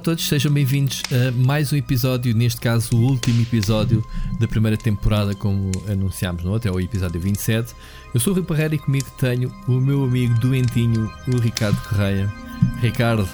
A 0.00 0.02
todos, 0.02 0.26
sejam 0.26 0.50
bem-vindos 0.50 1.02
a 1.12 1.30
mais 1.30 1.74
um 1.74 1.76
episódio, 1.76 2.34
neste 2.34 2.58
caso 2.58 2.96
o 2.96 3.02
último 3.02 3.42
episódio 3.42 4.02
da 4.38 4.48
primeira 4.48 4.74
temporada, 4.74 5.34
como 5.34 5.70
anunciámos 5.86 6.42
no 6.42 6.52
outro, 6.52 6.70
é 6.70 6.72
o 6.72 6.80
episódio 6.80 7.20
27. 7.20 7.74
Eu 8.14 8.18
sou 8.18 8.32
o 8.32 8.36
Rui 8.36 8.42
Parreira 8.42 8.76
e 8.76 8.78
comigo 8.78 9.06
tenho 9.18 9.52
o 9.68 9.72
meu 9.72 10.02
amigo 10.04 10.32
doentinho, 10.40 11.12
o 11.28 11.36
Ricardo 11.36 11.78
Correia. 11.86 12.32
Ricardo, 12.80 13.28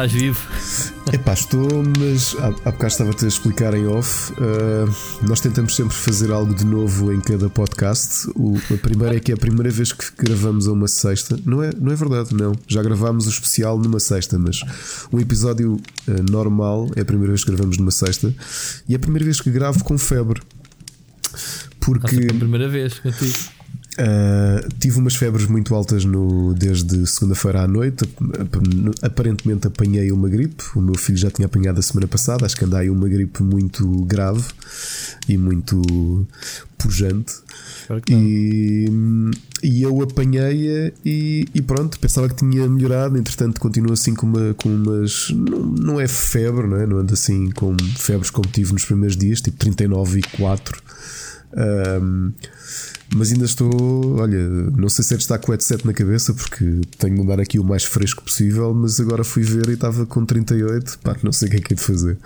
Estás 0.00 0.12
vivo? 0.12 0.40
Epá, 1.12 1.34
estou, 1.34 1.68
mas 1.98 2.34
há, 2.38 2.46
há 2.46 2.70
bocado 2.70 2.86
estava-te 2.86 3.26
a 3.26 3.28
explicar 3.28 3.74
em 3.74 3.86
off. 3.86 4.32
Uh, 4.32 5.26
nós 5.28 5.40
tentamos 5.40 5.76
sempre 5.76 5.94
fazer 5.94 6.30
algo 6.30 6.54
de 6.54 6.64
novo 6.64 7.12
em 7.12 7.20
cada 7.20 7.50
podcast. 7.50 8.26
O, 8.34 8.56
a 8.72 8.78
primeira 8.78 9.16
é 9.16 9.20
que 9.20 9.30
é 9.30 9.34
a 9.34 9.36
primeira 9.36 9.70
vez 9.70 9.92
que 9.92 10.06
gravamos 10.16 10.66
a 10.68 10.72
uma 10.72 10.88
sexta. 10.88 11.38
Não 11.44 11.62
é, 11.62 11.70
não 11.78 11.92
é 11.92 11.94
verdade, 11.94 12.34
não. 12.34 12.54
Já 12.66 12.82
gravámos 12.82 13.26
o 13.26 13.28
especial 13.28 13.78
numa 13.78 14.00
sexta, 14.00 14.38
mas 14.38 14.62
um 15.12 15.20
episódio 15.20 15.74
uh, 15.74 16.32
normal 16.32 16.88
é 16.96 17.02
a 17.02 17.04
primeira 17.04 17.32
vez 17.32 17.44
que 17.44 17.50
gravamos 17.50 17.76
numa 17.76 17.90
sexta 17.90 18.34
e 18.88 18.94
é 18.94 18.96
a 18.96 18.98
primeira 18.98 19.26
vez 19.26 19.38
que 19.38 19.50
gravo 19.50 19.84
com 19.84 19.98
febre. 19.98 20.40
Porque. 21.78 22.16
É 22.16 22.30
a 22.30 22.38
primeira 22.38 22.70
vez 22.70 22.98
contigo. 23.00 23.59
Uh, 24.00 24.66
tive 24.78 24.98
umas 24.98 25.14
febres 25.14 25.46
muito 25.46 25.74
altas 25.74 26.06
no, 26.06 26.54
desde 26.54 27.06
segunda-feira 27.06 27.62
à 27.62 27.68
noite. 27.68 28.08
Aparentemente 29.02 29.66
apanhei 29.66 30.10
uma 30.10 30.28
gripe. 30.28 30.64
O 30.74 30.80
meu 30.80 30.94
filho 30.94 31.18
já 31.18 31.30
tinha 31.30 31.44
apanhado 31.44 31.78
a 31.78 31.82
semana 31.82 32.08
passada. 32.08 32.46
Acho 32.46 32.56
que 32.56 32.64
andai 32.64 32.88
uma 32.88 33.06
gripe 33.06 33.42
muito 33.42 33.86
grave 34.06 34.44
e 35.28 35.36
muito 35.36 36.26
pujante. 36.78 37.34
E, 38.08 38.86
e, 39.62 39.82
eu 39.82 40.00
apanhei-a 40.00 40.92
e, 41.04 41.46
e, 41.54 41.60
pronto, 41.60 41.98
pensava 41.98 42.28
que 42.28 42.36
tinha 42.36 42.66
melhorado. 42.68 43.18
Entretanto, 43.18 43.60
continuo 43.60 43.92
assim 43.92 44.14
com, 44.14 44.26
uma, 44.26 44.54
com 44.54 44.70
umas. 44.70 45.28
Não, 45.30 45.58
não 45.58 46.00
é 46.00 46.08
febre, 46.08 46.66
não 46.66 46.78
é? 46.78 46.86
Não 46.86 46.98
ando 46.98 47.12
assim 47.12 47.50
com 47.50 47.76
febres 47.98 48.30
como 48.30 48.48
tive 48.48 48.72
nos 48.72 48.84
primeiros 48.84 49.16
dias, 49.16 49.42
tipo 49.42 49.58
39 49.58 50.20
e 50.20 50.22
4. 50.38 50.82
Um, 51.52 52.32
mas 53.14 53.32
ainda 53.32 53.44
estou, 53.44 54.18
olha, 54.18 54.48
não 54.48 54.88
sei 54.88 55.04
se 55.04 55.14
é 55.14 55.16
de 55.16 55.22
estar 55.22 55.38
com 55.38 55.50
o 55.50 55.50
headset 55.52 55.84
na 55.86 55.92
cabeça, 55.92 56.32
porque 56.32 56.64
tenho 56.96 57.16
de 57.16 57.22
andar 57.22 57.40
aqui 57.40 57.58
o 57.58 57.64
mais 57.64 57.84
fresco 57.84 58.22
possível, 58.22 58.72
mas 58.72 59.00
agora 59.00 59.24
fui 59.24 59.42
ver 59.42 59.68
e 59.68 59.72
estava 59.72 60.06
com 60.06 60.24
38, 60.24 60.98
pá, 61.00 61.16
não 61.22 61.32
sei 61.32 61.48
o 61.48 61.50
que 61.50 61.56
é 61.56 61.60
que 61.60 61.72
é 61.74 61.76
de 61.76 61.82
fazer. 61.82 62.16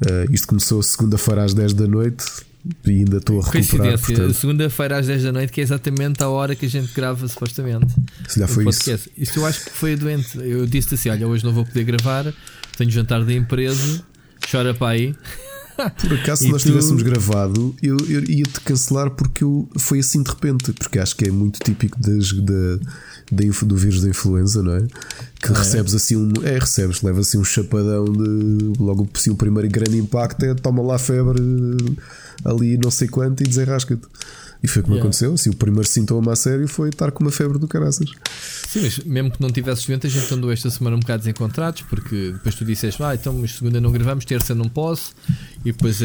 Uh, 0.00 0.32
isto 0.32 0.46
começou 0.46 0.82
segunda-feira 0.82 1.44
às 1.44 1.54
10 1.54 1.74
da 1.74 1.86
noite 1.86 2.24
e 2.84 2.90
ainda 2.90 3.16
estou 3.16 3.40
a 3.40 3.44
recuperar. 3.44 3.98
Portanto... 3.98 4.34
Segunda-feira 4.34 4.98
às 4.98 5.06
10 5.06 5.22
da 5.24 5.32
noite, 5.32 5.52
que 5.52 5.60
é 5.60 5.64
exatamente 5.64 6.22
a 6.22 6.28
hora 6.28 6.54
que 6.54 6.66
a 6.66 6.68
gente 6.68 6.92
grava, 6.92 7.26
supostamente. 7.26 7.92
Se 8.28 8.38
já 8.38 8.46
foi 8.46 8.68
isso. 8.68 9.10
Isto 9.16 9.40
eu 9.40 9.46
acho 9.46 9.64
que 9.64 9.70
foi 9.70 9.96
doente. 9.96 10.38
Eu 10.38 10.66
disse 10.66 10.94
assim: 10.94 11.08
olha, 11.08 11.26
hoje 11.26 11.44
não 11.44 11.52
vou 11.52 11.64
poder 11.64 11.84
gravar, 11.84 12.32
tenho 12.76 12.90
jantar 12.90 13.24
da 13.24 13.32
empresa, 13.32 14.04
chora 14.48 14.72
para 14.72 14.88
aí. 14.88 15.14
Por 15.76 16.12
acaso, 16.14 16.42
se 16.42 16.48
nós 16.50 16.62
tu... 16.62 16.66
tivéssemos 16.66 17.02
gravado, 17.02 17.74
eu, 17.82 17.96
eu 18.08 18.22
ia-te 18.24 18.60
cancelar 18.60 19.10
porque 19.10 19.44
eu, 19.44 19.68
foi 19.78 20.00
assim 20.00 20.22
de 20.22 20.30
repente, 20.30 20.72
porque 20.72 20.98
acho 20.98 21.16
que 21.16 21.26
é 21.26 21.30
muito 21.30 21.58
típico 21.64 21.98
das, 22.00 22.32
da, 22.32 22.76
da, 23.30 23.44
do 23.66 23.76
vírus 23.76 24.02
da 24.02 24.08
influenza, 24.08 24.62
não 24.62 24.76
é? 24.76 24.86
Que 25.40 25.52
ah, 25.52 25.58
recebes 25.58 25.94
é? 25.94 25.96
assim 25.96 26.16
um. 26.16 26.32
É, 26.42 26.58
recebes, 26.58 27.02
leva 27.02 27.20
assim 27.20 27.38
um 27.38 27.44
chapadão 27.44 28.04
de. 28.04 28.78
Logo, 28.78 29.08
se 29.14 29.30
o 29.30 29.36
primeiro 29.36 29.68
grande 29.68 29.98
impacto 29.98 30.44
é 30.44 30.54
toma 30.54 30.82
lá 30.82 30.98
febre 30.98 31.40
ali 32.44 32.76
não 32.76 32.90
sei 32.90 33.08
quanto 33.08 33.42
e 33.42 33.44
desenrasca-te. 33.44 34.02
E 34.62 34.68
foi 34.68 34.82
como 34.82 34.94
yeah. 34.94 35.04
aconteceu. 35.04 35.34
Assim, 35.34 35.50
o 35.50 35.56
primeiro 35.56 35.88
sintoma 35.88 36.32
a 36.32 36.36
sério 36.36 36.68
foi 36.68 36.90
estar 36.90 37.10
com 37.10 37.24
uma 37.24 37.32
febre 37.32 37.58
do 37.58 37.66
caraças. 37.66 38.08
Sim, 38.68 38.82
mas 38.82 38.98
mesmo 39.00 39.30
que 39.32 39.42
não 39.42 39.50
tivesses 39.50 39.84
doente, 39.84 40.06
a 40.06 40.10
gente 40.10 40.32
andou 40.32 40.52
esta 40.52 40.70
semana 40.70 40.96
um 40.96 41.00
bocado 41.00 41.18
desencontrados, 41.18 41.82
porque 41.82 42.30
depois 42.32 42.54
tu 42.54 42.64
disseste, 42.64 43.02
ah, 43.02 43.14
então, 43.14 43.46
segunda 43.48 43.80
não 43.80 43.90
gravamos, 43.90 44.24
terça 44.24 44.54
não 44.54 44.68
posso, 44.68 45.14
e 45.64 45.72
depois 45.72 46.00
uh, 46.00 46.04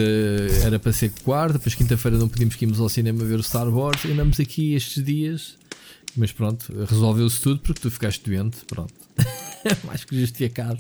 era 0.64 0.80
para 0.80 0.92
ser 0.92 1.12
quarta, 1.24 1.54
depois 1.54 1.76
quinta-feira 1.76 2.18
não 2.18 2.28
podíamos 2.28 2.56
que 2.56 2.66
irmos 2.66 2.80
ao 2.80 2.90
cinema 2.90 3.24
ver 3.24 3.40
o 3.40 3.44
Star 3.44 3.70
Wars, 3.70 4.04
e 4.06 4.12
andamos 4.12 4.40
aqui 4.40 4.74
estes 4.74 5.04
dias, 5.04 5.56
mas 6.16 6.32
pronto, 6.32 6.74
resolveu-se 6.90 7.40
tudo 7.40 7.60
porque 7.60 7.80
tu 7.80 7.92
ficaste 7.92 8.28
doente, 8.28 8.58
pronto. 8.66 8.94
Mais 9.86 10.04
que 10.04 10.20
justificado. 10.20 10.80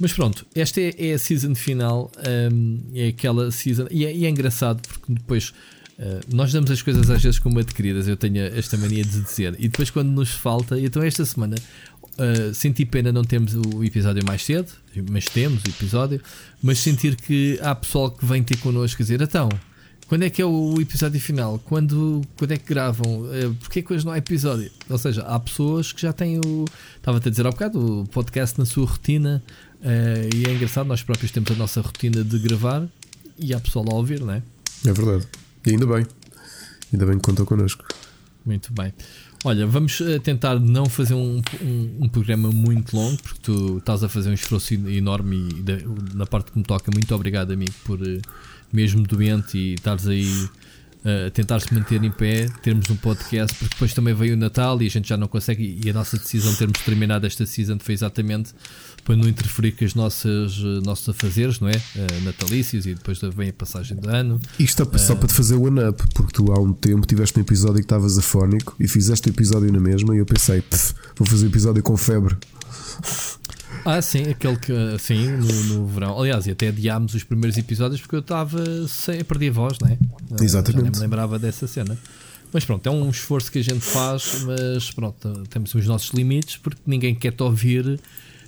Mas 0.00 0.12
pronto, 0.12 0.44
esta 0.54 0.80
é, 0.80 0.94
é 0.98 1.14
a 1.14 1.18
season 1.18 1.54
final, 1.54 2.10
um, 2.52 2.80
é 2.92 3.08
aquela 3.08 3.50
season, 3.52 3.86
e 3.90 4.04
é, 4.04 4.14
e 4.14 4.26
é 4.26 4.28
engraçado 4.28 4.82
porque 4.82 5.12
depois 5.12 5.54
Uh, 5.98 6.20
nós 6.34 6.52
damos 6.52 6.70
as 6.70 6.82
coisas 6.82 7.08
às 7.08 7.22
vezes 7.22 7.38
como 7.38 7.58
adquiridas, 7.60 8.08
eu 8.08 8.16
tenho 8.16 8.44
esta 8.46 8.76
mania 8.76 9.04
de 9.04 9.20
dizer, 9.20 9.54
e 9.58 9.68
depois 9.68 9.90
quando 9.90 10.08
nos 10.08 10.30
falta, 10.32 10.78
então 10.80 11.00
esta 11.02 11.24
semana 11.24 11.56
uh, 12.18 12.52
senti 12.52 12.84
pena 12.84 13.12
não 13.12 13.22
termos 13.22 13.54
o 13.54 13.84
episódio 13.84 14.24
mais 14.26 14.44
cedo, 14.44 14.72
mas 15.08 15.26
temos 15.26 15.62
o 15.62 15.68
episódio, 15.68 16.20
mas 16.60 16.80
sentir 16.80 17.14
que 17.14 17.58
há 17.62 17.74
pessoal 17.74 18.10
que 18.10 18.26
vem 18.26 18.42
ter 18.42 18.56
connosco 18.58 19.02
a 19.02 19.04
dizer, 19.04 19.22
então, 19.22 19.48
quando 20.08 20.24
é 20.24 20.30
que 20.30 20.42
é 20.42 20.44
o 20.44 20.80
episódio 20.80 21.20
final? 21.20 21.58
Quando, 21.64 22.22
quando 22.36 22.52
é 22.52 22.56
que 22.58 22.66
gravam? 22.66 23.22
Uh, 23.22 23.54
Porquê 23.60 23.80
que 23.80 23.92
hoje 23.92 24.04
não 24.04 24.12
há 24.12 24.18
episódio? 24.18 24.70
Ou 24.88 24.98
seja, 24.98 25.22
há 25.22 25.40
pessoas 25.40 25.92
que 25.92 26.02
já 26.02 26.12
têm 26.12 26.38
o. 26.44 26.66
Estava-te 26.96 27.28
a 27.28 27.30
dizer 27.30 27.46
há 27.46 27.50
bocado, 27.50 28.02
o 28.02 28.06
podcast 28.08 28.58
na 28.58 28.66
sua 28.66 28.84
rotina. 28.86 29.42
Uh, 29.80 30.36
e 30.36 30.46
é 30.46 30.52
engraçado, 30.52 30.86
nós 30.86 31.02
próprios 31.02 31.30
temos 31.30 31.50
a 31.50 31.54
nossa 31.54 31.80
rotina 31.80 32.22
de 32.22 32.38
gravar 32.38 32.86
e 33.38 33.54
há 33.54 33.60
pessoal 33.60 33.86
a 33.90 33.94
ouvir, 33.94 34.20
não 34.20 34.32
é? 34.34 34.42
É 34.86 34.92
verdade. 34.92 35.26
E 35.66 35.70
ainda 35.70 35.86
bem. 35.86 36.06
Ainda 36.92 37.06
bem 37.06 37.18
que 37.18 37.24
contou 37.24 37.46
connosco. 37.46 37.84
Muito 38.44 38.72
bem. 38.72 38.92
Olha, 39.44 39.66
vamos 39.66 40.00
eh, 40.00 40.18
tentar 40.18 40.58
não 40.58 40.86
fazer 40.86 41.14
um, 41.14 41.42
um, 41.62 41.96
um, 42.00 42.08
programa 42.08 42.50
muito 42.50 42.96
longo, 42.96 43.20
porque 43.22 43.40
tu 43.42 43.76
estás 43.78 44.02
a 44.02 44.08
fazer 44.08 44.30
um 44.30 44.32
esforço 44.32 44.72
enorme 44.72 45.36
e 45.36 46.16
na 46.16 46.24
parte 46.24 46.50
que 46.50 46.58
me 46.58 46.64
toca, 46.64 46.90
muito 46.90 47.14
obrigado, 47.14 47.50
amigo, 47.50 47.74
por 47.84 48.00
eh, 48.06 48.22
mesmo 48.72 49.02
doente 49.02 49.58
e 49.58 49.74
estares 49.74 50.06
aí 50.06 50.48
a 51.04 51.30
tentar 51.30 51.60
se 51.60 51.72
manter 51.74 52.02
em 52.02 52.10
pé, 52.10 52.48
termos 52.62 52.88
um 52.88 52.96
podcast, 52.96 53.54
porque 53.58 53.74
depois 53.74 53.92
também 53.92 54.14
veio 54.14 54.34
o 54.34 54.36
Natal 54.38 54.80
e 54.80 54.86
a 54.86 54.90
gente 54.90 55.06
já 55.06 55.16
não 55.16 55.28
consegue. 55.28 55.78
E 55.84 55.90
a 55.90 55.92
nossa 55.92 56.16
decisão 56.16 56.50
de 56.50 56.58
termos 56.58 56.80
terminado 56.80 57.26
esta 57.26 57.44
season 57.44 57.78
foi 57.78 57.92
exatamente 57.92 58.54
para 59.04 59.14
não 59.14 59.28
interferir 59.28 59.72
com 59.72 59.84
as 59.84 59.94
nossas 59.94 60.58
uh, 60.58 60.80
nossos 60.82 61.06
afazeres, 61.10 61.60
não 61.60 61.68
é? 61.68 61.76
Uh, 61.76 62.24
natalícios 62.24 62.86
e 62.86 62.94
depois 62.94 63.20
vem 63.36 63.50
a 63.50 63.52
passagem 63.52 63.98
de 63.98 64.08
ano. 64.08 64.40
Isto 64.58 64.88
é 64.90 64.98
só 64.98 65.14
para 65.14 65.28
te 65.28 65.34
fazer 65.34 65.56
o 65.56 65.64
one-up, 65.64 66.02
porque 66.14 66.32
tu 66.32 66.50
há 66.52 66.58
um 66.58 66.72
tempo 66.72 67.06
tiveste 67.06 67.38
um 67.38 67.42
episódio 67.42 67.76
que 67.76 67.82
estavas 67.82 68.16
afónico 68.16 68.74
e 68.80 68.88
fizeste 68.88 69.28
o 69.28 69.30
episódio 69.30 69.70
na 69.70 69.80
mesma 69.80 70.14
e 70.14 70.18
eu 70.18 70.26
pensei, 70.26 70.62
vou 71.16 71.28
fazer 71.28 71.44
um 71.44 71.48
episódio 71.50 71.82
com 71.82 71.96
febre. 71.98 72.34
Ah, 73.84 74.00
sim, 74.00 74.30
aquele 74.30 74.56
que. 74.56 74.72
Sim, 74.98 75.28
no, 75.28 75.64
no 75.64 75.86
verão. 75.86 76.18
Aliás, 76.18 76.46
e 76.46 76.50
até 76.50 76.68
adiámos 76.68 77.14
os 77.14 77.22
primeiros 77.22 77.58
episódios 77.58 78.00
porque 78.00 78.16
eu 78.16 78.20
estava 78.20 78.88
sem. 78.88 79.22
perder 79.22 79.50
a 79.50 79.52
voz, 79.52 79.78
não 79.78 79.88
é? 79.88 79.98
Exatamente. 80.40 80.78
Já 80.78 80.82
nem 80.82 80.92
me 80.92 80.98
lembrava 80.98 81.38
dessa 81.38 81.66
cena. 81.66 81.98
Mas 82.52 82.64
pronto, 82.64 82.86
é 82.86 82.90
um 82.90 83.10
esforço 83.10 83.50
que 83.50 83.58
a 83.58 83.64
gente 83.64 83.80
faz, 83.80 84.42
mas 84.42 84.88
pronto, 84.92 85.42
temos 85.50 85.74
os 85.74 85.86
nossos 85.86 86.10
limites 86.10 86.56
porque 86.56 86.80
ninguém 86.86 87.14
quer 87.14 87.32
te 87.32 87.42
ouvir. 87.42 88.00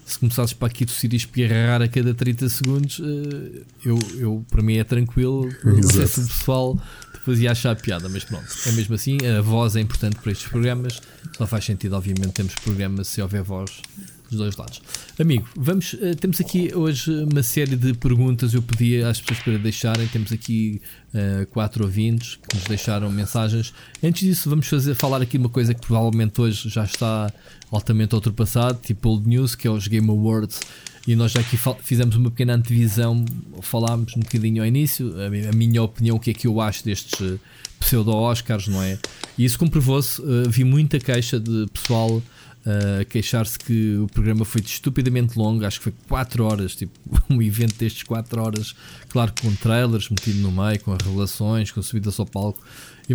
Se 0.05 0.21
começasses 0.21 0.53
para 0.53 0.69
aqui 0.69 0.87
tossir 0.87 1.13
e 1.13 1.17
espirrar 1.17 1.83
a 1.83 1.89
cada 1.89 2.15
30 2.15 2.49
segundos, 2.49 3.01
eh, 3.01 3.63
eu, 3.85 3.99
eu 4.17 4.47
para 4.49 4.63
mim 4.63 4.77
é 4.77 4.85
tranquilo. 4.85 5.49
O 5.67 6.29
pessoal 6.29 6.81
depois 7.13 7.41
ia 7.41 7.51
achar 7.51 7.75
piada, 7.75 8.09
mas 8.09 8.23
pronto, 8.23 8.47
é 8.67 8.71
mesmo 8.71 8.95
assim. 8.95 9.19
A 9.37 9.43
voz 9.43 9.75
é 9.75 9.81
importante 9.81 10.15
para 10.15 10.31
estes 10.31 10.47
programas. 10.47 11.03
Só 11.37 11.45
faz 11.45 11.65
sentido, 11.65 11.97
obviamente, 11.97 12.29
temos 12.29 12.55
programas 12.55 13.09
se 13.09 13.21
houver 13.21 13.43
voz 13.43 13.83
dos 14.31 14.39
dois 14.39 14.57
lados. 14.57 14.81
Amigo, 15.19 15.49
vamos, 15.57 15.93
uh, 15.95 16.15
temos 16.17 16.41
aqui 16.41 16.73
hoje 16.75 17.11
uma 17.11 17.43
série 17.43 17.77
de 17.77 17.95
perguntas. 17.95 18.55
Eu 18.55 18.63
pedi 18.63 19.03
às 19.03 19.21
pessoas 19.21 19.41
para 19.41 19.59
deixarem. 19.59 20.07
Temos 20.09 20.33
aqui 20.33 20.81
uh, 21.15 21.47
quatro 21.47 21.85
ouvintes 21.85 22.39
que 22.49 22.57
nos 22.57 22.65
deixaram 22.65 23.11
mensagens. 23.11 23.73
Antes 24.03 24.27
disso, 24.29 24.51
vamos 24.51 24.67
fazer, 24.67 24.95
falar 24.95 25.23
aqui 25.23 25.39
uma 25.39 25.49
coisa 25.49 25.75
que 25.75 25.81
provavelmente 25.81 26.41
hoje 26.41 26.69
já 26.69 26.85
está 26.85 27.33
altamente 27.71 28.15
ultrapassado, 28.15 28.79
tipo 28.83 29.09
old 29.09 29.29
news, 29.29 29.55
que 29.55 29.67
é 29.67 29.71
os 29.71 29.87
Game 29.87 30.09
Awards. 30.09 30.61
E 31.07 31.15
nós 31.15 31.31
já 31.31 31.41
aqui 31.41 31.57
fizemos 31.83 32.17
uma 32.17 32.31
pequena 32.31 32.55
antevisão, 32.55 33.25
falámos 33.63 34.17
um 34.17 34.21
bocadinho 34.21 34.61
ao 34.61 34.67
início, 34.67 35.15
a, 35.23 35.55
minha 35.55 35.81
opinião, 35.81 36.17
o 36.17 36.21
que 36.21 36.31
é 36.33 36.35
que 36.35 36.49
eu 36.49 36.61
acho 36.61 36.85
destes 36.85 37.21
eh, 37.21 37.39
pseudo-Oscars, 37.79 38.67
não 38.67 38.83
é? 38.83 38.99
E 39.39 39.45
isso 39.45 39.57
comprovou-se. 39.57 40.21
Uh, 40.21 40.51
vi 40.51 40.65
muita 40.65 40.99
queixa 40.99 41.39
de 41.39 41.67
pessoal 41.73 42.21
a 42.67 43.05
queixar-se 43.05 43.59
que 43.59 43.97
o 43.97 44.09
programa 44.09 44.45
foi 44.45 44.61
estupidamente 44.61 45.39
longo, 45.39 45.65
acho 45.65 45.79
que 45.79 45.85
foi 45.85 45.95
4 46.09 46.45
horas, 46.45 46.75
tipo 46.75 46.93
um 47.31 47.41
evento 47.41 47.77
destes 47.79 48.03
4 48.03 48.43
horas, 48.43 48.75
claro 49.09 49.33
com 49.41 49.55
trailers 49.55 50.09
metido 50.11 50.41
no 50.41 50.51
meio, 50.51 50.81
com 50.81 50.93
revelações, 50.93 51.71
com 51.71 51.81
subidas 51.81 52.19
ao 52.19 52.27
palco, 52.27 52.61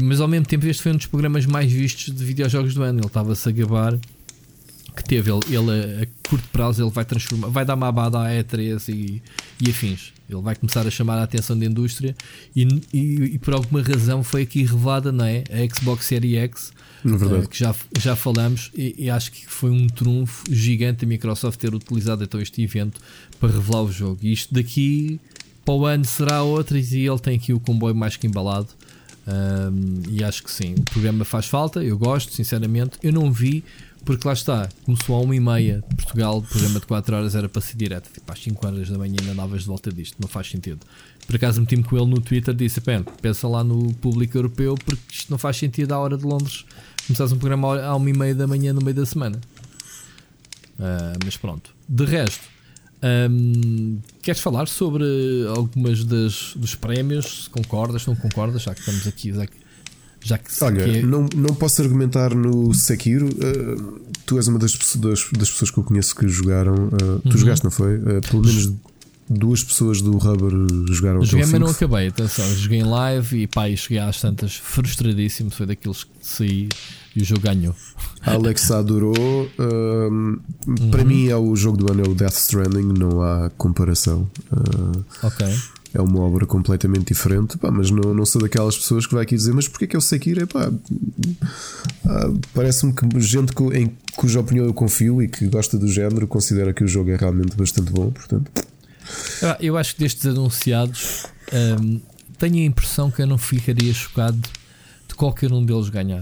mas 0.01 0.21
ao 0.21 0.27
mesmo 0.27 0.45
tempo 0.45 0.65
este 0.65 0.81
foi 0.81 0.93
um 0.93 0.97
dos 0.97 1.07
programas 1.07 1.45
mais 1.45 1.71
vistos 1.71 2.13
de 2.15 2.23
videojogos 2.23 2.73
do 2.73 2.81
ano, 2.81 2.99
ele 2.99 3.07
estava-se 3.07 3.47
a 3.49 3.51
gabar 3.51 3.99
que 4.95 5.03
teve. 5.03 5.31
Ele, 5.31 5.41
ele 5.49 6.03
a, 6.03 6.29
curto 6.29 6.47
prazo 6.49 6.83
ele 6.83 6.91
vai 6.91 7.05
transformar, 7.05 7.47
vai 7.47 7.65
dar 7.65 7.75
uma 7.75 7.87
abada 7.87 8.19
à 8.19 8.29
E3 8.29 8.89
e, 8.89 9.21
e 9.59 9.69
afins. 9.69 10.13
Ele 10.29 10.41
vai 10.41 10.55
começar 10.55 10.85
a 10.87 10.91
chamar 10.91 11.17
a 11.17 11.23
atenção 11.23 11.57
da 11.57 11.65
indústria 11.65 12.15
e, 12.55 12.67
e, 12.93 12.99
e 13.33 13.39
por 13.39 13.53
alguma 13.53 13.81
razão 13.81 14.23
foi 14.23 14.43
aqui 14.43 14.63
revelada, 14.63 15.11
não 15.11 15.25
é? 15.25 15.43
A 15.49 15.75
Xbox 15.75 16.05
Series 16.05 16.37
X. 16.37 16.73
Uh, 17.03 17.47
que 17.47 17.57
já, 17.57 17.73
já 17.99 18.15
falamos, 18.15 18.71
e, 18.75 18.95
e, 19.05 19.09
acho 19.09 19.31
que 19.31 19.45
foi 19.47 19.71
um 19.71 19.87
trunfo 19.87 20.43
gigante 20.49 21.03
a 21.03 21.07
Microsoft 21.07 21.59
ter 21.59 21.73
utilizado 21.73 22.23
então 22.23 22.39
este 22.39 22.61
evento 22.61 23.01
para 23.39 23.49
revelar 23.49 23.81
o 23.81 23.91
jogo. 23.91 24.19
E 24.21 24.31
isto 24.31 24.53
daqui 24.53 25.19
para 25.65 25.73
o 25.73 25.85
ano 25.85 26.05
será 26.05 26.43
outra, 26.43 26.77
e 26.77 27.07
ele 27.07 27.19
tem 27.19 27.35
aqui 27.35 27.53
o 27.53 27.59
comboio 27.59 27.95
mais 27.95 28.17
que 28.17 28.27
embalado. 28.27 28.69
Um, 29.27 30.01
e 30.09 30.23
acho 30.23 30.43
que 30.43 30.51
sim, 30.51 30.75
o 30.77 30.83
programa 30.83 31.23
faz 31.23 31.45
falta, 31.45 31.83
eu 31.83 31.97
gosto, 31.97 32.33
sinceramente. 32.33 32.97
Eu 33.03 33.13
não 33.13 33.31
vi, 33.31 33.63
porque 34.03 34.27
lá 34.27 34.33
está, 34.33 34.69
começou 34.83 35.21
a 35.21 35.25
1h30 35.25 35.83
de 35.87 35.95
Portugal, 35.95 36.37
o 36.39 36.41
programa 36.41 36.79
de 36.79 36.85
4 36.85 37.15
horas 37.15 37.35
era 37.35 37.47
para 37.47 37.61
ser 37.61 37.77
direto, 37.77 38.11
tipo 38.11 38.31
às 38.31 38.39
5 38.39 38.67
horas 38.67 38.89
da 38.89 38.97
manhã 38.97 39.15
ainda 39.19 39.31
andavas 39.33 39.61
de 39.61 39.67
volta 39.67 39.91
disto, 39.91 40.17
não 40.19 40.27
faz 40.27 40.49
sentido. 40.49 40.79
Por 41.27 41.35
acaso 41.35 41.61
meti-me 41.61 41.83
com 41.83 41.95
ele 41.95 42.07
no 42.07 42.19
Twitter 42.19 42.53
disse: 42.53 42.81
pensa 43.21 43.47
lá 43.47 43.63
no 43.63 43.93
público 43.95 44.37
europeu, 44.37 44.75
porque 44.75 45.01
isto 45.11 45.29
não 45.29 45.37
faz 45.37 45.57
sentido 45.57 45.93
à 45.93 45.99
hora 45.99 46.17
de 46.17 46.25
Londres. 46.25 46.65
Começares 47.07 47.31
um 47.31 47.37
programa 47.37 47.75
à 47.79 47.93
1h30 47.99 48.33
da 48.35 48.47
manhã 48.47 48.73
no 48.73 48.81
meio 48.81 48.95
da 48.95 49.05
semana. 49.05 49.39
Uh, 50.79 51.17
mas 51.23 51.37
pronto, 51.37 51.71
de 51.87 52.05
resto, 52.05 52.43
um, 53.29 53.99
queres 54.21 54.41
falar 54.41 54.67
sobre 54.67 55.03
algumas 55.55 56.03
das, 56.03 56.53
dos 56.55 56.75
prémios? 56.75 57.47
Concordas, 57.49 58.05
não 58.05 58.15
concordas? 58.15 58.63
Já 58.63 58.73
que 58.73 58.79
estamos 58.79 59.07
aqui, 59.07 59.33
já 59.33 59.45
que, 59.45 59.57
já 60.23 60.37
que 60.37 60.63
Olha, 60.63 60.83
que 60.83 60.97
é... 60.99 61.01
não, 61.01 61.27
não 61.35 61.53
posso 61.55 61.81
argumentar 61.81 62.33
no 62.33 62.73
Sekiro. 62.73 63.27
Uh, 63.27 64.01
tu 64.25 64.37
és 64.37 64.47
uma 64.47 64.59
das, 64.59 64.73
das, 64.73 65.29
das, 65.31 65.49
pessoas 65.49 65.71
que 65.71 65.77
eu 65.77 65.83
conheço 65.83 66.15
que 66.15 66.27
jogaram. 66.27 66.73
Uh, 66.73 67.19
tu 67.21 67.31
uhum. 67.31 67.37
jogaste, 67.37 67.63
não 67.63 67.71
foi? 67.71 67.99
Pelo 68.21 68.43
menos 68.43 68.71
duas 69.31 69.63
pessoas 69.63 70.01
do 70.01 70.17
Rubber 70.17 70.51
jogaram 70.91 71.23
Joguei, 71.23 71.45
mas 71.45 71.59
não 71.59 71.67
acabei. 71.67 72.07
Atenção, 72.07 72.45
joguei 72.55 72.79
em 72.79 72.83
live 72.83 73.43
e 73.43 73.47
pá, 73.47 73.73
cheguei 73.75 73.99
às 73.99 74.19
tantas 74.19 74.55
frustradíssimo. 74.55 75.49
Foi 75.49 75.65
daqueles 75.65 76.03
que 76.03 76.11
saí 76.21 76.69
e 77.15 77.21
o 77.21 77.25
jogo 77.25 77.41
ganhou. 77.41 77.75
Alex 78.21 78.71
adorou. 78.71 79.49
Um, 79.59 80.39
uhum. 80.67 80.91
Para 80.91 81.03
mim 81.03 81.27
é 81.27 81.35
o 81.35 81.55
jogo 81.55 81.77
do 81.77 81.91
ano, 81.91 82.03
é 82.03 82.07
o 82.07 82.15
Death 82.15 82.35
Stranding, 82.35 82.93
não 82.97 83.21
há 83.21 83.49
comparação. 83.57 84.29
Uh, 84.51 85.05
ok. 85.23 85.47
É 85.93 86.01
uma 86.01 86.21
obra 86.21 86.45
completamente 86.45 87.13
diferente, 87.13 87.57
pá, 87.57 87.69
mas 87.69 87.91
não, 87.91 88.13
não 88.13 88.25
sou 88.25 88.41
daquelas 88.41 88.77
pessoas 88.77 89.05
que 89.05 89.13
vai 89.13 89.23
aqui 89.23 89.35
dizer, 89.35 89.53
mas 89.53 89.67
porquê 89.67 89.85
que 89.85 89.95
eu 89.95 89.99
sei 89.99 90.19
que 90.19 90.29
ir? 90.29 90.37
Epá, 90.37 90.69
uh, 90.69 92.39
Parece-me 92.53 92.93
que 92.93 93.19
gente 93.19 93.51
em 93.73 93.91
cuja 94.15 94.39
opinião 94.39 94.65
eu 94.65 94.73
confio 94.73 95.21
e 95.21 95.27
que 95.27 95.45
gosta 95.47 95.77
do 95.77 95.89
género 95.89 96.27
considera 96.27 96.73
que 96.73 96.83
o 96.83 96.87
jogo 96.87 97.09
é 97.09 97.17
realmente 97.17 97.57
bastante 97.57 97.91
bom, 97.91 98.09
portanto. 98.09 98.49
Eu 99.59 99.77
acho 99.77 99.95
que 99.95 100.01
destes 100.01 100.25
anunciados 100.25 101.25
um, 101.79 101.99
tenho 102.37 102.57
a 102.57 102.65
impressão 102.65 103.09
que 103.09 103.21
eu 103.21 103.27
não 103.27 103.37
ficaria 103.37 103.93
chocado 103.93 104.39
de 105.07 105.15
qualquer 105.15 105.51
um 105.51 105.65
deles 105.65 105.89
ganhar 105.89 106.21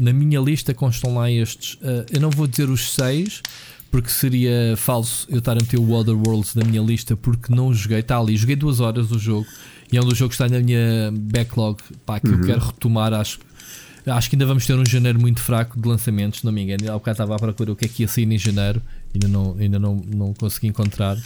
na 0.00 0.12
minha 0.12 0.40
lista 0.40 0.72
constam 0.72 1.14
lá 1.14 1.30
estes. 1.30 1.74
Uh, 1.74 2.06
eu 2.10 2.20
não 2.20 2.30
vou 2.30 2.46
dizer 2.46 2.70
os 2.70 2.94
seis, 2.94 3.42
porque 3.90 4.08
seria 4.08 4.74
falso 4.76 5.26
eu 5.28 5.38
estar 5.38 5.52
a 5.52 5.56
meter 5.56 5.78
o 5.78 5.92
Other 5.92 6.16
Worlds 6.16 6.54
na 6.54 6.64
minha 6.64 6.80
lista, 6.80 7.14
porque 7.16 7.54
não 7.54 7.72
joguei. 7.72 7.98
Está 7.98 8.18
ali, 8.18 8.36
joguei 8.36 8.56
duas 8.56 8.80
horas 8.80 9.08
do 9.08 9.18
jogo 9.18 9.46
e 9.92 9.98
é 9.98 10.00
um 10.00 10.04
dos 10.04 10.16
jogos 10.16 10.36
que 10.36 10.42
está 10.42 10.52
na 10.52 10.64
minha 10.64 11.12
backlog 11.12 11.78
pá, 12.06 12.18
que 12.18 12.28
uhum. 12.28 12.34
eu 12.34 12.40
quero 12.40 12.60
retomar. 12.60 13.12
Acho, 13.12 13.38
acho 14.06 14.30
que 14.30 14.36
ainda 14.36 14.46
vamos 14.46 14.66
ter 14.66 14.74
um 14.74 14.86
janeiro 14.86 15.20
muito 15.20 15.40
fraco 15.40 15.78
de 15.78 15.86
lançamentos, 15.86 16.42
não 16.42 16.50
me 16.50 16.62
engano. 16.62 16.90
Há 16.90 16.94
bocado 16.94 17.16
estava 17.16 17.36
a 17.36 17.38
procurar 17.38 17.72
o 17.72 17.76
que 17.76 17.84
é 17.84 17.88
que 17.88 18.02
ia 18.02 18.08
sair 18.08 18.30
em 18.30 18.38
janeiro, 18.38 18.80
ainda 19.14 19.28
não, 19.28 19.56
ainda 19.58 19.78
não, 19.78 19.96
não 19.96 20.32
consegui 20.32 20.68
encontrar. 20.68 21.18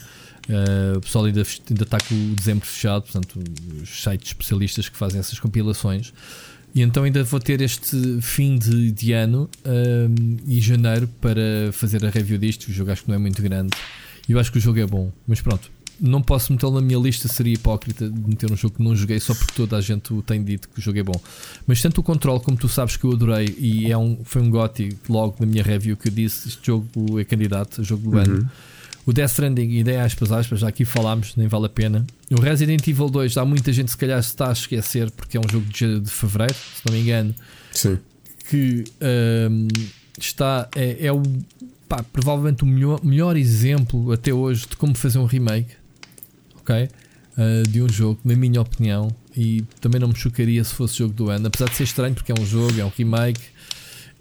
Uh, 0.49 0.99
o 0.99 1.01
pessoal 1.01 1.25
ainda, 1.25 1.43
ainda 1.71 1.83
está 1.83 1.99
com 1.99 2.15
o 2.15 2.35
dezembro 2.35 2.67
fechado, 2.67 3.03
portanto, 3.03 3.43
os 3.83 4.03
sites 4.03 4.29
especialistas 4.29 4.89
que 4.89 4.97
fazem 4.97 5.19
essas 5.19 5.39
compilações. 5.39 6.13
E 6.75 6.83
então 6.83 7.05
ainda 7.05 7.23
vou 7.23 7.39
ter 7.39 7.61
este 7.61 8.21
fim 8.21 8.59
de, 8.59 8.91
de 8.91 9.13
ano 9.13 9.49
um, 9.65 10.37
e 10.45 10.61
janeiro 10.61 11.09
para 11.21 11.71
fazer 11.73 12.05
a 12.05 12.11
review 12.11 12.37
disto. 12.37 12.69
O 12.69 12.73
jogo 12.73 12.91
acho 12.91 13.05
que 13.05 13.09
não 13.09 13.15
é 13.15 13.19
muito 13.19 13.41
grande. 13.41 13.71
Eu 14.29 14.41
acho 14.41 14.51
que 14.51 14.59
o 14.59 14.61
jogo 14.61 14.81
é 14.81 14.87
bom. 14.87 15.13
Mas 15.25 15.41
pronto, 15.41 15.71
não 16.01 16.21
posso 16.21 16.53
metê-lo 16.53 16.73
na 16.73 16.81
minha 16.81 16.99
lista, 16.99 17.29
seria 17.29 17.55
hipócrita 17.55 18.11
de 18.11 18.21
meter 18.29 18.51
um 18.51 18.57
jogo 18.57 18.75
que 18.75 18.83
não 18.83 18.97
joguei 18.97 19.21
só 19.21 19.35
porque 19.35 19.53
toda 19.55 19.77
a 19.77 19.81
gente 19.81 20.13
tem 20.27 20.43
dito 20.43 20.69
que 20.69 20.81
o 20.81 20.83
jogo 20.83 20.99
é 20.99 21.03
bom. 21.05 21.21
Mas 21.65 21.81
tanto 21.81 22.01
o 22.01 22.03
controle 22.03 22.41
como 22.41 22.57
tu 22.57 22.69
sabes 22.69 22.97
que 22.97 23.05
eu 23.05 23.13
adorei 23.13 23.55
e 23.57 23.91
é 23.91 23.97
um, 23.97 24.19
foi 24.25 24.43
um 24.43 24.51
gotti 24.51 24.97
logo 25.09 25.37
na 25.39 25.47
minha 25.47 25.63
review 25.63 25.97
que 25.97 26.09
eu 26.09 26.13
disse: 26.13 26.49
este 26.49 26.67
jogo 26.67 27.21
é 27.21 27.25
candidato, 27.25 27.85
jogo 27.85 28.11
do 28.11 28.17
uhum. 28.17 28.23
ano. 28.23 28.51
O 29.07 29.13
Death 29.13 29.31
Stranding, 29.31 29.71
ideia 29.71 30.03
aspas, 30.03 30.33
aspas, 30.33 30.61
já 30.61 30.69
aqui 30.69 30.85
falámos, 30.85 31.37
nem 31.37 31.47
vale 31.47 31.67
a 31.67 31.69
pena. 31.69 32.07
O 32.31 32.41
Resident 32.41 32.87
Evil 32.87 33.11
2, 33.11 33.37
há 33.37 33.45
muita 33.45 33.73
gente 33.73 33.91
se 33.91 33.97
calhar 33.97 34.23
se 34.23 34.31
está 34.31 34.49
a 34.49 34.53
esquecer, 34.53 35.11
porque 35.11 35.37
é 35.37 35.41
um 35.41 35.49
jogo 35.51 35.67
de, 35.67 36.01
de 36.01 36.11
fevereiro, 36.11 36.55
se 36.55 36.83
não 36.87 36.95
me 36.95 37.03
engano. 37.03 37.35
Sim. 37.71 37.99
Que 38.49 38.85
um, 39.51 39.69
está, 40.19 40.69
é, 40.75 41.07
é 41.07 41.13
o, 41.13 41.23
pá, 41.89 42.03
provavelmente 42.03 42.63
o 42.63 42.67
melhor, 42.67 43.05
melhor 43.05 43.37
exemplo 43.37 44.11
até 44.13 44.33
hoje 44.33 44.67
de 44.69 44.77
como 44.77 44.95
fazer 44.97 45.19
um 45.19 45.27
remake, 45.27 45.75
ok? 46.57 46.89
Uh, 47.37 47.69
de 47.69 47.83
um 47.83 47.89
jogo, 47.89 48.21
na 48.25 48.35
minha 48.35 48.61
opinião, 48.61 49.09
e 49.37 49.65
também 49.81 50.01
não 50.01 50.09
me 50.09 50.15
chocaria 50.15 50.63
se 50.65 50.73
fosse 50.73 50.99
jogo 50.99 51.13
do 51.13 51.29
ano, 51.29 51.49
apesar 51.49 51.69
de 51.69 51.75
ser 51.75 51.85
estranho, 51.85 52.15
porque 52.15 52.33
é 52.33 52.35
um 52.39 52.47
jogo, 52.47 52.81
é 52.81 52.85
um 52.85 52.93
remake 52.97 53.41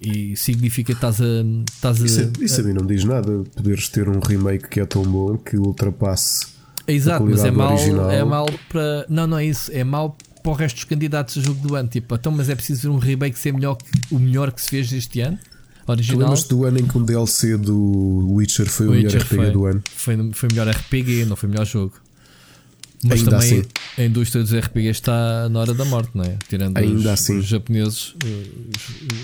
e 0.03 0.35
significa 0.35 0.93
que 0.93 0.97
estás 0.97 1.21
a. 1.21 1.43
Estás 1.71 2.01
a 2.01 2.05
isso, 2.05 2.21
a, 2.21 2.43
isso 2.43 2.61
a 2.61 2.63
mim 2.63 2.73
não 2.73 2.85
diz 2.85 3.03
nada. 3.03 3.43
Poderes 3.55 3.87
ter 3.89 4.09
um 4.09 4.19
remake 4.19 4.67
que 4.67 4.79
é 4.79 4.85
tão 4.85 5.03
bom 5.03 5.37
que 5.37 5.57
ultrapasse. 5.57 6.47
Exato, 6.87 7.25
mas 7.25 7.43
é 7.43 7.51
mal, 7.51 7.77
é 8.11 8.23
mal 8.23 8.47
para. 8.69 9.05
Não, 9.09 9.25
não 9.25 9.37
é 9.37 9.45
isso. 9.45 9.71
É 9.73 9.83
mal 9.83 10.17
para 10.43 10.51
o 10.51 10.55
resto 10.55 10.75
dos 10.75 10.83
candidatos 10.83 11.37
a 11.37 11.41
jogo 11.41 11.65
do 11.65 11.75
ano. 11.75 11.87
Tipo, 11.87 12.15
então, 12.15 12.31
mas 12.31 12.49
é 12.49 12.55
preciso 12.55 12.81
ver 12.81 12.89
um 12.89 12.99
remake 12.99 13.39
ser 13.39 13.53
melhor 13.53 13.75
que 13.75 14.13
o 14.13 14.19
melhor 14.19 14.51
que 14.51 14.61
se 14.61 14.69
fez 14.69 14.91
este 14.91 15.21
ano? 15.21 15.39
Original. 15.87 16.33
Tu 16.35 16.47
do 16.49 16.65
ano 16.65 16.79
em 16.79 16.87
que 16.87 16.97
um 16.97 17.03
DLC 17.03 17.57
do 17.57 18.33
Witcher 18.33 18.69
foi 18.69 18.87
o, 18.87 18.89
o 18.89 18.93
melhor 18.93 19.15
RPG 19.15 19.35
foi, 19.35 19.51
do 19.51 19.65
ano? 19.65 19.83
Foi, 19.95 20.31
foi 20.33 20.49
melhor 20.49 20.67
RPG, 20.69 21.25
não 21.25 21.35
foi 21.35 21.49
melhor 21.49 21.65
jogo. 21.65 21.93
Mas 23.03 23.19
Ainda 23.19 23.31
também 23.31 23.59
assim. 23.59 23.63
a 23.97 24.03
indústria 24.03 24.43
dos 24.43 24.53
RPGs 24.53 24.91
está 24.91 25.49
na 25.49 25.59
hora 25.59 25.73
da 25.73 25.85
morte, 25.85 26.11
não 26.13 26.23
é? 26.23 26.37
Tirando 26.47 26.77
os, 26.79 27.05
assim. 27.05 27.37
os 27.37 27.45
japoneses, 27.45 28.15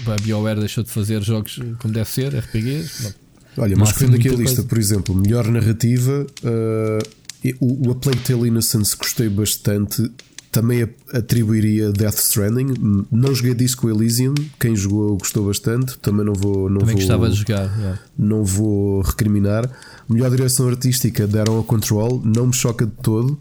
a 0.05 0.21
BioWare 0.21 0.59
deixou 0.59 0.83
de 0.83 0.89
fazer 0.89 1.21
jogos 1.23 1.59
como 1.79 1.93
deve 1.93 2.09
ser, 2.09 2.35
RPGs. 2.35 3.13
Olha, 3.57 3.75
mas 3.75 3.91
vendo 3.91 4.15
aqui 4.15 4.27
a 4.27 4.31
lista, 4.31 4.43
coisa. 4.43 4.63
por 4.63 4.77
exemplo, 4.77 5.15
melhor 5.15 5.47
narrativa, 5.47 6.25
uh, 6.43 7.19
o, 7.59 7.87
o 7.87 7.91
A 7.91 7.95
Plague 7.95 8.19
Tale 8.19 8.47
Innocence 8.47 8.95
gostei 8.95 9.29
bastante. 9.29 10.09
Também 10.51 10.89
atribuiria 11.13 11.91
Death 11.91 12.17
Stranding. 12.17 13.05
Não 13.11 13.35
joguei 13.35 13.53
Disco 13.53 13.87
Elysium. 13.87 14.33
Quem 14.59 14.75
jogou 14.75 15.15
gostou 15.17 15.45
bastante. 15.45 15.97
Também 15.99 16.25
não 16.25 16.33
vou. 16.33 16.69
Não 16.69 16.79
também 16.79 16.95
vou, 16.95 17.01
gostava 17.01 17.29
de 17.29 17.35
jogar. 17.35 17.77
Yeah. 17.77 17.99
Não 18.17 18.43
vou 18.43 19.01
recriminar. 19.01 19.69
Melhor 20.09 20.31
direção 20.31 20.67
artística 20.67 21.27
deram 21.27 21.59
a 21.59 21.63
Control. 21.63 22.19
Não 22.25 22.47
me 22.47 22.53
choca 22.53 22.85
de 22.85 22.93
todo. 23.03 23.39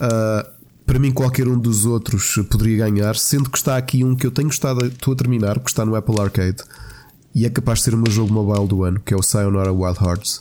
Uh, 0.00 0.60
para 0.86 0.98
mim, 0.98 1.12
qualquer 1.12 1.46
um 1.46 1.58
dos 1.58 1.84
outros 1.84 2.34
poderia 2.50 2.78
ganhar, 2.78 3.14
sendo 3.14 3.48
que 3.48 3.58
está 3.58 3.76
aqui 3.76 4.02
um 4.02 4.16
que 4.16 4.26
eu 4.26 4.30
tenho 4.30 4.48
gostado, 4.48 4.84
estou 4.86 5.14
a 5.14 5.16
terminar, 5.16 5.60
que 5.60 5.70
está 5.70 5.84
no 5.84 5.94
Apple 5.94 6.20
Arcade 6.20 6.64
e 7.32 7.46
é 7.46 7.50
capaz 7.50 7.78
de 7.78 7.84
ser 7.84 7.94
o 7.94 7.98
meu 7.98 8.10
jogo 8.10 8.32
mobile 8.32 8.66
do 8.66 8.82
ano, 8.82 8.98
que 8.98 9.14
é 9.14 9.16
o 9.16 9.22
Sayonara 9.22 9.72
Wild 9.72 9.98
Hearts. 10.02 10.40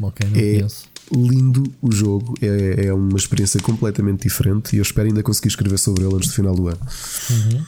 Okay, 0.00 0.28
é 0.28 0.58
conheço. 0.58 0.84
lindo 1.14 1.64
o 1.82 1.92
jogo, 1.92 2.34
é, 2.40 2.86
é, 2.86 2.92
uma 2.92 3.18
experiência 3.18 3.60
completamente 3.60 4.22
diferente 4.22 4.74
e 4.74 4.78
eu 4.78 4.82
espero 4.82 5.08
ainda 5.08 5.22
conseguir 5.22 5.48
escrever 5.48 5.78
sobre 5.78 6.04
ele 6.04 6.14
antes 6.14 6.28
do 6.28 6.34
final 6.34 6.54
do 6.54 6.68
ano. 6.68 6.80
Uhum. 7.30 7.64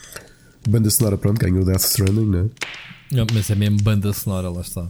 Banda 0.66 0.90
sonora, 0.90 1.18
pronto, 1.18 1.38
ganhou 1.38 1.62
Death 1.64 1.84
Stranding, 1.84 2.26
não 2.26 2.38
é? 2.38 3.16
Não, 3.16 3.26
mas 3.34 3.50
é 3.50 3.54
mesmo 3.54 3.82
banda 3.82 4.12
sonora, 4.14 4.48
lá 4.48 4.62
está. 4.62 4.88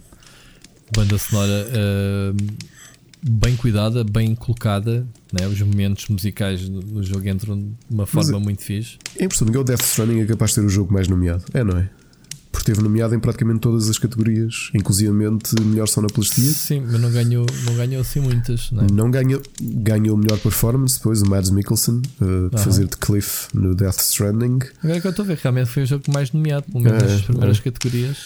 Banda 0.95 1.19
sonora. 1.19 1.67
Uh 1.73 2.79
bem 3.23 3.57
cuidada, 3.57 4.05
bem 4.05 4.35
colocada. 4.35 5.07
Né? 5.33 5.47
Os 5.47 5.61
momentos 5.61 6.09
musicais 6.09 6.69
no 6.69 7.03
jogo 7.03 7.29
entram 7.29 7.59
de 7.59 7.75
uma 7.91 8.07
forma 8.07 8.33
Mas, 8.33 8.43
muito 8.43 8.63
fixe. 8.63 8.97
É 9.17 9.25
impressionante 9.25 9.55
que 9.55 9.59
o 9.59 9.65
Death 9.65 9.83
Stranding 9.83 10.21
é 10.21 10.27
capaz 10.27 10.51
de 10.51 10.55
ser 10.57 10.65
o 10.65 10.69
jogo 10.69 10.93
mais 10.93 11.09
nomeado. 11.09 11.45
É, 11.53 11.63
não 11.63 11.77
é? 11.77 11.89
Porque 12.51 12.73
teve 12.73 12.83
nomeado 12.83 13.15
em 13.15 13.21
praticamente 13.21 13.61
todas 13.61 13.91
as 13.91 13.99
categorias, 13.99 14.71
inclusivamente 14.75 15.55
melhor 15.61 15.87
sonoplastia. 15.87 16.51
Sim, 16.51 16.83
mas 16.91 16.99
não 16.99 17.11
ganhou, 17.11 17.47
não 17.67 17.75
ganhou 17.75 18.01
assim 18.01 18.21
muitas. 18.21 18.71
Não, 18.73 18.85
é? 18.85 18.87
não 18.91 19.11
ganhou, 19.11 19.43
ganhou 19.61 20.17
melhor 20.17 20.39
performance 20.39 20.97
depois 20.97 21.21
o 21.21 21.29
Mads 21.29 21.51
Mikkelsen 21.51 22.01
uh, 22.21 22.59
fazer 22.59 22.87
de 22.87 22.97
Cliff 22.97 23.49
no 23.53 23.75
Death 23.75 24.01
Stranding. 24.01 24.61
Agora 24.83 24.97
é 24.97 25.01
que 25.01 25.07
eu 25.07 25.11
estou 25.11 25.25
a 25.25 25.29
ver, 25.29 25.39
realmente 25.43 25.69
foi 25.69 25.83
o 25.83 25.87
jogo 25.87 26.05
mais 26.13 26.33
nomeado, 26.33 26.65
pelo 26.73 26.83
menos 26.83 27.03
é, 27.03 27.07
nas 27.07 27.21
primeiras 27.21 27.59
é. 27.59 27.61
categorias. 27.61 28.17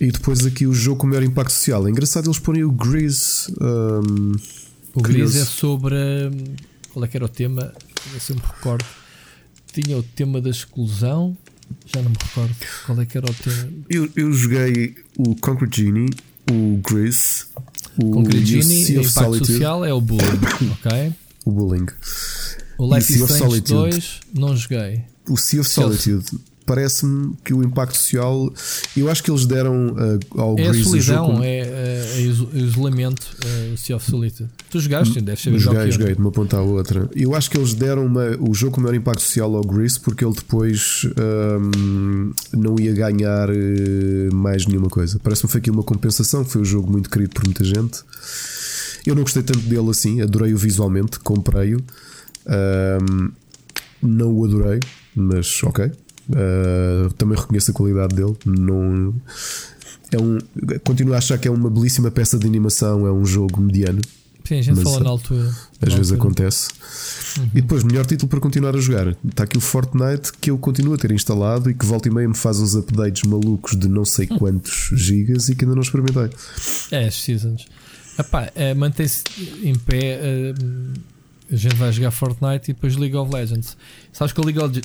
E 0.00 0.10
depois 0.10 0.44
aqui 0.44 0.66
o 0.66 0.72
jogo 0.72 1.00
com 1.00 1.06
maior 1.06 1.22
impacto 1.22 1.52
social. 1.52 1.86
É 1.86 1.90
engraçado 1.90 2.26
eles 2.26 2.38
porem 2.38 2.64
o 2.64 2.72
Grease. 2.72 3.52
Um, 3.60 4.32
o 4.94 5.02
Grease 5.02 5.38
é 5.40 5.44
sobre. 5.44 5.96
Qual 6.92 7.04
é 7.04 7.08
que 7.08 7.16
era 7.16 7.24
o 7.26 7.28
tema? 7.28 7.72
Eu 8.12 8.20
sempre 8.20 8.42
me 8.46 8.52
recordo. 8.54 8.84
Tinha 9.72 9.96
o 9.98 10.02
tema 10.02 10.40
da 10.40 10.50
exclusão. 10.50 11.36
Já 11.86 12.02
não 12.02 12.10
me 12.10 12.16
recordo 12.22 12.54
qual 12.86 13.00
é 13.00 13.06
que 13.06 13.16
era 13.18 13.30
o 13.30 13.34
tema. 13.34 13.72
Eu, 13.88 14.08
eu 14.14 14.32
joguei 14.32 14.94
o 15.16 15.34
Concrete 15.36 15.82
Genie 15.84 16.10
o 16.50 16.78
Grease, 16.86 17.46
o 17.96 18.10
Concrete 18.10 18.42
o 18.42 18.46
Genie, 18.62 18.98
o 18.98 19.00
impacto 19.00 19.12
Solitude, 19.12 19.52
social 19.52 19.84
é 19.84 19.92
o 19.94 20.00
Bullying, 20.00 20.72
ok? 20.72 21.12
o 21.46 21.50
Bullying. 21.50 21.86
O 22.76 22.94
Life 22.94 23.12
is 23.12 23.20
Strange 23.20 23.38
Solitude. 23.44 23.72
2 23.72 24.20
não 24.34 24.56
joguei. 24.56 25.04
O 25.28 25.36
Sea 25.38 25.60
of- 25.62 25.70
Solitude. 25.70 26.26
Parece-me 26.66 27.34
que 27.44 27.52
o 27.52 27.62
impacto 27.62 27.94
social. 27.96 28.52
Eu 28.96 29.10
acho 29.10 29.22
que 29.22 29.30
eles 29.30 29.44
deram 29.44 29.88
uh, 29.88 30.40
ao 30.40 30.58
É 30.58 30.62
a 30.62 30.70
Grease 30.70 30.80
o 30.80 30.82
jogo. 30.82 31.02
solidão, 31.02 31.26
como- 31.26 31.44
é, 31.44 31.58
é, 31.58 32.12
é 32.16 32.20
iso- 32.22 32.48
isolamento, 32.54 33.26
é 33.44 33.72
o 33.74 33.76
Sea 33.76 33.96
of 33.96 34.10
Solitude. 34.10 34.48
Tu 34.70 34.80
jogaste, 34.80 35.20
deves 35.20 35.42
saber 35.42 35.58
Joguei, 35.58 35.80
jogar 35.82 35.90
joguei 35.90 36.14
de 36.14 36.20
uma 36.20 36.32
ponta 36.32 36.56
à 36.56 36.60
outra. 36.62 37.08
Eu 37.14 37.34
acho 37.34 37.50
que 37.50 37.58
eles 37.58 37.74
deram 37.74 38.06
uma- 38.06 38.36
o 38.40 38.54
jogo 38.54 38.76
com 38.76 38.80
maior 38.80 38.94
impacto 38.94 39.20
social 39.20 39.54
ao 39.54 39.62
Grease 39.62 40.00
porque 40.00 40.24
ele 40.24 40.34
depois 40.34 41.06
hum, 41.18 42.32
não 42.52 42.76
ia 42.78 42.92
ganhar 42.92 43.48
eh, 43.50 44.30
mais 44.32 44.66
nenhuma 44.66 44.88
coisa. 44.88 45.18
Parece-me 45.22 45.48
que 45.48 45.52
foi 45.52 45.58
aqui 45.60 45.70
uma 45.70 45.82
compensação. 45.82 46.44
Foi 46.44 46.62
um 46.62 46.64
jogo 46.64 46.90
muito 46.90 47.10
querido 47.10 47.34
por 47.34 47.44
muita 47.44 47.62
gente. 47.64 48.00
Eu 49.06 49.14
não 49.14 49.22
gostei 49.22 49.42
tanto 49.42 49.60
dele 49.60 49.90
assim, 49.90 50.22
adorei-o 50.22 50.56
visualmente, 50.56 51.18
comprei-o. 51.20 51.78
Hum, 52.48 53.30
não 54.02 54.32
o 54.32 54.44
adorei, 54.44 54.80
mas 55.14 55.62
ok. 55.62 55.90
Uh, 56.28 57.12
também 57.14 57.38
reconheço 57.38 57.70
a 57.70 57.74
qualidade 57.74 58.14
dele. 58.14 58.34
Não, 58.46 59.14
é 60.12 60.18
um, 60.18 60.38
continuo 60.84 61.14
a 61.14 61.18
achar 61.18 61.38
que 61.38 61.48
é 61.48 61.50
uma 61.50 61.68
belíssima 61.70 62.10
peça 62.10 62.38
de 62.38 62.46
animação. 62.46 63.06
É 63.06 63.12
um 63.12 63.24
jogo 63.24 63.60
mediano. 63.60 64.00
Sim, 64.46 64.58
a 64.58 64.62
gente 64.62 64.82
falou 64.82 65.00
na 65.00 65.08
altura. 65.10 65.48
Às 65.80 65.88
Na 65.88 65.96
vezes 65.96 66.12
altura. 66.12 66.16
acontece. 66.18 66.68
E 67.54 67.62
depois, 67.62 67.82
melhor 67.82 68.04
título 68.04 68.28
para 68.28 68.40
continuar 68.40 68.76
a 68.76 68.78
jogar. 68.78 69.16
Está 69.26 69.44
aqui 69.44 69.56
o 69.56 69.60
Fortnite 69.60 70.32
que 70.38 70.50
eu 70.50 70.58
continuo 70.58 70.92
a 70.92 70.98
ter 70.98 71.10
instalado 71.12 71.70
e 71.70 71.74
que 71.74 71.86
volta 71.86 72.08
e 72.08 72.10
meia 72.10 72.28
me 72.28 72.36
faz 72.36 72.58
uns 72.60 72.74
updates 72.74 73.22
malucos 73.22 73.74
de 73.78 73.88
não 73.88 74.04
sei 74.04 74.26
quantos 74.26 74.90
gigas 74.92 75.48
e 75.48 75.54
que 75.54 75.64
ainda 75.64 75.74
não 75.74 75.82
experimentei. 75.82 76.28
É, 76.90 77.06
as 77.06 77.14
seasons. 77.14 77.66
Epá, 78.18 78.50
é, 78.54 78.74
mantém-se 78.74 79.24
em 79.62 79.74
pé. 79.74 80.20
é, 80.22 80.54
a 81.54 81.56
gente 81.56 81.74
vai 81.76 81.92
jogar 81.92 82.10
Fortnite 82.10 82.70
e 82.70 82.74
depois 82.74 82.96
League 82.96 83.16
of 83.16 83.32
Legends. 83.32 83.76
Sabes 84.12 84.32
que 84.32 84.40
o 84.40 84.44
League 84.44 84.58
of, 84.58 84.80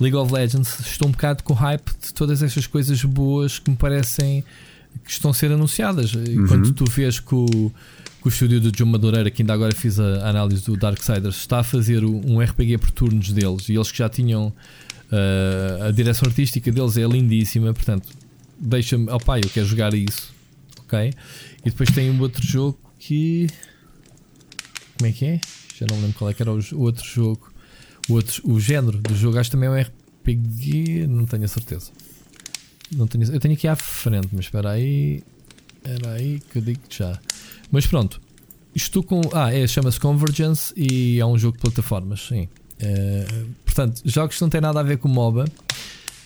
League 0.00 0.16
of 0.16 0.32
Legends 0.32 0.80
estou 0.80 1.08
um 1.08 1.12
bocado 1.12 1.42
com 1.42 1.52
hype 1.54 1.90
de 2.00 2.12
todas 2.14 2.42
estas 2.42 2.66
coisas 2.66 3.02
boas 3.04 3.58
que 3.58 3.70
me 3.70 3.76
parecem 3.76 4.44
que 5.04 5.10
estão 5.10 5.30
a 5.30 5.34
ser 5.34 5.50
anunciadas. 5.50 6.12
Enquanto 6.14 6.72
tu 6.74 6.84
vês 6.90 7.18
que 7.18 7.34
o, 7.34 7.46
que 8.20 8.26
o 8.26 8.28
estúdio 8.28 8.60
do 8.60 8.72
João 8.76 8.90
Madureira, 8.90 9.30
que 9.30 9.42
ainda 9.42 9.54
agora 9.54 9.74
fiz 9.74 9.98
a 9.98 10.28
análise 10.28 10.64
do 10.64 10.76
Darksiders, 10.76 11.36
está 11.36 11.60
a 11.60 11.64
fazer 11.64 12.04
o- 12.04 12.20
um 12.30 12.40
RPG 12.40 12.78
por 12.78 12.90
turnos 12.90 13.32
deles 13.32 13.68
e 13.68 13.74
eles 13.74 13.90
que 13.90 13.98
já 13.98 14.08
tinham 14.08 14.48
uh, 14.48 15.84
a 15.88 15.90
direção 15.90 16.28
artística 16.28 16.70
deles 16.70 16.96
é 16.96 17.06
lindíssima, 17.06 17.72
portanto, 17.72 18.08
deixa-me, 18.58 19.08
oh 19.10 19.18
pai, 19.18 19.40
eu 19.42 19.48
quero 19.48 19.66
jogar 19.66 19.94
isso, 19.94 20.30
ok? 20.80 21.12
E 21.64 21.70
depois 21.70 21.90
tem 21.90 22.10
um 22.10 22.20
outro 22.20 22.44
jogo 22.46 22.78
que 22.98 23.48
como 25.02 25.08
é 25.08 25.12
que 25.12 25.24
é? 25.24 25.40
Já 25.76 25.86
não 25.86 25.96
me 25.96 26.02
lembro 26.02 26.18
qual 26.18 26.30
é 26.30 26.34
que 26.34 26.40
era 26.40 26.52
o, 26.52 26.60
outro 26.80 27.04
jogo, 27.04 27.52
o, 28.08 28.12
outro, 28.12 28.40
o 28.48 28.60
género 28.60 28.98
do 28.98 29.16
jogo, 29.16 29.36
acho 29.36 29.50
que 29.50 29.56
também 29.56 29.68
é 29.68 29.72
um 29.72 29.82
RPG, 29.82 31.08
não 31.08 31.26
tenho 31.26 31.44
a 31.44 31.48
certeza. 31.48 31.90
Não 32.92 33.08
tenho, 33.08 33.24
eu 33.24 33.40
tenho 33.40 33.54
aqui 33.54 33.66
à 33.66 33.74
frente, 33.74 34.28
mas 34.30 34.44
espera 34.44 34.70
aí. 34.70 35.24
Era 35.82 36.12
aí 36.12 36.40
que 36.52 36.58
eu 36.58 36.62
digo 36.62 36.80
já. 36.88 37.18
Mas 37.72 37.84
pronto. 37.84 38.20
Estou 38.72 39.02
com. 39.02 39.20
Ah, 39.32 39.52
é, 39.52 39.66
chama-se 39.66 39.98
Convergence 39.98 40.72
e 40.76 41.18
é 41.18 41.26
um 41.26 41.36
jogo 41.36 41.56
de 41.56 41.62
plataformas, 41.62 42.20
sim. 42.28 42.48
Eh, 42.78 43.26
portanto, 43.64 44.02
jogos 44.04 44.36
que 44.36 44.42
não 44.42 44.48
têm 44.48 44.60
nada 44.60 44.78
a 44.78 44.82
ver 44.84 44.98
com 44.98 45.08
MOBA, 45.08 45.46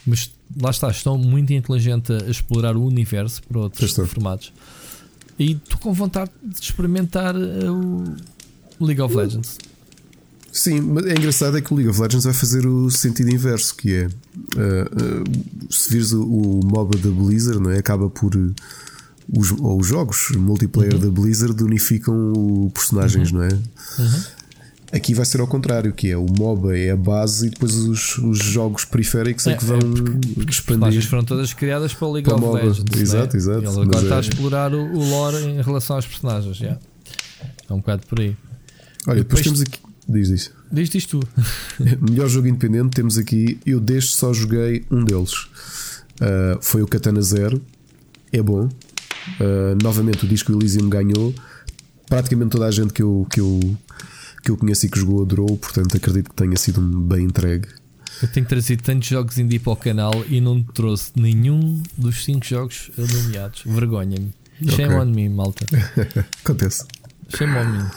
mas 0.06 0.30
lá 0.60 0.70
está, 0.70 0.90
estão 0.90 1.16
muito 1.16 1.52
inteligentes 1.52 2.10
a 2.10 2.30
explorar 2.30 2.76
o 2.76 2.84
universo 2.84 3.42
para 3.42 3.58
outros 3.58 3.90
estão. 3.90 4.06
formatos. 4.06 4.52
E 5.38 5.52
estou 5.52 5.78
com 5.78 5.92
vontade 5.92 6.30
de 6.42 6.60
experimentar 6.60 7.34
eh, 7.34 7.70
o 7.70 8.04
League 8.80 9.00
of 9.00 9.14
Legends. 9.14 9.58
Sim, 10.52 10.80
mas 10.80 11.04
é 11.06 11.12
engraçado 11.12 11.58
é 11.58 11.60
que 11.60 11.72
o 11.72 11.76
League 11.76 11.90
of 11.90 12.00
Legends 12.00 12.24
vai 12.24 12.32
fazer 12.32 12.66
o 12.66 12.90
sentido 12.90 13.30
inverso, 13.30 13.74
que 13.76 13.92
é 13.94 14.06
uh, 14.06 14.10
uh, 14.10 15.72
se 15.72 15.90
vires 15.90 16.12
o, 16.12 16.22
o 16.22 16.60
MOBA 16.64 16.96
da 16.98 17.10
Blizzard, 17.10 17.60
não 17.60 17.70
é? 17.70 17.78
acaba 17.78 18.08
por 18.08 18.34
uh, 18.34 18.54
os, 19.34 19.52
ou 19.52 19.78
os 19.80 19.86
jogos 19.86 20.30
multiplayer 20.36 20.96
da 20.98 21.10
Blizzard 21.10 21.62
unificam 21.62 22.32
o 22.32 22.70
personagens, 22.72 23.32
não 23.32 23.42
é? 23.42 23.48
Aqui 24.92 25.12
vai 25.14 25.26
ser 25.26 25.40
ao 25.40 25.46
contrário, 25.48 25.92
que 25.92 26.08
é 26.10 26.16
o 26.16 26.24
MOBA 26.26 26.78
é 26.78 26.90
a 26.92 26.96
base 26.96 27.48
e 27.48 27.50
depois 27.50 27.74
os, 27.74 28.16
os 28.18 28.38
jogos 28.38 28.84
periféricos 28.84 29.46
é, 29.46 29.52
É, 29.52 29.56
que 29.56 29.64
vão 29.64 29.76
é 29.76 29.80
As 29.80 29.84
expandir. 29.84 30.62
personagens 30.64 31.04
foram 31.06 31.24
todas 31.24 31.52
criadas 31.52 31.92
para 31.92 32.06
o 32.06 32.12
League 32.12 32.28
Para 32.28 32.36
of 32.38 32.46
MOBA. 32.46 32.62
Legends. 32.62 33.00
Exato, 33.00 33.32
né? 33.34 33.38
exato. 33.42 33.58
Ele 33.58 33.68
agora 33.68 34.02
está 34.02 34.14
a 34.14 34.18
é- 34.18 34.20
explorar 34.20 34.72
o, 34.72 34.78
o 34.80 35.10
lore 35.10 35.44
em 35.44 35.60
relação 35.60 35.96
aos 35.96 36.06
personagens. 36.06 36.56
já. 36.56 36.78
É 37.68 37.72
um 37.72 37.78
bocado 37.78 38.06
por 38.06 38.20
aí. 38.20 38.36
Olha, 39.06 39.22
depois, 39.22 39.42
depois- 39.42 39.44
temos 39.44 39.60
aqui. 39.62 39.80
Diz 40.08 40.28
isso. 40.28 40.52
Diz 40.70 40.94
isto 40.94 41.20
tu. 41.20 41.28
Melhor 42.10 42.28
jogo 42.28 42.46
independente, 42.46 42.94
temos 42.94 43.18
aqui. 43.18 43.58
Eu 43.66 43.80
deste 43.80 44.16
só 44.16 44.32
joguei 44.32 44.84
um 44.90 45.04
deles. 45.04 45.32
Uh, 46.20 46.58
foi 46.60 46.82
o 46.82 46.86
Katana 46.86 47.20
Zero. 47.22 47.60
É 48.32 48.40
bom. 48.40 48.66
Uh, 48.66 49.76
novamente, 49.82 50.24
o 50.24 50.28
disco 50.28 50.52
Elysium 50.52 50.88
ganhou. 50.88 51.34
Praticamente 52.08 52.50
toda 52.50 52.66
a 52.66 52.70
gente 52.70 52.92
que 52.92 53.02
eu, 53.02 53.26
que 53.30 53.40
eu, 53.40 53.58
que 54.44 54.50
eu 54.52 54.56
conheço 54.56 54.86
e 54.86 54.88
que 54.88 54.98
jogou 54.98 55.22
adorou. 55.22 55.56
Portanto, 55.56 55.96
acredito 55.96 56.30
que 56.30 56.36
tenha 56.36 56.56
sido 56.56 56.80
um 56.80 57.00
bem 57.00 57.24
entregue. 57.24 57.66
Eu 58.22 58.28
tenho 58.28 58.46
trazido 58.46 58.82
tantos 58.84 59.08
jogos 59.08 59.36
indie 59.38 59.58
para 59.58 59.72
o 59.72 59.76
canal 59.76 60.24
e 60.28 60.40
não 60.40 60.62
trouxe 60.62 61.10
nenhum 61.16 61.82
dos 61.98 62.24
5 62.24 62.46
jogos 62.46 62.90
nomeados. 62.96 63.62
Vergonha-me. 63.66 64.32
Shame 64.70 64.94
Ok. 64.94 64.96
on 65.00 65.06
me, 65.12 65.28
malta. 65.28 65.66
Acontece. 66.44 66.84
Shame 67.36 67.56
on 67.58 67.64
me. 67.72 67.90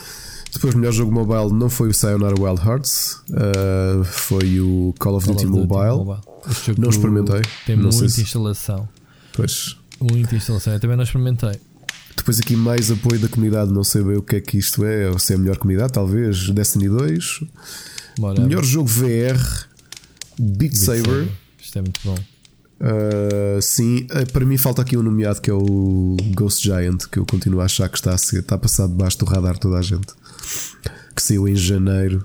Depois, 0.52 0.74
melhor 0.76 0.92
jogo 0.92 1.12
mobile 1.12 1.54
não 1.58 1.70
foi 1.70 1.90
o 1.90 1.94
Sayonara 1.94 2.36
Wild 2.40 2.60
Hearts, 2.68 3.22
uh, 3.30 4.04
foi 4.04 4.60
o 4.60 4.94
Call 5.00 5.16
of 5.16 5.26
Call 5.26 5.36
Duty 5.36 5.46
of 5.48 5.56
Duty 5.58 5.68
Mobile. 5.68 6.20
Jogo 6.66 6.82
Não 6.82 6.90
experimentei. 6.90 7.42
Tem 7.66 7.76
Não 7.76 7.84
muita 7.90 8.10
se- 8.10 8.22
instalação. 8.22 8.88
Pois. 9.34 9.78
Muita 10.02 10.36
instalação. 10.36 10.74
Eu 10.74 10.80
também 10.80 10.98
não 10.98 11.04
experimentei. 11.04 11.60
Depois 12.16 12.40
aqui 12.40 12.56
mais 12.56 12.90
apoio 12.92 13.20
da 13.20 13.28
comunidade, 13.30 13.72
não 13.72 13.84
sei 13.84 14.04
bem 14.04 14.18
o 14.18 14.22
que 14.22 14.38
é 14.38 14.42
que 14.42 14.58
isto 14.58 14.84
é, 14.84 15.10
ou 15.10 15.18
se 15.20 15.34
é 15.34 15.36
a 15.36 15.40
melhor 15.40 15.58
comunidade, 15.58 15.94
talvez 15.94 16.50
Destiny 16.50 16.90
2. 16.90 17.42
Bora. 18.18 18.42
Melhor 18.42 18.64
jogo 18.64 18.88
VR, 18.90 19.68
Beat 20.38 20.76
Saber. 20.76 21.30
Isto 21.62 21.80
é 21.80 21.82
muito 21.82 22.00
bom. 22.04 22.16
Uh, 22.82 23.62
sim, 23.62 24.08
uh, 24.12 24.32
para 24.32 24.46
mim 24.46 24.58
falta 24.58 24.82
aqui 24.82 24.96
um 24.96 25.04
nomeado 25.04 25.42
que 25.42 25.50
é 25.50 25.54
o 25.54 26.16
Ghost 26.34 26.64
Giant, 26.64 27.08
que 27.12 27.20
eu 27.20 27.26
continuo 27.26 27.60
a 27.62 27.66
achar 27.66 27.90
que 27.90 27.98
está 27.98 28.14
a, 28.14 28.18
ser, 28.18 28.40
está 28.40 28.56
a 28.56 28.58
passar 28.58 28.88
debaixo 28.88 29.18
do 29.20 29.26
radar 29.26 29.58
toda 29.58 29.78
a 29.78 29.82
gente. 29.82 30.08
Que 31.16 31.22
saiu 31.22 31.48
em 31.48 31.56
janeiro, 31.56 32.24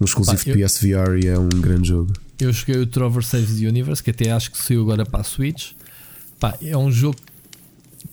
um 0.00 0.04
exclusivo 0.04 0.42
Pá, 0.44 0.50
eu- 0.50 0.54
PSVR 0.56 1.20
e 1.22 1.26
é 1.28 1.38
um 1.38 1.48
grande 1.48 1.88
jogo. 1.88 2.12
Eu 2.40 2.50
joguei 2.52 2.76
o 2.80 2.86
Trover 2.86 3.22
Saves 3.22 3.60
the 3.60 3.68
Universe, 3.68 4.02
que 4.02 4.10
até 4.10 4.32
acho 4.32 4.50
que 4.50 4.58
saiu 4.58 4.80
agora 4.82 5.04
para 5.04 5.20
a 5.20 5.24
Switch. 5.24 5.72
Pá, 6.40 6.56
é 6.62 6.76
um 6.76 6.90
jogo 6.90 7.16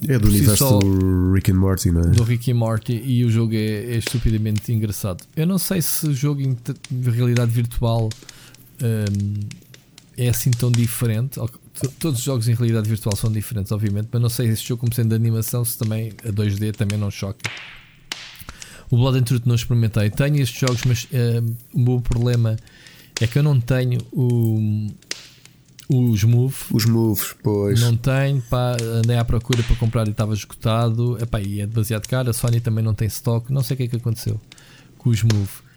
É 0.08 0.20
do 0.20 0.28
universo 0.28 0.58
só- 0.58 0.80
do 0.80 1.32
Rick 1.34 1.50
and 1.52 1.56
Morty, 1.56 1.92
não 1.92 2.02
é? 2.02 2.08
do 2.08 2.24
Ricky 2.24 2.52
e 2.52 2.54
Morty 2.54 3.02
e 3.04 3.24
o 3.26 3.30
jogo 3.32 3.54
é, 3.56 3.58
é 3.94 3.98
estupidamente 3.98 4.72
engraçado. 4.72 5.24
Eu 5.36 5.48
não 5.48 5.58
sei 5.58 5.82
se 5.82 6.06
o 6.08 6.14
jogo 6.14 6.42
em 6.42 6.56
realidade 7.10 7.52
virtual 7.52 8.10
hum, 8.84 9.40
é 10.18 10.28
assim 10.30 10.52
tão 10.52 10.70
diferente. 10.72 11.40
Todos 12.00 12.20
os 12.20 12.26
jogos 12.26 12.48
em 12.48 12.54
realidade 12.54 12.90
virtual 12.90 13.16
são 13.16 13.32
diferentes, 13.32 13.72
obviamente, 13.72 14.10
mas 14.12 14.22
não 14.22 14.30
sei 14.30 14.56
se 14.56 14.64
jogo, 14.64 14.82
como 14.82 14.94
sendo 14.94 15.10
de 15.10 15.16
animação, 15.16 15.64
se 15.64 15.78
também 15.78 16.14
a 16.24 16.30
2D 16.30 16.76
também 16.76 16.98
não 16.98 17.10
choca. 17.10 17.50
O 18.90 18.98
Blood 18.98 19.20
and 19.20 19.24
Truth 19.24 19.46
não 19.46 19.56
experimentei. 19.56 20.10
Tenho 20.10 20.42
estes 20.42 20.60
jogos, 20.60 20.82
mas 20.86 21.08
hum, 21.14 21.56
o 21.74 21.80
meu 21.80 22.02
problema 22.02 22.58
é 23.22 23.28
que 23.28 23.38
eu 23.38 23.44
não 23.44 23.60
tenho 23.60 24.00
o, 24.12 24.90
os 25.90 26.24
Move. 26.24 26.56
Os 26.72 26.86
moves, 26.86 27.36
pois. 27.44 27.82
Não 27.82 27.96
tenho, 27.96 28.42
pá, 28.44 28.78
andei 29.04 29.18
à 29.18 29.26
procura 29.26 29.62
para 29.64 29.76
comprar 29.76 30.08
e 30.08 30.12
estava 30.12 30.34
esgotado. 30.34 31.18
Epá, 31.22 31.40
e 31.42 31.62
é 31.62 31.68
demasiado 31.68 32.08
caro. 32.08 32.30
A 32.30 32.34
Sony 32.34 32.60
também 32.60 32.84
não 32.84 32.94
tem 32.94 33.08
stock. 33.08 33.52
Não 33.52 33.64
sei 33.64 33.76
o 33.76 33.78
que 33.78 33.84
é 33.84 33.88
que 33.88 33.96
aconteceu 33.96 34.40
com 34.98 35.10
os 35.10 35.24
Move. 35.24 35.69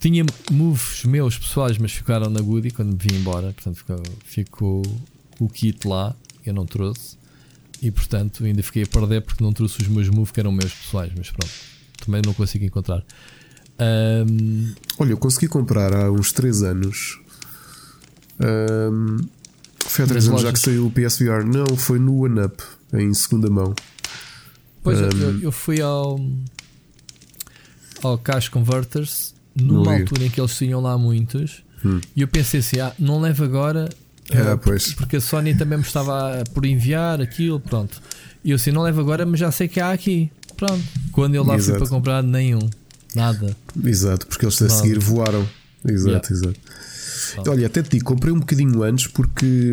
Tinha 0.00 0.24
moves 0.50 1.04
meus 1.04 1.36
pessoais, 1.38 1.76
mas 1.78 1.92
ficaram 1.92 2.30
na 2.30 2.40
Goody 2.40 2.70
quando 2.70 2.92
me 2.92 2.98
vim 2.98 3.16
embora. 3.20 3.52
Portanto, 3.52 3.76
ficou, 3.76 4.02
ficou 4.24 4.82
o 5.38 5.48
kit 5.48 5.86
lá. 5.86 6.14
Eu 6.44 6.54
não 6.54 6.64
trouxe. 6.64 7.16
E 7.82 7.90
portanto, 7.90 8.44
ainda 8.44 8.62
fiquei 8.62 8.84
a 8.84 8.86
perder 8.86 9.20
porque 9.22 9.44
não 9.44 9.52
trouxe 9.52 9.82
os 9.82 9.88
meus 9.88 10.08
moves 10.08 10.30
que 10.32 10.40
eram 10.40 10.52
meus 10.52 10.72
pessoais. 10.72 11.12
Mas 11.16 11.30
pronto, 11.30 11.52
também 12.04 12.22
não 12.24 12.32
consigo 12.32 12.64
encontrar. 12.64 13.04
Ahm, 13.78 14.74
Olha, 14.98 15.10
eu 15.10 15.18
consegui 15.18 15.48
comprar 15.48 15.92
há 15.94 16.10
uns 16.10 16.32
3 16.32 16.62
anos. 16.62 17.20
Ahm, 18.40 19.18
foi 19.80 20.04
há 20.04 20.08
3 20.08 20.24
Nas 20.24 20.28
anos 20.28 20.42
já 20.42 20.52
que 20.52 20.58
saiu 20.58 20.86
o 20.86 20.90
PSVR. 20.90 21.44
Não, 21.44 21.76
foi 21.76 21.98
no 21.98 22.24
OneUp, 22.24 22.60
em 22.94 23.12
segunda 23.12 23.50
mão. 23.50 23.74
Pois 24.82 24.98
Um, 25.00 25.20
eu, 25.20 25.40
eu 25.42 25.52
fui 25.52 25.80
ao 25.82 26.18
ao 28.06 28.18
Cash 28.18 28.48
Converters 28.48 29.34
numa 29.54 29.94
vi. 29.94 30.00
altura 30.00 30.24
em 30.26 30.30
que 30.30 30.40
eles 30.40 30.56
tinham 30.56 30.80
lá 30.80 30.96
muitos 30.98 31.62
Hum. 31.84 32.00
e 32.16 32.22
eu 32.22 32.28
pensei 32.28 32.60
assim: 32.60 32.80
ah, 32.80 32.92
não 32.98 33.20
levo 33.20 33.44
agora 33.44 33.88
Ah, 34.32 34.56
pois. 34.56 34.92
Porque 34.94 35.16
a 35.16 35.20
Sony 35.20 35.54
também 35.54 35.78
me 35.78 35.84
estava 35.84 36.42
por 36.54 36.64
enviar 36.64 37.20
aquilo, 37.20 37.60
pronto. 37.60 38.00
E 38.42 38.50
eu 38.50 38.56
assim, 38.56 38.72
não 38.72 38.82
levo 38.82 39.00
agora, 39.00 39.24
mas 39.26 39.38
já 39.40 39.52
sei 39.52 39.68
que 39.68 39.78
há 39.78 39.92
aqui. 39.92 40.30
Pronto. 40.56 40.82
Quando 41.12 41.34
eu 41.34 41.42
lá 41.44 41.52
fui 41.54 41.62
Exato. 41.62 41.78
para 41.80 41.88
comprar, 41.88 42.22
nenhum. 42.22 42.68
Nada. 43.14 43.54
Exato, 43.84 44.26
porque 44.26 44.44
eles 44.46 44.60
a 44.62 44.66
Nada. 44.66 44.76
seguir 44.80 44.98
voaram. 44.98 45.46
Exato, 45.86 46.32
exato. 46.32 46.56
Olha, 47.46 47.66
até 47.66 47.82
te 47.82 47.90
digo, 47.90 48.04
comprei 48.04 48.32
um 48.32 48.40
bocadinho 48.40 48.82
antes 48.82 49.06
porque 49.06 49.72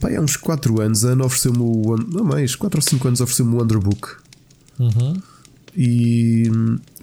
pá, 0.00 0.10
há 0.14 0.20
uns 0.20 0.36
4 0.36 0.80
anos 0.80 1.04
a 1.04 1.10
Ana 1.10 1.24
ofereceu-me 1.24 1.58
o. 1.60 1.96
Não 1.96 2.24
mais, 2.24 2.54
4 2.56 2.78
ou 2.78 2.82
5 2.82 3.08
anos 3.08 3.20
ofereceu-me 3.20 3.54
o 3.56 3.62
Underbook. 3.62 4.08
Uhum. 4.78 5.20
E 5.76 6.50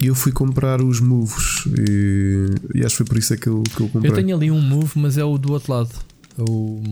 eu 0.00 0.14
fui 0.14 0.32
comprar 0.32 0.82
os 0.82 0.98
moves 1.00 1.64
e, 1.78 2.46
e 2.74 2.84
acho 2.84 2.90
que 2.90 2.96
foi 2.96 3.06
por 3.06 3.18
isso 3.18 3.32
é 3.32 3.36
que 3.36 3.46
eu, 3.46 3.62
que 3.62 3.80
eu 3.80 3.88
comprei. 3.88 4.10
Eu 4.10 4.14
tenho 4.16 4.36
ali 4.36 4.50
um 4.50 4.60
move, 4.60 4.90
mas 4.96 5.16
é 5.16 5.22
o 5.24 5.38
do 5.38 5.52
outro 5.52 5.72
lado. 5.72 5.90
É 6.36 6.42
O, 6.42 6.82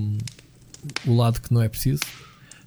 o 1.06 1.16
lado 1.16 1.40
que 1.40 1.52
não 1.52 1.60
é 1.60 1.68
preciso. 1.68 2.00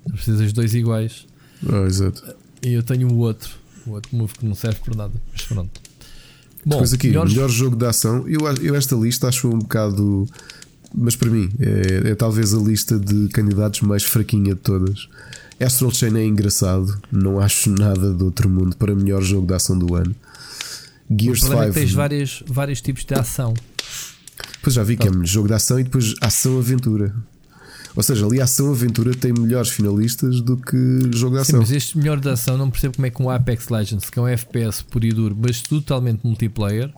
Tu 0.05 0.11
precisas 0.13 0.51
dois 0.51 0.73
iguais. 0.75 1.25
Ah, 1.67 1.85
exato. 1.87 2.21
E 2.61 2.73
eu 2.73 2.83
tenho 2.83 3.09
o 3.09 3.17
outro. 3.17 3.49
O 3.87 3.91
outro 3.91 4.15
move 4.15 4.33
que 4.33 4.45
não 4.45 4.53
serve 4.55 4.79
para 4.83 4.95
nada. 4.95 5.13
Mas 5.31 5.43
pronto. 5.43 5.79
Bom, 6.65 6.71
Depois 6.77 6.93
aqui, 6.93 7.07
melhores- 7.07 7.33
melhor 7.33 7.49
jogo 7.49 7.75
de 7.77 7.85
ação. 7.85 8.27
Eu, 8.27 8.41
eu 8.61 8.75
esta 8.75 8.95
lista 8.95 9.27
acho 9.29 9.47
um 9.47 9.59
bocado. 9.59 10.27
Mas 10.93 11.15
para 11.15 11.29
mim, 11.29 11.49
é, 11.59 12.09
é 12.11 12.15
talvez 12.15 12.53
a 12.53 12.57
lista 12.57 12.99
de 12.99 13.27
candidatos 13.29 13.81
mais 13.81 14.03
fraquinha 14.03 14.55
de 14.55 14.61
todas. 14.61 15.07
Astral 15.59 15.91
Chain 15.91 16.17
é 16.17 16.25
engraçado, 16.25 17.01
não 17.11 17.39
acho 17.39 17.69
nada 17.69 18.13
do 18.13 18.25
outro 18.25 18.49
mundo 18.49 18.75
para 18.75 18.93
melhor 18.93 19.21
jogo 19.21 19.47
de 19.47 19.53
ação 19.53 19.77
do 19.77 19.95
ano. 19.95 20.13
o 21.09 21.15
Gears 21.17 21.43
é 21.43 21.47
5. 21.47 21.65
que 21.67 21.71
tens 21.71 21.93
vários, 21.93 22.43
vários 22.45 22.81
tipos 22.81 23.05
de 23.05 23.13
ação. 23.13 23.53
Pois 24.61 24.75
já 24.75 24.83
vi 24.83 24.97
que 24.97 25.07
é 25.07 25.11
jogo 25.23 25.47
de 25.47 25.53
ação 25.53 25.79
e 25.79 25.83
depois 25.83 26.13
ação-aventura. 26.19 27.15
Ou 27.95 28.03
seja, 28.03 28.25
ali 28.25 28.41
ação-aventura 28.41 29.15
tem 29.15 29.31
melhores 29.31 29.69
finalistas 29.69 30.41
do 30.41 30.57
que 30.57 30.77
jogo 31.13 31.37
de 31.37 31.45
Sim, 31.45 31.51
ação. 31.51 31.59
mas 31.61 31.71
este 31.71 31.97
melhor 31.97 32.19
de 32.19 32.27
ação 32.29 32.57
não 32.57 32.69
percebo 32.69 32.95
como 32.95 33.05
é 33.05 33.09
que 33.09 33.21
um 33.23 33.29
Apex 33.29 33.69
Legends, 33.69 34.09
que 34.09 34.19
é 34.19 34.21
um 34.21 34.27
FPS 34.27 34.83
puro 34.83 35.05
e 35.05 35.13
duro, 35.13 35.37
mas 35.39 35.61
totalmente 35.61 36.19
multiplayer, 36.25 36.91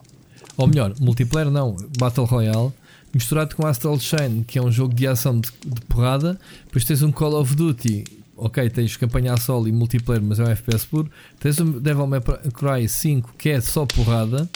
ou 0.55 0.65
melhor, 0.65 0.95
multiplayer 0.99 1.51
não, 1.51 1.75
Battle 1.99 2.25
Royale, 2.25 2.71
misturado 3.13 3.55
com 3.55 3.67
Astral 3.67 3.99
Chain, 3.99 4.43
que 4.43 4.57
é 4.57 4.61
um 4.61 4.71
jogo 4.71 4.95
de 4.95 5.05
ação 5.05 5.39
de, 5.39 5.51
de 5.63 5.81
porrada, 5.81 6.39
depois 6.65 6.83
tens 6.83 7.03
um 7.03 7.11
Call 7.11 7.39
of 7.39 7.55
Duty, 7.55 8.03
ok, 8.37 8.69
tens 8.69 8.95
campanha 8.95 9.33
a 9.33 9.37
solo 9.37 9.67
e 9.67 9.71
multiplayer, 9.71 10.23
mas 10.23 10.39
é 10.39 10.43
um 10.43 10.47
FPS 10.49 10.85
puro, 10.85 11.09
tens 11.39 11.59
um 11.59 11.71
Devil 11.79 12.07
May 12.07 12.21
Cry 12.53 12.87
5, 12.87 13.33
que 13.37 13.49
é 13.49 13.59
só 13.61 13.85
porrada. 13.85 14.49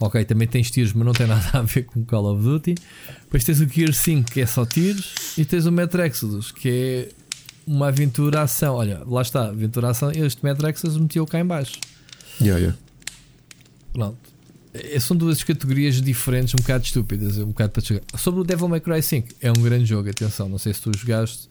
Ok, 0.00 0.24
também 0.24 0.46
tens 0.46 0.70
tiros, 0.70 0.92
mas 0.92 1.04
não 1.04 1.12
tem 1.12 1.26
nada 1.28 1.58
a 1.58 1.62
ver 1.62 1.84
com 1.84 2.04
Call 2.04 2.32
of 2.32 2.42
Duty. 2.42 2.76
Depois 3.24 3.44
tens 3.44 3.60
o 3.60 3.66
Gear 3.68 3.92
5, 3.92 4.30
que 4.30 4.40
é 4.40 4.46
só 4.46 4.64
tiros. 4.64 5.12
E 5.36 5.44
tens 5.44 5.66
o 5.66 5.72
Metro 5.72 6.00
Exodus, 6.00 6.52
que 6.52 6.68
é 6.68 7.08
uma 7.66 7.88
aventura 7.88 8.42
ação. 8.42 8.76
Olha, 8.76 9.02
lá 9.04 9.22
está, 9.22 9.48
aventura 9.48 9.90
ação. 9.90 10.12
Este 10.12 10.44
Metro 10.44 10.68
Exodus 10.68 10.96
meteu 10.96 11.26
cá 11.26 11.40
em 11.40 11.44
baixo. 11.44 11.80
Yeah, 12.40 12.60
yeah. 12.60 12.78
Pronto. 13.92 14.18
Eh, 14.72 15.00
São 15.00 15.16
duas 15.16 15.42
categorias 15.42 16.00
diferentes, 16.00 16.54
um 16.54 16.58
bocado 16.58 16.84
estúpidas, 16.84 17.36
um 17.38 17.46
bocado 17.46 17.72
para 17.72 17.82
chegar. 17.82 18.02
Sobre 18.16 18.40
o 18.40 18.44
Devil 18.44 18.68
May 18.68 18.80
Cry 18.80 19.02
5, 19.02 19.28
é 19.40 19.50
um 19.50 19.54
grande 19.60 19.86
jogo, 19.86 20.08
atenção, 20.08 20.48
não 20.48 20.58
sei 20.58 20.72
se 20.72 20.80
tu 20.80 20.96
jogaste. 20.96 21.48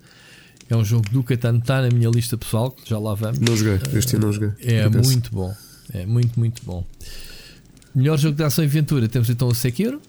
É 0.70 0.76
um 0.76 0.84
jogo 0.84 1.10
do 1.10 1.24
Catan, 1.24 1.58
está 1.58 1.82
na 1.82 1.90
minha 1.90 2.10
lista 2.10 2.38
pessoal, 2.38 2.72
que 2.72 2.90
já 2.90 3.00
lá 3.00 3.14
vamos. 3.14 3.40
Não 3.40 3.56
joguei, 3.56 3.80
este 3.94 4.16
ano 4.16 4.28
não 4.28 4.34
joguei. 4.34 4.52
É 4.60 4.88
muito 4.90 5.32
bom. 5.32 5.56
É 5.94 6.06
muito, 6.06 6.38
muito 6.40 6.62
bom. 6.66 6.86
Melhor 7.96 8.18
jogo 8.18 8.36
de 8.36 8.44
ação 8.44 8.64
e 8.64 8.68
aventura, 8.68 9.08
temos 9.08 9.30
então 9.30 9.48
o 9.48 9.56
Sekiro. 9.56 10.02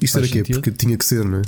Isto 0.00 0.14
Faz 0.14 0.24
era 0.24 0.32
quê? 0.32 0.38
sentido. 0.38 0.54
Porque 0.56 0.70
tinha 0.72 0.96
que 0.96 1.04
ser, 1.04 1.24
não 1.24 1.38
é? 1.38 1.42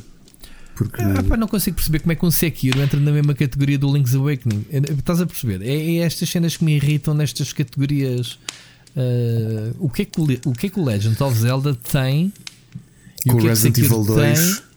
Porque. 0.75 1.03
Ah, 1.03 1.23
pá, 1.23 1.37
não 1.37 1.49
consigo 1.49 1.77
perceber 1.77 2.01
como 2.01 2.13
é 2.13 2.15
que 2.15 2.25
um 2.25 2.31
Sekiro 2.31 2.81
entra 2.81 2.99
na 3.01 3.11
mesma 3.11 3.35
categoria 3.35 3.79
do 3.79 3.93
Link's 3.93 4.15
Awakening. 4.15 4.65
É, 4.71 4.79
Estás 4.79 5.21
a 5.21 5.27
perceber? 5.27 5.63
É, 5.63 5.75
é 5.75 5.97
estas 5.99 6.29
cenas 6.29 6.57
que 6.57 6.65
me 6.65 6.77
irritam 6.77 7.15
nestas 7.15 7.53
categorias. 7.53 8.39
Ah, 8.97 9.73
o, 9.79 9.89
que 9.89 10.03
é 10.03 10.05
que 10.05 10.21
o, 10.21 10.25
o 10.47 10.53
que 10.53 10.67
é 10.67 10.71
que 10.71 10.79
o 10.79 10.85
Legend 10.85 11.23
of 11.23 11.39
Zelda 11.39 11.75
tem? 11.75 12.33
Com 13.27 13.35
o 13.35 13.39
é 13.39 13.41
que 13.41 13.49
Resident 13.49 13.77
Sekiro 13.77 13.95
Evil 13.95 14.15
2. 14.15 14.39
tem? 14.39 14.71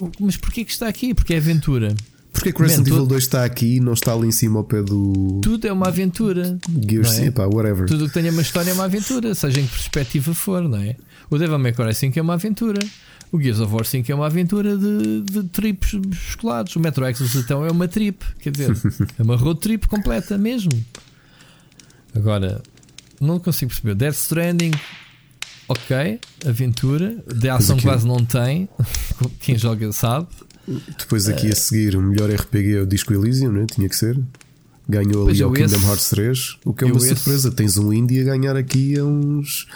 O 0.00 0.10
Mas 0.20 0.36
porquê 0.36 0.64
que 0.64 0.70
está 0.70 0.86
aqui? 0.86 1.14
Porque 1.14 1.34
é 1.34 1.38
aventura. 1.38 1.94
Porquê 2.36 2.52
que 2.52 2.60
Resident 2.62 2.86
Man, 2.88 2.94
Evil 2.94 3.06
tu- 3.06 3.08
2 3.08 3.22
está 3.24 3.44
aqui 3.44 3.76
e 3.76 3.80
não 3.80 3.94
está 3.94 4.12
ali 4.12 4.28
em 4.28 4.30
cima 4.30 4.58
ao 4.58 4.64
pé 4.64 4.82
do 4.82 5.40
Tudo 5.42 5.66
é 5.66 5.72
uma 5.72 5.88
aventura. 5.88 6.58
Gears? 6.88 7.18
não 7.18 7.44
é? 7.44 7.46
Whatever. 7.46 7.86
Tudo 7.86 8.06
que 8.08 8.12
tenha 8.14 8.30
uma 8.30 8.42
história 8.42 8.70
é 8.70 8.74
uma 8.74 8.84
aventura, 8.84 9.34
seja 9.34 9.60
em 9.60 9.64
que 9.66 9.70
perspectiva 9.72 10.34
for, 10.34 10.62
não 10.68 10.78
é? 10.78 10.96
O 11.30 11.38
Devil 11.38 11.58
May 11.58 11.72
Cry 11.72 11.94
5 11.94 12.18
é 12.18 12.22
uma 12.22 12.34
aventura. 12.34 12.78
O 13.32 13.40
Gears 13.40 13.58
of 13.58 13.72
War 13.72 13.84
5 13.84 14.12
é 14.12 14.14
uma 14.14 14.26
aventura 14.26 14.76
de, 14.76 15.22
de 15.22 15.42
trips 15.48 15.94
musculados. 15.94 16.76
O 16.76 16.80
Metro 16.80 17.06
Exodus 17.06 17.34
então 17.36 17.64
é 17.64 17.70
uma 17.70 17.88
trip, 17.88 18.22
quer 18.38 18.50
dizer, 18.50 18.76
é 19.18 19.22
uma 19.22 19.34
road 19.36 19.58
trip 19.58 19.88
completa 19.88 20.36
mesmo. 20.38 20.70
Agora, 22.14 22.62
não 23.20 23.38
consigo 23.38 23.70
perceber. 23.70 23.94
Death 23.94 24.14
Stranding, 24.14 24.72
ok, 25.68 26.20
aventura. 26.46 27.16
De 27.34 27.48
ação 27.48 27.78
quase 27.78 28.06
não 28.06 28.24
tem. 28.24 28.68
Quem 29.40 29.56
joga 29.58 29.90
sabe. 29.92 30.28
Depois 30.98 31.28
aqui 31.28 31.50
a 31.50 31.54
seguir, 31.54 31.96
o 31.96 32.02
melhor 32.02 32.30
RPG 32.30 32.76
é 32.76 32.80
o 32.82 32.86
Disco 32.86 33.12
Elysium, 33.12 33.52
não 33.52 33.62
é? 33.62 33.66
Tinha 33.66 33.88
que 33.88 33.96
ser. 33.96 34.18
Ganhou 34.88 35.28
ali 35.28 35.42
ao 35.42 35.52
Kingdom 35.52 35.76
esse- 35.76 35.86
Hearts 35.86 36.08
3, 36.10 36.56
o 36.64 36.72
que 36.72 36.84
é 36.84 36.86
uma 36.86 36.96
esse- 36.98 37.08
surpresa. 37.08 37.50
Tens 37.50 37.76
um 37.76 37.92
indie 37.92 38.20
a 38.20 38.24
ganhar 38.24 38.56
aqui 38.56 38.96
a 38.98 39.04
uns. 39.04 39.66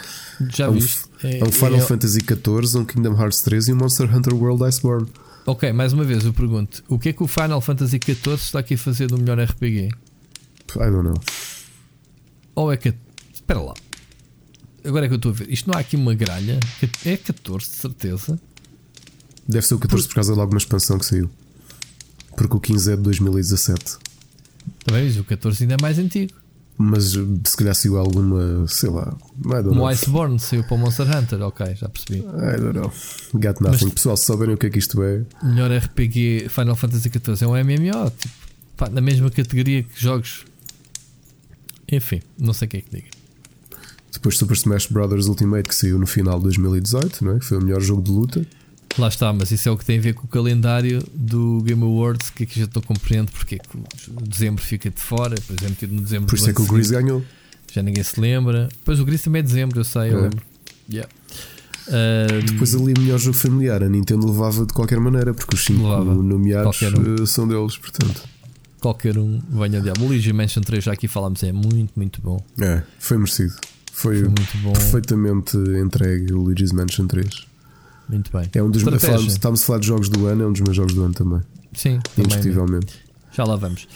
Já 0.49 0.67
a 0.67 0.69
um, 0.69 0.73
viste? 0.73 1.03
a 1.41 1.45
um 1.47 1.51
Final 1.51 1.75
é- 1.75 1.81
Fantasy 1.81 2.19
XIV, 2.21 2.77
um 2.77 2.85
Kingdom 2.85 3.13
Hearts 3.21 3.41
3 3.41 3.67
e 3.67 3.73
um 3.73 3.75
Monster 3.75 4.13
Hunter 4.15 4.33
World 4.33 4.63
Iceborne. 4.63 5.07
Ok, 5.45 5.71
mais 5.73 5.91
uma 5.91 6.03
vez 6.05 6.23
eu 6.23 6.33
pergunto: 6.33 6.81
o 6.87 6.97
que 6.97 7.09
é 7.09 7.13
que 7.13 7.21
o 7.23 7.27
Final 7.27 7.59
Fantasy 7.59 7.99
XIV 8.03 8.35
está 8.35 8.59
aqui 8.59 8.75
a 8.75 8.77
fazer 8.77 9.07
do 9.07 9.17
melhor 9.17 9.37
RPG? 9.39 9.87
I 9.87 9.91
don't 10.77 11.03
know. 11.03 11.15
Ou 12.55 12.71
é 12.71 12.77
que. 12.77 12.93
Espera 13.33 13.59
lá. 13.59 13.73
Agora 14.85 15.05
é 15.05 15.07
que 15.09 15.13
eu 15.13 15.17
estou 15.17 15.31
a 15.31 15.35
ver. 15.35 15.49
Isto 15.51 15.69
não 15.69 15.77
há 15.77 15.81
aqui 15.81 15.95
uma 15.95 16.13
gralha? 16.15 16.57
É 17.05 17.17
14, 17.17 17.69
de 17.69 17.75
certeza. 17.75 18.39
Deve 19.51 19.65
ser 19.67 19.75
o 19.75 19.79
14 19.79 20.07
por 20.07 20.15
causa 20.15 20.33
de 20.33 20.39
alguma 20.39 20.57
expansão 20.57 20.97
que 20.97 21.05
saiu. 21.05 21.29
Porque 22.37 22.55
o 22.55 22.59
15 22.59 22.93
é 22.93 22.95
de 22.95 23.01
2017. 23.01 23.97
Também, 24.85 25.05
mas 25.05 25.17
o 25.17 25.23
14 25.23 25.63
ainda 25.63 25.75
é 25.75 25.77
mais 25.81 25.99
antigo. 25.99 26.33
Mas 26.77 27.11
se 27.11 27.57
calhar 27.57 27.75
saiu 27.75 27.97
alguma, 27.97 28.65
sei 28.67 28.89
lá, 28.89 29.15
o 29.45 29.85
Iceborne 29.87 30.39
saiu 30.39 30.63
para 30.63 30.75
o 30.75 30.77
Monster 30.79 31.05
Hunter. 31.15 31.41
Ok, 31.41 31.75
já 31.75 31.87
percebi. 31.89 32.19
I 32.19 32.59
don't 32.59 32.73
know. 32.79 32.91
Got 33.33 33.61
nothing. 33.61 33.85
Mas- 33.85 33.93
Pessoal, 33.93 34.17
se 34.17 34.25
souberem 34.25 34.55
o 34.55 34.57
que 34.57 34.65
é 34.67 34.69
que 34.69 34.79
isto 34.79 35.03
é, 35.03 35.21
Melhor 35.43 35.69
RPG 35.71 36.47
Final 36.49 36.75
Fantasy 36.75 37.09
XIV 37.09 37.43
é 37.43 37.47
um 37.47 37.51
MMO. 37.55 38.09
Tipo, 38.11 38.33
pá, 38.77 38.89
na 38.89 39.01
mesma 39.01 39.29
categoria 39.29 39.83
que 39.83 40.01
jogos. 40.01 40.45
Enfim, 41.91 42.21
não 42.39 42.53
sei 42.53 42.67
o 42.67 42.69
que 42.69 42.77
é 42.77 42.81
que 42.81 42.89
diga. 42.95 43.07
depois 44.13 44.37
Super 44.37 44.55
Smash 44.55 44.87
Bros. 44.87 45.27
Ultimate 45.27 45.67
que 45.67 45.75
saiu 45.75 45.99
no 45.99 46.07
final 46.07 46.37
de 46.37 46.43
2018, 46.45 47.23
não 47.25 47.35
é? 47.35 47.39
Que 47.39 47.45
foi 47.45 47.57
o 47.57 47.61
melhor 47.61 47.81
jogo 47.81 48.01
de 48.01 48.11
luta. 48.11 48.45
Lá 48.97 49.07
está, 49.07 49.31
mas 49.31 49.51
isso 49.51 49.67
é 49.69 49.71
o 49.71 49.77
que 49.77 49.85
tem 49.85 49.97
a 49.97 50.01
ver 50.01 50.13
com 50.13 50.25
o 50.25 50.27
calendário 50.27 51.01
do 51.13 51.61
Game 51.63 51.81
Awards, 51.83 52.29
que 52.29 52.43
aqui 52.43 52.59
já 52.59 52.67
não 52.75 52.81
compreendo 52.81 53.31
porque 53.31 53.55
é 53.55 53.57
que 53.57 53.77
o 53.77 54.21
dezembro 54.27 54.61
fica 54.63 54.89
de 54.89 54.99
fora, 54.99 55.35
depois 55.35 55.61
é 55.63 55.69
metido 55.69 55.95
no 55.95 56.01
dezembro 56.01 56.27
Por 56.27 56.35
isso 56.35 56.49
é 56.49 56.53
que 56.53 56.61
o. 56.61 56.65
Grease 56.65 56.91
ganhou. 56.91 57.23
Já 57.73 57.81
ninguém 57.81 58.03
se 58.03 58.19
lembra. 58.19 58.67
Pois 58.83 58.99
o 58.99 59.05
Gris 59.05 59.21
também 59.21 59.39
é 59.39 59.43
dezembro, 59.43 59.79
eu 59.79 59.83
sei, 59.85 60.11
eu 60.11 60.19
É. 60.19 60.21
lembro. 60.23 60.41
Yeah. 60.91 61.09
Ahm, 61.87 62.45
Depois 62.45 62.75
ali 62.75 62.93
o 62.93 62.99
melhor 63.01 63.17
jogo 63.17 63.37
familiar, 63.37 63.81
a 63.81 63.89
Nintendo 63.89 64.27
levava 64.29 64.65
de 64.65 64.73
qualquer 64.73 64.99
maneira, 64.99 65.33
porque 65.33 65.55
os 65.55 65.63
5 65.63 65.81
Levava. 65.81 66.13
nomeados 66.13 66.81
um. 66.81 67.23
uh, 67.23 67.27
são 67.27 67.47
deles, 67.47 67.77
portanto. 67.77 68.23
qualquer 68.79 69.17
um 69.17 69.39
venha 69.49 69.79
de 69.81 69.89
O 69.89 70.05
Luigi 70.07 70.33
Mansion 70.33 70.61
3, 70.61 70.83
já 70.83 70.91
aqui 70.91 71.07
falámos, 71.07 71.41
é 71.43 71.51
muito, 71.51 71.91
muito 71.95 72.21
bom. 72.21 72.43
É, 72.59 72.83
foi 72.99 73.17
merecido. 73.17 73.53
Foi, 73.93 74.15
Foi 74.19 74.23
muito 74.27 74.57
bom. 74.63 74.73
perfeitamente 74.73 75.55
entregue 75.57 76.33
o 76.33 76.41
Luigi's 76.41 76.71
Mansion 76.71 77.07
3. 77.07 77.45
Muito 78.11 78.31
bem. 78.31 78.49
É 78.53 78.61
um 78.61 78.69
dos 78.69 78.83
meus. 78.83 79.03
Estamos 79.27 79.63
a 79.63 79.65
falar 79.65 79.79
de 79.79 79.87
jogos 79.87 80.09
do 80.09 80.27
ano, 80.27 80.43
é 80.43 80.47
um 80.47 80.51
dos 80.51 80.61
meus 80.61 80.75
jogos 80.75 80.93
do 80.93 81.03
ano 81.03 81.13
também. 81.13 81.41
Sim, 81.73 81.99
também. 82.15 82.25
Indiscutivelmente. 82.25 82.93
Já 83.31 83.45
lá 83.45 83.55
vamos. 83.55 83.87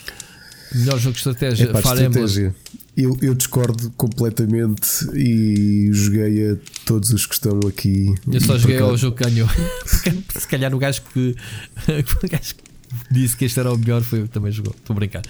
Melhor 0.74 0.98
jogo 0.98 1.12
de 1.12 1.18
estratégia, 1.18 1.64
Epá, 1.64 1.82
Fire 1.82 2.06
estratégia. 2.06 2.54
Eu, 2.96 3.16
eu 3.20 3.34
discordo 3.34 3.90
completamente 3.90 4.88
e 5.14 5.90
joguei 5.92 6.52
a 6.52 6.56
todos 6.86 7.10
os 7.10 7.26
que 7.26 7.34
estão 7.34 7.60
aqui. 7.68 8.14
Eu 8.26 8.40
só 8.40 8.56
joguei 8.56 8.78
ao 8.78 8.96
jogo 8.96 9.16
que 9.16 9.24
ganhou. 9.24 9.48
Se 10.34 10.48
calhar 10.48 10.74
o 10.74 10.78
gajo 10.78 11.02
que, 11.12 11.36
o 12.24 12.28
gajo 12.28 12.54
que 12.54 12.65
disse 13.10 13.36
que 13.36 13.44
este 13.44 13.60
era 13.60 13.72
o 13.72 13.78
melhor 13.78 14.02
foi 14.02 14.26
também 14.28 14.52
jogou. 14.52 14.74
Estou 14.76 14.94
a 14.94 14.98
brincar. 14.98 15.22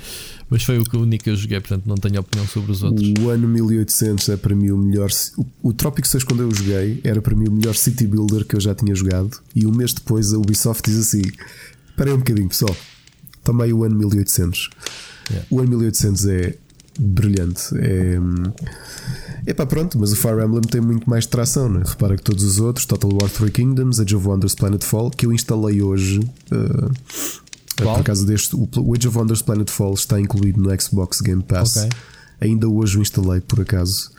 Mas 0.48 0.62
foi 0.62 0.78
o 0.78 0.84
único 0.94 1.24
que 1.24 1.30
eu 1.30 1.36
joguei, 1.36 1.60
portanto 1.60 1.84
não 1.86 1.96
tenho 1.96 2.20
opinião 2.20 2.46
sobre 2.46 2.72
os 2.72 2.82
outros. 2.82 3.12
O 3.20 3.30
ano 3.30 3.48
1800 3.48 4.28
é 4.28 4.36
para 4.36 4.54
mim 4.54 4.70
o 4.70 4.78
melhor. 4.78 5.10
O, 5.36 5.46
o 5.62 5.72
Tropic 5.72 6.06
6, 6.06 6.24
quando 6.24 6.42
eu 6.42 6.54
joguei, 6.54 7.00
era 7.02 7.20
para 7.20 7.34
mim 7.34 7.48
o 7.48 7.52
melhor 7.52 7.74
City 7.74 8.06
Builder 8.06 8.44
que 8.44 8.54
eu 8.54 8.60
já 8.60 8.74
tinha 8.74 8.94
jogado. 8.94 9.38
E 9.54 9.66
um 9.66 9.72
mês 9.72 9.92
depois 9.92 10.32
a 10.32 10.38
Ubisoft 10.38 10.88
diz 10.88 10.98
assim: 10.98 11.22
Espera 11.90 12.10
aí 12.10 12.14
um 12.14 12.18
bocadinho, 12.18 12.48
pessoal. 12.48 12.76
Também 13.42 13.72
o 13.72 13.84
ano 13.84 13.96
1800. 13.96 14.70
Yeah. 15.30 15.46
O 15.50 15.60
ano 15.60 15.68
1800 15.70 16.26
é 16.26 16.54
brilhante. 16.98 17.62
É, 17.78 18.18
é 19.46 19.54
pá, 19.54 19.66
pronto, 19.66 19.98
mas 19.98 20.12
o 20.12 20.16
Fire 20.16 20.42
Emblem 20.44 20.62
tem 20.62 20.80
muito 20.80 21.08
mais 21.08 21.26
tração, 21.26 21.68
né? 21.68 21.82
Repara 21.84 22.16
que 22.16 22.22
todos 22.22 22.42
os 22.44 22.58
outros, 22.58 22.86
Total 22.86 23.10
War 23.12 23.30
Three 23.30 23.50
Kingdoms, 23.50 24.00
Age 24.00 24.16
of 24.16 24.26
Wonders 24.26 24.54
Planetfall, 24.54 25.10
que 25.10 25.26
eu 25.26 25.32
instalei 25.32 25.82
hoje. 25.82 26.20
Uh, 26.50 26.90
por 27.76 28.00
acaso 28.00 28.26
deste, 28.26 28.56
o 28.56 28.94
Age 28.94 29.08
of 29.08 29.18
Wonders 29.18 29.42
Planetfall 29.42 29.94
está 29.94 30.20
incluído 30.20 30.60
no 30.60 30.80
Xbox 30.80 31.20
Game 31.20 31.42
Pass. 31.42 31.76
Okay. 31.76 31.90
Ainda 32.40 32.68
hoje 32.68 32.98
o 32.98 33.02
instalei, 33.02 33.40
por 33.40 33.60
acaso. 33.60 34.10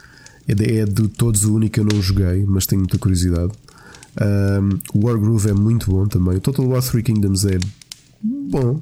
É 0.47 0.55
de, 0.55 0.79
é 0.79 0.85
de 0.85 1.07
todos 1.09 1.43
o 1.43 1.55
único 1.55 1.73
que 1.73 1.79
eu 1.79 1.85
não 1.85 2.01
joguei, 2.01 2.45
mas 2.45 2.65
tenho 2.65 2.81
muita 2.81 2.97
curiosidade. 2.97 3.51
Um, 4.19 4.79
o 4.97 5.05
Wargroove 5.05 5.49
é 5.49 5.53
muito 5.53 5.91
bom 5.91 6.07
também. 6.07 6.37
O 6.37 6.41
Total 6.41 6.65
War 6.65 6.81
Three 6.81 7.03
Kingdoms 7.03 7.45
é 7.45 7.57
bom. 8.23 8.81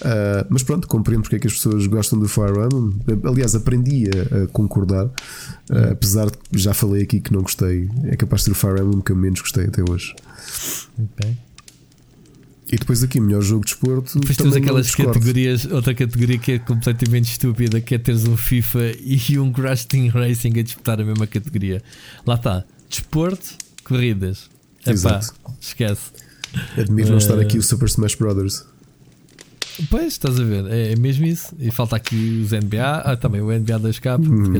Uh, 0.00 0.44
mas 0.50 0.62
pronto, 0.62 0.86
compreendo 0.86 1.22
porque 1.22 1.36
é 1.36 1.38
que 1.38 1.46
as 1.46 1.54
pessoas 1.54 1.86
gostam 1.86 2.18
do 2.18 2.28
Fire 2.28 2.50
Emblem. 2.50 3.00
Aliás, 3.24 3.54
aprendi 3.54 4.10
a, 4.10 4.44
a 4.44 4.46
concordar, 4.48 5.06
uh, 5.06 5.92
apesar 5.92 6.26
de 6.26 6.36
já 6.52 6.74
falei 6.74 7.02
aqui 7.02 7.20
que 7.20 7.32
não 7.32 7.42
gostei. 7.42 7.88
É 8.04 8.16
capaz 8.16 8.42
de 8.42 8.46
ser 8.46 8.50
o 8.50 8.54
Fire 8.54 8.82
Emblem 8.82 9.00
que 9.00 9.12
eu 9.12 9.16
menos 9.16 9.40
gostei 9.40 9.64
até 9.64 9.82
hoje. 9.88 10.14
Ok. 10.98 11.36
E 12.70 12.76
depois 12.76 13.02
aqui, 13.02 13.20
melhor 13.20 13.42
jogo 13.42 13.64
de 13.64 13.70
esporte. 13.70 14.18
Depois 14.18 14.36
temos 14.36 14.56
aquelas 14.56 14.92
categorias, 14.94 15.66
outra 15.66 15.94
categoria 15.94 16.38
que 16.38 16.52
é 16.52 16.58
completamente 16.58 17.30
estúpida, 17.30 17.80
que 17.80 17.94
é 17.94 17.98
teres 17.98 18.26
um 18.26 18.36
FIFA 18.36 18.92
e 19.00 19.38
um 19.38 19.52
Crash 19.52 19.84
Team 19.84 20.08
Racing 20.08 20.58
a 20.58 20.62
disputar 20.62 21.00
a 21.00 21.04
mesma 21.04 21.26
categoria. 21.26 21.82
Lá 22.26 22.34
está, 22.34 22.64
desporto, 22.88 23.56
corridas. 23.84 24.50
Epá, 24.84 25.20
esquece. 25.60 26.10
Admiro 26.76 27.08
uh... 27.08 27.10
não 27.12 27.18
estar 27.18 27.38
aqui 27.38 27.56
o 27.58 27.62
Super 27.62 27.86
Smash 27.86 28.16
Brothers. 28.16 28.64
Pois, 29.90 30.14
estás 30.14 30.40
a 30.40 30.44
ver, 30.44 30.66
é, 30.66 30.92
é 30.92 30.96
mesmo 30.96 31.26
isso. 31.26 31.54
E 31.58 31.70
falta 31.70 31.96
aqui 31.96 32.42
os 32.42 32.52
NBA, 32.52 33.02
ah, 33.04 33.16
também 33.16 33.40
o 33.40 33.46
NBA 33.46 33.78
2K, 33.80 34.18
hum, 34.18 34.52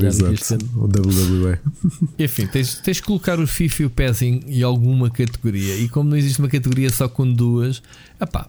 o 0.75 0.85
WWE. 0.85 1.59
Enfim, 2.19 2.47
tens, 2.47 2.75
tens 2.75 2.99
que 2.99 3.07
colocar 3.07 3.39
o 3.39 3.47
FIFA 3.47 3.81
e 3.81 3.85
o 3.85 3.89
PES 3.89 4.21
em, 4.21 4.43
em, 4.47 4.63
alguma 4.63 5.09
categoria. 5.09 5.75
E 5.75 5.89
como 5.89 6.09
não 6.09 6.17
existe 6.17 6.39
uma 6.39 6.47
categoria 6.47 6.89
só 6.89 7.09
com 7.09 7.31
duas, 7.31 7.81
epá, 8.21 8.47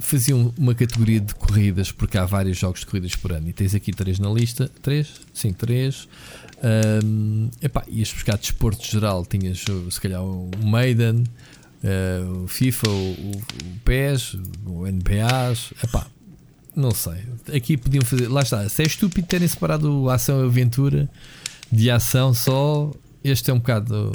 faziam 0.00 0.54
uma 0.56 0.74
categoria 0.74 1.20
de 1.20 1.34
corridas, 1.34 1.90
porque 1.90 2.16
há 2.16 2.24
vários 2.24 2.58
jogos 2.58 2.80
de 2.80 2.86
corridas 2.86 3.16
por 3.16 3.32
ano. 3.32 3.48
E 3.48 3.52
tens 3.52 3.74
aqui 3.74 3.92
três 3.92 4.18
na 4.18 4.30
lista: 4.30 4.70
três, 4.82 5.08
sim, 5.34 5.52
três. 5.52 6.08
Um, 7.02 7.48
epá, 7.62 7.84
ias 7.88 8.12
buscar 8.12 8.36
desporto 8.36 8.84
geral, 8.86 9.24
tinhas 9.24 9.64
se 9.90 10.00
calhar 10.00 10.22
o 10.22 10.50
Maiden 10.62 11.24
uh, 11.84 12.44
o 12.44 12.48
FIFA, 12.48 12.88
o, 12.88 13.12
o, 13.12 13.42
PES, 13.84 14.34
o 14.66 14.86
NBA, 14.86 15.52
epá, 15.82 16.06
não 16.74 16.90
sei. 16.90 17.24
Aqui 17.54 17.76
podiam 17.76 18.04
fazer, 18.04 18.28
lá 18.28 18.42
está. 18.42 18.68
Se 18.68 18.82
é 18.82 18.86
estúpido 18.86 19.26
terem 19.26 19.48
separado 19.48 20.08
ação 20.08 20.42
e 20.42 20.46
aventura 20.46 21.08
de 21.70 21.90
ação 21.90 22.32
só, 22.32 22.92
este 23.22 23.50
é 23.50 23.54
um 23.54 23.58
bocado 23.58 24.12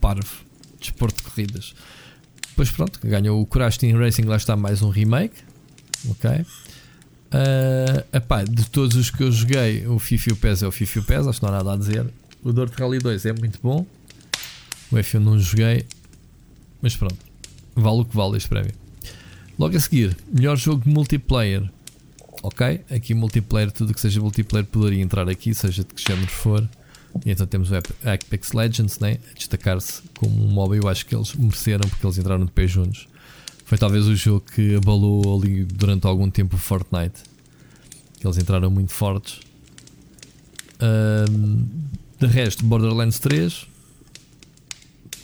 parvo, 0.00 0.44
desporto 0.80 1.22
de 1.22 1.30
corridas. 1.30 1.74
Pois 2.54 2.70
pronto, 2.70 3.00
ganhou 3.02 3.40
o 3.40 3.46
Crash 3.46 3.78
Team 3.78 3.98
Racing, 3.98 4.22
lá 4.22 4.36
está 4.36 4.56
mais 4.56 4.82
um 4.82 4.90
remake. 4.90 5.36
Ok. 6.08 6.30
Uh, 6.30 8.04
epá, 8.12 8.44
de 8.44 8.68
todos 8.68 8.94
os 8.94 9.10
que 9.10 9.22
eu 9.22 9.32
joguei, 9.32 9.86
o 9.86 9.98
FIFA 9.98 10.30
e 10.30 10.32
o 10.32 10.36
PES 10.36 10.62
é 10.62 10.66
o 10.66 10.72
FIFA 10.72 10.98
e 10.98 11.00
o 11.00 11.04
PES, 11.04 11.26
acho 11.28 11.40
que 11.40 11.46
não 11.46 11.54
há 11.54 11.56
nada 11.58 11.72
a 11.72 11.76
dizer. 11.76 12.06
O 12.42 12.52
Dirt 12.52 12.78
Rally 12.78 12.98
2 12.98 13.24
é 13.24 13.32
muito 13.32 13.58
bom. 13.62 13.86
O 14.90 14.96
F1 14.96 15.18
não 15.20 15.38
joguei. 15.38 15.86
Mas 16.82 16.96
pronto, 16.96 17.16
vale 17.76 18.00
o 18.00 18.04
que 18.04 18.16
vale 18.16 18.36
este 18.36 18.48
prémio. 18.48 18.72
Logo 19.58 19.76
a 19.76 19.80
seguir, 19.80 20.16
melhor 20.30 20.56
jogo 20.56 20.82
multiplayer. 20.86 21.70
Ok, 22.42 22.80
aqui 22.90 23.14
multiplayer, 23.14 23.70
tudo 23.70 23.94
que 23.94 24.00
seja 24.00 24.20
multiplayer 24.20 24.66
poderia 24.66 25.00
entrar 25.00 25.28
aqui, 25.28 25.54
seja 25.54 25.84
de 25.84 25.94
que 25.94 26.02
género 26.02 26.30
for. 26.30 26.68
E 27.24 27.30
então 27.30 27.46
temos 27.46 27.70
o 27.70 27.76
Apex 27.76 28.52
Legends 28.52 28.98
né? 28.98 29.18
a 29.30 29.34
destacar-se 29.34 30.02
como 30.18 30.44
um 30.44 30.48
mob. 30.48 30.76
Eu 30.76 30.88
acho 30.88 31.06
que 31.06 31.14
eles 31.14 31.32
mereceram 31.34 31.88
porque 31.88 32.04
eles 32.04 32.18
entraram 32.18 32.44
de 32.44 32.50
pé 32.50 32.66
juntos. 32.66 33.06
Foi 33.64 33.78
talvez 33.78 34.06
o 34.06 34.16
jogo 34.16 34.40
que 34.40 34.74
abalou 34.74 35.38
ali 35.38 35.64
durante 35.64 36.06
algum 36.06 36.28
tempo 36.28 36.56
o 36.56 36.58
Fortnite. 36.58 37.22
Eles 38.24 38.38
entraram 38.38 38.70
muito 38.70 38.92
fortes. 38.92 39.40
Um, 40.80 41.66
de 42.18 42.26
resto, 42.26 42.64
Borderlands 42.64 43.18
3 43.20 43.71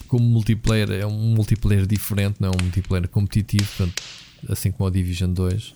como 0.09 0.25
multiplayer 0.25 0.91
é 0.91 1.07
um 1.07 1.35
multiplayer 1.35 1.87
diferente, 1.87 2.37
não 2.41 2.49
é 2.49 2.53
um 2.53 2.65
multiplayer 2.65 3.09
competitivo, 3.09 3.69
portanto, 3.77 4.03
assim 4.49 4.73
como 4.73 4.89
o 4.89 4.91
Division 4.91 5.33
2. 5.33 5.75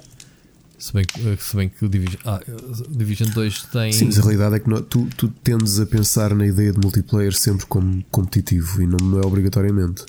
Se 0.79 0.93
bem, 0.93 1.05
que, 1.05 1.37
se 1.37 1.55
bem 1.57 1.69
que 1.69 1.85
o 1.85 1.89
Division, 1.89 2.21
ah, 2.25 2.41
o 2.49 2.97
Division 2.97 3.31
2 3.31 3.63
tem. 3.65 3.93
Sim, 3.93 4.07
mas 4.07 4.19
a 4.19 4.23
realidade 4.23 4.57
é 4.57 4.59
que 4.59 4.69
não, 4.69 4.83
tu, 4.83 5.09
tu 5.17 5.29
tendes 5.29 5.79
a 5.79 5.87
pensar 5.87 6.35
na 6.35 6.45
ideia 6.45 6.73
de 6.73 6.81
multiplayer 6.81 7.33
sempre 7.33 7.67
como 7.67 8.03
competitivo 8.11 8.83
e 8.83 8.87
não, 8.87 8.99
não 8.99 9.21
é 9.21 9.25
obrigatoriamente. 9.25 10.05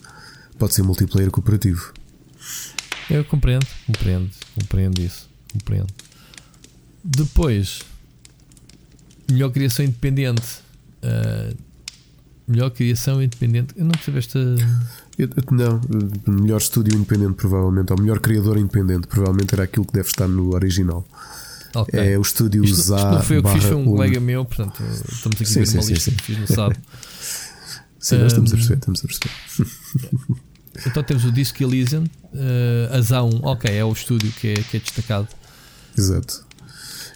Pode 0.58 0.74
ser 0.74 0.82
multiplayer 0.82 1.30
cooperativo. 1.30 1.94
Eu 3.10 3.24
compreendo, 3.26 3.68
compreendo, 3.86 4.32
compreendo 4.56 5.02
isso. 5.02 5.30
Compreendo. 5.52 5.94
Depois, 7.04 7.82
melhor 9.30 9.52
criação 9.52 9.86
independente. 9.86 10.64
Uh, 11.04 11.56
Melhor 12.48 12.72
criação 12.72 13.22
independente. 13.22 13.74
Eu 13.78 13.86
não 13.86 13.92
percebo 13.92 14.18
esta. 14.18 14.40
Eu, 15.18 15.30
não, 15.52 15.80
melhor 16.28 16.58
estúdio 16.58 16.96
independente, 16.96 17.36
provavelmente, 17.36 17.94
ou 17.94 18.00
melhor 18.00 18.20
criador 18.20 18.58
independente, 18.58 19.08
provavelmente 19.08 19.54
era 19.54 19.64
aquilo 19.64 19.86
que 19.86 19.94
deve 19.94 20.08
estar 20.08 20.28
no 20.28 20.54
original. 20.54 21.08
Okay. 21.76 22.14
É 22.14 22.18
o 22.18 22.22
estúdio 22.22 22.64
isto, 22.64 22.80
isto 22.80 22.92
não 22.92 23.24
foi 23.24 23.38
o 23.40 23.44
que 23.44 23.50
fiz, 23.50 23.64
foi 23.64 23.76
um 23.76 23.86
colega 23.86 24.20
meu, 24.20 24.46
portanto, 24.46 24.84
estamos 25.12 25.42
aqui 25.42 25.46
sim, 25.46 25.60
a 25.60 25.64
ver 25.64 25.68
sim, 25.68 25.78
uma 25.78 25.84
sim, 25.84 25.94
lista 25.94 26.12
sim. 26.12 26.18
que 26.18 26.24
fiz 26.24 26.38
no 26.38 26.48
sábado. 26.48 26.80
sim, 28.00 28.18
nós 28.18 28.28
estamos 28.28 28.54
a 28.54 28.56
perceber, 28.56 28.76
estamos 28.76 29.04
a 29.04 29.08
perceber. 29.08 29.72
então 30.86 31.04
temos 31.04 31.26
o 31.26 31.32
Disc 31.32 31.60
Elysian, 31.60 32.04
uh, 32.04 32.96
Azão, 32.96 33.30
ok, 33.42 33.76
é 33.76 33.84
o 33.84 33.92
estúdio 33.92 34.32
que 34.34 34.50
é, 34.50 34.54
que 34.54 34.78
é 34.78 34.80
destacado. 34.80 35.28
Exato. 35.98 36.43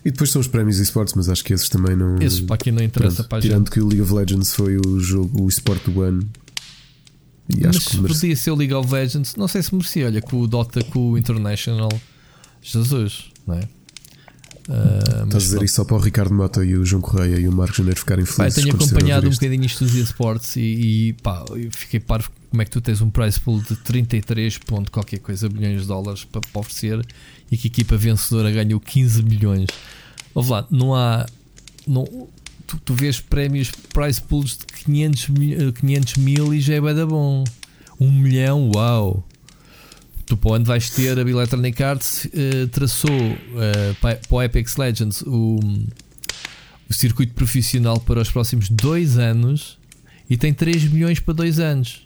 E 0.06 0.12
depois 0.12 0.30
são 0.30 0.40
os 0.40 0.48
prémios 0.48 0.80
esportes, 0.80 1.14
mas 1.16 1.30
acho 1.30 1.44
que 1.44 1.54
esses 1.54 1.70
também 1.70 1.96
não. 1.96 2.18
Esses 2.22 2.42
para 2.42 2.58
quem 2.58 2.72
não 2.72 2.84
interessa 2.84 3.24
Pronto, 3.24 3.42
Tirando 3.42 3.72
que 3.72 3.80
o 3.80 3.88
League 3.88 4.02
of 4.02 4.14
Legends 4.14 4.54
foi 4.54 4.78
o 4.78 5.00
jogo, 5.00 5.44
o 5.44 5.50
esporte 5.50 5.90
do 5.90 6.02
ano. 6.02 6.28
E 7.50 7.66
mas 7.66 7.78
acho 7.78 7.90
que 7.90 7.98
merece... 7.98 8.22
podia 8.22 8.36
ser 8.36 8.52
o 8.52 8.56
League 8.56 8.74
of 8.74 8.94
Legends, 8.94 9.36
não 9.36 9.48
sei 9.48 9.64
se 9.64 9.74
merecia. 9.74 10.06
Olha, 10.06 10.22
com 10.22 10.40
o 10.40 10.48
Dota, 10.48 10.84
com 10.86 11.12
o 11.12 11.18
International. 11.18 11.90
Jesus, 12.62 13.26
não 13.46 13.56
é? 13.56 13.68
Uh, 14.68 15.24
Estás 15.24 15.36
a 15.36 15.38
dizer 15.38 15.64
isso 15.64 15.76
só 15.76 15.86
para 15.86 15.96
o 15.96 16.00
Ricardo 16.00 16.34
Mota 16.34 16.64
e 16.66 16.76
o 16.76 16.86
João 16.86 17.02
Correia 17.02 17.38
e 17.40 17.48
o 17.48 17.54
Marcos 17.54 17.78
Janeiro 17.78 17.98
ficarem 17.98 18.26
felizes. 18.26 18.56
Pá, 18.56 18.62
tenho 18.62 18.76
acompanhado 18.76 19.28
um 19.28 19.32
bocadinho 19.32 19.64
isto 19.64 19.86
dos 19.86 19.96
esportes 19.96 20.58
e, 20.58 20.60
e 20.60 21.14
pá, 21.24 21.46
eu 21.52 21.72
fiquei 21.72 22.02
parvo 22.02 22.30
como 22.50 22.62
é 22.62 22.66
que 22.66 22.72
tu 22.72 22.82
tens 22.82 23.02
um 23.02 23.10
price 23.10 23.40
pool 23.40 23.62
de 23.62 23.78
33 23.78 24.58
ponto 24.58 24.92
qualquer 24.92 25.20
coisa 25.20 25.48
bilhões 25.48 25.82
de 25.82 25.88
dólares 25.88 26.26
para, 26.26 26.42
para 26.42 26.60
oferecer 26.60 27.06
e 27.52 27.58
que 27.58 27.68
a 27.68 27.70
equipa 27.70 27.98
vencedora 27.98 28.52
ganhou 28.52 28.80
15 28.80 29.24
milhões. 29.24 29.68
Ouve 30.34 30.52
lá, 30.52 30.68
não 30.70 30.94
há. 30.94 31.26
Não, 31.86 32.06
tu, 32.66 32.78
tu 32.84 32.94
vês 32.94 33.20
prémios, 33.20 33.72
price 33.94 34.22
pools 34.22 34.58
de 34.58 34.66
500, 34.84 35.28
500 35.80 36.16
mil 36.18 36.54
e 36.54 36.60
já 36.60 36.76
é 36.76 36.82
bada 36.82 37.06
bom. 37.06 37.44
Um 38.00 38.12
milhão, 38.12 38.72
uau! 38.76 39.28
Tu 40.26 40.36
para 40.36 40.52
onde 40.52 40.66
vais 40.66 40.90
ter 40.90 41.18
a 41.18 41.22
Electronic 41.22 41.82
Arts 41.82 42.26
uh, 42.26 42.68
traçou 42.68 43.10
uh, 43.10 43.96
para 44.02 44.20
o 44.30 44.40
Apex 44.42 44.76
Legends 44.76 45.22
o, 45.22 45.58
o 46.90 46.94
circuito 46.94 47.34
profissional 47.34 47.98
para 48.02 48.22
os 48.22 48.30
próximos 48.30 48.70
dois 48.70 49.18
anos 49.18 49.78
e 50.30 50.36
tem 50.36 50.54
3 50.54 50.92
milhões 50.92 51.22
para 51.22 51.34
dois 51.34 51.60
anos. 51.60 52.06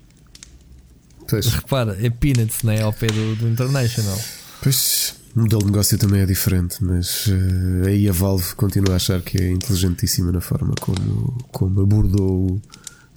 Pois. 1.27 1.47
Repara, 1.47 1.97
é 1.99 2.09
peanuts, 2.09 2.61
não 2.61 2.71
é? 2.71 2.81
Ao 2.81 2.93
pé 2.93 3.07
do, 3.07 3.35
do 3.37 3.47
International. 3.47 4.19
Pois, 4.61 5.15
o 5.35 5.39
modelo 5.39 5.61
de 5.61 5.67
negócio 5.67 5.97
também 5.97 6.21
é 6.21 6.25
diferente, 6.25 6.83
mas 6.83 7.27
uh, 7.27 7.87
aí 7.87 8.07
a 8.09 8.11
Valve 8.11 8.53
continua 8.55 8.93
a 8.93 8.95
achar 8.97 9.21
que 9.21 9.37
é 9.37 9.51
inteligentíssima 9.51 10.31
na 10.31 10.41
forma 10.41 10.73
como, 10.79 11.37
como 11.51 11.81
abordou 11.81 12.61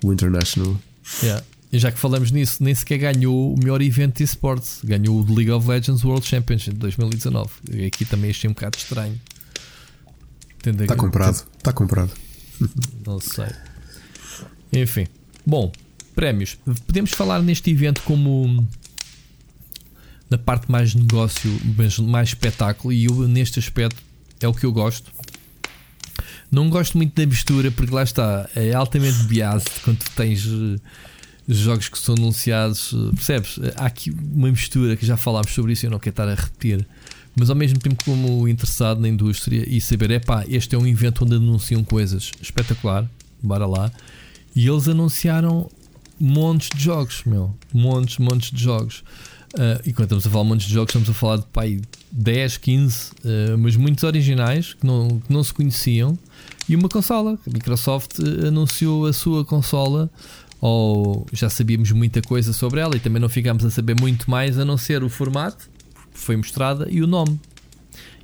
o, 0.02 0.08
o 0.08 0.12
International. 0.12 0.76
Yeah. 1.22 1.44
E 1.72 1.78
já 1.78 1.90
que 1.90 1.98
falamos 1.98 2.30
nisso, 2.30 2.62
nem 2.62 2.72
sequer 2.72 2.98
ganhou 2.98 3.52
o 3.52 3.58
melhor 3.58 3.82
evento 3.82 4.18
de 4.18 4.22
esportes, 4.22 4.78
ganhou 4.84 5.20
o 5.20 5.34
League 5.34 5.50
of 5.50 5.68
Legends 5.68 6.04
World 6.04 6.24
Championship 6.24 6.74
de 6.74 6.78
2019. 6.78 7.50
E 7.72 7.86
aqui 7.86 8.04
também 8.04 8.30
achei 8.30 8.48
um 8.48 8.52
bocado 8.52 8.78
estranho. 8.78 9.20
Está 10.64 10.94
comprado, 10.94 11.44
está 11.58 11.72
comprado. 11.72 12.12
Não 13.04 13.18
sei. 13.18 13.48
Enfim, 14.72 15.08
bom, 15.44 15.72
prémios. 16.14 16.56
Podemos 16.86 17.10
falar 17.10 17.42
neste 17.42 17.70
evento 17.70 18.02
como 18.02 18.66
na 20.34 20.38
parte 20.38 20.70
mais 20.70 20.94
negócio, 20.94 21.50
mas 21.78 21.96
mais 21.98 22.30
espetáculo, 22.30 22.92
e 22.92 23.04
eu 23.04 23.28
neste 23.28 23.60
aspecto 23.60 24.02
é 24.40 24.48
o 24.48 24.52
que 24.52 24.66
eu 24.66 24.72
gosto. 24.72 25.12
Não 26.50 26.68
gosto 26.68 26.96
muito 26.96 27.14
da 27.14 27.24
mistura, 27.26 27.70
porque 27.70 27.94
lá 27.94 28.02
está, 28.02 28.48
é 28.54 28.74
altamente 28.74 29.24
biased 29.24 29.70
quando 29.84 29.98
tens 30.16 30.44
uh, 30.46 30.80
jogos 31.46 31.88
que 31.88 31.98
são 31.98 32.16
anunciados, 32.16 32.92
uh, 32.92 33.12
percebes? 33.14 33.60
Há 33.76 33.86
aqui 33.86 34.10
uma 34.10 34.50
mistura 34.50 34.96
que 34.96 35.06
já 35.06 35.16
falámos 35.16 35.52
sobre 35.52 35.72
isso, 35.72 35.86
eu 35.86 35.90
não 35.90 36.00
quero 36.00 36.12
estar 36.12 36.28
a 36.28 36.34
repetir, 36.34 36.84
mas 37.36 37.48
ao 37.48 37.56
mesmo 37.56 37.78
tempo 37.78 38.04
como 38.04 38.48
interessado 38.48 39.00
na 39.00 39.08
indústria 39.08 39.64
e 39.68 39.80
saber, 39.80 40.10
é 40.10 40.18
pá, 40.18 40.44
este 40.48 40.74
é 40.74 40.78
um 40.78 40.86
evento 40.86 41.24
onde 41.24 41.36
anunciam 41.36 41.84
coisas 41.84 42.32
espetacular, 42.42 43.08
bora 43.40 43.66
lá. 43.66 43.90
E 44.54 44.66
eles 44.68 44.88
anunciaram 44.88 45.68
montes 46.18 46.70
de 46.74 46.82
jogos, 46.82 47.22
meu, 47.24 47.54
montes, 47.72 48.18
montes 48.18 48.50
de 48.50 48.62
jogos. 48.62 49.04
Uh, 49.54 49.80
e 49.84 49.92
quando 49.92 50.04
estamos 50.04 50.26
a 50.26 50.30
falar 50.30 50.44
montes 50.44 50.66
de 50.66 50.74
jogos, 50.74 50.90
estamos 50.90 51.08
a 51.08 51.14
falar 51.14 51.36
de 51.36 51.46
pai 51.46 51.80
10, 52.10 52.56
15, 52.56 53.10
uh, 53.10 53.58
mas 53.58 53.76
muitos 53.76 54.02
originais 54.02 54.74
que 54.74 54.84
não, 54.84 55.20
que 55.20 55.32
não 55.32 55.42
se 55.44 55.54
conheciam. 55.54 56.18
E 56.68 56.74
uma 56.74 56.88
consola. 56.88 57.38
A 57.46 57.50
Microsoft 57.50 58.18
uh, 58.18 58.48
anunciou 58.48 59.06
a 59.06 59.12
sua 59.12 59.44
consola, 59.44 60.10
ou 60.60 61.26
já 61.32 61.48
sabíamos 61.48 61.92
muita 61.92 62.20
coisa 62.20 62.52
sobre 62.52 62.80
ela, 62.80 62.96
e 62.96 63.00
também 63.00 63.20
não 63.20 63.28
ficámos 63.28 63.64
a 63.64 63.70
saber 63.70 63.98
muito 64.00 64.30
mais 64.30 64.58
a 64.58 64.64
não 64.64 64.76
ser 64.76 65.04
o 65.04 65.08
formato 65.08 65.72
foi 66.14 66.36
mostrada 66.36 66.86
e 66.90 67.02
o 67.02 67.06
nome. 67.06 67.38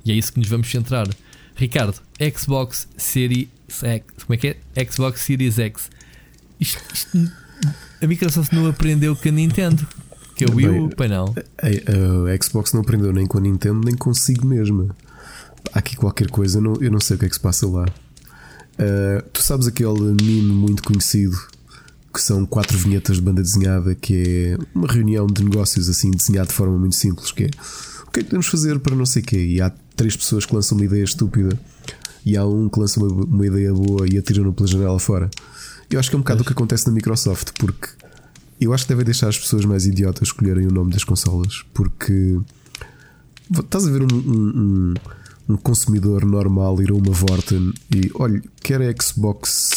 E 0.03 0.11
é 0.11 0.15
isso 0.15 0.33
que 0.33 0.39
nos 0.39 0.47
vamos 0.47 0.69
centrar. 0.69 1.07
Ricardo, 1.55 2.01
Xbox 2.35 2.87
Series 2.97 3.49
X. 3.69 4.03
Como 4.25 4.33
é 4.33 4.37
que 4.37 4.57
é? 4.75 4.85
Xbox 4.89 5.21
Series 5.21 5.59
X. 5.59 5.91
Isto, 6.59 6.81
isto, 6.93 7.31
a 8.01 8.07
Microsoft 8.07 8.51
não 8.51 8.67
aprendeu 8.67 9.15
com 9.15 9.29
a 9.29 9.31
Nintendo. 9.31 9.87
Que 10.41 10.45
é 10.45 10.53
o 10.53 10.55
Wii 10.55 10.79
U, 10.79 10.89
pai 10.95 11.07
não. 11.07 11.25
A, 11.61 11.67
a, 11.67 12.33
a, 12.33 12.43
Xbox 12.43 12.73
não 12.73 12.81
aprendeu 12.81 13.13
nem 13.13 13.27
com 13.27 13.37
a 13.37 13.41
Nintendo 13.41 13.81
nem 13.85 13.95
consigo 13.95 14.45
mesmo. 14.47 14.89
Há 15.71 15.79
aqui 15.79 15.95
qualquer 15.95 16.29
coisa, 16.31 16.57
eu 16.57 16.61
não, 16.63 16.73
eu 16.81 16.91
não 16.91 16.99
sei 16.99 17.15
o 17.15 17.19
que 17.19 17.25
é 17.25 17.29
que 17.29 17.35
se 17.35 17.41
passa 17.41 17.67
lá. 17.67 17.85
Uh, 18.73 19.21
tu 19.31 19.43
sabes 19.43 19.67
aquele 19.67 19.99
meme 19.99 20.41
muito 20.41 20.81
conhecido 20.81 21.37
que 22.11 22.19
são 22.19 22.45
quatro 22.45 22.77
vinhetas 22.77 23.17
de 23.17 23.21
banda 23.21 23.41
desenhada, 23.41 23.93
que 23.93 24.15
é 24.15 24.57
uma 24.73 24.87
reunião 24.87 25.27
de 25.27 25.43
negócios 25.43 25.87
assim 25.87 26.09
desenhado 26.09 26.49
de 26.49 26.55
forma 26.55 26.77
muito 26.77 26.95
simples, 26.95 27.31
que 27.31 27.43
é 27.43 27.49
o 28.07 28.11
que 28.11 28.19
é 28.19 28.23
que 28.23 28.29
podemos 28.29 28.47
fazer 28.47 28.79
para 28.79 28.95
não 28.95 29.05
sei 29.05 29.21
o 29.21 29.25
quê? 29.25 29.37
E 29.37 29.61
há 29.61 29.71
três 29.95 30.17
pessoas 30.17 30.45
que 30.45 30.55
lançam 30.55 30.77
uma 30.77 30.83
ideia 30.83 31.03
estúpida 31.03 31.57
e 32.25 32.35
há 32.35 32.45
um 32.45 32.67
que 32.67 32.79
lança 32.79 32.99
uma, 32.99 33.23
uma 33.23 33.45
ideia 33.45 33.71
boa 33.73 34.07
e 34.11 34.17
atira-no 34.17 34.51
pela 34.51 34.67
janela 34.67 34.99
fora. 34.99 35.29
Eu 35.89 35.99
acho 35.99 36.09
que 36.09 36.15
é 36.15 36.17
um 36.17 36.21
bocado 36.21 36.41
o 36.41 36.45
que 36.45 36.51
acontece 36.51 36.87
na 36.87 36.93
Microsoft, 36.93 37.51
porque 37.59 37.87
eu 38.65 38.73
acho 38.73 38.83
que 38.85 38.89
devem 38.89 39.05
deixar 39.05 39.27
as 39.27 39.37
pessoas 39.37 39.65
mais 39.65 39.85
idiotas 39.85 40.29
escolherem 40.29 40.67
o 40.67 40.71
nome 40.71 40.91
das 40.91 41.03
consolas, 41.03 41.63
porque 41.73 42.39
estás 43.51 43.87
a 43.87 43.91
ver 43.91 44.03
um, 44.03 44.15
um, 44.15 44.93
um 45.49 45.57
consumidor 45.57 46.25
normal 46.25 46.81
ir 46.81 46.91
a 46.91 46.93
uma 46.93 47.11
Vorten 47.11 47.73
e 47.93 48.11
olha, 48.15 48.41
quer 48.61 48.81
a 48.81 49.01
Xbox 49.01 49.71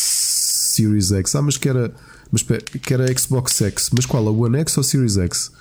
Series 0.75 1.13
X, 1.13 1.35
ah, 1.35 1.43
mas 1.43 1.57
quer 1.57 1.77
a 1.77 1.91
mas 2.35 2.43
que 2.43 2.93
era 2.93 3.07
Xbox 3.17 3.63
X. 3.63 3.91
Mas 3.95 4.07
qual? 4.07 4.27
A 4.27 4.31
One 4.33 4.59
X 4.59 4.77
ou 4.77 4.83
Series 4.83 5.17
X? 5.17 5.53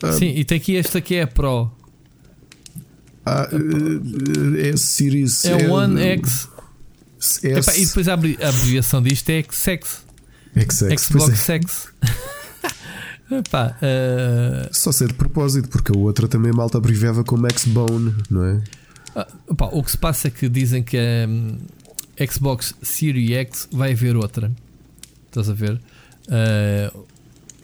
Ah, 0.00 0.12
Sim, 0.12 0.26
e 0.26 0.44
tem 0.44 0.58
aqui 0.58 0.74
este 0.74 0.98
aqui 0.98 1.16
é 1.16 1.26
Pro. 1.26 1.68
Ah, 3.24 3.48
é 4.56 4.76
Series. 4.76 5.44
É, 5.44 5.62
é 5.62 5.68
One 5.68 6.00
X. 6.00 6.48
Epá, 7.42 7.76
e 7.76 7.86
depois 7.86 8.06
a 8.06 8.12
abreviação 8.12 9.02
disto 9.02 9.28
é 9.30 9.42
XX. 9.42 10.04
XX. 10.54 11.02
Xbox 11.02 11.48
é. 11.48 11.54
X. 11.54 11.88
Epá, 13.30 13.76
uh... 13.82 14.68
Só 14.72 14.92
ser 14.92 15.08
de 15.08 15.14
propósito, 15.14 15.68
porque 15.68 15.92
a 15.92 15.98
outra 15.98 16.28
também 16.28 16.52
malta 16.52 16.78
abreviava 16.78 17.24
como 17.24 17.46
X-Bone, 17.46 18.14
não 18.30 18.44
é? 18.44 18.62
Ah, 19.14 19.26
o 19.72 19.82
que 19.82 19.90
se 19.90 19.98
passa 19.98 20.28
é 20.28 20.30
que 20.30 20.48
dizem 20.48 20.82
que 20.82 20.96
a 20.96 21.26
um, 21.28 21.58
Xbox 22.30 22.74
Series 22.82 23.30
X 23.30 23.68
vai 23.72 23.92
haver 23.92 24.14
outra. 24.14 24.52
Estás 25.26 25.48
a 25.48 25.54
ver? 25.54 25.80
Uh, 26.28 27.06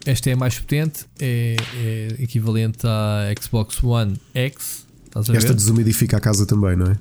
esta 0.05 0.31
é 0.31 0.35
mais 0.35 0.59
potente, 0.59 1.07
é, 1.21 1.57
é, 1.77 2.09
equivalente 2.19 2.87
à 2.87 3.33
Xbox 3.41 3.83
One 3.83 4.21
X. 4.35 4.87
esta 5.15 5.33
ver? 5.33 5.55
desumidifica 5.55 6.17
a 6.17 6.21
casa 6.21 6.45
também, 6.45 6.77
não 6.77 6.87
é? 6.87 6.97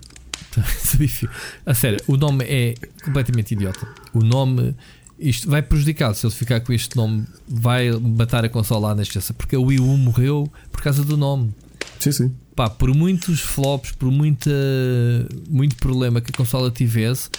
a 1.65 1.73
sério, 1.73 1.99
o 2.07 2.17
nome 2.17 2.43
é 2.45 2.75
completamente 3.03 3.53
idiota. 3.53 3.87
O 4.13 4.19
nome, 4.19 4.75
isto 5.21 5.49
vai 5.49 5.61
prejudicar. 5.61 6.13
Se 6.15 6.25
ele 6.25 6.33
ficar 6.33 6.59
com 6.61 6.73
este 6.73 6.97
nome, 6.97 7.25
vai 7.47 7.91
matar 7.91 8.43
a 8.43 8.49
consola 8.49 8.89
lá 8.89 8.95
na. 8.95 9.03
Porque 9.37 9.55
a 9.55 9.59
Wii 9.59 9.79
U 9.79 9.97
morreu 9.97 10.51
por 10.71 10.81
causa 10.81 11.03
do 11.03 11.15
nome. 11.15 11.53
Sim, 11.99 12.11
sim. 12.11 12.31
Pá, 12.55 12.69
por 12.69 12.93
muitos 12.93 13.39
flops, 13.39 13.91
por 13.91 14.11
muita, 14.11 14.51
muito 15.47 15.75
problema 15.77 16.19
que 16.19 16.31
a 16.31 16.37
consola 16.37 16.71
tivesse, 16.71 17.29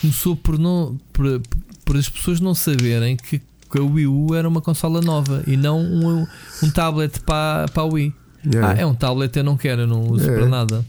começou 0.00 0.36
por 0.36 0.58
não. 0.58 1.00
Por, 1.12 1.40
por 1.84 1.96
as 1.96 2.08
pessoas 2.08 2.40
não 2.40 2.54
saberem 2.54 3.16
que, 3.16 3.40
que 3.40 3.78
a 3.78 3.82
Wii 3.82 4.06
U 4.06 4.34
era 4.34 4.48
uma 4.48 4.60
consola 4.60 5.00
nova 5.00 5.42
e 5.46 5.56
não 5.56 5.80
um, 5.80 6.26
um 6.62 6.70
tablet 6.70 7.20
para, 7.20 7.66
para 7.68 7.82
a 7.82 7.86
Wii. 7.86 8.14
Yeah. 8.44 8.70
Ah, 8.70 8.80
é 8.80 8.86
um 8.86 8.94
tablet, 8.94 9.36
eu 9.36 9.44
não 9.44 9.56
quero, 9.56 9.82
eu 9.82 9.86
não 9.86 10.02
uso 10.08 10.24
yeah. 10.24 10.40
para 10.40 10.48
nada. 10.48 10.86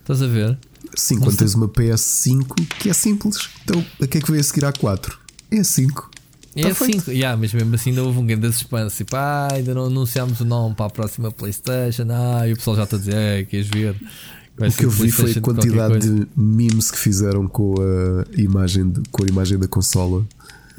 Estás 0.00 0.22
a 0.22 0.26
ver? 0.26 0.58
Sim, 0.94 1.18
quando 1.18 1.36
tens 1.36 1.54
uma 1.54 1.68
PS5 1.68 2.66
que 2.78 2.88
é 2.88 2.92
simples. 2.92 3.48
Então, 3.64 3.84
a 4.00 4.06
que 4.06 4.18
é 4.18 4.20
que 4.20 4.30
veio 4.30 4.40
a 4.40 4.44
seguir 4.44 4.64
à 4.64 4.72
4? 4.72 5.19
É 5.50 5.58
a 5.58 5.64
5. 5.64 6.10
É 6.56 6.66
a 6.66 6.74
5, 6.74 7.10
yeah, 7.10 7.36
mas 7.36 7.52
mesmo 7.52 7.74
assim 7.74 7.90
ainda 7.90 8.02
houve 8.02 8.18
um 8.18 8.26
grande 8.26 8.52
suspense. 8.52 8.96
Tipo, 8.98 9.16
ah, 9.16 9.48
ainda 9.52 9.72
não 9.74 9.86
anunciámos 9.86 10.40
o 10.40 10.44
nome 10.44 10.74
para 10.74 10.86
a 10.86 10.90
próxima 10.90 11.30
PlayStation. 11.30 12.06
Ah, 12.10 12.46
e 12.48 12.52
o 12.52 12.56
pessoal 12.56 12.76
já 12.76 12.84
está 12.84 12.96
a 12.96 12.98
dizer, 12.98 13.14
é, 13.14 13.44
queres 13.44 13.68
ver? 13.68 13.94
Vai 14.56 14.68
o 14.68 14.72
que 14.72 14.84
eu 14.84 14.90
vi 14.90 15.10
foi 15.10 15.32
a 15.32 15.40
quantidade 15.40 16.00
de 16.00 16.28
memes 16.36 16.90
que 16.90 16.98
fizeram 16.98 17.48
com 17.48 17.74
a 17.80 18.40
imagem, 18.40 18.90
de, 18.90 19.00
com 19.10 19.24
a 19.24 19.26
imagem 19.26 19.58
da 19.58 19.66
consola. 19.66 20.26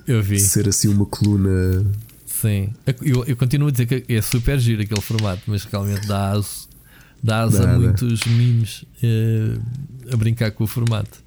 Eu 0.07 0.21
vi. 0.21 0.39
Ser 0.39 0.67
assim 0.67 0.87
uma 0.87 1.05
coluna. 1.05 1.85
Sim. 2.25 2.69
Eu, 3.01 3.23
eu 3.25 3.35
continuo 3.35 3.69
a 3.69 3.71
dizer 3.71 3.85
que 3.85 4.13
é 4.13 4.21
super 4.21 4.59
giro 4.59 4.81
aquele 4.81 5.01
formato, 5.01 5.41
mas 5.47 5.63
realmente 5.63 6.05
dá 6.07 6.31
asa, 6.31 6.67
dá 7.23 7.47
dá, 7.47 7.73
a 7.73 7.79
muitos 7.79 8.19
dá. 8.19 8.31
memes 8.31 8.83
uh, 9.03 9.61
a 10.13 10.17
brincar 10.17 10.51
com 10.51 10.63
o 10.63 10.67
formato. 10.67 11.19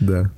Dá. 0.00 0.30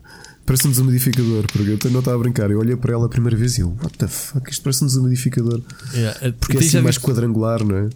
Parece 0.47 0.67
um 0.67 0.71
desumidificador, 0.71 1.47
porque 1.51 1.87
eu 1.87 1.91
não 1.91 2.01
estava 2.01 2.17
a 2.17 2.21
brincar. 2.21 2.51
Eu 2.51 2.59
olhei 2.59 2.77
para 2.77 2.93
ela 2.93 3.07
a 3.07 3.09
primeira 3.09 3.37
vez 3.37 3.57
e 3.57 3.63
eu, 3.63 3.77
what 3.83 3.97
the 3.97 4.07
fuck, 4.07 4.51
isto 4.51 4.63
parece 4.63 4.85
um 4.85 4.87
desumidificador. 4.87 5.61
Yeah. 5.95 6.33
Porque 6.39 6.59
é 6.59 6.61
assim 6.61 6.81
mais 6.81 6.97
visto... 6.97 7.07
quadrangular, 7.07 7.65
não 7.65 7.77
é? 7.77 7.89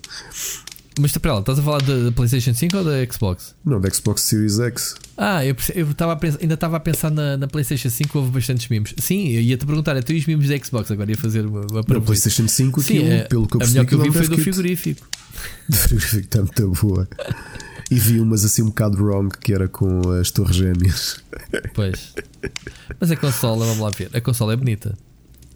Mas 0.98 1.16
para 1.16 1.34
lá, 1.34 1.40
estás 1.40 1.58
a 1.58 1.62
falar 1.62 1.80
da, 1.82 2.11
PlayStation 2.11 2.52
5 2.52 2.76
ou 2.76 2.84
da 2.84 3.12
Xbox? 3.12 3.54
Não, 3.64 3.80
da 3.80 3.88
Xbox 3.88 4.22
Series 4.22 4.58
X. 4.58 4.96
Ah, 5.16 5.44
eu, 5.44 5.54
eu 5.74 5.94
tava 5.94 6.16
pensar, 6.16 6.38
ainda 6.40 6.54
estava 6.54 6.76
a 6.76 6.80
pensar 6.80 7.11
na, 7.11 7.37
na, 7.37 7.46
PlayStation 7.46 7.88
5, 7.88 8.18
houve 8.18 8.30
bastantes 8.32 8.68
mimos. 8.68 8.94
Sim, 8.98 9.28
eu 9.28 9.40
ia-te 9.40 9.64
perguntar, 9.64 9.96
é 9.96 10.02
tu 10.02 10.12
e 10.12 10.18
os 10.18 10.26
mimos 10.26 10.48
da 10.48 10.58
Xbox? 10.58 10.90
Agora 10.90 11.11
ia 11.11 11.16
fazer 11.16 11.46
uma, 11.46 11.61
uma 11.70 11.84
Na 11.87 12.00
PlayStation 12.00 12.48
5, 12.48 12.82
Sim, 12.82 12.98
aquilo, 12.98 13.12
é, 13.12 13.24
pelo 13.24 13.46
que 13.46 13.56
eu 13.56 13.58
percebi, 13.58 13.78
a 13.78 13.82
melhor 13.82 13.88
que 13.88 13.94
eu 13.94 14.12
vi 14.12 14.18
foi 14.18 14.37
do 14.37 14.42
frigorífico. 14.42 15.06
Do 15.68 15.76
frigorífico 15.76 16.24
está 16.24 16.38
muito 16.38 16.72
boa. 16.82 17.08
E 17.90 17.98
vi 17.98 18.20
umas 18.20 18.44
assim 18.44 18.62
um 18.62 18.66
bocado 18.66 19.03
wrong 19.03 19.35
que 19.40 19.53
era 19.53 19.66
com 19.66 20.11
as 20.12 20.31
torres 20.31 20.57
gêmeas. 20.57 21.22
Pois. 21.72 22.14
Mas 23.01 23.11
a 23.11 23.16
consola, 23.16 23.64
vamos 23.64 23.81
lá 23.81 23.90
ver. 23.90 24.11
A 24.12 24.20
consola 24.20 24.53
é 24.53 24.57
bonita. 24.57 24.96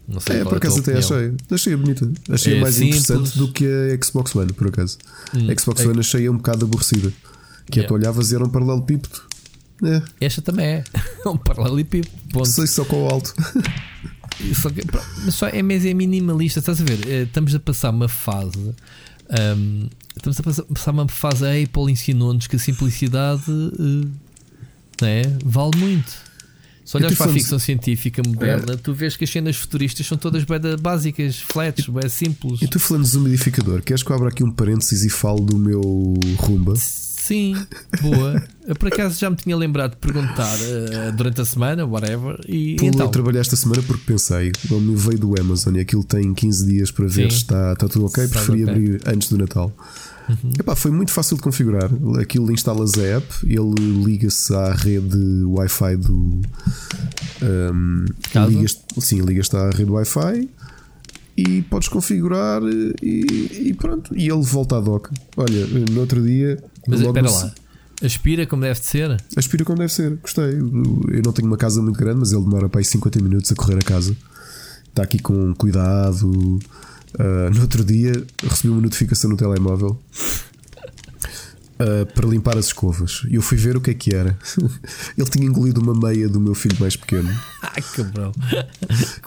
Não 0.07 0.19
sei 0.19 0.37
é, 0.37 0.43
por 0.43 0.57
acaso 0.57 0.79
até 0.79 0.97
achei. 0.97 1.33
Achei 1.49 1.75
bonita. 1.75 2.11
Achei 2.29 2.57
é 2.57 2.61
mais 2.61 2.75
simples. 2.75 3.09
interessante 3.09 3.37
do 3.37 3.51
que 3.51 3.65
a 3.65 4.03
Xbox 4.03 4.35
One, 4.35 4.51
por 4.51 4.67
acaso. 4.67 4.97
Hum, 5.33 5.49
a 5.49 5.59
Xbox 5.59 5.81
é... 5.81 5.87
One 5.87 5.99
achei 5.99 6.29
um 6.29 6.37
bocado 6.37 6.65
aborrecida. 6.65 7.13
Que 7.67 7.79
yeah. 7.79 7.83
é 7.83 7.87
tu 7.87 7.93
olhavas 7.93 8.31
e 8.31 8.35
era 8.35 8.43
um 8.43 8.49
paralelepípedo. 8.49 9.21
É. 9.83 10.01
Esta 10.19 10.41
também 10.41 10.65
é. 10.65 10.83
um 11.25 11.37
paralelepípedo. 11.37 12.09
Sei 12.45 12.67
só 12.67 12.83
com 12.83 13.05
o 13.05 13.09
alto. 13.09 13.33
só 14.61 14.69
que, 14.69 14.81
mas 15.23 15.35
só 15.35 15.47
é, 15.47 15.61
mas 15.61 15.85
é 15.85 15.93
minimalista. 15.93 16.59
Estás 16.59 16.81
a 16.81 16.83
ver? 16.83 17.07
Eh, 17.07 17.23
estamos 17.23 17.55
a 17.55 17.59
passar 17.59 17.91
uma 17.91 18.09
fase. 18.09 18.75
Um, 19.57 19.87
estamos 20.15 20.59
a 20.59 20.63
passar 20.63 20.91
uma 20.91 21.07
fase. 21.07 21.45
A 21.45 21.51
Apple 21.51 21.91
ensinou-nos 21.91 22.47
que 22.47 22.55
a 22.55 22.59
simplicidade 22.59 23.49
uh, 23.49 24.09
é, 25.01 25.23
vale 25.43 25.77
muito. 25.77 26.33
Se 26.85 26.97
olhas 26.97 27.15
para 27.15 27.31
a 27.31 27.33
ficção 27.33 27.57
científica 27.57 28.21
moderna, 28.25 28.73
é. 28.73 28.75
tu 28.75 28.93
vês 28.93 29.15
que 29.15 29.23
as 29.23 29.29
cenas 29.29 29.55
futuristas 29.55 30.05
são 30.05 30.17
todas 30.17 30.43
bem 30.43 30.59
básicas, 30.81 31.39
flats, 31.39 31.87
bem 31.87 32.09
simples. 32.09 32.61
E 32.61 32.67
tu 32.67 32.77
falando 32.77 33.09
do 33.09 33.19
umidificador, 33.19 33.81
queres 33.81 34.03
que 34.03 34.11
eu 34.11 34.15
abra 34.15 34.27
aqui 34.27 34.43
um 34.43 34.51
parênteses 34.51 35.05
e 35.05 35.09
falo 35.09 35.39
do 35.39 35.57
meu 35.57 35.81
rumba? 36.37 36.73
Sim, 36.75 37.55
boa. 38.01 38.43
Eu 38.67 38.75
por 38.75 38.89
acaso 38.89 39.17
já 39.17 39.29
me 39.29 39.37
tinha 39.37 39.55
lembrado 39.55 39.91
de 39.91 39.97
perguntar 39.97 40.57
uh, 40.57 41.15
durante 41.15 41.39
a 41.39 41.45
semana, 41.45 41.85
whatever. 41.85 42.37
E, 42.45 42.75
Pô, 42.75 42.85
então? 42.85 43.05
Eu 43.05 43.11
trabalhei 43.11 43.39
esta 43.39 43.55
semana 43.55 43.81
porque 43.81 44.03
pensei, 44.05 44.51
o 44.69 44.79
meu 44.81 44.97
veio 44.97 45.17
do 45.17 45.39
Amazon 45.39 45.77
e 45.77 45.79
aquilo 45.79 46.03
tem 46.03 46.33
15 46.33 46.67
dias 46.67 46.91
para 46.91 47.05
ver 47.05 47.31
se 47.31 47.37
está, 47.37 47.71
está 47.71 47.87
tudo 47.87 48.07
ok. 48.07 48.27
Preferi 48.27 48.63
okay. 48.63 48.73
abrir 48.73 49.01
antes 49.05 49.29
do 49.29 49.37
Natal. 49.37 49.73
Uhum. 50.29 50.53
Epá, 50.59 50.75
foi 50.75 50.91
muito 50.91 51.11
fácil 51.11 51.35
de 51.37 51.43
configurar. 51.43 51.89
Aquilo 52.19 52.51
instalas 52.51 52.93
a 52.97 53.17
app, 53.17 53.27
ele 53.43 54.03
liga-se 54.03 54.53
à 54.53 54.73
rede 54.73 55.43
Wi-Fi 55.45 55.97
do. 55.97 56.41
Um, 57.41 58.05
ligas, 58.47 58.79
sim, 58.99 59.21
ligas-te 59.21 59.55
à 59.55 59.69
rede 59.69 59.91
Wi-Fi 59.91 60.49
e 61.35 61.61
podes 61.63 61.87
configurar 61.87 62.61
e, 62.63 63.69
e, 63.69 63.73
pronto. 63.73 64.15
E 64.15 64.29
ele 64.29 64.43
volta 64.43 64.77
à 64.77 64.79
dock. 64.79 65.09
Olha, 65.35 65.67
no 65.91 66.01
outro 66.01 66.21
dia. 66.21 66.63
Mas 66.87 67.01
espera 67.01 67.29
lá. 67.29 67.53
Aspira 68.03 68.45
como 68.45 68.61
deve 68.61 68.79
ser? 68.79 69.17
Aspira 69.35 69.63
como 69.63 69.77
deve 69.77 69.93
ser, 69.93 70.17
gostei. 70.17 70.55
Eu 70.55 71.21
não 71.23 71.31
tenho 71.31 71.47
uma 71.47 71.57
casa 71.57 71.81
muito 71.81 71.97
grande, 71.97 72.19
mas 72.19 72.33
ele 72.33 72.43
demora 72.43 72.67
para 72.67 72.81
aí 72.81 72.85
50 72.85 73.21
minutos 73.21 73.51
a 73.51 73.55
correr 73.55 73.77
a 73.77 73.81
casa. 73.81 74.15
Está 74.89 75.03
aqui 75.03 75.19
com 75.19 75.53
cuidado. 75.55 76.59
Uh, 77.19 77.53
no 77.53 77.61
outro 77.61 77.83
dia 77.83 78.11
recebi 78.43 78.69
uma 78.69 78.81
notificação 78.81 79.29
no 79.29 79.37
telemóvel. 79.37 79.99
uh, 81.79 82.05
para 82.13 82.27
limpar 82.27 82.57
as 82.57 82.67
escovas. 82.67 83.23
E 83.29 83.35
eu 83.35 83.41
fui 83.41 83.57
ver 83.57 83.75
o 83.75 83.81
que 83.81 83.91
é 83.91 83.93
que 83.93 84.15
era. 84.15 84.37
Ele 85.17 85.29
tinha 85.29 85.45
engolido 85.45 85.81
uma 85.81 85.93
meia 85.93 86.27
do 86.27 86.39
meu 86.39 86.55
filho 86.55 86.75
mais 86.79 86.95
pequeno. 86.95 87.29
Ai, 87.61 87.81
cabrão. 87.93 88.31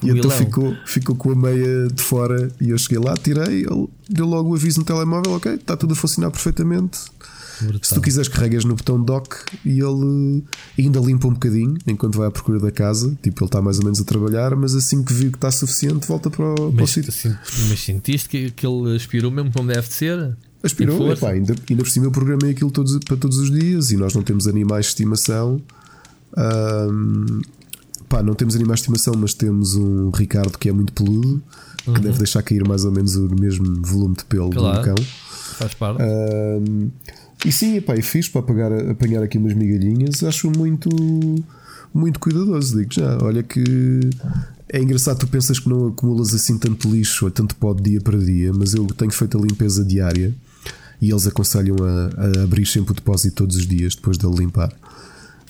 e 0.03 0.09
então 0.09 0.31
ficou, 0.31 0.75
ficou 0.85 1.15
com 1.15 1.31
a 1.31 1.35
meia 1.35 1.87
de 1.87 2.01
fora. 2.01 2.51
E 2.59 2.69
eu 2.69 2.77
cheguei 2.77 2.99
lá, 2.99 3.13
tirei. 3.15 3.65
Ele 3.65 3.87
deu 4.09 4.25
logo 4.25 4.51
o 4.51 4.55
aviso 4.55 4.79
no 4.79 4.85
telemóvel: 4.85 5.33
Ok, 5.33 5.53
está 5.53 5.75
tudo 5.77 5.93
a 5.93 5.95
funcionar 5.95 6.31
perfeitamente. 6.31 6.99
Brutal. 7.61 7.79
Se 7.83 7.95
tu 7.95 8.01
quiseres, 8.01 8.27
carregas 8.27 8.65
no 8.65 8.75
botão 8.75 9.01
dock 9.01 9.35
e 9.65 9.79
ele 9.79 10.43
ainda 10.77 10.99
limpa 10.99 11.27
um 11.27 11.33
bocadinho 11.33 11.77
enquanto 11.87 12.17
vai 12.17 12.27
à 12.27 12.31
procura 12.31 12.59
da 12.59 12.71
casa. 12.71 13.17
Tipo, 13.21 13.43
ele 13.43 13.47
está 13.47 13.61
mais 13.61 13.79
ou 13.79 13.83
menos 13.83 13.99
a 13.99 14.03
trabalhar, 14.03 14.55
mas 14.55 14.75
assim 14.75 15.03
que 15.03 15.13
viu 15.13 15.31
que 15.31 15.37
está 15.37 15.51
suficiente, 15.51 16.07
volta 16.07 16.29
para 16.29 16.45
o, 16.45 16.71
mas, 16.71 16.89
sítio. 16.91 17.09
Assim, 17.09 17.35
mas 17.69 17.79
sentiste 17.79 18.29
que, 18.29 18.51
que 18.51 18.65
ele 18.65 18.95
aspirou 18.95 19.31
mesmo 19.31 19.51
como 19.51 19.67
deve 19.67 19.87
de 19.87 19.93
ser? 19.93 20.37
Aspirou, 20.63 21.11
epá, 21.11 21.31
ainda, 21.31 21.55
ainda 21.69 21.83
por 21.83 21.89
cima 21.89 22.07
eu 22.07 22.11
programei 22.11 22.51
aquilo 22.51 22.71
todos, 22.71 22.97
para 23.05 23.15
todos 23.15 23.37
os 23.37 23.51
dias 23.51 23.91
e 23.91 23.97
nós 23.97 24.13
não 24.13 24.23
temos 24.23 24.47
animais 24.47 24.85
de 24.85 24.89
estimação. 24.89 25.61
Um, 26.35 27.41
pá, 28.09 28.23
não 28.23 28.33
temos 28.33 28.55
animais 28.55 28.79
de 28.79 28.81
estimação, 28.83 29.13
mas 29.17 29.33
temos 29.33 29.75
um 29.75 30.09
Ricardo 30.09 30.57
que 30.57 30.67
é 30.67 30.71
muito 30.71 30.93
peludo, 30.93 31.41
que 31.83 31.89
uhum. 31.89 31.99
deve 31.99 32.17
deixar 32.17 32.41
cair 32.41 32.67
mais 32.67 32.85
ou 32.85 32.91
menos 32.91 33.15
o 33.15 33.29
mesmo 33.35 33.81
volume 33.81 34.15
de 34.15 34.25
pelo 34.25 34.49
claro. 34.49 34.79
do 34.79 34.83
cão. 34.83 35.05
Faz 35.57 35.73
parte. 35.73 36.01
Um, 36.03 36.91
e 37.47 37.51
sim, 37.51 37.77
epá, 37.77 37.95
é 37.95 38.01
fixe 38.01 38.29
para 38.29 38.41
apagar, 38.41 38.73
apanhar 38.89 39.23
aqui 39.23 39.37
umas 39.37 39.53
migalhinhas. 39.53 40.21
Acho 40.21 40.51
muito, 40.51 40.89
muito 41.93 42.19
cuidadoso. 42.19 42.77
Digo 42.77 42.93
já, 42.93 43.17
olha 43.21 43.41
que 43.41 43.63
é 44.67 44.81
engraçado. 44.81 45.19
Tu 45.19 45.27
pensas 45.27 45.57
que 45.57 45.69
não 45.69 45.87
acumulas 45.87 46.33
assim 46.33 46.57
tanto 46.57 46.89
lixo 46.89 47.23
ou 47.23 47.31
tanto 47.31 47.55
pó 47.55 47.73
de 47.73 47.83
dia 47.83 48.01
para 48.01 48.17
dia, 48.17 48.51
mas 48.51 48.73
eu 48.73 48.85
tenho 48.87 49.11
feito 49.11 49.37
a 49.37 49.41
limpeza 49.41 49.85
diária 49.85 50.35
e 51.01 51.09
eles 51.09 51.25
aconselham 51.25 51.77
a, 51.81 52.41
a 52.41 52.43
abrir 52.43 52.65
sempre 52.65 52.91
o 52.91 52.95
depósito 52.95 53.37
todos 53.37 53.55
os 53.55 53.65
dias 53.65 53.95
depois 53.95 54.17
de 54.17 54.25
ele 54.25 54.35
limpar. 54.35 54.73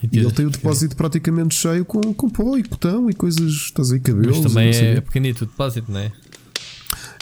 E, 0.04 0.20
ele 0.20 0.32
tem 0.32 0.46
o 0.46 0.52
depósito 0.52 0.96
praticamente 0.96 1.56
cheio 1.56 1.84
com, 1.84 2.14
com 2.14 2.30
pó 2.30 2.56
e 2.58 2.64
cotão 2.64 3.10
e 3.10 3.14
coisas, 3.16 3.52
estás 3.52 3.92
aí, 3.92 4.00
cabelos. 4.00 4.38
Mas 4.38 4.54
também 4.54 4.70
é 4.70 5.02
pequenito 5.02 5.46
o 5.46 5.48
depósito, 5.48 5.92
não 5.92 6.00
é? 6.00 6.12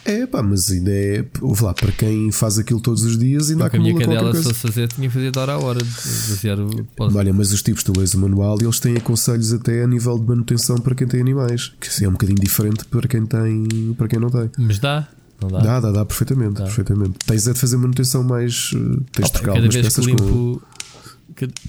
É 0.06 0.28
pá, 0.28 0.44
mas 0.44 0.70
ainda 0.72 0.92
é. 0.92 1.26
Ouve 1.42 1.64
lá, 1.64 1.74
para 1.74 1.92
quem 1.92 2.32
faz 2.32 2.60
aquilo 2.60 2.80
todos 2.80 3.04
os 3.04 3.18
dias, 3.18 3.50
ainda 3.50 3.64
Porque 3.64 3.78
a 3.78 3.80
minha 3.80 3.98
cadela, 3.98 4.36
se 4.36 4.44
fosse 4.44 4.60
fazer, 4.60 4.88
tinha 4.88 5.08
que 5.08 5.14
fazer 5.14 5.32
de 5.32 5.40
hora 5.40 5.54
a 5.54 5.58
hora 5.58 5.80
de. 5.84 6.86
Olha, 7.00 7.34
mas 7.34 7.52
os 7.52 7.64
tipos 7.64 7.84
do 7.84 8.00
lês 8.00 8.14
o 8.14 8.20
manual 8.20 8.58
eles 8.62 8.80
têm 8.80 8.96
aconselhos 8.96 9.52
até 9.52 9.84
a 9.84 9.88
nível 9.88 10.20
de 10.20 10.26
manutenção 10.28 10.78
para 10.78 10.94
quem 10.94 11.08
tem 11.08 11.20
animais, 11.20 11.74
que 11.82 11.88
assim 11.88 12.06
é 12.06 12.08
um 12.08 12.12
bocadinho 12.12 12.40
diferente 12.40 12.86
para 12.86 13.08
quem 13.08 13.26
tem 13.26 13.96
para 13.98 14.08
quem 14.08 14.20
não 14.20 14.30
tem. 14.30 14.52
Mas 14.60 14.78
dá, 14.78 15.08
não 15.42 15.50
dá? 15.50 15.60
Dá, 15.60 15.80
dá, 15.80 15.92
dá 15.92 16.06
perfeitamente, 16.06 16.54
dá. 16.54 16.66
perfeitamente. 16.66 17.16
Tens 17.26 17.48
é 17.48 17.54
de 17.54 17.60
fazer 17.60 17.78
manutenção 17.78 18.24
mais. 18.24 18.72
Eh, 18.76 19.02
tens 19.12 19.26
de 19.26 19.34
trocar 19.34 19.52
algumas 19.54 19.76
peças 19.76 20.06
limpo, 20.06 20.24
com. 20.24 20.62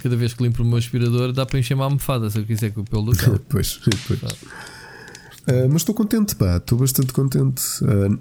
Cada, 0.01 0.15
vez 0.15 0.35
que 0.35 0.43
limpo 0.43 0.63
o 0.63 0.67
meu 0.67 0.77
aspirador, 0.77 1.33
dá 1.33 1.45
para 1.47 1.59
encher 1.59 1.75
uma 1.75 1.85
almofada 1.85 2.31
se 2.31 2.39
eu 2.39 2.45
quiser 2.45 2.71
com 2.73 2.83
o 2.83 2.85
pelo 2.85 3.13
do 3.13 3.41
pois, 3.49 3.81
pois. 4.07 4.21
Uh, 5.47 5.69
mas 5.69 5.83
estou 5.83 5.95
contente, 5.95 6.35
pá, 6.35 6.57
estou 6.57 6.79
bastante 6.79 7.13
contente. 7.13 7.63
Uh, 7.83 8.19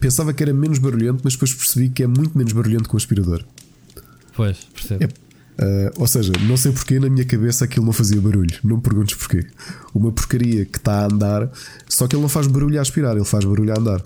pensava 0.00 0.32
que 0.32 0.42
era 0.42 0.52
menos 0.52 0.78
barulhento, 0.78 1.20
mas 1.22 1.34
depois 1.34 1.52
percebi 1.52 1.88
que 1.88 2.02
é 2.02 2.06
muito 2.06 2.36
menos 2.36 2.52
barulhento 2.52 2.88
que 2.88 2.94
o 2.94 2.96
aspirador. 2.96 3.44
Pois, 4.34 4.66
percebo. 4.72 5.04
É, 5.58 5.90
uh, 5.90 6.00
ou 6.00 6.06
seja, 6.06 6.32
não 6.48 6.56
sei 6.56 6.72
porquê 6.72 6.98
na 6.98 7.08
minha 7.08 7.24
cabeça 7.24 7.64
aquilo 7.64 7.84
não 7.84 7.92
fazia 7.92 8.20
barulho. 8.20 8.58
Não 8.64 8.76
me 8.76 8.82
perguntes 8.82 9.14
porquê. 9.14 9.46
Uma 9.94 10.10
porcaria 10.12 10.64
que 10.64 10.78
está 10.78 11.02
a 11.02 11.04
andar, 11.06 11.50
só 11.88 12.06
que 12.06 12.16
ele 12.16 12.22
não 12.22 12.28
faz 12.28 12.46
barulho 12.46 12.78
a 12.78 12.82
aspirar, 12.82 13.14
ele 13.16 13.24
faz 13.24 13.44
barulho 13.44 13.72
a 13.72 13.78
andar. 13.78 14.02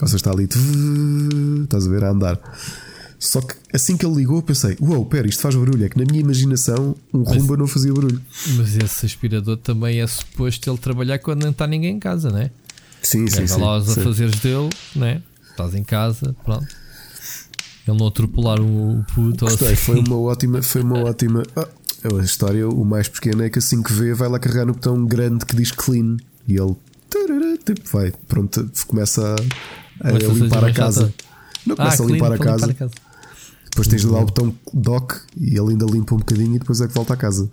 Ou 0.00 0.06
seja, 0.06 0.16
está 0.16 0.30
ali, 0.30 0.48
estás 1.64 1.86
a 1.86 1.90
ver, 1.90 2.04
a 2.04 2.10
andar. 2.10 2.40
Só 3.18 3.40
que 3.40 3.54
assim 3.72 3.96
que 3.96 4.06
ele 4.06 4.14
ligou, 4.14 4.40
pensei: 4.42 4.76
Uou, 4.80 5.04
pera, 5.04 5.26
isto 5.26 5.40
faz 5.40 5.54
barulho. 5.54 5.84
É 5.84 5.88
que 5.88 5.98
na 5.98 6.04
minha 6.04 6.20
imaginação 6.20 6.94
um 7.12 7.24
mas, 7.24 7.36
rumba 7.36 7.56
não 7.56 7.66
fazia 7.66 7.92
barulho. 7.92 8.20
Mas 8.56 8.76
esse 8.76 9.06
aspirador 9.06 9.56
também 9.56 10.00
é 10.00 10.06
suposto 10.06 10.70
ele 10.70 10.78
trabalhar 10.78 11.18
quando 11.18 11.42
não 11.42 11.50
está 11.50 11.66
ninguém 11.66 11.96
em 11.96 11.98
casa, 11.98 12.30
não 12.30 12.38
é? 12.38 12.50
Sim, 13.02 13.26
sim, 13.26 13.46
sim. 13.46 13.60
lá 13.60 13.78
os 13.78 13.96
afazeres 13.96 14.38
dele, 14.40 14.70
né? 14.94 15.22
Estás 15.50 15.74
em 15.74 15.82
casa, 15.82 16.34
pronto. 16.44 16.66
Ele 17.86 17.98
não 17.98 18.06
atropelar 18.08 18.60
o 18.60 19.04
puto 19.14 19.46
Gostei, 19.46 19.68
assim. 19.68 19.76
foi 19.76 19.98
uma 20.00 20.18
ótima, 20.18 20.62
foi 20.62 20.82
uma 20.82 20.98
ótima. 20.98 21.42
Ah, 21.56 21.68
a 22.04 22.22
história, 22.22 22.68
o 22.68 22.84
mais 22.84 23.08
pequeno 23.08 23.42
é 23.42 23.50
que 23.50 23.58
assim 23.58 23.82
que 23.82 23.92
vê, 23.92 24.14
vai 24.14 24.28
lá 24.28 24.38
carregar 24.38 24.66
no 24.66 24.74
botão 24.74 25.04
grande 25.06 25.44
que 25.44 25.56
diz 25.56 25.72
clean 25.72 26.18
e 26.46 26.56
ele 26.56 26.76
tipo, 27.64 27.88
vai, 27.90 28.12
pronto, 28.26 28.70
começa 28.86 29.34
a, 30.00 30.08
a 30.08 30.12
limpar 30.12 30.64
a 30.64 30.72
casa. 30.72 31.12
Não 31.66 31.76
começa 31.76 32.02
ah, 32.02 32.06
a 32.06 32.08
limpar 32.08 32.32
a 32.32 32.38
casa. 32.38 32.66
limpar 32.66 32.70
a 32.70 32.74
casa. 32.74 33.07
Depois 33.78 33.86
tens 33.86 34.04
lá 34.04 34.20
o 34.20 34.24
botão 34.24 34.52
dock 34.74 35.20
e 35.36 35.56
ele 35.56 35.70
ainda 35.70 35.86
limpa 35.86 36.12
um 36.12 36.18
bocadinho 36.18 36.56
e 36.56 36.58
depois 36.58 36.80
é 36.80 36.88
que 36.88 36.94
volta 36.94 37.14
a 37.14 37.16
casa. 37.16 37.48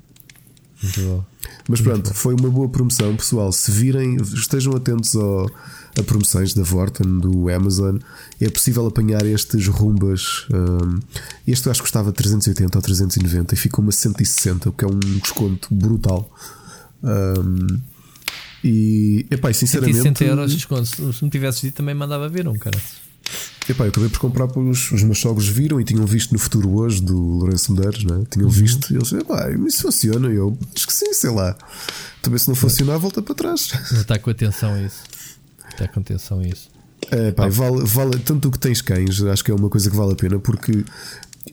Muito 0.82 1.02
bom. 1.02 1.26
Mas 1.70 1.82
pronto, 1.82 2.12
foi 2.16 2.34
uma 2.34 2.50
boa 2.50 2.68
promoção, 2.68 3.16
pessoal. 3.16 3.52
Se 3.52 3.70
virem, 3.70 4.16
estejam 4.16 4.76
atentos 4.76 5.16
ao, 5.16 5.46
a 6.00 6.02
promoções 6.04 6.56
da 6.56 6.64
Vorten, 6.64 7.20
do 7.20 7.48
Amazon. 7.48 8.00
É 8.42 8.50
possível 8.50 8.88
apanhar 8.88 9.24
estes 9.24 9.68
rumbas. 9.68 10.48
Um, 10.52 11.00
este 11.48 11.68
eu 11.68 11.72
acho 11.72 11.82
que 11.82 11.86
custava 11.86 12.12
380 12.12 12.76
ou 12.76 12.82
390 12.82 13.54
e 13.54 13.58
ficou 13.58 13.84
uma 13.84 13.92
160, 13.92 14.70
o 14.70 14.72
que 14.72 14.84
é 14.84 14.88
um 14.88 15.00
desconto 15.00 15.68
brutal. 15.76 16.28
Um, 17.04 17.68
e, 18.64 19.28
epá, 19.30 19.54
sinceramente. 19.54 19.98
160 20.02 20.24
euros 20.24 20.50
de 20.50 20.58
desconto. 20.58 21.14
Se 21.14 21.24
me 21.24 21.30
tivesses 21.30 21.62
dito, 21.62 21.76
também 21.76 21.94
mandava 21.94 22.28
ver 22.28 22.48
um, 22.48 22.58
cara. 22.58 22.80
Epá, 23.68 23.86
eu 23.86 23.90
acabei 23.90 24.10
por 24.10 24.20
comprar 24.20 24.48
para 24.48 24.62
os, 24.62 24.92
os 24.92 25.02
meus 25.02 25.20
sogros 25.20 25.48
viram 25.48 25.82
e 25.82 25.84
tinham 25.84 26.06
visto 26.06 26.32
no 26.32 26.40
futuro 26.40 26.70
hoje 26.76 27.02
do 27.02 27.18
Lourenço 27.18 27.74
Medeiros, 27.74 28.04
né? 28.04 28.24
tinham 28.30 28.48
uhum. 28.48 28.54
visto 28.54 28.94
e 28.94 28.96
eles 28.96 29.12
epá, 29.12 29.50
isso 29.68 29.82
funciona. 29.82 30.32
E 30.32 30.36
eu 30.36 30.58
acho 30.76 30.86
que 30.86 30.94
sim, 30.94 31.12
sei 31.14 31.32
lá. 31.32 31.58
Também 32.22 32.38
se 32.38 32.48
não 32.48 32.56
funcionar, 32.56 32.98
volta 32.98 33.22
para 33.22 33.34
trás. 33.34 33.72
Está 33.92 34.20
com 34.20 34.30
atenção 34.30 34.74
a 34.74 34.82
isso. 34.82 35.04
Está 35.70 35.88
com 35.88 36.00
atenção 36.00 36.40
a 36.40 36.48
isso. 36.48 36.70
É, 37.12 37.32
pá, 37.32 37.48
vale, 37.48 37.84
vale, 37.86 38.20
tanto 38.20 38.50
que 38.50 38.58
tens 38.58 38.82
cães, 38.82 39.22
acho 39.22 39.44
que 39.44 39.52
é 39.52 39.54
uma 39.54 39.70
coisa 39.70 39.90
que 39.90 39.96
vale 39.96 40.14
a 40.14 40.16
pena 40.16 40.40
porque 40.40 40.84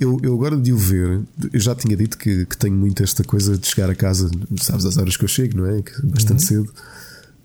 eu, 0.00 0.18
eu 0.22 0.34
agora 0.34 0.56
de 0.56 0.72
o 0.72 0.78
ver, 0.78 1.20
eu 1.52 1.60
já 1.60 1.74
tinha 1.74 1.96
dito 1.96 2.16
que, 2.16 2.46
que 2.46 2.56
tenho 2.56 2.74
muito 2.74 3.02
esta 3.02 3.22
coisa 3.22 3.58
de 3.58 3.66
chegar 3.66 3.90
a 3.90 3.94
casa, 3.94 4.30
sabes 4.60 4.86
as 4.86 4.96
horas 4.96 5.16
que 5.16 5.24
eu 5.24 5.28
chego, 5.28 5.58
não 5.58 5.66
é? 5.66 5.82
Que 5.82 6.06
bastante 6.06 6.42
uhum. 6.42 6.64
cedo. 6.64 6.74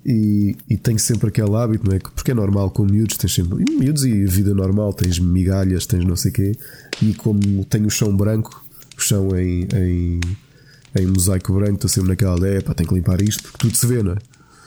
E, 0.10 0.56
e 0.70 0.78
tenho 0.78 0.98
sempre 0.98 1.28
aquele 1.28 1.54
hábito, 1.54 1.86
não 1.86 1.93
é? 1.93 2.00
Porque 2.00 2.32
é 2.32 2.34
normal 2.34 2.72
com 2.72 2.86
miúdos, 2.86 3.17
tens 3.17 3.34
sempre 3.34 3.65
miúdos 3.78 4.06
e 4.06 4.26
vida 4.26 4.54
normal, 4.54 4.93
tens 4.93 5.20
migalhas, 5.20 5.86
tens 5.86 6.06
não 6.06 6.15
sei 6.15 6.32
o 6.32 6.34
quê. 6.34 6.52
E 7.02 7.13
como 7.13 7.65
tenho 7.65 7.88
o 7.88 7.89
chão 7.89 8.15
branco, 8.15 8.63
o 8.98 9.02
chão 9.02 9.38
em, 9.38 9.67
em, 9.76 10.22
em 10.98 11.06
mosaico 11.08 11.54
branco, 11.54 11.74
estou 11.74 11.89
sempre 11.89 12.12
naquela 12.12 12.38
ideia, 12.38 12.62
pá, 12.62 12.74
tenho 12.74 12.88
que 12.88 12.96
limpar 12.96 13.22
isto, 13.22 13.43
porque 13.43 13.58
tudo 13.58 13.76
se 13.76 13.86
vê, 13.86 14.02
não 14.02 14.13
é? 14.13 14.17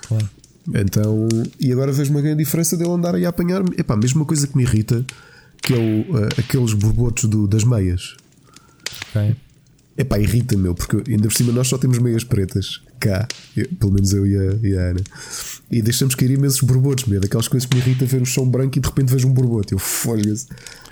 Claro. 0.06 0.28
Então, 0.74 1.26
e 1.58 1.72
agora 1.72 1.90
vejo 1.90 2.10
uma 2.10 2.20
grande 2.20 2.44
diferença 2.44 2.76
dele 2.76 2.90
andar 2.90 3.14
aí 3.14 3.24
a 3.24 3.30
apanhar. 3.30 3.62
Epá, 3.78 3.96
mesmo 3.96 4.20
uma 4.20 4.26
coisa 4.26 4.46
que 4.46 4.54
me 4.54 4.62
irrita, 4.62 5.06
que 5.62 5.72
é 5.72 5.78
o, 5.78 6.16
uh, 6.16 6.28
aqueles 6.38 6.74
borbotos 6.74 7.24
do, 7.24 7.48
das 7.48 7.64
meias. 7.64 8.14
Ok. 9.08 9.34
Epá, 9.96 10.18
irrita, 10.18 10.54
meu, 10.58 10.74
porque 10.74 11.02
ainda 11.10 11.28
por 11.28 11.34
cima 11.34 11.50
nós 11.50 11.66
só 11.66 11.78
temos 11.78 11.98
meias 11.98 12.24
pretas 12.24 12.82
cá, 13.00 13.26
eu, 13.56 13.66
pelo 13.78 13.92
menos 13.92 14.12
eu 14.12 14.26
e 14.26 14.36
a, 14.36 14.54
e 14.62 14.76
a, 14.76 14.82
Ana, 14.90 15.00
e 15.70 15.82
deixamos 15.82 16.14
cair 16.14 16.30
imensos 16.30 16.60
borbotos, 16.60 17.06
meu, 17.06 17.20
daquelas 17.20 17.48
coisas 17.48 17.68
que 17.68 17.74
me 17.74 17.82
irrita 17.82 18.04
ver 18.04 18.22
o 18.22 18.26
chão 18.26 18.48
branco 18.48 18.78
e 18.78 18.80
de 18.80 18.86
repente 18.86 19.10
vejo 19.10 19.26
um 19.26 19.32
borboto. 19.32 19.74
Eu 19.74 19.78
folhas. 19.78 20.46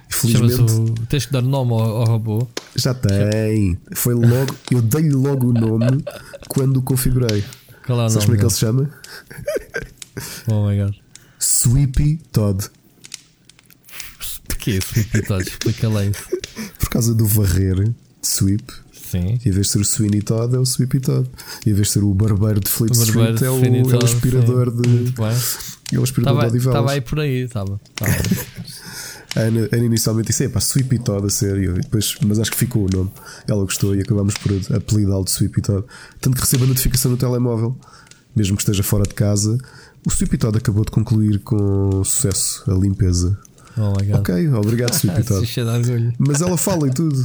Felizmente. 0.09 0.73
O, 0.73 0.94
tens 1.07 1.27
que 1.27 1.33
dar 1.33 1.42
nome 1.42 1.73
ao, 1.73 1.81
ao, 1.81 2.05
robô. 2.07 2.49
Já 2.75 2.94
tem. 2.94 3.79
Foi 3.92 4.14
logo, 4.14 4.55
eu 4.71 4.81
dei-lhe 4.81 5.11
logo 5.11 5.49
o 5.49 5.53
nome 5.53 6.03
quando 6.49 6.79
o 6.79 6.83
configurei. 6.83 7.44
Qual 7.87 8.01
é 8.01 8.07
o 8.07 8.09
Sabes 8.09 8.25
como 8.25 8.37
é 8.37 8.38
que 8.38 8.44
ele 8.44 8.53
se 8.53 8.59
chama? 8.59 8.90
Oh 10.49 10.66
my 10.66 10.77
god. 10.77 10.94
Sweepy 11.38 12.21
Todd. 12.33 12.68
Porquê 14.49 14.81
Sweepy 14.81 15.23
Todd? 15.23 15.47
Explica 15.47 15.88
lá 15.88 16.05
isso. 16.05 16.25
Por 16.79 16.88
causa 16.88 17.14
do 17.14 17.27
varrer, 17.27 17.92
sweep, 18.23 18.65
Sim. 19.11 19.38
Em 19.44 19.50
vez 19.50 19.67
de 19.67 19.73
ser 19.73 19.79
o 19.79 19.85
Sweeney 19.85 20.21
Todd, 20.23 20.54
é 20.54 20.59
o 20.59 20.67
Sweepy 20.67 21.00
Todd. 21.00 21.29
Em 21.67 21.73
vez 21.73 21.88
de 21.88 21.92
ser 21.94 22.04
o 22.04 22.13
barbeiro 22.13 22.61
de 22.61 22.69
Fleet 22.69 22.92
Street, 22.92 23.42
é 23.42 23.50
o, 23.50 23.65
é 23.65 23.96
o 23.96 24.04
aspirador 24.04 24.71
sim. 24.71 25.04
de. 25.04 25.15
É 25.94 25.98
o 25.98 26.02
aspirador 26.02 26.40
tava, 26.40 26.50
de. 26.50 26.59
Estava 26.59 26.90
aí 26.92 27.00
por 27.00 27.21
aí, 27.21 27.44
estava. 27.44 27.81
A 29.37 29.40
Ana, 29.40 29.69
Ana, 29.71 29.85
inicialmente 29.85 30.29
disse: 30.29 30.44
é 30.44 30.48
pá, 30.48 30.61
Sweepy 30.61 30.98
Todd 30.98 31.27
a 31.27 31.31
sério. 31.31 31.75
depois, 31.75 32.17
mas 32.27 32.38
acho 32.38 32.50
que 32.50 32.56
ficou 32.56 32.87
o 32.87 32.88
nome. 32.90 33.11
Ela 33.46 33.63
gostou 33.63 33.94
e 33.94 34.00
acabámos 34.00 34.35
por 34.35 34.52
apelidá-lo 34.75 35.25
de 35.25 35.31
Sweepy 35.31 35.61
Todd. 35.61 35.87
Tanto 36.21 36.35
que 36.35 36.40
recebe 36.40 36.65
a 36.65 36.67
notificação 36.67 37.11
no 37.11 37.17
telemóvel, 37.17 37.79
mesmo 38.35 38.56
que 38.56 38.63
esteja 38.63 38.83
fora 38.83 39.04
de 39.04 39.15
casa. 39.15 39.59
O 40.06 40.11
Sweepy 40.11 40.38
Todd 40.38 40.56
acabou 40.56 40.85
de 40.85 40.90
concluir 40.90 41.40
com 41.40 42.02
sucesso 42.04 42.65
a 42.71 42.75
limpeza 42.75 43.38
Oh 43.79 44.16
ok, 44.18 44.48
obrigado, 44.54 44.92
Sweet 44.92 45.24
Mas 46.18 46.40
ela 46.40 46.56
fala 46.56 46.88
e 46.88 46.90
tudo. 46.90 47.16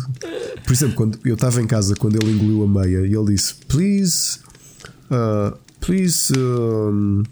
Por 0.63 0.71
exemplo, 0.71 0.95
quando 0.95 1.19
eu 1.25 1.33
estava 1.33 1.61
em 1.61 1.67
casa, 1.67 1.95
quando 1.95 2.15
ele 2.15 2.31
engoliu 2.31 2.63
a 2.63 2.67
meia, 2.67 3.07
e 3.07 3.15
ele 3.15 3.33
disse: 3.33 3.55
Please, 3.67 4.39
uh, 5.09 5.57
please, 5.79 6.31
um, 6.37 7.23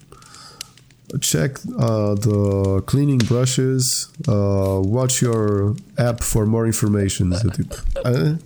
check 1.19 1.59
uh, 1.78 2.15
the 2.15 2.82
cleaning 2.88 3.19
brushes, 3.19 4.09
uh, 4.28 4.82
watch 4.86 5.24
your 5.24 5.76
app 5.97 6.24
for 6.24 6.45
more 6.45 6.67
information. 6.67 7.32
Eu, 7.43 7.51
tipo, 7.51 7.76
ah? 8.03 8.38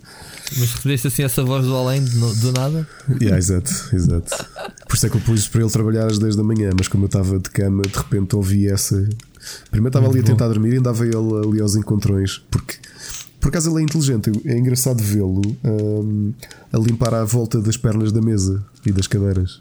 Mas 0.58 0.70
recebeste 0.72 1.08
assim 1.08 1.22
essa 1.24 1.42
voz 1.42 1.64
do 1.64 1.74
além 1.74 2.04
do, 2.04 2.34
do 2.34 2.52
nada? 2.52 2.86
Yeah, 3.20 3.36
exato, 3.36 3.72
exato. 3.92 4.46
Por 4.86 4.94
isso 4.94 5.06
é 5.06 5.10
que 5.10 5.16
eu 5.16 5.20
pus 5.20 5.48
para 5.48 5.62
ele 5.62 5.70
trabalhar 5.70 6.06
às 6.06 6.18
10 6.18 6.36
da 6.36 6.44
manhã, 6.44 6.70
mas 6.76 6.86
como 6.86 7.04
eu 7.04 7.06
estava 7.06 7.38
de 7.38 7.50
cama, 7.50 7.82
de 7.82 7.96
repente 7.96 8.36
ouvi 8.36 8.68
essa. 8.68 9.08
Primeiro 9.70 9.88
estava 9.88 10.08
ali 10.08 10.20
a 10.20 10.22
tentar 10.22 10.48
dormir 10.48 10.74
e 10.74 10.76
andava 10.78 11.06
ele 11.06 11.16
ali 11.16 11.60
aos 11.60 11.76
encontrões, 11.76 12.38
porque 12.50 12.76
por 13.40 13.48
acaso 13.48 13.70
ele 13.70 13.80
é 13.80 13.82
inteligente, 13.82 14.30
é 14.44 14.58
engraçado 14.58 15.02
vê-lo 15.02 15.40
um, 15.64 16.32
a 16.72 16.78
limpar 16.78 17.14
à 17.14 17.24
volta 17.24 17.60
das 17.60 17.76
pernas 17.76 18.10
da 18.10 18.20
mesa 18.20 18.64
e 18.84 18.90
das 18.90 19.06
cadeiras. 19.06 19.60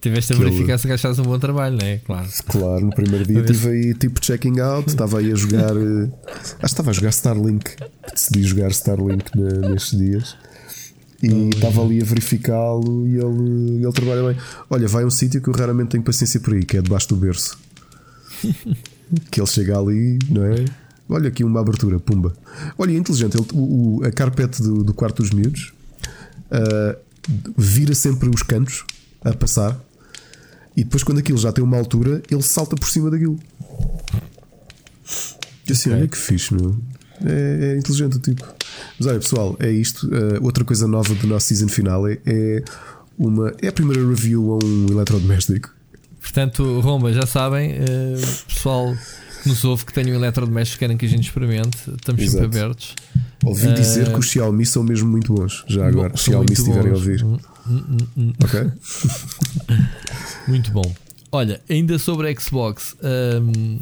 Tiveste 0.00 0.32
a 0.32 0.36
verificar 0.36 0.72
ele... 0.72 0.78
se 0.78 0.88
gastares 0.88 1.18
um 1.18 1.24
bom 1.24 1.38
trabalho, 1.38 1.76
não 1.76 1.86
é? 1.86 1.98
Claro. 1.98 2.28
Claro, 2.46 2.86
no 2.86 2.90
primeiro 2.90 3.26
dia 3.26 3.40
estive 3.40 3.68
aí 3.68 3.94
tipo 3.94 4.24
checking 4.24 4.58
out, 4.60 4.88
estava 4.88 5.18
aí 5.18 5.30
a 5.30 5.34
jogar. 5.34 5.76
Eh, 5.76 6.08
acho 6.32 6.58
que 6.58 6.66
estava 6.66 6.90
a 6.90 6.92
jogar 6.92 7.10
Starlink. 7.10 7.72
Decidi 8.10 8.42
jogar 8.44 8.70
Starlink 8.70 9.24
na, 9.36 9.68
nestes 9.68 9.98
dias. 9.98 10.36
E 11.22 11.50
estava 11.50 11.82
ali 11.82 12.00
a 12.00 12.04
verificá-lo 12.04 13.06
e 13.06 13.16
ele, 13.16 13.84
ele 13.84 13.92
trabalha 13.92 14.22
bem. 14.28 14.36
Olha, 14.70 14.88
vai 14.88 15.02
a 15.02 15.06
um 15.06 15.10
sítio 15.10 15.42
que 15.42 15.50
eu 15.50 15.54
raramente 15.54 15.90
tenho 15.90 16.02
paciência 16.02 16.40
por 16.40 16.54
aí, 16.54 16.64
que 16.64 16.78
é 16.78 16.80
debaixo 16.80 17.08
do 17.08 17.16
berço. 17.16 17.58
que 19.30 19.40
ele 19.40 19.46
chega 19.46 19.78
ali, 19.78 20.18
não 20.28 20.44
é? 20.44 20.64
Olha 21.08 21.28
aqui 21.28 21.42
uma 21.42 21.60
abertura, 21.60 21.98
pumba. 21.98 22.32
Olha, 22.78 22.92
é 22.92 22.96
inteligente. 22.96 23.36
Ele, 23.36 23.46
o, 23.52 24.00
a 24.04 24.12
carpete 24.12 24.62
do, 24.62 24.84
do 24.84 24.94
quarto 24.94 25.22
dos 25.22 25.30
miúdos 25.30 25.72
uh, 26.46 26.96
vira 27.56 27.94
sempre 27.94 28.28
os 28.28 28.42
cantos 28.42 28.84
a 29.22 29.32
passar 29.32 29.78
e 30.76 30.84
depois, 30.84 31.02
quando 31.02 31.18
aquilo 31.18 31.38
já 31.38 31.52
tem 31.52 31.62
uma 31.62 31.76
altura, 31.76 32.22
ele 32.30 32.42
salta 32.42 32.76
por 32.76 32.88
cima 32.88 33.10
daquilo. 33.10 33.38
E 35.68 35.72
assim, 35.72 35.90
okay. 35.90 36.00
olha 36.00 36.08
que 36.08 36.16
fixe, 36.16 36.54
meu. 36.54 36.76
É, 37.22 37.74
é, 37.74 37.78
inteligente 37.78 38.16
o 38.16 38.20
tipo. 38.20 38.46
Mas 38.98 39.06
olha, 39.06 39.18
pessoal, 39.18 39.56
é 39.58 39.70
isto. 39.70 40.06
Uh, 40.06 40.42
outra 40.42 40.64
coisa 40.64 40.86
nova 40.86 41.14
do 41.14 41.26
nosso 41.26 41.48
season 41.48 41.68
final 41.68 42.08
é, 42.08 42.18
é, 42.24 42.64
uma, 43.18 43.52
é 43.60 43.68
a 43.68 43.72
primeira 43.72 44.06
review 44.06 44.52
a 44.52 44.64
um 44.64 44.86
eletrodoméstico. 44.90 45.70
Portanto, 46.20 46.80
Romba, 46.80 47.12
já 47.12 47.26
sabem, 47.26 47.72
uh, 47.72 48.44
pessoal 48.46 48.94
que 49.42 49.48
nos 49.48 49.64
ouve 49.64 49.86
que 49.86 49.92
tenham 49.92 50.12
um 50.12 50.14
eletrodoméstico 50.16 50.80
querem 50.80 50.96
que 50.96 51.06
a 51.06 51.08
gente 51.08 51.24
experimente, 51.24 51.78
estamos 51.96 52.22
Exato. 52.22 52.44
sempre 52.44 52.60
abertos. 52.60 52.94
Ouvi 53.44 53.72
dizer 53.72 54.08
uh, 54.08 54.12
que 54.12 54.18
os 54.18 54.26
Xiaomi 54.26 54.66
são 54.66 54.82
mesmo 54.82 55.10
muito 55.10 55.34
bons. 55.34 55.64
Já 55.66 55.86
agora, 55.86 56.16
Xiaomi, 56.16 56.54
se 56.54 56.62
estiverem 56.62 56.92
a 56.92 56.94
ouvir. 56.94 57.24
Hum, 57.24 57.38
hum, 57.66 57.84
hum, 57.88 58.06
hum. 58.16 58.32
ok. 58.44 58.70
Muito 60.46 60.70
bom. 60.70 60.94
Olha, 61.32 61.60
ainda 61.70 61.98
sobre 61.98 62.28
a 62.28 62.40
Xbox, 62.40 62.96
um, 63.02 63.78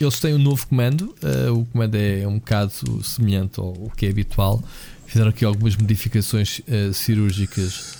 eles 0.00 0.20
têm 0.20 0.34
um 0.34 0.38
novo 0.38 0.66
comando. 0.66 1.14
Uh, 1.22 1.52
o 1.52 1.64
comando 1.66 1.94
é 1.94 2.26
um 2.26 2.38
bocado 2.38 2.72
semelhante 3.02 3.58
ao, 3.58 3.68
ao, 3.68 3.92
que 3.96 4.06
é 4.06 4.10
habitual. 4.10 4.62
Fizeram 5.06 5.30
aqui 5.30 5.44
algumas 5.44 5.76
modificações 5.76 6.58
uh, 6.60 6.92
cirúrgicas 6.92 7.94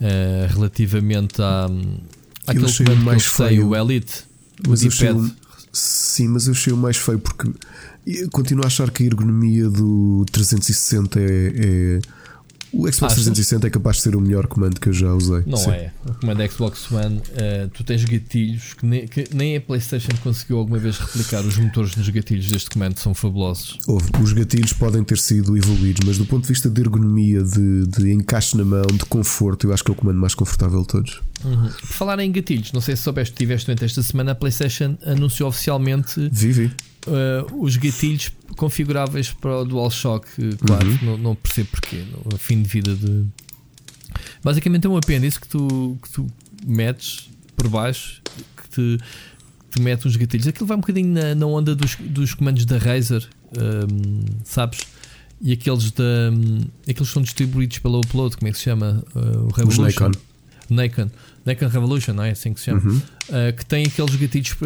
uh, 0.00 0.54
relativamente 0.54 1.42
à, 1.42 1.66
àquele 2.46 2.72
comando 2.72 3.04
mais 3.04 3.26
que 3.28 3.36
sei, 3.36 3.60
o 3.60 3.74
Elite, 3.74 4.24
o 4.66 4.74
D-pad. 4.74 5.34
Sim, 5.72 6.28
mas 6.28 6.46
eu 6.46 6.52
achei 6.52 6.72
o 6.72 6.76
mais 6.76 6.96
feio 6.96 7.18
porque 7.18 7.50
continuo 8.30 8.64
a 8.64 8.68
achar 8.68 8.90
que 8.90 9.02
a 9.02 9.06
ergonomia 9.06 9.68
do 9.68 10.24
360 10.32 11.20
é, 11.20 11.24
é 11.24 12.00
o 12.78 12.92
Xbox 12.92 13.14
360 13.14 13.66
é 13.66 13.70
capaz 13.70 13.96
de 13.96 14.02
ser 14.02 14.16
o 14.16 14.20
melhor 14.20 14.46
comando 14.46 14.80
que 14.80 14.88
eu 14.88 14.92
já 14.92 15.12
usei. 15.12 15.42
Não 15.46 15.56
Sim. 15.56 15.70
é. 15.70 15.92
O 16.04 16.14
comando 16.14 16.50
Xbox 16.50 16.90
One, 16.92 17.16
uh, 17.16 17.68
tu 17.72 17.82
tens 17.82 18.04
gatilhos 18.04 18.74
que 18.74 18.86
nem, 18.86 19.06
que 19.06 19.28
nem, 19.32 19.56
a 19.56 19.60
PlayStation 19.60 20.10
conseguiu 20.22 20.58
alguma 20.58 20.78
vez 20.78 20.98
replicar. 20.98 21.44
Os 21.44 21.56
motores 21.56 21.94
dos 21.94 22.08
gatilhos 22.08 22.48
deste 22.48 22.70
comando 22.70 22.98
são 22.98 23.14
fabulosos. 23.14 23.78
Houve. 23.86 24.10
Os 24.22 24.32
gatilhos 24.32 24.72
podem 24.72 25.02
ter 25.02 25.18
sido 25.18 25.56
evoluídos, 25.56 26.06
mas 26.06 26.18
do 26.18 26.26
ponto 26.26 26.42
de 26.42 26.48
vista 26.48 26.68
de 26.68 26.80
ergonomia, 26.80 27.42
de, 27.42 27.86
de 27.86 28.12
encaixe 28.12 28.56
na 28.56 28.64
mão, 28.64 28.86
de 28.86 29.04
conforto, 29.06 29.66
eu 29.66 29.72
acho 29.72 29.84
que 29.84 29.90
é 29.90 29.94
o 29.94 29.96
comando 29.96 30.20
mais 30.20 30.34
confortável 30.34 30.82
de 30.82 30.88
todos. 30.88 31.22
Uhum. 31.44 31.68
Por 31.68 31.86
falar 31.86 32.18
em 32.20 32.30
gatilhos, 32.30 32.72
não 32.72 32.80
sei 32.80 32.96
se 32.96 33.02
soubeste, 33.02 33.34
tiveste 33.34 33.66
durante 33.66 33.84
esta 33.84 34.02
semana, 34.02 34.32
a 34.32 34.34
PlayStation 34.34 34.96
anunciou 35.04 35.48
oficialmente 35.48 36.28
Vivi 36.32 36.72
uh, 37.06 37.62
os 37.62 37.76
gatilhos 37.76 38.30
configuráveis 38.56 39.32
para 39.32 39.60
o 39.60 39.64
DualShock 39.64 40.26
4. 40.66 40.88
Uhum. 40.88 40.98
Não, 41.02 41.18
não, 41.18 41.34
percebo 41.34 41.70
porquê. 41.70 42.04
No 42.30 42.38
fim 42.38 42.62
de 42.62 42.68
vida 42.68 42.94
de. 42.94 43.24
Basicamente 44.42 44.86
é 44.86 44.90
um 44.90 44.96
apêndice 44.96 45.38
que 45.40 45.48
tu, 45.48 45.98
que 46.02 46.10
tu 46.10 46.26
metes 46.64 47.28
por 47.56 47.68
baixo 47.68 48.22
que 48.56 48.68
te, 48.68 48.98
que 49.70 49.76
te 49.76 49.82
mete 49.82 50.06
uns 50.06 50.16
gatilhos. 50.16 50.46
Aquilo 50.46 50.66
vai 50.66 50.76
um 50.76 50.80
bocadinho 50.80 51.12
na, 51.12 51.34
na 51.34 51.46
onda 51.46 51.74
dos, 51.74 51.96
dos 51.96 52.34
comandos 52.34 52.64
da 52.64 52.78
Razer, 52.78 53.28
um, 53.56 53.60
ehm, 53.60 54.24
sabes? 54.44 54.80
E 55.40 55.52
aqueles 55.52 55.90
da. 55.90 56.02
Um, 56.32 56.62
aqueles 56.88 57.10
são 57.10 57.22
distribuídos 57.22 57.78
pela 57.78 57.98
Upload, 57.98 58.36
como 58.36 58.48
é 58.48 58.52
que 58.52 58.58
se 58.58 58.64
chama? 58.64 59.04
Uh, 59.14 59.46
o 59.46 59.52
Revolution. 59.52 60.10
Os 60.10 60.16
Nikon. 60.70 61.10
Nikon 61.44 61.68
Revolution, 61.68 62.14
não 62.14 62.24
é 62.24 62.30
assim 62.30 62.54
que 62.54 62.60
se 62.60 62.66
chama? 62.66 62.80
Uhum. 62.80 62.96
Uh, 62.96 63.56
que 63.56 63.66
tem 63.66 63.84
aqueles 63.84 64.14
gatilhos 64.16 64.56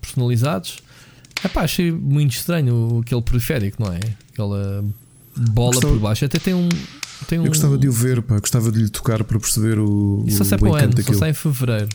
personalizados 0.00 0.78
Epá, 1.44 1.62
achei 1.62 1.90
muito 1.90 2.32
estranho 2.32 3.00
aquele 3.04 3.22
periférico, 3.22 3.82
não 3.82 3.92
é? 3.92 4.00
Aquela 4.32 4.84
bola 5.36 5.72
gostava, 5.72 5.92
por 5.94 6.00
baixo. 6.00 6.24
Até 6.24 6.38
tem 6.38 6.54
um. 6.54 6.68
Tem 7.26 7.38
eu 7.38 7.46
gostava 7.46 7.78
de 7.78 7.88
o 7.88 7.92
ver, 7.92 8.22
pá, 8.22 8.38
gostava 8.38 8.70
de 8.70 8.80
lhe 8.80 8.88
tocar 8.88 9.22
para 9.24 9.38
perceber 9.38 9.78
o. 9.78 10.24
Isso 10.26 10.38
só 10.38 10.44
sai 10.44 10.58
para 10.58 10.68
o 10.68 10.74
ano, 10.74 11.02
só 11.02 11.12
sai 11.14 11.30
em 11.30 11.34
fevereiro. 11.34 11.88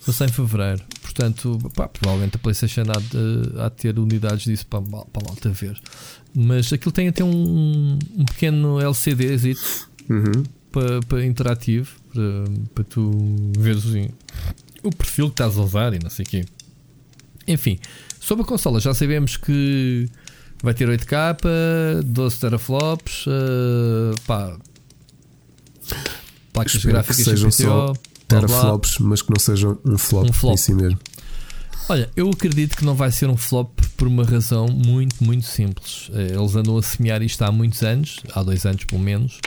Só 0.00 0.12
sai 0.12 0.28
em 0.28 0.32
fevereiro. 0.32 0.82
Portanto, 1.02 1.58
pá, 1.74 1.88
provavelmente 1.88 2.36
a 2.36 2.38
PlayStation 2.38 2.82
há 2.82 3.00
de, 3.00 3.60
há 3.60 3.68
de 3.68 3.76
ter 3.76 3.98
unidades 3.98 4.44
disso 4.44 4.66
para, 4.66 4.80
para 4.80 5.00
a 5.00 5.24
malta 5.24 5.50
ver. 5.50 5.80
Mas 6.34 6.72
aquilo 6.72 6.92
tem 6.92 7.08
até 7.08 7.24
um, 7.24 7.98
um 8.16 8.24
pequeno 8.24 8.80
LCD 8.80 9.56
uhum. 10.08 10.44
para, 10.70 11.00
para 11.00 11.26
interativo 11.26 11.90
para, 12.12 12.44
para 12.74 12.84
tu 12.84 13.10
veres 13.58 13.84
o, 13.84 13.98
o 14.84 14.90
perfil 14.94 15.26
que 15.26 15.32
estás 15.32 15.56
a 15.56 15.62
usar 15.62 15.94
e 15.94 15.98
não 15.98 16.10
sei 16.10 16.24
o 16.24 16.28
quê. 16.28 16.44
Enfim, 17.46 17.78
Sobre 18.20 18.42
a 18.42 18.46
consola, 18.46 18.80
já 18.80 18.92
sabemos 18.92 19.36
que 19.36 20.08
vai 20.62 20.74
ter 20.74 20.88
8K, 20.88 22.02
12 22.04 22.40
teraflops, 22.40 23.26
uh, 23.26 24.20
pá, 24.26 24.56
placas 26.52 26.74
Espero 26.74 26.94
gráficas 26.94 27.16
que 27.16 27.24
sejam 27.24 27.50
CPO, 27.50 27.62
só 27.62 27.92
teraflops, 28.26 28.98
mas 28.98 29.22
que 29.22 29.30
não 29.30 29.40
sejam 29.40 29.78
um 29.84 29.96
flop, 29.96 30.28
um 30.28 30.32
flop 30.32 30.54
em 30.54 30.56
si 30.56 30.74
mesmo. 30.74 30.98
Olha, 31.88 32.10
eu 32.14 32.28
acredito 32.28 32.76
que 32.76 32.84
não 32.84 32.94
vai 32.94 33.10
ser 33.10 33.30
um 33.30 33.36
flop 33.36 33.70
por 33.96 34.06
uma 34.06 34.22
razão 34.22 34.68
muito, 34.68 35.24
muito 35.24 35.46
simples. 35.46 36.10
Eh, 36.12 36.34
eles 36.34 36.54
andam 36.54 36.76
a 36.76 36.82
semear 36.82 37.22
isto 37.22 37.40
há 37.42 37.50
muitos 37.50 37.82
anos, 37.82 38.20
há 38.34 38.42
dois 38.42 38.66
anos 38.66 38.84
pelo 38.84 39.00
menos, 39.00 39.40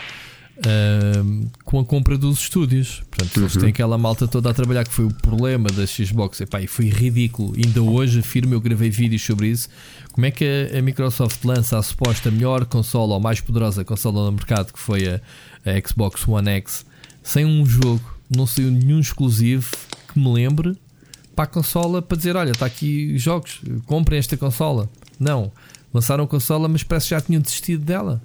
uh, 0.62 1.52
com 1.64 1.80
a 1.80 1.86
compra 1.86 2.18
dos 2.18 2.40
estúdios. 2.40 3.04
Portanto, 3.10 3.38
uhum. 3.38 3.44
eles 3.44 3.58
têm 3.58 3.70
aquela 3.70 3.98
malta 3.98 4.28
toda 4.28 4.50
a 4.50 4.54
trabalhar, 4.54 4.84
que 4.86 4.94
foi 4.94 5.06
o 5.06 5.14
problema 5.14 5.70
da 5.70 5.86
Xbox. 5.86 6.42
Epá, 6.42 6.62
e 6.62 6.68
foi 6.68 6.90
ridículo. 6.90 7.54
Ainda 7.56 7.82
hoje 7.82 8.20
afirmo, 8.20 8.54
eu 8.54 8.62
gravei 8.62 8.90
vídeos 8.90 9.22
sobre 9.24 9.48
isso. 9.48 9.70
Como 10.12 10.26
é 10.26 10.32
que 10.32 10.46
a, 10.46 10.80
a 10.80 10.82
Microsoft 10.82 11.44
lança 11.44 11.78
a 11.78 11.84
suposta 11.84 12.30
melhor 12.30 12.66
consola 12.66 13.16
ou 13.16 13.20
mais 13.20 13.40
poderosa 13.40 13.84
consola 13.84 14.26
no 14.26 14.32
mercado, 14.34 14.74
que 14.74 14.80
foi 14.80 15.08
a, 15.08 15.22
a 15.66 15.88
Xbox 15.88 16.28
One 16.28 16.50
X, 16.50 16.86
sem 17.24 17.46
um 17.46 17.66
jogo, 17.66 18.18
não 18.30 18.46
saiu 18.46 18.72
nenhum 18.72 19.00
exclusivo 19.00 19.70
que 20.12 20.20
me 20.20 20.32
lembre 20.32 20.76
para 21.36 21.46
a 21.46 21.48
consola 21.48 22.02
para 22.02 22.18
dizer: 22.18 22.36
olha, 22.36 22.52
está 22.52 22.66
aqui 22.66 23.18
jogos, 23.18 23.62
comprem 23.86 24.20
esta 24.20 24.36
consola. 24.36 24.90
Não, 25.20 25.52
lançaram 25.94 26.24
a 26.24 26.28
consola, 26.28 26.68
mas 26.68 26.84
parece 26.84 27.08
que 27.08 27.10
já 27.12 27.22
tinham 27.22 27.42
desistido 27.42 27.84
dela, 27.84 28.22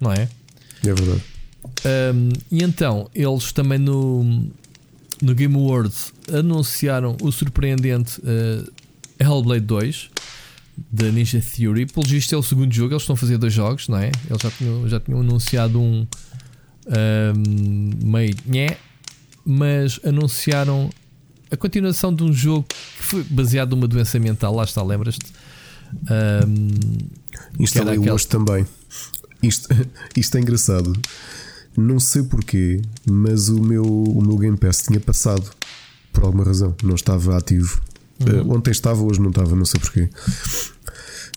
não 0.00 0.12
é? 0.12 0.28
É 0.84 0.92
verdade. 0.92 1.31
Um, 1.84 2.28
e 2.50 2.62
então, 2.62 3.08
eles 3.14 3.52
também 3.52 3.78
no, 3.78 4.24
no 5.20 5.34
Game 5.34 5.54
Awards 5.54 6.12
anunciaram 6.32 7.16
o 7.20 7.30
surpreendente 7.30 8.20
uh, 8.20 8.72
Hellblade 9.18 9.66
2 9.66 10.10
da 10.90 11.10
Ninja 11.10 11.40
Theory. 11.40 11.86
Pelo 11.86 12.06
visto, 12.06 12.34
é 12.34 12.38
o 12.38 12.42
segundo 12.42 12.72
jogo. 12.72 12.92
Eles 12.92 13.02
estão 13.02 13.14
a 13.14 13.16
fazer 13.16 13.38
dois 13.38 13.52
jogos, 13.52 13.88
não 13.88 13.98
é? 13.98 14.10
Eles 14.28 14.42
já 14.42 14.50
tinham, 14.50 14.88
já 14.88 15.00
tinham 15.00 15.20
anunciado 15.20 15.80
um, 15.80 16.06
um 16.86 18.06
meio 18.10 18.34
nhé, 18.46 18.78
mas 19.44 20.00
anunciaram 20.04 20.90
a 21.50 21.56
continuação 21.56 22.14
de 22.14 22.22
um 22.22 22.32
jogo 22.32 22.66
que 22.68 23.02
foi 23.02 23.22
baseado 23.24 23.76
numa 23.76 23.86
doença 23.86 24.18
mental. 24.18 24.54
Lá 24.54 24.64
está, 24.64 24.82
lembras-te? 24.82 25.32
Um, 26.46 26.68
Instalei 27.58 27.94
aquele... 27.96 28.10
hoje 28.10 28.26
também. 28.26 28.66
Isto, 29.42 29.68
isto 30.16 30.36
é 30.36 30.40
engraçado. 30.40 30.92
Não 31.76 31.98
sei 31.98 32.22
porquê, 32.22 32.82
mas 33.08 33.48
o 33.48 33.60
meu, 33.60 33.84
o 33.84 34.22
meu 34.22 34.36
Game 34.36 34.56
Pass 34.56 34.82
tinha 34.82 35.00
passado 35.00 35.50
por 36.12 36.24
alguma 36.24 36.44
razão, 36.44 36.74
não 36.82 36.94
estava 36.94 37.36
ativo. 37.36 37.80
Uhum. 38.20 38.42
Uh, 38.42 38.56
ontem 38.56 38.70
estava, 38.70 39.02
hoje 39.02 39.20
não 39.20 39.30
estava, 39.30 39.56
não 39.56 39.64
sei 39.64 39.80
porquê. 39.80 40.10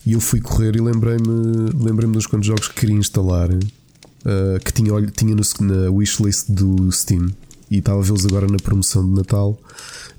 E 0.04 0.12
eu 0.12 0.20
fui 0.20 0.40
correr 0.40 0.76
e 0.76 0.80
lembrei-me 0.80 1.70
lembrei 1.74 2.08
dos 2.08 2.26
quantos 2.26 2.46
jogos 2.46 2.68
que 2.68 2.74
queria 2.74 2.94
instalar 2.94 3.50
uh, 3.50 4.60
que 4.64 4.72
tinha, 4.72 4.92
tinha 5.06 5.34
no, 5.34 5.42
na 5.60 5.90
wishlist 5.90 6.48
do 6.48 6.90
Steam. 6.92 7.28
e 7.70 7.78
estava 7.78 7.98
a 7.98 8.02
vê-los 8.02 8.24
agora 8.26 8.46
na 8.46 8.58
promoção 8.58 9.04
de 9.04 9.14
Natal. 9.14 9.58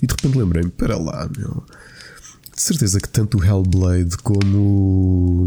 E 0.02 0.08
de 0.08 0.14
repente 0.14 0.38
lembrei-me: 0.38 0.70
espera 0.70 0.98
lá, 0.98 1.30
meu. 1.38 1.64
De 2.54 2.62
certeza 2.62 3.00
que 3.00 3.08
tanto 3.08 3.38
o 3.38 3.44
Hellblade 3.44 4.18
como, 4.18 5.46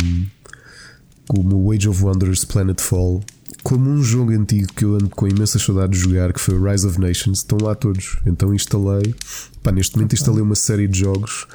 como 1.27 1.65
o 1.65 1.73
Age 1.73 1.89
of 1.89 2.05
Wonders 2.05 2.45
Planetfall, 2.45 3.21
como 3.63 3.91
um 3.91 4.03
jogo 4.03 4.33
antigo 4.33 4.73
que 4.75 4.85
eu 4.85 4.95
ando 4.95 5.09
com 5.11 5.27
imensas 5.27 5.63
saudades 5.63 5.99
de 5.99 6.05
jogar, 6.09 6.33
que 6.33 6.41
foi 6.41 6.59
o 6.59 6.65
Rise 6.65 6.87
of 6.87 7.01
Nations, 7.01 7.39
estão 7.39 7.59
lá 7.61 7.75
todos. 7.75 8.19
Então 8.27 8.55
instalei, 8.55 9.15
pá, 9.63 9.73
neste 9.73 9.97
momento 9.97 10.15
instalei 10.15 10.43
uma 10.43 10.55
série 10.55 10.87
de 10.87 10.99
jogos. 10.99 11.47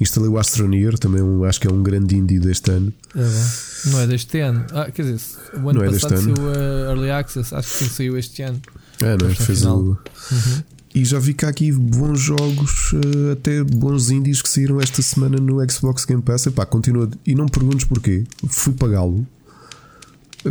Instalei 0.00 0.28
o 0.28 0.38
Astroneer, 0.38 0.98
também 0.98 1.22
um, 1.22 1.44
acho 1.44 1.60
que 1.60 1.68
é 1.68 1.72
um 1.72 1.80
grande 1.82 2.16
indie 2.16 2.40
deste 2.40 2.70
ano. 2.70 2.92
É 3.14 3.90
não 3.90 4.00
é 4.00 4.06
deste 4.06 4.40
ano. 4.40 4.66
Ah, 4.72 4.90
quer 4.90 5.02
dizer, 5.02 5.20
o 5.54 5.68
ano 5.68 5.84
não 5.84 5.92
passado 5.92 6.14
é 6.14 6.16
saiu 6.16 6.34
uh, 6.34 6.90
Early 6.90 7.10
Access, 7.10 7.54
acho 7.54 7.78
que 7.78 7.84
saiu 7.84 8.18
este 8.18 8.42
ano. 8.42 8.60
É, 9.00 9.16
não 9.16 9.28
é? 9.28 9.34
Fez 9.34 9.60
final. 9.60 9.78
o. 9.78 9.86
Uhum. 9.90 10.62
E 10.94 11.04
já 11.04 11.18
vi 11.18 11.34
cá 11.34 11.48
aqui 11.48 11.72
bons 11.72 12.20
jogos, 12.20 12.92
uh, 12.92 13.32
até 13.32 13.62
bons 13.62 14.10
indies 14.10 14.40
que 14.40 14.48
saíram 14.48 14.80
esta 14.80 15.02
semana 15.02 15.38
no 15.38 15.58
Xbox 15.70 16.04
Game 16.04 16.22
Pass. 16.22 16.46
Epá, 16.46 16.64
continua. 16.64 17.08
E 17.26 17.34
não 17.34 17.44
me 17.44 17.50
perguntes 17.50 17.84
porquê. 17.84 18.24
Fui 18.48 18.72
pagá-lo. 18.72 19.26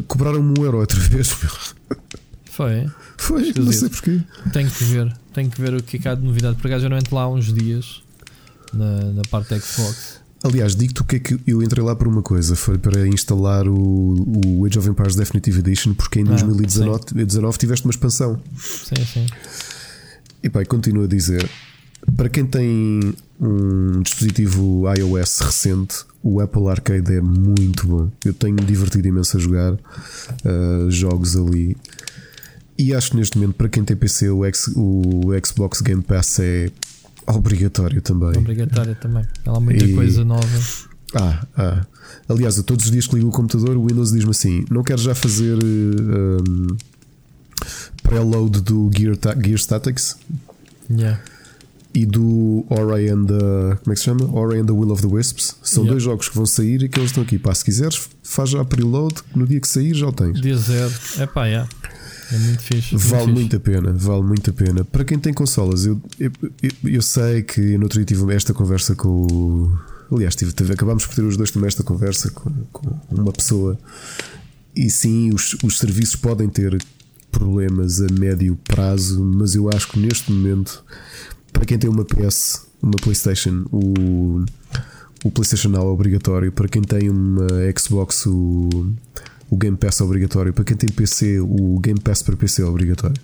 Cobraram-me 0.07 0.59
um 0.59 0.63
euro 0.63 0.79
outra 0.79 0.99
vez. 0.99 1.35
Foi. 2.45 2.87
Foi, 3.17 3.53
não 3.55 3.71
sei 3.71 3.89
porquê. 3.89 4.21
Tenho 4.51 4.69
que 4.69 4.83
ver, 4.83 5.13
tenho 5.33 5.49
que 5.49 5.61
ver 5.61 5.73
o 5.73 5.81
que 5.81 5.97
é 5.97 5.99
que 5.99 6.07
há 6.07 6.15
de 6.15 6.21
novidade. 6.21 6.57
Por 6.57 6.67
acaso 6.67 6.85
entro 6.87 7.15
lá 7.15 7.23
há 7.23 7.29
uns 7.29 7.53
dias 7.53 8.03
na, 8.73 9.13
na 9.13 9.21
parte 9.29 9.49
da 9.49 9.59
Xbox. 9.59 10.21
Aliás, 10.43 10.75
digo-te 10.75 11.01
o 11.01 11.05
que 11.05 11.15
é 11.15 11.19
que 11.19 11.39
eu 11.47 11.63
entrei 11.63 11.83
lá 11.83 11.95
por 11.95 12.07
uma 12.07 12.21
coisa: 12.21 12.55
foi 12.55 12.77
para 12.77 13.07
instalar 13.07 13.67
o, 13.67 14.39
o 14.45 14.65
Age 14.65 14.77
of 14.77 14.89
Empires 14.89 15.15
Definitive 15.15 15.59
Edition, 15.59 15.93
porque 15.93 16.19
em 16.19 16.23
ah, 16.23 16.35
2019 16.35 17.57
tiveste 17.57 17.85
uma 17.85 17.91
expansão. 17.91 18.39
Sim, 18.57 19.05
sim. 19.05 19.25
E 20.43 20.49
pá, 20.49 20.65
continuo 20.65 21.05
a 21.05 21.07
dizer: 21.07 21.49
para 22.15 22.29
quem 22.29 22.45
tem 22.45 23.13
um 23.39 24.01
dispositivo 24.01 24.83
iOS 24.97 25.39
recente, 25.39 26.05
o 26.21 26.39
Apple 26.39 26.67
Arcade 26.67 27.13
é 27.13 27.21
muito 27.21 27.87
bom. 27.87 28.11
Eu 28.23 28.33
tenho 28.33 28.55
me 28.55 28.61
divertido 28.61 29.07
imenso 29.07 29.37
a 29.37 29.39
jogar 29.39 29.73
uh, 29.73 30.89
jogos 30.89 31.35
ali. 31.35 31.75
E 32.77 32.93
acho 32.93 33.11
que 33.11 33.17
neste 33.17 33.37
momento, 33.37 33.55
para 33.55 33.69
quem 33.69 33.83
tem 33.83 33.95
PC, 33.95 34.29
o, 34.29 34.45
X, 34.45 34.71
o 34.75 35.31
Xbox 35.45 35.81
Game 35.81 36.01
Pass 36.01 36.39
é 36.39 36.69
obrigatório 37.27 38.01
também. 38.01 38.37
Obrigatório 38.37 38.95
também. 38.95 39.25
Há 39.45 39.59
muita 39.59 39.85
e... 39.85 39.93
coisa 39.93 40.23
nova. 40.25 40.47
Ah, 41.15 41.45
ah. 41.55 41.85
Aliás, 42.27 42.57
a 42.57 42.63
todos 42.63 42.85
os 42.85 42.91
dias 42.91 43.05
que 43.05 43.15
ligo 43.15 43.27
o 43.27 43.31
computador, 43.31 43.77
o 43.77 43.85
Windows 43.85 44.11
diz-me 44.11 44.31
assim: 44.31 44.65
não 44.69 44.83
quero 44.83 45.01
já 45.01 45.13
fazer 45.13 45.57
um, 45.63 46.75
preload 48.01 48.61
do 48.61 48.89
Gear, 48.95 49.15
Gear 49.39 49.57
Statics? 49.57 50.17
Yeah 50.89 51.19
e 51.93 52.05
do 52.05 52.65
Ori 52.69 53.09
and 53.09 53.25
the. 53.25 53.77
Como 53.83 53.91
é 53.91 53.93
que 53.93 53.97
se 53.97 54.05
chama? 54.05 54.25
Ori 54.33 54.59
and 54.59 54.65
the 54.65 54.71
Will 54.71 54.91
of 54.91 55.01
the 55.01 55.07
Wisps. 55.07 55.55
São 55.61 55.85
dois 55.85 56.01
jogos 56.01 56.27
que 56.27 56.35
vão 56.35 56.45
sair 56.45 56.81
e 56.83 56.89
que 56.89 56.99
eles 56.99 57.11
estão 57.11 57.23
aqui. 57.23 57.37
Pá, 57.37 57.53
se 57.53 57.63
quiseres, 57.63 58.09
faz 58.23 58.49
já 58.49 58.65
preload, 58.65 59.15
no 59.35 59.45
dia 59.45 59.59
que 59.59 59.67
sair 59.67 59.93
já 59.93 60.07
o 60.07 60.11
tens. 60.11 60.41
Dia 60.41 60.57
zero. 60.57 60.93
É 61.19 61.25
pá, 61.25 61.45
yeah. 61.45 61.69
É 62.31 62.37
muito 62.37 62.63
fixe. 62.63 62.95
Vale 62.95 63.25
muito, 63.25 63.35
muito 63.35 63.55
a 63.57 63.59
pena, 63.59 63.93
vale 63.93 64.23
muito 64.23 64.49
a 64.49 64.53
pena. 64.53 64.83
Para 64.83 65.05
quem 65.05 65.19
tem 65.19 65.33
consolas, 65.33 65.85
eu, 65.85 66.01
eu, 66.19 66.31
eu, 66.63 66.71
eu 66.89 67.01
sei 67.01 67.43
que 67.43 67.77
no 67.77 67.83
outro 67.83 67.99
dia 67.99 68.05
tive 68.05 68.33
esta 68.33 68.53
conversa 68.53 68.95
com 68.95 69.09
o. 69.09 69.77
Aliás, 70.11 70.35
tive, 70.35 70.51
tive, 70.51 70.73
acabámos 70.73 71.05
por 71.05 71.15
ter 71.15 71.23
os 71.23 71.37
dois 71.37 71.51
também 71.51 71.67
esta 71.67 71.83
conversa 71.83 72.31
com, 72.31 72.49
com 72.71 72.97
uma 73.11 73.31
pessoa. 73.31 73.77
E 74.75 74.89
sim, 74.89 75.31
os, 75.33 75.55
os 75.63 75.77
serviços 75.77 76.15
podem 76.15 76.49
ter 76.49 76.83
problemas 77.31 78.01
a 78.01 78.07
médio 78.11 78.57
prazo, 78.63 79.23
mas 79.23 79.55
eu 79.55 79.69
acho 79.69 79.89
que 79.89 79.99
neste 79.99 80.31
momento 80.31 80.83
para 81.53 81.65
quem 81.65 81.77
tem 81.77 81.89
uma 81.89 82.03
PS, 82.03 82.65
uma 82.81 82.97
PlayStation, 83.01 83.65
o, 83.71 84.43
o 85.23 85.31
PlayStation 85.31 85.69
Now 85.69 85.87
é 85.87 85.91
obrigatório. 85.91 86.51
Para 86.51 86.67
quem 86.67 86.81
tem 86.81 87.09
uma 87.09 87.47
Xbox, 87.79 88.25
o, 88.25 88.91
o 89.49 89.55
Game 89.55 89.77
Pass 89.77 90.01
é 90.01 90.03
obrigatório. 90.03 90.51
Para 90.51 90.65
quem 90.65 90.75
tem 90.75 90.89
PC, 90.89 91.39
o 91.39 91.79
Game 91.79 91.99
Pass 91.99 92.21
para 92.21 92.35
PC 92.35 92.63
é 92.63 92.65
obrigatório. 92.65 93.15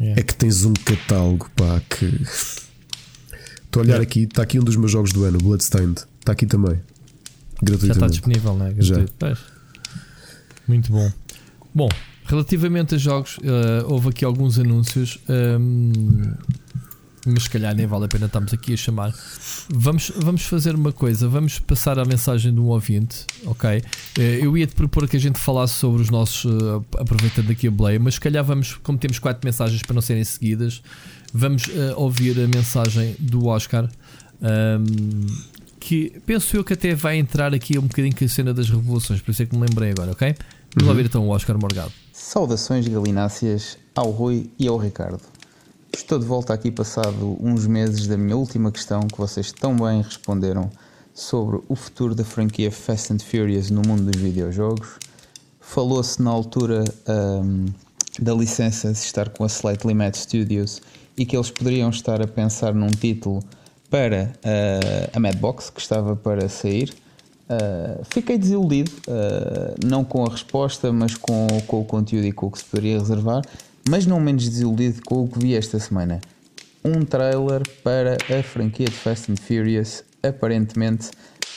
Yeah. 0.00 0.20
É 0.20 0.24
que 0.24 0.34
tens 0.34 0.64
um 0.64 0.72
catálogo, 0.72 1.48
pá, 1.54 1.80
que. 1.88 2.06
Estou 2.06 3.80
a 3.80 3.84
olhar 3.84 3.94
yeah. 3.94 4.02
aqui, 4.02 4.22
está 4.24 4.42
aqui 4.42 4.58
um 4.58 4.64
dos 4.64 4.76
meus 4.76 4.90
jogos 4.90 5.12
do 5.12 5.24
ano, 5.24 5.38
Bloodstained. 5.38 6.02
Está 6.18 6.32
aqui 6.32 6.46
também. 6.46 6.80
Gratuitamente. 7.62 7.86
Já 7.86 7.92
está 7.92 8.06
disponível, 8.08 8.56
não 8.56 8.66
é? 8.66 8.74
Já. 8.78 8.96
Muito 10.66 10.90
bom. 10.90 11.12
Bom, 11.74 11.88
relativamente 12.26 12.94
a 12.94 12.98
jogos, 12.98 13.38
uh, 13.38 13.86
houve 13.86 14.08
aqui 14.08 14.24
alguns 14.24 14.58
anúncios. 14.58 15.18
Um, 15.28 16.34
mas 17.26 17.44
se 17.44 17.50
calhar 17.50 17.74
nem 17.74 17.86
vale 17.86 18.06
a 18.06 18.08
pena 18.08 18.26
estarmos 18.26 18.52
aqui 18.52 18.74
a 18.74 18.76
chamar. 18.76 19.14
Vamos, 19.68 20.12
vamos 20.16 20.42
fazer 20.42 20.74
uma 20.74 20.92
coisa, 20.92 21.28
vamos 21.28 21.58
passar 21.58 21.98
a 21.98 22.04
mensagem 22.04 22.52
de 22.52 22.60
um 22.60 22.66
ouvinte, 22.66 23.26
ok? 23.46 23.82
Eh, 24.18 24.40
eu 24.42 24.56
ia 24.56 24.66
te 24.66 24.74
propor 24.74 25.08
que 25.08 25.16
a 25.16 25.20
gente 25.20 25.38
falasse 25.38 25.74
sobre 25.74 26.02
os 26.02 26.10
nossos, 26.10 26.44
uh, 26.44 26.84
aproveitando 26.98 27.50
aqui 27.50 27.68
a 27.68 27.70
Blay, 27.70 27.98
mas 27.98 28.14
se 28.14 28.20
calhar 28.20 28.44
vamos, 28.44 28.74
como 28.82 28.98
temos 28.98 29.18
quatro 29.18 29.40
mensagens 29.44 29.82
para 29.82 29.94
não 29.94 30.02
serem 30.02 30.24
seguidas, 30.24 30.82
vamos 31.32 31.66
uh, 31.66 31.94
ouvir 31.96 32.38
a 32.40 32.48
mensagem 32.48 33.14
do 33.18 33.46
Oscar. 33.46 33.88
Um, 34.40 35.26
que 35.78 36.20
penso 36.24 36.56
eu 36.56 36.64
que 36.64 36.72
até 36.72 36.94
vai 36.94 37.16
entrar 37.16 37.52
aqui 37.54 37.78
um 37.78 37.82
bocadinho 37.82 38.14
com 38.14 38.24
a 38.24 38.28
cena 38.28 38.54
das 38.54 38.68
revoluções, 38.68 39.20
por 39.20 39.32
isso 39.32 39.42
é 39.42 39.46
que 39.46 39.54
me 39.56 39.66
lembrei 39.66 39.90
agora, 39.90 40.12
ok? 40.12 40.34
Vamos 40.74 40.84
uhum. 40.84 40.88
ouvir 40.88 41.06
então 41.06 41.26
o 41.26 41.30
Oscar 41.30 41.58
Morgado. 41.58 41.92
Saudações 42.12 42.86
galináceas 42.86 43.78
ao 43.94 44.10
Rui 44.10 44.50
e 44.58 44.68
ao 44.68 44.76
Ricardo. 44.76 45.31
Estou 45.94 46.18
de 46.18 46.24
volta 46.24 46.54
aqui 46.54 46.70
passado 46.70 47.36
uns 47.38 47.66
meses 47.66 48.06
da 48.06 48.16
minha 48.16 48.34
última 48.34 48.72
questão 48.72 49.06
que 49.06 49.18
vocês 49.18 49.52
tão 49.52 49.76
bem 49.76 50.00
responderam 50.00 50.70
sobre 51.12 51.60
o 51.68 51.76
futuro 51.76 52.14
da 52.14 52.24
franquia 52.24 52.72
Fast 52.72 53.12
and 53.12 53.18
Furious 53.18 53.70
no 53.70 53.82
mundo 53.86 54.10
dos 54.10 54.20
videojogos. 54.20 54.98
Falou-se 55.60 56.20
na 56.20 56.30
altura 56.30 56.82
um, 57.44 57.66
da 58.18 58.32
licença 58.32 58.90
de 58.90 58.98
estar 58.98 59.28
com 59.28 59.44
a 59.44 59.48
Slightly 59.48 59.92
Mad 59.92 60.14
Studios 60.14 60.80
e 61.16 61.26
que 61.26 61.36
eles 61.36 61.50
poderiam 61.50 61.90
estar 61.90 62.22
a 62.22 62.26
pensar 62.26 62.74
num 62.74 62.90
título 62.90 63.40
para 63.90 64.32
uh, 64.38 65.10
a 65.12 65.20
Madbox 65.20 65.68
que 65.68 65.80
estava 65.80 66.16
para 66.16 66.48
sair. 66.48 66.94
Uh, 67.50 68.02
fiquei 68.04 68.38
desiludido, 68.38 68.90
uh, 69.08 69.86
não 69.86 70.04
com 70.04 70.24
a 70.24 70.30
resposta, 70.30 70.90
mas 70.90 71.14
com, 71.16 71.46
com 71.66 71.80
o 71.82 71.84
conteúdo 71.84 72.26
e 72.26 72.32
com 72.32 72.46
o 72.46 72.50
que 72.50 72.58
se 72.58 72.64
poderia 72.64 72.98
reservar 72.98 73.42
mas 73.88 74.06
não 74.06 74.20
menos 74.20 74.48
desiludido 74.48 75.02
com 75.04 75.24
o 75.24 75.28
que 75.28 75.38
vi 75.38 75.54
esta 75.54 75.78
semana. 75.78 76.20
Um 76.84 77.04
trailer 77.04 77.62
para 77.82 78.16
a 78.16 78.42
franquia 78.42 78.86
de 78.86 78.92
Fast 78.92 79.30
and 79.30 79.36
Furious, 79.36 80.04
aparentemente 80.22 81.10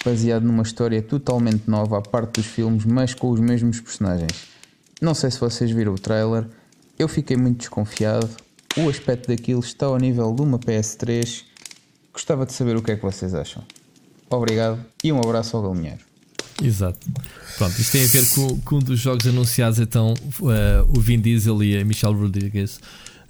baseado 0.04 0.44
numa 0.44 0.64
história 0.64 1.02
totalmente 1.02 1.70
nova 1.70 1.98
à 1.98 2.02
parte 2.02 2.40
dos 2.40 2.46
filmes, 2.46 2.86
mas 2.86 3.14
com 3.14 3.30
os 3.32 3.40
mesmos 3.40 3.80
personagens. 3.80 4.48
Não 5.02 5.14
sei 5.14 5.32
se 5.32 5.40
vocês 5.40 5.72
viram 5.72 5.94
o 5.94 6.00
trailer, 6.00 6.48
eu 6.98 7.08
fiquei 7.08 7.36
muito 7.36 7.60
desconfiado. 7.60 8.30
O 8.78 8.90
aspecto 8.90 9.28
daquilo 9.28 9.60
está 9.60 9.88
ao 9.88 9.98
nível 9.98 10.34
de 10.34 10.42
uma 10.42 10.60
PS3. 10.60 11.44
Gostava 12.14 12.46
de 12.46 12.54
saber 12.54 12.76
o 12.78 12.82
que 12.82 12.92
é 12.92 12.96
que 12.96 13.02
vocês 13.02 13.34
acham. 13.34 13.64
Obrigado 14.30 14.84
e 15.04 15.12
um 15.12 15.20
abraço 15.20 15.58
ao 15.58 15.64
Galinheiro. 15.64 16.15
Exato. 16.64 17.00
Pronto, 17.58 17.80
isto 17.80 17.92
tem 17.92 18.04
a 18.04 18.08
ver 18.08 18.30
com, 18.30 18.60
com 18.62 18.76
um 18.78 18.80
dos 18.80 19.00
jogos 19.00 19.28
anunciados. 19.28 19.80
Então, 19.80 20.14
uh, 20.40 20.98
o 20.98 21.00
Vin 21.00 21.20
Diesel 21.20 21.64
e 21.64 21.78
a 21.78 21.84
Michelle 21.84 22.16
Rodriguez 22.16 22.80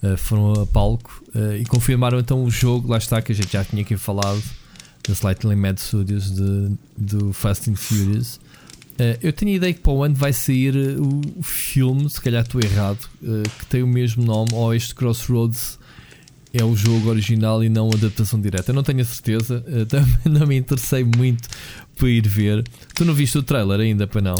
uh, 0.03 0.17
foram 0.17 0.61
a 0.61 0.65
palco 0.65 1.23
uh, 1.33 1.55
e 1.55 1.65
confirmaram 1.65 2.19
então 2.19 2.43
o 2.43 2.51
jogo. 2.51 2.89
Lá 2.89 2.97
está, 2.97 3.21
que 3.21 3.31
a 3.31 3.35
gente 3.35 3.51
já 3.53 3.63
tinha 3.63 3.81
aqui 3.81 3.97
falado 3.97 4.41
da 5.07 5.13
Slightly 5.13 5.55
Mad 5.55 5.77
Studios 5.77 6.31
de, 6.31 6.71
do 6.97 7.33
Fast 7.33 7.69
and 7.69 7.75
Furious. 7.75 8.39
eu 9.21 9.31
tenho 9.31 9.51
a 9.51 9.55
ideia 9.55 9.73
que 9.73 9.79
para 9.79 9.91
o 9.91 10.03
ano 10.03 10.15
vai 10.15 10.33
sair 10.33 10.75
o, 10.99 11.43
filme, 11.43 12.09
se 12.09 12.19
calhar 12.19 12.41
estou 12.41 12.59
errado, 12.59 13.07
que 13.59 13.65
tem 13.67 13.83
o 13.83 13.87
mesmo 13.87 14.25
nome, 14.25 14.49
ou 14.53 14.73
este 14.73 14.95
Crossroads 14.95 15.77
é 16.57 16.63
o 16.63 16.75
jogo 16.75 17.09
original 17.09 17.63
e 17.63 17.69
não 17.69 17.89
a 17.89 17.95
adaptação 17.95 18.39
direta. 18.39 18.71
Eu 18.71 18.75
não 18.75 18.83
tenho 18.83 19.01
a 19.01 19.05
certeza, 19.05 19.63
também 19.87 20.39
não 20.39 20.47
me 20.47 20.57
interessei 20.57 21.03
muito 21.03 21.49
para 21.97 22.09
ir 22.09 22.27
ver. 22.27 22.63
Tu 22.93 23.03
não 23.03 23.13
viste 23.13 23.37
o 23.37 23.43
trailer 23.43 23.79
ainda, 23.79 24.07
para 24.07 24.21
não? 24.21 24.35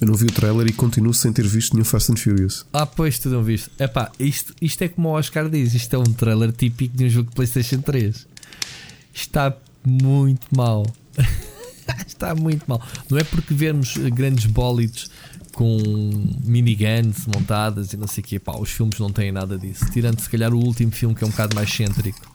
Eu 0.00 0.06
não 0.06 0.14
vi 0.14 0.26
o 0.26 0.32
trailer 0.32 0.66
e 0.68 0.72
continuo 0.72 1.12
sem 1.12 1.32
ter 1.32 1.46
visto 1.46 1.74
nenhum 1.74 1.84
Fast 1.84 2.12
and 2.12 2.16
Furious. 2.16 2.64
Ah, 2.72 2.86
pois 2.86 3.18
tu 3.18 3.28
não 3.28 3.42
viste. 3.42 3.68
Epá, 3.78 4.12
isto, 4.18 4.54
isto 4.62 4.82
é 4.82 4.88
como 4.88 5.08
o 5.08 5.12
Oscar 5.12 5.48
diz: 5.48 5.74
isto 5.74 5.94
é 5.94 5.98
um 5.98 6.04
trailer 6.04 6.52
típico 6.52 6.96
de 6.96 7.04
um 7.04 7.08
jogo 7.08 7.30
de 7.30 7.34
PlayStation 7.34 7.80
3. 7.80 8.26
Está 9.12 9.54
muito 9.84 10.46
mal. 10.54 10.86
Está 12.06 12.34
muito 12.34 12.64
mal. 12.68 12.80
Não 13.10 13.18
é 13.18 13.24
porque 13.24 13.52
vemos 13.54 13.96
grandes 13.96 14.46
bólidos 14.46 15.10
com 15.58 15.76
miniguns 16.44 17.26
montadas 17.26 17.92
e 17.92 17.96
não 17.96 18.06
sei 18.06 18.22
o 18.22 18.24
quê. 18.24 18.38
Pá, 18.38 18.56
os 18.56 18.70
filmes 18.70 18.96
não 19.00 19.10
têm 19.10 19.32
nada 19.32 19.58
disso. 19.58 19.84
Tirando 19.90 20.20
se 20.20 20.30
calhar 20.30 20.54
o 20.54 20.56
último 20.56 20.92
filme 20.92 21.16
que 21.16 21.24
é 21.24 21.26
um 21.26 21.30
bocado 21.30 21.56
mais 21.56 21.68
cêntrico 21.68 22.32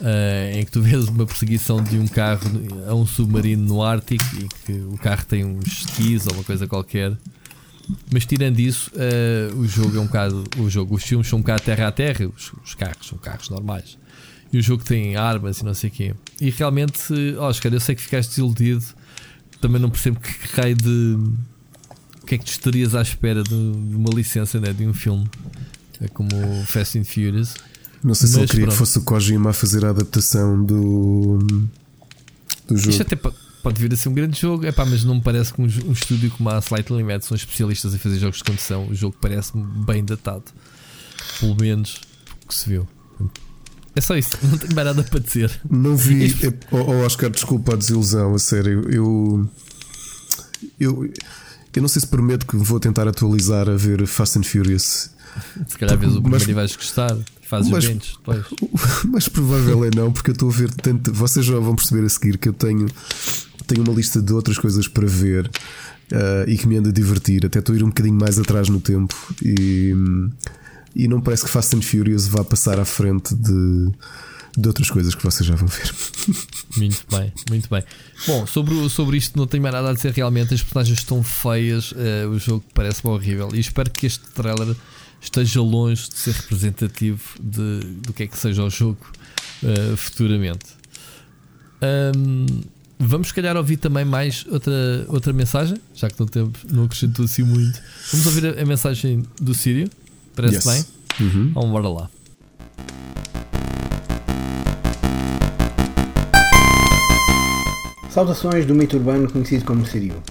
uh, 0.00 0.56
em 0.58 0.64
que 0.64 0.70
tu 0.70 0.80
vês 0.80 1.06
uma 1.06 1.26
perseguição 1.26 1.84
de 1.84 1.98
um 1.98 2.08
carro 2.08 2.48
a 2.88 2.94
um 2.94 3.04
submarino 3.04 3.62
no 3.62 3.82
Ártico 3.82 4.24
e 4.36 4.48
que 4.64 4.72
o 4.72 4.96
carro 4.96 5.26
tem 5.26 5.44
uns 5.44 5.66
skis 5.66 6.26
ou 6.26 6.32
uma 6.32 6.44
coisa 6.44 6.66
qualquer. 6.66 7.12
mas 8.10 8.24
tirando 8.24 8.58
isso, 8.58 8.90
uh, 8.94 9.54
o 9.58 9.68
jogo 9.68 9.98
é 9.98 10.00
um 10.00 10.06
bocado. 10.06 10.44
O 10.56 10.70
jogo, 10.70 10.94
os 10.94 11.02
filmes 11.02 11.28
são 11.28 11.38
um 11.38 11.42
bocado 11.42 11.62
terra 11.62 11.88
a 11.88 11.92
terra, 11.92 12.26
os, 12.26 12.54
os 12.64 12.74
carros 12.74 13.06
são 13.06 13.18
carros 13.18 13.50
normais. 13.50 13.98
E 14.50 14.56
o 14.56 14.62
jogo 14.62 14.82
tem 14.82 15.14
armas 15.14 15.58
e 15.58 15.64
não 15.66 15.74
sei 15.74 15.90
o 15.90 15.92
quê. 15.92 16.14
E 16.40 16.48
realmente, 16.48 17.12
Oscar, 17.38 17.70
eu 17.70 17.80
sei 17.80 17.94
que 17.94 18.00
ficaste 18.00 18.30
desiludido. 18.30 18.82
Também 19.60 19.78
não 19.78 19.90
percebo 19.90 20.18
que 20.18 20.30
raio 20.58 20.74
de. 20.74 21.18
O 22.26 22.28
que 22.28 22.34
é 22.34 22.38
que 22.38 22.44
tu 22.44 22.50
estarias 22.50 22.92
à 22.96 23.02
espera 23.02 23.40
de, 23.40 23.50
de 23.50 23.94
uma 23.94 24.10
licença 24.10 24.58
né, 24.58 24.72
de 24.72 24.84
um 24.84 24.92
filme 24.92 25.30
é 26.00 26.08
como 26.08 26.28
Fast 26.66 26.98
and 26.98 27.04
Furious. 27.04 27.54
Não 28.02 28.16
sei 28.16 28.28
se 28.28 28.36
ele 28.36 28.48
queria 28.48 28.64
pronto. 28.64 28.72
que 28.72 28.78
fosse 28.78 28.98
o 28.98 29.02
Kojima 29.02 29.50
a 29.50 29.52
fazer 29.52 29.84
a 29.84 29.90
adaptação 29.90 30.60
do, 30.60 31.38
do 32.66 32.76
jogo. 32.76 32.90
Isto 32.90 33.02
até 33.02 33.14
pode 33.14 33.80
vir 33.80 33.92
a 33.92 33.96
ser 33.96 34.08
um 34.08 34.12
grande 34.12 34.40
jogo, 34.40 34.66
é 34.66 34.72
pá, 34.72 34.84
mas 34.84 35.04
não 35.04 35.14
me 35.14 35.20
parece 35.20 35.54
que 35.54 35.62
um, 35.62 35.66
um 35.86 35.92
estúdio 35.92 36.32
como 36.32 36.50
a 36.50 36.58
Slightly 36.58 36.96
Limited 36.96 37.24
são 37.24 37.36
especialistas 37.36 37.94
em 37.94 37.98
fazer 37.98 38.18
jogos 38.18 38.38
de 38.38 38.42
condução. 38.42 38.88
O 38.88 38.94
jogo 38.96 39.16
parece-me 39.20 39.64
bem 39.84 40.04
datado, 40.04 40.46
pelo 41.38 41.54
menos 41.54 42.00
o 42.42 42.48
que 42.48 42.56
se 42.56 42.68
viu. 42.68 42.88
É 43.94 44.00
só 44.00 44.16
isso, 44.16 44.36
não 44.42 44.58
tenho 44.58 44.74
mais 44.74 44.84
nada 44.84 45.04
para 45.04 45.20
dizer. 45.20 45.60
Não 45.70 45.96
vi. 45.96 46.34
Oh, 46.72 46.78
oh, 46.78 47.06
Oscar, 47.06 47.30
desculpa 47.30 47.74
a 47.74 47.76
desilusão, 47.76 48.34
a 48.34 48.38
sério. 48.40 48.90
Eu, 48.90 49.48
eu, 50.80 51.08
eu 51.76 51.82
não 51.82 51.88
sei 51.88 52.00
se 52.00 52.06
prometo 52.06 52.46
que 52.46 52.56
vou 52.56 52.80
tentar 52.80 53.06
atualizar 53.06 53.68
a 53.68 53.76
ver 53.76 54.06
Fast 54.06 54.38
and 54.38 54.42
Furious. 54.42 55.10
Se 55.68 55.76
calhar 55.76 55.98
vês 55.98 56.12
o 56.16 56.22
primeiro 56.22 56.44
mas, 56.44 56.48
e 56.48 56.52
vais 56.54 56.76
gostar. 56.76 57.16
Fazes 57.42 57.70
mas, 57.70 57.84
eventos 57.84 58.16
depois. 58.16 58.46
Mas 59.06 59.28
provável 59.28 59.84
é 59.84 59.90
não, 59.94 60.10
porque 60.10 60.30
eu 60.30 60.32
estou 60.32 60.48
a 60.48 60.52
ver 60.52 60.70
tanto. 60.72 61.12
Vocês 61.12 61.46
já 61.46 61.56
vão 61.58 61.76
perceber 61.76 62.04
a 62.04 62.08
seguir 62.08 62.38
que 62.38 62.48
eu 62.48 62.52
tenho, 62.52 62.86
tenho 63.68 63.84
uma 63.84 63.92
lista 63.92 64.20
de 64.20 64.32
outras 64.32 64.58
coisas 64.58 64.88
para 64.88 65.06
ver 65.06 65.46
uh, 65.46 66.48
e 66.48 66.58
que 66.58 66.66
me 66.66 66.76
anda 66.76 66.88
a 66.88 66.92
divertir. 66.92 67.46
Até 67.46 67.60
estou 67.60 67.72
a 67.74 67.78
ir 67.78 67.84
um 67.84 67.88
bocadinho 67.88 68.18
mais 68.18 68.36
atrás 68.38 68.68
no 68.68 68.80
tempo 68.80 69.14
e, 69.40 69.94
e 70.94 71.06
não 71.06 71.20
parece 71.20 71.44
que 71.44 71.50
Fast 71.50 71.76
and 71.76 71.82
Furious 71.82 72.26
vá 72.26 72.42
passar 72.42 72.80
à 72.80 72.84
frente 72.84 73.32
de, 73.34 73.92
de 74.56 74.68
outras 74.68 74.90
coisas 74.90 75.14
que 75.14 75.22
vocês 75.22 75.46
já 75.46 75.54
vão 75.54 75.68
ver. 75.68 75.92
Muito 76.76 77.04
bem, 77.10 77.32
muito 77.48 77.70
bem. 77.70 77.82
Bom, 78.26 78.46
sobre, 78.46 78.88
sobre 78.90 79.16
isto 79.16 79.38
não 79.38 79.46
tenho 79.46 79.62
mais 79.62 79.74
nada 79.74 79.90
a 79.90 79.92
dizer 79.94 80.12
realmente. 80.12 80.54
As 80.54 80.62
personagens 80.62 80.98
estão 80.98 81.22
feias, 81.22 81.92
uh, 81.92 82.28
o 82.30 82.38
jogo 82.38 82.64
parece-me 82.74 83.12
horrível 83.12 83.50
e 83.54 83.60
espero 83.60 83.90
que 83.90 84.06
este 84.06 84.26
trailer 84.30 84.74
esteja 85.20 85.60
longe 85.60 86.08
de 86.08 86.18
ser 86.18 86.34
representativo 86.34 87.22
de, 87.40 87.80
do 88.02 88.12
que 88.12 88.24
é 88.24 88.26
que 88.26 88.36
seja 88.36 88.62
o 88.62 88.70
jogo 88.70 88.98
uh, 89.62 89.96
futuramente. 89.96 90.66
Um, 92.16 92.46
vamos, 92.98 93.28
se 93.28 93.34
calhar, 93.34 93.56
ouvir 93.56 93.76
também 93.76 94.04
mais 94.04 94.44
outra, 94.50 94.72
outra 95.08 95.32
mensagem, 95.32 95.78
já 95.94 96.08
que 96.08 96.18
não, 96.18 96.26
tempo, 96.26 96.58
não 96.70 96.84
acrescentou 96.84 97.24
assim 97.24 97.42
muito. 97.42 97.80
Vamos 98.12 98.26
ouvir 98.26 98.46
a, 98.46 98.62
a 98.62 98.64
mensagem 98.66 99.24
do 99.40 99.54
Sírio. 99.54 99.90
Parece 100.34 100.56
yes. 100.56 100.64
bem? 100.64 101.26
Uhum. 101.26 101.52
Vamos 101.54 101.68
embora 101.68 101.88
lá. 101.88 102.10
Saudações 108.16 108.64
do 108.64 108.74
mito 108.74 108.96
urbano 108.96 109.30
conhecido 109.30 109.66
como 109.66 109.84
Sírio. 109.84 110.22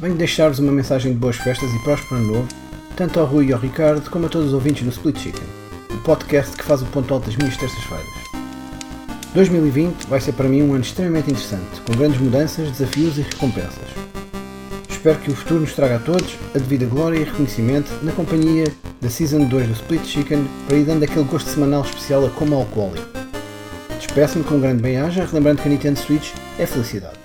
Venho 0.00 0.16
deixar-vos 0.16 0.58
uma 0.58 0.72
mensagem 0.72 1.12
de 1.12 1.18
boas 1.18 1.36
festas 1.36 1.72
e 1.72 1.78
próspero 1.84 2.16
ano 2.16 2.32
novo 2.32 2.48
tanto 2.96 3.20
ao 3.20 3.26
Rui 3.26 3.46
e 3.46 3.52
ao 3.52 3.60
Ricardo 3.60 4.10
como 4.10 4.26
a 4.26 4.28
todos 4.28 4.48
os 4.48 4.52
ouvintes 4.52 4.82
do 4.82 4.90
Split 4.90 5.18
Chicken, 5.18 5.44
o 5.92 5.98
podcast 5.98 6.56
que 6.56 6.64
faz 6.64 6.82
o 6.82 6.86
ponto 6.86 7.14
alto 7.14 7.26
das 7.26 7.36
minhas 7.36 7.56
terças-feiras. 7.56 8.08
2020 9.34 10.08
vai 10.08 10.20
ser 10.20 10.32
para 10.32 10.48
mim 10.48 10.62
um 10.62 10.74
ano 10.74 10.82
extremamente 10.82 11.30
interessante, 11.30 11.80
com 11.86 11.96
grandes 11.96 12.20
mudanças, 12.20 12.72
desafios 12.72 13.16
e 13.16 13.20
recompensas. 13.22 13.88
Espero 14.90 15.20
que 15.20 15.30
o 15.30 15.36
futuro 15.36 15.60
nos 15.60 15.74
traga 15.74 15.98
a 15.98 16.00
todos 16.00 16.36
a 16.56 16.58
devida 16.58 16.86
glória 16.86 17.18
e 17.18 17.22
reconhecimento 17.22 17.88
na 18.02 18.10
companhia 18.10 18.66
da 19.00 19.08
Season 19.08 19.44
2 19.44 19.68
do 19.68 19.74
Split 19.74 20.04
Chicken 20.04 20.44
para 20.66 20.76
ir 20.76 20.84
dando 20.84 21.04
aquele 21.04 21.24
gosto 21.26 21.48
semanal 21.48 21.82
especial 21.82 22.26
a 22.26 22.30
como 22.30 22.56
alcoólico. 22.56 23.21
Despeço-me 24.14 24.44
com 24.44 24.56
um 24.56 24.60
grande 24.60 24.82
bem-aja, 24.82 25.24
relembrando 25.24 25.62
que 25.62 25.68
a 25.68 25.70
Nintendo 25.70 25.98
Switch 25.98 26.34
é 26.58 26.66
felicidade. 26.66 27.16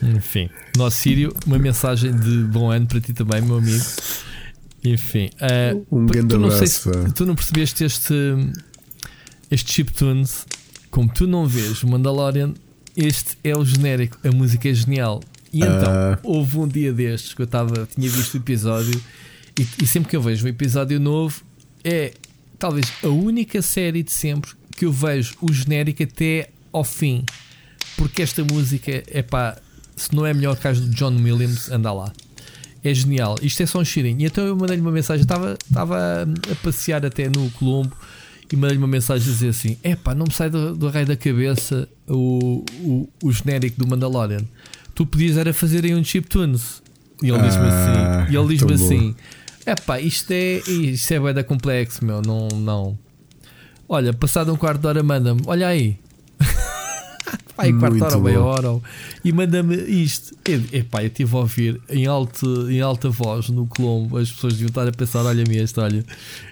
Enfim, 0.00 0.48
nosso 0.76 0.96
Sírio, 0.98 1.34
uma 1.48 1.58
mensagem 1.58 2.14
de 2.14 2.44
bom 2.44 2.70
ano 2.70 2.86
para 2.86 3.00
ti 3.00 3.12
também, 3.12 3.42
meu 3.42 3.56
amigo. 3.56 3.84
Enfim, 4.84 5.30
uh, 5.42 5.84
um 5.90 6.06
grande 6.06 6.28
tu 6.28 6.38
não 6.38 6.48
sei 6.52 6.68
se, 6.68 6.88
tu 7.16 7.26
não 7.26 7.34
percebeste 7.34 7.82
este, 7.82 8.14
este 9.50 9.72
chiptunes, 9.72 10.46
como 10.92 11.12
tu 11.12 11.26
não 11.26 11.48
vês 11.48 11.82
o 11.82 11.88
Mandalorian, 11.88 12.54
este 12.96 13.36
é 13.42 13.56
o 13.56 13.64
genérico, 13.64 14.16
a 14.22 14.30
música 14.30 14.68
é 14.68 14.74
genial. 14.74 15.20
E 15.52 15.58
então, 15.58 15.72
uh... 15.72 16.18
houve 16.22 16.56
um 16.56 16.68
dia 16.68 16.92
destes 16.92 17.34
que 17.34 17.42
eu 17.42 17.48
tava, 17.48 17.88
tinha 17.92 18.08
visto 18.08 18.34
o 18.34 18.36
episódio, 18.36 19.02
e, 19.58 19.66
e 19.82 19.86
sempre 19.88 20.08
que 20.08 20.14
eu 20.14 20.22
vejo 20.22 20.46
um 20.46 20.48
episódio 20.48 21.00
novo, 21.00 21.42
é 21.82 22.12
talvez 22.64 22.90
a 23.02 23.08
única 23.08 23.60
série 23.60 24.02
de 24.02 24.10
sempre 24.10 24.52
que 24.74 24.86
eu 24.86 24.92
vejo 24.92 25.34
o 25.42 25.52
genérico 25.52 26.02
até 26.02 26.48
ao 26.72 26.82
fim. 26.82 27.22
Porque 27.94 28.22
esta 28.22 28.42
música 28.42 29.02
é 29.06 29.20
pá, 29.20 29.58
se 29.94 30.14
não 30.14 30.24
é 30.24 30.32
melhor 30.32 30.56
que 30.56 30.66
as 30.66 30.80
do 30.80 30.88
John 30.88 31.14
Williams, 31.14 31.70
anda 31.70 31.92
lá. 31.92 32.10
É 32.82 32.94
genial. 32.94 33.36
Isto 33.42 33.64
é 33.64 33.66
só 33.66 33.80
um 33.80 33.84
cheirinho. 33.84 34.18
E 34.18 34.24
então 34.24 34.46
eu 34.46 34.56
mandei-lhe 34.56 34.80
uma 34.80 34.90
mensagem. 34.90 35.24
Estava, 35.24 35.58
estava 35.68 36.22
a 36.22 36.54
passear 36.62 37.04
até 37.04 37.28
no 37.28 37.50
Colombo 37.50 37.94
e 38.50 38.56
mandei-lhe 38.56 38.78
uma 38.78 38.88
mensagem 38.88 39.28
a 39.28 39.30
dizer 39.30 39.48
assim: 39.50 39.76
Epá, 39.84 40.14
não 40.14 40.24
me 40.24 40.32
sai 40.32 40.48
do, 40.48 40.74
do 40.74 40.88
raio 40.88 41.04
da 41.04 41.16
cabeça 41.18 41.86
o, 42.08 42.64
o, 42.80 43.08
o 43.22 43.30
genérico 43.30 43.78
do 43.78 43.86
Mandalorian. 43.86 44.44
Tu 44.94 45.04
podias 45.04 45.36
era 45.36 45.52
fazer 45.52 45.84
aí 45.84 45.94
um 45.94 46.02
chip 46.02 46.26
tunes. 46.28 46.82
E 47.22 47.28
ele 47.28 47.42
diz-me 47.42 47.66
ah, 47.66 48.22
assim: 48.22 48.32
e 48.32 48.36
ele 48.36 48.48
diz-me 48.48 48.72
assim: 48.72 49.14
Epá, 49.66 49.98
isto 49.98 50.30
é, 50.30 50.58
isto 50.68 51.14
é 51.14 51.32
da 51.32 51.42
complexo, 51.42 52.04
meu. 52.04 52.20
Não, 52.20 52.48
não. 52.48 52.98
Olha, 53.88 54.12
passado 54.12 54.52
um 54.52 54.56
quarto 54.56 54.80
de 54.80 54.86
hora, 54.86 55.02
manda-me: 55.02 55.40
Olha 55.46 55.68
aí. 55.68 55.98
Pai, 57.56 57.72
quarto 57.72 58.02
hora, 58.02 58.18
meia 58.18 58.40
hora, 58.40 58.80
e 59.24 59.32
manda-me 59.32 59.76
isto. 59.76 60.36
Epá, 60.72 61.02
eu 61.02 61.06
estive 61.06 61.34
a 61.34 61.38
ouvir 61.38 61.80
em, 61.88 62.06
alto, 62.06 62.70
em 62.70 62.80
alta 62.80 63.08
voz 63.08 63.48
no 63.48 63.66
Colombo, 63.66 64.18
as 64.18 64.30
pessoas 64.30 64.54
deviam 64.54 64.68
estar 64.68 64.86
a 64.86 64.92
pensar: 64.92 65.24
olha-me 65.24 65.56
este, 65.56 65.80
olha. 65.80 66.04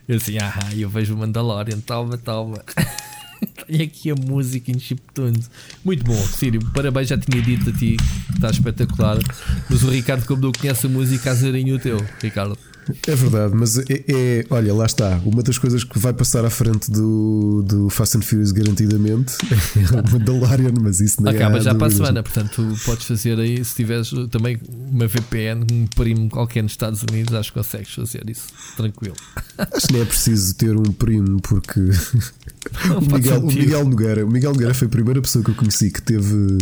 Eu 0.08 0.16
assim, 0.16 0.38
ah, 0.38 0.70
eu 0.74 0.88
vejo 0.88 1.14
o 1.14 1.18
Mandalorian, 1.18 1.80
toma, 1.80 2.16
toma. 2.16 2.62
Tenho 3.66 3.84
aqui 3.84 4.10
a 4.10 4.14
música 4.14 4.70
em 4.70 4.78
chiptunes. 4.78 5.50
Muito 5.84 6.04
bom, 6.04 6.16
Sírio. 6.16 6.60
Parabéns, 6.72 7.08
já 7.08 7.18
tinha 7.18 7.42
dito 7.42 7.70
a 7.70 7.72
ti, 7.72 7.96
está 8.32 8.50
espetacular. 8.50 9.18
Mas 9.68 9.82
o 9.82 9.90
Ricardo, 9.90 10.24
como 10.26 10.42
não 10.42 10.52
conhece 10.52 10.86
a 10.86 10.88
música, 10.88 11.30
a 11.30 11.34
zerinho 11.34 11.76
o 11.76 11.78
teu, 11.78 11.98
Ricardo. 12.22 12.56
É 13.06 13.14
verdade, 13.14 13.54
mas 13.54 13.78
é, 13.78 13.84
é, 13.88 14.46
Olha, 14.50 14.74
lá 14.74 14.86
está. 14.86 15.20
Uma 15.24 15.42
das 15.42 15.58
coisas 15.58 15.84
que 15.84 15.98
vai 15.98 16.12
passar 16.12 16.44
à 16.44 16.50
frente 16.50 16.90
do, 16.90 17.62
do 17.62 17.88
Fast 17.88 18.16
and 18.16 18.22
Furious 18.22 18.50
garantidamente 18.52 19.34
é 19.76 20.00
o 20.00 20.12
Mandalorian, 20.12 20.72
mas 20.80 21.00
isso 21.00 21.22
não 21.22 21.30
Acaba 21.30 21.60
já 21.60 21.74
para 21.74 21.86
a 21.86 21.90
semana, 21.90 22.22
portanto, 22.22 22.50
tu 22.56 22.84
podes 22.84 23.06
fazer 23.06 23.38
aí, 23.38 23.64
se 23.64 23.76
tiveres 23.76 24.10
também 24.30 24.58
uma 24.68 25.06
VPN, 25.06 25.64
um 25.72 25.86
primo 25.86 26.28
qualquer 26.28 26.62
nos 26.62 26.72
Estados 26.72 27.02
Unidos, 27.02 27.34
acho 27.34 27.52
que 27.52 27.58
consegues 27.58 27.94
fazer 27.94 28.28
isso 28.28 28.46
tranquilo. 28.76 29.14
Acho 29.58 29.86
que 29.86 29.92
nem 29.92 30.02
é 30.02 30.04
preciso 30.04 30.54
ter 30.54 30.76
um 30.76 30.92
primo, 30.92 31.40
porque 31.40 31.80
o 32.96 33.14
Miguel, 33.14 33.40
o 33.40 33.46
Miguel 33.46 33.84
Nogueira, 33.84 34.26
o 34.26 34.30
Miguel 34.30 34.52
Nogueira 34.52 34.74
foi 34.74 34.86
a 34.86 34.90
primeira 34.90 35.20
pessoa 35.22 35.44
que 35.44 35.50
eu 35.50 35.54
conheci 35.54 35.90
que 35.90 36.02
teve 36.02 36.58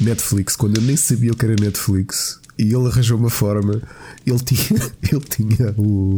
Netflix 0.00 0.56
quando 0.56 0.76
eu 0.76 0.82
nem 0.82 0.96
sabia 0.96 1.32
o 1.32 1.36
que 1.36 1.44
era 1.44 1.56
Netflix 1.60 2.40
e 2.58 2.64
ele 2.64 2.86
arranjou 2.86 3.18
uma 3.18 3.30
forma. 3.30 3.82
Ele 4.26 4.38
tinha, 4.40 4.80
ele 5.10 5.20
tinha 5.20 5.74
o, 5.76 6.14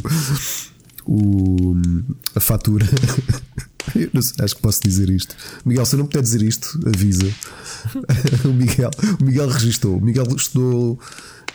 o 1.07 1.77
a 2.35 2.41
fatura. 2.41 2.87
Sei, 3.89 4.45
acho 4.45 4.57
que 4.57 4.63
posso 4.63 4.83
dizer 4.83 5.09
isto. 5.09 5.35
Miguel, 5.65 5.87
se 5.87 5.95
eu 5.95 5.99
não 6.01 6.07
puder 6.07 6.23
dizer 6.23 6.43
isto, 6.43 6.79
avisa. 6.87 7.27
o 8.45 8.53
Miguel, 8.53 8.91
o 9.19 9.25
Miguel 9.25 9.49
registou. 9.49 9.97
O 9.97 10.01
Miguel 10.01 10.27
estudou. 10.37 10.99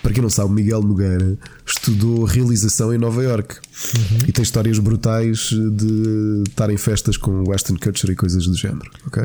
Para 0.02 0.12
quem 0.12 0.22
não 0.22 0.30
sabe, 0.30 0.50
o 0.50 0.54
Miguel 0.54 0.82
Nogueira 0.82 1.38
estudou 1.66 2.26
realização 2.26 2.94
em 2.94 2.98
Nova 2.98 3.24
York 3.24 3.56
uhum. 3.56 4.18
e 4.28 4.34
tem 4.34 4.44
histórias 4.44 4.78
brutais 4.78 5.50
de 5.50 6.44
estar 6.46 6.70
em 6.70 6.76
festas 6.76 7.16
com 7.16 7.48
Western 7.48 7.80
Culture 7.80 8.12
e 8.12 8.16
coisas 8.16 8.46
do 8.46 8.58
género. 8.58 8.92
Ok? 9.08 9.24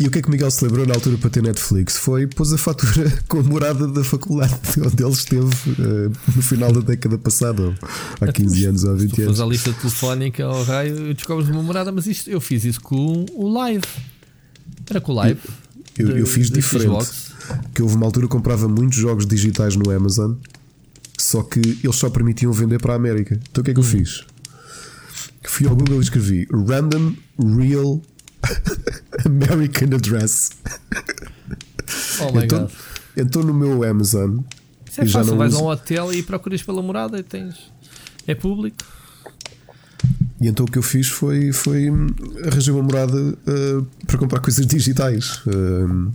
E 0.00 0.06
o 0.06 0.10
que 0.12 0.20
é 0.20 0.22
que 0.22 0.28
o 0.28 0.30
Miguel 0.30 0.50
se 0.50 0.64
lembrou 0.64 0.86
na 0.86 0.94
altura 0.94 1.18
para 1.18 1.28
ter 1.28 1.42
Netflix? 1.42 1.96
Foi 1.96 2.26
pôs 2.28 2.52
a 2.52 2.58
fatura 2.58 3.12
com 3.26 3.40
a 3.40 3.42
morada 3.42 3.88
da 3.88 4.04
faculdade 4.04 4.54
onde 4.78 5.02
ele 5.02 5.12
esteve 5.12 5.40
uh, 5.44 6.12
no 6.36 6.42
final 6.42 6.72
da 6.72 6.80
década 6.80 7.18
passada, 7.18 7.74
há 8.20 8.30
15 8.30 8.66
anos 8.66 8.84
ou 8.84 8.96
20 8.96 9.22
anos. 9.22 9.40
a 9.40 9.46
lista 9.46 9.72
telefónica 9.72 10.44
ao 10.44 10.62
raio, 10.62 11.12
descobres 11.14 11.48
uma 11.48 11.62
morada, 11.62 11.90
mas 11.90 12.06
isto, 12.06 12.30
eu 12.30 12.40
fiz 12.40 12.64
isso 12.64 12.80
com 12.80 13.26
o 13.34 13.48
live. 13.48 13.84
Era 14.88 15.00
com 15.00 15.12
o 15.12 15.14
live. 15.16 15.40
Eu, 15.98 16.10
eu, 16.10 16.18
eu 16.18 16.26
fiz 16.26 16.48
diferente. 16.48 17.08
Que 17.74 17.82
houve 17.82 17.96
uma 17.96 18.06
altura 18.06 18.26
que 18.26 18.32
comprava 18.32 18.68
muitos 18.68 18.98
jogos 18.98 19.26
digitais 19.26 19.74
no 19.74 19.90
Amazon, 19.90 20.34
só 21.18 21.42
que 21.42 21.58
eles 21.58 21.96
só 21.96 22.08
permitiam 22.08 22.52
vender 22.52 22.80
para 22.80 22.92
a 22.92 22.96
América. 22.96 23.40
Então 23.50 23.62
o 23.62 23.64
que 23.64 23.72
é 23.72 23.74
que 23.74 23.80
hum. 23.80 23.82
eu 23.82 23.88
fiz? 23.88 24.24
Fui 25.42 25.66
ao 25.66 25.74
Google 25.74 25.98
e 25.98 26.02
escrevi 26.02 26.46
Random 26.52 27.14
Real 27.56 28.00
American 29.24 29.94
Address. 29.94 30.50
Oh 32.20 32.32
my 32.32 32.44
então, 32.44 32.60
God. 32.62 32.70
então 33.16 33.42
no 33.42 33.54
meu 33.54 33.82
Amazon. 33.84 34.40
Isso 34.88 35.00
é 35.00 35.04
e 35.04 35.06
já 35.06 35.18
fácil, 35.20 35.32
não 35.32 35.38
vais 35.38 35.54
a 35.54 35.56
uso- 35.56 35.64
um 35.64 35.68
hotel 35.68 36.12
e 36.12 36.22
procuras 36.22 36.62
pela 36.62 36.82
morada 36.82 37.18
e 37.18 37.22
tens. 37.22 37.56
É 38.26 38.34
público. 38.34 38.76
E 40.40 40.46
então 40.46 40.64
o 40.66 40.70
que 40.70 40.78
eu 40.78 40.82
fiz 40.82 41.08
foi, 41.08 41.52
foi 41.52 41.90
hum, 41.90 42.06
arranjar 42.44 42.72
uma 42.72 42.82
morada 42.82 43.16
uh, 43.16 43.86
para 44.06 44.18
comprar 44.18 44.40
coisas 44.40 44.64
digitais. 44.66 45.40
Uh, 45.46 46.12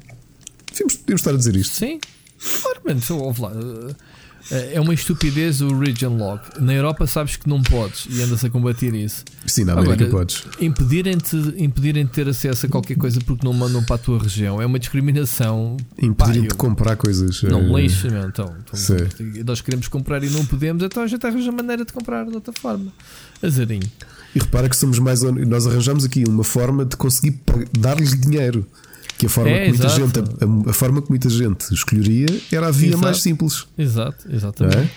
devíamos, 0.69 0.95
devíamos 0.97 1.21
estar 1.21 1.31
a 1.31 1.37
dizer 1.37 1.55
isto. 1.55 1.73
Sim, 1.75 1.99
claro, 2.61 2.81
mano. 2.85 3.01
ouve 3.21 3.41
lá. 3.41 3.51
Eh, 3.51 3.95
É 4.51 4.79
uma 4.79 4.93
estupidez 4.93 5.61
o 5.61 5.77
region 5.79 6.17
lock. 6.17 6.59
Na 6.61 6.73
Europa 6.73 7.07
sabes 7.07 7.35
que 7.37 7.47
não 7.47 7.61
podes 7.63 8.07
e 8.09 8.21
andas 8.21 8.43
a 8.43 8.49
combater 8.49 8.93
isso. 8.93 9.23
Sim, 9.47 9.63
na 9.63 9.73
América 9.73 9.93
Agora, 10.05 10.09
podes. 10.11 10.43
Impedirem-te 10.59 11.35
impedirem 11.57 12.05
de 12.05 12.11
ter 12.11 12.27
acesso 12.27 12.65
a 12.65 12.69
qualquer 12.69 12.97
coisa 12.97 13.19
porque 13.21 13.45
não 13.45 13.53
mandam 13.53 13.83
para 13.83 13.95
a 13.95 13.99
tua 13.99 14.19
região 14.21 14.61
é 14.61 14.65
uma 14.65 14.77
discriminação. 14.77 15.77
Impedirem 15.97 16.41
Pá, 16.43 16.47
de 16.49 16.55
comprar 16.55 16.95
coisas. 16.97 17.41
Não 17.43 17.63
me 17.63 17.81
lixa, 17.83 18.09
meu. 18.09 18.27
Então, 18.27 18.53
então, 18.65 18.97
nós 19.45 19.61
queremos 19.61 19.87
comprar 19.87 20.23
e 20.23 20.29
não 20.29 20.45
podemos, 20.45 20.83
então 20.83 21.03
a 21.03 21.07
gente 21.07 21.25
arranja 21.25 21.51
maneira 21.51 21.85
de 21.85 21.93
comprar 21.93 22.25
de 22.25 22.35
outra 22.35 22.53
forma. 22.59 22.91
Azarinho. 23.41 23.89
E 24.35 24.39
repara 24.39 24.67
que 24.67 24.75
somos 24.75 24.99
mais. 24.99 25.23
hon- 25.23 25.45
Nós 25.45 25.65
arranjamos 25.67 26.03
aqui 26.03 26.23
uma 26.27 26.43
forma 26.43 26.83
de 26.85 26.97
conseguir 26.97 27.39
dar-lhes 27.77 28.19
dinheiro. 28.19 28.65
Que 29.17 29.27
a 29.27 29.29
forma 29.29 29.49
É, 29.51 29.63
que 29.65 29.69
muita 29.69 29.85
exato. 29.87 30.01
gente, 30.01 30.19
a, 30.19 30.69
a 30.69 30.73
forma 30.73 31.01
que 31.01 31.09
muita 31.09 31.29
gente 31.29 31.73
escolheria 31.73 32.25
era 32.51 32.67
a 32.67 32.71
via 32.71 32.89
Exato. 32.89 33.03
mais 33.03 33.21
simples. 33.21 33.65
Exato, 33.77 34.25
exatamente. 34.29 34.77
é? 34.77 34.89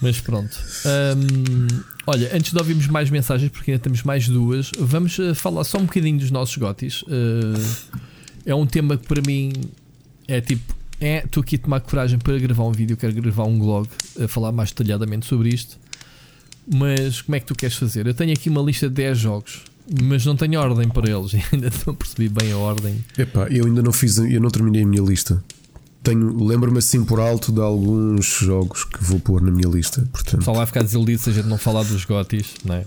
Mas 0.00 0.20
pronto. 0.20 0.56
Hum, 1.16 1.66
olha, 2.06 2.30
antes 2.36 2.52
de 2.52 2.58
ouvirmos 2.58 2.86
mais 2.88 3.08
mensagens, 3.10 3.50
porque 3.50 3.70
ainda 3.72 3.82
temos 3.82 4.02
mais 4.02 4.28
duas, 4.28 4.70
vamos 4.78 5.18
eh, 5.18 5.34
falar 5.34 5.64
só 5.64 5.78
um 5.78 5.84
bocadinho 5.86 6.18
dos 6.18 6.30
nossos 6.30 6.56
gotis. 6.56 7.02
Uh, 7.02 7.98
é 8.44 8.54
um 8.54 8.66
tema 8.66 8.96
que 8.96 9.06
para 9.06 9.22
mim 9.22 9.52
é 10.26 10.40
tipo. 10.40 10.76
É, 11.00 11.22
estou 11.24 11.42
aqui 11.42 11.54
a 11.54 11.58
tomar 11.60 11.80
coragem 11.80 12.18
para 12.18 12.36
gravar 12.38 12.64
um 12.64 12.72
vídeo, 12.72 12.96
quero 12.96 13.12
gravar 13.14 13.44
um 13.44 13.56
blog 13.58 13.88
a 14.20 14.26
falar 14.26 14.50
mais 14.50 14.70
detalhadamente 14.72 15.26
sobre 15.26 15.48
isto. 15.50 15.78
Mas 16.66 17.22
como 17.22 17.36
é 17.36 17.40
que 17.40 17.46
tu 17.46 17.54
queres 17.54 17.76
fazer? 17.76 18.06
Eu 18.06 18.12
tenho 18.14 18.32
aqui 18.32 18.50
uma 18.50 18.60
lista 18.60 18.88
de 18.88 18.94
10 18.96 19.16
jogos, 19.18 19.62
mas 20.02 20.24
não 20.26 20.36
tenho 20.36 20.60
ordem 20.60 20.88
para 20.88 21.10
eles. 21.10 21.32
Ainda 21.52 21.70
não 21.86 21.94
percebi 21.94 22.28
bem 22.28 22.52
a 22.52 22.58
ordem. 22.58 23.04
Epá, 23.16 23.48
eu 23.48 23.66
ainda 23.66 23.82
não 23.82 23.92
fiz, 23.92 24.18
eu 24.18 24.40
não 24.40 24.50
terminei 24.50 24.82
a 24.82 24.86
minha 24.86 25.02
lista. 25.02 25.42
Tenho, 26.02 26.44
lembro-me 26.44 26.78
assim 26.78 27.04
por 27.04 27.18
alto 27.20 27.50
de 27.50 27.60
alguns 27.60 28.26
jogos 28.26 28.84
que 28.84 29.02
vou 29.02 29.18
pôr 29.18 29.40
na 29.42 29.50
minha 29.50 29.68
lista. 29.68 30.08
Portanto, 30.12 30.44
Só 30.44 30.52
vai 30.52 30.64
ficar 30.64 30.82
desiludido 30.82 31.20
se 31.20 31.30
a 31.30 31.32
gente 31.32 31.48
não 31.48 31.58
falar 31.58 31.82
dos 31.82 32.04
gotis, 32.04 32.54
não 32.64 32.76
é? 32.76 32.84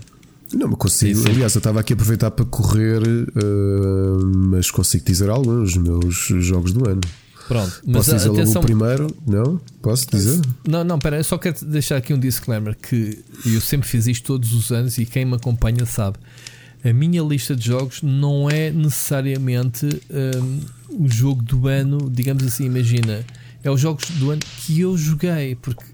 não 0.52 0.68
me 0.68 0.76
consigo. 0.76 1.18
Sim, 1.18 1.24
sim. 1.24 1.30
Aliás, 1.30 1.54
eu 1.54 1.58
estava 1.60 1.80
aqui 1.80 1.92
a 1.92 1.94
aproveitar 1.94 2.30
para 2.30 2.44
correr, 2.44 3.02
eh, 3.02 4.24
mas 4.48 4.70
consigo 4.70 5.04
dizer 5.04 5.30
alguns 5.30 5.74
dos 5.74 5.82
meus 5.82 6.44
jogos 6.44 6.72
do 6.72 6.88
ano. 6.88 7.00
Pronto, 7.48 7.82
mas 7.84 7.96
Posso 8.06 8.14
dizer 8.16 8.28
logo 8.28 8.40
atenção. 8.40 8.62
o 8.62 8.64
primeiro? 8.64 9.16
Não? 9.26 9.60
Posso 9.80 10.06
dizer? 10.10 10.40
Não, 10.66 10.84
não, 10.84 10.98
pera, 10.98 11.16
eu 11.16 11.24
só 11.24 11.36
quero 11.36 11.64
deixar 11.66 11.96
aqui 11.96 12.14
um 12.14 12.18
disclaimer 12.18 12.76
que 12.76 13.18
eu 13.44 13.60
sempre 13.60 13.88
fiz 13.88 14.06
isto 14.06 14.26
todos 14.26 14.52
os 14.52 14.70
anos 14.70 14.96
e 14.98 15.04
quem 15.04 15.24
me 15.24 15.34
acompanha 15.34 15.84
sabe. 15.84 16.18
A 16.84 16.92
minha 16.92 17.22
lista 17.22 17.54
de 17.54 17.66
jogos 17.66 18.02
não 18.02 18.50
é 18.50 18.70
necessariamente 18.70 19.86
hum, 20.10 20.60
o 20.90 21.08
jogo 21.08 21.42
do 21.42 21.68
ano, 21.68 22.10
digamos 22.10 22.44
assim, 22.44 22.64
imagina. 22.66 23.24
É 23.64 23.70
os 23.70 23.80
jogos 23.80 24.08
do 24.18 24.30
ano 24.32 24.40
que 24.58 24.80
eu 24.80 24.96
joguei, 24.98 25.54
porque 25.54 25.84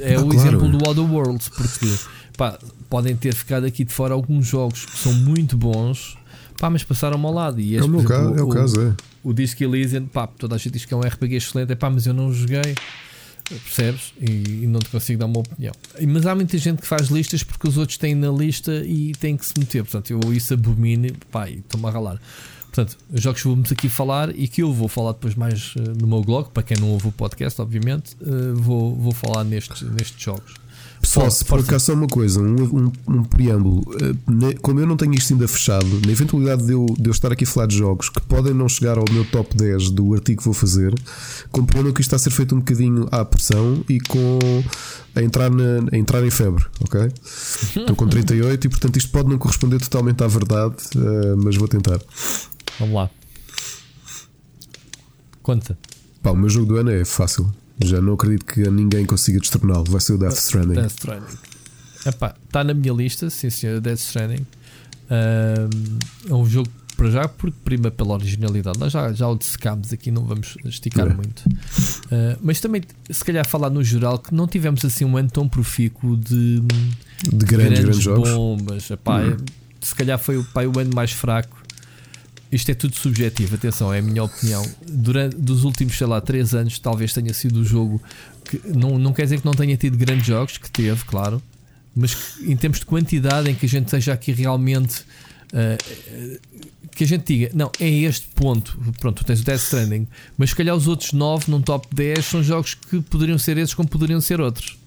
é 0.00 0.14
Ah, 0.14 0.20
o 0.20 0.28
claro. 0.28 0.34
exemplo 0.48 0.68
do 0.68 0.88
Outer 0.88 1.12
Worlds, 1.12 1.48
porque 1.48 1.86
pá, 2.36 2.56
podem 2.88 3.16
ter 3.16 3.34
ficado 3.34 3.64
aqui 3.66 3.82
de 3.84 3.92
fora 3.92 4.14
alguns 4.14 4.46
jogos 4.46 4.84
que 4.86 4.96
são 4.96 5.12
muito 5.12 5.56
bons, 5.56 6.16
pá, 6.60 6.70
mas 6.70 6.84
passaram 6.84 7.20
ao 7.26 7.32
lado. 7.34 7.60
E 7.60 7.76
É 7.76 7.82
o 7.82 7.88
meu 7.88 7.98
exemplo, 8.00 8.16
caso, 8.16 8.34
é 8.38 8.42
o 8.42 8.48
caso, 8.48 8.80
é. 8.80 8.94
o 9.24 9.32
Disco 9.32 9.64
Elysium, 9.64 10.06
pá, 10.06 10.28
toda 10.28 10.54
a 10.54 10.58
gente 10.58 10.74
diz 10.74 10.84
que 10.84 10.94
é 10.94 10.96
um 10.96 11.00
RPG 11.00 11.34
excelente, 11.34 11.72
é 11.72 11.74
pá, 11.74 11.90
mas 11.90 12.06
eu 12.06 12.14
não 12.14 12.32
joguei, 12.32 12.76
percebes? 13.48 14.12
E, 14.20 14.62
e 14.62 14.66
não 14.66 14.80
te 14.80 14.88
consigo 14.88 15.18
dar 15.18 15.26
uma 15.26 15.40
opinião. 15.40 15.72
Mas 16.06 16.26
há 16.26 16.34
muita 16.34 16.56
gente 16.58 16.80
que 16.82 16.86
faz 16.86 17.08
listas 17.08 17.42
porque 17.42 17.68
os 17.68 17.76
outros 17.76 17.98
têm 17.98 18.14
na 18.14 18.30
lista 18.30 18.84
e 18.84 19.12
têm 19.12 19.36
que 19.36 19.46
se 19.46 19.54
meter. 19.58 19.82
Portanto, 19.82 20.10
eu 20.10 20.32
isso 20.32 20.54
abomino, 20.54 21.06
e 21.06 21.58
estou-me 21.58 21.86
a 21.86 21.90
ralar. 21.90 22.20
Portanto, 22.72 22.98
os 23.12 23.20
jogos 23.20 23.42
que 23.42 23.48
vamos 23.48 23.72
aqui 23.72 23.88
falar 23.88 24.36
e 24.38 24.46
que 24.46 24.62
eu 24.62 24.72
vou 24.72 24.88
falar 24.88 25.12
depois 25.12 25.34
mais 25.34 25.74
eh, 25.76 25.80
no 26.00 26.06
meu 26.06 26.20
blog, 26.22 26.50
para 26.50 26.62
quem 26.62 26.76
não 26.76 26.90
ouve 26.90 27.08
o 27.08 27.12
podcast, 27.12 27.60
obviamente, 27.60 28.16
eh, 28.20 28.52
vou, 28.54 28.94
vou 28.94 29.12
falar 29.12 29.42
nestes, 29.42 29.82
nestes 29.82 30.22
jogos. 30.22 30.54
Pessoal, 31.08 31.30
se 31.30 31.42
por 31.42 31.60
acaso 31.60 31.86
só 31.86 31.94
uma 31.94 32.06
coisa, 32.06 32.38
um, 32.38 32.54
um, 32.64 32.92
um 33.08 33.24
preâmbulo, 33.24 33.82
eh, 33.98 34.58
como 34.60 34.78
eu 34.78 34.86
não 34.86 34.94
tenho 34.94 35.14
isto 35.14 35.32
ainda 35.32 35.48
fechado, 35.48 35.86
na 36.04 36.12
eventualidade 36.12 36.66
de 36.66 36.72
eu, 36.72 36.84
de 36.84 37.08
eu 37.08 37.12
estar 37.12 37.32
aqui 37.32 37.44
a 37.44 37.46
falar 37.46 37.66
de 37.66 37.78
jogos 37.78 38.10
que 38.10 38.20
podem 38.20 38.52
não 38.52 38.68
chegar 38.68 38.98
ao 38.98 39.06
meu 39.10 39.24
top 39.24 39.56
10 39.56 39.88
do 39.88 40.12
artigo 40.12 40.40
que 40.40 40.44
vou 40.44 40.52
fazer, 40.52 40.94
compreendam 41.50 41.94
que 41.94 42.02
isto 42.02 42.08
está 42.08 42.16
a 42.16 42.18
ser 42.18 42.28
feito 42.28 42.54
um 42.54 42.58
bocadinho 42.58 43.08
à 43.10 43.24
pressão 43.24 43.82
e 43.88 43.98
com 44.00 44.38
a 45.16 45.22
entrar, 45.22 45.48
na, 45.48 45.88
a 45.90 45.96
entrar 45.96 46.22
em 46.22 46.30
febre, 46.30 46.66
ok? 46.82 47.10
Estou 47.24 47.96
com 47.96 48.06
38 48.06 48.66
e 48.66 48.68
portanto 48.68 48.98
isto 48.98 49.10
pode 49.10 49.30
não 49.30 49.38
corresponder 49.38 49.80
totalmente 49.80 50.22
à 50.22 50.26
verdade, 50.26 50.76
eh, 50.94 51.34
mas 51.42 51.56
vou 51.56 51.68
tentar. 51.68 51.98
Vamos 52.78 52.94
lá. 52.94 53.10
Conta. 55.42 55.78
Pá, 56.22 56.32
o 56.32 56.36
meu 56.36 56.50
jogo 56.50 56.66
do 56.66 56.76
ano 56.76 56.90
é 56.90 57.02
fácil. 57.02 57.50
Já 57.84 58.00
não 58.00 58.14
acredito 58.14 58.44
que 58.44 58.68
ninguém 58.70 59.04
consiga 59.06 59.38
destorná-lo. 59.40 59.84
Vai 59.88 60.00
ser 60.00 60.14
o 60.14 60.18
Death 60.18 60.36
Stranding. 60.38 60.74
Death 60.74 60.90
Stranding. 60.92 61.36
Epá, 62.06 62.34
está 62.46 62.64
na 62.64 62.74
minha 62.74 62.92
lista, 62.92 63.28
sim 63.30 63.50
senhor, 63.50 63.80
Death 63.80 63.98
Stranding. 64.00 64.46
Ahm, 65.10 65.98
é 66.28 66.34
um 66.34 66.44
jogo 66.46 66.68
para 66.96 67.10
já 67.10 67.28
porque 67.28 67.56
prima 67.64 67.90
pela 67.90 68.14
originalidade. 68.14 68.78
Nós 68.78 68.92
já, 68.92 69.12
já 69.12 69.28
o 69.28 69.36
dissecámos 69.36 69.92
aqui, 69.92 70.10
não 70.10 70.24
vamos 70.24 70.56
esticar 70.64 71.06
É. 71.06 71.14
muito. 71.14 71.42
Ah, 72.10 72.36
mas 72.42 72.60
também, 72.60 72.82
se 73.08 73.24
calhar, 73.24 73.46
falar 73.46 73.70
no 73.70 73.82
geral 73.84 74.18
que 74.18 74.34
não 74.34 74.46
tivemos 74.48 74.84
assim 74.84 75.04
um 75.04 75.16
ano 75.16 75.30
tão 75.30 75.48
profícuo 75.48 76.16
de 76.16 76.60
De 77.32 77.46
grandes, 77.46 77.80
grandes 77.80 78.00
jogos. 78.02 78.30
bombas. 78.30 78.90
Epá, 78.90 79.20
Hum. 79.22 79.36
Se 79.80 79.94
calhar 79.94 80.18
foi 80.18 80.36
o, 80.36 80.44
pá, 80.44 80.64
o 80.64 80.76
ano 80.78 80.90
mais 80.92 81.12
fraco. 81.12 81.57
Isto 82.50 82.70
é 82.70 82.74
tudo 82.74 82.94
subjetivo, 82.96 83.54
atenção, 83.54 83.92
é 83.92 83.98
a 83.98 84.02
minha 84.02 84.24
opinião. 84.24 84.64
Durante 84.86 85.36
dos 85.36 85.64
últimos, 85.64 85.96
sei 85.98 86.06
lá, 86.06 86.20
3 86.20 86.54
anos, 86.54 86.78
talvez 86.78 87.12
tenha 87.12 87.34
sido 87.34 87.60
o 87.60 87.64
jogo 87.64 88.02
que 88.44 88.60
não, 88.66 88.98
não 88.98 89.12
quer 89.12 89.24
dizer 89.24 89.40
que 89.40 89.46
não 89.46 89.52
tenha 89.52 89.76
tido 89.76 89.96
grandes 89.96 90.26
jogos, 90.26 90.56
que 90.56 90.70
teve, 90.70 91.04
claro, 91.04 91.42
mas 91.94 92.14
que, 92.14 92.50
em 92.50 92.56
termos 92.56 92.78
de 92.78 92.86
quantidade 92.86 93.50
em 93.50 93.54
que 93.54 93.66
a 93.66 93.68
gente 93.68 93.86
esteja 93.86 94.14
aqui 94.14 94.32
realmente 94.32 95.04
ah, 95.52 95.76
que 96.94 97.04
a 97.04 97.06
gente 97.06 97.24
diga, 97.24 97.50
não, 97.54 97.70
é 97.78 97.88
este 97.88 98.26
ponto. 98.34 98.76
Pronto, 98.98 99.24
tens 99.24 99.40
o 99.40 99.44
Death 99.44 99.60
Stranding, 99.60 100.08
mas 100.36 100.50
se 100.50 100.56
calhar 100.56 100.74
os 100.74 100.88
outros 100.88 101.12
9 101.12 101.50
num 101.50 101.62
top 101.62 101.86
10 101.94 102.24
são 102.24 102.42
jogos 102.42 102.74
que 102.74 103.00
poderiam 103.00 103.38
ser 103.38 103.56
esses, 103.56 103.74
como 103.74 103.88
poderiam 103.88 104.20
ser 104.20 104.40
outros. 104.40 104.77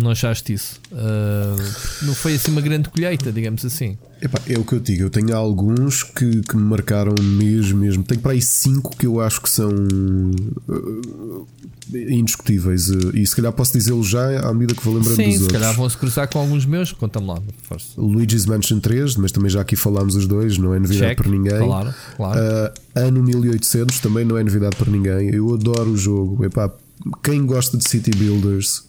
Não 0.00 0.10
achaste 0.10 0.52
isso? 0.52 0.80
Ah, 0.92 1.56
não 2.02 2.14
foi 2.14 2.34
assim 2.34 2.50
uma 2.50 2.60
grande 2.60 2.88
colheita, 2.88 3.30
digamos 3.30 3.64
assim. 3.64 3.96
Epá, 4.22 4.38
é 4.46 4.58
o 4.58 4.64
que 4.64 4.74
eu 4.74 4.80
digo, 4.80 5.02
eu 5.04 5.10
tenho 5.10 5.34
alguns 5.34 6.02
que, 6.02 6.42
que 6.42 6.56
me 6.56 6.62
marcaram 6.62 7.14
mesmo, 7.22 7.78
mesmo. 7.78 8.02
Tenho 8.02 8.20
para 8.20 8.32
aí 8.32 8.42
cinco 8.42 8.94
que 8.96 9.06
eu 9.06 9.18
acho 9.18 9.40
que 9.40 9.48
são 9.48 9.70
uh, 9.70 11.46
indiscutíveis. 11.94 12.90
uh, 12.90 13.16
e 13.16 13.26
se 13.26 13.34
calhar 13.34 13.50
posso 13.52 13.72
dizê-lo 13.72 14.02
já 14.02 14.40
à 14.40 14.52
medida 14.52 14.74
que 14.74 14.84
vou 14.84 14.94
lembrando 14.94 15.16
Sim, 15.16 15.24
dos 15.24 15.34
se 15.36 15.42
outros. 15.42 15.58
calhar 15.58 15.74
vão-se 15.74 15.96
cruzar 15.96 16.28
com 16.28 16.38
alguns 16.38 16.66
meus. 16.66 16.92
Conta-me 16.92 17.26
lá, 17.28 17.40
força. 17.62 17.98
Luigi's 17.98 18.44
Mansion 18.44 18.78
3, 18.78 19.16
mas 19.16 19.32
também 19.32 19.50
já 19.50 19.62
aqui 19.62 19.74
falámos 19.74 20.14
os 20.16 20.26
dois, 20.26 20.58
não 20.58 20.74
é 20.74 20.78
novidade 20.78 21.16
para 21.16 21.30
ninguém. 21.30 21.58
Claro, 21.58 21.94
claro. 22.16 22.40
Uh, 22.40 22.72
ano 22.94 23.22
1800 23.22 24.00
também 24.00 24.24
não 24.24 24.36
é 24.36 24.44
novidade 24.44 24.76
para 24.76 24.90
ninguém. 24.90 25.30
Eu 25.34 25.54
adoro 25.54 25.92
o 25.92 25.96
jogo. 25.96 26.44
Epá, 26.44 26.70
quem 27.22 27.46
gosta 27.46 27.76
de 27.76 27.88
City 27.88 28.10
Builders, 28.10 28.84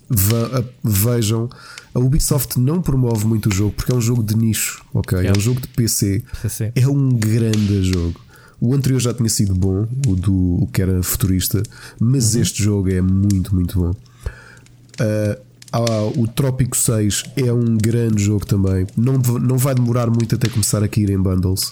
vejam. 0.83 1.49
A 1.93 1.99
Ubisoft 1.99 2.57
não 2.59 2.81
promove 2.81 3.25
muito 3.25 3.49
o 3.49 3.53
jogo 3.53 3.73
porque 3.75 3.91
é 3.91 3.95
um 3.95 4.01
jogo 4.01 4.23
de 4.23 4.35
nicho, 4.35 4.83
ok? 4.93 5.17
É 5.17 5.21
Yeah. 5.21 5.37
um 5.37 5.41
jogo 5.41 5.59
de 5.59 5.67
PC. 5.67 6.23
PC. 6.41 6.71
É 6.75 6.87
um 6.87 7.09
grande 7.09 7.83
jogo. 7.83 8.19
O 8.59 8.73
anterior 8.73 8.99
já 8.99 9.13
tinha 9.13 9.27
sido 9.27 9.55
bom, 9.55 9.87
o 10.07 10.15
do 10.15 10.63
o 10.63 10.67
que 10.71 10.81
era 10.81 11.01
futurista, 11.01 11.63
mas 11.99 12.35
este 12.35 12.63
jogo 12.63 12.89
é 12.91 13.01
muito, 13.01 13.53
muito 13.53 13.79
bom. 13.79 13.89
Uh, 13.89 15.41
ah, 15.73 16.11
o 16.15 16.27
Trópico 16.27 16.77
6 16.77 17.23
é 17.37 17.51
um 17.51 17.77
grande 17.77 18.23
jogo 18.23 18.45
também. 18.45 18.85
Não, 18.95 19.17
não 19.17 19.57
vai 19.57 19.73
demorar 19.73 20.09
muito 20.09 20.35
até 20.35 20.47
começar 20.47 20.83
a 20.83 20.87
cair 20.87 21.09
em 21.09 21.17
bundles, 21.17 21.71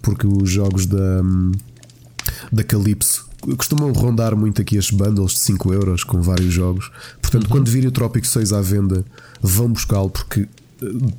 porque 0.00 0.26
os 0.26 0.48
jogos 0.48 0.86
da, 0.86 1.22
hum, 1.22 1.52
da 2.52 2.62
Calypso 2.62 3.31
costumam 3.56 3.92
rondar 3.92 4.36
muito 4.36 4.62
aqui 4.62 4.76
estes 4.76 4.96
bundles 4.96 5.32
de 5.32 5.40
5 5.40 5.72
euros 5.72 6.04
com 6.04 6.20
vários 6.20 6.52
jogos. 6.52 6.90
Portanto, 7.20 7.48
quando 7.48 7.70
vir 7.70 7.86
o 7.86 7.90
Trópico 7.90 8.26
6 8.26 8.52
à 8.52 8.60
venda, 8.60 9.04
vão 9.40 9.68
buscá-lo, 9.68 10.10
porque 10.10 10.42
uh, 10.82 11.12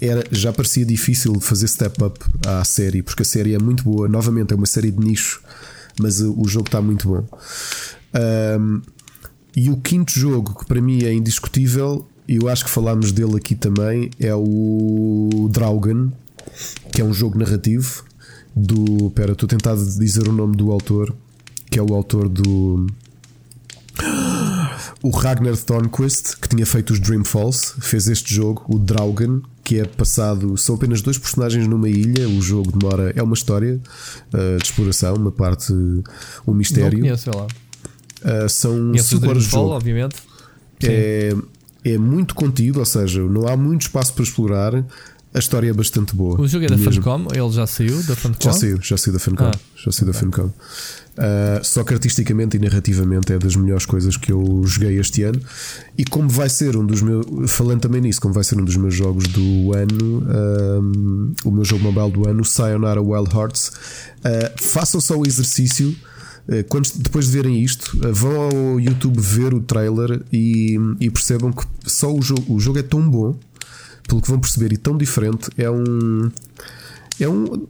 era, 0.00 0.24
já 0.30 0.52
parecia 0.52 0.84
difícil 0.84 1.38
fazer 1.40 1.68
step 1.68 2.02
up 2.02 2.18
à 2.46 2.64
série, 2.64 3.02
porque 3.02 3.22
a 3.22 3.26
série 3.26 3.54
é 3.54 3.58
muito 3.58 3.84
boa. 3.84 4.08
Novamente, 4.08 4.52
é 4.52 4.56
uma 4.56 4.66
série 4.66 4.90
de 4.90 4.98
nicho, 4.98 5.40
mas 6.00 6.20
uh, 6.20 6.34
o 6.40 6.48
jogo 6.48 6.66
está 6.66 6.80
muito 6.80 7.08
bom. 7.08 7.26
Um, 8.58 8.80
e 9.54 9.70
o 9.70 9.76
quinto 9.76 10.12
jogo, 10.12 10.58
que 10.58 10.66
para 10.66 10.80
mim 10.80 11.02
é 11.02 11.12
indiscutível, 11.12 12.06
eu 12.28 12.48
acho 12.48 12.64
que 12.64 12.70
falámos 12.70 13.10
dele 13.10 13.36
aqui 13.36 13.54
também, 13.54 14.10
é 14.20 14.34
o 14.34 15.48
Draugen, 15.50 16.12
que 16.92 17.00
é 17.00 17.04
um 17.04 17.12
jogo 17.12 17.38
narrativo 17.38 18.04
do. 18.54 19.10
Pera, 19.10 19.32
estou 19.32 19.46
a 19.46 19.50
tentar 19.50 19.74
dizer 19.74 20.28
o 20.28 20.32
nome 20.32 20.56
do 20.56 20.70
autor. 20.70 21.14
Que 21.70 21.78
é 21.78 21.82
o 21.82 21.94
autor 21.94 22.28
do. 22.28 22.86
O 25.02 25.10
Ragnar 25.10 25.56
Thornquist, 25.56 26.36
que 26.40 26.48
tinha 26.48 26.66
feito 26.66 26.92
os 26.92 27.00
Dreamfalls, 27.00 27.74
fez 27.80 28.08
este 28.08 28.34
jogo, 28.34 28.64
o 28.68 28.78
Draugen, 28.78 29.42
que 29.62 29.78
é 29.80 29.84
passado. 29.84 30.56
São 30.56 30.74
apenas 30.74 31.02
dois 31.02 31.18
personagens 31.18 31.66
numa 31.66 31.88
ilha. 31.88 32.28
O 32.28 32.40
jogo 32.40 32.76
demora. 32.76 33.12
É 33.14 33.22
uma 33.22 33.34
história 33.34 33.80
uh, 34.32 34.58
de 34.58 34.64
exploração, 34.64 35.14
uma 35.14 35.30
parte. 35.30 35.72
um 35.72 36.54
mistério. 36.54 36.98
Não 36.98 37.06
conheço, 37.06 37.30
lá. 37.34 37.46
Uh, 38.44 38.48
são 38.48 38.72
Conheço 38.72 39.08
5 39.08 39.28
horas 39.28 39.44
de 39.44 39.50
jogo. 39.50 39.70
obviamente. 39.70 40.16
É, 40.82 41.34
é 41.84 41.98
muito 41.98 42.34
contido, 42.34 42.78
ou 42.78 42.84
seja, 42.86 43.22
não 43.22 43.46
há 43.46 43.56
muito 43.56 43.82
espaço 43.82 44.14
para 44.14 44.22
explorar. 44.22 44.84
A 45.34 45.38
história 45.38 45.68
é 45.68 45.72
bastante 45.72 46.16
boa. 46.16 46.40
O 46.40 46.48
jogo 46.48 46.64
é 46.64 46.68
da 46.68 46.76
Mesmo. 46.76 47.02
Funcom, 47.02 47.26
ele 47.32 47.50
já 47.50 47.66
saiu 47.66 48.02
da 48.04 48.16
Funcom. 48.16 48.38
Já 48.40 48.52
saiu, 48.52 48.78
já 48.80 48.96
saiu 48.96 49.12
da 49.12 49.18
Funcom. 49.18 49.44
Ah, 49.44 49.58
já 49.76 49.92
saiu 49.92 50.06
da 50.06 50.18
Funcom. 50.18 50.46
Uh, 50.46 51.64
só 51.64 51.84
que 51.84 51.92
artisticamente 51.92 52.56
e 52.56 52.60
narrativamente 52.60 53.32
é 53.32 53.38
das 53.38 53.56
melhores 53.56 53.84
coisas 53.84 54.16
que 54.16 54.32
eu 54.32 54.62
joguei 54.64 54.98
este 54.98 55.24
ano. 55.24 55.40
E 55.98 56.04
como 56.04 56.28
vai 56.28 56.48
ser 56.48 56.76
um 56.76 56.86
dos 56.86 57.02
meus. 57.02 57.26
Falando 57.50 57.80
também 57.80 58.00
nisso, 58.00 58.20
como 58.20 58.32
vai 58.32 58.42
ser 58.42 58.58
um 58.58 58.64
dos 58.64 58.76
meus 58.76 58.94
jogos 58.94 59.24
do 59.24 59.74
ano, 59.74 60.26
um, 60.80 61.32
o 61.44 61.50
meu 61.50 61.64
jogo 61.64 61.84
mobile 61.84 62.10
do 62.10 62.28
ano, 62.28 62.44
Sayonara 62.44 63.02
Wild 63.02 63.34
Hearts, 63.36 63.68
uh, 63.68 64.62
façam 64.62 65.00
só 65.00 65.16
o 65.16 65.26
exercício. 65.26 65.94
Quando, 66.70 66.90
depois 66.96 67.26
de 67.26 67.32
verem 67.32 67.62
isto, 67.62 67.94
vão 68.10 68.40
ao 68.40 68.80
YouTube 68.80 69.20
ver 69.20 69.52
o 69.52 69.60
trailer 69.60 70.22
e, 70.32 70.78
e 70.98 71.10
percebam 71.10 71.52
que 71.52 71.62
só 71.84 72.10
o 72.10 72.22
jogo, 72.22 72.54
o 72.54 72.58
jogo 72.58 72.78
é 72.78 72.82
tão 72.82 73.06
bom, 73.06 73.38
pelo 74.08 74.20
que 74.20 74.28
vão 74.28 74.40
perceber, 74.40 74.72
e 74.72 74.76
tão 74.76 74.96
diferente. 74.98 75.48
É 75.56 75.70
um. 75.70 76.28
É 77.20 77.28
um. 77.28 77.66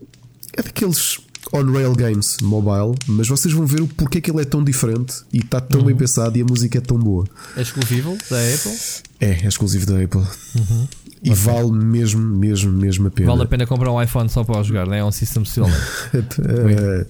É 0.56 0.62
daqueles 0.62 1.18
on-rail 1.52 1.94
games 1.94 2.36
mobile, 2.42 2.94
mas 3.06 3.26
vocês 3.28 3.54
vão 3.54 3.64
ver 3.66 3.80
o 3.80 3.86
porquê 3.86 4.20
que 4.20 4.30
ele 4.30 4.42
é 4.42 4.44
tão 4.44 4.62
diferente 4.62 5.22
e 5.32 5.38
está 5.38 5.60
tão 5.60 5.80
Uhum. 5.80 5.86
bem 5.86 5.96
pensado 5.96 6.36
e 6.36 6.42
a 6.42 6.44
música 6.44 6.76
é 6.78 6.80
tão 6.80 6.98
boa. 6.98 7.24
É 7.56 7.62
exclusivo 7.62 8.16
da 8.30 8.36
Apple. 8.54 8.72
É, 9.20 9.30
é 9.44 9.46
exclusivo 9.48 9.86
da 9.86 10.02
Apple. 10.02 10.22
E 11.22 11.32
vale 11.34 11.72
mesmo, 11.72 12.20
mesmo, 12.20 12.70
mesmo 12.72 13.08
a 13.08 13.10
pena. 13.10 13.30
Vale 13.30 13.42
a 13.42 13.46
pena 13.46 13.66
comprar 13.66 13.90
um 13.90 14.00
iPhone 14.02 14.28
só 14.28 14.44
para 14.44 14.62
jogar, 14.62 14.86
não 14.86 14.94
é? 14.94 14.98
É 14.98 15.04
um 15.04 15.10
System 15.10 15.42
Killer. 15.42 15.72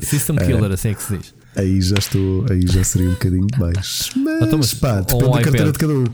System 0.00 0.36
Killer, 0.36 0.70
assim 0.72 0.88
é 0.90 0.94
que 0.94 1.02
se 1.02 1.16
diz. 1.18 1.34
aí 1.56 1.80
já 1.80 1.96
estou, 1.98 2.46
aí 2.50 2.62
já 2.66 2.84
seria 2.84 3.08
um 3.08 3.12
bocadinho 3.12 3.46
demais. 3.46 4.10
Mas, 4.16 4.42
Então, 4.42 4.58
mas 4.58 4.74
pá, 4.74 5.00
um 5.00 5.02
depende 5.02 5.24
da 5.24 5.42
carteira 5.42 5.68
iPad. 5.68 5.72
de 5.72 5.78
cada 5.78 5.92
um. 5.94 6.04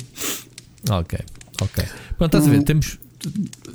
Ok, 1.01 1.19
ok. 1.61 1.85
Pronto, 2.19 2.37
estás 2.37 2.47
a 2.47 2.51
ver? 2.51 2.63
Temos. 2.63 2.99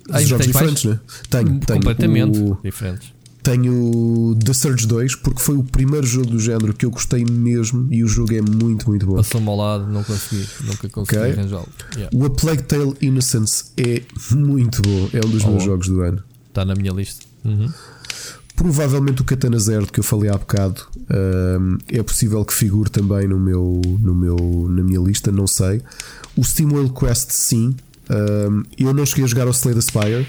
Os 0.10 0.16
Ainda 0.16 0.28
jogos 0.28 0.48
mais? 0.48 0.48
diferentes, 0.48 0.84
né? 0.86 1.00
Tenho, 1.30 1.46
tenho 1.60 1.80
Completamente 1.80 2.40
o- 2.40 2.58
diferentes. 2.64 3.12
Tenho 3.44 4.38
The 4.46 4.54
Surge 4.54 4.86
2 4.86 5.16
porque 5.16 5.42
foi 5.42 5.56
o 5.58 5.64
primeiro 5.64 6.06
jogo 6.06 6.28
do 6.28 6.40
género 6.40 6.76
que 6.76 6.86
eu 6.86 6.92
gostei 6.92 7.26
mesmo 7.26 7.88
e 7.92 8.04
o 8.04 8.08
jogo 8.08 8.34
é 8.36 8.42
muito, 8.42 8.88
muito 8.88 9.04
bom. 9.08 9.16
Passou-me 9.16 9.48
ao 9.50 9.56
lado, 9.58 9.88
não 9.88 10.04
consegui, 10.04 10.48
nunca 10.64 10.88
consegui 10.90 11.18
Ok. 11.20 11.32
arranjá-lo. 11.32 11.68
Yeah. 11.96 12.16
O 12.16 12.26
A 12.26 12.30
Plague 12.30 12.62
Tale 12.64 12.94
Innocence 13.02 13.66
é 13.78 14.04
muito 14.36 14.84
bom, 14.84 15.10
é 15.12 15.26
um 15.26 15.30
dos 15.30 15.44
Oh. 15.44 15.50
meus 15.50 15.64
jogos 15.64 15.88
do 15.88 16.02
ano. 16.02 16.24
Está 16.50 16.64
na 16.64 16.76
minha 16.76 16.92
lista. 16.94 17.26
Uhum. 17.44 17.68
Provavelmente 18.62 19.24
o 19.24 19.26
Katana 19.26 19.58
Zero 19.58 19.88
que 19.88 20.00
eu 20.00 20.04
falei 20.04 20.30
há 20.30 20.38
bocado 20.38 20.84
hum, 21.60 21.80
é 21.92 22.04
possível 22.04 22.46
que 22.46 22.54
figure 22.54 22.92
também 22.92 23.28
no 23.28 23.40
meu, 23.40 23.82
no 24.00 24.14
meu, 24.14 24.38
na 24.70 24.84
minha 24.84 25.00
lista, 25.00 25.32
não 25.32 25.48
sei. 25.48 25.82
O 26.38 26.44
SteamWorld 26.44 26.94
Quest, 26.94 27.32
sim. 27.32 27.76
Hum, 28.08 28.62
eu 28.78 28.94
não 28.94 29.04
cheguei 29.04 29.24
a 29.24 29.28
jogar 29.28 29.48
ao 29.48 29.50
Slay 29.50 29.74
the 29.74 29.82
Spire, 29.82 30.28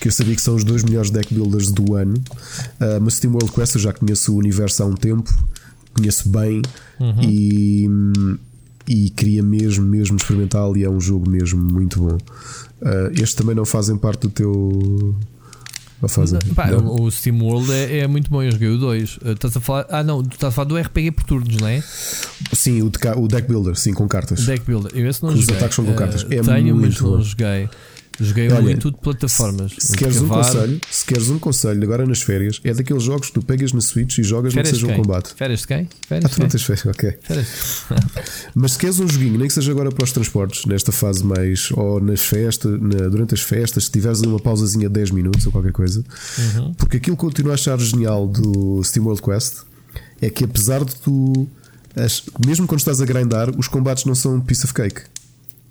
que 0.00 0.08
eu 0.08 0.12
sabia 0.12 0.34
que 0.34 0.42
são 0.42 0.56
os 0.56 0.64
dois 0.64 0.82
melhores 0.82 1.10
deck 1.10 1.32
builders 1.32 1.70
do 1.70 1.94
ano. 1.94 2.14
Uh, 2.80 3.00
mas 3.00 3.14
SteamWorld 3.14 3.52
Quest 3.52 3.76
eu 3.76 3.80
já 3.80 3.92
conheço 3.92 4.34
o 4.34 4.38
universo 4.38 4.82
há 4.82 4.86
um 4.86 4.94
tempo, 4.94 5.32
conheço 5.94 6.28
bem 6.28 6.62
e, 7.22 7.88
e 8.88 9.10
queria 9.10 9.40
mesmo, 9.44 9.86
mesmo 9.86 10.16
experimentá-lo. 10.16 10.76
E 10.76 10.82
é 10.82 10.90
um 10.90 11.00
jogo 11.00 11.30
mesmo 11.30 11.62
muito 11.62 12.00
bom. 12.00 12.16
Uh, 12.82 13.12
estes 13.12 13.34
também 13.34 13.54
não 13.54 13.64
fazem 13.64 13.96
parte 13.96 14.22
do 14.22 14.30
teu. 14.30 15.14
Não 16.00 16.08
fazem? 16.08 16.38
Pá, 16.54 16.68
Não? 16.68 16.78
o 16.86 17.02
o 17.02 17.10
Steam 17.10 17.40
World 17.42 17.72
é, 17.72 17.98
é 18.00 18.06
muito 18.06 18.30
bom, 18.30 18.40
eu 18.42 18.52
joguei 18.52 18.68
o 18.68 18.78
2. 18.78 19.18
estás 19.24 19.56
a 19.56 19.60
falar. 19.60 19.86
Ah, 19.90 20.02
não, 20.04 20.22
tu 20.22 20.34
estás 20.34 20.52
a 20.52 20.54
falar 20.54 20.68
do 20.68 20.76
RPG 20.78 21.10
por 21.10 21.24
turnos, 21.24 21.56
não 21.56 21.66
é? 21.66 21.82
Sim, 22.52 22.82
o, 22.82 22.90
de 22.90 22.98
o 23.16 23.26
deck 23.26 23.48
builder, 23.48 23.74
sim, 23.76 23.92
com 23.92 24.06
cartas. 24.06 24.46
Deck 24.46 24.64
Builder. 24.64 24.92
Eu 24.94 25.08
esse 25.08 25.22
não 25.22 25.30
Os 25.30 25.40
joguei. 25.40 25.56
ataques 25.56 25.74
são 25.74 25.84
com 25.84 25.90
Eh, 25.92 25.94
cartas. 25.96 26.22
É 26.24 26.40
tenho, 26.40 26.76
mas 26.76 26.80
muito 27.00 27.02
não 27.04 27.10
bom. 27.16 27.20
joguei. 27.22 27.68
Joguei 28.20 28.50
Olha, 28.50 28.62
muito 28.62 28.90
de 28.90 28.96
plataformas. 28.98 29.72
Se 29.78 29.92
de 29.92 29.98
queres 29.98 30.20
um 30.20 30.26
conselho, 30.28 30.80
se 30.90 31.04
queres 31.04 31.28
um 31.30 31.38
conselho 31.38 31.82
agora 31.84 32.04
nas 32.04 32.20
férias, 32.20 32.60
é 32.64 32.74
daqueles 32.74 33.02
jogos 33.04 33.28
que 33.28 33.34
tu 33.34 33.42
pegas 33.42 33.72
na 33.72 33.80
Switch 33.80 34.18
e 34.18 34.22
jogas 34.24 34.52
não 34.54 34.62
Férias 34.62 34.74
de 34.78 34.80
seja 34.86 34.92
um 34.92 34.96
combate. 35.02 35.34
Férias 35.36 35.60
de 35.60 35.66
quem? 35.68 35.88
Ah, 35.92 36.06
Férias 36.08 36.30
de 36.30 36.36
tu 36.36 36.40
não 36.42 36.48
tens 36.48 36.62
férias, 36.62 36.86
ok. 36.86 37.18
Férias. 37.22 37.48
Mas 38.54 38.72
se 38.72 38.78
queres 38.78 38.98
um 38.98 39.06
joguinho, 39.08 39.38
nem 39.38 39.46
que 39.46 39.54
seja 39.54 39.70
agora 39.70 39.90
para 39.92 40.02
os 40.04 40.10
transportes, 40.12 40.64
nesta 40.66 40.90
fase 40.90 41.24
mais, 41.24 41.70
ou 41.72 42.00
nas 42.00 42.20
festas, 42.22 42.72
na- 42.80 43.08
durante 43.08 43.34
as 43.34 43.40
festas, 43.40 43.84
se 43.84 43.90
tiveres 43.92 44.20
uma 44.22 44.40
pausazinha 44.40 44.88
de 44.88 44.94
10 44.94 45.10
minutos 45.12 45.46
ou 45.46 45.52
qualquer 45.52 45.72
coisa, 45.72 46.04
Uhum. 46.56 46.74
porque 46.74 46.96
aquilo 46.96 47.16
que 47.16 47.20
continuo 47.20 47.52
a 47.52 47.54
achar 47.54 47.78
genial 47.78 48.26
do 48.26 48.82
SteamWorld 48.82 49.22
Quest 49.22 49.58
é 50.20 50.28
que 50.28 50.42
apesar 50.44 50.84
de 50.84 50.94
tu, 50.96 51.48
as- 51.94 52.24
mesmo 52.44 52.66
quando 52.66 52.80
estás 52.80 53.00
a 53.00 53.04
grindar, 53.04 53.50
os 53.56 53.68
combates 53.68 54.04
não 54.04 54.14
são 54.16 54.40
piece 54.40 54.64
of 54.64 54.74
cake. 54.74 55.02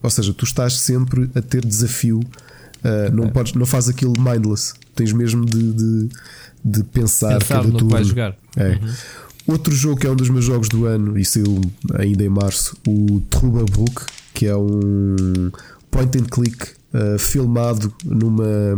Ou 0.02 0.10
seja, 0.10 0.34
tu 0.34 0.46
estás 0.46 0.78
sempre 0.78 1.30
a 1.36 1.42
ter 1.42 1.66
desafio, 1.66 2.20
uh, 2.20 3.14
não, 3.14 3.30
podes, 3.30 3.54
não 3.54 3.66
fazes 3.66 3.90
aquilo 3.90 4.14
mindless, 4.18 4.74
tens 4.96 5.12
mesmo 5.12 5.46
de, 5.46 5.74
de, 5.74 6.10
de 6.64 6.84
pensar, 6.84 7.40
Pensar 7.40 7.64
cada 7.64 7.72
turno. 7.72 8.04
jogar. 8.04 8.36
É. 8.56 8.80
Outro 9.46 9.74
jogo 9.74 10.00
que 10.00 10.06
é 10.06 10.12
um 10.12 10.16
dos 10.16 10.30
meus 10.30 10.46
jogos 10.46 10.68
do 10.68 10.86
ano 10.86 11.18
e 11.18 11.24
saiu 11.24 11.62
ainda 11.96 12.24
em 12.24 12.30
março, 12.30 12.76
o 12.86 13.22
Troubabook, 13.30 14.06
que 14.34 14.46
é 14.46 14.56
um 14.56 15.52
point 15.90 16.18
and 16.18 16.26
click 16.26 16.68
uh, 16.94 17.18
filmado 17.18 17.94
numa, 18.04 18.78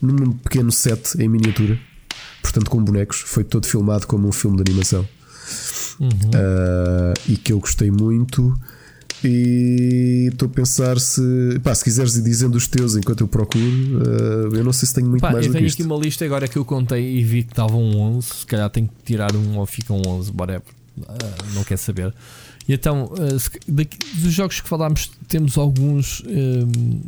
num 0.00 0.32
pequeno 0.32 0.70
set 0.70 1.16
em 1.18 1.28
miniatura, 1.28 1.78
portanto 2.42 2.70
com 2.70 2.84
bonecos, 2.84 3.20
foi 3.20 3.42
todo 3.42 3.66
filmado 3.66 4.06
como 4.06 4.28
um 4.28 4.32
filme 4.32 4.62
de 4.62 4.70
animação 4.70 5.06
Uhum. 6.00 6.08
Uh, 6.08 7.14
e 7.28 7.36
que 7.36 7.52
eu 7.52 7.60
gostei 7.60 7.90
muito. 7.90 8.58
E 9.24 10.28
estou 10.32 10.46
a 10.46 10.50
pensar 10.50 10.98
se. 10.98 11.20
Pá, 11.62 11.74
se 11.74 11.84
quiseres 11.84 12.16
ir 12.16 12.22
dizendo 12.22 12.56
os 12.56 12.66
teus 12.66 12.96
enquanto 12.96 13.20
eu 13.20 13.28
procuro, 13.28 13.62
uh, 13.64 14.54
eu 14.56 14.64
não 14.64 14.72
sei 14.72 14.88
se 14.88 14.94
tenho 14.94 15.08
muito 15.08 15.20
Pá, 15.22 15.32
mais 15.32 15.46
eu 15.46 15.52
tenho 15.52 15.66
aqui 15.66 15.82
uma 15.82 15.96
lista 15.96 16.24
agora 16.24 16.48
que 16.48 16.56
eu 16.56 16.64
contei 16.64 17.18
e 17.18 17.22
vi 17.24 17.42
que 17.44 17.52
estava 17.52 17.76
um 17.76 17.98
11. 17.98 18.26
Se 18.28 18.46
calhar 18.46 18.68
tenho 18.70 18.88
que 18.88 18.94
tirar 19.04 19.34
um 19.36 19.58
ou 19.58 19.66
fica 19.66 19.92
um 19.92 20.02
11, 20.06 20.32
whatever. 20.36 20.62
Ah, 21.08 21.14
não 21.54 21.64
quer 21.64 21.76
saber. 21.78 22.12
E 22.68 22.72
então, 22.74 23.12
ah, 23.18 23.38
se- 23.38 23.50
daqui- 23.68 23.98
dos 24.16 24.32
jogos 24.32 24.60
que 24.60 24.68
falámos, 24.68 25.10
temos 25.28 25.56
alguns 25.56 26.22
hum, 26.26 27.00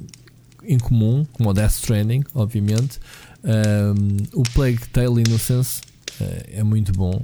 em 0.62 0.78
comum, 0.78 1.26
como 1.32 1.50
o 1.50 1.52
Death 1.54 1.72
Stranding, 1.76 2.24
obviamente. 2.34 2.98
Hum, 3.44 4.16
o 4.32 4.42
Plague 4.54 4.80
Tale 4.92 5.22
Innocence 5.26 5.80
ah, 6.20 6.24
é 6.52 6.62
muito 6.62 6.92
bom. 6.92 7.22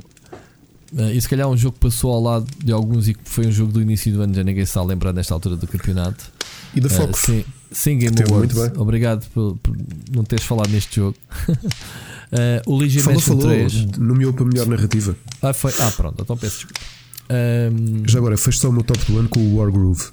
Ah, 0.97 1.13
e 1.13 1.21
se 1.21 1.29
calhar 1.29 1.49
um 1.49 1.57
jogo 1.57 1.75
que 1.75 1.81
passou 1.81 2.13
ao 2.13 2.21
lado 2.23 2.47
de 2.65 2.73
alguns 2.73 3.07
e 3.09 3.15
que 3.15 3.21
foi 3.25 3.47
um 3.47 3.53
jogo 3.53 3.73
do 3.73 3.81
início 3.81 4.13
do 4.13 4.23
ano, 4.23 4.35
já 4.35 4.43
ninguém 4.43 4.65
se 4.65 4.71
está 4.71 4.81
a 4.81 4.85
lembrar 4.85 5.13
nesta 5.13 5.33
altura 5.35 5.57
do 5.57 5.67
campeonato. 5.67 6.31
E 6.75 6.81
da 6.81 6.89
Uh, 6.89 6.91
Focus. 6.91 7.21
sim, 7.21 7.45
sim, 7.71 7.99
Game 7.99 8.17
Awards. 8.29 8.55
muito 8.57 8.71
bem. 8.73 8.81
Obrigado 8.83 9.27
por, 9.31 9.57
por 9.59 9.77
não 10.13 10.25
teres 10.25 10.45
falado 10.45 10.69
neste 10.71 10.97
jogo. 10.97 11.17
Uh, 11.49 11.55
o 12.67 12.77
Legion 12.77 13.03
Falou, 13.03 13.21
falou, 13.21 13.43
3. 13.43 13.87
nomeou 13.99 14.33
para 14.33 14.45
melhor 14.45 14.67
narrativa. 14.67 15.17
Ah, 15.43 15.53
foi. 15.53 15.73
Ah, 15.79 15.91
pronto, 15.97 16.23
então 16.23 16.37
peço 16.37 16.57
desculpa. 16.67 16.81
Um, 17.33 18.03
Já 18.09 18.19
agora, 18.19 18.37
fez 18.37 18.59
só 18.59 18.69
o 18.69 18.73
meu 18.73 18.83
top 18.83 18.99
do 19.07 19.19
ano 19.19 19.29
com 19.29 19.39
o 19.41 19.57
Wargroove. 19.59 20.05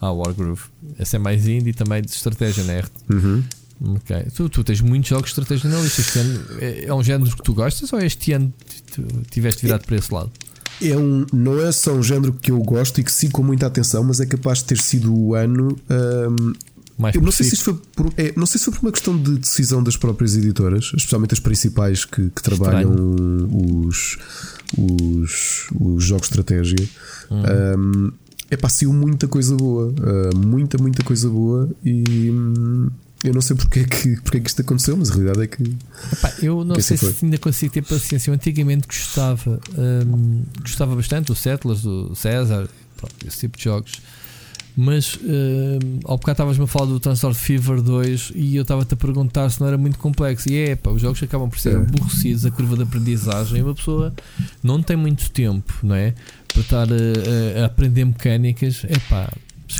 ah, 0.00 0.10
Wargroove. 0.12 0.62
Esse 0.98 1.14
é 1.16 1.18
mais 1.20 1.46
indie 1.46 1.72
também 1.72 2.02
de 2.02 2.10
estratégia, 2.10 2.64
né? 2.64 2.82
Uhum. 3.08 3.42
Ok. 3.82 4.16
Tu, 4.34 4.48
tu 4.48 4.64
tens 4.64 4.80
muitos 4.80 5.08
jogos 5.08 5.32
de 5.32 5.40
estratégia 5.40 5.70
na 5.70 5.80
lista. 5.80 6.00
Este 6.00 6.18
ano 6.18 6.40
é, 6.60 6.84
é 6.84 6.94
um 6.94 7.02
género 7.02 7.34
que 7.34 7.42
tu 7.42 7.54
gostas 7.54 7.92
ou 7.92 7.98
este 8.00 8.32
ano 8.32 8.52
tu 8.92 9.02
tiveste 9.30 9.62
virado 9.62 9.84
para 9.86 9.96
esse 9.96 10.12
lado? 10.12 10.30
É 10.82 10.96
um, 10.96 11.26
não 11.32 11.60
é 11.60 11.72
só 11.72 11.92
um 11.92 12.02
género 12.02 12.32
que 12.32 12.50
eu 12.50 12.58
gosto 12.60 13.00
e 13.00 13.04
que 13.04 13.12
sigo 13.12 13.32
com 13.32 13.42
muita 13.42 13.66
atenção, 13.66 14.02
mas 14.04 14.20
é 14.20 14.26
capaz 14.26 14.58
de 14.58 14.64
ter 14.64 14.78
sido 14.78 15.14
o 15.14 15.34
ano. 15.34 15.76
hum, 15.90 16.52
Mais 16.98 17.14
eu 17.14 17.20
não 17.22 17.30
sei, 17.30 17.46
se 17.46 17.54
isto 17.54 17.64
foi 17.64 17.74
por, 17.94 18.12
é, 18.16 18.32
não 18.36 18.46
sei 18.46 18.58
se 18.58 18.64
foi 18.66 18.74
por 18.74 18.86
uma 18.86 18.92
questão 18.92 19.16
de 19.16 19.38
decisão 19.38 19.82
das 19.82 19.96
próprias 19.96 20.36
editoras, 20.36 20.92
especialmente 20.96 21.34
as 21.34 21.40
principais 21.40 22.04
que, 22.04 22.30
que 22.30 22.42
trabalham 22.42 22.94
os, 23.86 24.18
os, 24.76 25.66
os 25.78 26.04
jogos 26.04 26.28
de 26.28 26.32
estratégia. 26.32 26.88
Hum, 27.30 28.12
é 28.50 28.56
pá, 28.56 28.68
saiu 28.68 28.92
muita 28.92 29.28
coisa 29.28 29.54
boa, 29.54 29.94
ah, 30.02 30.36
muita, 30.36 30.76
muita 30.78 31.04
coisa 31.04 31.28
boa 31.28 31.68
e 31.84 32.30
hum, 32.30 32.88
eu 33.22 33.34
não 33.34 33.40
sei 33.40 33.54
porque 33.54 33.80
é, 33.80 33.84
que, 33.84 34.20
porque 34.22 34.38
é 34.38 34.40
que 34.40 34.48
isto 34.48 34.62
aconteceu, 34.62 34.96
mas 34.96 35.10
a 35.10 35.14
realidade 35.14 35.42
é 35.42 35.46
que 35.46 35.62
Epá, 36.12 36.32
eu 36.42 36.64
não 36.64 36.74
Que 36.74 36.82
sei 36.82 36.96
assim 36.96 37.12
se 37.12 37.24
ainda 37.24 37.38
consigo 37.38 37.72
ter 37.72 37.82
paciência. 37.82 38.30
Eu 38.30 38.34
antigamente 38.34 38.86
gostava, 38.86 39.60
hum, 39.76 40.42
gostava 40.60 40.96
bastante 40.96 41.26
do 41.26 41.34
Settlers, 41.34 41.82
do 41.82 42.14
César, 42.14 42.68
pronto, 42.96 43.14
esse 43.26 43.40
tipo 43.40 43.58
de 43.58 43.64
jogos. 43.64 44.00
Mas 44.76 45.16
uh, 45.16 46.00
ao 46.04 46.16
bocado 46.16 46.36
estavas-me 46.36 46.64
a 46.64 46.66
falar 46.66 46.86
do 46.86 46.98
Transort 46.98 47.38
Fever 47.38 47.82
2 47.82 48.32
e 48.34 48.56
eu 48.56 48.62
estava-te 48.62 48.94
a 48.94 48.96
perguntar 48.96 49.50
se 49.50 49.60
não 49.60 49.68
era 49.68 49.76
muito 49.76 49.98
complexo. 49.98 50.50
E 50.50 50.56
é, 50.56 50.76
pá, 50.76 50.90
os 50.90 51.02
jogos 51.02 51.22
acabam 51.22 51.50
por 51.50 51.58
ser 51.58 51.74
é. 51.74 51.76
aborrecidos, 51.76 52.46
a 52.46 52.50
curva 52.50 52.76
de 52.76 52.84
aprendizagem. 52.84 53.62
Uma 53.62 53.74
pessoa 53.74 54.14
não 54.62 54.82
tem 54.82 54.96
muito 54.96 55.30
tempo, 55.30 55.74
não 55.82 55.94
é? 55.94 56.14
Para 56.48 56.60
estar 56.62 56.88
a, 56.90 57.62
a 57.62 57.66
aprender 57.66 58.06
mecânicas. 58.06 58.82
É 58.88 58.98
pá, 59.10 59.30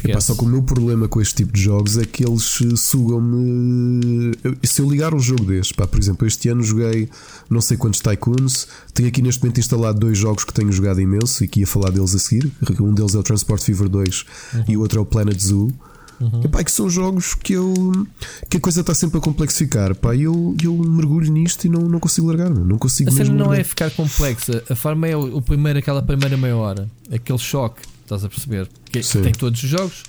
Epá, 0.04 0.20
só 0.20 0.34
que 0.34 0.44
o 0.44 0.46
meu 0.46 0.62
problema 0.62 1.08
com 1.08 1.20
este 1.20 1.36
tipo 1.36 1.52
de 1.52 1.60
jogos 1.60 1.98
é 1.98 2.04
que 2.04 2.24
eles 2.24 2.60
eh, 2.62 2.76
sugam-me. 2.76 4.32
Se 4.62 4.80
eu 4.80 4.88
ligar 4.88 5.14
um 5.14 5.18
jogo 5.18 5.44
deste, 5.44 5.74
pá, 5.74 5.86
por 5.86 5.98
exemplo, 5.98 6.26
este 6.26 6.48
ano 6.48 6.62
joguei 6.62 7.08
não 7.48 7.60
sei 7.60 7.76
quantos 7.76 8.00
Tycoons, 8.00 8.68
tenho 8.94 9.08
aqui 9.08 9.20
neste 9.20 9.42
momento 9.42 9.58
instalado 9.58 9.98
dois 9.98 10.16
jogos 10.16 10.44
que 10.44 10.54
tenho 10.54 10.70
jogado 10.70 11.00
imenso 11.00 11.42
e 11.44 11.48
que 11.48 11.60
ia 11.60 11.66
falar 11.66 11.90
deles 11.90 12.14
a 12.14 12.18
seguir. 12.18 12.50
Um 12.80 12.94
deles 12.94 13.14
é 13.14 13.18
o 13.18 13.22
Transport 13.22 13.62
Fever 13.62 13.88
2 13.88 14.24
uhum. 14.54 14.64
e 14.68 14.76
o 14.76 14.80
outro 14.80 15.00
é 15.00 15.02
o 15.02 15.06
Planet 15.06 15.38
Zoo. 15.38 15.72
Uhum. 16.20 16.42
Epá, 16.44 16.62
que 16.62 16.70
são 16.70 16.88
jogos 16.90 17.34
que 17.34 17.54
eu 17.54 18.06
que 18.48 18.58
a 18.58 18.60
coisa 18.60 18.82
está 18.82 18.94
sempre 18.94 19.18
a 19.18 19.20
complexificar. 19.20 19.94
Pá, 19.94 20.14
eu, 20.14 20.54
eu 20.62 20.76
mergulho 20.76 21.32
nisto 21.32 21.64
e 21.64 21.68
não, 21.68 21.80
não 21.82 21.98
consigo 21.98 22.26
largar, 22.26 22.50
não 22.50 22.78
consigo 22.78 23.10
a 23.10 23.14
mesmo. 23.14 23.34
não 23.34 23.46
largar. 23.46 23.60
é 23.60 23.64
ficar 23.64 23.90
complexa, 23.90 24.62
a 24.68 24.76
forma 24.76 25.08
é 25.08 25.16
o, 25.16 25.38
o 25.38 25.42
primeiro, 25.42 25.78
aquela 25.78 26.02
primeira 26.02 26.36
meia 26.36 26.56
hora, 26.56 26.88
aquele 27.10 27.38
choque 27.38 27.82
Estás 28.10 28.24
a 28.24 28.28
perceber? 28.28 28.68
Que, 28.90 29.00
que 29.00 29.18
tem 29.18 29.32
todos 29.32 29.62
os 29.62 29.68
jogos. 29.68 30.02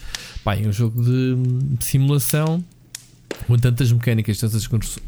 Pá, 0.43 0.55
é 0.55 0.67
um 0.67 0.71
jogo 0.71 1.03
de, 1.03 1.35
de 1.77 1.85
simulação 1.85 2.63
com 3.45 3.55
tantas 3.59 3.91
mecânicas, 3.91 4.39
tantas 4.39 4.65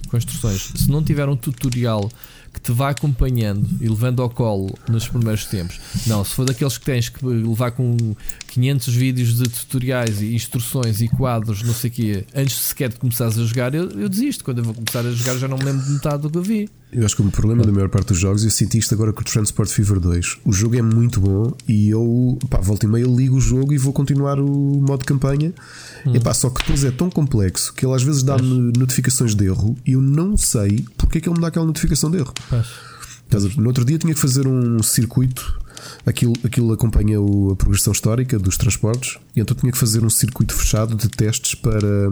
construções. 0.08 0.72
Se 0.76 0.92
não 0.92 1.04
tiver 1.04 1.28
um 1.28 1.36
tutorial 1.36 2.08
que 2.54 2.62
te 2.62 2.72
vá 2.72 2.92
acompanhando 2.92 3.68
e 3.82 3.90
levando 3.90 4.22
ao 4.22 4.30
colo 4.30 4.78
nos 4.88 5.08
primeiros 5.08 5.46
tempos. 5.46 5.80
Não, 6.06 6.24
se 6.24 6.36
for 6.36 6.46
daqueles 6.46 6.78
que 6.78 6.86
tens 6.86 7.10
que 7.10 7.26
levar 7.26 7.72
com 7.72 8.16
500 8.54 8.94
vídeos 8.94 9.36
de 9.36 9.50
tutoriais 9.50 10.22
e 10.22 10.36
instruções 10.36 11.02
e 11.02 11.08
quadros, 11.08 11.64
não 11.64 11.74
sei 11.74 11.90
o 11.90 11.94
quê, 11.94 12.26
antes 12.36 12.56
sequer 12.56 12.90
de 12.90 12.98
começares 12.98 13.36
a 13.40 13.44
jogar, 13.44 13.74
eu, 13.74 13.90
eu 13.90 14.08
desisto. 14.08 14.44
Quando 14.44 14.60
eu 14.60 14.64
vou 14.64 14.76
começar 14.76 15.00
a 15.00 15.12
jogar, 15.12 15.38
já 15.38 15.48
não 15.48 15.58
me 15.58 15.64
lembro 15.64 15.84
de 15.84 15.92
metade 15.92 16.22
do 16.22 16.30
que 16.30 16.38
eu 16.38 16.44
vi. 16.44 16.70
Eu 16.92 17.04
acho 17.04 17.16
que 17.16 17.24
o 17.24 17.32
problema 17.32 17.64
da 17.64 17.72
maior 17.72 17.90
parte 17.90 18.10
dos 18.10 18.20
jogos, 18.20 18.44
eu 18.44 18.52
senti 18.52 18.78
isto 18.78 18.94
agora 18.94 19.12
com 19.12 19.22
o 19.22 19.24
Transport 19.24 19.68
Fever 19.72 20.00
2. 20.00 20.38
O 20.46 20.54
jogo 20.54 20.78
é 20.78 20.84
muito 20.84 21.20
bom 21.20 21.52
e 21.68 21.90
eu, 21.90 22.38
pá, 22.48 22.60
volta 22.60 22.86
e 22.86 22.90
meia, 22.90 23.08
ligo 23.08 23.38
o 23.38 23.42
jogo 23.42 23.74
e 23.74 23.78
vou 23.80 23.92
continuar 23.92 24.40
o 24.40 24.48
modo 24.48 25.04
campanha. 25.04 25.52
Hum. 26.06 26.16
E 26.16 26.20
pá, 26.20 26.32
só 26.36 26.52
que 26.52 26.62
depois 26.62 26.84
é 26.84 26.92
tão 26.92 27.10
complexo 27.10 27.74
que 27.74 27.84
ele 27.84 27.96
às 27.96 28.04
vezes 28.04 28.22
dá-me 28.22 28.72
notificações 28.78 29.34
de 29.34 29.46
erro 29.46 29.76
e 29.84 29.94
eu 29.94 30.02
não 30.02 30.38
sei 30.38 30.86
porque 30.96 31.18
é 31.18 31.22
que 31.22 31.28
ele 31.28 31.38
me 31.38 31.42
dá 31.42 31.48
aquela 31.48 31.66
notificação 31.66 32.12
de 32.12 32.18
erro. 32.18 32.34
No 33.58 33.68
outro 33.68 33.84
dia 33.84 33.98
tinha 33.98 34.14
que 34.14 34.20
fazer 34.20 34.48
um 34.48 34.84
circuito 34.84 35.60
Aquilo, 36.06 36.34
aquilo 36.44 36.74
acompanha 36.74 37.20
o, 37.20 37.52
a 37.52 37.56
progressão 37.56 37.94
histórica 37.94 38.38
dos 38.38 38.58
transportes, 38.58 39.18
e 39.36 39.40
então 39.40 39.56
tinha 39.56 39.72
que 39.72 39.78
fazer 39.78 40.04
um 40.04 40.10
circuito 40.10 40.54
fechado 40.54 40.96
de 40.96 41.08
testes 41.10 41.56
para 41.56 42.12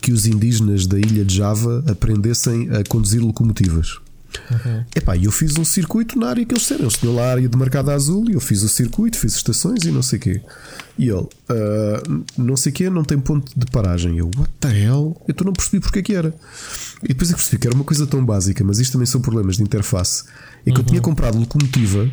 que 0.00 0.12
os 0.12 0.26
indígenas 0.26 0.86
da 0.86 0.98
ilha 0.98 1.24
de 1.24 1.36
Java 1.36 1.84
aprendessem 1.88 2.68
a 2.70 2.82
conduzir 2.84 3.22
locomotivas. 3.22 3.98
Uhum. 4.50 4.84
Epá, 4.94 5.16
eu 5.16 5.30
fiz 5.30 5.56
um 5.56 5.64
circuito 5.64 6.18
na 6.18 6.28
área 6.28 6.44
que 6.44 6.52
eles 6.52 6.62
disseram. 6.62 6.84
Eles 6.84 6.96
tinham 6.96 7.14
lá 7.14 7.24
a 7.24 7.30
área 7.32 7.48
demarcada 7.48 7.92
azul 7.92 8.28
e 8.30 8.34
eu 8.34 8.40
fiz 8.40 8.62
o 8.62 8.68
circuito, 8.68 9.18
fiz 9.18 9.36
estações 9.36 9.84
e 9.84 9.90
não 9.90 10.02
sei 10.02 10.18
o 10.18 10.22
quê. 10.22 10.40
E 10.98 11.08
ele, 11.08 11.20
uh, 11.20 12.24
não 12.36 12.56
sei 12.56 12.70
o 12.70 12.74
quê, 12.74 12.90
não 12.90 13.04
tem 13.04 13.18
ponto 13.18 13.52
de 13.56 13.66
paragem. 13.66 14.18
Eu, 14.18 14.30
what 14.36 14.50
the 14.60 14.68
hell? 14.68 15.20
Eu 15.26 15.34
não 15.44 15.52
percebi 15.52 15.80
porque 15.80 15.98
é 15.98 16.02
que 16.02 16.14
era. 16.14 16.34
E 17.02 17.08
depois 17.08 17.30
é 17.30 17.34
que 17.34 17.40
percebi 17.40 17.60
que 17.60 17.66
era 17.66 17.76
uma 17.76 17.84
coisa 17.84 18.06
tão 18.06 18.24
básica, 18.24 18.62
mas 18.64 18.78
isto 18.78 18.92
também 18.92 19.06
são 19.06 19.20
problemas 19.20 19.56
de 19.56 19.62
interface. 19.62 20.24
É 20.66 20.70
que 20.70 20.70
uhum. 20.70 20.76
eu 20.78 20.84
tinha 20.84 21.00
comprado 21.00 21.38
locomotiva 21.38 22.10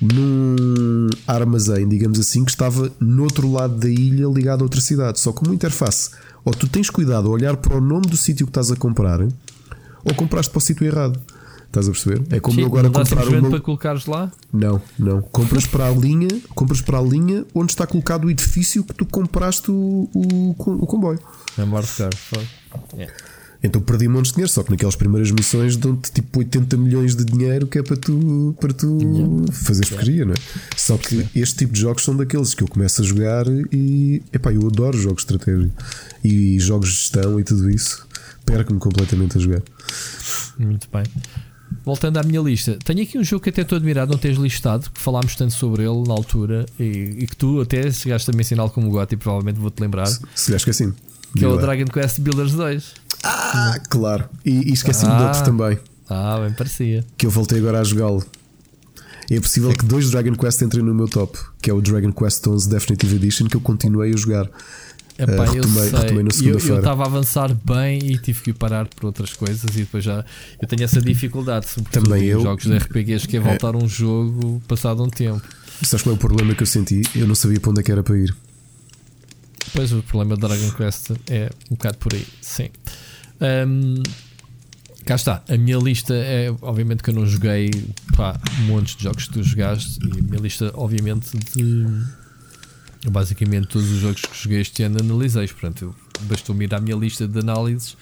num 0.00 1.08
armazém, 1.26 1.88
digamos 1.88 2.18
assim, 2.18 2.44
que 2.44 2.50
estava 2.50 2.90
no 3.00 3.22
outro 3.22 3.50
lado 3.50 3.76
da 3.76 3.88
ilha 3.88 4.26
ligado 4.26 4.60
a 4.60 4.64
outra 4.64 4.80
cidade. 4.80 5.20
Só 5.20 5.32
como 5.32 5.52
interface, 5.52 6.10
ou 6.44 6.52
tu 6.52 6.68
tens 6.68 6.90
cuidado 6.90 7.28
a 7.28 7.30
olhar 7.30 7.56
para 7.56 7.76
o 7.76 7.80
nome 7.80 8.06
do 8.06 8.16
sítio 8.16 8.46
que 8.46 8.50
estás 8.50 8.70
a 8.70 8.76
comprar, 8.76 9.20
ou 9.20 10.14
compraste 10.14 10.50
para 10.50 10.58
o 10.58 10.62
sítio 10.62 10.86
errado. 10.86 11.20
Estás 11.66 11.88
a 11.88 11.90
perceber? 11.90 12.22
É 12.30 12.40
como 12.40 12.54
Sim, 12.54 12.62
eu 12.62 12.68
agora 12.68 12.84
não 12.84 12.92
comprar 12.92 13.28
uma... 13.28 13.50
para 13.50 13.60
colocares 13.60 14.06
lá? 14.06 14.32
Não, 14.52 14.80
não. 14.98 15.20
Compras 15.20 15.66
para 15.66 15.88
a 15.88 15.90
linha, 15.90 16.28
compras 16.54 16.80
para 16.80 16.98
a 16.98 17.02
linha 17.02 17.44
onde 17.54 17.72
está 17.72 17.86
colocado 17.86 18.24
o 18.24 18.30
edifício 18.30 18.82
que 18.82 18.94
tu 18.94 19.04
compraste 19.04 19.70
o, 19.70 20.08
o, 20.14 20.50
o 20.56 20.86
comboio. 20.86 21.18
É 21.58 21.64
mais 21.64 21.96
caro. 21.96 22.16
Yeah. 22.94 23.12
Então 23.62 23.80
perdi 23.80 24.06
montes 24.08 24.30
de 24.30 24.36
dinheiro, 24.36 24.52
só 24.52 24.62
que 24.62 24.70
naquelas 24.70 24.96
primeiras 24.96 25.30
missões 25.30 25.76
dão-te 25.76 26.12
tipo 26.12 26.38
80 26.38 26.76
milhões 26.76 27.16
de 27.16 27.24
dinheiro 27.24 27.66
que 27.66 27.78
é 27.78 27.82
para 27.82 27.96
tu, 27.96 28.54
para 28.60 28.72
tu 28.72 28.98
yeah. 29.00 29.52
fazeres 29.52 29.88
porcaria, 29.88 30.24
não 30.24 30.32
é? 30.32 30.36
Só 30.76 30.96
que 30.96 31.26
este 31.34 31.56
tipo 31.56 31.72
de 31.72 31.80
jogos 31.80 32.04
são 32.04 32.16
daqueles 32.16 32.54
que 32.54 32.62
eu 32.62 32.68
começo 32.68 33.02
a 33.02 33.04
jogar 33.04 33.46
e 33.72 34.22
epá, 34.32 34.52
eu 34.52 34.66
adoro 34.66 34.96
jogos 34.96 35.24
de 35.24 35.32
estratégia 35.32 35.70
e 36.22 36.58
jogos 36.60 36.90
de 36.90 36.94
gestão 36.96 37.40
e 37.40 37.44
tudo 37.44 37.70
isso, 37.70 38.06
perco-me 38.44 38.78
completamente 38.78 39.38
a 39.38 39.40
jogar. 39.40 39.62
Muito 40.58 40.88
bem. 40.92 41.04
Voltando 41.84 42.18
à 42.18 42.22
minha 42.22 42.40
lista, 42.40 42.78
tenho 42.84 43.02
aqui 43.02 43.18
um 43.18 43.24
jogo 43.24 43.42
que 43.42 43.50
até 43.50 43.62
estou 43.62 43.76
admirado 43.76 44.10
não 44.10 44.18
tens 44.18 44.36
listado, 44.38 44.90
que 44.90 45.00
falámos 45.00 45.34
tanto 45.36 45.54
sobre 45.54 45.82
ele 45.82 46.02
na 46.06 46.14
altura 46.14 46.66
e, 46.78 47.16
e 47.18 47.26
que 47.26 47.36
tu 47.36 47.60
até 47.60 47.90
chegaste 47.90 48.30
a 48.30 48.36
mencioná-lo 48.36 48.70
como 48.70 48.90
gosto 48.90 49.12
e 49.12 49.16
provavelmente 49.16 49.58
vou-te 49.58 49.80
lembrar. 49.80 50.06
Se, 50.06 50.20
se 50.34 50.54
acho 50.54 50.64
que 50.64 50.70
é 50.70 50.72
assim. 50.72 50.94
Que 51.36 51.44
é 51.44 51.48
o 51.48 51.56
Dragon 51.56 51.84
Quest 51.84 52.20
Builders 52.20 52.52
2. 52.52 52.94
Ah, 53.22 53.78
claro. 53.88 54.28
E, 54.44 54.70
e 54.70 54.72
esqueci-me 54.72 55.12
ah, 55.12 55.18
de 55.18 55.22
outro 55.24 55.44
também. 55.44 55.78
Ah, 56.08 56.38
bem 56.40 56.52
parecia. 56.52 57.04
Que 57.16 57.26
eu 57.26 57.30
voltei 57.30 57.58
agora 57.58 57.80
a 57.80 57.84
jogá-lo. 57.84 58.24
É 59.30 59.40
possível 59.40 59.72
que 59.72 59.84
dois 59.84 60.10
Dragon 60.10 60.34
Quest 60.34 60.62
entrem 60.62 60.84
no 60.84 60.94
meu 60.94 61.08
top, 61.08 61.36
que 61.60 61.68
é 61.68 61.74
o 61.74 61.80
Dragon 61.80 62.12
Quest 62.12 62.46
11 62.46 62.68
Definitive 62.68 63.16
Edition, 63.16 63.46
que 63.46 63.56
eu 63.56 63.60
continuei 63.60 64.12
a 64.12 64.16
jogar. 64.16 64.48
Epá, 65.18 65.32
uh, 65.32 65.50
retomei, 65.50 65.88
eu 65.88 65.98
retomei 65.98 66.22
na 66.22 66.30
segunda-feira. 66.30 66.74
Eu 66.74 66.78
estava 66.78 67.02
a 67.02 67.06
avançar 67.06 67.56
bem 67.64 67.98
e 67.98 68.18
tive 68.18 68.40
que 68.42 68.52
parar 68.52 68.86
por 68.86 69.06
outras 69.06 69.32
coisas 69.32 69.64
e 69.74 69.78
depois 69.78 70.04
já 70.04 70.24
eu 70.60 70.68
tenho 70.68 70.84
essa 70.84 71.00
dificuldade 71.00 71.68
também 71.90 72.24
eu 72.24 72.42
jogos 72.42 72.64
de 72.64 72.76
RPGs 72.76 73.26
que 73.26 73.38
é 73.38 73.40
voltar 73.40 73.74
é. 73.74 73.78
um 73.78 73.88
jogo 73.88 74.62
passado 74.68 75.02
um 75.02 75.08
tempo. 75.08 75.40
Sabes 75.82 76.02
qual 76.02 76.14
é 76.14 76.16
o 76.16 76.20
problema 76.20 76.54
que 76.54 76.62
eu 76.62 76.66
senti? 76.66 77.02
Eu 77.14 77.26
não 77.26 77.34
sabia 77.34 77.58
para 77.58 77.70
onde 77.70 77.80
é 77.80 77.82
que 77.82 77.90
era 77.90 78.02
para 78.02 78.16
ir. 78.18 78.36
Pois 79.72 79.92
o 79.92 80.02
problema 80.02 80.36
da 80.36 80.48
Dragon 80.48 80.70
Quest 80.72 81.10
é 81.28 81.50
um 81.70 81.74
bocado 81.74 81.98
por 81.98 82.14
aí, 82.14 82.26
sim. 82.40 82.68
Um, 83.40 84.02
cá 85.04 85.14
está. 85.14 85.42
A 85.48 85.56
minha 85.56 85.78
lista 85.78 86.14
é, 86.14 86.54
obviamente, 86.62 87.02
que 87.02 87.10
eu 87.10 87.14
não 87.14 87.26
joguei 87.26 87.70
pá, 88.16 88.38
montes 88.66 88.96
de 88.96 89.04
jogos 89.04 89.26
que 89.26 89.32
tu 89.34 89.42
jogaste. 89.42 89.98
E 90.02 90.18
a 90.18 90.22
minha 90.22 90.40
lista, 90.40 90.70
obviamente, 90.74 91.36
de 91.54 91.86
basicamente 93.10 93.68
todos 93.68 93.90
os 93.90 94.00
jogos 94.00 94.22
que 94.22 94.42
joguei 94.42 94.60
este 94.60 94.82
ano 94.82 94.98
analisei. 95.00 95.46
Portanto, 95.46 95.94
bastou-me 96.22 96.64
ir 96.64 96.74
à 96.74 96.80
minha 96.80 96.96
lista 96.96 97.26
de 97.26 97.38
análises. 97.38 97.96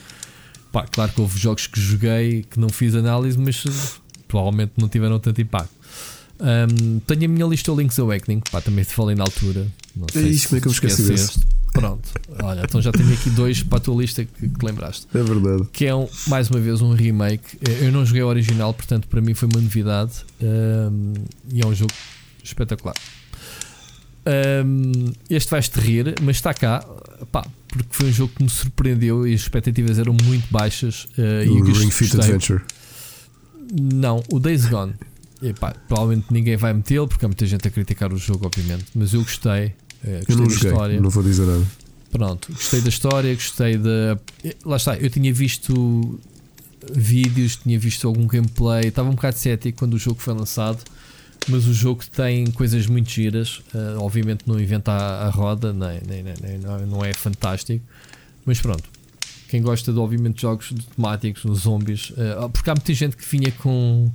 Pá, 0.73 0.87
claro 0.87 1.13
que 1.13 1.21
houve 1.21 1.39
jogos 1.39 1.67
que 1.67 1.81
joguei 1.81 2.43
que 2.43 2.59
não 2.59 2.69
fiz 2.69 2.95
análise, 2.95 3.39
mas 3.39 4.01
provavelmente 4.27 4.73
não 4.77 4.89
tiveram 4.89 5.19
tanto 5.21 5.41
impacto. 5.41 5.73
Um, 6.41 6.99
tenho 7.01 7.27
a 7.27 7.29
minha 7.29 7.47
lista 7.47 7.71
Link's 7.71 7.99
Awakening, 7.99 8.41
pá, 8.51 8.61
também 8.61 8.85
te 8.85 8.93
falei 8.93 9.15
na 9.15 9.23
altura. 9.23 9.67
Não 9.97 10.07
sei 10.13 10.25
é 10.25 10.29
isso, 10.29 10.49
como 10.49 10.59
é 10.59 10.61
que 10.61 10.67
eu 10.67 10.71
me 10.71 10.75
esqueci 10.75 11.03
desse? 11.03 11.41
Pronto, 11.73 12.09
olha, 12.41 12.63
então 12.63 12.81
já 12.81 12.93
tenho 12.93 13.13
aqui 13.13 13.29
dois 13.31 13.63
para 13.65 13.79
a 13.79 13.81
tua 13.81 14.01
lista 14.01 14.25
que, 14.25 14.49
que 14.49 14.65
lembraste. 14.65 15.09
É 15.13 15.23
verdade. 15.23 15.65
Que 15.73 15.87
é 15.87 15.95
um, 15.95 16.09
mais 16.29 16.49
uma 16.49 16.61
vez 16.61 16.81
um 16.81 16.93
remake. 16.93 17.59
Eu 17.81 17.91
não 17.91 18.07
joguei 18.07 18.23
o 18.23 18.29
original, 18.29 18.73
portanto, 18.73 19.09
para 19.09 19.21
mim 19.21 19.35
foi 19.35 19.49
uma 19.49 19.61
novidade. 19.61 20.13
Um, 20.41 21.15
e 21.53 21.61
é 21.61 21.67
um 21.67 21.75
jogo 21.75 21.93
espetacular. 22.45 22.95
Um, 24.65 25.13
este 25.29 25.51
vais-te 25.51 25.79
rir, 25.81 26.15
mas 26.23 26.37
está 26.37 26.55
cá, 26.55 26.87
pá, 27.33 27.45
porque 27.69 27.89
foi 27.91 28.09
um 28.09 28.13
jogo 28.13 28.33
que 28.37 28.43
me 28.45 28.49
surpreendeu 28.49 29.27
e 29.27 29.35
as 29.35 29.41
expectativas 29.41 29.99
eram 29.99 30.17
muito 30.23 30.47
baixas. 30.51 31.09
Uh, 31.19 31.51
o 31.51 31.73
Ring 31.73 31.91
Fit 31.91 32.17
Adventure. 32.17 32.63
Não, 33.73 34.23
o 34.31 34.39
Days 34.39 34.67
Gone. 34.67 34.95
E, 35.43 35.53
pá, 35.53 35.75
provavelmente 35.89 36.27
ninguém 36.31 36.57
vai 36.57 36.73
metê-lo 36.73 37.07
porque 37.09 37.25
há 37.25 37.29
muita 37.29 37.45
gente 37.45 37.67
a 37.67 37.71
criticar 37.71 38.13
o 38.13 38.17
jogo, 38.17 38.47
obviamente. 38.47 38.87
Mas 38.95 39.13
eu 39.13 39.23
gostei. 39.23 39.75
Uh, 40.05 40.19
gostei 40.19 40.35
eu 40.35 40.39
não 40.39 40.47
da 40.47 40.55
joguei, 40.55 40.71
história. 40.71 41.01
Não 41.01 41.11
vou 41.11 41.23
dizer 41.23 41.47
nada. 41.47 41.67
Pronto, 42.11 42.53
gostei 42.53 42.81
da 42.81 42.89
história, 42.89 43.35
gostei 43.35 43.77
da. 43.77 44.19
Lá 44.65 44.77
está, 44.77 44.97
eu 44.97 45.11
tinha 45.11 45.33
visto 45.33 46.21
vídeos, 46.93 47.57
tinha 47.57 47.79
visto 47.79 48.07
algum 48.07 48.27
gameplay, 48.27 48.89
estava 48.89 49.09
um 49.09 49.15
bocado 49.15 49.37
cético 49.37 49.79
quando 49.79 49.95
o 49.95 49.99
jogo 49.99 50.21
foi 50.21 50.35
lançado, 50.35 50.79
mas 51.49 51.67
o 51.67 51.73
jogo 51.73 52.05
tem 52.15 52.47
coisas 52.51 52.87
muito 52.87 53.11
giras. 53.11 53.63
Uh, 53.75 53.99
obviamente 53.99 54.45
não 54.47 54.61
inventa 54.61 54.93
a, 54.93 55.27
a 55.27 55.31
roda, 55.31 55.73
nem, 55.73 56.01
nem, 56.07 56.23
nem, 56.23 56.87
não 56.87 57.05
é 57.05 57.13
fantástico, 57.13 57.85
mas 58.45 58.61
pronto. 58.61 58.85
Quem 59.49 59.63
gosta 59.63 59.93
de, 59.93 59.99
obviamente, 59.99 60.43
jogos 60.43 60.73
temáticos, 60.95 61.43
zombies, 61.61 62.11
uh, 62.11 62.49
porque 62.51 62.71
há 62.71 62.75
muita 62.75 62.93
gente 62.93 63.17
que 63.17 63.25
vinha 63.25 63.53
com, 63.53 64.11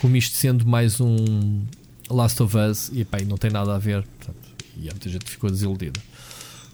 com 0.00 0.14
isto 0.14 0.36
sendo 0.36 0.66
mais 0.66 1.00
um 1.00 1.64
Last 2.08 2.42
of 2.42 2.56
Us 2.56 2.90
e 2.92 3.04
pá, 3.04 3.18
não 3.26 3.36
tem 3.36 3.50
nada 3.50 3.74
a 3.74 3.78
ver. 3.78 4.04
Portanto, 4.18 4.53
e 4.76 4.88
há 4.88 4.92
muita 4.92 5.08
gente 5.08 5.24
que 5.24 5.30
ficou 5.30 5.50
desiludida. 5.50 6.00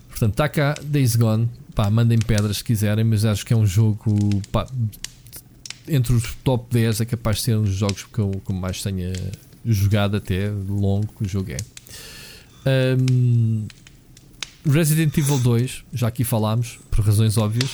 Portanto, 0.09 0.33
está 0.33 0.49
cá 0.49 0.75
Days 0.83 1.17
Gone. 1.17 1.49
Pá, 1.75 1.89
mandem 1.89 2.19
pedras 2.19 2.59
se 2.59 2.65
quiserem, 2.65 3.05
mas 3.05 3.25
acho 3.25 3.47
que 3.47 3.53
é 3.53 3.57
um 3.57 3.67
jogo 3.67 4.19
pá, 4.51 4.67
entre 5.89 6.13
os 6.13 6.35
top 6.45 6.67
10 6.71 7.01
é 7.01 7.05
capaz 7.05 7.39
de 7.39 7.43
ser 7.45 7.57
um 7.57 7.63
dos 7.63 7.75
jogos 7.75 8.05
que 8.05 8.19
eu, 8.19 8.43
que 8.45 8.53
mais 8.53 8.83
tenha 8.83 9.13
jogado 9.65 10.17
até 10.17 10.51
longo 10.51 11.07
que 11.07 11.25
o 11.25 11.29
jogo 11.29 11.53
é. 11.53 11.57
Um, 12.99 13.67
Resident 14.69 15.17
Evil 15.17 15.39
2, 15.39 15.85
já 15.93 16.09
aqui 16.09 16.23
falámos, 16.23 16.79
por 16.91 17.05
razões 17.05 17.37
óbvias. 17.39 17.71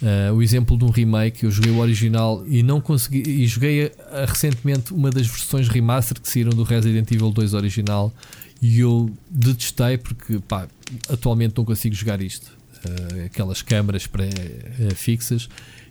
Uh, 0.00 0.32
o 0.34 0.42
exemplo 0.42 0.78
de 0.78 0.84
um 0.84 0.90
remake, 0.90 1.44
eu 1.44 1.50
joguei 1.50 1.72
o 1.72 1.78
original 1.78 2.44
e 2.46 2.62
não 2.62 2.80
consegui. 2.80 3.28
E 3.28 3.46
joguei 3.46 3.86
uh, 3.86 3.92
recentemente 4.26 4.92
uma 4.92 5.10
das 5.10 5.26
versões 5.26 5.68
remaster 5.68 6.20
que 6.20 6.28
saíram 6.28 6.50
do 6.50 6.62
Resident 6.62 7.10
Evil 7.10 7.30
2 7.30 7.54
original 7.54 8.12
e 8.60 8.80
eu 8.80 9.10
detestei 9.30 9.98
porque 9.98 10.38
pá, 10.40 10.68
atualmente 11.08 11.54
não 11.56 11.64
consigo 11.64 11.94
jogar 11.94 12.20
isto. 12.20 12.56
Uh, 12.78 13.26
aquelas 13.26 13.60
câmaras 13.60 14.06
pré-fixas. 14.06 15.48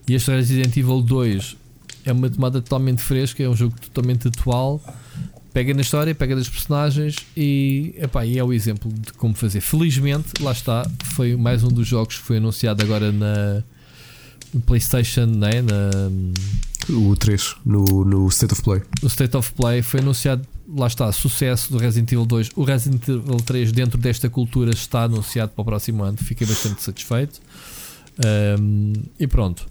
E 0.08 0.14
este 0.14 0.32
Resident 0.32 0.76
Evil 0.78 1.02
2 1.02 1.58
é 2.06 2.12
uma 2.14 2.30
tomada 2.30 2.62
totalmente 2.62 3.02
fresca, 3.02 3.44
é 3.44 3.50
um 3.50 3.56
jogo 3.56 3.76
totalmente 3.80 4.28
atual 4.30 4.82
pega 5.58 5.74
na 5.74 5.82
história, 5.82 6.14
pega 6.14 6.36
das 6.36 6.48
personagens 6.48 7.16
e, 7.36 7.96
epá, 7.98 8.24
e 8.24 8.38
é 8.38 8.44
o 8.44 8.54
exemplo 8.54 8.94
de 8.94 9.12
como 9.14 9.34
fazer. 9.34 9.60
Felizmente, 9.60 10.40
lá 10.40 10.52
está, 10.52 10.88
foi 11.16 11.36
mais 11.36 11.64
um 11.64 11.70
dos 11.70 11.88
jogos 11.88 12.20
que 12.20 12.24
foi 12.24 12.38
anunciado 12.38 12.84
agora 12.84 13.12
na 13.12 13.64
PlayStation, 14.68 15.26
né? 15.26 15.64
na, 15.64 16.12
o 16.90 17.16
3, 17.16 17.56
no, 17.66 18.06
no 18.06 18.28
State 18.30 18.54
of 18.54 18.62
Play. 18.62 18.82
No 19.02 19.08
State 19.08 19.36
of 19.36 19.52
Play 19.54 19.82
foi 19.82 20.00
anunciado, 20.00 20.48
lá 20.68 20.88
está, 20.88 21.12
sucesso 21.12 21.72
do 21.72 21.78
Resident 21.78 22.12
Evil 22.12 22.26
2. 22.26 22.52
O 22.56 22.64
Resident 22.64 23.08
Evil 23.08 23.38
3, 23.38 23.72
dentro 23.72 23.98
desta 23.98 24.30
cultura, 24.30 24.72
está 24.72 25.04
anunciado 25.04 25.52
para 25.52 25.62
o 25.62 25.66
próximo 25.66 26.04
ano. 26.04 26.18
Fiquei 26.18 26.48
bastante 26.48 26.82
satisfeito. 26.82 27.42
Um, 28.60 28.94
e 29.20 29.28
pronto. 29.28 29.68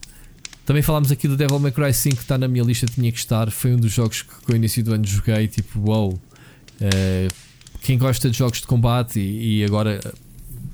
Também 0.65 0.83
falámos 0.83 1.13
aqui 1.13 1.29
do 1.29 1.37
Devil 1.37 1.59
May 1.59 1.71
Cry 1.71 1.93
5 1.95 2.17
que 2.17 2.23
está 2.23 2.37
na 2.37 2.49
minha 2.49 2.65
lista, 2.65 2.87
tinha 2.87 3.11
que 3.11 3.19
estar. 3.19 3.51
Foi 3.51 3.73
um 3.73 3.79
dos 3.79 3.93
jogos 3.93 4.23
que 4.23 4.35
com 4.45 4.53
o 4.53 4.57
início 4.57 4.83
do 4.83 4.93
ano 4.93 5.07
joguei. 5.07 5.47
Tipo, 5.49 5.79
wow. 5.81 6.11
Uh, 6.11 7.33
quem 7.81 7.97
gosta 7.97 8.29
de 8.29 8.37
jogos 8.37 8.61
de 8.61 8.67
combate 8.67 9.21
e, 9.21 9.61
e, 9.61 9.65
agora, 9.65 10.01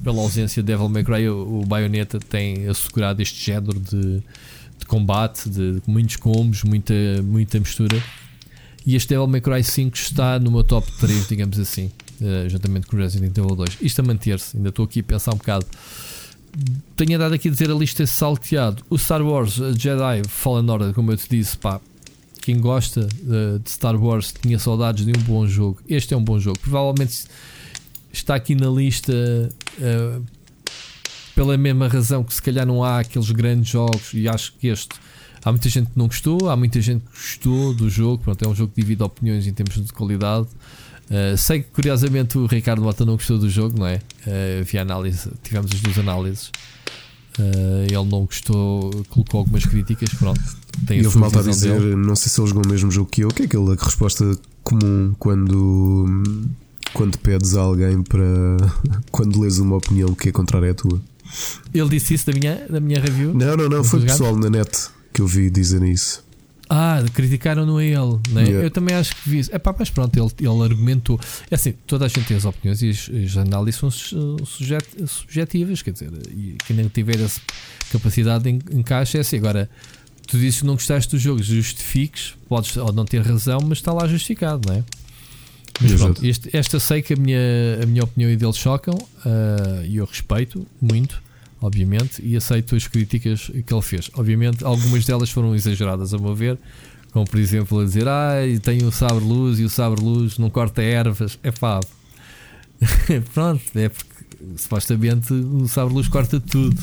pela 0.02 0.20
ausência 0.22 0.62
de 0.62 0.66
Devil 0.66 0.88
May 0.88 1.04
Cry, 1.04 1.28
o, 1.28 1.60
o 1.60 1.66
Bayonetta 1.66 2.18
tem 2.18 2.66
assegurado 2.68 3.20
este 3.20 3.44
género 3.44 3.78
de, 3.78 4.22
de 4.82 4.86
combate, 4.86 5.48
de, 5.48 5.80
de, 5.80 5.82
muitos 5.86 6.16
combos, 6.16 6.62
muita, 6.64 6.94
muita 7.22 7.58
mistura. 7.58 8.02
E 8.84 8.96
este 8.96 9.10
Devil 9.10 9.26
May 9.26 9.40
Cry 9.40 9.62
5 9.62 9.96
está 9.96 10.38
meu 10.38 10.64
top 10.64 10.90
3, 10.98 11.28
digamos 11.28 11.58
assim, 11.58 11.90
uh, 12.20 12.48
juntamente 12.48 12.86
com 12.86 12.96
o 12.96 12.98
Resident 12.98 13.36
Evil 13.36 13.54
2. 13.54 13.78
Isto 13.80 14.00
a 14.00 14.04
manter-se, 14.04 14.56
ainda 14.56 14.70
estou 14.70 14.84
aqui 14.84 15.00
a 15.00 15.04
pensar 15.04 15.32
um 15.32 15.36
bocado 15.36 15.66
tenho 16.96 17.18
dado 17.18 17.34
aqui 17.34 17.48
a 17.48 17.50
dizer 17.50 17.70
a 17.70 17.74
lista 17.74 18.06
salteado. 18.06 18.84
O 18.90 18.98
Star 18.98 19.22
Wars 19.22 19.54
Jedi 19.54 20.22
Fallen 20.28 20.68
Order, 20.68 20.92
como 20.92 21.10
eu 21.10 21.16
te 21.16 21.28
disse, 21.28 21.56
pá, 21.56 21.80
quem 22.42 22.60
gosta 22.60 23.06
de, 23.06 23.58
de 23.58 23.70
Star 23.70 23.96
Wars 23.96 24.34
tinha 24.42 24.58
saudades 24.58 25.06
de 25.06 25.12
um 25.12 25.22
bom 25.22 25.46
jogo. 25.46 25.80
Este 25.88 26.12
é 26.12 26.16
um 26.16 26.22
bom 26.22 26.38
jogo. 26.38 26.58
Provavelmente 26.58 27.24
está 28.12 28.34
aqui 28.34 28.54
na 28.54 28.68
lista 28.68 29.12
uh, 29.12 30.22
pela 31.42 31.56
mesma 31.56 31.88
razão 31.88 32.22
que 32.22 32.32
se 32.32 32.40
calhar 32.40 32.64
não 32.64 32.84
há 32.84 33.00
aqueles 33.00 33.30
grandes 33.32 33.68
jogos 33.68 34.14
e 34.14 34.28
acho 34.28 34.52
que 34.54 34.68
este 34.68 34.90
há 35.44 35.50
muita 35.50 35.68
gente 35.68 35.86
que 35.86 35.98
não 35.98 36.06
gostou, 36.06 36.48
há 36.48 36.56
muita 36.56 36.80
gente 36.80 37.02
que 37.04 37.10
gostou 37.10 37.74
do 37.74 37.90
jogo. 37.90 38.22
Pronto, 38.22 38.44
é 38.44 38.48
um 38.48 38.54
jogo 38.54 38.72
que 38.72 38.80
divide 38.80 39.02
opiniões 39.02 39.44
em 39.44 39.52
termos 39.52 39.74
de 39.74 39.92
qualidade. 39.92 40.46
Uh, 41.10 41.36
sei 41.36 41.62
que 41.62 41.70
curiosamente 41.70 42.38
o 42.38 42.46
Ricardo 42.46 42.80
Mota 42.80 43.04
não 43.04 43.14
gostou 43.14 43.38
do 43.38 43.50
jogo, 43.50 43.76
não 43.76 43.86
é? 43.86 43.96
Uh, 44.24 44.64
vi 44.64 44.78
análise, 44.78 45.28
tivemos 45.42 45.72
as 45.72 45.80
duas 45.80 45.98
análises. 45.98 46.52
Uh, 47.36 47.86
ele 47.86 48.08
não 48.08 48.24
gostou, 48.24 48.90
colocou 49.08 49.40
algumas 49.40 49.66
críticas. 49.66 50.10
Pronto, 50.10 50.40
tem 50.86 51.00
e 51.00 51.04
houve 51.04 51.18
malta 51.18 51.40
a 51.40 51.42
dizer, 51.42 51.80
dele. 51.80 51.96
não 51.96 52.14
sei 52.14 52.30
se 52.30 52.40
ele 52.40 52.48
jogou 52.48 52.62
o 52.64 52.68
mesmo 52.68 52.88
jogo 52.92 53.10
que 53.10 53.24
eu. 53.24 53.28
O 53.28 53.34
que 53.34 53.42
é 53.42 53.44
aquela 53.46 53.74
resposta 53.74 54.38
comum 54.62 55.12
quando, 55.18 56.22
quando 56.94 57.18
pedes 57.18 57.56
a 57.56 57.62
alguém 57.62 58.00
para. 58.00 58.22
quando 59.10 59.40
lês 59.40 59.58
uma 59.58 59.76
opinião 59.76 60.14
que 60.14 60.28
é 60.28 60.32
contrária 60.32 60.70
à 60.70 60.74
tua? 60.74 61.02
Ele 61.72 61.88
disse 61.88 62.14
isso 62.14 62.30
da 62.30 62.38
minha, 62.38 62.66
da 62.68 62.80
minha 62.80 63.00
review? 63.00 63.34
Não, 63.34 63.56
não, 63.56 63.68
não. 63.68 63.84
Foi 63.84 64.00
pessoal 64.00 64.36
na 64.36 64.50
net 64.50 64.88
que 65.12 65.20
eu 65.20 65.26
vi 65.26 65.50
dizer 65.50 65.82
isso. 65.82 66.24
Ah, 66.74 67.04
criticaram-no 67.12 67.76
a 67.76 67.84
ele, 67.84 68.18
né? 68.30 68.44
Yeah. 68.44 68.64
Eu 68.64 68.70
também 68.70 68.96
acho 68.96 69.14
que 69.14 69.28
vi. 69.28 69.46
É 69.50 69.58
pá, 69.58 69.74
mas 69.78 69.90
pronto, 69.90 70.16
ele, 70.16 70.30
ele 70.40 70.62
argumentou. 70.62 71.20
É 71.50 71.54
assim, 71.54 71.74
toda 71.86 72.06
a 72.06 72.08
gente 72.08 72.24
tem 72.24 72.34
as 72.34 72.46
opiniões 72.46 72.80
e 72.80 72.88
as, 72.88 73.10
as 73.10 73.36
análises 73.36 73.78
são 73.78 73.90
sujet, 73.90 74.86
subjetivas, 75.06 75.82
quer 75.82 75.90
dizer, 75.90 76.10
e 76.30 76.56
quem 76.66 76.74
não 76.74 76.88
tiver 76.88 77.20
essa 77.20 77.40
capacidade 77.90 78.44
de 78.44 78.74
encaixe 78.74 79.18
é 79.18 79.20
assim. 79.20 79.36
Agora, 79.36 79.68
tu 80.26 80.38
dizes 80.38 80.60
que 80.60 80.66
não 80.66 80.72
gostaste 80.72 81.10
do 81.10 81.18
jogo, 81.18 81.42
justifiques, 81.42 82.34
podes 82.48 82.74
ou 82.78 82.90
não 82.90 83.04
ter 83.04 83.20
razão, 83.20 83.60
mas 83.60 83.76
está 83.76 83.92
lá 83.92 84.08
justificado, 84.08 84.66
não 84.66 84.76
é? 84.76 84.84
Mas 85.80 85.94
pronto, 85.94 86.24
este, 86.24 86.54
esta 86.56 86.78
sei 86.78 87.02
que 87.02 87.14
a 87.14 87.16
minha, 87.16 87.38
a 87.82 87.86
minha 87.86 88.04
opinião 88.04 88.30
e 88.30 88.36
dele 88.36 88.52
chocam 88.52 88.94
uh, 88.94 89.84
e 89.84 89.96
eu 89.96 90.04
respeito 90.04 90.66
muito 90.80 91.22
obviamente, 91.62 92.20
e 92.22 92.36
aceito 92.36 92.74
as 92.74 92.88
críticas 92.88 93.50
que 93.64 93.72
ele 93.72 93.82
fez. 93.82 94.10
Obviamente, 94.14 94.64
algumas 94.64 95.06
delas 95.06 95.30
foram 95.30 95.54
exageradas, 95.54 96.12
a 96.12 96.18
meu 96.18 96.34
ver, 96.34 96.58
como 97.12 97.24
por 97.24 97.38
exemplo 97.38 97.80
a 97.80 97.84
dizer: 97.84 98.08
Ah, 98.08 98.34
tem 98.60 98.84
o 98.84 98.90
sabre 98.90 99.24
luz 99.24 99.60
e 99.60 99.64
o 99.64 99.70
sabre 99.70 100.02
luz 100.02 100.38
não 100.38 100.50
corta 100.50 100.82
ervas. 100.82 101.38
É 101.42 101.52
fácil. 101.52 101.90
Pronto, 103.32 103.62
é 103.76 103.88
porque 103.88 104.12
supostamente 104.56 105.32
o 105.32 105.68
sabre 105.68 105.94
luz 105.94 106.08
corta 106.08 106.40
tudo, 106.40 106.82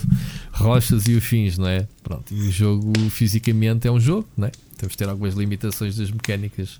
rochas 0.52 1.06
e 1.08 1.18
afins, 1.18 1.58
não 1.58 1.68
é? 1.68 1.86
Pronto, 2.02 2.34
e 2.34 2.48
o 2.48 2.52
jogo 2.52 2.94
fisicamente 3.10 3.88
é 3.88 3.92
um 3.92 4.00
jogo, 4.00 4.28
não 4.38 4.48
é? 4.48 4.52
Temos 4.78 4.94
de 4.94 4.98
ter 4.98 5.10
algumas 5.10 5.34
limitações 5.34 5.98
das 5.98 6.10
mecânicas 6.10 6.80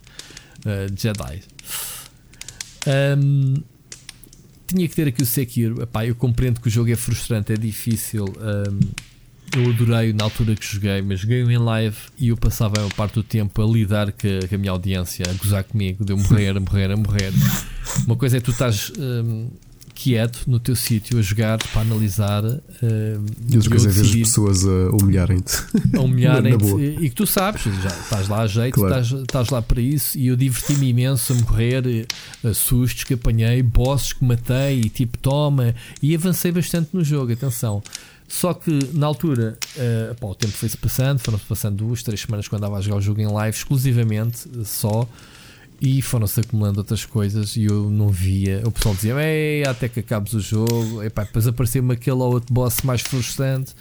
uh, 0.60 0.96
Jedi. 0.96 1.42
Um, 2.88 3.56
tinha 4.68 4.88
que 4.88 4.96
ter 4.96 5.08
aqui 5.08 5.24
o 5.24 5.26
Sekiro. 5.26 5.82
Epá, 5.82 6.06
eu 6.06 6.16
compreendo 6.16 6.60
que 6.60 6.68
o 6.68 6.72
jogo 6.72 6.92
é 6.92 6.96
frustrante, 6.96 7.52
é 7.52 7.58
difícil. 7.58 8.26
Um, 8.26 8.80
eu 9.58 9.72
adorei 9.72 10.14
na 10.14 10.26
altura 10.26 10.56
que 10.56 10.64
joguei, 10.64 11.02
mas 11.02 11.22
joguei 11.22 11.42
em 11.42 11.58
live 11.58 11.98
e 12.20 12.28
eu 12.28 12.38
passava 12.38 12.86
a 12.86 12.90
parte 12.94 13.16
do 13.16 13.24
tempo 13.24 13.62
a 13.62 13.66
lidar 13.66 14.12
com 14.12 14.28
a, 14.28 14.48
com 14.48 14.56
a 14.56 14.58
minha 14.58 14.72
audiência, 14.72 15.26
a 15.28 15.34
gozar 15.34 15.64
comigo, 15.64 16.06
de 16.06 16.14
eu 16.14 16.18
morrer, 16.18 16.56
a 16.56 16.60
morrer, 16.60 16.92
a 16.92 16.98
morrer. 16.98 17.34
Uma 18.06 18.16
coisa 18.16 18.38
é 18.38 18.40
tu 18.40 18.52
estás 18.52 18.92
um, 19.00 19.50
quieto 20.02 20.44
no 20.48 20.62
teu 20.62 20.78
sítio 20.78 21.20
a 21.20 21.22
jogar 21.22 21.58
para 21.58 21.82
analisar. 21.82 22.46
Uh, 22.46 22.60
e 22.82 23.58
é 23.58 23.60
ver 23.60 24.02
as 24.02 24.12
pessoas 24.16 24.64
a 24.66 24.96
humilharem-te. 24.96 25.58
A 25.94 26.00
humilharem-te 26.00 26.66
e, 26.80 27.06
e, 27.06 27.10
que 27.10 27.16
tu 27.16 27.28
sabes, 27.28 27.64
já 27.64 27.90
estás 27.90 28.30
lá 28.30 28.44
a 28.44 28.48
jeito, 28.48 28.76
claro. 28.76 29.02
estás, 29.02 29.22
estás 29.22 29.50
lá 29.50 29.62
para 29.62 29.82
isso. 29.82 30.18
E 30.18 30.28
eu 30.28 30.38
diverti-me 30.38 30.88
imenso 30.88 31.34
a 31.34 31.36
morrer, 31.36 32.08
a 32.46 32.54
sustos 32.54 33.04
que 33.04 33.16
apanhei, 33.16 33.62
bosses 33.62 34.14
que 34.14 34.24
matei 34.24 34.80
e 34.80 34.90
tipo 34.90 35.18
toma. 35.18 35.76
E 36.02 36.16
avancei 36.16 36.52
bastante 36.54 36.92
no 36.94 37.04
jogo, 37.04 37.34
atenção. 37.34 37.84
Só 38.26 38.54
que 38.54 38.72
na 38.94 39.06
altura, 39.06 39.58
uh, 39.76 40.16
pá, 40.16 40.28
o 40.28 40.36
tempo 40.36 40.54
foi-se 40.54 40.78
passando, 40.78 41.20
foram-se 41.20 41.46
passando 41.46 41.76
duas, 41.76 42.04
três 42.04 42.22
semanas 42.22 42.48
quando 42.48 42.64
andava 42.64 42.78
a 42.78 42.82
jogar 42.82 42.98
o 42.98 43.02
jogo 43.02 43.20
em 43.20 43.28
live, 43.28 43.58
exclusivamente 43.58 44.48
só 44.64 45.06
e 45.82 46.02
foram-se 46.02 46.40
acumulando 46.42 46.80
outras 46.80 47.06
coisas 47.06 47.56
e 47.56 47.66
eu 47.66 47.90
não 47.90 48.10
via. 48.10 48.62
O 48.66 48.72
pessoal 48.72 48.96
dizia: 48.96 49.16
Ei, 49.22 49.64
até 49.66 49.88
que 49.88 50.00
acabes 50.02 50.34
o 50.34 50.40
jogo. 50.40 51.02
Depois 51.02 51.48
apareceu-me 51.48 51.94
aquele 51.94 52.18
ou 52.18 52.34
outro 52.34 52.54
boss 52.54 52.82
mais 52.84 53.02
frustrante. 53.02 53.74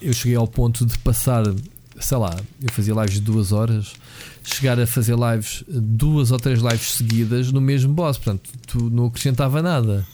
Eu 0.00 0.12
cheguei 0.12 0.36
ao 0.36 0.48
ponto 0.48 0.86
de 0.86 0.98
passar, 0.98 1.44
sei 2.00 2.16
lá, 2.16 2.34
eu 2.62 2.72
fazia 2.72 2.94
lives 2.94 3.14
de 3.14 3.20
duas 3.20 3.52
horas, 3.52 3.92
chegar 4.42 4.80
a 4.80 4.86
fazer 4.86 5.14
lives, 5.14 5.62
duas 5.68 6.30
ou 6.30 6.38
três 6.38 6.60
lives 6.60 6.92
seguidas 6.92 7.52
no 7.52 7.60
mesmo 7.60 7.92
boss. 7.92 8.16
Portanto, 8.16 8.50
tu 8.66 8.90
não 8.90 9.06
acrescentava 9.06 9.60
nada. 9.62 10.06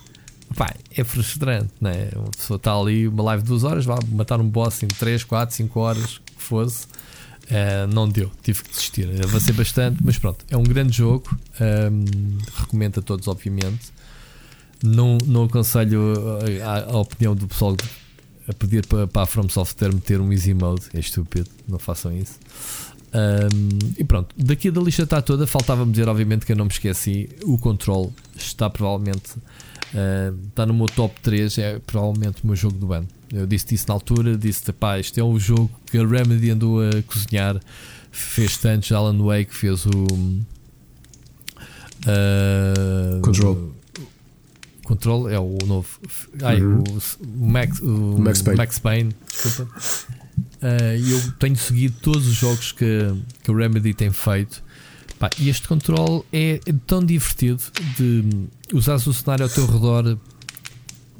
É 0.97 1.05
frustrante, 1.05 1.70
né? 1.81 2.10
Uma 2.16 2.31
pessoa 2.31 2.56
está 2.56 2.74
ali, 2.74 3.06
uma 3.06 3.22
live 3.22 3.44
de 3.44 3.48
duas 3.48 3.62
horas, 3.62 3.85
vai 3.85 3.98
matar 4.10 4.40
um 4.40 4.48
boss 4.48 4.82
em 4.82 4.89
3, 4.89 5.22
4, 5.22 5.55
5 5.55 5.81
horas, 5.81 6.20
que 6.36 6.43
fosse. 6.43 6.86
Uh, 7.51 7.93
não 7.93 8.09
deu, 8.09 8.31
tive 8.43 8.62
que 8.62 8.70
desistir. 8.70 9.09
Avancei 9.24 9.52
bastante, 9.52 9.98
mas 10.05 10.16
pronto, 10.16 10.44
é 10.48 10.56
um 10.56 10.62
grande 10.62 10.97
jogo. 10.97 11.36
Um, 11.60 12.39
recomendo 12.55 13.01
a 13.01 13.02
todos, 13.02 13.27
obviamente. 13.27 13.93
Não, 14.82 15.18
não 15.27 15.44
aconselho 15.44 16.14
a, 16.64 16.93
a, 16.93 16.97
opinião 16.97 17.35
do 17.35 17.47
pessoal 17.47 17.77
a 18.48 18.52
pedir 18.55 18.86
para, 18.86 19.06
para 19.06 19.22
a 19.22 19.27
From 19.27 19.48
Software 19.48 19.93
meter 19.93 20.20
um 20.20 20.32
easy 20.32 20.55
mode. 20.55 20.82
É 20.94 21.01
estúpido, 21.01 21.51
não 21.68 21.78
façam 21.78 22.16
isso. 22.16 22.39
Um, 23.12 23.78
e 23.98 24.05
pronto, 24.05 24.32
daqui 24.39 24.70
da 24.70 24.81
lista 24.81 25.02
está 25.02 25.20
toda. 25.20 25.47
Faltava-me 25.47 25.90
dizer, 25.90 26.09
obviamente, 26.09 26.47
que 26.47 26.52
eu 26.52 26.56
não 26.56 26.66
me 26.66 26.70
esqueci. 26.70 27.28
O 27.43 27.59
Control 27.59 28.12
está 28.36 28.70
provavelmente 28.70 29.32
uh, 29.36 30.48
está 30.48 30.64
no 30.64 30.72
meu 30.72 30.86
top 30.86 31.20
3. 31.20 31.59
É 31.59 31.78
provavelmente 31.81 32.44
o 32.44 32.47
meu 32.47 32.55
jogo 32.55 32.78
do 32.78 32.93
ano. 32.93 33.09
Eu 33.32 33.47
disse 33.47 33.74
isso 33.74 33.86
na 33.89 33.94
altura, 33.94 34.36
disse 34.36 34.73
pá, 34.73 34.98
isto 34.98 35.19
é 35.19 35.24
um 35.24 35.39
jogo 35.39 35.70
que 35.86 35.97
a 35.98 36.07
Remedy 36.07 36.51
andou 36.51 36.81
a 36.81 37.02
cozinhar, 37.07 37.61
fez 38.11 38.57
tantos, 38.57 38.90
Alan 38.90 39.19
Wake 39.23 39.55
fez 39.55 39.86
o 39.86 40.05
uh, 42.07 43.20
Control. 43.23 43.74
Control 44.82 45.28
é 45.28 45.39
o 45.39 45.57
novo. 45.65 45.89
Ai, 46.43 46.61
uhum. 46.61 46.82
o, 46.82 47.47
Max, 47.47 47.78
o 47.78 48.19
Max 48.19 48.43
Payne. 48.43 48.59
Max 48.59 48.78
Payne 48.81 49.15
desculpa. 49.28 49.73
Uh, 50.62 51.09
eu 51.09 51.32
tenho 51.39 51.57
seguido 51.57 51.97
todos 52.02 52.27
os 52.27 52.35
jogos 52.35 52.73
que, 52.73 53.15
que 53.43 53.51
a 53.51 53.55
Remedy 53.55 53.94
tem 53.94 54.11
feito. 54.11 54.62
Pá, 55.20 55.31
e 55.39 55.48
este 55.48 55.69
control 55.69 56.27
é, 56.32 56.61
é 56.66 56.74
tão 56.86 57.05
divertido 57.05 57.62
de 57.97 58.24
usar 58.73 58.97
o 58.97 59.12
cenário 59.12 59.44
ao 59.44 59.51
teu 59.51 59.66
redor 59.66 60.19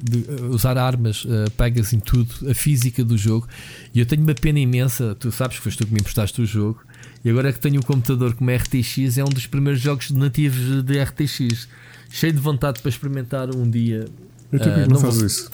de 0.03 0.25
usar 0.49 0.77
armas, 0.77 1.25
uh, 1.25 1.49
pegas 1.57 1.93
em 1.93 1.99
tudo, 1.99 2.49
a 2.49 2.53
física 2.53 3.03
do 3.03 3.17
jogo. 3.17 3.47
E 3.93 3.99
eu 3.99 4.05
tenho 4.05 4.23
uma 4.23 4.33
pena 4.33 4.59
imensa, 4.59 5.15
tu 5.19 5.31
sabes 5.31 5.57
que 5.57 5.63
foste 5.63 5.77
tu 5.77 5.87
que 5.87 5.93
me 5.93 5.99
emprestaste 5.99 6.41
o 6.41 6.45
jogo. 6.45 6.81
E 7.23 7.29
agora 7.29 7.53
que 7.53 7.59
tenho 7.59 7.79
um 7.79 7.83
computador 7.83 8.33
como 8.33 8.49
RTX, 8.51 9.17
é 9.17 9.23
um 9.23 9.29
dos 9.29 9.45
primeiros 9.47 9.81
jogos 9.81 10.09
nativos 10.11 10.83
de 10.83 11.01
RTX. 11.01 11.67
Cheio 12.09 12.33
de 12.33 12.39
vontade 12.39 12.81
para 12.81 12.89
experimentar 12.89 13.55
um 13.55 13.69
dia. 13.69 14.05
Eu 14.51 14.59
uh, 14.59 14.79
não, 14.79 14.87
não 14.87 14.99
faz 14.99 15.17
vou... 15.17 15.25
isso. 15.25 15.49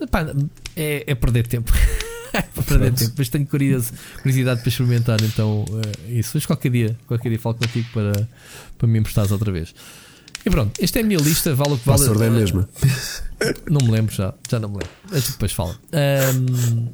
Epá, 0.00 0.32
é, 0.76 1.04
é 1.06 1.14
perder 1.14 1.46
tempo. 1.46 1.72
é 2.32 2.42
perder 2.42 2.92
tempo, 2.92 3.14
mas 3.18 3.28
tenho 3.28 3.46
curiosidade 3.46 4.60
para 4.60 4.68
experimentar 4.68 5.22
então 5.22 5.64
uh, 5.64 6.10
isso. 6.12 6.30
Mas 6.34 6.46
qualquer 6.46 6.70
dia, 6.70 6.96
qualquer 7.06 7.28
dia 7.30 7.38
falo 7.38 7.56
contigo 7.56 7.88
para, 7.92 8.28
para 8.78 8.88
me 8.88 8.98
emprestares 8.98 9.32
outra 9.32 9.50
vez. 9.50 9.74
E 10.44 10.50
pronto, 10.50 10.82
esta 10.82 10.98
é 10.98 11.02
a 11.02 11.04
minha 11.04 11.18
lista, 11.18 11.54
vale 11.54 11.74
o 11.74 11.78
que 11.78 11.86
vale. 11.86 12.02
A 12.02 12.24
é 12.24 12.28
a 12.28 12.30
mesma. 12.30 12.68
Não 13.70 13.86
me 13.86 13.92
lembro 13.92 14.14
já, 14.14 14.34
já 14.50 14.58
não 14.58 14.68
me 14.68 14.78
lembro. 14.78 14.90
Depois 15.30 15.52
fala. 15.52 15.78
Um, 15.92 16.88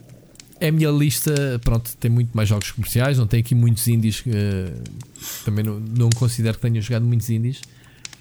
é 0.61 0.69
a 0.69 0.73
minha 0.73 0.91
lista, 0.91 1.59
pronto, 1.65 1.97
tem 1.99 2.11
muito 2.11 2.37
mais 2.37 2.49
jogos 2.49 2.71
comerciais, 2.71 3.17
não 3.17 3.27
tem 3.27 3.41
aqui 3.41 3.55
muitos 3.55 3.89
indies. 3.89 4.21
Uh, 4.21 4.83
também 5.43 5.65
não, 5.65 5.81
não 5.81 6.11
considero 6.11 6.57
que 6.57 6.61
tenha 6.61 6.81
jogado 6.83 7.05
muitos 7.07 7.31
indies. 7.31 7.63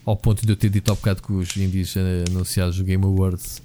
Ao 0.05 0.15
ponto 0.15 0.45
de 0.45 0.51
eu 0.51 0.55
ter 0.55 0.69
dito 0.69 0.89
há 0.89 0.95
bocado 0.95 1.21
que 1.21 1.33
os 1.33 1.55
indies 1.57 1.95
uh, 1.95 1.99
anunciados 2.29 2.77
do 2.77 2.85
Game 2.85 3.03
Awards 3.03 3.61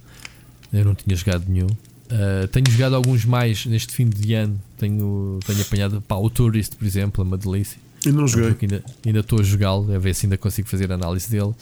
eu 0.72 0.84
não 0.84 0.94
tinha 0.94 1.16
jogado 1.16 1.44
nenhum. 1.48 1.66
Uh, 1.66 2.48
tenho 2.50 2.70
jogado 2.70 2.94
alguns 2.94 3.24
mais 3.24 3.66
neste 3.66 3.92
fim 3.92 4.08
de 4.08 4.34
ano. 4.34 4.60
Tenho, 4.76 5.38
tenho 5.46 5.60
apanhado 5.60 6.00
pá, 6.02 6.16
o 6.16 6.28
Tourist, 6.30 6.74
por 6.76 6.86
exemplo, 6.86 7.22
é 7.22 7.26
uma 7.26 7.36
delícia. 7.38 7.78
Ainda 8.06 8.20
não 8.20 8.28
joguei. 8.28 8.56
Ainda, 8.62 8.84
ainda 9.04 9.20
estou 9.20 9.40
a 9.40 9.42
jogá-lo, 9.42 9.92
a 9.94 9.98
ver 9.98 10.14
se 10.14 10.26
ainda 10.26 10.38
consigo 10.38 10.68
fazer 10.68 10.92
análise 10.92 11.30
dele. 11.30 11.54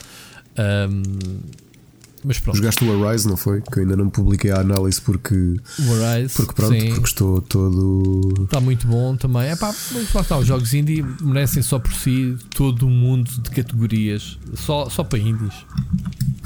Um, 0.57 1.03
mas 2.23 2.39
pronto. 2.39 2.57
Jogaste 2.57 2.83
o 2.83 3.07
Arise, 3.07 3.27
não 3.27 3.37
foi? 3.37 3.61
Que 3.61 3.79
eu 3.79 3.83
ainda 3.83 3.95
não 3.95 4.09
publiquei 4.09 4.51
a 4.51 4.59
análise 4.59 4.99
porque. 4.99 5.35
O 5.35 6.03
Arise. 6.03 6.33
Porque 6.35 6.53
pronto, 6.53 6.79
sim. 6.79 6.89
porque 6.89 7.07
estou 7.07 7.41
todo. 7.41 8.43
Está 8.43 8.59
muito 8.59 8.87
bom 8.87 9.15
também. 9.15 9.43
É 9.43 9.55
pá, 9.55 9.73
lá 10.13 10.21
está, 10.21 10.37
os 10.37 10.47
jogos 10.47 10.73
indie 10.73 11.03
merecem 11.21 11.61
só 11.61 11.79
por 11.79 11.93
si 11.93 12.35
todo 12.53 12.87
um 12.87 12.89
mundo 12.89 13.29
de 13.41 13.49
categorias. 13.51 14.37
Só, 14.55 14.89
só 14.89 15.03
para 15.03 15.19
indies. 15.19 15.53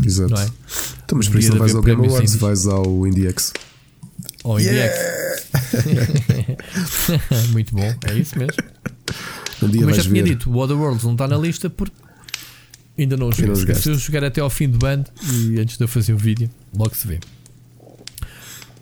Exato. 0.06 0.34
Não 0.34 0.42
é? 0.42 0.50
Então, 1.04 1.18
mas 1.18 1.28
por 1.28 1.40
isso 1.40 1.52
não 1.52 1.60
vais 1.60 1.74
ao 1.74 1.82
Game 1.82 2.08
Awards, 2.08 2.36
vais 2.36 2.68
ao 2.68 3.08
IndieX. 3.08 3.54
Ao 4.44 4.60
IndieX. 4.60 4.96
muito 7.54 7.74
bom, 7.74 7.94
é 8.08 8.14
isso 8.16 8.38
mesmo. 8.38 8.54
Um 9.62 9.70
dia 9.70 9.86
Mas 9.86 9.98
já 9.98 10.04
tinha 10.04 10.24
ver. 10.24 10.30
dito, 10.30 10.50
o 10.50 10.58
Other 10.58 10.78
Worlds 10.78 11.04
não 11.04 11.14
está 11.14 11.28
na 11.28 11.38
lista 11.38 11.70
porque 11.70 11.96
ainda 12.98 13.18
não 13.18 13.32
joguei. 13.32 13.76
Se 13.76 13.90
eu 13.90 13.96
jogar 13.96 14.24
até 14.24 14.42
ao 14.42 14.50
fim 14.50 14.70
do 14.70 14.78
band 14.78 15.04
e 15.34 15.60
antes 15.60 15.78
de 15.78 15.84
eu 15.84 15.88
fazer 15.88 16.14
o 16.14 16.18
vídeo, 16.18 16.50
logo 16.76 16.96
se 16.96 17.08
vê. 17.08 17.20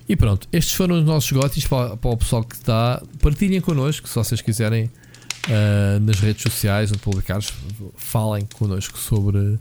E 0.07 0.15
pronto, 0.15 0.47
estes 0.51 0.73
foram 0.73 0.97
os 0.97 1.05
nossos 1.05 1.31
gotis 1.31 1.67
para, 1.67 1.95
para 1.95 2.09
o 2.09 2.17
pessoal 2.17 2.43
que 2.43 2.55
está. 2.55 3.01
Partilhem 3.21 3.61
connosco, 3.61 4.09
se 4.09 4.15
vocês 4.15 4.41
quiserem, 4.41 4.85
uh, 4.85 5.99
nas 6.01 6.19
redes 6.19 6.41
sociais 6.41 6.91
ou 6.91 6.97
publicares, 6.97 7.53
falem 7.95 8.47
connosco 8.55 8.97
sobre, 8.97 9.59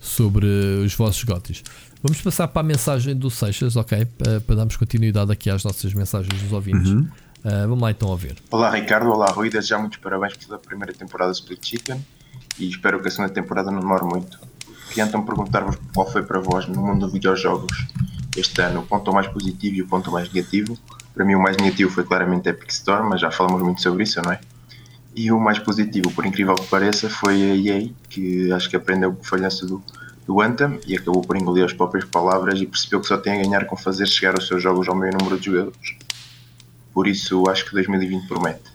sobre 0.00 0.46
os 0.84 0.92
vossos 0.94 1.22
gotis. 1.22 1.62
Vamos 2.02 2.20
passar 2.20 2.48
para 2.48 2.60
a 2.60 2.64
mensagem 2.64 3.16
do 3.16 3.30
Seixas, 3.30 3.76
ok? 3.76 4.04
Para, 4.04 4.40
para 4.40 4.56
darmos 4.56 4.76
continuidade 4.76 5.30
aqui 5.30 5.48
às 5.48 5.62
nossas 5.62 5.94
mensagens 5.94 6.42
dos 6.42 6.52
ouvintes. 6.52 6.90
Uhum. 6.90 7.08
Uh, 7.44 7.68
vamos 7.68 7.82
lá 7.82 7.90
então 7.90 8.10
a 8.10 8.16
ver. 8.16 8.36
Olá 8.50 8.70
Ricardo, 8.70 9.10
olá 9.10 9.26
Rui, 9.26 9.50
desde 9.50 9.68
já 9.68 9.78
muitos 9.78 9.98
parabéns 9.98 10.34
pela 10.34 10.58
primeira 10.58 10.94
temporada 10.94 11.30
de 11.30 11.36
Split 11.40 11.62
Chicken 11.62 12.02
e 12.58 12.70
espero 12.70 12.98
que 13.02 13.08
a 13.08 13.10
segunda 13.10 13.34
temporada 13.34 13.70
não 13.70 13.80
demore 13.80 14.02
muito. 14.04 14.40
Queria 14.88 15.04
então 15.04 15.22
perguntar-vos 15.22 15.76
qual 15.94 16.10
foi 16.10 16.22
para 16.22 16.40
vós 16.40 16.66
no 16.66 16.80
mundo 16.80 17.00
dos 17.00 17.12
videojogos 17.12 17.86
este 18.34 18.62
ano 18.62 18.80
o 18.80 18.86
ponto 18.86 19.12
mais 19.12 19.26
positivo 19.26 19.76
e 19.76 19.82
o 19.82 19.86
ponto 19.86 20.10
mais 20.10 20.32
negativo. 20.32 20.78
Para 21.12 21.22
mim 21.22 21.34
o 21.34 21.42
mais 21.42 21.58
negativo 21.58 21.90
foi 21.90 22.04
claramente 22.04 22.48
Epic 22.48 22.70
Store, 22.70 23.06
mas 23.06 23.20
já 23.20 23.30
falamos 23.30 23.60
muito 23.60 23.82
sobre 23.82 24.04
isso, 24.04 24.22
não 24.22 24.32
é? 24.32 24.40
E 25.14 25.30
o 25.30 25.38
mais 25.38 25.58
positivo, 25.58 26.10
por 26.12 26.24
incrível 26.24 26.54
que 26.54 26.66
pareça, 26.68 27.10
foi 27.10 27.34
a 27.34 27.54
EA, 27.54 27.90
que 28.08 28.50
acho 28.52 28.70
que 28.70 28.76
aprendeu 28.76 29.12
com 29.12 29.20
a 29.20 29.24
falhança 29.24 29.66
do, 29.66 29.84
do 30.26 30.40
Anthem 30.40 30.80
e 30.86 30.96
acabou 30.96 31.20
por 31.20 31.36
engolir 31.36 31.66
as 31.66 31.74
próprias 31.74 32.06
palavras 32.06 32.58
e 32.58 32.66
percebeu 32.66 33.02
que 33.02 33.06
só 33.06 33.18
tem 33.18 33.34
a 33.34 33.42
ganhar 33.44 33.66
com 33.66 33.76
fazer 33.76 34.06
chegar 34.06 34.34
os 34.38 34.46
seus 34.46 34.62
jogos 34.62 34.88
ao 34.88 34.94
maior 34.94 35.12
número 35.12 35.38
de 35.38 35.44
jogadores 35.44 35.94
por 36.94 37.08
isso 37.08 37.42
acho 37.50 37.66
que 37.66 37.72
2020 37.72 38.28
promete. 38.28 38.72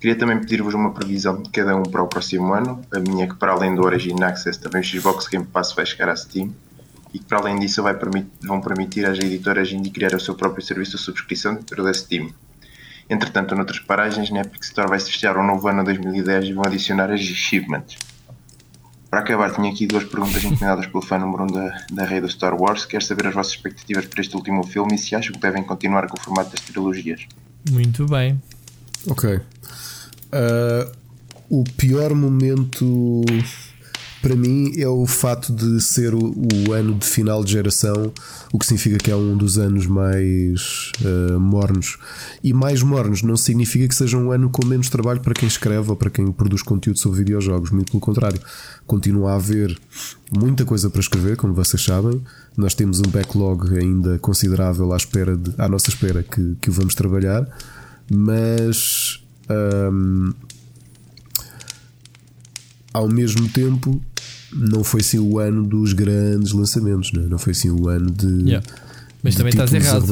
Queria 0.00 0.16
também 0.16 0.36
pedir-vos 0.40 0.74
uma 0.74 0.92
previsão 0.92 1.40
de 1.40 1.48
cada 1.50 1.76
um 1.76 1.84
para 1.84 2.02
o 2.02 2.08
próximo 2.08 2.52
ano. 2.52 2.82
A 2.92 2.98
minha 2.98 3.24
é 3.24 3.28
que, 3.28 3.36
para 3.36 3.52
além 3.52 3.72
do 3.72 3.84
Origin 3.84 4.20
Access, 4.20 4.58
também 4.58 4.80
o 4.80 4.84
Xbox 4.84 5.28
Game 5.28 5.46
Pass 5.46 5.72
vai 5.72 5.86
chegar 5.86 6.08
à 6.08 6.16
Steam 6.16 6.52
e 7.14 7.20
que, 7.20 7.24
para 7.24 7.38
além 7.38 7.56
disso, 7.60 7.84
vai 7.84 7.94
permitir, 7.94 8.28
vão 8.42 8.60
permitir 8.60 9.06
às 9.06 9.16
editoras 9.16 9.70
indie 9.70 9.90
criar 9.90 10.12
o 10.12 10.18
seu 10.18 10.34
próprio 10.34 10.64
serviço 10.64 10.96
de 10.96 11.02
subscrição 11.04 11.54
dentro 11.54 11.84
da 11.84 11.94
Steam. 11.94 12.30
Entretanto, 13.08 13.54
noutras 13.54 13.78
paragens, 13.78 14.28
na 14.30 14.40
Epic 14.40 14.64
Store 14.64 14.88
vai-se 14.88 15.08
fechar 15.08 15.38
um 15.38 15.46
novo 15.46 15.68
ano 15.68 15.84
2010 15.84 16.46
e 16.46 16.52
vão 16.52 16.64
adicionar 16.66 17.08
as 17.12 17.20
achievements. 17.20 17.96
Para 19.08 19.20
acabar, 19.20 19.52
tenho 19.54 19.70
aqui 19.70 19.86
duas 19.86 20.04
perguntas 20.04 20.42
encaminhadas 20.42 20.86
pelo 20.86 21.02
fã 21.02 21.18
número 21.18 21.42
1 21.42 21.46
um 21.46 21.52
da, 21.52 21.84
da 21.92 22.04
rei 22.04 22.20
do 22.20 22.28
Star 22.28 22.60
Wars. 22.60 22.86
Quero 22.86 23.04
saber 23.04 23.26
as 23.26 23.34
vossas 23.34 23.52
expectativas 23.52 24.06
para 24.06 24.20
este 24.20 24.34
último 24.34 24.66
filme 24.66 24.94
e 24.94 24.98
se 24.98 25.14
acham 25.14 25.32
que 25.32 25.40
devem 25.40 25.62
continuar 25.62 26.08
com 26.08 26.18
o 26.18 26.20
formato 26.20 26.50
das 26.50 26.60
trilogias. 26.60 27.28
Muito 27.70 28.06
bem. 28.06 28.40
Ok. 29.06 29.36
Uh, 29.36 30.92
o 31.48 31.64
pior 31.76 32.14
momento 32.14 33.22
para 34.22 34.36
mim 34.36 34.72
é 34.78 34.86
o 34.86 35.04
fato 35.04 35.52
de 35.52 35.80
ser 35.80 36.14
o, 36.14 36.32
o, 36.68 36.72
ano 36.72 36.94
de 36.94 37.04
final 37.04 37.42
de 37.42 37.50
geração, 37.50 38.12
o 38.52 38.58
que 38.58 38.64
significa 38.64 38.96
que 38.96 39.10
é 39.10 39.16
um 39.16 39.36
dos 39.36 39.58
anos 39.58 39.84
mais 39.84 40.92
uh, 41.04 41.40
mornos. 41.40 41.98
E 42.42 42.52
mais 42.52 42.82
mornos 42.84 43.22
não 43.22 43.36
significa 43.36 43.88
que 43.88 43.94
seja 43.94 44.16
um 44.16 44.30
ano 44.30 44.48
com 44.48 44.64
menos 44.64 44.88
trabalho 44.88 45.20
para 45.20 45.34
quem 45.34 45.48
escreve 45.48 45.90
ou 45.90 45.96
para 45.96 46.08
quem 46.08 46.30
produz 46.30 46.62
conteúdo 46.62 47.00
sobre 47.00 47.18
videojogos. 47.18 47.72
Muito 47.72 47.90
pelo 47.90 48.00
contrário, 48.00 48.40
continua 48.86 49.32
a 49.32 49.34
haver 49.34 49.76
muita 50.30 50.64
coisa 50.64 50.88
para 50.88 51.00
escrever, 51.00 51.36
como 51.36 51.52
vocês 51.52 51.82
sabem. 51.82 52.22
Nós 52.56 52.74
temos 52.74 53.00
um 53.00 53.10
backlog 53.10 53.76
ainda 53.76 54.20
considerável 54.20 54.92
à, 54.92 54.96
espera 54.96 55.36
de, 55.36 55.52
à 55.58 55.68
nossa 55.68 55.88
espera 55.88 56.22
que, 56.22 56.56
que 56.60 56.70
o 56.70 56.72
vamos 56.72 56.94
trabalhar, 56.94 57.44
mas. 58.08 59.20
Um, 59.50 60.32
ao 62.92 63.08
mesmo 63.08 63.48
tempo 63.48 64.00
não 64.54 64.84
foi 64.84 65.00
assim 65.00 65.18
o 65.18 65.38
ano 65.38 65.64
dos 65.64 65.92
grandes 65.92 66.52
lançamentos, 66.52 67.12
não, 67.12 67.22
é? 67.22 67.26
não 67.26 67.38
foi 67.38 67.52
assim 67.52 67.70
o 67.70 67.88
ano 67.88 68.10
de. 68.10 68.48
Yeah. 68.50 68.66
Mas 69.22 69.34
de 69.34 69.38
também 69.38 69.50
estás 69.50 69.72
errado. 69.72 70.04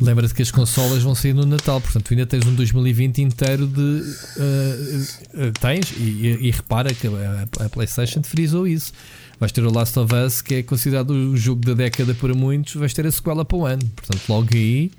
Lembra-te 0.00 0.34
que 0.34 0.42
as 0.42 0.50
consolas 0.50 1.04
vão 1.04 1.14
sair 1.14 1.32
no 1.32 1.46
Natal, 1.46 1.80
portanto, 1.80 2.06
tu 2.06 2.14
ainda 2.14 2.26
tens 2.26 2.44
um 2.44 2.54
2020 2.54 3.22
inteiro 3.22 3.66
de. 3.66 3.80
Uh, 3.80 5.02
uh, 5.34 5.52
tens, 5.60 5.92
e, 5.96 6.38
e, 6.40 6.50
repara 6.50 6.92
que 6.92 7.06
a, 7.06 7.46
a 7.64 7.68
PlayStation 7.68 8.20
frisou 8.22 8.66
isso. 8.66 8.92
Vais 9.38 9.50
ter 9.50 9.64
o 9.64 9.72
Last 9.72 9.98
of 9.98 10.14
Us, 10.14 10.40
que 10.40 10.54
é 10.54 10.62
considerado 10.62 11.10
o 11.10 11.36
jogo 11.36 11.60
da 11.64 11.74
década 11.74 12.14
para 12.14 12.34
muitos, 12.34 12.74
vais 12.74 12.92
ter 12.94 13.06
a 13.06 13.10
sequela 13.10 13.44
para 13.44 13.56
o 13.56 13.66
ano. 13.66 13.82
Portanto, 13.96 14.22
logo 14.28 14.48
aí 14.52 14.92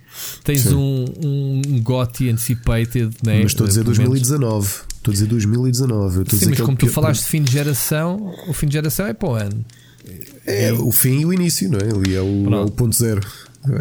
tens 0.43 0.71
um, 0.71 1.05
um 1.23 1.81
GOTY 1.81 2.31
anticipated. 2.31 3.15
Né? 3.23 3.41
Mas 3.41 3.51
estou 3.51 3.65
a 3.65 3.69
dizer 3.69 3.83
2019. 3.83 4.67
Estou 4.67 5.11
a 5.11 5.13
dizer 5.13 5.27
2019. 5.27 6.21
Estou 6.21 6.39
Sim, 6.39 6.49
mas 6.49 6.61
como 6.61 6.77
tu 6.77 6.87
falaste 6.87 7.23
de 7.23 7.27
fim 7.27 7.43
de 7.43 7.51
geração, 7.51 8.33
o 8.47 8.53
fim 8.53 8.67
de 8.67 8.73
geração 8.73 9.07
é 9.07 9.13
para 9.13 9.29
o 9.29 9.33
ano. 9.33 9.65
É, 10.45 10.73
o 10.73 10.91
fim 10.91 11.21
e 11.21 11.25
o 11.25 11.33
início, 11.33 11.69
não 11.69 11.79
é? 11.79 11.91
Ali 11.91 12.15
é 12.15 12.21
o, 12.21 12.53
é 12.53 12.65
o 12.65 12.71
ponto 12.71 12.95
zero. 12.95 13.21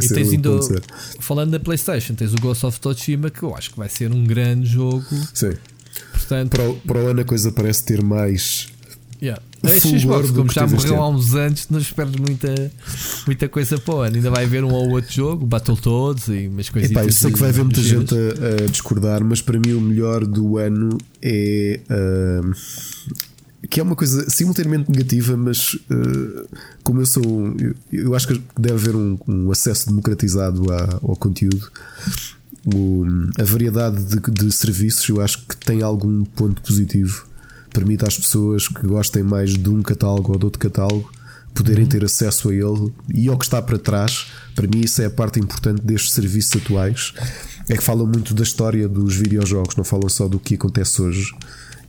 e 0.03 0.09
tens 0.09 0.33
indo, 0.33 0.61
falando 1.19 1.51
da 1.51 1.61
PlayStation, 1.61 2.15
tens 2.15 2.33
o 2.33 2.37
Ghost 2.37 2.65
of 2.65 2.81
Tsushima 2.81 3.29
que 3.29 3.43
eu 3.43 3.55
acho 3.55 3.71
que 3.73 3.77
vai 3.77 3.89
ser 3.89 4.13
um 4.13 4.25
grande 4.25 4.67
jogo. 4.67 5.05
Sim. 5.35 5.53
Portanto, 6.13 6.51
para, 6.51 6.71
o, 6.71 6.75
para 6.77 6.99
o 6.99 7.07
ano 7.09 7.21
a 7.21 7.25
coisa 7.25 7.53
parece 7.53 7.85
ter 7.85 8.03
mais 8.03 8.73
Yeah. 9.25 9.41
A 9.67 9.81
Xbox, 9.81 10.31
como 10.31 10.53
já 10.53 10.67
morreu 10.67 11.03
há 11.03 11.09
uns 11.09 11.35
anos, 11.35 11.67
não 11.71 11.79
esperes 11.79 12.17
muita, 12.17 12.73
muita 13.27 13.49
coisa 13.49 13.79
para 13.79 13.95
o 13.95 14.01
ano. 14.01 14.17
Ainda 14.17 14.31
vai 14.31 14.45
haver 14.45 14.65
um 14.65 14.73
ou 14.73 14.91
outro 14.91 15.13
jogo, 15.13 15.47
Battletoads 15.47 16.29
e 16.29 16.49
umas 16.49 16.69
coisas 16.69 16.91
Eu 16.91 17.13
sei 17.13 17.33
que 17.33 17.39
vai 17.39 17.51
haver 17.51 17.65
muita 17.65 17.83
gente 17.83 18.15
a, 18.15 18.65
a, 18.65 18.67
discordar, 18.67 19.25
mas 19.25 19.41
para 19.41 19.59
mim 19.59 19.73
o 19.73 19.81
melhor 19.81 20.25
do 20.27 20.59
ano 20.59 20.99
é. 21.23 21.81
Uh, 21.91 22.55
que 23.71 23.81
é 23.81 23.83
uma 23.83 23.97
coisa 23.97 24.29
simultaneamente 24.29 24.91
negativa, 24.91 25.37
mas 25.37 25.75
uh, 25.75 26.47
como 26.83 27.01
eu 27.01 27.07
sou. 27.07 27.23
Eu, 27.59 27.75
eu, 27.93 28.15
acho 28.15 28.29
que 28.29 28.43
deve 28.59 28.75
haver 28.75 28.97
um, 28.97 29.19
um 29.27 29.51
acesso 29.51 29.87
democratizado 29.87 30.71
à, 30.73 31.01
ao 31.03 31.17
conteúdo. 31.17 31.71
O, 32.67 33.05
a 33.39 33.45
variedade 33.45 34.03
de, 34.05 34.21
de 34.31 34.53
serviços 34.53 35.07
eu 35.09 35.21
acho 35.21 35.47
que 35.47 35.57
tem 35.57 35.83
algum 35.83 36.25
ponto 36.25 36.63
positivo 36.63 37.27
permite 37.75 38.07
às 38.07 38.17
pessoas 38.17 38.69
que 38.69 38.87
gostem 38.87 39.23
mais 39.23 39.53
de 39.53 39.69
um 39.69 39.83
catálogo 39.83 40.33
ou 40.33 40.39
de 40.39 40.45
outro 40.45 40.61
catálogo 40.61 41.11
poderem 41.53 41.85
uhum. 41.85 41.91
ter 41.91 42.05
acesso 42.05 42.49
a 42.49 42.55
ele 42.55 42.93
e 43.13 43.29
ao 43.29 43.37
que 43.37 43.45
está 43.45 43.61
para 43.61 43.79
trás. 43.79 44.27
Para 44.55 44.67
mim, 44.67 44.81
isso 44.81 45.03
é 45.03 45.07
a 45.07 45.11
parte 45.11 45.39
importante 45.39 45.83
destes 45.83 46.13
serviços 46.13 46.61
atuais. 46.63 47.13
É 47.69 47.77
que 47.77 47.83
falam 47.83 48.07
muito 48.07 48.33
da 48.33 48.43
história 48.43 48.89
dos 48.89 49.17
videojogos, 49.17 49.77
não 49.77 49.85
falam 49.85 50.09
só 50.09 50.29
do 50.29 50.39
que 50.39 50.55
acontece 50.55 51.03
hoje. 51.03 51.33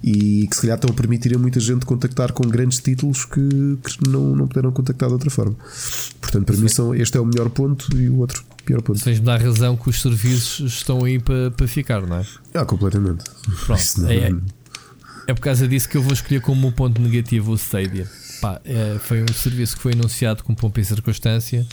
E 0.04 0.48
que 0.48 0.56
se 0.56 0.62
calhar 0.62 0.76
estão 0.76 0.92
a 0.92 0.94
permitir 0.94 1.36
a 1.36 1.40
muita 1.40 1.60
gente 1.60 1.86
contactar 1.86 2.32
com 2.32 2.48
grandes 2.48 2.80
títulos 2.80 3.26
que, 3.26 3.78
que 3.84 4.08
não, 4.08 4.36
não 4.36 4.48
puderam 4.48 4.72
contactar 4.72 5.10
de 5.10 5.14
outra 5.14 5.30
forma. 5.32 5.56
Portanto, 6.22 6.46
para 6.46 6.58
mim, 6.58 6.68
são, 6.68 6.94
este 6.94 7.18
é 7.18 7.20
o 7.20 7.26
melhor 7.26 7.50
ponto 7.50 7.88
e 7.98 8.08
o 8.08 8.18
outro, 8.18 8.44
pior 8.66 8.84
ponto. 8.84 9.04
Tens-me 9.04 9.26
dar 9.26 9.42
razão 9.42 9.76
que 9.76 9.90
os 9.90 10.00
serviços 10.00 10.74
estão 10.74 11.04
aí 11.04 11.18
para, 11.18 11.50
para 11.50 11.68
ficar, 11.68 12.06
não 12.06 12.18
é? 12.18 12.26
Ah, 12.54 12.66
completamente. 12.66 13.24
Pronto, 13.66 13.84
não- 13.98 14.10
é, 14.10 14.32
é 15.28 15.34
por 15.34 15.42
causa 15.42 15.68
disso 15.68 15.90
que 15.90 15.98
eu 15.98 16.02
vou 16.02 16.14
escolher 16.14 16.42
como 16.42 16.72
ponto 16.72 17.02
negativo 17.02 17.52
o 17.52 17.56
Stadia. 17.56 18.08
Pá, 18.42 18.60
é, 18.66 18.98
foi 19.00 19.24
um 19.24 19.34
serviço 19.34 19.76
que 19.76 19.82
foi 19.82 19.94
anunciado 19.94 20.44
com 20.44 20.54
pompa 20.54 20.80
e 20.80 20.86
circunstância. 20.86 21.66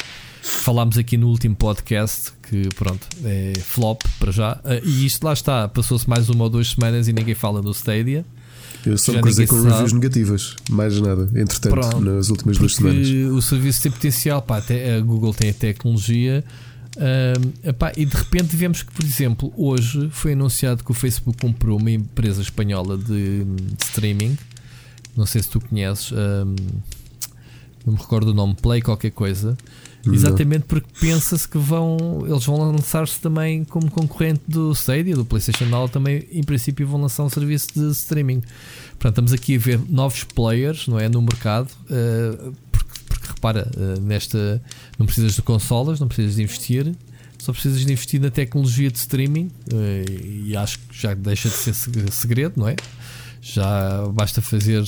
Falámos 0.42 0.96
aqui 0.98 1.16
no 1.16 1.28
último 1.28 1.54
podcast 1.54 2.32
que, 2.42 2.68
pronto, 2.74 3.06
é 3.24 3.52
flop 3.60 4.02
para 4.18 4.32
já. 4.32 4.60
Ah, 4.64 4.80
E 4.82 5.06
isto 5.06 5.22
lá 5.24 5.32
está, 5.32 5.68
passou-se 5.68 6.08
mais 6.08 6.28
uma 6.28 6.44
ou 6.44 6.50
duas 6.50 6.70
semanas 6.70 7.08
e 7.08 7.12
ninguém 7.12 7.34
fala 7.34 7.60
do 7.62 7.70
Stadia. 7.72 8.24
Eu 8.84 8.98
só 8.98 9.12
me 9.12 9.20
cruzei 9.20 9.46
com 9.46 9.56
sabe. 9.56 9.70
reviews 9.70 9.92
negativas, 9.92 10.56
mais 10.68 11.00
nada. 11.00 11.28
Entretanto, 11.34 11.72
Pronto, 11.72 12.00
nas 12.00 12.28
últimas 12.30 12.58
duas 12.58 12.74
semanas. 12.74 13.08
O 13.08 13.40
serviço 13.40 13.82
tem 13.82 13.92
potencial, 13.92 14.42
pá, 14.42 14.58
até 14.58 14.96
a 14.96 15.00
Google 15.00 15.32
tem 15.32 15.50
a 15.50 15.54
tecnologia. 15.54 16.44
Ahm, 16.96 17.52
epá, 17.68 17.92
e 17.96 18.04
de 18.04 18.16
repente 18.16 18.56
vemos 18.56 18.82
que, 18.82 18.92
por 18.92 19.04
exemplo, 19.04 19.52
hoje 19.56 20.08
foi 20.10 20.32
anunciado 20.32 20.84
que 20.84 20.90
o 20.90 20.94
Facebook 20.94 21.38
comprou 21.40 21.78
uma 21.78 21.90
empresa 21.90 22.42
espanhola 22.42 22.96
de, 22.98 23.44
de 23.44 23.84
streaming. 23.84 24.36
Não 25.16 25.26
sei 25.26 25.42
se 25.42 25.48
tu 25.48 25.60
conheces, 25.60 26.12
ahm, 26.12 26.54
não 27.84 27.94
me 27.94 27.98
recordo 27.98 28.30
o 28.30 28.34
nome, 28.34 28.54
Play 28.54 28.80
qualquer 28.80 29.10
coisa. 29.10 29.56
Não. 30.04 30.14
Exatamente 30.14 30.64
porque 30.66 30.88
pensa-se 31.00 31.48
que 31.48 31.58
vão 31.58 32.24
eles 32.26 32.44
vão 32.44 32.72
lançar-se 32.72 33.20
também 33.20 33.64
como 33.64 33.88
concorrente 33.90 34.42
do 34.48 34.72
Stadia, 34.72 35.14
do 35.14 35.24
PlayStation 35.24 35.66
Now, 35.66 35.88
também 35.88 36.26
em 36.32 36.42
princípio 36.42 36.86
vão 36.86 37.00
lançar 37.00 37.22
um 37.22 37.28
serviço 37.28 37.68
de 37.74 37.88
streaming. 37.92 38.42
Portanto, 38.90 39.12
estamos 39.12 39.32
aqui 39.32 39.56
a 39.56 39.58
ver 39.58 39.80
novos 39.88 40.24
players, 40.24 40.88
não 40.88 40.98
é, 40.98 41.08
no 41.08 41.22
mercado, 41.22 41.68
eh, 41.88 42.50
porque, 43.22 43.34
repara, 43.34 43.70
eh, 43.76 44.00
nesta 44.00 44.62
não 44.98 45.06
precisas 45.06 45.34
de 45.34 45.42
consolas, 45.42 46.00
não 46.00 46.08
precisas 46.08 46.34
de 46.36 46.42
investir, 46.42 46.92
só 47.38 47.52
precisas 47.52 47.80
de 47.84 47.92
investir 47.92 48.20
na 48.20 48.30
tecnologia 48.30 48.90
de 48.90 48.98
streaming 48.98 49.50
eh, 49.72 50.04
e 50.46 50.56
acho 50.56 50.78
que 50.80 51.00
já 51.00 51.14
deixa 51.14 51.48
de 51.48 51.54
ser 51.54 51.72
seg- 51.74 52.10
segredo, 52.12 52.54
não 52.56 52.68
é? 52.68 52.76
Já 53.40 54.06
basta 54.12 54.40
fazer 54.42 54.84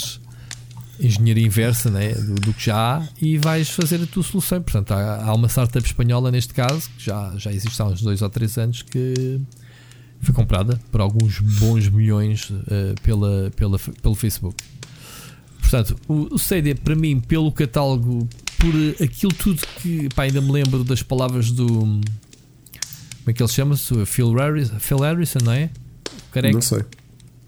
engenharia 1.01 1.45
inversa 1.45 1.91
né, 1.91 2.13
do, 2.15 2.35
do 2.37 2.55
que 2.55 2.67
já 2.67 2.99
há 2.99 3.09
e 3.21 3.37
vais 3.39 3.69
fazer 3.69 4.01
a 4.03 4.07
tua 4.07 4.23
solução. 4.23 4.63
Portanto, 4.63 4.93
há, 4.93 5.25
há 5.25 5.35
uma 5.35 5.49
startup 5.49 5.85
espanhola 5.85 6.31
neste 6.31 6.55
caso, 6.55 6.89
que 6.97 7.05
já, 7.07 7.33
já 7.37 7.53
existe 7.53 7.81
há 7.83 7.87
uns 7.87 8.01
dois 8.01 8.23
ou 8.23 8.31
três 8.31 8.57
anos, 8.57 8.83
que 8.83 9.41
foi 10.21 10.33
comprada 10.35 10.81
por 10.93 11.01
alguns 11.01 11.41
bons 11.41 11.89
milhões 11.89 12.53
eh, 12.71 12.95
pela, 13.03 13.51
pela, 13.57 13.79
pelo 13.79 14.15
Facebook. 14.15 14.57
Portanto, 15.75 15.97
o, 16.07 16.35
o 16.35 16.37
Stadia, 16.37 16.77
para 16.77 16.95
mim, 16.95 17.19
pelo 17.19 17.51
catálogo, 17.51 18.29
por 18.59 19.05
aquilo 19.05 19.33
tudo 19.33 19.61
que 19.83 20.09
pá, 20.15 20.23
ainda 20.23 20.41
me 20.41 20.53
lembro 20.53 20.85
das 20.85 21.03
palavras 21.03 21.51
do. 21.51 21.67
Como 21.67 22.03
é 23.27 23.33
que 23.33 23.43
ele 23.43 23.51
chama-se? 23.51 24.07
Phil 24.07 24.33
Harrison, 24.35 24.79
Phil 24.79 24.99
Harrison, 24.99 25.39
não 25.43 25.53
é? 25.53 25.71
Careca. 26.31 26.55
Não 26.55 26.63
sei. 26.63 26.85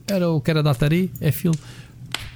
Era 0.09 0.29
o 0.29 0.41
cara 0.41 0.61
da 0.61 0.73
Atari? 0.73 1.13
É 1.21 1.31
Phil. 1.31 1.53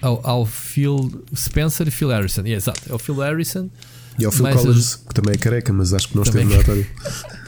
Ao, 0.01 0.21
ao 0.25 0.47
Phil 0.47 1.25
Spencer 1.35 1.89
e 1.89 1.91
Phil 1.91 2.09
Harrison. 2.09 2.43
Yeah, 2.43 2.59
exato, 2.59 2.83
é 2.89 2.95
o 2.95 2.99
Phil 2.99 3.17
Harrison. 3.17 3.69
E 4.17 4.25
ao 4.25 4.31
Phil 4.31 4.49
Collins, 4.49 4.95
que 4.95 5.15
também 5.15 5.35
é 5.35 5.39
careca, 5.39 5.73
mas 5.73 5.93
acho 5.93 6.09
que 6.09 6.15
não 6.15 6.23
esteve 6.23 6.55
na 6.55 6.61
Atari. 6.61 6.87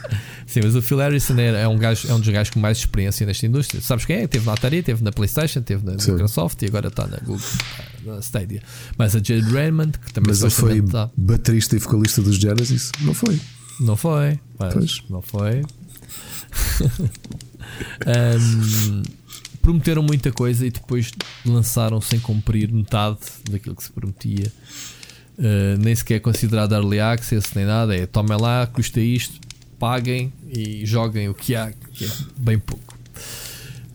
Sim, 0.53 0.59
mas 0.63 0.75
o 0.75 0.83
Phil 0.83 0.99
Harrison 0.99 1.35
é, 1.39 1.63
é 1.63 1.67
um, 1.67 1.79
gajo, 1.79 2.07
é 2.07 2.13
um 2.13 2.19
dos 2.19 2.29
gajos 2.29 2.53
com 2.53 2.59
mais 2.59 2.77
experiência 2.77 3.25
nesta 3.25 3.43
indústria. 3.43 3.81
Sabes 3.81 4.05
quem 4.05 4.17
é? 4.17 4.27
Teve 4.27 4.45
na 4.45 4.53
Atari, 4.53 4.83
teve 4.83 5.03
na 5.03 5.11
PlayStation, 5.11 5.63
teve 5.63 5.83
na 5.83 5.97
Sim. 5.97 6.11
Microsoft 6.11 6.61
e 6.61 6.67
agora 6.67 6.89
está 6.89 7.07
na 7.07 7.17
Google, 7.17 7.41
na 8.05 8.19
Stadia. 8.19 8.61
Mas 8.95 9.15
a 9.15 9.17
Jade 9.17 9.51
Raymond, 9.51 9.97
que 9.97 10.13
também 10.13 10.29
Mas 10.29 10.43
ele 10.43 10.51
foi 10.51 10.79
tá- 10.83 11.09
baterista 11.17 11.75
e 11.75 11.79
vocalista 11.79 12.21
dos 12.21 12.35
Genesis? 12.35 12.91
Não 13.01 13.15
foi. 13.15 13.39
Não 13.79 13.97
foi, 13.97 14.39
mas 14.59 15.01
não 15.09 15.23
foi. 15.23 15.63
Ahm, 18.05 19.01
prometeram 19.59 20.03
muita 20.03 20.31
coisa 20.31 20.67
e 20.67 20.69
depois 20.69 21.11
lançaram 21.43 21.99
sem 21.99 22.19
cumprir 22.19 22.71
metade 22.71 23.17
daquilo 23.49 23.75
que 23.75 23.83
se 23.83 23.91
prometia. 23.91 24.51
Ah, 25.39 25.77
nem 25.79 25.95
sequer 25.95 26.15
é 26.15 26.19
considerado 26.19 26.73
early 26.73 26.99
access 26.99 27.49
nem 27.55 27.65
nada. 27.65 27.95
É 27.95 28.05
tomem 28.05 28.37
lá, 28.39 28.67
custa 28.67 28.99
isto, 28.99 29.39
paguem 29.83 30.31
e 30.49 30.85
joguem 30.85 31.27
o 31.27 31.33
que 31.33 31.53
há, 31.57 31.73
que 31.91 32.05
é 32.05 32.09
bem 32.37 32.57
pouco. 32.57 32.97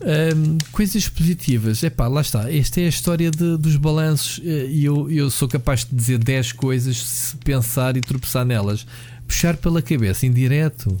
Ahm, 0.01 0.59
coisas 0.71 1.09
positivas, 1.09 1.83
é 1.83 1.89
pá, 1.89 2.07
lá 2.07 2.21
está. 2.21 2.53
Esta 2.53 2.79
é 2.79 2.85
a 2.85 2.89
história 2.89 3.31
de- 3.31 3.57
dos 3.57 3.75
balanços 3.75 4.39
eh, 4.45 4.67
e 4.69 4.85
eu, 4.85 5.09
eu 5.09 5.31
sou 5.31 5.47
capaz 5.47 5.85
de 5.85 5.95
dizer 5.95 6.19
10 6.19 6.51
coisas 6.51 6.95
se 7.01 7.35
pensar 7.37 7.97
e 7.97 8.01
tropeçar 8.01 8.45
nelas. 8.45 8.85
Puxar 9.27 9.57
pela 9.57 9.81
cabeça 9.81 10.27
em 10.27 10.31
direto, 10.31 10.95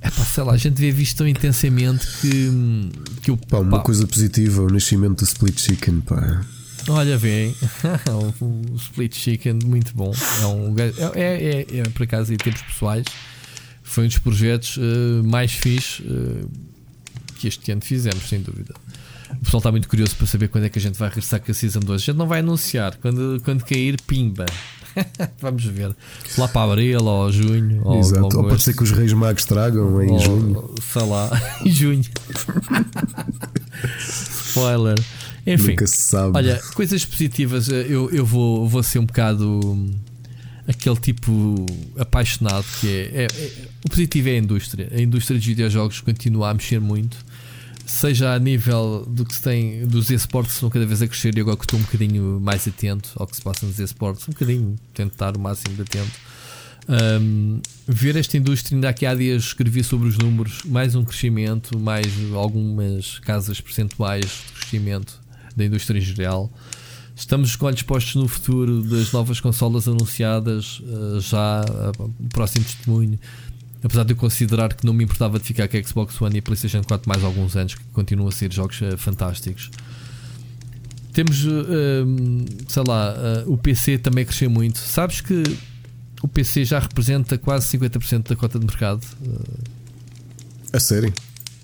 é 0.00 0.10
pá, 0.10 0.24
sei 0.24 0.42
lá, 0.42 0.54
a 0.54 0.56
gente 0.56 0.80
vê 0.80 0.90
visto 0.90 1.18
tão 1.18 1.28
intensamente 1.28 2.04
que, 2.20 2.50
que 3.22 3.30
o 3.30 3.36
Pá, 3.36 3.58
uma 3.60 3.78
pá, 3.78 3.84
coisa 3.84 4.04
positiva, 4.08 4.60
o 4.62 4.68
nascimento 4.68 5.18
do 5.20 5.24
Split 5.24 5.60
Chicken, 5.60 6.00
pá. 6.00 6.44
Olha, 6.88 7.16
vem 7.16 7.54
o, 8.40 8.74
Split 8.76 9.14
Chicken, 9.16 9.60
muito 9.64 9.94
bom. 9.94 10.12
É, 10.40 10.46
um, 10.46 10.74
é, 10.76 10.92
é, 11.14 11.66
é, 11.70 11.78
é, 11.78 11.82
por 11.90 12.02
acaso, 12.02 12.34
em 12.34 12.36
tempos 12.36 12.60
pessoais, 12.62 13.04
foi 13.92 14.04
um 14.04 14.08
dos 14.08 14.18
projetos 14.18 14.78
eh, 14.78 15.22
mais 15.26 15.52
fixe 15.52 16.02
eh, 16.02 16.44
que 17.38 17.48
este 17.48 17.70
ano 17.72 17.80
fizemos, 17.82 18.28
sem 18.28 18.40
dúvida. 18.40 18.74
O 19.32 19.44
pessoal 19.44 19.58
está 19.58 19.70
muito 19.70 19.88
curioso 19.88 20.14
para 20.16 20.26
saber 20.26 20.48
quando 20.48 20.64
é 20.64 20.68
que 20.68 20.78
a 20.78 20.82
gente 20.82 20.98
vai 20.98 21.08
regressar 21.08 21.40
com 21.40 21.50
a 21.50 21.54
Season 21.54 21.80
2. 21.80 22.02
A 22.02 22.04
gente 22.04 22.16
não 22.16 22.26
vai 22.26 22.40
anunciar, 22.40 22.96
quando, 22.96 23.40
quando 23.44 23.64
cair, 23.64 24.00
pimba. 24.06 24.44
Vamos 25.40 25.64
ver. 25.64 25.94
Lá 26.36 26.46
para 26.48 26.70
abril 26.72 27.02
ou 27.02 27.32
junho. 27.32 27.80
Ou, 27.82 27.98
Exato. 27.98 28.36
Ou 28.38 28.44
pode 28.48 28.60
ser 28.62 28.74
que 28.74 28.82
os 28.82 28.90
Reis 28.90 29.12
Magos 29.14 29.44
tragam 29.46 30.02
em 30.02 30.10
Ou, 30.10 30.18
junho. 30.18 30.74
Sei 30.92 31.02
lá, 31.02 31.30
em 31.64 31.70
junho. 31.70 32.04
Spoiler. 33.98 34.98
Enfim, 35.46 35.70
Nunca 35.70 35.86
se 35.86 35.96
sabe. 35.96 36.36
olha, 36.36 36.60
coisas 36.74 37.04
positivas. 37.04 37.68
eh, 37.68 37.86
Eu, 37.88 38.10
eu 38.10 38.24
vou, 38.24 38.68
vou 38.68 38.82
ser 38.82 38.98
um 39.00 39.06
bocado 39.06 39.48
hum, 39.64 39.94
aquele 40.66 40.96
tipo 40.96 41.66
apaixonado 41.98 42.64
que 42.80 42.88
é, 42.88 43.22
é- 43.22 43.24
é- 43.24 43.52
O 43.84 43.88
positivo 43.88 44.28
é 44.28 44.32
a 44.32 44.38
indústria. 44.38 44.88
A 44.92 45.00
indústria 45.00 45.36
dos 45.38 45.46
videojogos 45.46 46.00
continua 46.00 46.50
a 46.50 46.54
mexer 46.54 46.80
muito. 46.80 47.16
Seja 47.84 48.32
a 48.34 48.38
nível 48.38 49.04
do 49.08 49.24
que 49.24 49.34
se 49.34 49.42
tem 49.42 49.86
dos 49.86 50.08
esportes, 50.08 50.54
estão 50.54 50.70
cada 50.70 50.86
vez 50.86 51.02
a 51.02 51.06
crescer 51.08 51.36
e 51.36 51.40
agora 51.40 51.56
que 51.56 51.64
estou 51.64 51.78
um 51.78 51.82
bocadinho 51.82 52.40
mais 52.40 52.66
atento 52.66 53.10
ao 53.16 53.26
que 53.26 53.36
se 53.36 53.42
passa 53.42 53.66
nos 53.66 53.78
esportes, 53.78 54.26
um 54.28 54.32
bocadinho, 54.32 54.76
tento 54.94 55.12
estar 55.12 55.36
o 55.36 55.40
máximo 55.40 55.74
de 55.74 55.82
atento. 55.82 56.12
Um, 56.88 57.60
ver 57.86 58.16
esta 58.16 58.36
indústria, 58.36 58.76
ainda 58.76 58.88
aqui 58.88 59.04
há 59.06 59.14
dias 59.14 59.44
escrevi 59.44 59.84
sobre 59.84 60.08
os 60.08 60.16
números, 60.18 60.62
mais 60.64 60.94
um 60.94 61.04
crescimento, 61.04 61.78
mais 61.78 62.06
algumas 62.34 63.18
casas 63.20 63.60
percentuais 63.60 64.24
de 64.24 64.52
crescimento 64.60 65.20
da 65.56 65.64
indústria 65.64 65.98
em 65.98 66.02
geral. 66.02 66.50
Estamos 67.14 67.56
com 67.56 67.66
olhos 67.66 67.82
postos 67.82 68.14
no 68.14 68.26
futuro 68.26 68.82
das 68.82 69.12
novas 69.12 69.40
consolas 69.40 69.86
anunciadas, 69.86 70.80
uh, 70.80 71.20
já 71.20 71.62
uh, 71.62 72.12
o 72.18 72.28
próximo 72.28 72.64
testemunho. 72.64 73.18
Apesar 73.82 74.04
de 74.04 74.12
eu 74.12 74.16
considerar 74.16 74.74
que 74.74 74.86
não 74.86 74.92
me 74.92 75.04
importava 75.04 75.38
de 75.38 75.44
ficar 75.44 75.68
com 75.68 75.76
a 75.76 75.82
Xbox 75.82 76.20
One 76.20 76.36
e 76.36 76.38
a 76.38 76.42
PlayStation 76.42 76.82
4 76.82 77.08
mais 77.08 77.22
alguns 77.24 77.56
anos, 77.56 77.74
que 77.74 77.84
continuam 77.92 78.28
a 78.28 78.32
ser 78.32 78.52
jogos 78.52 78.80
uh, 78.80 78.96
fantásticos. 78.96 79.70
Temos, 81.12 81.44
sei 82.68 82.82
lá, 82.88 83.14
o 83.46 83.58
PC 83.58 83.98
também 83.98 84.24
cresceu 84.24 84.48
muito. 84.48 84.78
Sabes 84.78 85.20
que 85.20 85.42
o 86.22 86.26
PC 86.26 86.64
já 86.64 86.78
representa 86.78 87.36
quase 87.36 87.76
50% 87.76 88.30
da 88.30 88.34
cota 88.34 88.58
de 88.58 88.64
mercado. 88.64 89.06
A 90.72 90.80
sério? 90.80 91.12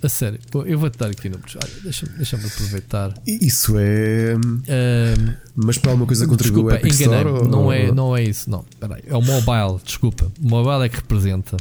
A 0.02 0.08
sério, 0.08 0.38
eu 0.66 0.78
vou-te 0.78 0.96
dar 0.98 1.08
aqui 1.10 1.28
números. 1.28 1.56
Olha, 1.56 1.72
deixa-me 1.82 2.12
deixa 2.16 2.36
aproveitar. 2.36 3.14
Isso 3.26 3.74
é. 3.78 4.36
Um, 4.36 5.34
Mas 5.56 5.78
para 5.78 5.90
alguma 5.92 6.06
coisa 6.06 6.26
contribui 6.26 6.62
o 6.62 6.68
desculpa, 6.68 6.86
Epic 6.86 7.00
Store? 7.00 7.28
ou- 7.28 7.48
Não 7.48 7.72
é, 7.72 7.90
não 7.92 8.16
é 8.16 8.22
isso. 8.22 8.48
Não, 8.50 8.64
peraí. 8.78 9.02
É 9.06 9.16
o 9.16 9.22
mobile, 9.22 9.80
desculpa. 9.84 10.30
O 10.40 10.48
mobile 10.48 10.84
é 10.84 10.88
que 10.88 10.96
representa. 10.96 11.56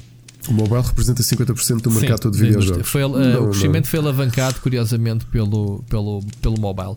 O 0.47 0.53
mobile 0.53 0.81
representa 0.81 1.21
50% 1.23 1.81
do 1.81 1.91
Sim, 1.91 1.99
mercado 1.99 2.19
todo 2.21 2.33
de 2.37 2.39
videojogos. 2.45 2.87
Foi, 2.87 3.03
uh, 3.03 3.09
Não, 3.09 3.17
o 3.17 3.43
não. 3.43 3.49
crescimento 3.49 3.87
foi 3.87 3.99
alavancado, 3.99 4.61
curiosamente, 4.61 5.25
pelo, 5.25 5.83
pelo, 5.89 6.23
pelo 6.41 6.59
mobile. 6.59 6.95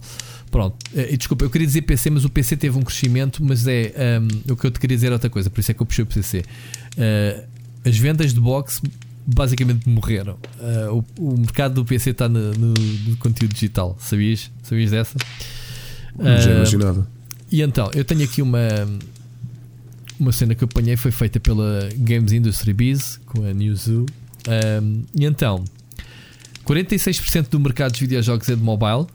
Pronto, 0.51 0.77
Eh, 0.95 1.15
e 1.15 1.17
desculpa, 1.17 1.45
eu 1.45 1.51
queria 1.51 1.67
dizer 1.67 1.83
PC, 1.83 2.11
mas 2.11 2.25
o 2.25 2.29
PC 2.29 2.57
teve 2.57 2.77
um 2.77 2.83
crescimento, 2.83 3.43
mas 3.43 3.67
é 3.67 4.21
um, 4.21 4.53
o 4.53 4.57
que 4.57 4.67
eu 4.67 4.71
te 4.71 4.79
queria 4.81 4.97
dizer 4.97 5.09
é 5.09 5.12
outra 5.12 5.31
coisa, 5.31 5.49
por 5.49 5.61
isso 5.61 5.71
é 5.71 5.75
que 5.75 5.81
eu 5.83 5.87
puxei 5.87 6.03
o 6.03 6.07
PC. 6.07 6.41
Uh, 6.97 7.45
as 7.85 7.97
vendas 7.97 8.35
de 8.35 8.41
box 8.41 8.83
basicamente 9.35 9.89
morreram. 9.89 10.36
Uh, 10.59 11.05
o, 11.19 11.32
o 11.32 11.39
mercado 11.39 11.74
do 11.74 11.85
PC 11.85 12.11
está 12.11 12.28
no, 12.28 12.52
no- 12.52 12.74
no 13.07 13.16
conteúdo 13.19 13.52
digital, 13.55 13.97
sabias? 14.01 14.51
Sabias 14.62 14.90
dessa? 14.90 15.16
Já 16.19 16.51
Uh, 16.51 16.57
imaginava. 16.57 17.09
e 17.51 17.62
então, 17.62 17.90
eu 17.94 18.05
tenho 18.05 18.23
aqui 18.24 18.43
uma 18.43 18.59
uma 20.19 20.32
cena 20.32 20.55
que 20.55 20.62
eu 20.62 20.69
apanhei 20.70 20.97
foi 20.97 21.11
feita 21.11 21.40
pela 21.40 21.89
Games 21.97 22.32
Industry 22.32 22.74
Biz 22.74 23.20
com 23.27 23.43
a 23.44 23.55
Newzoo. 23.55 24.05
Um, 24.82 25.02
e 25.19 25.24
então, 25.24 25.65
46% 26.66 27.48
do 27.48 27.59
mercado 27.61 27.93
de 27.93 28.01
videojogos 28.01 28.48
é 28.48 28.55
de 28.57 28.62
mobile, 28.62 29.07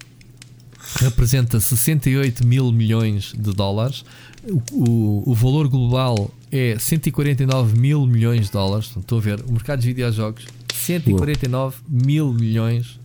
representa 1.00 1.60
68 1.60 2.46
mil 2.46 2.72
milhões 2.72 3.34
de 3.38 3.54
dólares. 3.54 4.04
O, 4.48 4.62
o, 4.72 5.32
o 5.32 5.34
valor 5.36 5.68
global 5.68 6.32
é 6.56 6.80
149 6.80 7.78
mil 7.78 8.06
milhões 8.06 8.46
de 8.46 8.52
dólares. 8.52 8.92
Estou 8.96 9.18
a 9.18 9.22
ver, 9.22 9.42
o 9.42 9.52
mercado 9.52 9.82
de 9.82 9.88
videojogos, 9.88 10.46
149 10.74 11.78
mil 11.88 12.34
milhões 12.34 13.00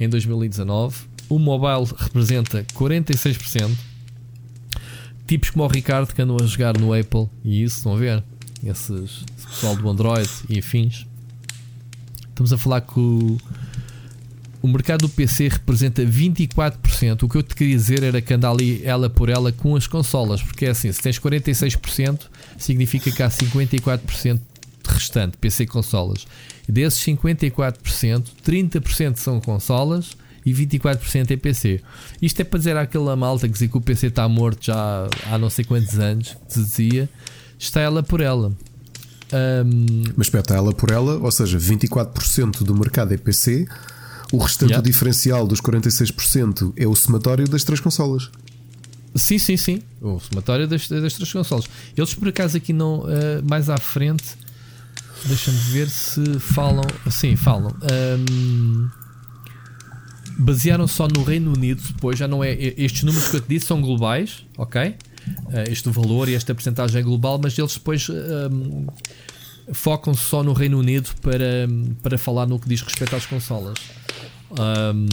em 0.00 0.08
2019. 0.08 0.96
O 1.28 1.38
mobile 1.38 1.94
representa 1.96 2.64
46%. 2.74 3.70
Tipos 5.26 5.50
como 5.50 5.64
o 5.64 5.68
Ricardo 5.68 6.12
que 6.14 6.22
andam 6.22 6.36
a 6.40 6.46
jogar 6.46 6.78
no 6.78 6.92
Apple 6.94 7.28
e 7.44 7.62
isso, 7.62 7.76
estão 7.76 7.94
a 7.94 7.98
ver? 7.98 8.24
Esses, 8.64 9.24
esse 9.36 9.46
pessoal 9.46 9.76
do 9.76 9.88
Android 9.88 10.28
e 10.48 10.58
afins. 10.58 11.06
Estamos 12.30 12.52
a 12.52 12.58
falar 12.58 12.80
que 12.80 12.98
o, 12.98 13.36
o 14.68 14.72
mercado 14.72 15.00
do 15.00 15.08
PC 15.08 15.48
representa 15.48 16.04
24%. 16.04 17.22
O 17.22 17.28
que 17.28 17.36
eu 17.36 17.42
te 17.42 17.54
queria 17.54 17.74
dizer 17.74 18.02
era 18.02 18.20
que 18.20 18.34
anda 18.34 18.50
ali 18.50 18.82
ela 18.84 19.08
por 19.08 19.30
ela 19.30 19.50
com 19.50 19.74
as 19.74 19.86
consolas, 19.86 20.42
porque 20.42 20.66
é 20.66 20.70
assim: 20.70 20.92
se 20.92 21.00
tens 21.00 21.18
46%, 21.18 22.20
significa 22.58 23.10
que 23.10 23.22
há 23.22 23.30
54% 23.30 24.38
restante 24.84 25.38
PC 25.38 25.66
consolas. 25.66 26.26
Desses 26.68 27.02
54%, 27.02 28.24
30% 28.46 29.16
são 29.16 29.40
consolas 29.40 30.16
e 30.44 30.52
24% 30.52 31.30
é 31.30 31.36
PC. 31.36 31.80
Isto 32.20 32.40
é 32.40 32.44
para 32.44 32.58
dizer 32.58 32.76
àquela 32.76 33.16
malta 33.16 33.46
que 33.46 33.54
dizia 33.54 33.68
que 33.68 33.76
o 33.76 33.80
PC 33.80 34.08
está 34.08 34.28
morto 34.28 34.66
já 34.66 35.08
há 35.30 35.38
não 35.38 35.48
sei 35.48 35.64
quantos 35.64 35.98
anos, 35.98 36.36
que 36.48 36.58
dizia, 36.60 37.08
está 37.58 37.80
ela 37.80 38.02
por 38.02 38.20
ela. 38.20 38.52
Um, 39.32 40.04
Mas 40.16 40.26
espeta 40.26 40.54
ela 40.54 40.72
por 40.72 40.90
ela, 40.90 41.16
ou 41.16 41.30
seja, 41.30 41.58
24% 41.58 42.64
do 42.64 42.74
mercado 42.74 43.12
é 43.12 43.16
PC, 43.16 43.66
o 44.32 44.38
restante 44.38 44.70
Yeah. 44.72 44.86
diferencial 44.86 45.46
dos 45.46 45.60
46% 45.60 46.72
é 46.76 46.86
o 46.86 46.94
somatório 46.94 47.48
das 47.48 47.64
três 47.64 47.80
consolas. 47.80 48.30
Sim, 49.14 49.38
sim, 49.38 49.56
sim. 49.56 49.82
O 50.00 50.20
somatório 50.20 50.68
das, 50.68 50.86
das 50.88 51.14
três 51.14 51.32
consoles. 51.32 51.66
Eles 51.96 52.14
por 52.14 52.28
acaso 52.28 52.56
aqui 52.56 52.72
não. 52.72 53.04
eh, 53.08 53.40
mais 53.42 53.68
à 53.70 53.78
frente. 53.78 54.24
Deixa-me 55.24 55.56
ver 55.58 55.88
se 55.88 56.38
falam. 56.38 56.84
Sim, 57.10 57.34
falam. 57.34 57.74
Ahm, 57.82 58.88
basearam 60.38 60.86
só 60.86 61.08
no 61.08 61.22
Reino 61.24 61.52
Unido, 61.52 61.82
depois 61.94 62.18
já 62.18 62.28
não 62.28 62.44
é. 62.44 62.52
Estes 62.52 63.02
números 63.02 63.28
que 63.28 63.36
eu 63.36 63.40
te 63.40 63.48
disse 63.48 63.66
são 63.66 63.80
globais, 63.80 64.44
ok? 64.56 64.80
Eh, 64.80 64.94
este 65.70 65.88
valor 65.90 66.28
e 66.28 66.34
esta 66.34 66.54
porcentagem 66.54 67.00
é 67.00 67.02
global, 67.02 67.40
mas 67.42 67.58
eles 67.58 67.74
depois 67.74 68.08
ahm, 68.10 68.86
focam-se 69.72 70.22
só 70.22 70.42
no 70.42 70.52
Reino 70.52 70.78
Unido 70.78 71.10
para, 71.20 71.66
para 72.02 72.16
falar 72.18 72.46
no 72.46 72.58
que 72.58 72.68
diz 72.68 72.80
respeito 72.82 73.16
às 73.16 73.26
consolas. 73.26 73.78
Ahm, 74.56 75.06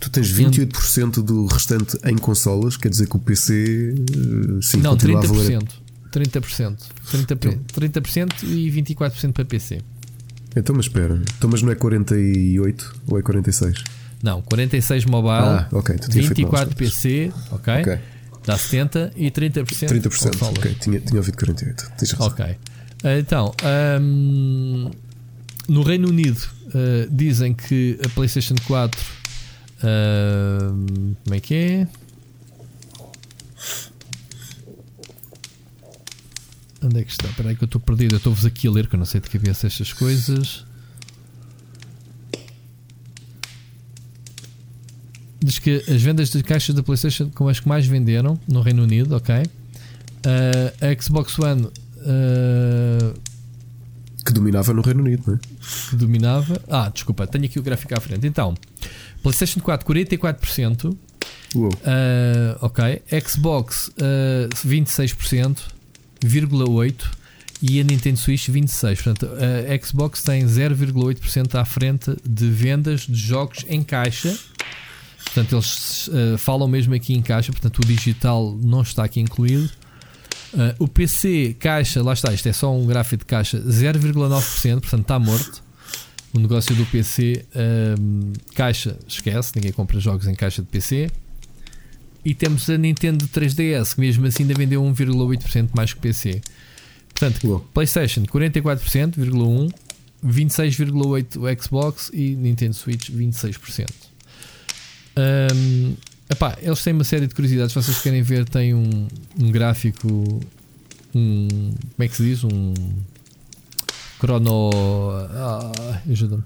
Tu 0.00 0.10
tens 0.10 0.30
28% 0.32 1.22
do 1.22 1.46
restante 1.46 1.98
em 2.04 2.16
consolas, 2.16 2.76
quer 2.76 2.88
dizer 2.88 3.06
que 3.08 3.16
o 3.16 3.18
PC 3.18 3.94
eh, 3.94 4.58
sim, 4.62 4.78
Não, 4.78 4.92
continua 4.92 5.18
a 5.22 5.26
valer. 5.26 5.58
30%. 5.58 5.68
30%. 6.12 6.78
30%, 7.12 7.58
30% 7.72 8.42
e 8.44 8.70
24% 8.70 9.32
para 9.32 9.44
PC. 9.44 9.80
Então, 10.56 10.74
mas 10.74 10.86
espera, 10.86 11.20
então, 11.36 11.48
mas 11.50 11.62
não 11.62 11.70
é 11.70 11.74
48 11.76 12.94
ou 13.06 13.18
é 13.18 13.22
46? 13.22 13.84
Não, 14.22 14.42
46 14.42 15.04
mobile, 15.04 15.32
Ah, 15.32 15.68
ok, 15.72 15.96
tu 15.96 16.08
tinha 16.10 16.24
feito 16.26 16.42
mal, 16.42 16.50
24 16.66 16.76
PC, 16.76 17.32
ok? 17.52 17.74
Ok. 17.82 17.98
Dá 18.44 18.56
70 18.58 19.12
e 19.16 19.30
30%. 19.30 19.64
30%, 19.88 20.02
consolas. 20.02 20.42
ok, 20.58 20.74
tinha, 20.80 20.98
tinha 21.00 21.18
ouvido 21.18 21.36
48. 21.38 21.90
Tens 21.98 22.10
razão. 22.12 22.26
Ok. 22.26 22.56
Então, 23.18 23.54
hum, 24.00 24.90
no 25.70 25.82
Reino 25.82 26.08
Unido 26.08 26.36
uh, 26.66 27.08
dizem 27.14 27.54
que 27.54 27.96
a 28.04 28.08
PlayStation 28.08 28.56
4 28.66 29.00
hum, 29.84 31.14
como 31.22 31.36
é 31.36 31.40
que 31.40 31.54
é? 31.54 31.88
Onde 36.82 36.98
é 36.98 37.04
que 37.04 37.12
está? 37.12 37.28
Espera 37.28 37.50
aí 37.50 37.56
que 37.56 37.62
eu 37.62 37.66
estou 37.66 37.80
perdido. 37.80 38.14
Eu 38.14 38.16
estou-vos 38.16 38.44
aqui 38.44 38.66
a 38.66 38.70
ler 38.70 38.88
que 38.88 38.96
eu 38.96 38.98
não 38.98 39.06
sei 39.06 39.20
de 39.20 39.30
cabeça 39.30 39.68
estas 39.68 39.92
coisas. 39.92 40.64
Diz 45.38 45.60
que 45.60 45.84
as 45.88 46.02
vendas 46.02 46.30
de 46.30 46.42
caixas 46.42 46.74
da 46.74 46.82
PlayStation 46.82 47.30
como 47.32 47.48
as 47.48 47.60
que 47.60 47.68
mais 47.68 47.86
venderam 47.86 48.40
no 48.48 48.60
Reino 48.60 48.82
Unido, 48.82 49.14
ok? 49.14 49.36
Uh, 49.36 49.44
a 50.84 51.02
Xbox 51.02 51.38
One 51.38 51.66
uh, 51.66 53.29
Que 54.24 54.32
dominava 54.32 54.72
no 54.74 54.82
Reino 54.82 55.00
Unido, 55.02 55.22
não 55.26 55.34
é? 55.34 55.38
que 55.90 55.96
dominava. 55.96 56.60
Ah, 56.68 56.90
desculpa, 56.92 57.26
tenho 57.26 57.44
aqui 57.46 57.58
o 57.58 57.62
gráfico 57.62 57.94
à 57.96 58.00
frente. 58.00 58.26
Então, 58.26 58.54
PlayStation 59.22 59.60
4 59.60 59.86
44%, 59.86 60.96
Uou. 61.54 61.68
uh, 61.68 61.72
ok. 62.60 63.02
Xbox 63.26 63.88
uh, 63.88 64.48
26,8% 64.66 67.04
e 67.62 67.80
a 67.80 67.84
Nintendo 67.84 68.18
Switch 68.18 68.48
26%. 68.48 68.94
Portanto, 69.02 69.28
a 69.32 69.86
Xbox 69.86 70.22
tem 70.22 70.44
0,8% 70.44 71.54
à 71.58 71.64
frente 71.64 72.14
de 72.26 72.48
vendas 72.48 73.02
de 73.02 73.14
jogos 73.16 73.64
em 73.68 73.82
caixa. 73.82 74.36
Portanto, 75.24 75.54
eles 75.54 76.08
uh, 76.08 76.38
falam 76.38 76.66
mesmo 76.66 76.94
aqui 76.94 77.14
em 77.14 77.22
caixa, 77.22 77.52
portanto, 77.52 77.78
o 77.78 77.86
digital 77.86 78.56
não 78.60 78.82
está 78.82 79.04
aqui 79.04 79.20
incluído. 79.20 79.70
Uh, 80.52 80.84
o 80.84 80.88
PC, 80.88 81.56
caixa, 81.58 82.02
lá 82.02 82.12
está, 82.12 82.32
isto 82.32 82.48
é 82.48 82.52
só 82.52 82.74
um 82.74 82.84
gráfico 82.86 83.18
de 83.18 83.26
caixa, 83.26 83.60
0,9%, 83.60 84.80
portanto 84.80 85.00
está 85.02 85.18
morto. 85.18 85.62
O 86.32 86.38
negócio 86.38 86.74
do 86.74 86.86
PC, 86.86 87.44
um, 87.98 88.32
caixa, 88.54 88.96
esquece, 89.06 89.52
ninguém 89.56 89.72
compra 89.72 89.98
jogos 89.98 90.26
em 90.26 90.34
caixa 90.34 90.62
de 90.62 90.68
PC. 90.68 91.10
E 92.24 92.34
temos 92.34 92.68
a 92.68 92.76
Nintendo 92.76 93.26
3DS, 93.28 93.94
que 93.94 94.00
mesmo 94.00 94.26
assim 94.26 94.42
ainda 94.44 94.54
vendeu 94.54 94.82
1,8% 94.82 95.70
mais 95.74 95.92
que 95.92 95.98
o 95.98 96.02
PC. 96.02 96.40
Portanto, 97.08 97.46
Uou. 97.46 97.60
PlayStation 97.74 98.22
44%, 98.22 99.16
1, 99.18 99.68
26,8% 100.24 101.36
o 101.36 101.62
Xbox 101.62 102.10
e 102.12 102.36
Nintendo 102.36 102.74
Switch 102.74 103.10
26%. 103.10 103.88
Um, 105.16 105.96
epá, 106.30 106.56
eles 106.62 106.82
têm 106.82 106.92
uma 106.92 107.04
série 107.04 107.26
de 107.26 107.34
curiosidades. 107.34 107.72
Se 107.72 107.82
vocês 107.82 108.00
querem 108.00 108.22
ver, 108.22 108.48
tem 108.48 108.74
um, 108.74 109.08
um 109.38 109.50
gráfico. 109.50 110.08
Um, 111.14 111.48
como 111.48 112.04
é 112.04 112.08
que 112.08 112.16
se 112.16 112.22
diz? 112.22 112.44
Um 112.44 112.72
crono. 114.18 114.70
Ah, 115.32 116.00
Ajuda-me. 116.10 116.42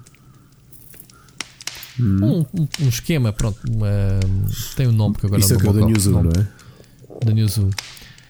Um, 1.99 2.39
um- 2.53 2.67
um 2.81 2.89
esquema, 2.89 3.31
pronto. 3.31 3.57
uma- 3.69 4.19
tem 4.75 4.87
um 4.87 4.91
nome 4.91 5.15
que 5.15 5.25
agora 5.25 5.39
Isso 5.41 5.53
é 5.53 5.57
não 5.57 5.65
é 5.65 5.69
o 5.69 5.73
me 5.73 5.79
da 5.81 5.85
Newzoo, 5.87 6.23
não 6.23 6.31
é? 6.31 7.25
da 7.25 7.31
Newzoo. 7.33 7.69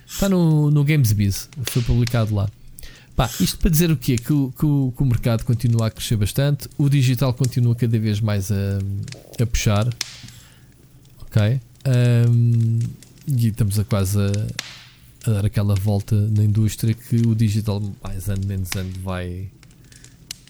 Está 0.08 0.30
no, 0.30 0.70
no 0.70 0.84
GamesBiz, 0.84 1.50
foi 1.64 1.82
publicado 1.82 2.34
lá. 2.36 2.48
Pá, 3.16 3.30
isto 3.40 3.58
para 3.58 3.72
dizer 3.72 3.90
o 3.92 3.98
quê? 3.98 4.18
Que 4.18 4.32
o, 4.34 4.54
que, 4.58 4.66
o, 4.66 4.94
que 4.96 5.02
o 5.02 5.06
mercado 5.06 5.44
continua 5.46 5.88
a 5.88 5.90
crescer 5.90 6.16
bastante, 6.18 6.68
o 6.78 6.88
digital 6.90 7.34
continua 7.34 7.74
cada 7.76 7.98
vez 7.98 8.20
mais 8.20 8.52
a, 8.52 8.78
a 9.42 9.46
puxar. 9.46 9.88
Ok? 11.36 11.60
Ahm, 11.84 12.80
e 13.28 13.48
estamos 13.48 13.78
a 13.78 13.84
quase 13.84 14.18
a, 14.18 14.32
a 15.30 15.34
dar 15.34 15.46
aquela 15.46 15.76
volta 15.76 16.16
na 16.16 16.46
indústria 16.46 16.94
que 16.94 17.18
o 17.28 17.36
digital, 17.36 17.84
mais 18.02 18.30
ano 18.30 18.46
menos 18.48 18.70
ano, 18.74 18.92
vai, 19.04 19.50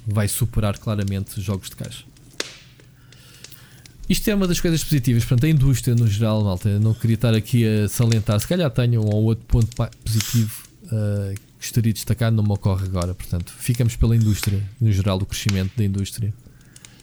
vai 0.05 0.27
superar 0.27 0.77
claramente 0.77 1.39
os 1.39 1.43
jogos 1.43 1.71
de 1.71 1.75
caixa. 1.75 2.03
Isto 4.07 4.29
é 4.29 4.35
uma 4.35 4.47
das 4.47 4.61
coisas 4.61 4.83
positivas, 4.83 5.25
portanto, 5.25 5.45
a 5.45 5.49
indústria 5.49 5.95
no 5.95 6.07
geral, 6.07 6.43
malta, 6.43 6.79
não 6.79 6.93
queria 6.93 7.15
estar 7.15 7.33
aqui 7.33 7.65
a 7.65 7.89
salientar, 7.89 8.39
se 8.39 8.47
calhar 8.47 8.69
tenho 8.69 9.01
um 9.01 9.07
ou 9.07 9.23
outro 9.23 9.43
ponto 9.47 9.75
positivo 10.05 10.63
uh, 10.83 11.33
que 11.33 11.41
gostaria 11.57 11.91
de 11.91 11.95
destacar, 11.95 12.31
não 12.31 12.43
me 12.43 12.51
ocorre 12.51 12.85
agora, 12.85 13.15
portanto, 13.15 13.51
ficamos 13.57 13.95
pela 13.95 14.15
indústria, 14.15 14.61
no 14.79 14.91
geral, 14.91 15.17
o 15.17 15.25
crescimento 15.25 15.71
da 15.75 15.83
indústria, 15.83 16.31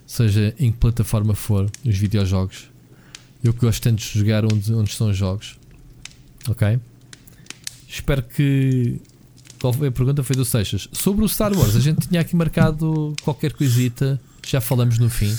seja 0.07 0.55
em 0.61 0.71
que 0.71 0.79
plataforma 0.79 1.35
for, 1.35 1.69
nos 1.85 1.99
videojogos. 1.99 2.72
Eu 3.43 3.53
que 3.53 3.61
gosto 3.61 3.83
tanto 3.83 3.99
de 3.99 4.19
jogar 4.19 4.45
onde, 4.45 4.73
onde 4.73 4.91
estão 4.91 5.11
os 5.11 5.17
jogos, 5.17 5.59
ok? 6.49 6.79
Espero 7.89 8.23
que. 8.23 9.01
Qual 9.61 9.73
foi 9.73 9.89
a 9.89 9.93
pergunta? 9.93 10.23
Foi 10.23 10.35
do 10.35 10.45
Seixas. 10.45 10.89
Sobre 10.93 11.25
o 11.25 11.29
Star 11.29 11.57
Wars, 11.57 11.77
a 11.77 11.81
gente 11.81 12.09
tinha 12.09 12.21
aqui 12.21 12.35
marcado 12.35 13.15
qualquer 13.23 13.53
coisita, 13.53 14.21
já 14.45 14.61
falamos 14.61 14.99
no 14.99 15.09
fim 15.09 15.33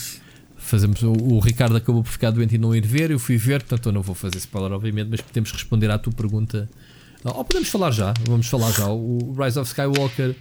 fazemos 0.63 1.03
o, 1.03 1.11
o 1.11 1.39
Ricardo 1.39 1.75
acabou 1.75 2.03
por 2.03 2.09
ficar 2.09 2.31
doente 2.31 2.55
e 2.55 2.57
não 2.57 2.73
ir 2.73 2.85
ver, 2.85 3.11
eu 3.11 3.19
fui 3.19 3.37
ver, 3.37 3.61
portanto 3.61 3.89
eu 3.89 3.91
não 3.91 4.01
vou 4.01 4.15
fazer 4.15 4.37
spoiler 4.37 4.71
obviamente, 4.71 5.09
mas 5.09 5.21
podemos 5.21 5.51
responder 5.51 5.91
à 5.91 5.97
tua 5.97 6.13
pergunta. 6.13 6.69
Ou 7.23 7.43
podemos 7.45 7.69
falar 7.69 7.91
já, 7.91 8.13
vamos 8.27 8.47
falar 8.47 8.71
já. 8.71 8.87
O 8.87 9.33
Rise 9.37 9.59
of 9.59 9.69
Skywalker, 9.69 10.35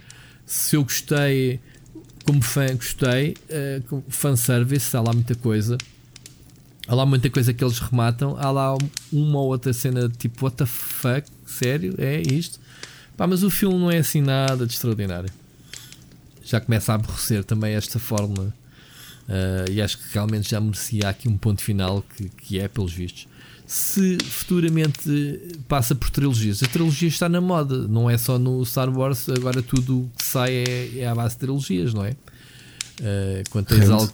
se 0.45 0.75
eu 0.75 0.83
gostei, 0.83 1.59
como 2.25 2.41
fã, 2.41 2.67
gostei, 2.75 3.35
uh, 3.49 4.03
fanservice, 4.09 4.95
há 4.95 5.01
lá 5.01 5.13
muita 5.13 5.35
coisa. 5.35 5.77
Há 6.87 6.95
lá 6.95 7.05
muita 7.05 7.29
coisa 7.29 7.53
que 7.53 7.63
eles 7.63 7.79
rematam. 7.79 8.35
Há 8.37 8.51
lá 8.51 8.77
uma 9.11 9.39
ou 9.39 9.47
outra 9.47 9.71
cena 9.73 10.09
tipo, 10.09 10.45
what 10.45 10.57
the 10.57 10.65
fuck? 10.65 11.27
Sério? 11.45 11.95
É 11.97 12.21
isto? 12.21 12.59
Pá, 13.15 13.25
mas 13.27 13.43
o 13.43 13.49
filme 13.49 13.77
não 13.77 13.91
é 13.91 13.99
assim 13.99 14.21
nada 14.21 14.65
de 14.65 14.73
extraordinário. 14.73 15.29
Já 16.43 16.59
começa 16.59 16.91
a 16.91 16.95
aborrecer 16.95 17.43
também 17.43 17.73
esta 17.73 17.99
fórmula. 17.99 18.53
Uh, 19.27 19.71
e 19.71 19.81
acho 19.81 19.97
que 19.97 20.03
realmente 20.13 20.49
já 20.49 20.59
merecia 20.59 21.07
aqui 21.07 21.29
um 21.29 21.37
ponto 21.37 21.61
final 21.61 22.03
que, 22.15 22.27
que 22.27 22.59
é, 22.59 22.67
pelos 22.67 22.91
vistos. 22.91 23.27
se 23.65 24.17
futuramente 24.17 25.39
passa 25.67 25.95
por 25.95 26.09
trilogias. 26.09 26.61
A 26.61 26.67
trilogia 26.67 27.07
está 27.07 27.29
na 27.29 27.39
moda, 27.39 27.87
não 27.87 28.09
é 28.09 28.17
só 28.17 28.37
no 28.37 28.65
Star 28.65 28.89
Wars, 28.89 29.29
agora 29.29 29.61
tudo 29.61 30.11
que 30.17 30.23
sai 30.23 30.51
é, 30.55 30.99
é 30.99 31.07
à 31.07 31.15
base 31.15 31.35
de 31.35 31.39
trilogias, 31.39 31.93
não 31.93 32.03
é? 32.03 32.11
Uh, 32.11 33.43
quando, 33.49 33.67
tens 33.67 33.89
algo, 33.89 34.13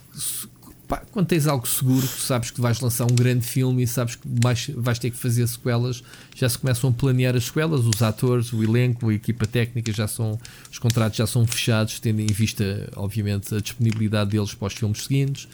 pá, 0.90 1.03
quando 1.11 1.28
tens 1.28 1.48
algo 1.48 1.66
seguro, 1.68 2.06
sabes 2.06 2.49
que 2.49 2.60
vais 2.60 2.80
lançar 2.82 3.06
um 3.06 3.16
grande 3.16 3.45
filme 3.45 3.84
e 3.84 3.88
sabes 3.88 4.16
que 4.16 4.28
vais, 4.28 4.72
vais 4.76 4.98
ter 4.98 5.11
que 5.11 5.18
fazer 5.18 5.48
sequelas, 5.48 6.03
já 6.36 6.49
se 6.49 6.57
começam 6.57 6.90
a 6.90 6.94
planear 6.94 7.36
as 7.36 7.45
sequelas, 7.45 7.86
os 7.86 8.02
atores, 8.02 8.52
o 8.52 8.64
elenco, 8.64 9.10
a 9.10 9.14
equipa 9.14 9.45
técnica 9.45 9.94
já 9.94 10.07
são, 10.07 10.38
os 10.70 10.80
contratos 10.80 11.18
já 11.18 11.28
são 11.28 11.45
fechados, 11.45 11.99
tendo 11.99 12.20
em 12.20 12.26
vista, 12.26 12.90
obviamente, 12.95 13.53
a 13.53 13.60
disponibilidade 13.60 14.32
deles 14.32 14.53
para 14.53 14.68
os 14.68 14.74
filmes 14.74 15.03
seguintes 15.03 15.48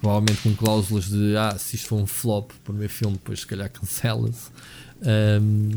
provavelmente 0.00 0.42
com 0.42 0.54
cláusulas 0.54 1.08
de 1.08 1.34
ah, 1.34 1.56
se 1.58 1.76
isto 1.76 1.88
for 1.88 1.96
um 1.96 2.06
flop, 2.06 2.50
o 2.50 2.60
primeiro 2.64 2.92
filme, 2.92 3.14
depois 3.14 3.40
se 3.40 3.46
calhar 3.46 3.70
cancela-se. 3.70 4.50
Um, 5.40 5.70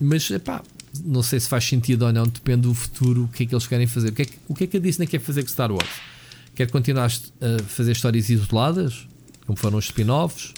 mas 0.00 0.26
pá, 0.42 0.62
não 1.04 1.22
sei 1.22 1.38
se 1.38 1.48
faz 1.48 1.64
sentido 1.64 2.06
ou 2.06 2.12
não, 2.12 2.24
depende 2.24 2.62
do 2.62 2.72
futuro, 2.72 3.24
o 3.24 3.28
que 3.28 3.42
é 3.42 3.46
que 3.46 3.54
eles 3.54 3.66
querem 3.66 3.86
fazer. 3.86 4.08
O 4.08 4.12
que 4.12 4.22
é 4.22 4.24
que, 4.24 4.38
o 4.48 4.54
que, 4.54 4.64
é 4.64 4.66
que 4.66 4.76
a 4.78 4.80
Disney 4.80 5.06
quer 5.06 5.20
fazer 5.20 5.42
com 5.42 5.48
Star 5.48 5.70
Wars? 5.70 6.13
Quer 6.54 6.70
continuar 6.70 7.06
a 7.06 7.62
fazer 7.64 7.92
histórias 7.92 8.28
isoladas, 8.30 9.06
como 9.46 9.58
foram 9.58 9.78
os 9.78 9.86
spin-offs? 9.86 10.52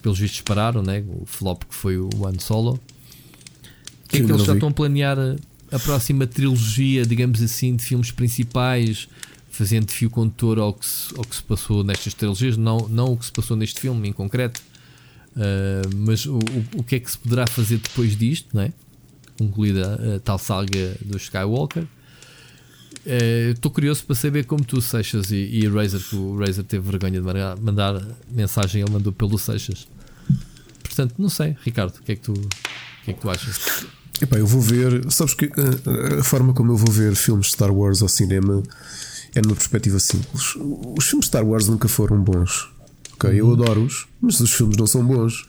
Pelos 0.00 0.18
vistos 0.18 0.40
pararam, 0.42 0.82
né? 0.82 1.02
o 1.06 1.24
flop 1.24 1.64
que 1.64 1.74
foi 1.74 1.96
o 1.96 2.10
One 2.18 2.40
Solo. 2.40 2.72
O 2.72 4.08
que 4.08 4.18
é 4.18 4.24
que 4.24 4.30
eles 4.30 4.44
já 4.44 4.54
estão 4.54 4.68
a 4.68 4.72
planear 4.72 5.18
a, 5.18 5.36
a 5.72 5.78
próxima 5.78 6.26
trilogia, 6.26 7.04
digamos 7.06 7.42
assim, 7.42 7.74
de 7.76 7.84
filmes 7.84 8.10
principais? 8.10 9.08
fazendo 9.54 9.90
fio 9.92 10.10
condutor 10.10 10.58
ao 10.58 10.74
que, 10.74 10.84
se, 10.84 11.16
ao 11.16 11.24
que 11.24 11.36
se 11.36 11.42
passou 11.42 11.84
nestas 11.84 12.12
trilogias, 12.12 12.56
não, 12.56 12.88
não 12.88 13.12
o 13.12 13.16
que 13.16 13.24
se 13.24 13.32
passou 13.32 13.56
neste 13.56 13.80
filme 13.80 14.08
em 14.08 14.12
concreto, 14.12 14.60
uh, 15.36 15.96
mas 15.96 16.26
o, 16.26 16.38
o, 16.38 16.80
o, 16.80 16.82
que 16.82 16.96
é 16.96 16.98
que 16.98 17.08
se 17.08 17.16
poderá 17.16 17.46
fazer 17.46 17.78
depois 17.78 18.16
disto, 18.16 18.48
não 18.52 18.62
é? 18.62 18.72
concluída 19.38 20.16
a, 20.16 20.20
tal 20.20 20.38
saga 20.38 20.96
do 21.00 21.16
Skywalker. 21.16 21.86
Estou 23.06 23.70
uh, 23.70 23.74
curioso 23.74 24.04
para 24.04 24.14
saber 24.14 24.46
como 24.46 24.64
tu, 24.64 24.80
Seixas, 24.80 25.30
e, 25.30 25.36
e 25.36 25.68
Razer, 25.68 26.00
que 26.00 26.16
o 26.16 26.38
Razer 26.38 26.64
teve 26.64 26.90
vergonha 26.90 27.20
de 27.20 27.26
mandar, 27.26 27.58
mandar 27.58 28.02
mensagem, 28.30 28.82
ele 28.82 28.90
mandou 28.90 29.12
pelo 29.12 29.38
Seixas. 29.38 29.86
Portanto, 30.82 31.14
não 31.18 31.28
sei, 31.28 31.56
Ricardo, 31.62 31.96
o 31.96 32.02
que 32.02 32.12
é 32.12 32.16
que 32.16 32.22
tu, 32.22 32.34
que 33.04 33.10
é 33.10 33.14
que 33.14 33.20
tu 33.20 33.30
achas? 33.30 33.86
Epá, 34.20 34.38
eu 34.38 34.46
vou 34.46 34.60
ver, 34.60 35.10
sabes 35.10 35.34
que 35.34 35.46
a, 35.46 36.16
eh, 36.16 36.20
a 36.20 36.24
forma 36.24 36.54
como 36.54 36.72
eu 36.72 36.76
vou 36.76 36.90
ver 36.90 37.14
filmes 37.14 37.46
de 37.46 37.52
Star 37.52 37.72
Wars 37.72 38.00
ao 38.00 38.08
cinema 38.08 38.62
é 39.34 39.42
numa 39.42 39.54
perspectiva 39.54 39.98
simples. 39.98 40.54
Os 40.96 41.04
filmes 41.06 41.24
de 41.24 41.26
Star 41.26 41.44
Wars 41.44 41.68
nunca 41.68 41.88
foram 41.88 42.22
bons. 42.22 42.70
Ok, 43.14 43.28
uhum. 43.28 43.36
eu 43.36 43.52
adoro-os, 43.52 44.06
mas 44.20 44.40
os 44.40 44.52
filmes 44.52 44.76
não 44.76 44.86
são 44.86 45.04
bons. 45.04 45.46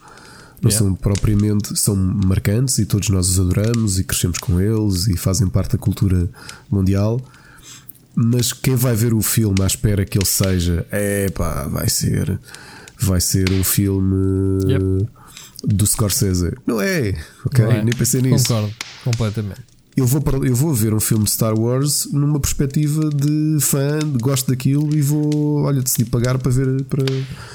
Não 0.60 0.70
yeah. 0.70 0.78
são 0.78 0.94
propriamente, 0.94 1.78
são 1.78 1.94
marcantes 1.94 2.78
e 2.78 2.86
todos 2.86 3.10
nós 3.10 3.28
os 3.28 3.38
adoramos 3.38 3.98
e 3.98 4.04
crescemos 4.04 4.38
com 4.38 4.58
eles 4.58 5.06
e 5.06 5.16
fazem 5.16 5.48
parte 5.48 5.72
da 5.72 5.78
cultura 5.78 6.28
mundial. 6.70 7.20
Mas 8.16 8.52
quem 8.52 8.74
vai 8.74 8.94
ver 8.94 9.12
o 9.12 9.20
filme 9.20 9.62
à 9.62 9.66
espera 9.66 10.04
que 10.04 10.16
ele 10.16 10.26
seja, 10.26 10.86
é 10.90 11.28
pá, 11.28 11.68
vai 11.68 11.88
ser, 11.88 12.40
vai 12.98 13.20
ser 13.20 13.52
um 13.52 13.62
filme 13.62 14.64
yep. 14.64 15.06
do 15.62 15.86
Scorsese. 15.86 16.52
Não 16.66 16.80
é, 16.80 17.14
ok? 17.44 17.64
Não 17.64 17.72
é. 17.72 17.84
Nem 17.84 17.94
pensei 17.94 18.22
nisso. 18.22 18.48
Concordo 18.48 18.74
completamente 19.04 19.76
eu 19.96 20.06
vou, 20.06 20.20
para, 20.20 20.36
eu 20.36 20.54
vou 20.54 20.74
ver 20.74 20.92
um 20.92 21.00
filme 21.00 21.24
de 21.24 21.30
Star 21.30 21.58
Wars 21.58 22.06
numa 22.12 22.38
perspectiva 22.38 23.08
de 23.08 23.56
fã, 23.60 23.98
de 23.98 24.18
gosto 24.18 24.50
daquilo 24.50 24.94
e 24.94 25.00
vou, 25.00 25.62
olha, 25.62 25.80
decidi 25.80 26.04
pagar 26.04 26.36
para 26.36 26.52
ver. 26.52 26.84
Para... 26.84 27.02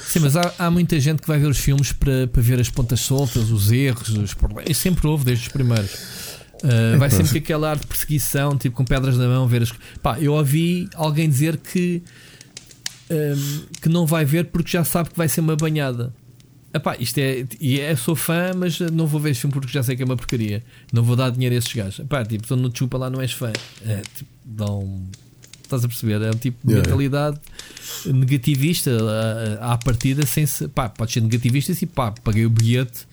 Sim, 0.08 0.20
mas 0.22 0.36
há, 0.36 0.52
há 0.58 0.72
muita 0.72 1.00
gente 1.00 1.22
que 1.22 1.28
vai 1.28 1.38
ver 1.38 1.46
os 1.46 1.60
filmes 1.60 1.94
para, 1.94 2.28
para 2.28 2.42
ver 2.42 2.60
as 2.60 2.68
pontas 2.68 3.02
soltas, 3.02 3.52
os 3.52 3.72
erros, 3.72 4.10
os 4.10 4.34
problemas. 4.34 4.72
E 4.72 4.74
sempre 4.74 5.06
houve, 5.06 5.24
desde 5.24 5.46
os 5.46 5.54
primeiros. 5.54 5.92
Uh, 6.64 6.98
vai 6.98 7.10
sempre 7.10 7.32
com 7.32 7.38
aquela 7.38 7.70
arte 7.72 7.82
de 7.82 7.88
perseguição, 7.88 8.58
tipo 8.58 8.76
com 8.76 8.86
pedras 8.86 9.18
na 9.18 9.28
mão, 9.28 9.48
ver 9.48 9.64
as. 9.64 9.74
Pá, 10.02 10.20
eu 10.20 10.34
ouvi 10.34 10.88
alguém 10.96 11.30
dizer 11.30 11.58
que. 11.58 12.04
Um, 13.10 13.16
ehm, 13.16 13.64
que 13.82 13.90
não 13.90 14.06
vai 14.06 14.24
ver 14.24 14.46
porque 14.46 14.72
já 14.72 14.84
sabe 14.84 15.10
que 15.10 15.18
vai 15.18 15.28
ser 15.28 15.42
uma 15.42 15.56
banhada. 15.56 16.14
Epá, 16.74 16.96
isto 17.00 17.18
é. 17.18 17.46
E 17.60 17.80
é, 17.80 17.96
sou 17.96 18.16
fã, 18.16 18.52
mas 18.56 18.80
não 18.80 19.06
vou 19.06 19.20
ver 19.20 19.32
este 19.32 19.42
filme 19.42 19.54
porque 19.54 19.72
já 19.72 19.84
sei 19.84 19.96
que 19.96 20.04
é 20.04 20.06
uma 20.06 20.16
porcaria. 20.16 20.64
Não 20.94 21.04
vou 21.04 21.16
dar 21.16 21.30
dinheiro 21.30 21.56
a 21.56 21.58
esses 21.58 21.74
gajos. 21.74 22.00
Epá, 22.00 22.24
tipo, 22.24 22.46
então 22.46 22.56
no 22.56 22.72
chupa 22.76 22.98
lá 22.98 23.10
não 23.10 23.20
és 23.20 23.34
fã. 23.34 23.52
É, 23.86 24.02
tipo, 24.16 24.30
dão. 24.46 25.04
Estás 25.64 25.84
a 25.84 25.88
perceber? 25.88 26.22
É 26.22 26.30
um 26.30 26.38
tipo 26.38 26.66
de 26.66 26.74
yeah. 26.74 26.88
mentalidade 26.88 27.40
negativista 28.06 28.92
à, 29.60 29.74
à 29.74 29.78
partida, 29.78 30.26
sem 30.26 30.46
se. 30.46 30.68
Pá, 30.70 30.88
pode 30.90 31.12
ser 31.12 31.22
negativista 31.22 31.74
e 31.74 31.86
pá, 31.86 32.12
paguei 32.12 32.46
o 32.46 32.50
bilhete 32.50 33.06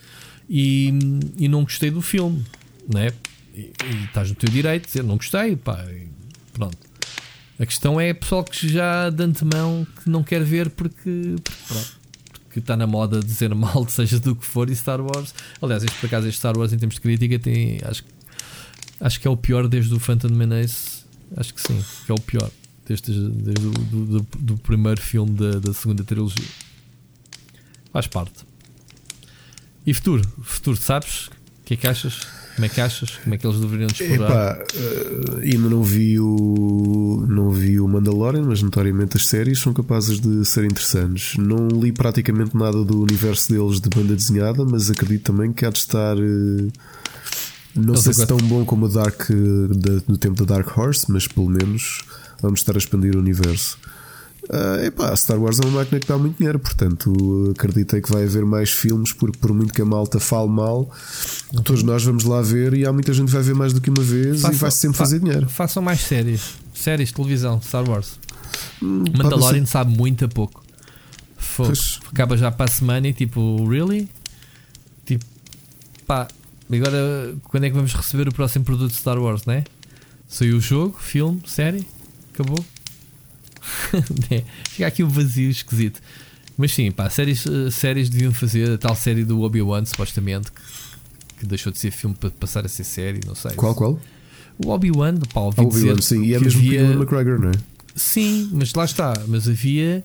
e, 0.48 0.92
e 1.36 1.48
não 1.48 1.62
gostei 1.62 1.90
do 1.90 2.00
filme, 2.00 2.44
né? 2.92 3.10
E, 3.58 3.72
estás 4.04 4.28
no 4.28 4.36
teu 4.36 4.48
direito 4.48 4.82
de 4.82 4.88
dizer 4.88 5.02
não 5.02 5.16
gostei, 5.16 5.56
pá, 5.56 5.84
pronto. 6.52 6.78
A 7.58 7.66
questão 7.66 8.00
é 8.00 8.14
pessoal 8.14 8.44
que 8.44 8.68
já 8.68 9.10
de 9.10 9.20
antemão 9.20 9.84
que 10.00 10.08
não 10.08 10.22
quer 10.22 10.44
ver 10.44 10.70
porque, 10.70 11.34
porque 12.44 12.60
está 12.60 12.76
na 12.76 12.86
moda 12.86 13.18
dizer 13.18 13.52
mal, 13.52 13.86
seja 13.90 14.20
do 14.20 14.36
que 14.36 14.46
for, 14.46 14.70
e 14.70 14.76
Star 14.76 15.00
Wars. 15.00 15.34
Aliás, 15.60 15.82
este, 15.82 15.98
por 15.98 16.06
acaso, 16.06 16.28
este 16.28 16.38
Star 16.38 16.56
Wars, 16.56 16.72
em 16.72 16.78
termos 16.78 16.94
de 16.94 17.00
crítica, 17.00 17.36
tem. 17.36 17.80
Acho, 17.82 18.04
acho 19.00 19.20
que 19.20 19.26
é 19.26 19.30
o 19.30 19.36
pior 19.36 19.66
desde 19.66 19.92
o 19.92 19.98
Phantom 19.98 20.28
Menace. 20.28 21.02
Acho 21.36 21.52
que 21.52 21.60
sim, 21.60 21.84
que 22.06 22.12
é 22.12 22.14
o 22.14 22.20
pior. 22.20 22.48
Desde, 22.86 23.12
desde 23.12 23.66
o 23.66 23.70
do, 23.70 24.06
do, 24.06 24.26
do 24.38 24.58
primeiro 24.58 25.00
filme 25.00 25.32
da, 25.32 25.58
da 25.58 25.74
segunda 25.74 26.04
trilogia. 26.04 26.46
Faz 27.92 28.06
parte. 28.06 28.46
E 29.84 29.92
futuro? 29.92 30.22
Futuro, 30.42 30.76
sabes? 30.76 31.26
O 31.26 31.64
que 31.64 31.74
é 31.74 31.76
que 31.76 31.88
achas? 31.88 32.37
Como 32.58 32.66
é 32.66 32.68
que 32.68 32.80
achas? 32.80 33.10
Como 33.22 33.34
é 33.36 33.38
que 33.38 33.46
eles 33.46 33.60
deveriam 33.60 33.86
explorar? 33.86 34.56
Epá, 34.56 34.64
uh, 34.74 35.38
ainda 35.38 35.68
não 35.68 35.80
vi 35.80 36.18
o 36.18 37.24
não 37.28 37.52
vi 37.52 37.78
o 37.78 37.86
Mandalorian, 37.86 38.42
mas 38.42 38.60
notoriamente 38.60 39.16
as 39.16 39.26
séries 39.26 39.60
são 39.60 39.72
capazes 39.72 40.18
de 40.18 40.44
ser 40.44 40.64
interessantes. 40.64 41.36
Não 41.36 41.68
li 41.68 41.92
praticamente 41.92 42.56
nada 42.56 42.84
do 42.84 43.00
universo 43.00 43.52
deles 43.52 43.80
de 43.80 43.88
banda 43.88 44.16
desenhada, 44.16 44.64
mas 44.64 44.90
acredito 44.90 45.22
também 45.22 45.52
que 45.52 45.64
há 45.64 45.70
de 45.70 45.78
estar 45.78 46.16
uh, 46.16 46.72
não 47.76 47.94
sei 47.94 48.12
se 48.12 48.26
tão 48.26 48.38
bom 48.38 48.64
como 48.64 48.86
o 48.86 48.88
Dark 48.88 49.30
da, 49.30 50.00
do 50.04 50.18
tempo 50.18 50.44
da 50.44 50.56
Dark 50.56 50.76
Horse, 50.76 51.06
mas 51.08 51.28
pelo 51.28 51.48
menos 51.48 52.00
vamos 52.42 52.58
estar 52.58 52.74
a 52.74 52.78
expandir 52.78 53.14
o 53.14 53.20
universo. 53.20 53.78
Uh, 54.48 54.86
epá, 54.86 55.14
Star 55.14 55.38
Wars 55.38 55.60
é 55.60 55.66
uma 55.66 55.80
máquina 55.80 56.00
que 56.00 56.06
dá 56.06 56.16
muito 56.16 56.38
dinheiro, 56.38 56.58
portanto 56.58 57.52
acreditei 57.54 58.00
que 58.00 58.10
vai 58.10 58.24
haver 58.24 58.46
mais 58.46 58.70
filmes, 58.70 59.12
porque 59.12 59.36
por 59.36 59.52
muito 59.52 59.74
que 59.74 59.82
a 59.82 59.84
malta 59.84 60.18
fale 60.18 60.48
mal, 60.48 60.90
todos 61.64 61.82
nós 61.82 62.02
vamos 62.02 62.24
lá 62.24 62.40
ver 62.40 62.72
e 62.72 62.86
há 62.86 62.92
muita 62.92 63.12
gente 63.12 63.26
que 63.26 63.32
vai 63.34 63.42
ver 63.42 63.54
mais 63.54 63.74
do 63.74 63.80
que 63.80 63.90
uma 63.90 64.02
vez 64.02 64.42
e 64.42 64.54
vai 64.54 64.70
sempre 64.70 64.96
fa 64.96 65.04
fazer 65.04 65.20
dinheiro. 65.20 65.46
Façam 65.50 65.82
mais 65.82 66.00
séries, 66.00 66.54
séries 66.72 67.12
televisão, 67.12 67.60
Star 67.60 67.86
Wars. 67.86 68.18
Hum, 68.82 69.04
Mandalorian 69.14 69.66
sabe 69.66 69.94
muito 69.94 70.24
a 70.24 70.28
pouco. 70.28 70.64
Pois. 71.54 72.00
Acaba 72.10 72.34
já 72.36 72.50
para 72.50 72.70
a 72.70 72.74
semana 72.74 73.06
e 73.08 73.12
tipo, 73.12 73.68
really? 73.68 74.08
Tipo, 75.04 75.26
pá, 76.06 76.26
agora 76.72 77.34
quando 77.44 77.64
é 77.64 77.68
que 77.68 77.76
vamos 77.76 77.92
receber 77.92 78.26
o 78.28 78.32
próximo 78.32 78.64
produto 78.64 78.92
de 78.92 78.96
Star 78.96 79.18
Wars, 79.18 79.44
né? 79.44 79.64
Saiu 80.26 80.56
o 80.56 80.60
jogo, 80.60 80.96
filme, 80.98 81.42
série, 81.46 81.86
acabou. 82.32 82.64
Fica 84.70 84.86
aqui 84.86 85.02
um 85.02 85.08
vazio 85.08 85.50
esquisito. 85.50 86.00
Mas 86.58 86.72
sim, 86.74 86.90
pá, 86.90 87.08
séries, 87.08 87.46
eh, 87.46 87.70
séries 87.70 88.08
deviam 88.08 88.34
fazer 88.34 88.72
a 88.72 88.78
tal 88.78 88.96
série 88.96 89.24
do 89.24 89.42
Obi-Wan, 89.42 89.84
supostamente, 89.84 90.50
que, 90.50 90.60
que, 91.38 91.46
deixou 91.46 91.70
de 91.70 91.78
ser 91.78 91.92
filme 91.92 92.16
para 92.16 92.30
passar 92.30 92.66
a 92.66 92.68
ser 92.68 92.82
série, 92.82 93.20
não 93.24 93.36
sei. 93.36 93.52
Qual, 93.52 93.76
qual? 93.76 94.00
O 94.58 94.70
Obi-Wan, 94.70 95.18
pá, 95.32 95.40
ouvi 95.40 95.60
Obi 95.60 95.72
dizer 95.72 96.02
sim, 96.02 96.24
e 96.24 96.34
é 96.34 96.40
mesmo 96.40 96.60
havia... 96.60 96.82
o 96.82 96.92
McGregor, 96.94 97.38
não 97.38 97.50
é? 97.50 97.52
Sim, 97.94 98.50
mas 98.52 98.74
lá 98.74 98.84
está. 98.84 99.14
Mas 99.28 99.48
havia, 99.48 100.04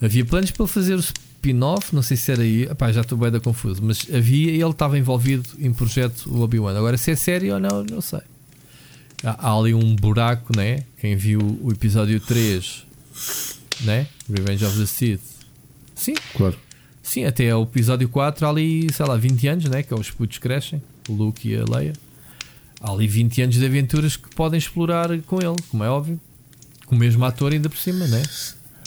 havia 0.00 0.24
planos 0.24 0.50
para 0.50 0.66
fazer 0.66 0.94
o 0.94 1.00
spin-off, 1.00 1.94
não 1.94 2.00
sei 2.00 2.16
se 2.16 2.32
era 2.32 2.40
aí, 2.40 2.66
já 2.94 3.02
estou 3.02 3.18
bem 3.18 3.30
da 3.30 3.38
confuso, 3.38 3.82
mas 3.82 4.06
havia 4.10 4.50
e 4.50 4.62
ele 4.62 4.70
estava 4.70 4.98
envolvido 4.98 5.46
em 5.58 5.74
projeto 5.74 6.26
o 6.26 6.40
Obi-Wan. 6.40 6.74
Agora, 6.74 6.96
se 6.96 7.10
é 7.10 7.16
série 7.16 7.52
ou 7.52 7.60
não, 7.60 7.84
não 7.84 8.00
sei. 8.00 8.20
Há, 9.22 9.50
há 9.50 9.58
ali 9.58 9.74
um 9.74 9.94
buraco, 9.94 10.56
né? 10.56 10.84
Quem 10.98 11.16
viu 11.16 11.58
o 11.62 11.70
episódio 11.70 12.18
3 12.18 12.91
né? 13.82 14.06
Revenge 14.28 14.64
of 14.64 14.78
the 14.78 14.86
Sith. 14.86 15.20
Sim. 15.94 16.14
Claro. 16.34 16.56
Sim, 17.02 17.24
até 17.24 17.54
o 17.54 17.62
episódio 17.62 18.08
4 18.08 18.46
há 18.46 18.50
ali, 18.50 18.86
sei 18.92 19.06
lá, 19.06 19.16
20 19.16 19.48
anos, 19.48 19.64
né? 19.64 19.82
Que 19.82 19.92
é 19.92 19.96
os 19.96 20.10
putos 20.10 20.38
crescem, 20.38 20.80
o 21.08 21.12
Luke 21.12 21.48
e 21.48 21.56
a 21.56 21.64
Leia. 21.64 21.92
Há 22.80 22.92
ali 22.92 23.06
20 23.06 23.42
anos 23.42 23.54
de 23.56 23.64
aventuras 23.64 24.16
que 24.16 24.28
podem 24.34 24.58
explorar 24.58 25.08
com 25.22 25.40
ele, 25.40 25.56
como 25.68 25.84
é 25.84 25.88
óbvio. 25.88 26.20
Com 26.86 26.96
o 26.96 26.98
mesmo 26.98 27.24
ator 27.24 27.52
ainda 27.52 27.68
por 27.68 27.78
cima, 27.78 28.06
né? 28.06 28.22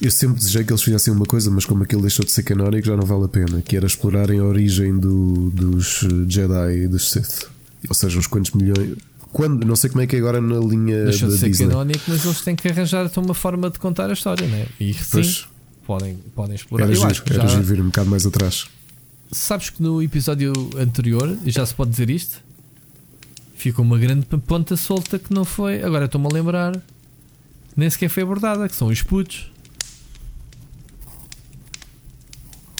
Eu 0.02 0.12
sempre 0.12 0.38
desejei 0.38 0.64
que 0.64 0.72
eles 0.72 0.84
fizessem 0.84 1.14
uma 1.14 1.26
coisa, 1.26 1.50
mas 1.50 1.66
como 1.66 1.84
aquilo 1.84 2.02
deixou 2.02 2.26
de 2.26 2.32
ser 2.32 2.44
canónico, 2.44 2.86
já 2.86 2.98
não 2.98 3.06
vale 3.06 3.26
a 3.26 3.28
pena. 3.30 3.62
Que 3.62 3.78
era 3.78 3.86
explorarem 3.86 4.40
a 4.40 4.44
origem 4.44 4.98
do, 4.98 5.50
dos 5.52 6.06
Jedi 6.28 6.84
e 6.84 6.88
dos 6.88 7.10
Sith. 7.10 7.50
Ou 7.88 7.96
seja, 7.96 8.20
uns 8.20 8.28
quantos 8.28 8.52
milhões, 8.52 8.98
quando, 9.32 9.66
não 9.66 9.76
sei 9.76 9.90
como 9.90 10.02
é 10.02 10.08
que 10.08 10.16
é 10.16 10.20
agora 10.20 10.40
na 10.40 10.58
linha 10.60 11.04
Deixa 11.06 11.28
de 11.28 11.38
ser 11.38 11.50
Disney. 11.50 11.68
canónico, 11.68 12.04
mas 12.08 12.24
eles 12.26 12.42
têm 12.42 12.56
que 12.56 12.68
arranjar 12.68 13.12
uma 13.18 13.34
forma 13.34 13.70
de 13.70 13.80
contar 13.80 14.10
a 14.10 14.14
história, 14.14 14.48
né? 14.48 14.68
E 14.80 14.94
sim, 14.94 15.44
podem, 15.86 16.16
podem 16.34 16.56
explorar. 16.56 16.86
Era, 16.86 16.94
Eu 16.94 16.98
giro, 16.98 17.10
acho 17.12 17.24
que 17.24 17.34
era 17.34 17.48
já... 17.48 17.60
vir 17.60 17.82
um 17.82 17.86
bocado 17.86 18.10
mais 18.10 18.26
atrás. 18.26 18.68
sabes 19.32 19.70
que 19.70 19.82
no 19.84 20.02
episódio 20.02 20.54
anterior, 20.78 21.38
já 21.46 21.66
se 21.66 21.74
pode 21.76 21.92
dizer 21.92 22.10
isto, 22.10 22.40
ficou 23.56 23.84
uma 23.84 23.98
grande 23.98 24.26
ponta 24.48 24.78
solta 24.78 25.20
que 25.20 25.34
não 25.34 25.44
foi. 25.44 25.84
Agora 25.84 26.06
estou-me 26.06 26.28
a 26.28 26.34
lembrar, 26.34 26.82
nem 27.76 27.90
sequer 27.90 28.10
foi 28.10 28.24
abordada, 28.24 28.70
que 28.70 28.76
são 28.76 28.88
os 28.88 29.02
putos. 29.02 29.52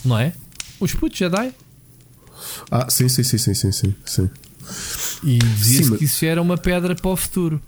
Não 0.04 0.18
é? 0.20 0.34
Os 0.80 0.94
putos 0.94 1.18
Jedi. 1.18 1.54
Ah, 2.70 2.88
sim, 2.90 3.10
sim, 3.10 3.24
sim, 3.24 3.38
sim, 3.38 3.54
sim, 3.54 3.72
sim. 3.72 3.96
sim. 4.06 4.30
E 5.26 5.38
dizia-se 5.40 5.90
Sim, 5.90 5.98
que 5.98 6.06
isso 6.06 6.24
era 6.26 6.42
uma 6.42 6.58
pedra 6.58 6.96
para 6.96 7.10
o 7.12 7.16
futuro. 7.16 7.60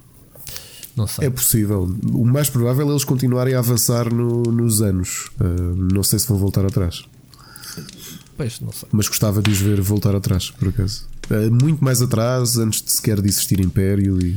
Não 0.95 1.07
sei. 1.07 1.27
É 1.27 1.29
possível. 1.29 1.84
O 2.11 2.23
mais 2.25 2.49
provável 2.49 2.88
é 2.88 2.91
eles 2.91 3.03
continuarem 3.03 3.53
a 3.53 3.59
avançar 3.59 4.13
no- 4.13 4.43
nos 4.43 4.81
anos. 4.81 5.29
Ah, 5.39 5.43
não 5.91 6.03
sei 6.03 6.19
se 6.19 6.27
vão 6.27 6.38
voltar 6.38 6.65
atrás. 6.65 7.03
Pois, 8.35 8.59
não 8.59 8.71
sei. 8.71 8.88
Mas 8.91 9.07
gostava 9.07 9.41
de 9.41 9.49
os 9.49 9.57
ver 9.57 9.81
voltar 9.81 10.15
atrás, 10.15 10.51
por 10.51 10.69
acaso. 10.69 11.05
Ah, 11.29 11.49
muito 11.51 11.84
mais 11.84 12.01
atrás, 12.01 12.57
antes 12.57 12.81
de 12.81 12.91
sequer 12.91 13.21
de 13.21 13.27
existir 13.27 13.59
Império 13.59 14.19
e 14.23 14.34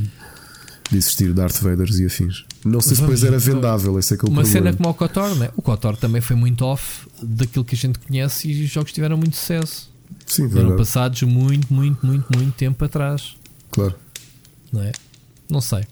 de 0.89 0.97
existir 0.97 1.31
Darth 1.33 1.57
Vaders 1.61 1.99
e 1.99 2.05
afins. 2.05 2.43
Não 2.65 2.81
sei 2.81 2.95
se 2.95 3.01
depois 3.01 3.23
era 3.23 3.39
vendável, 3.39 3.97
esse 3.97 4.13
é 4.13 4.17
que 4.17 4.25
é 4.25 4.27
o 4.27 4.31
Uma 4.31 4.41
problema. 4.41 4.65
cena 4.67 4.77
como 4.77 4.89
o 4.89 4.93
KOTOR, 4.93 5.35
né? 5.35 5.49
O 5.55 5.61
KOTOR 5.61 5.95
também 5.97 6.21
foi 6.21 6.35
muito 6.35 6.63
off 6.65 7.07
daquilo 7.23 7.63
que 7.63 7.75
a 7.75 7.77
gente 7.77 7.97
conhece 7.99 8.47
e 8.51 8.63
os 8.65 8.69
jogos 8.69 8.91
tiveram 8.91 9.17
muito 9.17 9.35
sucesso. 9.37 9.89
Sim, 10.25 10.43
Eram 10.43 10.53
verdade. 10.53 10.77
passados 10.77 11.21
muito, 11.23 11.73
muito, 11.73 12.05
muito, 12.05 12.25
muito 12.37 12.53
tempo 12.55 12.83
atrás. 12.85 13.35
Claro. 13.71 13.95
Não 14.71 14.81
é? 14.81 14.91
Não 15.49 15.61
sei. 15.61 15.83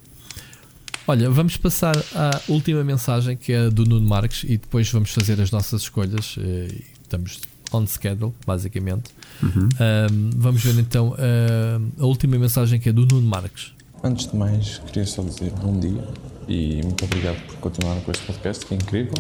Olha, 1.07 1.29
vamos 1.29 1.57
passar 1.57 1.95
à 2.15 2.39
última 2.47 2.83
mensagem 2.83 3.35
que 3.35 3.51
é 3.51 3.65
a 3.65 3.69
do 3.69 3.83
Nuno 3.83 4.07
Marques 4.07 4.43
e 4.43 4.57
depois 4.57 4.89
vamos 4.91 5.09
fazer 5.11 5.41
as 5.41 5.49
nossas 5.51 5.81
escolhas. 5.81 6.35
eh, 6.39 6.67
Estamos 7.01 7.39
on 7.73 7.87
schedule, 7.87 8.33
basicamente. 8.45 9.09
Ahm, 9.43 10.29
vamos 10.35 10.61
ver 10.63 10.77
então 10.79 11.15
ahm, 11.17 11.89
a 11.99 12.05
última 12.05 12.37
mensagem 12.37 12.79
que 12.79 12.89
é 12.89 12.93
do 12.93 13.05
Nuno 13.07 13.27
Marques. 13.27 13.73
Antes 14.03 14.27
de 14.27 14.35
mais, 14.37 14.77
queria 14.85 15.05
só 15.05 15.23
dizer 15.23 15.51
bom 15.59 15.79
dia 15.79 16.07
e 16.47 16.81
muito 16.83 17.03
obrigado 17.05 17.37
por 17.47 17.55
continuar 17.57 17.99
com 18.01 18.11
este 18.11 18.23
podcast, 18.25 18.65
que 18.65 18.73
é 18.75 18.77
incrível. 18.77 19.13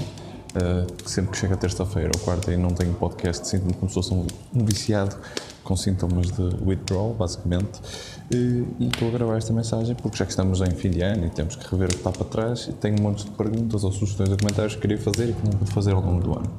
Uh, 0.49 1.07
sempre 1.07 1.31
que 1.31 1.37
chega 1.37 1.53
a 1.53 1.57
terça-feira 1.57 2.09
ou 2.15 2.21
quarta 2.21 2.51
e 2.51 2.57
não 2.57 2.69
tenho 2.69 2.93
podcast, 2.95 3.47
sinto-me 3.47 3.73
como 3.73 3.87
se 3.87 3.93
fosse 3.93 4.13
um, 4.13 4.25
viciado 4.55 5.15
com 5.63 5.75
sintomas 5.75 6.31
de 6.31 6.41
withdrawal, 6.65 7.13
basicamente. 7.13 7.79
Uh, 8.33 8.65
e 8.79 8.87
estou 8.87 9.09
a 9.09 9.11
gravar 9.11 9.37
esta 9.37 9.53
mensagem 9.53 9.95
porque 9.95 10.17
já 10.17 10.25
que 10.25 10.31
estamos 10.31 10.59
em 10.61 10.71
fim 10.71 10.89
de 10.89 11.01
ano 11.01 11.27
e 11.27 11.29
temos 11.29 11.55
que 11.55 11.69
rever 11.69 11.89
o 11.89 11.91
que 11.91 11.97
está 11.97 12.11
para 12.11 12.25
trás, 12.25 12.67
e 12.67 12.73
tenho 12.73 12.99
um 12.99 13.03
monte 13.03 13.25
de 13.25 13.31
perguntas 13.31 13.83
ou 13.83 13.91
sugestões 13.91 14.29
ou 14.29 14.37
comentários 14.37 14.73
que 14.73 14.81
queria 14.81 14.97
fazer 14.97 15.29
e 15.29 15.33
que 15.33 15.45
não 15.45 15.53
pude 15.53 15.71
fazer 15.71 15.93
ao 15.93 16.01
longo 16.01 16.21
do 16.21 16.33
ano. 16.33 16.51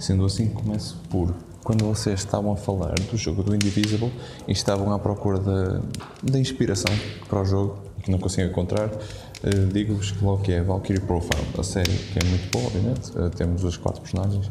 Sendo 0.00 0.24
assim, 0.24 0.48
começo 0.48 1.00
por 1.08 1.32
quando 1.64 1.86
vocês 1.86 2.20
estavam 2.20 2.52
a 2.52 2.56
falar 2.56 2.94
do 2.94 3.16
jogo 3.16 3.42
do 3.42 3.54
Indivisible 3.54 4.12
e 4.46 4.52
estavam 4.52 4.92
à 4.92 4.98
procura 4.98 5.38
da, 6.22 6.38
inspiração 6.38 6.92
para 7.26 7.40
o 7.40 7.44
jogo, 7.44 7.78
que 8.02 8.10
não 8.10 8.18
consigo 8.18 8.46
encontrar, 8.46 8.90
eh, 9.44 9.68
digo-vos 9.70 10.10
que 10.10 10.24
logo 10.24 10.42
que 10.42 10.52
é 10.52 10.62
Valkyrie 10.62 11.00
Profile, 11.00 11.46
a 11.58 11.62
série, 11.62 11.92
que 11.92 12.18
é 12.18 12.24
muito 12.24 12.50
boa, 12.50 12.66
obviamente. 12.66 13.12
Eh, 13.16 13.28
temos 13.36 13.62
os 13.62 13.76
quatro 13.76 14.00
personagens 14.00 14.50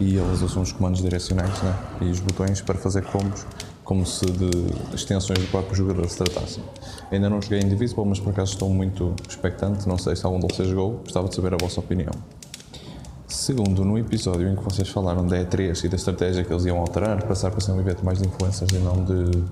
e 0.00 0.16
eles 0.16 0.40
usam 0.40 0.62
os 0.62 0.72
comandos 0.72 1.02
direcionais 1.02 1.62
né? 1.62 1.78
e 2.00 2.04
os 2.06 2.18
botões 2.18 2.62
para 2.62 2.78
fazer 2.78 3.04
combos 3.04 3.46
como 3.84 4.06
se 4.06 4.24
de 4.24 4.50
extensões 4.94 5.38
do 5.38 5.46
próprio 5.48 5.74
jogador 5.74 6.08
se 6.08 6.16
tratassem. 6.16 6.64
Ainda 7.10 7.28
não 7.28 7.42
joguei 7.42 7.60
Indivisible, 7.60 8.04
mas 8.06 8.18
por 8.18 8.30
acaso 8.30 8.52
estou 8.52 8.70
muito 8.70 9.14
expectante, 9.28 9.86
não 9.86 9.98
sei 9.98 10.16
se 10.16 10.24
algum 10.24 10.40
de 10.40 10.54
vocês 10.54 10.68
jogou, 10.68 10.98
gostava 10.98 11.28
de 11.28 11.34
saber 11.34 11.52
a 11.52 11.56
vossa 11.58 11.80
opinião. 11.80 12.12
Segundo, 13.28 13.84
no 13.84 13.98
episódio 13.98 14.48
em 14.48 14.56
que 14.56 14.62
vocês 14.62 14.88
falaram 14.88 15.26
da 15.26 15.36
E3 15.38 15.84
e 15.84 15.88
da 15.88 15.96
estratégia 15.96 16.44
que 16.44 16.52
eles 16.52 16.64
iam 16.64 16.78
alterar, 16.78 17.22
passar 17.24 17.50
para 17.50 17.60
ser 17.60 17.72
um 17.72 17.80
evento 17.80 18.04
mais 18.04 18.18
de 18.18 18.28
influencers 18.28 18.70
e 18.72 18.78
não 18.78 19.04
de, 19.04 19.42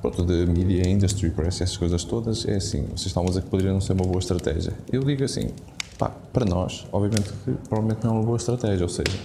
pronto, 0.00 0.24
de 0.24 0.46
media 0.46 0.88
industry, 0.88 1.30
parece 1.30 1.62
essas 1.62 1.76
coisas 1.76 2.04
todas, 2.04 2.46
é 2.46 2.56
assim, 2.56 2.82
vocês 2.86 3.06
estavam 3.06 3.28
a 3.28 3.30
dizer 3.30 3.42
que 3.42 3.50
poderia 3.50 3.72
não 3.72 3.80
ser 3.80 3.92
uma 3.92 4.04
boa 4.04 4.18
estratégia. 4.18 4.72
Eu 4.92 5.02
digo 5.02 5.24
assim, 5.24 5.50
pá, 5.98 6.10
para 6.32 6.44
nós, 6.44 6.86
obviamente 6.92 7.30
que 7.44 7.52
provavelmente 7.68 8.04
não 8.04 8.12
é 8.12 8.14
uma 8.14 8.24
boa 8.24 8.36
estratégia, 8.36 8.84
ou 8.84 8.88
seja, 8.88 9.16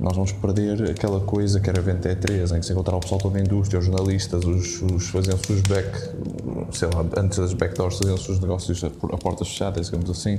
nós 0.00 0.16
vamos 0.16 0.32
perder 0.32 0.90
aquela 0.90 1.20
coisa 1.20 1.60
que 1.60 1.68
era 1.68 1.78
evento 1.78 2.08
E3, 2.08 2.56
em 2.56 2.60
que 2.60 2.66
se 2.66 2.72
encontrava 2.72 2.98
o 2.98 3.00
pessoal 3.00 3.20
todo 3.20 3.34
da 3.34 3.40
indústria, 3.40 3.78
os 3.78 3.86
jornalistas, 3.86 4.44
os, 4.44 4.82
os 4.82 5.08
faziam-se 5.08 5.52
os 5.52 5.60
back, 5.62 5.96
sei 6.72 6.88
lá, 6.88 7.04
antes 7.16 7.38
das 7.38 7.52
backdoors 7.52 7.98
faziam-se 7.98 8.32
os 8.32 8.40
negócios 8.40 8.82
a, 8.82 8.86
a 8.86 9.18
portas 9.18 9.48
fechadas, 9.48 9.86
digamos 9.86 10.10
assim, 10.10 10.36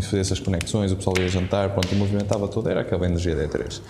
fazer 0.00 0.20
essas 0.20 0.40
conexões, 0.40 0.90
o 0.90 0.96
pessoal 0.96 1.14
ia 1.18 1.28
jantar, 1.28 1.70
pronto, 1.70 1.94
movimentava 1.94 2.48
todo, 2.48 2.68
era 2.68 2.80
aquela 2.80 3.04
energia 3.06 3.36
da 3.36 3.46
E3. 3.46 3.80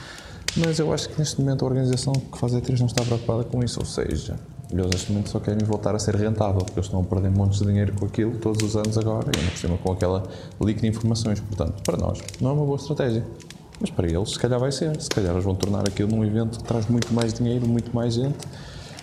Mas 0.57 0.79
eu 0.79 0.93
acho 0.93 1.09
que 1.09 1.19
neste 1.19 1.41
momento 1.41 1.65
a 1.65 1.69
organização 1.69 2.13
que 2.13 2.37
faz 2.37 2.55
a 2.55 2.61
E3 2.61 2.81
não 2.81 2.87
está 2.87 3.03
preocupada 3.05 3.45
com 3.45 3.63
isso, 3.63 3.79
ou 3.81 3.87
seja, 3.87 4.37
eles 4.81 4.91
neste 4.91 5.13
momento 5.13 5.31
só 5.31 5.41
querem 5.41 5.65
voltar 5.67 5.95
a 5.95 5.99
ser 5.99 6.15
rentável, 6.17 6.61
porque 6.61 6.79
eles 6.79 6.87
estão 6.87 7.01
a 7.01 7.05
perder 7.05 7.31
montes 7.31 7.59
de 7.59 7.67
dinheiro 7.67 7.93
com 7.95 8.07
aquilo 8.07 8.39
todos 8.39 8.63
os 8.63 8.77
anos 8.77 8.97
agora, 8.97 9.31
e 9.35 9.39
ainda 9.39 9.51
por 9.51 9.59
cima 9.59 9.79
com 9.79 9.93
aquela 9.93 10.23
leak 10.61 10.81
de 10.81 10.89
informações, 10.89 11.41
portanto, 11.41 11.83
para 11.83 11.97
nós 11.97 12.19
não 12.41 12.51
é 12.51 12.53
uma 12.53 12.65
boa 12.65 12.77
estratégia. 12.77 13.25
Mas 13.81 13.91
para 13.91 14.07
eles, 14.07 14.31
se 14.31 14.39
calhar 14.39 14.61
vai 14.61 14.71
ser. 14.71 15.01
Se 15.01 15.11
calhar 15.11 15.33
eles 15.33 15.45
vão 15.45 15.57
tornar 15.57 15.81
aquilo 15.81 16.09
num 16.09 16.25
evento 16.25 16.59
que 16.59 16.65
traz 16.65 16.87
muito 16.87 17.13
mais 17.13 17.35
dinheiro, 17.35 17.67
muito 17.67 17.93
mais 17.95 18.15
gente. 18.15 18.39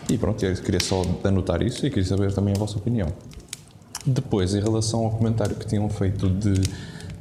E 0.09 0.17
pronto, 0.17 0.43
eu 0.43 0.55
queria 0.55 0.79
só 0.79 1.03
anotar 1.23 1.61
isso 1.61 1.85
e 1.85 1.89
queria 1.89 2.05
saber 2.05 2.33
também 2.33 2.53
a 2.55 2.57
vossa 2.57 2.77
opinião. 2.77 3.09
Depois, 4.05 4.55
em 4.55 4.61
relação 4.61 5.03
ao 5.03 5.11
comentário 5.11 5.55
que 5.55 5.67
tinham 5.67 5.89
feito 5.89 6.29
de 6.29 6.61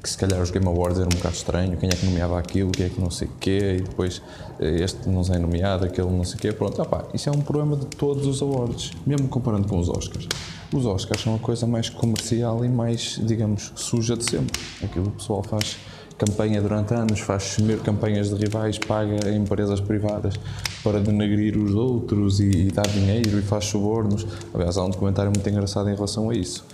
que 0.02 0.08
se 0.08 0.16
calhar 0.16 0.40
os 0.40 0.50
Game 0.50 0.66
Awards 0.66 0.98
era 0.98 1.06
um 1.06 1.16
bocado 1.16 1.34
estranho, 1.34 1.76
quem 1.76 1.88
é 1.88 1.92
que 1.92 2.06
nomeava 2.06 2.38
aquilo, 2.38 2.70
quem 2.70 2.86
é 2.86 2.88
que 2.88 3.00
não 3.00 3.10
sei 3.10 3.28
o 3.28 3.30
quê, 3.40 3.76
e 3.78 3.82
depois 3.82 4.22
eh, 4.60 4.82
este 4.82 5.08
não 5.08 5.22
é 5.22 5.38
nomeado, 5.38 5.84
aquele 5.84 6.10
não 6.10 6.24
sei 6.24 6.36
o 6.36 6.38
quê, 6.38 6.52
pronto, 6.52 6.80
opá, 6.80 7.04
isso 7.12 7.28
é 7.28 7.32
um 7.32 7.40
problema 7.40 7.76
de 7.76 7.86
todos 7.86 8.26
os 8.26 8.40
awards, 8.40 8.92
mesmo 9.06 9.28
comparando 9.28 9.66
com 9.66 9.78
os 9.78 9.88
Oscars. 9.88 10.28
Os 10.72 10.84
Oscars 10.84 11.22
são 11.22 11.34
a 11.34 11.38
coisa 11.38 11.66
mais 11.66 11.88
comercial 11.88 12.64
e 12.64 12.68
mais, 12.68 13.18
digamos, 13.22 13.72
suja 13.74 14.16
de 14.16 14.24
sempre. 14.24 14.60
Aquilo 14.82 15.06
que 15.06 15.10
o 15.10 15.12
pessoal 15.12 15.42
faz 15.42 15.78
campanha 16.18 16.60
durante 16.60 16.92
anos, 16.92 17.20
faz 17.20 17.58
mil 17.58 17.78
campanhas 17.78 18.28
de 18.28 18.34
rivais, 18.34 18.76
paga 18.76 19.30
empresas 19.30 19.80
privadas 19.80 20.34
para 20.82 21.00
denegrir 21.00 21.56
os 21.56 21.74
outros 21.74 22.40
e, 22.40 22.50
e 22.50 22.70
dar 22.70 22.88
dinheiro 22.88 23.38
e 23.38 23.42
faz 23.42 23.66
subornos. 23.66 24.26
Aliás, 24.52 24.76
há 24.76 24.84
um 24.84 24.90
documentário 24.90 25.30
muito 25.30 25.48
engraçado 25.48 25.88
em 25.88 25.94
relação 25.94 26.28
a 26.28 26.34
isso. 26.34 26.66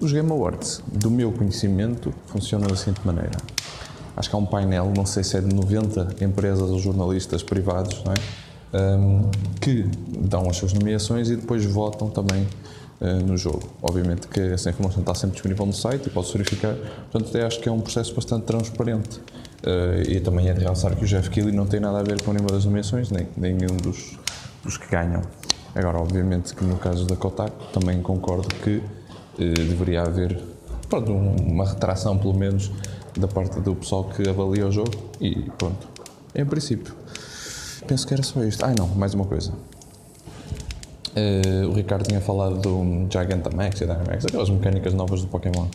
Os 0.00 0.12
Game 0.12 0.30
Awards, 0.30 0.80
do 0.86 1.10
meu 1.10 1.32
conhecimento, 1.32 2.14
funcionam 2.26 2.68
da 2.68 2.76
seguinte 2.76 3.00
maneira. 3.04 3.36
Acho 4.16 4.30
que 4.30 4.36
há 4.36 4.38
um 4.38 4.46
painel, 4.46 4.92
não 4.96 5.04
sei 5.04 5.24
se 5.24 5.36
é 5.36 5.40
de 5.40 5.52
90 5.52 6.24
empresas 6.24 6.70
ou 6.70 6.78
jornalistas 6.78 7.42
privados, 7.42 8.02
não 8.04 8.12
é? 8.12 8.16
Ahm, 8.72 9.30
que 9.60 9.84
dão 10.08 10.48
as 10.48 10.56
suas 10.56 10.72
nomeações 10.72 11.30
e 11.30 11.36
depois 11.36 11.64
votam 11.64 12.08
também 12.08 12.46
eh, 13.00 13.14
no 13.14 13.36
jogo. 13.36 13.62
Obviamente 13.82 14.28
que 14.28 14.40
essa 14.40 14.70
informação 14.70 15.00
está 15.00 15.14
sempre 15.14 15.34
disponível 15.34 15.66
no 15.66 15.72
site 15.72 16.06
e 16.06 16.10
pode-se 16.10 16.32
verificar, 16.32 16.74
portanto, 17.10 17.28
até 17.28 17.46
acho 17.46 17.60
que 17.60 17.68
é 17.68 17.72
um 17.72 17.80
processo 17.80 18.14
bastante 18.14 18.44
transparente. 18.44 19.20
Eh, 19.62 20.02
e 20.08 20.20
também 20.20 20.48
é 20.48 20.52
de 20.52 20.60
realçar 20.60 20.94
que 20.94 21.04
o 21.04 21.06
Jeff 21.06 21.30
Keighley 21.30 21.54
não 21.54 21.66
tem 21.66 21.80
nada 21.80 21.98
a 21.98 22.02
ver 22.02 22.22
com 22.22 22.32
nenhuma 22.32 22.50
das 22.50 22.64
nomeações, 22.64 23.10
nem 23.10 23.26
nenhum 23.36 23.76
dos, 23.76 24.18
dos 24.62 24.76
que 24.76 24.88
ganham. 24.88 25.22
Agora, 25.74 25.98
obviamente 25.98 26.54
que 26.54 26.64
no 26.64 26.76
caso 26.76 27.06
da 27.06 27.16
Kotaku 27.16 27.72
também 27.72 28.02
concordo 28.02 28.48
que 28.62 28.82
deveria 29.44 30.02
haver 30.02 30.38
pronto, 30.88 31.12
um- 31.12 31.36
uma 31.36 31.66
retração, 31.66 32.16
pelo 32.18 32.34
menos, 32.34 32.70
da 33.18 33.28
parte 33.28 33.60
do 33.60 33.74
pessoal 33.74 34.04
que 34.04 34.28
avalia 34.28 34.66
o 34.66 34.70
jogo 34.72 34.90
e 35.20 35.34
pronto. 35.58 35.86
Em 36.34 36.44
princípio, 36.44 36.94
penso 37.86 38.06
que 38.06 38.14
era 38.14 38.22
só 38.22 38.42
isto. 38.44 38.64
Ah, 38.64 38.72
não, 38.78 38.86
mais 38.88 39.14
uma 39.14 39.24
coisa. 39.24 39.52
Eh, 41.16 41.64
o 41.66 41.72
Ricardo 41.72 42.06
tinha 42.06 42.20
falado 42.20 42.58
do 42.60 43.06
Gigantamax 43.10 43.80
e 43.80 43.86
Dynamax, 43.86 44.26
aquelas 44.26 44.50
mecânicas 44.50 44.94
novas 44.94 45.22
do 45.22 45.26
Pokémon. 45.28 45.66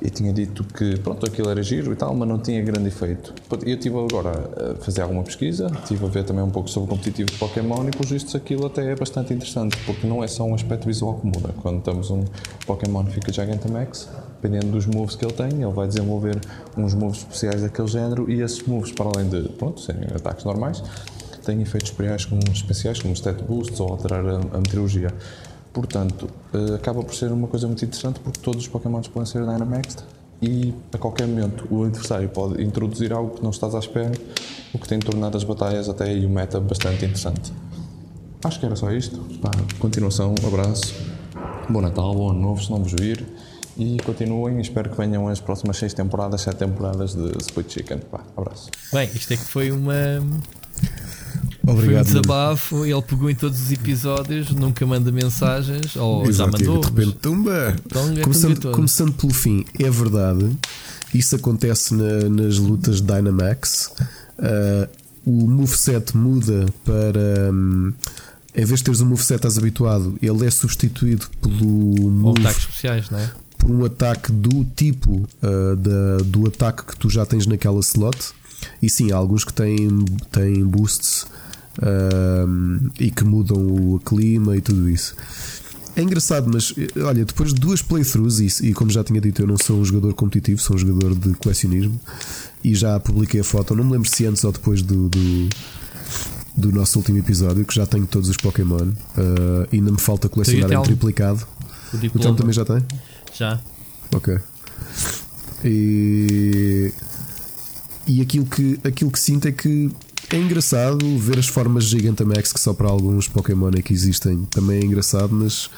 E 0.00 0.10
tinha 0.10 0.32
dito 0.32 0.62
que, 0.64 0.98
pronto, 0.98 1.24
aquilo 1.26 1.48
era 1.48 1.62
giro 1.62 1.92
e 1.92 1.96
tal, 1.96 2.14
mas 2.14 2.28
não 2.28 2.38
tinha 2.38 2.62
grande 2.62 2.88
efeito. 2.88 3.32
Eu 3.50 3.74
estive 3.74 3.96
agora 3.98 4.30
a 4.72 4.74
fazer 4.82 5.02
alguma 5.02 5.22
pesquisa, 5.22 5.68
estive 5.82 6.04
a 6.04 6.08
ver 6.08 6.24
também 6.24 6.44
um 6.44 6.50
pouco 6.50 6.68
sobre 6.68 6.86
o 6.86 6.90
competitivo 6.90 7.30
de 7.30 7.38
Pokémon 7.38 7.86
e, 7.88 7.90
por 7.90 8.04
vistos, 8.06 8.34
aquilo 8.34 8.66
até 8.66 8.92
é 8.92 8.94
bastante 8.94 9.32
interessante, 9.32 9.76
porque 9.86 10.06
não 10.06 10.22
é 10.22 10.28
só 10.28 10.44
um 10.44 10.54
aspecto 10.54 10.86
visual 10.86 11.14
que 11.14 11.26
muda. 11.26 11.54
Quando 11.62 11.78
estamos 11.78 12.10
um 12.10 12.24
Pokémon 12.66 13.04
fica 13.06 13.32
Gigantamax, 13.32 14.08
dependendo 14.40 14.72
dos 14.72 14.86
moves 14.86 15.16
que 15.16 15.24
ele 15.24 15.32
tem, 15.32 15.62
ele 15.62 15.72
vai 15.72 15.86
desenvolver 15.86 16.38
uns 16.76 16.94
moves 16.94 17.20
especiais 17.20 17.62
daquele 17.62 17.88
género 17.88 18.30
e 18.30 18.42
esses 18.42 18.62
moves, 18.62 18.92
para 18.92 19.10
além 19.14 19.28
de, 19.28 19.48
pronto, 19.50 19.80
serem 19.80 20.04
ataques 20.14 20.44
normais, 20.44 20.82
têm 21.46 21.62
efeitos 21.62 21.90
especiais 21.90 22.24
como, 22.24 22.40
especiais 22.52 23.00
como 23.00 23.14
stat 23.14 23.42
boosts 23.42 23.78
ou 23.80 23.88
alterar 23.88 24.24
a, 24.26 24.36
a 24.36 24.58
meteorologia. 24.58 25.12
Portanto, 25.76 26.26
eh, 26.54 26.74
acaba 26.74 27.02
por 27.02 27.14
ser 27.14 27.30
uma 27.30 27.46
coisa 27.46 27.66
muito 27.66 27.84
interessante 27.84 28.18
porque 28.20 28.40
todos 28.40 28.62
os 28.62 28.66
Pokémons 28.66 29.08
podem 29.08 29.30
ser 29.30 29.40
Dynamaxed 29.40 30.04
e 30.40 30.72
a 30.90 30.96
qualquer 30.96 31.26
momento 31.26 31.68
o 31.70 31.84
adversário 31.84 32.30
pode 32.30 32.62
introduzir 32.64 33.12
algo 33.12 33.36
que 33.36 33.42
não 33.42 33.50
estás 33.50 33.74
à 33.74 33.78
espera, 33.78 34.12
o 34.72 34.78
que 34.78 34.88
tem 34.88 34.98
tornado 34.98 35.36
as 35.36 35.44
batalhas 35.44 35.86
até 35.86 36.04
aí 36.04 36.24
o 36.24 36.30
meta 36.30 36.58
bastante 36.60 37.04
interessante. 37.04 37.52
Acho 38.42 38.58
que 38.58 38.64
era 38.64 38.74
só 38.74 38.90
isto. 38.90 39.18
Pá, 39.42 39.50
continuação, 39.78 40.34
abraço, 40.46 40.94
bom 41.68 41.82
Natal, 41.82 42.14
bom 42.14 42.30
Ano 42.30 42.40
Novo, 42.40 42.64
se 42.64 42.70
não 42.70 42.82
vos 42.82 42.94
vir. 42.98 43.26
E 43.76 43.98
continuem, 43.98 44.58
espero 44.58 44.88
que 44.88 44.96
venham 44.96 45.28
as 45.28 45.40
próximas 45.40 45.76
seis 45.76 45.92
temporadas, 45.92 46.40
sete 46.40 46.56
temporadas 46.56 47.14
de 47.14 47.36
Split 47.36 47.70
Chicken. 47.70 47.98
Pá, 47.98 48.20
abraço. 48.34 48.70
Bem, 48.94 49.10
isto 49.14 49.34
é 49.34 49.36
que 49.36 49.44
foi 49.44 49.70
uma, 49.70 49.92
Foi 51.66 51.74
um 51.74 51.78
Obrigado. 51.78 52.06
Desabafo, 52.06 52.84
ele 52.86 53.02
pegou 53.02 53.28
em 53.28 53.34
todos 53.34 53.60
os 53.60 53.72
episódios, 53.72 54.50
nunca 54.52 54.86
manda 54.86 55.10
mensagens, 55.10 55.96
ou 55.96 56.24
já 56.24 56.30
Exato, 56.30 56.62
e 56.62 56.66
mandou. 56.66 56.80
de 56.80 56.86
repente, 56.88 57.16
tumba! 57.16 57.76
Começando, 58.22 58.70
começando 58.70 59.12
pelo 59.14 59.34
fim, 59.34 59.64
é 59.78 59.90
verdade, 59.90 60.56
isso 61.12 61.34
acontece 61.34 61.92
na- 61.94 62.28
nas 62.28 62.58
lutas 62.58 63.00
de 63.00 63.06
Dynamax. 63.12 63.92
Ah, 64.38 64.88
o 65.24 65.48
moveset 65.48 66.16
muda 66.16 66.66
para. 66.84 67.50
hum, 67.52 67.92
em 68.54 68.64
vez 68.64 68.78
de 68.80 68.84
teres 68.84 69.00
um 69.00 69.06
moveset 69.06 69.34
estás 69.36 69.58
habituado, 69.58 70.16
ele 70.22 70.46
é 70.46 70.50
substituído 70.50 71.26
pelo 71.42 71.66
move, 72.10 72.40
ataques 72.40 72.58
especiais, 72.60 73.10
não 73.10 73.18
é? 73.18 73.30
por 73.58 73.70
um 73.70 73.84
ataque 73.84 74.30
do 74.30 74.64
tipo 74.76 75.28
ah, 75.42 75.74
da, 75.76 76.18
do 76.24 76.46
ataque 76.46 76.84
que 76.86 76.96
tu 76.96 77.10
já 77.10 77.26
tens 77.26 77.44
naquela 77.46 77.80
slot. 77.80 78.16
E 78.80 78.88
sim, 78.88 79.10
há 79.12 79.16
alguns 79.16 79.44
que 79.44 79.52
têm, 79.52 80.04
têm 80.32 80.64
boosts 80.64 81.26
e 82.98 83.10
que 83.10 83.24
mudam 83.24 83.58
o 83.58 84.00
clima 84.00 84.56
e 84.56 84.60
tudo 84.60 84.88
isso. 84.88 85.14
É 85.94 86.02
engraçado, 86.02 86.50
mas 86.52 86.74
eh, 86.76 87.00
olha, 87.00 87.24
depois 87.24 87.54
de 87.54 87.60
duas 87.60 87.80
playthroughs, 87.80 88.38
e, 88.38 88.68
e 88.68 88.74
como 88.74 88.90
já 88.90 89.02
tinha 89.02 89.18
dito, 89.20 89.40
eu 89.40 89.46
não 89.46 89.56
sou 89.56 89.78
um 89.80 89.84
jogador 89.84 90.12
competitivo, 90.12 90.60
sou 90.60 90.76
um 90.76 90.78
jogador 90.78 91.14
de 91.14 91.32
colecionismo 91.34 91.98
e 92.62 92.74
já 92.74 93.00
publiquei 93.00 93.40
a 93.40 93.44
foto, 93.44 93.74
não 93.74 93.82
me 93.84 93.92
lembro 93.92 94.08
se 94.08 94.26
antes 94.26 94.44
ou 94.44 94.52
depois 94.52 94.82
do, 94.82 95.08
do, 95.08 95.48
do 96.54 96.70
nosso 96.70 96.98
último 96.98 97.16
episódio, 97.18 97.64
que 97.64 97.74
já 97.74 97.86
tenho 97.86 98.06
todos 98.06 98.28
os 98.28 98.36
Pokémon. 98.36 98.90
ah, 99.16 99.68
ainda 99.72 99.90
me 99.90 99.98
falta 99.98 100.28
colecionar 100.28 100.70
em 100.70 100.82
triplicado. 100.82 101.46
O 101.92 101.96
O 101.96 101.98
diploma. 101.98 102.22
Telmo 102.24 102.36
também 102.36 102.52
já 102.52 102.64
tem? 102.64 102.84
Já. 103.34 103.58
Ok. 104.14 104.38
E, 105.64 106.92
e 108.06 108.20
aquilo, 108.20 108.44
que, 108.44 108.78
aquilo 108.84 109.10
que 109.10 109.18
sinto 109.18 109.48
é 109.48 109.52
que 109.52 109.90
é 110.30 110.36
engraçado 110.36 111.18
ver 111.18 111.38
as 111.38 111.46
formas 111.46 111.84
Gigantamax 111.84 112.52
que 112.52 112.60
só 112.60 112.74
para 112.74 112.88
alguns 112.88 113.28
Pokémon 113.28 113.70
é 113.76 113.82
que 113.82 113.92
existem. 113.92 114.44
Também 114.50 114.80
é 114.80 114.84
engraçado, 114.84 115.30
mas 115.32 115.70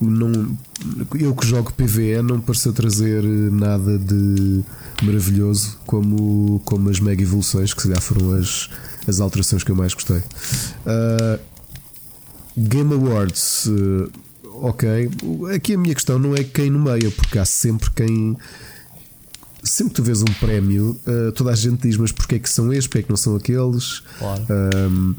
não, 0.00 0.56
eu 1.14 1.34
que 1.34 1.46
jogo 1.46 1.72
PVE 1.72 2.22
não 2.22 2.40
pareceu 2.40 2.72
trazer 2.72 3.22
nada 3.22 3.98
de 3.98 4.62
maravilhoso 5.02 5.78
como, 5.86 6.60
como 6.64 6.88
as 6.88 7.00
Mega 7.00 7.22
Evoluções, 7.22 7.74
que 7.74 7.82
se 7.82 7.88
calhar 7.88 8.02
foram 8.02 8.32
as, 8.34 8.70
as 9.06 9.20
alterações 9.20 9.62
que 9.62 9.70
eu 9.70 9.76
mais 9.76 9.94
gostei. 9.94 10.22
Ah, 10.86 11.38
Game 12.56 12.92
Awards, 12.92 13.66
eh, 13.66 14.08
ok. 14.52 15.10
Aqui 15.54 15.74
a 15.74 15.78
minha 15.78 15.94
questão 15.94 16.18
não 16.18 16.34
é 16.34 16.44
quem 16.44 16.70
nomeia, 16.70 17.10
porque 17.10 17.38
há 17.38 17.44
sempre 17.44 17.90
quem. 17.94 18.36
Sempre 19.64 19.90
que 19.94 19.96
tu 19.96 20.02
vês 20.02 20.22
um 20.22 20.32
prémio, 20.40 20.98
eh, 21.06 21.30
toda 21.32 21.52
a 21.52 21.54
gente 21.54 21.82
diz: 21.86 21.96
Mas 21.96 22.10
porquê 22.10 22.34
é 22.34 22.38
que 22.40 22.48
são 22.50 22.72
estes, 22.72 22.88
porquê 22.88 22.98
é 22.98 23.02
que 23.04 23.10
não 23.10 23.16
são 23.16 23.36
aqueles? 23.36 24.02
Claro. 24.18 24.42
Um, 24.90 25.14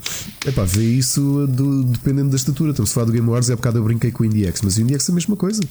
epá, 0.45 0.65
vê 0.65 0.83
isso 0.83 1.47
do- 1.47 1.85
dependendo 1.85 2.29
da 2.29 2.35
estatura. 2.35 2.71
Estamos 2.71 2.91
a 2.91 2.93
falar 2.93 3.05
do 3.05 3.13
Game 3.13 3.25
Awards, 3.27 3.49
é 3.49 3.55
bocado 3.55 3.77
eu 3.77 3.83
brinquei 3.85 4.11
com 4.11 4.23
o 4.23 4.25
IndieX, 4.25 4.61
mas 4.61 4.75
o 4.75 4.81
IndieX 4.81 5.07
é 5.07 5.11
a 5.13 5.15
mesma 5.15 5.37
coisa. 5.37 5.61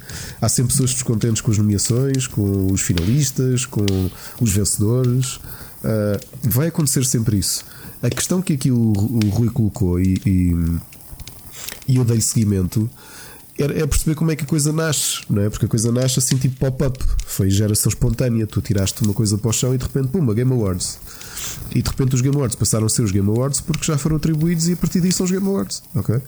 Há 0.41 0.49
sempre 0.49 0.73
pessoas 0.73 0.93
descontentes 0.95 1.43
com 1.43 1.51
as 1.51 1.59
nomeações, 1.59 2.27
com 2.27 2.73
os 2.73 2.81
finalistas, 2.81 3.67
com 3.67 3.85
os 4.41 4.51
vencedores. 4.53 5.37
Uh, 5.37 6.19
vai 6.43 6.69
acontecer 6.69 7.05
sempre 7.05 7.37
isso. 7.39 7.65
A 8.03 8.09
questão 8.09 8.41
que 8.41 8.55
aqui 8.55 8.71
o, 8.71 8.79
o 8.95 9.29
Rui 9.29 9.51
colocou 9.51 10.01
e, 10.01 10.15
e, 10.25 10.57
e 11.89 11.97
eu 11.97 12.05
dei 12.05 12.21
seguimento 12.23 12.89
é 13.59 13.87
perceber 13.87 14.15
como 14.15 14.31
é 14.31 14.37
que 14.37 14.45
a 14.45 14.47
coisa 14.47 14.73
nasce, 14.73 15.21
não 15.29 15.43
é? 15.43 15.51
Porque 15.51 15.67
a 15.67 15.69
coisa 15.69 15.93
nasce 15.93 16.19
assim 16.19 16.37
tipo 16.37 16.57
pop-up, 16.57 16.99
foi 17.27 17.51
geração 17.51 17.91
espontânea. 17.91 18.47
Tu 18.47 18.61
tiraste 18.63 19.03
uma 19.03 19.13
coisa 19.13 19.37
para 19.37 19.51
o 19.51 19.53
chão 19.53 19.75
e 19.75 19.79
de 19.79 19.85
repente, 19.85 20.09
pumba, 20.09 20.33
Game 20.35 20.51
Awards. 20.53 20.99
E 21.75 21.83
de 21.83 21.89
repente 21.89 22.15
os 22.15 22.21
Game 22.21 22.35
Awards 22.35 22.57
passaram 22.57 22.87
a 22.87 22.89
ser 22.89 23.03
os 23.03 23.11
Game 23.11 23.29
Awards 23.29 23.61
porque 23.61 23.85
já 23.85 23.99
foram 23.99 24.17
atribuídos 24.17 24.69
e 24.69 24.73
a 24.73 24.77
partir 24.77 25.01
disso 25.01 25.19
são 25.19 25.25
os 25.25 25.31
Game 25.31 25.47
Awards, 25.47 25.83
ok? 25.95 26.21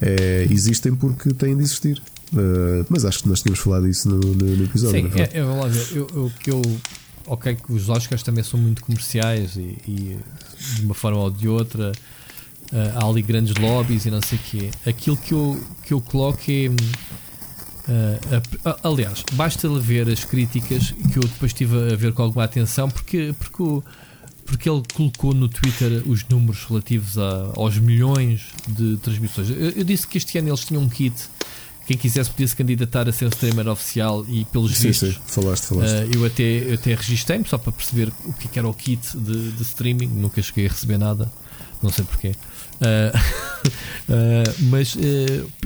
É, 0.00 0.46
existem 0.50 0.94
porque 0.94 1.32
têm 1.34 1.56
de 1.56 1.62
existir. 1.62 2.00
Uh, 2.32 2.86
mas 2.88 3.04
acho 3.04 3.24
que 3.24 3.28
nós 3.28 3.42
tínhamos 3.42 3.58
falado 3.58 3.88
isso 3.88 4.08
no, 4.08 4.18
no, 4.18 4.56
no 4.56 4.64
episódio. 4.64 5.10
Sim, 5.10 5.20
é, 5.20 5.38
é, 5.38 5.42
vamos 5.42 5.64
lá 5.64 5.68
ver. 5.68 5.96
Eu, 5.96 6.06
eu, 6.14 6.32
que 6.38 6.50
eu, 6.50 6.62
ok, 7.26 7.56
que 7.56 7.72
os 7.72 7.88
Oscars 7.88 8.22
também 8.22 8.44
são 8.44 8.58
muito 8.58 8.84
comerciais 8.84 9.56
e, 9.56 9.76
e 9.86 10.18
de 10.76 10.82
uma 10.84 10.94
forma 10.94 11.18
ou 11.18 11.30
de 11.30 11.48
outra 11.48 11.90
há 12.72 13.04
ali 13.06 13.22
grandes 13.22 13.54
lobbies 13.56 14.06
e 14.06 14.10
não 14.10 14.20
sei 14.22 14.38
o 14.38 14.40
quê. 14.42 14.70
Aquilo 14.86 15.16
que 15.16 15.32
eu, 15.32 15.60
que 15.84 15.92
eu 15.92 16.00
coloco 16.00 16.40
é. 16.48 16.70
ah, 17.88 18.40
a- 18.64 18.70
a- 18.70 18.78
aliás, 18.88 19.24
basta 19.32 19.68
ver 19.80 20.08
as 20.08 20.24
críticas 20.24 20.90
que 20.92 21.16
eu 21.18 21.22
depois 21.22 21.50
estive 21.50 21.92
a 21.92 21.96
ver 21.96 22.12
com 22.12 22.22
alguma 22.22 22.44
atenção, 22.44 22.88
porque, 22.88 23.34
porque, 23.38 23.62
o- 23.62 23.82
porque 24.46 24.68
ele 24.68 24.82
colocou 24.94 25.34
no 25.34 25.48
Twitter 25.48 26.02
os 26.06 26.24
números 26.28 26.64
relativos 26.68 27.18
a- 27.18 27.52
aos 27.56 27.78
milhões 27.78 28.42
de 28.68 28.96
transmissões. 28.98 29.50
Eu, 29.50 29.70
eu 29.70 29.84
disse 29.84 30.06
que 30.06 30.18
este 30.18 30.38
ano 30.38 30.48
eles 30.48 30.64
tinham 30.64 30.82
um 30.82 30.88
kit. 30.88 31.14
Quem 31.86 31.96
quisesse 31.96 32.30
podia 32.30 32.46
se 32.46 32.54
candidatar 32.54 33.08
a 33.08 33.12
ser 33.12 33.24
um 33.24 33.28
streamer 33.30 33.66
oficial 33.66 34.24
e 34.28 34.44
pelos 34.44 34.76
Sim, 34.76 34.88
vistos 34.88 35.14
sim, 35.14 35.20
falaste, 35.26 35.64
falaste. 35.64 35.92
Uh, 35.92 36.10
eu 36.18 36.24
até, 36.24 36.42
eu 36.44 36.74
até 36.74 36.94
registrei-me 36.94 37.44
só 37.48 37.58
para 37.58 37.72
perceber 37.72 38.12
o 38.26 38.32
que, 38.34 38.46
é 38.46 38.50
que 38.50 38.58
era 38.60 38.68
o 38.68 38.72
kit 38.74 39.16
de, 39.18 39.50
de 39.50 39.62
streaming, 39.62 40.06
nunca 40.06 40.40
cheguei 40.40 40.66
a 40.66 40.68
receber 40.68 40.98
nada, 40.98 41.28
não 41.82 41.90
sei 41.90 42.04
porquê. 42.04 42.36
Uh, 42.80 43.70
mas 44.70 44.94
uh, 44.94 44.98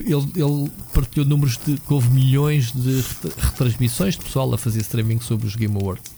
ele, 0.01 0.33
ele 0.37 0.71
partilhou 0.93 1.27
números 1.27 1.59
de 1.65 1.77
que 1.79 1.93
houve 1.93 2.11
milhões 2.11 2.73
de 2.73 2.97
ret- 2.97 3.35
retransmissões 3.39 4.17
de 4.17 4.25
pessoal 4.25 4.53
a 4.53 4.59
fazer 4.59 4.81
streaming 4.81 5.21
sobre 5.21 5.47
os 5.47 5.55
Game 5.57 5.77
Awards. 5.81 6.11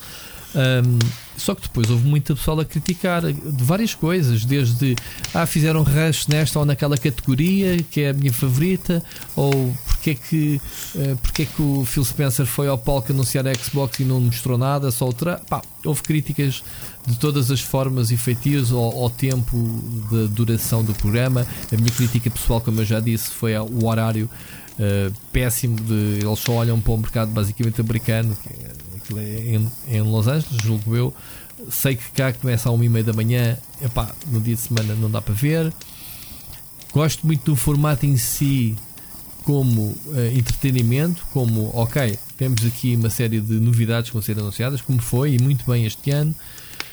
Um, 0.57 0.99
só 1.37 1.55
que 1.55 1.63
depois 1.63 1.91
houve 1.91 2.09
muita 2.09 2.35
pessoal 2.35 2.59
a 2.61 2.65
criticar 2.65 3.21
de 3.31 3.63
várias 3.63 3.95
coisas, 3.95 4.43
desde 4.47 4.97
ah, 5.35 5.45
fizeram 5.45 5.83
rush 5.83 6.27
nesta 6.29 6.59
ou 6.59 6.65
naquela 6.65 6.97
categoria 6.97 7.77
que 7.91 8.01
é 8.01 8.09
a 8.09 8.13
minha 8.15 8.33
favorita, 8.33 9.05
ou 9.37 9.77
porque 9.85 10.11
é 10.11 10.15
que, 10.15 10.61
eh, 10.97 11.15
porque 11.23 11.43
é 11.43 11.45
que 11.45 11.61
o 11.61 11.85
Phil 11.85 12.05
Spencer 12.05 12.47
foi 12.47 12.69
ao 12.69 12.79
palco 12.79 13.13
anunciar 13.13 13.47
a 13.47 13.53
Xbox 13.53 14.01
e 14.01 14.05
não 14.05 14.19
mostrou 14.19 14.57
nada, 14.57 14.91
só 14.91 15.05
outra. 15.05 15.43
Pá, 15.49 15.61
houve 15.85 16.03
críticas 16.03 16.63
de 17.07 17.19
todas 17.19 17.51
as 17.51 17.61
formas 17.61 18.11
e 18.11 18.17
feitios 18.17 18.73
ao, 18.73 19.03
ao 19.03 19.11
tempo 19.11 19.57
de 20.11 20.29
duração 20.29 20.83
do 20.83 20.95
programa. 20.95 21.47
A 21.71 21.77
minha 21.77 21.91
crítica 21.91 22.31
pessoal, 22.31 22.63
como 22.63 22.81
eu 22.81 22.85
já 22.85 22.99
disse, 22.99 23.31
foi 23.31 23.55
ao 23.55 23.69
horário 23.85 24.31
eh, 24.79 25.11
péssimo 25.33 25.77
de 25.77 26.21
eles 26.23 26.39
só 26.39 26.53
olham 26.53 26.81
para 26.81 26.93
o 26.93 26.97
mercado 26.99 27.31
basicamente 27.31 27.81
americano. 27.81 28.37
que 28.43 28.49
é- 28.49 28.86
em, 29.15 29.71
em 29.89 30.01
Los 30.03 30.27
Angeles, 30.27 30.63
julgo 30.63 30.97
eu. 30.97 31.15
Sei 31.71 31.97
que 31.97 32.11
cá 32.11 32.33
começa 32.33 32.69
a 32.69 32.73
uma 32.73 32.85
e 32.85 32.89
meia 32.89 33.05
da 33.05 33.13
manhã, 33.13 33.57
epá, 33.81 34.15
no 34.27 34.41
dia 34.41 34.55
de 34.55 34.61
semana 34.61 34.95
não 34.95 35.11
dá 35.11 35.23
para 35.23 35.35
ver. 35.35 35.73
Gosto 36.93 37.27
muito 37.27 37.45
do 37.45 37.57
formato 37.57 38.05
em 38.07 38.17
si 38.17 38.77
como 39.43 39.97
eh, 40.15 40.33
entretenimento, 40.35 41.25
como 41.33 41.71
ok, 41.73 42.19
temos 42.37 42.65
aqui 42.65 42.97
uma 42.97 43.09
série 43.09 43.41
de 43.41 43.55
novidades 43.61 44.11
que 44.11 44.15
vão 44.15 44.23
ser 44.23 44.39
anunciadas, 44.39 44.81
como 44.81 45.01
foi, 45.01 45.35
e 45.35 45.39
muito 45.39 45.65
bem 45.71 45.87
este 45.87 46.11
ano. 46.11 46.35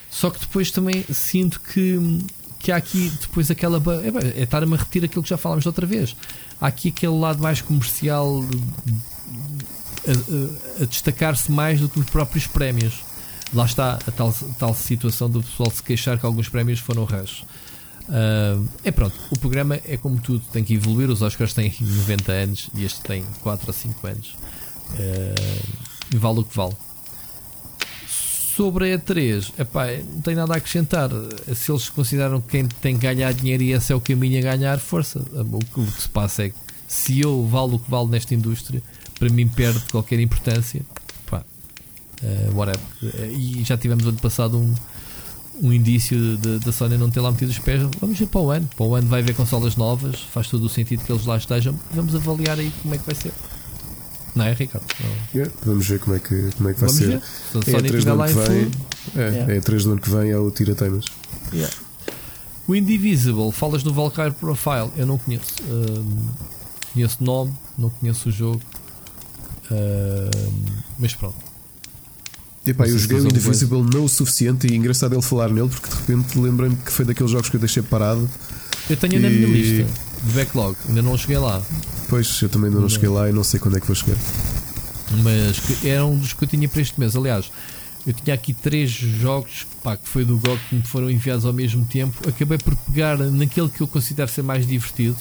Só 0.10 0.30
que 0.30 0.40
depois 0.40 0.70
também 0.70 1.04
sinto 1.12 1.60
que, 1.60 2.20
que 2.60 2.72
há 2.72 2.76
aqui 2.76 3.12
depois 3.20 3.50
aquela. 3.50 3.82
É, 4.04 4.40
é 4.40 4.44
estar-me 4.44 4.76
a 4.76 4.78
repetir 4.78 5.04
aquilo 5.04 5.24
que 5.24 5.30
já 5.30 5.38
falámos 5.38 5.66
outra 5.66 5.88
vez. 5.88 6.16
Há 6.62 6.68
aqui 6.68 6.90
aquele 6.90 7.18
lado 7.18 7.42
mais 7.42 7.60
comercial 7.60 8.46
a, 10.08 10.12
a- 10.80 10.84
a 10.84 10.86
destacar-se 10.86 11.52
mais 11.52 11.80
do 11.80 11.90
que 11.90 12.00
os 12.00 12.06
próprios 12.06 12.48
prémios. 12.48 13.04
Lá 13.54 13.66
está 13.66 14.00
a 14.08 14.12
tal, 14.12 14.34
tal 14.58 14.74
situação 14.74 15.30
do 15.30 15.42
pessoal 15.44 15.70
se 15.72 15.84
queixar 15.84 16.18
que 16.20 16.26
alguns 16.26 16.50
prémios 16.50 16.80
foram 16.80 17.04
rush. 17.06 17.44
Ah, 18.10 18.60
é 18.84 18.92
pronto, 18.92 19.16
o 19.32 19.38
programa 19.40 19.80
é 19.86 19.96
como 19.98 20.20
tudo, 20.20 20.44
tem 20.52 20.64
que 20.64 20.74
evoluir. 20.74 21.10
Os 21.10 21.22
Oscars 21.22 21.54
têm 21.54 21.74
90 21.80 22.32
anos 22.32 22.70
e 22.76 22.84
este 22.84 23.02
tem 23.02 23.24
4 23.44 23.68
ou 23.68 23.74
5 23.74 24.08
anos. 24.08 24.36
E 26.14 26.18
vale 26.18 26.40
o 26.40 26.44
que 26.44 26.56
vale. 26.56 26.74
Sobre 28.56 28.94
a 28.94 29.00
E3, 29.00 29.52
epá, 29.58 29.88
não 30.14 30.22
tenho 30.22 30.38
nada 30.38 30.54
a 30.54 30.58
acrescentar. 30.58 31.10
Se 31.56 31.72
eles 31.72 31.90
consideram 31.90 32.40
que 32.40 32.50
quem 32.50 32.68
tem 32.68 32.96
que 32.96 33.02
ganhar 33.02 33.34
dinheiro 33.34 33.64
e 33.64 33.72
esse 33.72 33.92
é 33.92 33.96
o 33.96 34.02
caminho 34.02 34.38
a 34.40 34.42
ganhar, 34.56 34.78
força. 34.80 35.20
O 35.20 35.60
que 35.60 36.02
se 36.02 36.10
passa 36.10 36.44
é 36.44 36.50
que 36.50 36.56
se 36.88 37.20
eu 37.20 37.48
valo 37.48 37.76
o 37.76 37.80
que 37.80 37.90
vale 37.90 38.10
nesta 38.10 38.36
indústria, 38.36 38.84
para 39.20 39.30
mim 39.30 39.48
perde 39.48 39.80
qualquer 39.92 40.20
importância. 40.20 40.82
Pá, 41.30 41.44
eh, 42.24 42.50
whatever. 42.54 42.80
Eh, 43.04 43.32
E 43.36 43.64
já 43.64 43.78
tivemos 43.78 44.06
ano 44.06 44.18
passado 44.20 44.58
um, 44.60 44.74
um 45.62 45.72
indício 45.72 46.38
de- 46.38 46.60
da 46.60 46.72
Sony 46.72 46.98
não 46.98 47.10
ter 47.10 47.20
lá 47.22 47.32
metido 47.32 47.50
os 47.50 47.60
pés. 47.60 47.82
Vamos 48.02 48.18
ver 48.18 48.28
para 48.28 48.42
o 48.42 48.50
ano. 48.52 48.70
Para 48.76 48.86
o 48.86 48.96
ano 48.96 49.08
vai 49.08 49.22
haver 49.22 49.36
consolas 49.36 49.76
novas, 49.76 50.20
faz 50.34 50.48
todo 50.48 50.64
o 50.66 50.70
sentido 50.70 51.04
que 51.04 51.12
eles 51.12 51.26
lá 51.26 51.38
estejam. 51.38 51.80
Vamos 51.94 52.16
avaliar 52.16 52.58
aí 52.60 52.72
como 52.82 52.96
é 52.96 52.98
que 52.98 53.06
vai 53.06 53.16
ser. 53.16 53.32
Não 54.36 54.46
é, 54.46 54.54
Ricardo? 54.54 54.84
Não. 55.00 55.10
Yeah, 55.42 55.54
vamos 55.64 55.88
ver 55.88 56.00
como 56.00 56.16
é 56.16 56.20
que, 56.20 56.50
como 56.58 56.70
é 56.70 56.74
que 56.74 56.80
vai 56.80 56.90
Vamos 56.90 56.96
ser. 56.96 57.08
ver. 57.08 57.22
Se 57.22 57.58
a 57.58 57.60
É 57.60 57.64
Sony 57.64 57.76
a 57.76 57.80
3 57.80 57.94
estiver 57.94 58.12
do 58.12 58.18
lá 58.18 58.26
ano 58.26 58.34
em 58.34 58.44
que 58.44 58.50
vem. 58.50 58.72
É, 59.16 59.30
Yeah. 59.30 59.54
é 59.54 59.58
a 59.58 59.62
3 59.62 59.84
do 59.84 59.92
ano 59.92 60.02
que 60.02 60.10
vem 60.10 60.30
é 60.32 60.38
o 60.40 60.50
Tira 60.52 60.74
Teimas. 60.76 61.06
Yeah. 61.54 61.74
O 62.68 62.74
Indivisible, 62.76 63.52
falas 63.52 63.84
do 63.84 63.94
Valkyrie 63.94 64.32
Profile, 64.32 64.90
eu 64.98 65.06
não 65.06 65.18
conheço. 65.20 65.54
Ahm, 65.70 66.30
conheço 66.94 67.18
o 67.22 67.24
nome, 67.26 67.54
não 67.78 67.90
conheço 67.92 68.30
o 68.30 68.32
jogo. 68.32 68.62
Mas 71.00 71.14
pronto. 71.16 71.36
Epá, 72.66 72.86
Não 72.86 72.94
eu 72.94 72.98
joguei 73.00 73.20
o 73.20 73.26
Indivisible 73.28 73.82
não 73.94 74.06
o 74.06 74.10
suficiente 74.10 74.68
e 74.68 74.76
engraçado 74.76 75.14
ele 75.14 75.22
falar 75.22 75.50
nele 75.50 75.68
porque 75.68 75.90
de 75.90 75.96
repente 75.96 76.40
lembrei-me 76.40 76.78
que 76.78 76.92
foi 76.94 77.04
daqueles 77.04 77.30
jogos 77.32 77.50
que 77.50 77.58
eu 77.58 77.60
deixei 77.60 77.84
parado 77.84 78.30
Eu 78.90 78.96
tenho 78.96 79.22
na 79.22 79.30
minha 79.30 79.48
E- 79.48 79.52
lista 79.84 79.94
de 80.26 80.32
backlog, 80.32 80.78
ainda 80.88 81.02
não 81.02 81.18
cheguei 81.18 81.38
lá. 81.38 81.62
Pois, 82.08 82.42
eu 82.42 82.48
também 82.48 82.70
ainda 82.70 82.80
não 82.80 82.88
cheguei 82.88 83.10
lá 83.10 83.30
e 83.30 83.34
não 83.34 83.44
sei 83.44 83.60
quando 83.60 83.76
é 83.76 83.82
que 83.82 83.88
vou 83.88 83.96
chegar. 83.96 84.16
Mas 85.22 85.84
era 85.84 86.06
um 86.06 86.18
dos 86.18 86.32
que 86.32 86.44
eu 86.44 86.48
tinha 86.48 86.70
para 86.70 86.82
este 86.82 86.98
mês. 86.98 87.14
Aliás, 87.18 87.52
eu 88.08 88.14
tinha 88.14 88.34
aqui 88.34 88.54
três 88.54 88.90
jogos 88.90 89.68
pá, 89.84 89.98
que 89.98 90.08
foi 90.08 90.24
do 90.24 90.38
GOG 90.40 90.58
que 90.70 90.76
me 90.76 90.82
foram 90.84 91.12
enviados 91.12 91.44
ao 91.46 91.52
mesmo 91.52 91.84
tempo. 91.86 92.18
Acabei 92.30 92.58
por 92.58 92.74
pegar 92.78 93.18
naquele 93.18 93.68
que 93.68 93.82
eu 93.82 93.88
considero 93.88 94.32
ser 94.32 94.42
mais 94.44 94.66
divertido 94.66 95.18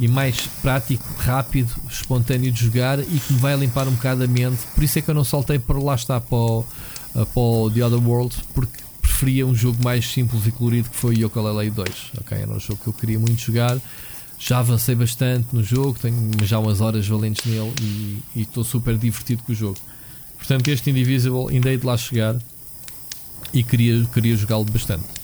e 0.00 0.08
mais 0.08 0.48
prático, 0.62 1.04
rápido, 1.18 1.70
espontâneo 1.90 2.50
de 2.50 2.64
jogar 2.64 2.98
e 2.98 3.04
que 3.04 3.34
me 3.34 3.38
vai 3.38 3.54
limpar 3.54 3.86
um 3.86 3.92
bocado 3.92 4.24
a 4.24 4.26
mente. 4.26 4.58
Por 4.74 4.82
isso 4.82 4.98
é 4.98 5.02
que 5.02 5.10
eu 5.10 5.14
não 5.14 5.24
saltei 5.24 5.58
para 5.58 5.78
lá 5.78 5.94
está 5.94 6.18
para 6.18 6.36
o, 6.36 6.64
para 7.12 7.26
o 7.34 7.70
The 7.70 7.84
Other 7.84 8.02
World, 8.02 8.34
porque 8.54 8.82
preferia 9.02 9.46
um 9.46 9.54
jogo 9.54 9.84
mais 9.84 10.10
simples 10.10 10.46
e 10.46 10.50
colorido 10.50 10.88
que 10.88 10.96
foi 10.96 11.16
o 11.16 11.18
Yooka-Laylee 11.18 11.70
2. 11.70 11.88
ok? 12.18 12.38
Era 12.38 12.50
um 12.50 12.58
jogo 12.58 12.80
que 12.82 12.88
eu 12.88 12.94
queria 12.94 13.18
muito 13.18 13.40
jogar. 13.42 13.78
Já 14.38 14.60
avancei 14.60 14.94
bastante 14.94 15.48
no 15.52 15.62
jogo, 15.62 15.98
tenho 16.00 16.30
já 16.44 16.58
umas 16.58 16.80
horas 16.80 17.06
valentes 17.06 17.44
nele 17.44 17.74
e 17.82 18.18
e 18.34 18.42
estou 18.42 18.64
super 18.64 18.96
divertido 18.96 19.42
com 19.42 19.52
o 19.52 19.54
jogo. 19.54 19.76
Portanto, 20.38 20.66
este 20.68 20.88
Indivisible 20.88 21.48
ainda 21.50 21.70
hei 21.70 21.76
de 21.76 21.84
lá 21.84 21.98
chegar 21.98 22.36
e 23.52 23.62
queria, 23.62 24.02
queria 24.06 24.34
jogá-lo 24.34 24.64
bastante. 24.64 25.19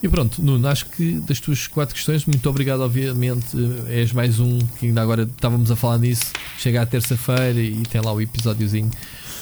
E 0.00 0.08
pronto, 0.08 0.40
Nuno, 0.40 0.68
acho 0.68 0.86
que 0.86 1.14
das 1.20 1.40
tuas 1.40 1.66
quatro 1.66 1.92
questões, 1.94 2.24
muito 2.24 2.48
obrigado, 2.48 2.80
obviamente. 2.82 3.46
eh, 3.88 4.00
És 4.02 4.12
mais 4.12 4.38
um 4.38 4.58
que 4.78 4.86
ainda 4.86 5.02
agora 5.02 5.22
estávamos 5.24 5.70
a 5.72 5.76
falar 5.76 5.98
nisso. 5.98 6.26
Chega 6.58 6.82
à 6.82 6.86
terça-feira 6.86 7.58
e 7.60 7.82
tem 7.82 8.00
lá 8.00 8.12
o 8.12 8.20
episódiozinho. 8.20 8.90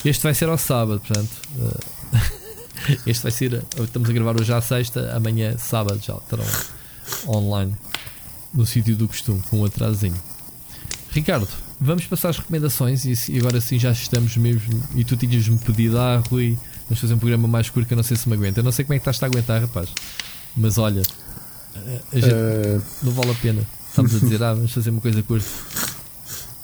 Este 0.04 0.22
vai 0.22 0.32
ser 0.34 0.48
ao 0.48 0.56
sábado, 0.56 1.00
portanto. 1.06 1.30
eh, 1.60 2.96
este 3.06 3.22
vai 3.22 3.32
ser. 3.32 3.62
Estamos 3.78 4.08
a 4.08 4.12
gravar 4.14 4.40
hoje 4.40 4.50
à 4.52 4.60
sexta, 4.62 5.14
amanhã, 5.14 5.56
sábado, 5.58 6.00
já 6.02 6.14
estarão 6.14 6.46
online 7.28 7.74
no 8.54 8.64
sítio 8.64 8.96
do 8.96 9.06
costume, 9.06 9.42
com 9.50 9.60
um 9.60 9.64
atrasinho. 9.66 10.16
Ricardo, 11.12 11.48
vamos 11.78 12.06
passar 12.06 12.30
as 12.30 12.38
recomendações 12.38 13.04
e, 13.28 13.38
agora 13.38 13.60
sim 13.60 13.78
já 13.78 13.92
estamos 13.92 14.38
mesmo. 14.38 14.82
E 14.94 15.04
tu 15.04 15.16
tinhas-me 15.18 15.58
pedido, 15.58 15.98
ah, 15.98 16.22
Rui, 16.30 16.56
vamos 16.88 16.98
fazer 16.98 17.12
um 17.12 17.18
programa 17.18 17.46
mais 17.46 17.68
curto 17.68 17.86
que 17.86 17.92
eu 17.92 17.96
não 17.96 18.02
sei 18.02 18.16
se 18.16 18.26
me 18.26 18.34
aguenta. 18.34 18.60
Eu 18.60 18.64
não 18.64 18.72
sei 18.72 18.86
como 18.86 18.94
é 18.94 18.98
que 18.98 19.02
estás 19.02 19.22
a 19.22 19.26
aguentar, 19.26 19.60
rapaz. 19.60 19.90
Mas 20.56 20.78
olha, 20.78 21.02
gente- 22.12 22.26
Ah, 22.32 22.80
não 23.02 23.12
vale 23.12 23.30
a 23.30 23.34
pena. 23.34 23.62
Estamos 23.88 24.14
a 24.14 24.18
dizer, 24.18 24.42
ah, 24.44 24.54
vamos 24.54 24.72
fazer 24.72 24.90
uma 24.90 25.00
coisa 25.00 25.22
curta. 25.22 25.46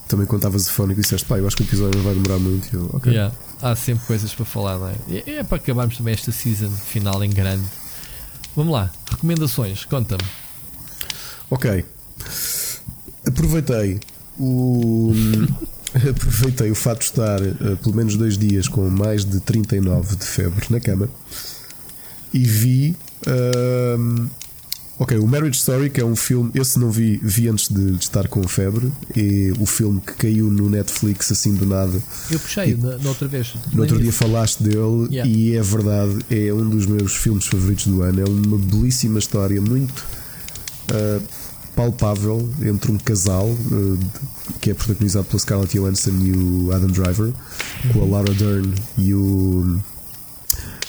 também 0.09 0.27
quando 0.27 0.40
estavas 0.40 0.69
a 0.69 0.70
fone 0.70 0.93
e 0.93 0.97
disseste, 0.97 1.27
pá, 1.27 1.39
eu 1.39 1.47
acho 1.47 1.56
que 1.56 1.62
o 1.62 1.66
episódio 1.66 1.98
não 1.98 2.05
vai 2.05 2.14
demorar 2.14 2.39
muito. 2.39 2.74
Eu, 2.74 2.90
ok. 2.93 3.12
Yeah, 3.12 3.35
Há 3.62 3.74
sempre 3.77 4.05
coisas 4.06 4.32
para 4.35 4.44
falar, 4.44 4.78
não 4.78 4.89
é? 4.89 4.94
E- 5.09 5.31
É, 5.31 5.43
para 5.43 5.56
acabarmos 5.56 5.97
também 5.97 6.12
esta 6.14 6.31
season 6.32 6.70
final 6.70 7.23
em 7.24 7.31
grande. 7.31 7.64
Vamos 8.56 8.73
lá, 8.73 8.90
recomendações, 9.10 9.85
conta-me. 9.86 10.23
Ok. 11.51 11.85
Aproveitei 13.27 14.01
o. 14.39 15.12
Aproveitei 15.94 16.70
o 16.70 16.74
fato 16.74 17.01
de 17.01 17.05
estar 17.05 17.40
eh, 17.43 17.77
pelo 17.82 17.94
menos 17.94 18.16
dois 18.16 18.39
dias 18.39 18.66
com 18.66 18.89
mais 18.89 19.27
de 19.27 19.40
39 19.40 20.16
de 20.16 20.24
febre 20.24 20.66
na 20.70 20.81
cama 20.81 21.06
e 22.32 22.39
vi. 22.44 22.97
Ok, 24.99 25.19
o 25.19 25.27
Marriage 25.27 25.59
Story, 25.59 25.90
que 25.90 26.01
é 26.01 26.05
um 26.05 26.15
filme. 26.15 26.51
Esse 26.55 26.78
não 26.78 26.90
vi, 26.90 27.19
vi 27.23 27.49
antes 27.49 27.69
de, 27.69 27.93
de 27.93 28.05
estar 28.05 28.28
com 28.28 28.47
febre. 28.47 28.93
E 29.16 29.53
o 29.59 29.66
filme 29.66 30.01
que 30.01 30.12
caiu 30.15 30.47
no 30.51 30.69
Netflix 30.70 31.31
assim 31.32 31.55
do 31.55 31.66
nada. 31.66 31.99
Eu 32.31 32.39
puxei 32.39 32.74
na, 32.77 32.99
na 32.99 33.09
outra 33.09 33.27
vez. 33.28 33.55
No 33.73 33.82
outro 33.82 34.01
dia 34.01 34.12
falaste 34.12 34.62
dele 34.62 35.09
Yeah. 35.11 35.31
e 35.31 35.57
é 35.57 35.62
verdade, 35.62 36.19
é 36.31 36.53
um 36.53 36.69
dos 36.69 36.86
meus 36.86 37.15
filmes 37.16 37.47
favoritos 37.47 37.86
do 37.86 38.03
ano. 38.03 38.20
É 38.20 38.24
uma 38.24 38.59
belíssima 38.59 39.19
história, 39.19 39.61
muito 39.61 40.05
ah, 40.93 41.20
palpável 41.74 42.49
entre 42.62 42.93
um 42.93 42.99
casal 42.99 43.49
de- 43.55 43.99
que 44.61 44.70
é 44.70 44.74
protagonizado 44.74 45.24
pela 45.27 45.39
Scarlett 45.40 45.77
Johansson 45.78 46.11
e 46.23 46.32
o 46.32 46.73
Adam 46.73 46.89
Driver, 46.90 47.32
com 47.93 48.03
a 48.03 48.05
Laura 48.07 48.32
Dern 48.35 48.73
e 48.99 49.15
o. 49.15 49.78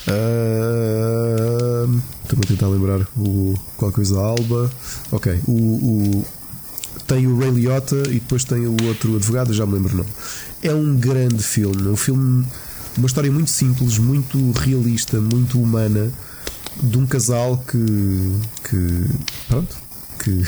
ah, 0.08 1.88
Estou-me 2.24 2.44
a 2.46 2.48
tentar 2.48 2.68
lembrar 2.68 3.02
o 3.18 3.54
qualquer 3.78 3.96
coisa 3.96 4.20
Alba. 4.20 4.72
Ok, 5.12 5.40
o, 5.48 5.52
o- 5.52 6.26
tem 7.08 7.28
o 7.28 7.38
Ray 7.38 7.52
Liotta 7.52 7.98
e 8.08 8.14
depois 8.14 8.44
tem 8.46 8.66
o 8.66 8.76
outro 8.86 9.16
advogado, 9.18 9.54
já 9.54 9.66
me 9.66 9.74
lembro 9.74 9.94
o 9.94 9.98
nome. 9.98 10.10
É 10.62 10.74
um 10.74 10.96
grande 10.96 11.44
filme, 11.44 11.88
um 11.90 11.98
filme, 11.98 12.46
uma 12.98 13.06
história 13.08 13.30
muito 13.32 13.50
simples, 13.52 13.98
muito 13.98 14.52
realista, 14.52 15.20
muito 15.20 15.60
humana, 15.62 16.12
de 16.82 16.98
um 16.98 17.06
casal 17.06 17.58
que. 17.70 18.36
que 18.70 19.06
pronto. 19.50 19.76
Que. 20.24 20.44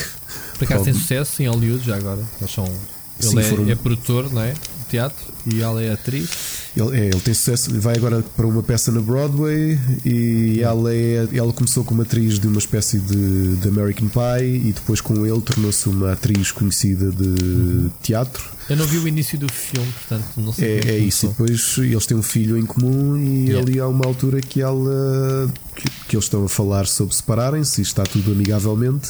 Por 0.57 0.64
acaso 0.64 0.86
tem 0.86 0.94
sucesso 0.94 1.44
em 1.44 1.48
Hollywood 1.49 1.86
já 1.86 1.98
agora. 1.98 2.23
Eles 2.40 2.53
são, 2.53 2.64
ele 2.65 3.30
Sim, 3.30 3.40
é, 3.40 3.44
foram- 3.44 3.69
é 3.69 3.76
produtor, 3.76 4.32
não 4.34 4.41
é? 4.41 4.53
De 4.53 4.60
teatro 4.90 5.26
e 5.45 5.61
ela 5.61 5.84
é 5.84 5.91
atriz. 5.91 6.30
Ele, 6.76 6.97
é, 6.97 7.06
ele 7.06 7.19
tem 7.22 7.34
sucesso, 7.34 7.72
vai 7.80 7.95
agora 7.95 8.23
para 8.35 8.45
uma 8.45 8.61
peça 8.61 8.91
na 8.91 8.99
Broadway 8.99 9.80
e 10.03 10.60
ela, 10.61 10.93
é, 10.93 11.27
ela 11.34 11.53
começou 11.53 11.84
como 11.85 12.02
atriz 12.02 12.38
de 12.38 12.47
uma 12.47 12.60
espécie 12.60 12.99
de, 12.99 13.56
de 13.56 13.68
American 13.68 14.10
Pie 14.10 14.68
e 14.68 14.73
depois 14.73 14.99
com 14.99 15.26
ele 15.26 15.41
tornou-se 15.41 15.88
uma 15.88 16.11
atriz 16.11 16.52
conhecida 16.52 17.11
de 17.11 17.89
teatro. 18.02 18.43
Eu 18.69 18.76
não 18.76 18.85
vi 18.85 18.97
o 18.97 19.07
início 19.07 19.38
do 19.38 19.47
filme, 19.52 19.89
portanto 19.93 20.26
não 20.38 20.52
sei. 20.52 20.80
como 20.80 20.89
É, 20.89 20.95
é 20.95 20.97
isso, 20.97 21.27
e 21.27 21.30
depois 21.30 21.77
eles 21.77 22.06
têm 22.06 22.18
um 22.18 22.23
filho 22.23 22.57
em 22.57 22.65
comum 22.65 23.15
e 23.15 23.45
Yeah. 23.45 23.60
ali 23.60 23.80
há 23.80 23.88
uma 23.88 24.06
altura 24.06 24.41
que 24.41 24.61
ela 24.61 25.52
que, 25.76 25.89
que 26.07 26.15
eles 26.15 26.26
estão 26.26 26.43
a 26.45 26.49
falar 26.49 26.88
sobre 26.88 27.15
separarem-se 27.15 27.81
e 27.81 27.84
está 27.84 28.03
tudo 28.03 28.31
amigavelmente. 28.31 29.10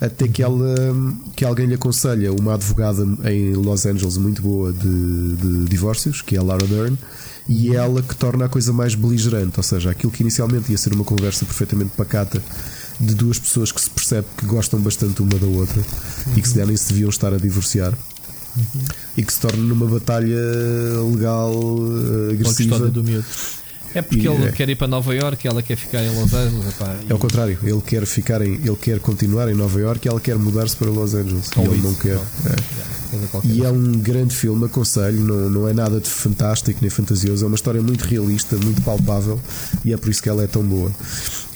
Até 0.00 0.28
que 0.28 0.42
ela 0.42 0.74
que 1.34 1.44
alguém 1.44 1.66
lhe 1.66 1.74
aconselha 1.74 2.32
uma 2.32 2.54
advogada 2.54 3.02
em 3.30 3.54
Los 3.54 3.86
Angeles 3.86 4.16
muito 4.18 4.42
boa 4.42 4.72
de, 4.72 5.36
de 5.36 5.64
divórcios, 5.64 6.20
que 6.20 6.36
é 6.36 6.38
a 6.38 6.42
Laura 6.42 6.66
Dern, 6.66 6.98
e 7.48 7.70
é 7.70 7.76
ela 7.76 8.02
que 8.02 8.14
torna 8.14 8.44
a 8.44 8.48
coisa 8.48 8.72
mais 8.72 8.94
beligerante, 8.94 9.54
ou 9.56 9.62
seja, 9.62 9.90
aquilo 9.90 10.12
que 10.12 10.22
inicialmente 10.22 10.70
ia 10.70 10.78
ser 10.78 10.92
uma 10.92 11.04
conversa 11.04 11.44
perfeitamente 11.44 11.92
pacata 11.96 12.42
de 13.00 13.14
duas 13.14 13.38
pessoas 13.38 13.70
que 13.72 13.80
se 13.80 13.90
percebe 13.90 14.26
que 14.36 14.46
gostam 14.46 14.80
bastante 14.80 15.22
uma 15.22 15.38
da 15.38 15.46
outra 15.46 15.82
e 16.36 16.42
que 16.42 16.48
se 16.48 16.62
nem 16.64 16.76
se 16.76 16.88
deviam 16.88 17.10
estar 17.10 17.32
a 17.32 17.36
divorciar 17.36 17.92
e 19.16 19.22
que 19.22 19.32
se 19.32 19.40
torna 19.40 19.62
numa 19.62 19.86
batalha 19.86 20.40
legal 21.12 21.52
eh, 22.30 22.34
agressiva. 22.34 22.88
do 22.88 23.04
miúdo. 23.04 23.24
É 23.94 24.02
porque 24.02 24.26
E, 24.26 24.28
ele 24.28 24.46
é. 24.48 24.52
quer 24.52 24.68
ir 24.68 24.76
para 24.76 24.86
Nova 24.86 25.14
York, 25.14 25.46
ela 25.48 25.62
quer 25.62 25.76
ficar 25.76 26.02
em 26.02 26.10
Los 26.20 26.32
Angeles. 26.34 26.66
epá, 26.68 26.94
e- 27.08 27.10
É 27.10 27.14
o 27.14 27.18
contrário, 27.18 27.58
ele 27.62 27.80
quer 27.80 28.04
ficar 28.06 28.42
em, 28.42 28.54
ele 28.54 28.76
quer 28.76 28.98
continuar 29.00 29.48
em 29.50 29.54
Nova 29.54 29.80
York 29.80 30.06
e 30.06 30.08
ela 30.08 30.20
quer 30.20 30.36
mudar-se 30.36 30.76
para 30.76 30.88
Los 30.90 31.14
Angeles. 31.14 31.50
Ou 31.56 31.64
e 31.64 31.68
ele 31.68 31.82
não 31.82 31.94
quer. 31.94 32.16
É. 32.16 32.86
E 33.44 33.64
é 33.64 33.70
um 33.70 33.92
grande 33.92 34.34
filme, 34.34 34.66
aconselho, 34.66 35.18
não, 35.20 35.48
não 35.48 35.68
é 35.68 35.72
nada 35.72 36.00
de 36.00 36.10
fantástico 36.10 36.78
nem 36.82 36.90
fantasioso, 36.90 37.44
é 37.44 37.46
uma 37.46 37.54
história 37.54 37.80
muito 37.80 38.02
realista, 38.02 38.56
muito 38.56 38.82
palpável 38.82 39.40
e 39.84 39.92
é 39.92 39.96
por 39.96 40.10
isso 40.10 40.22
que 40.22 40.28
ela 40.28 40.42
é 40.42 40.46
tão 40.46 40.62
boa. 40.62 40.90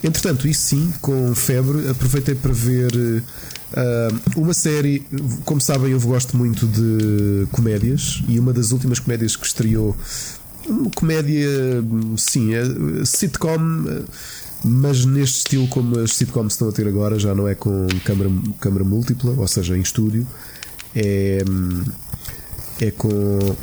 Entretanto, 0.03 0.49
isso 0.49 0.63
sim, 0.63 0.93
com 1.03 1.35
febre, 1.35 1.89
aproveitei 1.91 2.35
para 2.35 2.53
ver 2.53 3.23
ah, 3.75 4.09
uma 4.37 4.55
série. 4.55 5.05
Como 5.45 5.61
sabem, 5.61 5.91
eu 5.93 6.01
gosto 6.01 6.37
muito 6.37 6.67
de 6.67 7.47
comédias 7.53 8.23
e 8.29 8.39
uma 8.39 8.53
das 8.53 8.73
últimas 8.73 8.99
comédias 8.99 9.37
que 9.37 9.45
estreou, 9.47 9.95
comédia, 10.95 11.49
sim, 12.17 12.55
é 12.55 12.63
sitcom. 13.05 13.59
Mas 14.63 15.07
neste 15.07 15.39
estilo, 15.39 15.67
como 15.69 15.99
as 16.01 16.13
sitcoms 16.13 16.53
estão 16.53 16.69
a 16.69 16.73
ter 16.73 16.87
agora, 16.87 17.19
já 17.19 17.35
não 17.35 17.49
é 17.49 17.55
com 17.55 17.87
câmara, 18.05 18.31
câmara 18.61 18.85
múltipla, 18.85 19.33
ou 19.37 19.49
seja, 19.49 19.77
em 19.77 19.81
estúdio, 19.81 20.27
é, 20.95 21.43
é 22.79 22.91
com 22.91 23.09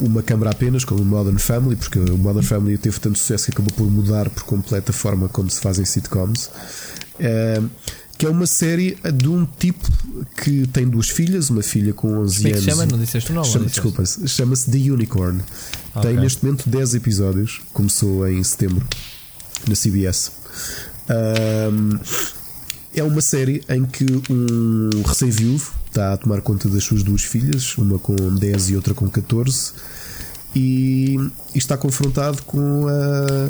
uma 0.02 0.24
câmara 0.24 0.50
apenas, 0.52 0.84
como 0.84 1.02
o 1.02 1.06
Modern 1.06 1.38
Family, 1.38 1.76
porque 1.76 2.00
o 2.00 2.18
Modern 2.18 2.44
Family 2.44 2.80
teve 2.80 3.00
tanto 3.00 3.20
sucesso 3.20 3.46
que 3.46 3.52
acabou 3.52 3.72
por 3.76 3.92
mudar 3.92 4.28
por 4.32 4.44
completo 4.44 4.90
a 4.90 4.94
forma 4.94 5.30
como 5.30 5.50
se 5.52 5.62
fazem 5.62 5.86
sitcoms. 5.86 6.50
É, 7.20 7.62
que 8.18 8.26
é 8.26 8.30
uma 8.30 8.48
série 8.48 8.98
de 9.14 9.30
um 9.30 9.46
tipo 9.46 9.88
que 10.44 10.66
tem 10.68 10.88
duas 10.88 11.08
filhas, 11.10 11.52
uma 11.52 11.62
filha 11.62 11.94
com 11.94 12.18
11 12.18 12.38
Como 12.38 12.48
é 12.48 12.52
anos. 12.54 12.66
chama? 12.66 12.86
Não 12.88 12.98
disseste 12.98 13.32
o 13.32 13.36
nome? 13.36 13.48
Chama, 13.48 13.66
desculpa, 13.68 14.04
chama-se 14.06 14.72
The 14.72 14.92
Unicorn. 14.92 15.40
Ok. 15.98 16.12
Tem 16.12 16.20
neste 16.20 16.46
momento 16.46 16.70
10 16.70 16.96
episódios, 16.96 17.62
começou 17.74 18.28
em 18.28 18.44
setembro 18.44 18.86
na 19.68 19.76
CBS. 19.76 20.32
Ahm, 21.10 22.00
é 22.94 23.04
uma 23.04 23.22
série 23.22 23.64
em 23.70 23.84
que 23.86 24.06
um 24.30 25.02
recém-viúvo 25.06 25.72
está 25.88 26.14
a 26.14 26.18
tomar 26.18 26.42
conta 26.42 26.70
das 26.70 26.84
suas 26.84 27.02
duas 27.02 27.24
filhas, 27.24 27.78
uma 27.78 27.98
com 27.98 28.16
10 28.16 28.70
e 28.70 28.76
outra 28.76 28.94
com 28.94 29.10
14, 29.10 29.74
e, 30.56 31.16
e 31.54 31.58
está 31.58 31.76
confrontado 31.78 32.44
com 32.44 32.88
a, 32.88 33.50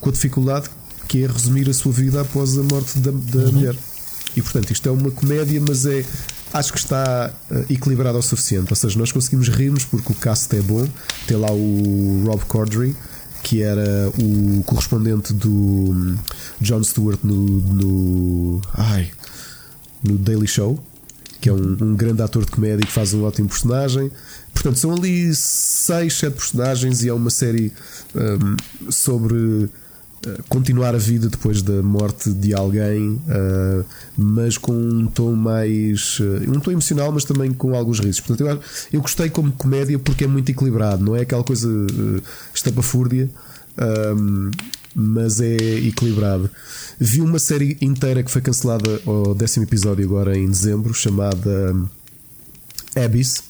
com 0.00 0.10
a 0.10 0.12
dificuldade 0.12 0.68
que 1.06 1.24
é 1.24 1.26
resumir 1.26 1.68
a 1.70 1.72
sua 1.72 1.90
vida 1.90 2.20
após 2.20 2.58
a 2.58 2.62
morte 2.62 2.98
da, 2.98 3.10
da 3.10 3.50
mulher. 3.50 3.74
E 4.36 4.42
portanto, 4.42 4.70
isto 4.70 4.86
é 4.88 4.92
uma 4.92 5.10
comédia, 5.10 5.60
mas 5.66 5.86
é. 5.86 6.04
Acho 6.52 6.72
que 6.72 6.78
está 6.78 7.32
eh, 7.50 7.64
equilibrado 7.70 8.18
o 8.18 8.22
suficiente. 8.22 8.70
Ou 8.70 8.76
seja, 8.76 8.98
nós 8.98 9.12
conseguimos 9.12 9.48
rir-nos 9.48 9.84
porque 9.84 10.12
o 10.12 10.14
cast 10.14 10.54
é 10.56 10.60
bom. 10.60 10.88
Tem 11.26 11.36
lá 11.36 11.50
o 11.50 12.24
Rob 12.26 12.44
Corddry, 12.46 12.96
que 13.42 13.62
era 13.62 14.10
o 14.18 14.62
correspondente 14.64 15.32
do 15.32 15.50
hum, 15.50 16.16
Jon 16.60 16.82
Stewart 16.82 17.18
no. 17.22 17.60
no 17.60 18.62
ai, 18.74 19.10
no 20.02 20.16
Daily 20.16 20.46
Show, 20.46 20.78
que 21.40 21.48
é 21.48 21.52
um, 21.52 21.76
um 21.80 21.96
grande 21.96 22.22
ator 22.22 22.44
de 22.44 22.50
comédia 22.50 22.86
que 22.86 22.92
faz 22.92 23.12
um 23.12 23.24
ótimo 23.24 23.48
personagem. 23.48 24.10
Portanto, 24.52 24.78
são 24.78 24.94
ali 24.94 25.34
6, 25.34 26.14
7 26.14 26.34
personagens 26.34 27.02
e 27.02 27.08
é 27.08 27.12
uma 27.12 27.30
série 27.30 27.72
um, 28.14 28.90
sobre 28.90 29.68
continuar 30.48 30.94
a 30.94 30.98
vida 30.98 31.28
depois 31.28 31.62
da 31.62 31.82
morte 31.82 32.30
de 32.30 32.54
alguém, 32.54 33.12
uh, 33.12 33.84
mas 34.16 34.58
com 34.58 34.72
um 34.72 35.06
tom 35.06 35.34
mais. 35.34 36.18
Uh, 36.20 36.50
um 36.50 36.60
tom 36.60 36.72
emocional, 36.72 37.12
mas 37.12 37.24
também 37.24 37.52
com 37.52 37.74
alguns 37.74 38.00
risos. 38.00 38.20
Portanto, 38.20 38.48
eu, 38.48 38.60
eu 38.92 39.00
gostei 39.00 39.30
como 39.30 39.52
comédia 39.52 39.98
porque 39.98 40.24
é 40.24 40.26
muito 40.26 40.50
equilibrado, 40.50 41.04
não 41.04 41.16
é 41.16 41.22
aquela 41.22 41.44
coisa 41.44 41.68
uh, 41.68 42.22
estapafúrdia. 42.54 43.28
Um, 44.16 44.50
mas 44.94 45.40
é 45.40 45.54
equilibrado. 45.54 46.50
Vi 46.98 47.20
uma 47.20 47.38
série 47.38 47.78
inteira 47.80 48.22
que 48.24 48.30
foi 48.30 48.42
cancelada 48.42 49.00
ao 49.06 49.32
décimo 49.32 49.64
episódio 49.64 50.04
agora 50.04 50.36
em 50.36 50.48
dezembro, 50.48 50.92
chamada 50.92 51.76
Abyss, 52.96 53.42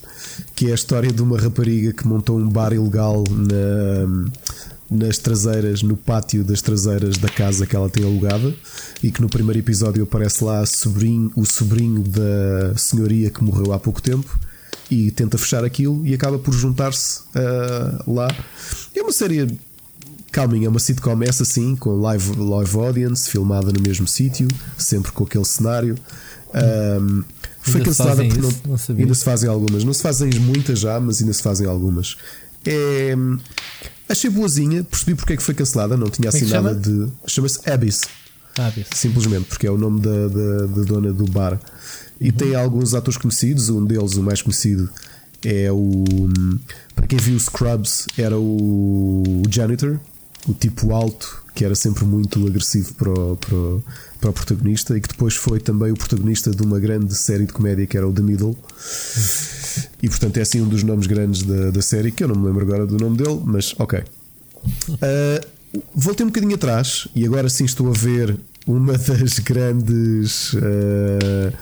que 0.55 0.67
é 0.67 0.71
a 0.71 0.75
história 0.75 1.11
de 1.11 1.21
uma 1.21 1.39
rapariga 1.39 1.93
que 1.93 2.07
montou 2.07 2.37
um 2.37 2.47
bar 2.47 2.73
ilegal 2.73 3.23
na, 3.29 4.29
nas 4.89 5.17
traseiras, 5.17 5.83
no 5.83 5.95
pátio 5.95 6.43
das 6.43 6.61
traseiras 6.61 7.17
da 7.17 7.29
casa 7.29 7.65
que 7.65 7.75
ela 7.75 7.89
tem 7.89 8.03
alugada, 8.03 8.53
e 9.03 9.11
que 9.11 9.21
no 9.21 9.29
primeiro 9.29 9.59
episódio 9.59 10.03
aparece 10.03 10.43
lá 10.43 10.65
sobrinho, 10.65 11.31
o 11.35 11.45
sobrinho 11.45 12.01
da 12.01 12.75
senhoria 12.75 13.29
que 13.29 13.43
morreu 13.43 13.73
há 13.73 13.79
pouco 13.79 14.01
tempo. 14.01 14.39
E 14.91 15.11
tenta 15.11 15.37
fechar 15.37 15.63
aquilo 15.63 16.03
e 16.03 16.15
acaba 16.15 16.39
por 16.39 16.51
juntar-se 16.51 17.21
uh, 17.35 18.11
lá. 18.11 18.27
É 18.95 19.03
uma 19.03 19.11
série 19.11 19.59
calminha, 20.31 20.65
é 20.65 20.69
uma 20.69 20.79
sitcom 20.79 21.21
essa 21.21 21.45
sim, 21.45 21.75
com 21.75 21.91
live, 21.91 22.35
live 22.35 22.77
audience, 22.77 23.29
filmada 23.29 23.71
no 23.71 23.79
mesmo 23.81 24.07
sítio, 24.07 24.47
sempre 24.79 25.11
com 25.11 25.23
aquele 25.23 25.45
cenário. 25.45 25.95
Um, 26.99 27.23
foi 27.61 27.81
cancelada 27.81 28.23
porque 28.23 28.41
não, 28.41 28.49
não 28.65 28.77
ainda 28.97 29.13
se 29.13 29.23
fazem 29.23 29.49
algumas. 29.49 29.83
Não 29.83 29.93
se 29.93 30.01
fazem 30.01 30.31
muitas 30.39 30.79
já, 30.79 30.99
mas 30.99 31.21
ainda 31.21 31.33
se 31.33 31.43
fazem 31.43 31.67
algumas. 31.67 32.17
É, 32.65 33.15
achei 34.09 34.29
boazinha, 34.29 34.83
percebi 34.83 35.15
porque 35.15 35.33
é 35.33 35.37
que 35.37 35.43
foi 35.43 35.53
cancelada, 35.53 35.95
não 35.95 36.09
tinha 36.09 36.29
assim 36.29 36.45
nada 36.45 36.73
de. 36.73 37.07
Chama-se 37.27 37.69
Abyss. 37.69 38.01
Abyss. 38.57 38.87
Simplesmente, 38.95 39.45
porque 39.45 39.67
é 39.67 39.71
o 39.71 39.77
nome 39.77 40.01
da, 40.01 40.27
da, 40.27 40.65
da 40.65 40.83
dona 40.83 41.13
do 41.13 41.25
bar. 41.25 41.59
E 42.19 42.29
uhum. 42.29 42.35
tem 42.35 42.55
alguns 42.55 42.93
atores 42.93 43.17
conhecidos, 43.17 43.69
um 43.69 43.85
deles, 43.85 44.15
o 44.15 44.23
mais 44.23 44.41
conhecido, 44.41 44.89
é 45.43 45.71
o. 45.71 46.03
Para 46.95 47.07
quem 47.07 47.17
viu 47.19 47.39
Scrubs, 47.39 48.05
era 48.17 48.37
o 48.37 49.43
Janitor, 49.49 49.99
o 50.47 50.53
tipo 50.53 50.93
alto, 50.93 51.43
que 51.55 51.63
era 51.63 51.75
sempre 51.75 52.03
muito 52.03 52.45
agressivo 52.45 52.93
para 52.95 53.11
o, 53.11 53.37
para, 53.37 53.55
o, 53.55 53.83
para 54.19 54.29
o 54.29 54.33
protagonista, 54.33 54.97
e 54.97 55.01
que 55.01 55.07
depois 55.07 55.35
foi 55.35 55.59
também 55.59 55.91
o 55.91 55.95
protagonista 55.95 56.51
de 56.51 56.61
uma 56.61 56.79
grande 56.79 57.15
série 57.15 57.45
de 57.45 57.53
comédia 57.53 57.87
que 57.87 57.97
era 57.97 58.07
o 58.07 58.11
The 58.11 58.21
Middle. 58.21 58.57
E 60.01 60.09
portanto 60.09 60.37
é 60.37 60.41
assim 60.41 60.61
um 60.61 60.67
dos 60.67 60.83
nomes 60.83 61.07
grandes 61.07 61.43
da, 61.43 61.71
da 61.71 61.81
série, 61.81 62.11
que 62.11 62.23
eu 62.23 62.27
não 62.27 62.35
me 62.35 62.47
lembro 62.47 62.63
agora 62.63 62.85
do 62.85 62.97
nome 62.97 63.17
dele, 63.17 63.41
mas 63.45 63.73
ok. 63.77 63.99
Uh, 63.99 65.47
voltei 65.95 66.25
um 66.25 66.29
bocadinho 66.29 66.55
atrás 66.55 67.07
e 67.15 67.25
agora 67.25 67.49
sim 67.49 67.65
estou 67.65 67.87
a 67.87 67.93
ver 67.93 68.37
uma 68.67 68.97
das 68.97 69.39
grandes. 69.39 70.53
Uh, 70.53 71.53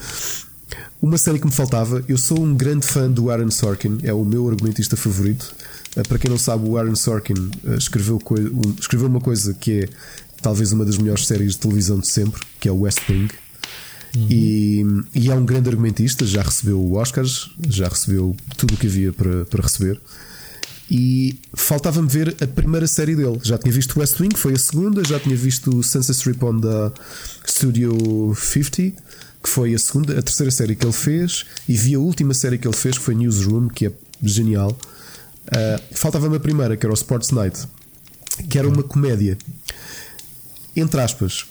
uma 1.01 1.17
série 1.17 1.39
que 1.39 1.45
me 1.45 1.51
faltava. 1.51 2.03
Eu 2.07 2.17
sou 2.17 2.39
um 2.39 2.55
grande 2.55 2.85
fã 2.85 3.09
do 3.09 3.29
Aaron 3.29 3.51
Sorkin, 3.51 3.99
é 4.03 4.13
o 4.13 4.25
meu 4.25 4.47
argumentista 4.49 4.97
favorito. 4.97 5.53
Eh, 5.97 6.03
para 6.03 6.19
quem 6.19 6.29
não 6.29 6.37
sabe, 6.37 6.67
o 6.67 6.77
Aaron 6.77 6.95
Sorkin 6.95 7.49
eh, 7.65 7.75
escreveu, 7.75 8.21
escreveu 8.79 9.07
uma 9.07 9.19
coisa 9.19 9.53
que 9.55 9.81
é 9.81 9.89
talvez 10.41 10.71
uma 10.71 10.85
das 10.85 10.97
melhores 10.97 11.25
séries 11.25 11.53
de 11.53 11.59
televisão 11.59 11.99
de 11.99 12.07
sempre, 12.07 12.39
que 12.59 12.69
é 12.69 12.71
o 12.71 12.81
West 12.81 12.99
Wing. 13.09 13.33
Uhum. 14.15 14.27
E, 14.29 14.85
e, 15.15 15.29
é 15.29 15.35
um 15.35 15.43
grande 15.43 15.69
argumentista, 15.69 16.25
já 16.25 16.41
recebeu 16.41 16.93
Oscars, 16.93 17.51
já 17.67 17.87
recebeu 17.87 18.35
tudo 18.55 18.75
o 18.75 18.77
que 18.77 18.87
havia 18.87 19.11
para, 19.11 19.45
para 19.45 19.63
receber. 19.63 19.99
E 20.89 21.37
faltava-me 21.53 22.07
ver 22.07 22.35
a 22.41 22.47
primeira 22.47 22.87
série 22.87 23.15
dele. 23.15 23.39
Já 23.43 23.57
tinha 23.57 23.73
visto 23.73 23.99
West 23.99 24.19
Wing, 24.19 24.35
foi 24.37 24.53
a 24.53 24.57
segunda, 24.57 25.03
já 25.03 25.19
tinha 25.19 25.35
visto 25.35 25.83
Sunset 25.83 26.11
Strip 26.17 26.45
on 26.45 26.59
da 26.59 26.93
Studio 27.45 28.33
50, 28.33 28.95
que 29.43 29.49
foi 29.49 29.73
a 29.73 29.79
segunda, 29.79 30.17
a 30.17 30.21
terceira 30.21 30.51
série 30.51 30.75
que 30.75 30.85
ele 30.85 30.93
fez, 30.93 31.45
e 31.67 31.75
vi 31.75 31.95
a 31.95 31.99
última 31.99 32.33
série 32.33 32.57
que 32.57 32.67
ele 32.67 32.77
fez, 32.77 32.97
que 32.97 33.03
foi 33.03 33.15
Newsroom, 33.15 33.67
que 33.67 33.87
é 33.87 33.91
genial. 34.23 34.77
Uh, 35.47 35.95
Faltava-me 35.95 36.37
a 36.37 36.39
primeira, 36.39 36.75
que 36.75 36.85
era 36.85 36.91
o 36.91 36.95
Sports 36.95 37.31
Night, 37.31 37.67
que 38.49 38.57
era 38.57 38.67
uma 38.67 38.83
comédia. 38.83 39.37
Entre 40.75 40.99
aspas. 41.01 41.45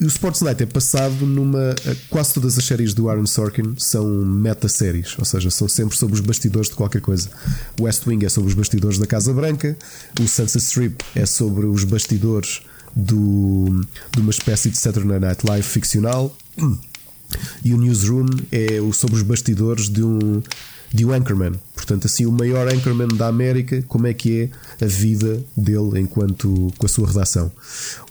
O 0.00 0.06
Sports 0.06 0.40
Night 0.40 0.62
é 0.62 0.66
passado 0.66 1.24
numa. 1.24 1.74
Quase 2.10 2.34
todas 2.34 2.58
as 2.58 2.64
séries 2.64 2.94
do 2.94 3.08
Aaron 3.08 3.26
Sorkin 3.26 3.74
são 3.78 4.06
meta-séries, 4.06 5.16
ou 5.18 5.24
seja, 5.24 5.50
são 5.50 5.68
sempre 5.68 5.96
sobre 5.96 6.14
os 6.14 6.20
bastidores 6.20 6.68
de 6.68 6.74
qualquer 6.74 7.00
coisa. 7.00 7.30
O 7.78 7.84
West 7.84 8.04
Wing 8.06 8.24
é 8.24 8.28
sobre 8.28 8.48
os 8.48 8.54
bastidores 8.54 8.98
da 8.98 9.06
Casa 9.06 9.32
Branca, 9.32 9.76
o 10.20 10.26
Sunset 10.26 10.58
Strip 10.58 11.04
é 11.14 11.24
sobre 11.26 11.66
os 11.66 11.84
bastidores 11.84 12.62
do, 12.94 13.84
de 14.12 14.20
uma 14.20 14.30
espécie 14.30 14.68
de 14.70 14.76
Saturday 14.78 15.20
Night 15.20 15.46
Live 15.46 15.66
ficcional, 15.66 16.36
e 17.64 17.72
o 17.72 17.78
Newsroom 17.78 18.26
é 18.50 18.78
sobre 18.92 19.16
os 19.16 19.22
bastidores 19.22 19.88
de 19.88 20.02
um 20.02 20.42
de 20.92 21.04
um 21.04 21.12
Anchorman. 21.12 21.52
Portanto, 21.74 22.06
assim, 22.06 22.26
o 22.26 22.32
maior 22.32 22.66
Anchorman 22.68 23.08
da 23.08 23.28
América, 23.28 23.82
como 23.88 24.06
é 24.06 24.14
que 24.14 24.50
é 24.80 24.84
a 24.84 24.88
vida 24.88 25.42
dele 25.56 26.00
enquanto 26.00 26.72
com 26.76 26.86
a 26.86 26.88
sua 26.88 27.08
redação. 27.08 27.50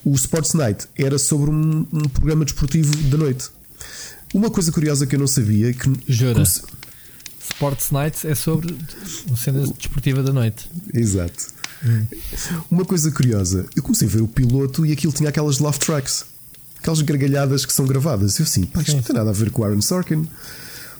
O 0.03 0.13
Sports 0.13 0.53
Night 0.53 0.87
era 0.95 1.17
sobre 1.17 1.49
um, 1.49 1.85
um 1.91 2.09
programa 2.09 2.45
desportivo 2.45 2.95
da 3.09 3.17
noite. 3.17 3.49
Uma 4.33 4.49
coisa 4.49 4.71
curiosa 4.71 5.07
que 5.07 5.15
eu 5.15 5.19
não 5.19 5.27
sabia 5.27 5.73
que 5.73 5.91
Jura. 6.07 6.43
Sports 7.39 7.91
Night 7.91 8.27
é 8.27 8.35
sobre 8.35 8.77
uma 9.27 9.37
cena 9.37 9.65
desportiva 9.65 10.21
da 10.21 10.33
noite. 10.33 10.69
Exato. 10.93 11.47
Hum. 11.85 12.05
Uma 12.69 12.85
coisa 12.85 13.11
curiosa, 13.11 13.65
eu 13.75 13.83
comecei 13.83 14.07
a 14.07 14.11
ver 14.11 14.21
o 14.21 14.27
piloto 14.27 14.85
e 14.85 14.91
aquilo 14.91 15.13
tinha 15.13 15.29
aquelas 15.29 15.59
love 15.59 15.79
tracks, 15.79 16.25
aquelas 16.79 17.01
gargalhadas 17.01 17.65
que 17.65 17.71
são 17.71 17.85
gravadas. 17.85 18.37
Eu 18.39 18.43
assim, 18.43 18.65
pá, 18.65 18.81
isto 18.81 18.95
não 18.95 19.01
tem 19.01 19.15
nada 19.15 19.29
a 19.29 19.33
ver 19.33 19.51
com 19.51 19.61
o 19.61 19.65
Aaron 19.65 19.81
Sorkin 19.81 20.27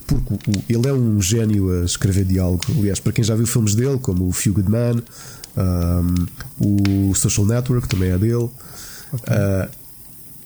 porque 0.08 0.40
ele 0.70 0.88
é 0.88 0.94
um 0.94 1.22
gênio 1.22 1.82
a 1.82 1.86
escrever 1.86 2.26
diálogo. 2.26 2.64
Aliás, 2.70 3.00
para 3.00 3.12
quem 3.12 3.24
já 3.24 3.36
viu 3.36 3.46
filmes 3.46 3.76
dele, 3.76 4.00
como 4.00 4.28
o 4.28 4.32
Few 4.32 4.54
Good 4.54 4.72
Man, 4.72 5.04
um, 5.58 7.10
o 7.10 7.14
Social 7.14 7.46
Network 7.46 7.88
também 7.88 8.10
é 8.10 8.18
dele. 8.18 8.50
Okay. 9.14 9.36
Uh, 9.36 9.70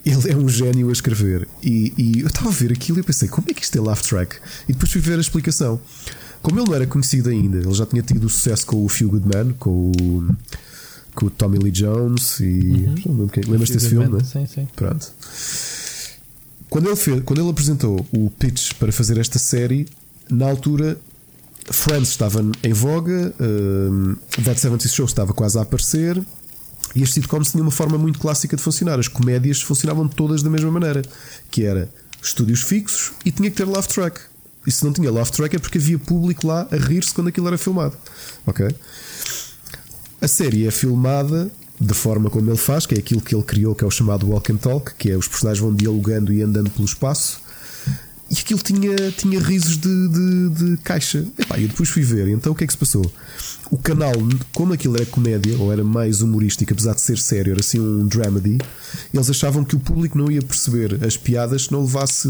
ele 0.04 0.32
é 0.32 0.36
um 0.36 0.50
gênio 0.50 0.90
a 0.90 0.92
escrever. 0.92 1.48
E, 1.64 1.94
e 1.96 2.20
eu 2.22 2.28
estava 2.28 2.50
a 2.50 2.52
ver 2.52 2.72
aquilo 2.72 3.00
e 3.00 3.04
pensei, 3.04 3.28
como 3.30 3.48
é 3.50 3.54
que 3.54 3.64
isto 3.64 3.78
é 3.78 3.82
laugh 3.82 4.02
track? 4.02 4.36
E 4.68 4.74
depois 4.74 4.92
fui 4.92 5.00
ver 5.00 5.18
a 5.18 5.22
explicação. 5.22 5.80
Como 6.42 6.60
ele 6.60 6.68
não 6.68 6.76
era 6.76 6.88
conhecido 6.88 7.30
ainda, 7.30 7.60
ele 7.60 7.74
já 7.74 7.86
tinha 7.86 8.02
tido 8.02 8.28
sucesso 8.28 8.66
com 8.66 8.84
o 8.84 8.90
Few 8.90 9.10
Good 9.10 9.28
Man, 9.28 9.54
com 9.60 9.92
o, 9.92 10.36
com 11.14 11.28
o 11.28 11.30
Tommy 11.30 11.60
Lee 11.60 11.72
Jones 11.72 12.40
e. 12.40 12.88
Uhum. 13.06 13.30
Lembras 13.48 13.70
desse 13.70 13.90
filme, 13.90 14.08
não 14.08 14.18
é? 14.18 14.24
Sim, 14.24 14.48
sim. 14.48 14.68
Pronto. 14.76 15.14
Quando 16.72 16.88
ele, 16.88 16.96
fez, 16.96 17.22
quando 17.26 17.42
ele 17.42 17.50
apresentou 17.50 18.08
o 18.14 18.30
pitch 18.30 18.76
para 18.76 18.94
fazer 18.94 19.18
esta 19.18 19.38
série, 19.38 19.90
na 20.30 20.50
altura 20.50 20.98
Friends 21.66 22.08
estava 22.08 22.42
em 22.64 22.72
voga, 22.72 23.36
um, 23.42 24.16
That 24.42 24.58
70 24.58 24.88
Show 24.88 25.06
estava 25.06 25.34
quase 25.34 25.60
a 25.60 25.64
aparecer 25.64 26.24
e 26.96 27.04
as 27.04 27.12
sitcoms 27.12 27.52
tinham 27.52 27.66
uma 27.66 27.72
forma 27.72 27.98
muito 27.98 28.20
clássica 28.20 28.56
de 28.56 28.64
funcionar. 28.64 28.98
As 29.00 29.10
comédias 29.10 29.62
funcionavam 29.62 30.08
todas 30.08 30.44
da 30.44 30.50
mesma 30.50 30.72
maneira, 30.72 31.02
que 31.52 31.66
era 31.66 31.90
estúdios 32.24 32.62
fixos 32.62 33.12
e 33.26 33.32
tinha 33.34 33.52
que 33.52 33.58
ter 33.58 33.66
laugh 33.66 33.88
track. 33.88 34.22
E 34.66 34.72
se 34.72 34.86
não 34.86 34.94
tinha 34.94 35.12
laugh 35.12 35.30
track 35.30 35.58
é 35.58 35.60
porque 35.60 35.78
havia 35.78 36.00
público 36.00 36.48
lá 36.48 36.70
a 36.72 36.78
rir-se 36.78 37.14
quando 37.14 37.28
aquilo 37.28 37.50
era 37.50 37.58
filmado. 37.58 37.98
Ok? 38.48 38.74
A 40.22 40.28
série 40.28 40.66
é 40.66 40.72
filmada 40.72 41.52
da 41.82 41.96
forma 41.96 42.30
como 42.30 42.50
ele 42.50 42.58
faz, 42.58 42.86
que 42.86 42.94
é 42.94 43.00
aquilo 43.00 43.22
que 43.22 43.34
ele 43.34 43.44
criou, 43.44 43.74
que 43.74 43.84
é 43.84 43.88
o 43.88 43.92
chamado 43.92 44.30
walk 44.30 44.52
and 44.52 44.58
talk, 44.58 44.94
que 44.98 45.10
é 45.10 45.18
os 45.18 45.28
personagens 45.28 45.60
vão 45.60 45.74
dialogando 45.74 46.32
e 46.32 46.42
andando 46.42 46.70
pelo 46.70 46.86
espaço. 46.86 47.42
E 48.30 48.36
aquilo 48.40 48.62
tinha, 48.62 49.12
tinha 49.12 49.40
risos 49.40 49.78
de, 49.78 50.08
de, 50.08 50.50
de 50.50 50.78
caixa. 50.84 51.26
Epá, 51.38 51.60
eu 51.60 51.68
depois 51.68 51.90
fui 51.90 52.04
ver, 52.04 52.30
então 52.30 52.54
o 52.54 52.56
que 52.56 52.64
é 52.64 52.68
que 52.68 52.72
se 52.72 52.78
passou? 52.80 53.12
O 53.70 53.78
canal, 53.78 54.14
como 54.54 54.74
aquilo 54.74 54.96
era 54.96 55.06
comédia, 55.06 55.58
ou 55.58 55.72
era 55.72 55.84
mais 55.84 56.22
humorístico, 56.22 56.72
apesar 56.72 56.94
de 56.94 57.02
ser 57.02 57.18
sério, 57.18 57.52
era 57.52 57.60
assim 57.60 57.80
um 57.80 58.06
dramedy, 58.06 58.58
eles 59.14 59.30
achavam 59.30 59.66
que 59.66 59.76
o 59.76 59.80
público 59.80 60.18
não 60.18 60.32
ia 60.32 60.42
perceber 60.42 61.04
as 61.04 61.18
piadas 61.18 61.64
se 61.64 61.72
não 61.72 61.82
levasse 61.82 62.30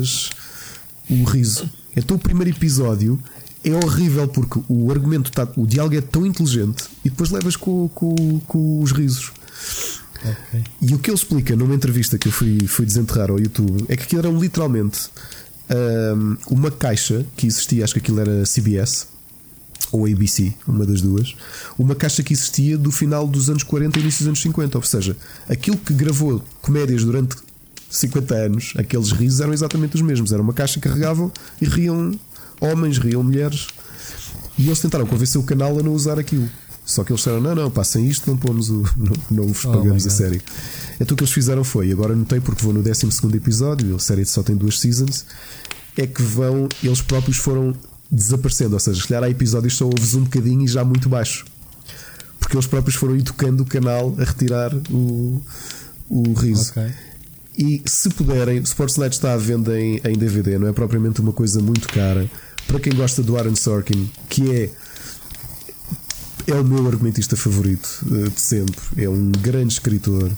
as, 0.00 0.30
o 1.10 1.24
riso. 1.24 1.68
Então 1.96 2.16
o 2.16 2.20
primeiro 2.20 2.56
episódio 2.56 3.18
é 3.64 3.74
horrível 3.74 4.28
porque 4.28 4.60
o 4.68 4.90
argumento 4.90 5.30
está, 5.30 5.48
o 5.56 5.66
diálogo 5.66 5.96
é 5.96 6.00
tão 6.00 6.24
inteligente 6.26 6.84
e 7.04 7.10
depois 7.10 7.30
levas 7.30 7.56
com, 7.56 7.88
com, 7.88 8.40
com 8.46 8.82
os 8.82 8.92
risos. 8.92 9.32
Okay. 10.18 10.64
E 10.82 10.94
o 10.94 10.98
que 10.98 11.10
ele 11.10 11.16
explica 11.16 11.54
numa 11.54 11.74
entrevista 11.74 12.18
que 12.18 12.28
eu 12.28 12.32
fui, 12.32 12.66
fui 12.66 12.84
desenterrar 12.84 13.30
ao 13.30 13.38
YouTube 13.38 13.84
é 13.88 13.96
que 13.96 14.02
aquilo 14.04 14.20
era 14.26 14.30
literalmente 14.30 15.10
um, 16.16 16.36
uma 16.50 16.70
caixa 16.70 17.24
que 17.36 17.46
existia, 17.46 17.84
acho 17.84 17.94
que 17.94 18.00
aquilo 18.00 18.20
era 18.20 18.42
CBS 18.44 19.06
ou 19.92 20.06
ABC, 20.06 20.52
uma 20.66 20.84
das 20.84 21.00
duas, 21.00 21.34
uma 21.78 21.94
caixa 21.94 22.22
que 22.22 22.32
existia 22.32 22.76
do 22.76 22.90
final 22.90 23.26
dos 23.26 23.48
anos 23.48 23.62
40 23.62 23.98
e 23.98 24.02
início 24.02 24.20
dos 24.20 24.28
anos 24.28 24.42
50, 24.42 24.76
ou 24.76 24.84
seja, 24.84 25.16
aquilo 25.48 25.78
que 25.78 25.94
gravou 25.94 26.44
comédias 26.60 27.04
durante 27.04 27.36
50 27.90 28.34
anos, 28.34 28.74
aqueles 28.76 29.12
risos 29.12 29.40
eram 29.40 29.52
exatamente 29.52 29.94
os 29.96 30.02
mesmos. 30.02 30.32
Era 30.32 30.42
uma 30.42 30.52
caixa 30.52 30.74
que 30.74 30.88
carregavam 30.88 31.32
e 31.60 31.64
riam 31.64 32.18
homens, 32.60 32.98
riam 32.98 33.22
mulheres. 33.22 33.68
E 34.58 34.66
eles 34.66 34.80
tentaram 34.80 35.06
convencer 35.06 35.40
o 35.40 35.44
canal 35.44 35.78
a 35.78 35.82
não 35.82 35.92
usar 35.92 36.18
aquilo. 36.18 36.48
Só 36.84 37.04
que 37.04 37.12
eles 37.12 37.20
disseram: 37.20 37.40
não, 37.40 37.54
não, 37.54 37.70
passem 37.70 38.06
isto, 38.06 38.28
não 38.28 38.36
pomos 38.36 38.70
o. 38.70 38.82
Não, 38.96 39.12
não 39.30 39.46
vos 39.46 39.64
Oh 39.64 39.72
pagamos 39.72 40.04
my 40.04 40.08
a 40.08 40.12
série. 40.12 40.42
Então 40.98 41.14
o 41.14 41.16
que 41.16 41.22
eles 41.22 41.32
fizeram 41.32 41.62
foi, 41.62 41.92
agora 41.92 42.16
notei 42.16 42.40
porque 42.40 42.62
vou 42.64 42.72
no 42.72 42.82
12 42.82 43.06
episódio, 43.34 43.94
a 43.94 43.98
série 43.98 44.24
só 44.24 44.42
tem 44.42 44.56
duas 44.56 44.80
seasons, 44.80 45.26
é 45.96 46.06
que 46.06 46.22
vão, 46.22 46.66
eles 46.82 47.02
próprios 47.02 47.36
foram 47.36 47.74
desaparecendo. 48.10 48.74
Ou 48.74 48.80
seja, 48.80 49.00
se 49.00 49.06
calhar 49.06 49.24
há 49.24 49.30
episódios 49.30 49.76
só 49.76 49.84
ouves 49.84 50.14
um 50.14 50.24
bocadinho 50.24 50.62
e 50.64 50.66
já 50.66 50.84
muito 50.84 51.08
baixo. 51.08 51.44
Porque 52.40 52.56
eles 52.56 52.66
próprios 52.66 52.96
foram 52.96 53.16
educando 53.16 53.62
o 53.62 53.66
canal 53.66 54.14
a 54.18 54.24
retirar 54.24 54.74
o, 54.90 55.42
o 56.08 56.32
riso. 56.32 56.70
Ok. 56.70 56.90
E 57.58 57.82
se 57.84 58.08
puderem, 58.10 58.60
o 58.60 58.62
Sportsnet 58.62 59.14
está 59.14 59.34
à 59.34 59.36
venda 59.36 59.78
em, 59.78 60.00
em 60.04 60.16
DVD, 60.16 60.58
não 60.58 60.68
é 60.68 60.72
propriamente 60.72 61.20
uma 61.20 61.32
coisa 61.32 61.60
muito 61.60 61.88
cara. 61.88 62.30
Para 62.68 62.78
quem 62.80 62.92
gosta 62.94 63.22
do 63.22 63.36
Aaron 63.36 63.56
Sorkin, 63.56 64.08
que 64.28 64.50
é 64.52 64.70
é 66.46 66.54
o 66.54 66.64
meu 66.64 66.86
argumentista 66.86 67.36
favorito 67.36 67.88
eh, 68.10 68.28
de 68.30 68.40
sempre. 68.40 68.80
É 68.96 69.06
um 69.08 69.30
grande 69.32 69.72
escritor. 69.74 70.30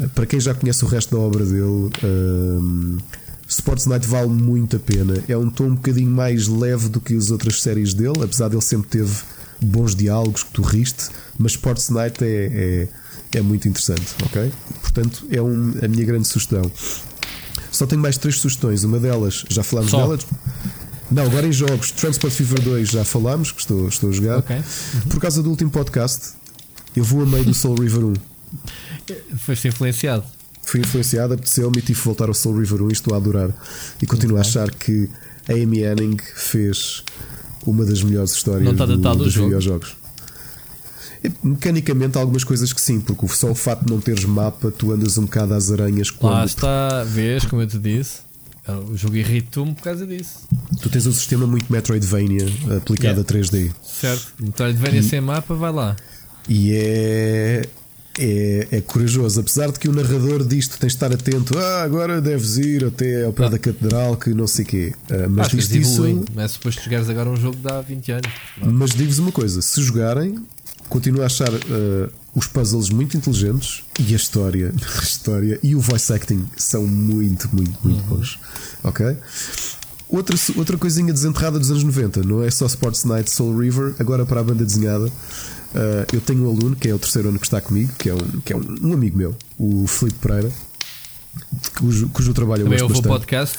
Eh, 0.00 0.06
Para 0.14 0.24
quem 0.24 0.40
já 0.40 0.54
conhece 0.54 0.82
o 0.84 0.88
resto 0.88 1.14
da 1.14 1.20
obra 1.20 1.44
dele, 1.44 1.90
ehm, 2.02 2.96
Sports 3.48 3.84
Night 3.86 4.06
vale 4.06 4.28
muito 4.28 4.76
a 4.76 4.80
pena. 4.80 5.14
É 5.28 5.36
um 5.36 5.50
tom 5.50 5.64
um 5.64 5.74
bocadinho 5.74 6.10
mais 6.10 6.46
leve 6.48 6.88
do 6.88 7.00
que 7.02 7.14
as 7.14 7.30
outras 7.30 7.60
séries 7.60 7.92
dele, 7.92 8.22
apesar 8.22 8.48
dele 8.48 8.62
sempre 8.62 8.88
teve 8.88 9.12
bons 9.60 9.94
diálogos 9.94 10.42
que 10.42 10.52
tu 10.52 10.62
riste, 10.62 11.10
mas 11.38 11.52
Sports 11.52 11.90
Night 11.90 12.24
é, 12.24 12.88
é, 13.34 13.38
é 13.38 13.42
muito 13.42 13.68
interessante, 13.68 14.06
ok? 14.24 14.50
Portanto, 14.80 15.26
é 15.30 15.40
um- 15.42 15.74
a 15.82 15.88
minha 15.88 16.04
grande 16.04 16.26
sugestão. 16.28 16.62
Só 17.70 17.86
tenho 17.86 18.00
mais 18.00 18.16
três 18.18 18.38
sugestões. 18.40 18.84
Uma 18.84 18.98
delas, 18.98 19.44
já 19.50 19.62
falámos 19.62 19.90
Só? 19.90 20.02
delas. 20.02 20.26
Não, 21.12 21.24
agora 21.24 21.46
em 21.46 21.52
jogos, 21.52 21.90
Transport 21.90 22.32
Fever 22.32 22.60
2 22.62 22.88
já 22.88 23.04
falámos, 23.04 23.52
que 23.52 23.60
estou, 23.60 23.86
estou 23.88 24.10
a 24.10 24.12
jogar. 24.12 24.38
Ok. 24.38 24.56
Por 25.10 25.20
causa 25.20 25.42
do 25.42 25.50
último 25.50 25.70
podcast, 25.70 26.30
eu 26.96 27.04
vou 27.04 27.22
a 27.22 27.26
meio 27.26 27.44
do 27.44 27.52
Soul 27.54 27.76
River 27.80 28.04
1. 28.06 28.14
Foste 29.38 29.68
influenciado. 29.68 30.24
Fui 30.62 30.80
influenciado, 30.80 31.34
apeteceu-me 31.34 31.78
e 31.78 31.82
tive 31.82 31.98
de 31.98 32.04
voltar 32.04 32.28
ao 32.28 32.34
Soul 32.34 32.60
River 32.60 32.82
1 32.82 32.88
e 32.88 32.92
estou 32.92 33.14
a 33.14 33.16
adorar. 33.18 33.50
E 34.00 34.06
continuo 34.06 34.38
a 34.38 34.40
achar 34.40 34.70
que 34.70 35.08
a 35.48 35.52
Amy 35.52 35.82
Henning 35.82 36.16
fez 36.34 37.02
uma 37.66 37.84
das 37.84 38.02
melhores 38.02 38.32
histórias 38.32 38.64
Não 38.64 38.72
está 38.72 38.86
do, 38.86 38.96
datado 38.96 39.20
o 39.20 39.24
dos 39.24 39.32
jogo? 39.32 39.46
videojogos. 39.48 39.96
E, 41.22 41.30
Mecanicamente, 41.42 42.16
há 42.16 42.20
algumas 42.20 42.42
coisas 42.44 42.72
que 42.72 42.80
sim, 42.80 43.00
porque 43.00 43.26
só 43.28 43.50
o 43.50 43.54
facto 43.54 43.84
de 43.84 43.92
não 43.92 44.00
teres 44.00 44.24
mapa, 44.24 44.70
tu 44.70 44.92
andas 44.92 45.18
um 45.18 45.22
bocado 45.22 45.54
às 45.54 45.70
aranhas 45.70 46.10
Lá 46.10 46.16
quando 46.18 46.46
está, 46.46 47.04
vês, 47.04 47.44
como 47.44 47.62
eu 47.62 47.66
te 47.66 47.78
disse. 47.78 48.31
O 48.68 48.96
jogo 48.96 49.16
irritou-me 49.16 49.74
por 49.74 49.82
causa 49.82 50.06
disso. 50.06 50.40
tu 50.80 50.88
tens 50.88 51.04
um 51.06 51.12
sistema 51.12 51.46
muito 51.46 51.70
Metroidvania 51.72 52.46
aplicado 52.76 53.02
Yeah. 53.02 53.20
a 53.20 53.24
3D. 53.24 53.72
Certo? 53.82 54.32
Metroidvania 54.40 55.02
sem 55.02 55.20
mapa, 55.20 55.52
vai 55.54 55.72
lá. 55.72 55.96
E 56.48 56.72
é, 56.72 57.66
é, 58.18 58.68
é 58.70 58.80
corajoso. 58.80 59.40
Apesar 59.40 59.70
de 59.72 59.78
que 59.80 59.88
o 59.88 59.92
narrador 59.92 60.46
diz 60.46 60.66
que 60.68 60.78
tens 60.78 60.90
de 60.92 60.96
estar 60.96 61.12
atento, 61.12 61.58
ah, 61.58 61.82
agora 61.82 62.20
deves 62.20 62.56
ir 62.56 62.84
até 62.84 63.24
ao 63.24 63.32
pé 63.32 63.46
Ah. 63.46 63.48
da 63.48 63.58
catedral, 63.58 64.16
que 64.16 64.30
não 64.32 64.46
sei 64.46 64.64
o 64.64 64.68
quê. 64.68 64.92
Ah, 65.10 65.26
mas 65.28 65.46
Acho 65.48 65.56
diz 65.56 65.70
isso. 65.70 66.24
Não 66.34 66.42
é 66.42 66.46
suposto 66.48 66.82
jogares 66.84 67.08
agora 67.08 67.30
um 67.30 67.36
jogo 67.36 67.56
de 67.56 67.68
há 67.68 67.80
20 67.80 68.12
anos. 68.12 68.30
Mas 68.62 68.90
digo-vos 68.90 69.18
uma 69.18 69.32
coisa: 69.32 69.60
se 69.60 69.82
jogarem, 69.82 70.36
continuo 70.92 71.22
a 71.22 71.26
achar 71.26 71.48
ah, 71.48 72.10
os 72.34 72.46
puzzles 72.46 72.90
muito 72.90 73.16
inteligentes 73.16 73.82
e 73.98 74.12
a 74.12 74.16
história, 74.16 74.74
a 75.00 75.02
história 75.02 75.58
e 75.62 75.74
o 75.74 75.80
voice 75.80 76.12
acting 76.12 76.44
são 76.54 76.86
muito, 76.86 77.48
muito, 77.50 77.78
muito 77.82 78.02
bons. 78.04 78.38
Ok? 78.84 79.16
Outra, 80.06 80.36
outra 80.56 80.76
coisinha 80.76 81.10
desenterrada 81.10 81.58
dos 81.58 81.70
anos 81.70 81.82
90, 81.82 82.22
não 82.22 82.42
é 82.42 82.50
só 82.50 82.66
Sports 82.66 83.04
Night 83.06 83.30
Soul 83.30 83.56
River, 83.58 83.94
agora 83.98 84.26
para 84.26 84.40
a 84.40 84.44
banda 84.44 84.62
desenhada. 84.66 85.10
ah, 85.74 86.06
eu 86.12 86.20
tenho 86.20 86.44
um 86.46 86.50
aluno 86.54 86.76
que 86.76 86.88
é 86.88 86.94
o 86.94 86.98
terceiro 86.98 87.30
ano 87.30 87.38
que 87.38 87.46
está 87.46 87.58
comigo, 87.62 87.90
que 87.98 88.10
é 88.10 88.14
um, 88.14 88.18
que 88.44 88.52
é 88.52 88.56
um, 88.56 88.76
um 88.82 88.92
amigo 88.92 89.16
meu, 89.16 89.34
o 89.58 89.86
Filipe 89.86 90.18
Pereira, 90.18 90.52
cujo, 91.78 92.10
cujo 92.10 92.34
trabalho 92.34 92.60
eu 92.60 92.64
Também 92.66 92.80
gosto 92.80 92.96
houve 92.96 93.08
o 93.08 93.10
bastante. 93.10 93.20
podcast, 93.20 93.58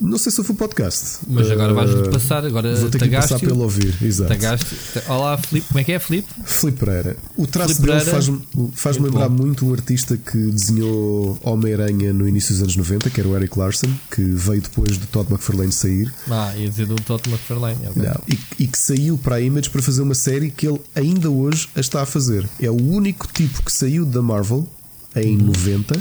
Não 0.00 0.16
sei 0.16 0.32
se 0.32 0.40
eu 0.40 0.44
fui 0.44 0.54
podcast, 0.54 1.18
mas 1.28 1.50
agora 1.50 1.74
vais 1.74 1.90
Ah, 1.90 2.08
passar. 2.10 2.46
Agora 2.46 2.74
Vou 2.74 2.88
ter 2.88 2.98
que 3.00 3.10
passar 3.10 3.38
pelo 3.38 3.60
ouvir, 3.64 3.94
exato. 4.02 4.28
Tagaste. 4.30 4.74
Olá, 5.06 5.36
Filipe. 5.36 5.66
Como 5.68 5.78
é 5.80 5.84
que 5.84 5.92
é, 5.92 5.98
Filipe? 5.98 6.28
Filipe 6.46 6.78
Pereira. 6.78 7.16
O 7.36 7.46
traço 7.46 7.74
Filipe 7.74 7.92
dele 7.92 8.04
faz-me 8.10 8.40
faz 8.74 8.96
lembrar 8.96 9.28
bom. 9.28 9.42
muito 9.44 9.66
um 9.66 9.72
artista 9.74 10.16
que 10.16 10.38
desenhou 10.38 11.38
Homem-Aranha 11.42 12.14
no 12.14 12.26
início 12.26 12.54
dos 12.54 12.62
anos 12.62 12.76
90, 12.76 13.10
que 13.10 13.20
era 13.20 13.28
o 13.28 13.36
Eric 13.36 13.58
Larson, 13.58 13.88
que 14.10 14.22
veio 14.22 14.62
depois 14.62 14.98
de 14.98 15.06
Todd 15.06 15.28
McFarlane 15.30 15.72
sair 15.72 16.10
Ah, 16.30 16.54
ia 16.56 16.70
dizer 16.70 16.86
do 16.86 16.96
Todd 16.96 17.22
McFarlane. 17.28 17.86
ok. 17.88 18.02
Não, 18.02 18.20
e, 18.26 18.38
e 18.58 18.66
que 18.66 18.78
saiu 18.78 19.18
para 19.18 19.36
a 19.36 19.40
Image 19.40 19.68
para 19.68 19.82
fazer 19.82 20.00
uma 20.00 20.14
série 20.14 20.50
que 20.50 20.66
ele 20.66 20.80
ainda 20.94 21.28
hoje 21.30 21.68
a 21.76 21.80
está 21.80 22.00
a 22.00 22.06
fazer. 22.06 22.48
É 22.58 22.70
o 22.70 22.82
único 22.82 23.28
tipo 23.28 23.62
que 23.62 23.70
saiu 23.72 24.06
da 24.06 24.22
Marvel 24.22 24.66
em 25.14 25.36
Uhum. 25.36 25.46
90, 25.48 26.00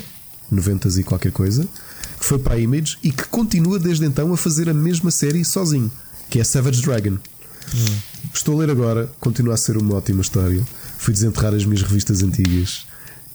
90 0.50 0.88
e 1.00 1.04
qualquer 1.04 1.32
coisa, 1.34 1.68
que 2.20 2.26
foi 2.26 2.38
para 2.38 2.56
a 2.56 2.60
Image 2.60 2.98
e 3.04 3.12
que 3.12 3.26
continua 3.26 3.80
desde 3.80 4.06
então 4.06 4.32
a 4.34 4.38
fazer 4.38 4.70
a 4.70 4.74
mesma 4.74 5.10
série 5.10 5.44
sozinho, 5.46 5.90
que 6.30 6.40
é 6.40 6.44
Savage 6.44 6.82
Dragon. 6.82 7.12
Uhum. 7.12 7.98
Estou 8.34 8.56
a 8.56 8.60
ler 8.60 8.70
agora, 8.70 9.10
continua 9.20 9.54
a 9.54 9.58
ser 9.58 9.78
uma 9.78 9.96
ótima 9.96 10.22
história. 10.22 10.62
Fui 10.98 11.14
desenterrar 11.14 11.54
as 11.54 11.66
minhas 11.66 11.82
revistas 11.82 12.22
antigas. 12.22 12.86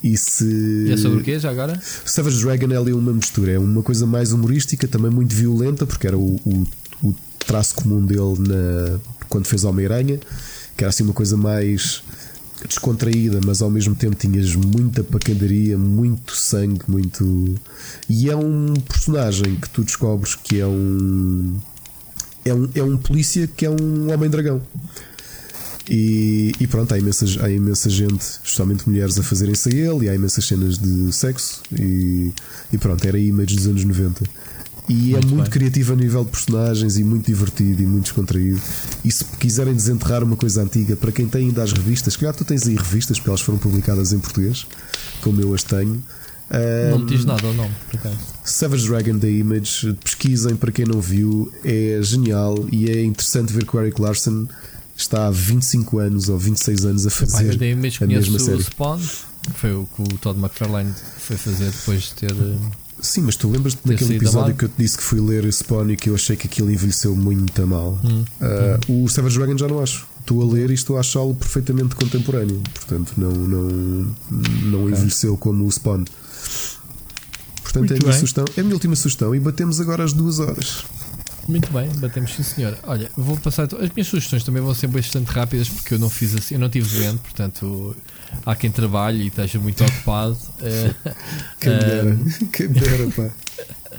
E 0.03 0.19
se. 0.19 0.93
É 0.93 0.97
sobre 0.99 1.21
o 1.21 1.23
quê 1.23 1.39
já 1.39 1.51
agora? 1.51 1.81
Savage 2.05 2.41
Dragon 2.43 2.71
é 2.73 2.77
ali 2.77 2.93
uma 2.93 3.13
mistura, 3.13 3.53
é 3.53 3.59
uma 3.59 3.83
coisa 3.83 4.07
mais 4.07 4.33
humorística, 4.33 4.87
também 4.87 5.11
muito 5.11 5.35
violenta, 5.35 5.87
porque 5.87 6.07
era 6.07 6.19
o, 6.19 6.39
o, 6.45 6.67
o 7.03 7.15
traço 7.39 7.75
comum 7.75 8.05
dele 8.05 8.37
na, 8.39 8.99
quando 9.31 9.47
fez 9.47 9.65
Homem-Aranha, 9.65 10.21
que 10.77 10.85
era 10.85 10.91
assim 10.91 11.05
uma 11.05 11.15
coisa 11.15 11.37
mais 11.39 12.03
descontraída, 12.67 13.41
mas 13.45 13.61
ao 13.61 13.71
mesmo 13.71 13.95
tempo 13.95 14.15
tinhas 14.15 14.55
muita 14.55 15.03
pancadaria, 15.03 15.77
muito 15.77 16.35
sangue, 16.35 16.83
muito. 16.89 17.55
E 18.09 18.31
é 18.31 18.37
um 18.37 18.75
personagem 18.75 19.57
que 19.57 19.69
tu 19.69 19.83
descobres 19.83 20.35
que 20.35 20.61
é 20.61 20.67
um. 20.67 21.59
É 22.45 22.53
um, 22.53 22.69
é 22.75 22.83
um 22.83 22.97
polícia 22.97 23.47
que 23.47 23.65
é 23.65 23.71
um 23.71 24.13
homem-dragão. 24.13 24.63
E, 25.89 26.53
e 26.59 26.67
pronto, 26.67 26.95
há 26.95 26.99
imensa, 26.99 27.27
há 27.43 27.51
imensa 27.51 27.91
gente, 27.91 28.23
especialmente 28.23 28.89
mulheres, 28.89 29.19
a 29.19 29.23
fazerem-se 29.23 29.69
a 29.69 29.73
ele, 29.73 30.07
e 30.07 30.09
há 30.09 30.15
imensas 30.15 30.47
cenas 30.47 30.79
de 30.79 31.13
sexo, 31.13 31.63
e, 31.79 32.33
e 32.73 32.79
pronto, 32.79 33.05
era 33.07 33.17
a 33.17 33.21
image 33.21 33.57
dos 33.57 33.67
anos 33.67 33.85
90. 33.85 34.25
E 34.89 35.11
é 35.11 35.13
Muito 35.15 35.29
muito 35.29 35.43
bem. 35.45 35.51
criativo 35.51 35.93
a 35.95 35.97
nível 35.97 36.25
de 36.25 36.31
personagens, 36.31 36.99
e 36.99 37.05
muito 37.05 37.27
divertido, 37.27 37.83
e 37.83 37.87
muito 37.87 38.05
descontraído. 38.05 38.61
E 39.03 39.11
se 39.11 39.25
quiserem 39.25 39.75
desenterrar 39.75 40.23
uma 40.23 40.37
coisa 40.37 40.63
antiga, 40.63 40.95
para 40.95 41.11
quem 41.11 41.27
tem 41.27 41.47
ainda 41.49 41.63
as 41.63 41.73
revistas, 41.73 42.17
claro, 42.17 42.37
tu 42.37 42.45
tens 42.45 42.67
aí 42.67 42.77
revistas, 42.77 43.19
porque 43.19 43.31
elas 43.31 43.41
foram 43.41 43.59
publicadas 43.59 44.13
em 44.13 44.19
português, 44.19 44.67
como 45.23 45.41
eu 45.41 45.55
as 45.55 45.63
tenho. 45.63 46.03
Não 46.91 46.99
me 46.99 47.07
diz 47.07 47.25
nada 47.25 47.47
o 47.47 47.55
nome, 47.55 47.73
por 47.91 47.99
acaso. 47.99 48.19
Savage 48.45 48.87
Dragon 48.87 49.17
da 49.17 49.29
Image, 49.29 49.95
pesquisem 50.05 50.55
para 50.55 50.71
quem 50.71 50.85
não 50.85 51.01
viu, 51.01 51.51
é 51.65 51.99
genial 52.03 52.67
e 52.71 52.91
é 52.91 53.03
interessante 53.03 53.53
ver 53.53 53.65
que 53.67 53.75
o 53.75 53.81
Eric 53.81 54.01
Larson 54.01 54.47
está 54.97 55.27
há 55.27 55.31
25 55.31 55.99
anos 55.99 56.29
ou 56.29 56.39
26 56.39 56.85
anos 56.85 57.07
a 57.07 57.11
fazer 57.11 57.53
eu 57.53 57.57
dei 57.57 57.75
mesmo 57.75 58.05
a 58.05 58.07
mesma 58.07 58.37
o 58.37 58.41
série. 58.41 58.63
Spawn, 58.63 58.99
que 58.99 59.53
foi 59.55 59.73
o 59.73 59.89
que 59.97 60.03
o 60.03 60.19
Todd 60.19 60.39
McFarlane 60.39 60.93
foi 61.19 61.37
fazer 61.39 61.71
depois 61.71 62.03
de 62.03 62.13
ter. 62.15 62.35
Sim, 63.05 63.21
mas 63.23 63.37
tu 63.37 63.51
lembras-te 63.51 63.87
daquele 63.87 64.17
episódio 64.17 64.55
que 64.55 64.65
eu 64.65 64.69
te 64.69 64.75
disse 64.79 64.97
que 64.97 65.03
fui 65.03 65.21
ler 65.21 65.45
Spawn 65.53 65.91
e 65.91 65.97
que 65.97 66.09
eu 66.09 66.15
achei 66.15 66.37
que 66.37 66.47
aquilo 66.47 66.71
envelheceu 66.71 67.15
muito 67.15 67.61
a 67.63 67.67
mal? 67.67 67.99
Hum, 68.03 68.25
Ah, 68.41 68.79
O 68.89 69.07
Savage 69.09 69.37
Dragon 69.39 69.59
já 69.59 69.69
não 69.69 69.79
acho. 69.83 70.07
Estou 70.21 70.41
a 70.41 70.51
ler 70.55 70.71
e 70.71 70.75
estou 70.75 70.97
a 70.97 71.01
achá-lo 71.01 71.35
perfeitamente 71.35 71.95
contemporâneo. 71.95 72.63
Portanto, 72.73 73.13
não, 73.19 73.31
não, 73.31 74.15
não 74.31 74.89
envelheceu 74.89 75.37
como 75.37 75.67
o 75.67 75.71
Spawn. 75.71 76.05
Portanto, 77.63 77.91
é 77.93 77.97
a 77.97 77.99
minha, 77.99 78.11
bem. 78.11 78.13
sugestão, 78.21 78.45
é 78.57 78.61
a 78.61 78.63
minha 78.65 78.75
última 78.75 78.97
sugestão 78.97 79.35
e 79.35 79.41
batemos 79.41 79.81
agora 79.81 80.03
as 80.03 80.13
duas 80.15 80.39
horas. 80.39 80.85
Muito 81.47 81.71
bem, 81.73 81.91
batemos 81.97 82.35
sim 82.35 82.43
senhor. 82.43 82.75
Olha, 82.85 83.11
vou 83.17 83.37
passar. 83.37 83.65
As 83.65 83.91
minhas 83.95 84.07
sugestões 84.07 84.43
também 84.45 84.63
vão 84.63 84.75
ser 84.75 84.87
bastante 84.87 85.27
rápidas 85.31 85.69
porque 85.69 85.93
eu 85.93 85.99
não 85.99 86.09
fiz 86.09 86.35
assim, 86.35 86.55
eu 86.55 86.61
não 86.61 86.71
tive 86.71 86.89
doente, 86.99 87.19
portanto 87.19 87.95
há 88.45 88.55
quem 88.57 88.71
trabalhe 88.71 89.25
e 89.25 89.27
esteja 89.29 89.59
muito 89.59 89.85
ocupado. 89.85 90.37
eh, 90.61 90.95
Quem 91.61 91.73
me 91.73 91.77
eh, 91.77 91.85
dera, 91.85 92.19
quem 92.53 92.69
dera, 92.69 93.11
pá. 93.11 93.31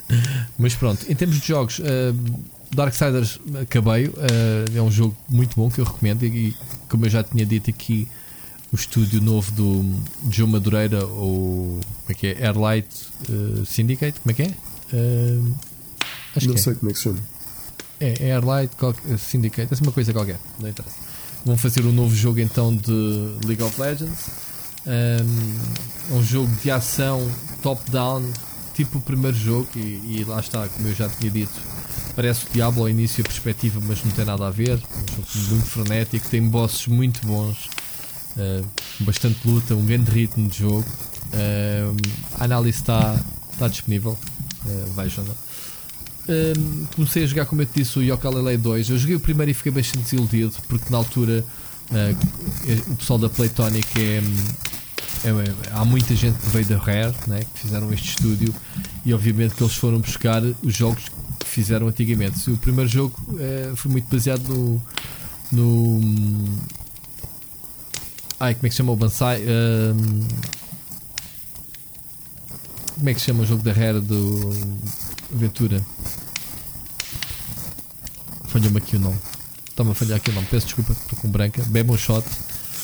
Mas 0.58 0.76
pronto, 0.76 1.06
em 1.10 1.16
termos 1.16 1.40
de 1.40 1.48
jogos, 1.48 1.80
uh, 1.80 1.84
Darksiders 2.74 3.40
acabei. 3.62 4.12
é 4.76 4.82
um 4.82 4.92
jogo 4.92 5.16
muito 5.28 5.56
bom 5.56 5.70
que 5.70 5.80
eu 5.80 5.86
recomendo. 5.86 6.24
E, 6.24 6.56
como 6.90 7.06
eu 7.06 7.10
já 7.10 7.24
tinha 7.24 7.46
dito 7.46 7.70
aqui, 7.70 8.08
o 8.72 8.76
estúdio 8.76 9.22
novo 9.22 9.52
do 9.54 9.96
Joe 10.30 10.48
Madureira, 10.48 11.06
ou 11.06 11.80
como 11.80 12.10
é 12.10 12.14
que 12.14 12.28
é? 12.28 12.46
Airlight 12.46 12.88
uh, 13.30 13.66
Syndicate, 13.66 14.20
como 14.20 14.32
é 14.32 14.34
que 14.34 14.42
é? 14.44 14.48
Uh, 14.94 15.56
acho 16.36 16.48
Não 16.48 16.54
que 16.54 16.60
é. 16.60 16.64
sei 16.64 16.76
como 16.76 16.90
é 16.90 16.94
que 16.94 17.00
se 17.00 17.04
chama. 17.04 17.20
É, 18.00 18.28
é 18.28 18.32
Airlight 18.34 18.76
Syndicate, 19.18 19.74
é 19.74 19.78
uma 19.82 19.92
coisa 19.92 20.12
qualquer, 20.12 20.38
não 20.60 20.68
interessa. 20.68 21.05
Vão 21.46 21.56
fazer 21.56 21.86
um 21.86 21.92
novo 21.92 22.16
jogo 22.16 22.40
então 22.40 22.76
de 22.76 22.92
League 23.46 23.62
of 23.62 23.80
Legends. 23.80 24.26
Um, 24.88 26.18
um 26.18 26.24
jogo 26.24 26.54
de 26.62 26.72
ação 26.72 27.28
top-down 27.62 28.24
tipo 28.76 28.98
o 28.98 29.02
primeiro 29.02 29.36
jogo, 29.36 29.68
e, 29.76 30.20
e 30.20 30.26
lá 30.28 30.40
está, 30.40 30.68
como 30.68 30.88
eu 30.88 30.94
já 30.94 31.08
tinha 31.08 31.32
dito, 31.32 31.54
parece 32.16 32.46
o 32.46 32.50
Diablo 32.52 32.82
ao 32.82 32.90
início 32.90 33.22
a 33.22 33.28
perspectiva, 33.28 33.80
mas 33.82 34.04
não 34.04 34.12
tem 34.12 34.26
nada 34.26 34.46
a 34.46 34.52
ver. 34.52 34.74
Um 35.18 35.24
jogo 35.24 35.56
muito 35.56 35.68
frenético, 35.68 36.28
tem 36.28 36.42
bosses 36.42 36.88
muito 36.88 37.26
bons, 37.26 37.70
uh, 38.36 38.66
bastante 39.00 39.48
luta, 39.48 39.74
um 39.76 39.86
grande 39.86 40.12
ritmo 40.12 40.50
de 40.50 40.60
jogo. 40.60 40.86
Uh, 41.34 41.96
a 42.38 42.44
análise 42.44 42.80
está, 42.80 43.18
está 43.54 43.68
disponível, 43.70 44.18
uh, 44.66 44.94
vejam-na. 44.94 45.34
Um, 46.28 46.86
comecei 46.96 47.24
a 47.24 47.28
jogar, 47.28 47.46
como 47.46 47.62
eu 47.62 47.66
te 47.66 47.84
disse, 47.84 48.00
o 48.00 48.02
Yooka-Laylee 48.02 48.58
2. 48.58 48.90
Eu 48.90 48.98
joguei 48.98 49.16
o 49.16 49.20
primeiro 49.20 49.52
e 49.52 49.54
fiquei 49.54 49.72
bastante 49.72 50.04
desiludido, 50.04 50.54
porque 50.68 50.90
na 50.90 50.98
altura 50.98 51.46
uh, 51.92 52.92
o 52.92 52.96
pessoal 52.96 53.20
da 53.20 53.30
Playtonic 53.30 53.88
é, 54.00 54.24
é, 55.24 55.30
é, 55.30 55.72
há 55.72 55.86
muita 55.86 56.16
gente 56.16 56.38
que 56.40 56.48
veio 56.50 56.66
da 56.66 56.78
Rare 56.78 57.14
né, 57.28 57.42
que 57.42 57.60
fizeram 57.60 57.94
este 57.94 58.10
estúdio 58.10 58.54
e 59.06 59.14
obviamente 59.14 59.56
que 59.56 59.64
eles 59.64 59.76
foram 59.76 60.00
buscar 60.00 60.42
os 60.64 60.76
jogos 60.76 61.06
que 61.40 61.46
fizeram 61.46 61.88
antigamente. 61.88 62.50
O 62.50 62.58
primeiro 62.58 62.90
jogo 62.90 63.16
uh, 63.30 63.76
foi 63.76 63.92
muito 63.92 64.10
baseado 64.10 64.42
no. 64.50 64.82
no 65.52 66.02
ai, 68.40 68.56
como 68.56 68.66
é 68.66 68.70
que 68.70 68.74
se 68.74 68.78
chama 68.78 68.92
o 68.92 68.96
Bansai? 68.96 69.42
Uh, 69.44 70.26
como 72.96 73.10
é 73.10 73.14
que 73.14 73.20
se 73.20 73.28
chama 73.28 73.44
o 73.44 73.46
jogo 73.46 73.62
da 73.62 73.74
Rare 73.74 74.00
do 74.00 74.54
Aventura? 75.34 75.86
Falhou-me 78.48 78.78
aqui 78.78 78.96
o 78.96 79.00
nome. 79.00 79.18
Está-me 79.70 79.92
a 79.92 79.94
falhar 79.94 80.18
aqui 80.18 80.30
o 80.30 80.34
nome. 80.34 80.48
Peço 80.50 80.68
desculpa, 80.68 80.94
estou 80.94 81.20
com 81.20 81.30
branca. 81.30 81.64
Bebe 81.68 81.92
um 81.92 81.98
shot. 81.98 82.26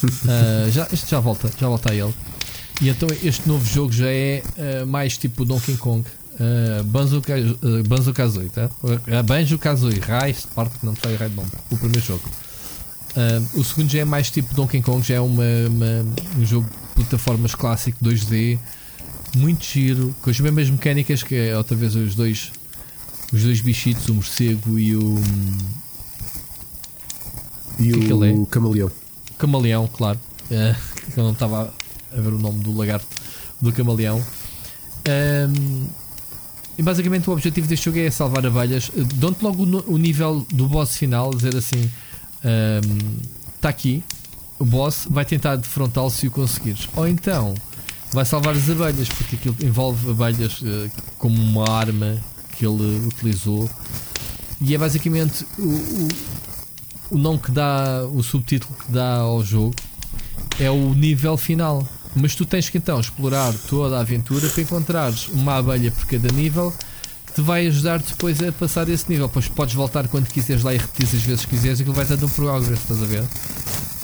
Uh, 0.04 0.70
já, 0.72 0.86
este 0.92 1.10
já 1.10 1.20
volta, 1.20 1.50
já 1.58 1.68
volta 1.68 1.92
a 1.92 1.94
ele. 1.94 2.14
E 2.80 2.88
então 2.88 3.08
este 3.22 3.48
novo 3.48 3.64
jogo 3.64 3.92
já 3.92 4.08
é 4.08 4.42
uh, 4.56 4.86
mais 4.86 5.16
tipo 5.16 5.44
Donkey 5.44 5.76
Kong. 5.76 6.06
Uh, 6.32 6.82
Banjo, 6.84 7.18
uh, 7.18 7.82
Banjo 7.86 8.12
Kazooie, 8.12 8.48
tá? 8.48 8.68
Uh, 8.82 9.22
Banjo 9.22 9.58
Kazooie, 9.58 10.00
Rise, 10.00 10.46
parte 10.54 10.78
que 10.78 10.86
não 10.86 10.92
está 10.94 11.10
errado 11.10 11.34
nome. 11.34 11.50
O 11.70 11.76
primeiro 11.76 12.04
jogo. 12.04 12.28
Uh, 13.16 13.60
o 13.60 13.64
segundo 13.64 13.90
já 13.90 14.00
é 14.00 14.04
mais 14.04 14.30
tipo 14.30 14.54
Donkey 14.54 14.80
Kong, 14.80 15.06
já 15.06 15.16
é 15.16 15.20
uma, 15.20 15.44
uma, 15.68 16.06
um 16.38 16.46
jogo 16.46 16.66
de 16.66 16.94
plataformas 16.94 17.54
clássico 17.54 18.02
2D, 18.02 18.58
muito 19.36 19.64
giro, 19.64 20.14
com 20.20 20.30
as 20.30 20.38
mesmas 20.40 20.70
mecânicas 20.70 21.22
que 21.22 21.34
é 21.34 21.56
outra 21.56 21.76
vez 21.76 21.94
os 21.94 22.14
dois 22.14 22.50
os 23.32 23.42
dois 23.42 23.60
bichitos, 23.62 24.08
o 24.08 24.14
morcego 24.14 24.78
e 24.78 24.94
o. 24.94 25.18
E 27.78 27.90
que 27.90 27.98
é 27.98 28.06
que 28.06 28.12
o 28.12 28.24
é? 28.24 28.46
camaleão. 28.50 28.90
Camaleão, 29.38 29.88
claro. 29.88 30.20
Uh, 30.50 30.76
eu 31.16 31.24
não 31.24 31.32
estava 31.32 31.72
a 32.12 32.20
ver 32.20 32.28
o 32.28 32.38
nome 32.38 32.62
do 32.62 32.76
lagarto 32.76 33.06
do 33.60 33.72
camaleão. 33.72 34.22
Um, 35.08 35.86
e 36.76 36.82
basicamente 36.82 37.28
o 37.28 37.32
objetivo 37.32 37.66
deste 37.66 37.86
jogo 37.86 37.98
é 37.98 38.10
salvar 38.10 38.44
abelhas. 38.44 38.90
Dão-te 39.14 39.42
logo 39.42 39.64
o, 39.64 39.94
o 39.94 39.98
nível 39.98 40.46
do 40.52 40.68
boss 40.68 40.96
final, 40.96 41.30
dizer 41.30 41.56
assim: 41.56 41.90
está 43.56 43.70
aqui, 43.70 44.04
o 44.58 44.64
boss 44.64 45.06
vai 45.08 45.24
tentar 45.24 45.56
defrontá-lo 45.56 46.10
se 46.10 46.26
o 46.26 46.30
conseguires. 46.30 46.86
Ou 46.94 47.08
então 47.08 47.54
vai 48.12 48.24
salvar 48.24 48.54
as 48.54 48.68
abelhas, 48.68 49.08
porque 49.08 49.36
aquilo 49.36 49.56
envolve 49.62 50.10
abelhas 50.10 50.60
eh, 50.64 50.90
como 51.18 51.34
uma 51.34 51.68
arma 51.70 52.18
que 52.56 52.66
ele 52.66 53.06
utilizou. 53.06 53.68
E 54.60 54.74
é 54.74 54.78
basicamente 54.78 55.44
o, 55.58 56.08
o, 57.10 57.18
nome 57.18 57.38
que 57.38 57.50
dá, 57.50 58.04
o 58.12 58.22
subtítulo 58.22 58.74
que 58.74 58.92
dá 58.92 59.16
ao 59.16 59.42
jogo 59.42 59.74
é 60.60 60.70
o 60.70 60.94
nível 60.94 61.36
final. 61.36 61.86
Mas 62.14 62.34
tu 62.34 62.44
tens 62.44 62.68
que 62.68 62.76
então 62.76 63.00
explorar 63.00 63.54
toda 63.68 63.96
a 63.96 64.00
aventura 64.00 64.46
para 64.48 64.62
encontrares 64.62 65.28
uma 65.28 65.56
abelha 65.56 65.90
por 65.90 66.04
cada 66.04 66.28
nível 66.28 66.72
que 67.26 67.32
te 67.32 67.40
vai 67.40 67.66
ajudar 67.66 68.00
depois 68.00 68.42
a 68.42 68.52
passar 68.52 68.86
esse 68.90 69.10
nível. 69.10 69.28
Pois 69.30 69.48
podes 69.48 69.74
voltar 69.74 70.06
quando 70.08 70.28
quiseres 70.28 70.62
lá 70.62 70.74
e 70.74 70.76
repetir 70.76 71.06
as 71.06 71.22
vezes 71.22 71.46
que 71.46 71.56
quiseres 71.56 71.78
e 71.78 71.82
aquilo 71.82 71.96
vai 71.96 72.04
dando 72.04 72.26
um 72.26 72.28
progress, 72.28 72.82
estás 72.82 73.02
a 73.02 73.06
ver? 73.06 73.24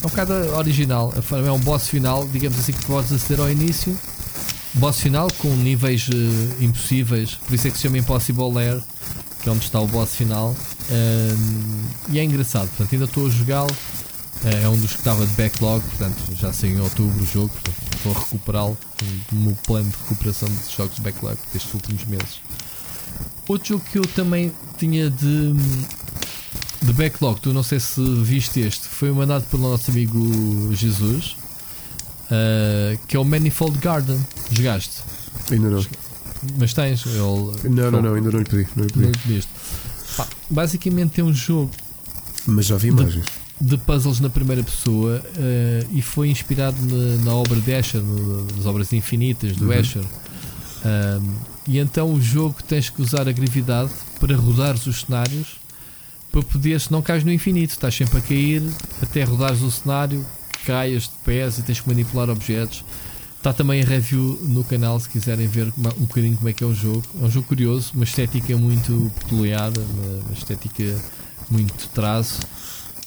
É 0.02 0.06
um 0.06 0.10
bocado 0.10 0.32
original. 0.56 1.12
É 1.46 1.50
um 1.50 1.58
boss 1.60 1.88
final, 1.88 2.26
digamos 2.28 2.58
assim, 2.58 2.72
que 2.72 2.84
podes 2.86 3.12
aceder 3.12 3.40
ao 3.44 3.50
início. 3.50 3.96
Boss 4.74 5.00
final 5.00 5.28
com 5.38 5.48
níveis 5.56 6.08
eh, 6.12 6.64
impossíveis, 6.64 7.32
por 7.46 7.54
isso 7.54 7.66
é 7.66 7.70
que 7.70 7.76
se 7.76 7.82
chama 7.84 7.98
Impossible 7.98 8.52
Lair, 8.52 8.80
que 9.42 9.48
é 9.48 9.52
onde 9.52 9.64
está 9.64 9.80
o 9.80 9.86
boss 9.88 10.14
final. 10.14 10.54
E 12.10 12.18
é 12.18 12.24
engraçado, 12.24 12.68
portanto, 12.68 12.92
ainda 12.92 13.04
estou 13.06 13.26
a 13.26 13.30
jogá-lo. 13.30 13.76
Eh, 14.44 14.62
É 14.62 14.68
um 14.68 14.76
dos 14.78 14.92
que 14.92 14.98
estava 14.98 15.26
de 15.26 15.32
backlog, 15.32 15.84
portanto, 15.84 16.16
já 16.36 16.52
saiu 16.52 16.78
em 16.78 16.80
outubro 16.80 17.22
o 17.22 17.26
jogo, 17.26 17.48
portanto, 17.48 17.76
estou 17.96 18.12
a 18.14 18.18
recuperá-lo 18.20 18.78
no 19.32 19.40
meu 19.40 19.56
plano 19.66 19.90
de 19.90 19.96
recuperação 19.96 20.48
de 20.48 20.76
jogos 20.76 20.94
de 20.96 21.02
backlog 21.02 21.36
destes 21.52 21.74
últimos 21.74 22.04
meses. 22.04 22.40
Outro 23.48 23.68
jogo 23.70 23.84
que 23.90 23.98
eu 23.98 24.06
também 24.06 24.52
tinha 24.76 25.10
de, 25.10 25.54
de 26.82 26.92
backlog, 26.92 27.40
tu 27.40 27.52
não 27.52 27.62
sei 27.62 27.80
se 27.80 28.00
viste 28.22 28.60
este, 28.60 28.86
foi 28.86 29.10
mandado 29.12 29.44
pelo 29.46 29.68
nosso 29.68 29.90
amigo 29.90 30.70
Jesus, 30.74 31.36
eh, 32.30 32.98
que 33.08 33.16
é 33.16 33.20
o 33.20 33.24
Manifold 33.24 33.78
Garden. 33.78 34.18
Jogaste? 34.50 35.02
Ainda 35.50 35.68
não. 35.70 35.84
Mas 36.56 36.72
tens? 36.72 37.04
Ele, 37.06 37.18
Não, 37.74 37.90
não, 37.90 38.02
não, 38.02 38.14
ainda 38.14 38.30
não 38.30 38.38
lhe 38.38 38.44
pedi. 38.44 38.68
Não 38.76 38.84
lhe 38.84 38.92
Não 38.94 39.02
pedi. 39.02 39.06
lhe 39.06 39.18
pediste. 39.18 39.50
Pá, 40.16 40.26
basicamente 40.48 41.20
é 41.20 41.24
um 41.24 41.32
jogo 41.34 41.70
Mas 42.46 42.66
já 42.66 42.76
vi 42.76 42.88
imagens. 42.88 43.24
de 43.60 43.76
puzzles 43.78 44.20
na 44.20 44.30
primeira 44.30 44.62
pessoa 44.62 45.20
eh, 45.36 45.84
e 45.92 46.00
foi 46.00 46.28
inspirado 46.30 46.76
na, 46.80 47.24
na 47.24 47.34
obra 47.34 47.60
de 47.60 47.70
Escher, 47.72 48.00
no- 48.00 48.44
nas 48.56 48.66
obras 48.66 48.92
infinitas 48.92 49.56
do 49.56 49.66
Uhum. 49.66 49.72
Escher. 49.72 50.04
Ahm, 50.84 51.34
e 51.66 51.78
então 51.78 52.12
o 52.14 52.20
jogo 52.20 52.56
tens 52.66 52.88
que 52.88 53.02
usar 53.02 53.28
a 53.28 53.32
gravidade 53.32 53.90
para 54.20 54.36
rodares 54.36 54.86
os 54.86 55.00
cenários 55.00 55.58
para 56.30 56.42
poderes, 56.42 56.90
não 56.90 57.02
cais 57.02 57.24
no 57.24 57.32
infinito, 57.32 57.70
estás 57.70 57.94
sempre 57.94 58.18
a 58.18 58.20
cair 58.20 58.62
até 59.02 59.24
rodares 59.24 59.62
o 59.62 59.70
cenário, 59.70 60.24
caias 60.64 61.04
de 61.04 61.10
pés 61.24 61.58
e 61.58 61.62
tens 61.62 61.80
que 61.80 61.88
manipular 61.88 62.28
objetos. 62.28 62.84
Está 63.36 63.52
também 63.52 63.80
a 63.80 63.84
review 63.84 64.38
no 64.42 64.64
canal 64.64 64.98
se 64.98 65.08
quiserem 65.08 65.46
ver 65.46 65.72
um 65.78 66.06
bocadinho 66.06 66.36
como 66.36 66.48
é 66.48 66.52
que 66.52 66.64
é 66.64 66.66
o 66.66 66.74
jogo. 66.74 67.04
É 67.22 67.24
um 67.24 67.30
jogo 67.30 67.46
curioso, 67.46 67.92
uma 67.94 68.04
estética 68.04 68.56
muito 68.56 69.12
peculiar, 69.20 69.70
uma 69.76 70.32
estética 70.32 71.00
muito 71.48 71.88
traço. 71.90 72.40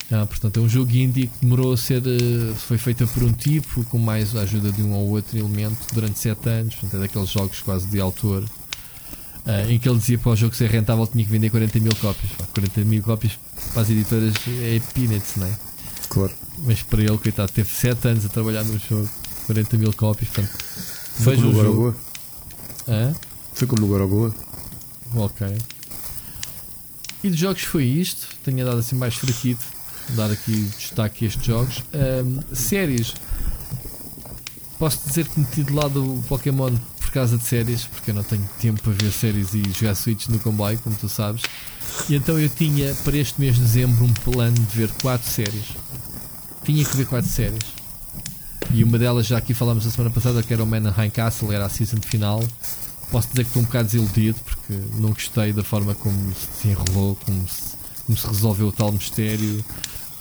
Ah, 0.10 0.26
portanto, 0.26 0.58
é 0.58 0.62
um 0.62 0.68
jogo 0.68 0.92
indie 0.92 1.28
que 1.28 1.34
demorou 1.42 1.74
a 1.74 1.78
ser. 1.78 2.02
eh, 2.06 2.54
foi 2.56 2.78
feito 2.78 3.08
por 3.08 3.24
um 3.24 3.32
tipo, 3.32 3.84
com 3.86 3.98
mais 3.98 4.36
a 4.36 4.42
ajuda 4.42 4.70
de 4.72 4.82
um 4.82 4.94
ou 4.94 5.10
outro 5.10 5.38
elemento, 5.38 5.78
durante 5.94 6.20
7 6.20 6.50
anos. 6.50 6.76
Portanto, 6.76 6.98
é 6.98 7.00
daqueles 7.00 7.30
jogos 7.30 7.62
quase 7.62 7.88
de 7.88 8.00
autor. 8.00 8.44
Ah, 9.46 9.70
em 9.72 9.80
que 9.80 9.90
ele 9.90 9.98
dizia 9.98 10.18
para 10.18 10.32
o 10.32 10.36
jogo 10.36 10.56
ser 10.56 10.70
rentável 10.70 11.06
tinha 11.08 11.24
que 11.24 11.30
vender 11.32 11.50
40 11.50 11.80
mil 11.80 11.96
cópias. 11.96 12.32
Pá, 12.34 12.46
40 12.54 12.82
mil 12.82 13.02
cópias 13.02 13.40
para 13.74 13.82
as 13.82 13.90
editoras 13.90 14.34
é 14.48 14.80
peanuts, 14.94 15.36
não 15.38 15.48
é? 15.48 15.52
Claro. 16.10 16.34
Mas 16.66 16.82
para 16.84 17.02
ele, 17.02 17.18
coitado, 17.18 17.52
teve 17.52 17.70
7 17.70 18.08
anos 18.08 18.26
a 18.26 18.30
trabalhar 18.30 18.64
no 18.64 18.78
jogo, 18.78 19.10
40 19.48 19.78
mil 19.78 19.94
cópias. 19.94 20.30
Portanto, 20.30 20.58
Foi 21.16 21.36
como 21.36 21.48
no 21.48 21.54
jogo. 21.54 21.64
Gorogoa. 21.64 21.96
Hã? 22.88 23.14
Foi 23.54 23.68
como 23.68 23.82
no 23.82 23.88
Gorogoa. 23.88 24.36
Ok. 25.16 25.48
E 27.24 27.30
de 27.30 27.38
jogos 27.38 27.64
foi 27.64 27.86
isto. 27.86 28.28
Tenho 28.44 28.66
dado 28.66 28.80
assim 28.80 28.96
mais 28.96 29.16
fraquito. 29.16 29.64
Dar 30.10 30.32
aqui 30.32 30.70
destaque 30.78 31.26
a 31.26 31.28
estes 31.28 31.46
jogos. 31.46 31.84
Ahm, 31.94 32.40
séries. 32.54 33.14
Posso 34.80 35.08
dizer 35.08 35.28
que 35.28 35.40
meti 35.40 35.64
de 35.64 35.74
lado 35.74 36.04
o 36.04 36.24
Pokémon 36.24 36.72
por 37.12 37.16
causa 37.16 37.38
de 37.38 37.44
séries, 37.44 37.84
porque 37.84 38.12
eu 38.12 38.16
não 38.16 38.24
tenho 38.24 38.50
tempo 38.62 38.82
para 38.82 38.94
ver 38.94 39.12
séries 39.12 39.54
e 39.54 39.62
jogar 39.78 39.96
Switch 39.96 40.30
no 40.30 40.40
comboio, 40.40 40.80
como 40.80 40.96
tu 40.96 41.10
sabes. 41.10 41.42
E 42.08 42.16
então 42.16 42.40
eu 42.40 42.48
tinha 42.48 42.96
para 43.04 43.18
este 43.18 43.38
mês 43.38 43.56
de 43.56 43.62
dezembro 43.62 44.06
um 44.06 44.14
plano 44.14 44.56
de 44.56 44.78
ver 44.78 44.90
4 45.02 45.30
séries. 45.30 45.66
Tinha 46.64 46.86
que 46.86 46.96
ver 46.96 47.06
4 47.06 47.30
séries. 47.30 47.60
E 48.74 48.82
uma 48.82 48.98
delas 48.98 49.28
já 49.28 49.38
aqui 49.38 49.54
falámos 49.54 49.86
a 49.86 49.92
semana 49.92 50.10
passada 50.10 50.42
que 50.42 50.54
era 50.54 50.64
o 50.64 50.66
Manheim 50.66 51.10
Castle, 51.10 51.52
era 51.52 51.66
a 51.66 51.70
season 51.70 51.98
final. 52.02 52.42
Posso 53.12 53.28
dizer 53.28 53.44
que 53.44 53.50
estou 53.50 53.62
um 53.62 53.66
bocado 53.66 53.90
desiludido 53.90 54.40
porque 54.46 54.74
não 54.96 55.10
gostei 55.10 55.52
da 55.52 55.66
forma 55.66 55.94
como 55.94 56.34
se 56.34 56.70
enrolou, 56.70 57.18
como 57.26 57.46
se, 57.46 57.76
como 58.06 58.18
se 58.18 58.26
resolveu 58.26 58.68
o 58.68 58.72
tal 58.72 58.90
mistério. 58.90 59.66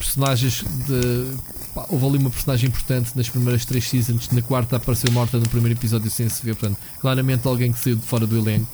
Personagens 0.01 0.63
de. 0.87 1.37
pá, 1.75 1.85
houve 1.89 2.05
ali 2.05 2.17
uma 2.17 2.29
personagem 2.31 2.69
importante 2.69 3.11
nas 3.15 3.29
primeiras 3.29 3.65
três 3.65 3.87
seasons, 3.87 4.29
na 4.31 4.41
quarta 4.41 4.77
apareceu 4.77 5.11
morta 5.11 5.37
no 5.37 5.47
primeiro 5.47 5.77
episódio 5.77 6.09
sem 6.09 6.27
se 6.27 6.43
ver, 6.43 6.55
portanto, 6.55 6.79
claramente 6.99 7.47
alguém 7.47 7.71
que 7.71 7.79
saiu 7.79 7.95
de 7.95 8.01
fora 8.01 8.25
do 8.25 8.35
elenco 8.35 8.67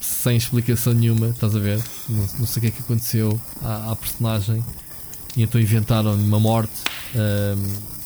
sem 0.00 0.36
explicação 0.36 0.94
nenhuma, 0.94 1.28
estás 1.28 1.54
a 1.54 1.58
ver? 1.58 1.82
Não, 2.08 2.26
não 2.38 2.46
sei 2.46 2.58
o 2.58 2.60
que 2.62 2.66
é 2.68 2.70
que 2.70 2.80
aconteceu 2.80 3.38
à, 3.62 3.92
à 3.92 3.96
personagem 3.96 4.64
e 5.36 5.42
então 5.42 5.60
inventaram 5.60 6.14
uma 6.14 6.40
morte. 6.40 6.72
ahm, 7.14 7.98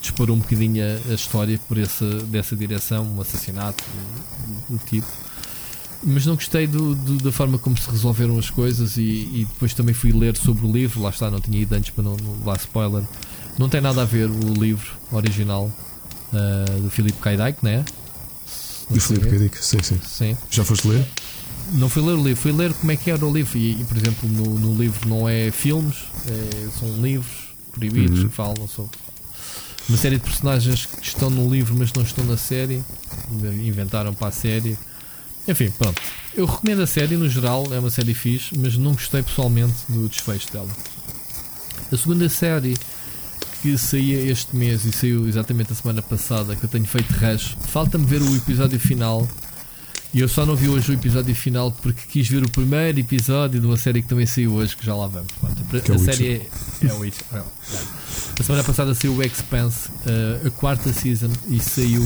disparou 0.00 0.36
um 0.36 0.40
bocadinho 0.40 0.84
a, 0.84 1.12
a 1.12 1.14
história 1.14 1.58
por 1.66 1.78
essa, 1.78 2.04
dessa 2.24 2.54
direção, 2.54 3.04
um 3.04 3.20
assassinato 3.22 3.82
do, 4.68 4.76
do 4.76 4.84
tipo. 4.84 5.06
Mas 6.06 6.26
não 6.26 6.34
gostei 6.34 6.66
do, 6.66 6.94
do- 6.94 7.16
da 7.22 7.32
forma 7.32 7.58
como 7.58 7.78
se 7.78 7.88
resolveram 7.90 8.38
as 8.38 8.50
coisas 8.50 8.96
e, 8.98 9.00
e 9.02 9.46
depois 9.50 9.72
também 9.72 9.94
fui 9.94 10.12
ler 10.12 10.36
sobre 10.36 10.66
o 10.66 10.70
livro, 10.72 11.00
lá 11.02 11.10
está, 11.10 11.30
não 11.30 11.40
tinha 11.40 11.58
ido 11.62 11.74
antes 11.74 11.90
para 11.90 12.04
não, 12.04 12.16
não 12.16 12.32
levar 12.38 12.56
spoiler. 12.58 13.02
Não 13.58 13.68
tem 13.68 13.80
nada 13.80 14.02
a 14.02 14.04
ver 14.04 14.28
o 14.30 14.52
livro 14.52 14.92
original 15.10 15.70
ah, 16.32 16.64
do 16.82 16.90
Philip 16.90 17.16
K. 17.20 17.36
Dick, 17.36 17.64
né? 17.64 17.84
não 18.90 18.96
E 18.96 19.00
sei. 19.00 19.16
Filipe 19.16 19.30
K. 19.30 19.38
Dick, 19.44 19.64
sim, 19.64 19.78
sim. 19.82 20.00
Sim. 20.06 20.36
Já 20.50 20.62
foste 20.64 20.86
ler? 20.88 21.06
Não 21.72 21.88
fui 21.88 22.02
ler 22.02 22.12
o 22.12 22.22
livro, 22.22 22.36
fui 22.42 22.52
ler 22.52 22.74
como 22.74 22.92
é 22.92 22.96
que 22.96 23.10
era 23.10 23.24
o 23.24 23.32
livro. 23.32 23.56
E, 23.56 23.80
e, 23.80 23.84
por 23.84 23.96
exemplo, 23.96 24.28
no, 24.28 24.58
no 24.58 24.74
livro 24.74 25.08
não 25.08 25.26
é 25.26 25.50
filmes, 25.50 25.96
é- 26.28 26.68
são 26.78 26.88
livros 27.00 27.54
proibidos 27.72 28.20
Uhum. 28.20 28.28
que 28.28 28.34
falam 28.34 28.68
sobre 28.68 28.98
uma 29.88 29.96
série 29.98 30.16
de 30.16 30.22
personagens 30.22 30.84
que 30.86 31.06
estão 31.06 31.30
no 31.30 31.50
livro, 31.50 31.74
mas 31.78 31.92
não 31.94 32.02
estão 32.02 32.24
na 32.24 32.36
série. 32.36 32.82
Inventaram 33.64 34.12
para 34.12 34.28
a 34.28 34.32
série. 34.32 34.76
Enfim, 35.46 35.70
pronto. 35.70 36.00
Eu 36.34 36.46
recomendo 36.46 36.82
a 36.82 36.86
série 36.86 37.16
no 37.16 37.28
geral, 37.28 37.64
é 37.72 37.78
uma 37.78 37.90
série 37.90 38.14
fixe, 38.14 38.58
mas 38.58 38.76
não 38.76 38.92
gostei 38.92 39.22
pessoalmente 39.22 39.74
do 39.88 40.08
desfecho 40.08 40.52
dela. 40.52 40.70
A 41.92 41.96
segunda 41.96 42.28
série 42.28 42.74
que 43.62 43.78
saía 43.78 44.20
este 44.30 44.56
mês 44.56 44.84
e 44.84 44.92
saiu 44.92 45.26
exatamente 45.28 45.72
a 45.72 45.74
semana 45.74 46.02
passada, 46.02 46.56
que 46.56 46.64
eu 46.64 46.68
tenho 46.68 46.84
feito 46.84 47.12
rush, 47.14 47.56
falta-me 47.68 48.04
ver 48.04 48.20
o 48.20 48.36
episódio 48.36 48.78
final. 48.78 49.26
E 50.14 50.20
eu 50.20 50.28
só 50.28 50.46
não 50.46 50.54
vi 50.54 50.68
hoje 50.68 50.92
o 50.92 50.94
episódio 50.94 51.34
final 51.34 51.72
porque 51.72 52.02
quis 52.08 52.28
ver 52.28 52.44
o 52.44 52.48
primeiro 52.48 53.00
episódio 53.00 53.60
de 53.60 53.66
uma 53.66 53.76
série 53.76 54.00
que 54.00 54.08
também 54.08 54.24
saiu 54.24 54.52
hoje, 54.54 54.76
que 54.76 54.86
já 54.86 54.94
lá 54.94 55.08
vamos. 55.08 55.32
Pronto, 55.32 55.60
é 55.74 55.92
a 55.92 55.96
o 55.96 55.98
série 55.98 56.34
é, 56.82 56.86
é 56.86 56.92
o 56.92 57.00
Witcher. 57.00 57.24
é, 57.32 57.38
é. 57.38 57.42
A 58.38 58.42
semana 58.44 58.62
passada 58.62 58.94
saiu 58.94 59.12
o 59.12 59.22
Expanse, 59.24 59.90
eh, 60.06 60.46
a 60.46 60.50
quarta 60.50 60.92
season, 60.92 61.30
e 61.48 61.58
saiu, 61.58 62.02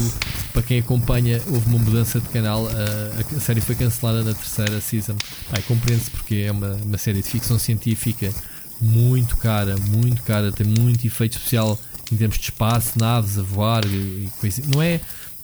para 0.53 0.63
quem 0.63 0.79
acompanha, 0.79 1.39
houve 1.49 1.67
uma 1.69 1.77
mudança 1.77 2.19
de 2.19 2.27
canal. 2.29 2.67
eh, 2.71 3.23
a, 3.31 3.37
a 3.37 3.39
série 3.39 3.61
foi 3.61 3.75
cancelada 3.75 4.23
na 4.23 4.33
terceira 4.33 4.81
season. 4.81 5.15
Compreende-se 5.67 6.09
porque 6.09 6.45
é 6.47 6.51
uma, 6.51 6.73
uma 6.83 6.97
série 6.97 7.21
de 7.21 7.29
ficção 7.29 7.59
científica 7.59 8.33
muito 8.81 9.37
cara, 9.37 9.75
muito 9.77 10.23
cara, 10.23 10.51
tem 10.51 10.65
muito 10.65 11.05
efeito 11.05 11.37
especial 11.37 11.79
em 12.11 12.17
termos 12.17 12.37
de 12.39 12.45
espaço, 12.45 12.97
naves 12.97 13.37
a 13.37 13.43
voar 13.43 13.85
e, 13.85 13.89
e 14.25 14.29
coisa. 14.39 14.63
Não 14.67 14.81
é, 14.81 14.99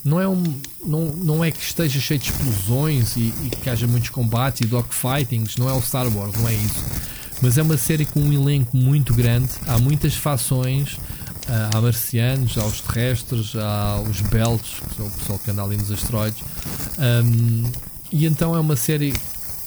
não 0.06 0.22
é 0.22 0.27
um, 0.27 0.44
não, 0.86 1.06
não 1.07 1.44
é 1.44 1.49
que 1.49 1.60
esteja 1.60 1.99
cheio 1.99 2.19
de 2.19 2.30
explosões 2.30 3.18
e, 3.18 3.34
e 3.44 3.49
que 3.49 3.68
haja 3.68 3.88
muitos 3.88 4.11
combates 4.11 4.61
e 4.61 4.65
dogfightings, 4.65 5.57
não 5.57 5.68
é 5.68 5.73
o 5.73 5.82
Star 5.82 6.07
Wars, 6.15 6.36
não 6.36 6.48
é 6.48 6.53
isso. 6.53 6.86
Mas 7.41 7.57
é 7.57 7.64
uma 7.64 7.76
série 7.76 8.06
com 8.06 8.19
um 8.19 8.32
elenco 8.32 8.77
muito 8.77 9.15
grande, 9.15 9.49
há 9.68 9.80
muitas 9.80 10.14
fações, 10.14 10.98
ah, 11.49 11.72
há 11.73 11.82
marcianos, 11.82 12.56
há 12.56 12.65
os 12.65 12.82
terrestres, 12.82 13.56
há 13.56 13.99
os 14.07 14.22
belts, 14.22 14.76
que 14.88 14.95
são 14.95 15.07
o 15.07 15.11
pessoal 15.11 15.40
que 15.40 15.49
anda 15.49 15.64
ali 15.64 15.76
nos 15.76 15.91
asteroides. 15.91 16.44
Ahm, 16.99 17.65
e 18.11 18.26
então 18.26 18.56
é 18.56 18.60
uma 18.60 18.76
série 18.76 19.11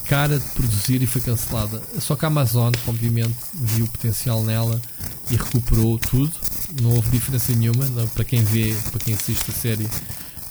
cara 0.07 0.39
de 0.39 0.49
produzir 0.51 1.03
e 1.03 1.07
foi 1.07 1.21
cancelada. 1.21 1.83
Só 2.01 2.17
que 2.17 2.25
a 2.25 2.29
Amazon, 2.29 2.73
obviamente, 2.87 3.37
viu 3.55 3.85
o 3.85 3.89
potencial 3.89 4.43
nela 4.43 4.81
e 5.31 5.37
recuperou 5.37 5.99
tudo. 5.99 6.33
Não 6.81 6.95
houve 6.95 7.11
diferença 7.11 7.53
nenhuma. 7.53 7.85
Não, 7.91 8.09
para 8.09 8.25
quem 8.25 8.43
vê, 8.43 8.75
para 8.91 9.01
quem 9.01 9.15
assiste 9.15 9.51
a 9.51 9.53
série, 9.55 9.87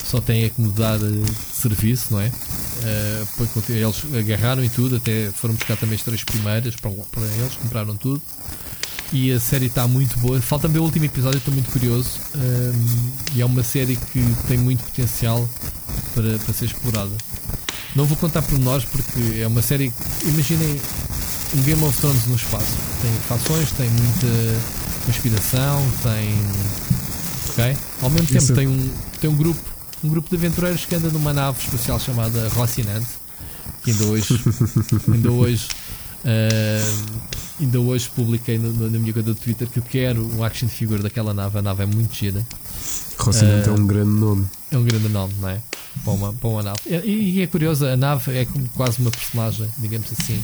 só 0.10 0.22
tem 0.22 0.46
é 0.46 0.50
que 0.50 0.62
mudar 0.62 0.96
eh, 0.96 1.00
de 1.00 1.56
serviço, 1.56 2.14
não 2.14 2.22
é? 2.22 2.32
Eh, 2.84 3.24
eles 3.70 4.06
agarraram 4.18 4.64
e 4.64 4.70
tudo, 4.70 4.96
até 4.96 5.30
foram 5.32 5.54
buscar 5.56 5.76
também 5.76 5.96
as 5.96 6.02
três 6.02 6.24
primeiras 6.24 6.76
para, 6.78 6.92
para 6.92 7.24
eles, 7.24 7.56
compraram 7.56 7.96
tudo. 7.98 8.22
E 9.12 9.32
a 9.32 9.40
série 9.40 9.68
está 9.68 9.88
muito 9.88 10.18
boa. 10.20 10.42
Falta-me 10.42 10.74
ver 10.74 10.80
o 10.80 10.84
último 10.84 11.06
episódio, 11.06 11.38
estou 11.38 11.54
muito 11.54 11.72
curioso. 11.72 12.20
Ahm, 12.36 13.12
e 13.36 13.42
é 13.42 13.46
uma 13.46 13.64
série 13.64 13.96
que 13.96 14.22
tem 14.48 14.58
muito 14.58 14.84
potencial 14.84 15.48
para, 16.14 16.38
para 16.40 16.54
ser 16.54 16.66
explorada. 16.66 17.16
Não 17.96 18.06
vou 18.06 18.18
contar 18.18 18.42
por 18.42 18.60
nós 18.60 18.84
porque 18.84 19.40
é 19.40 19.48
uma 19.48 19.62
série. 19.62 19.94
Imaginem 20.26 20.80
um 21.56 21.62
Game 21.64 21.84
of 21.84 21.98
Thrones 22.00 22.26
no 22.28 22.36
espaço. 22.36 22.76
Tem 23.02 23.12
fações, 23.30 23.72
tem 23.72 23.90
muita 23.90 24.28
conspiração, 25.06 25.82
tem. 26.04 26.36
Ok? 27.50 27.78
Ao 28.02 28.10
mesmo 28.10 28.28
tempo 28.28 28.44
Isso 28.44 28.54
tem 28.54 28.68
um, 28.68 28.90
tem 29.22 29.30
um 29.30 29.36
grupo, 29.36 29.77
um 30.04 30.10
grupo 30.10 30.30
de 30.30 30.36
aventureiros 30.36 30.86
que 30.86 30.96
anda 30.96 31.10
numa 31.10 31.34
nave 31.34 31.60
espacial 31.64 32.00
chamada 32.00 32.48
Rocinante. 32.50 33.08
Que 33.84 33.92
ainda 33.92 34.06
hoje. 34.06 34.42
ainda 35.12 35.32
hoje. 35.32 35.68
ah, 36.26 37.18
ainda 37.60 37.80
hoje 37.80 38.10
publiquei 38.16 38.58
no- 38.58 38.72
no- 38.74 38.90
na 38.92 39.00
minha 39.00 39.14
conta 39.14 39.26
do 39.28 39.36
Twitter 39.36 39.68
que 39.68 39.80
eu 39.80 39.84
quero 39.84 40.26
um 40.38 40.44
action 40.44 40.68
figure 40.70 41.02
daquela 41.02 41.34
nave. 41.34 41.58
A 41.58 41.62
nave 41.62 41.84
é 41.84 41.86
muito 41.86 42.14
gira. 42.16 42.46
Rocinante 43.18 43.70
Eh, 43.70 43.72
é 43.72 43.76
um 43.76 43.88
grande 43.88 44.12
nome. 44.20 44.46
É 44.72 44.78
um 44.78 44.84
grande 44.84 45.10
nome, 45.10 45.34
não 45.40 45.50
é? 45.50 45.60
Para 46.04 46.14
uma, 46.14 46.34
para 46.34 46.50
uma 46.50 46.64
nave. 46.64 46.80
E, 46.86 47.38
e 47.38 47.42
é 47.42 47.48
curioso, 47.48 47.86
a 47.86 47.98
nave 47.98 48.32
é 48.38 48.46
como 48.46 48.68
quase 48.70 49.00
uma 49.02 49.10
personagem, 49.10 49.68
digamos 49.80 50.08
assim. 50.20 50.40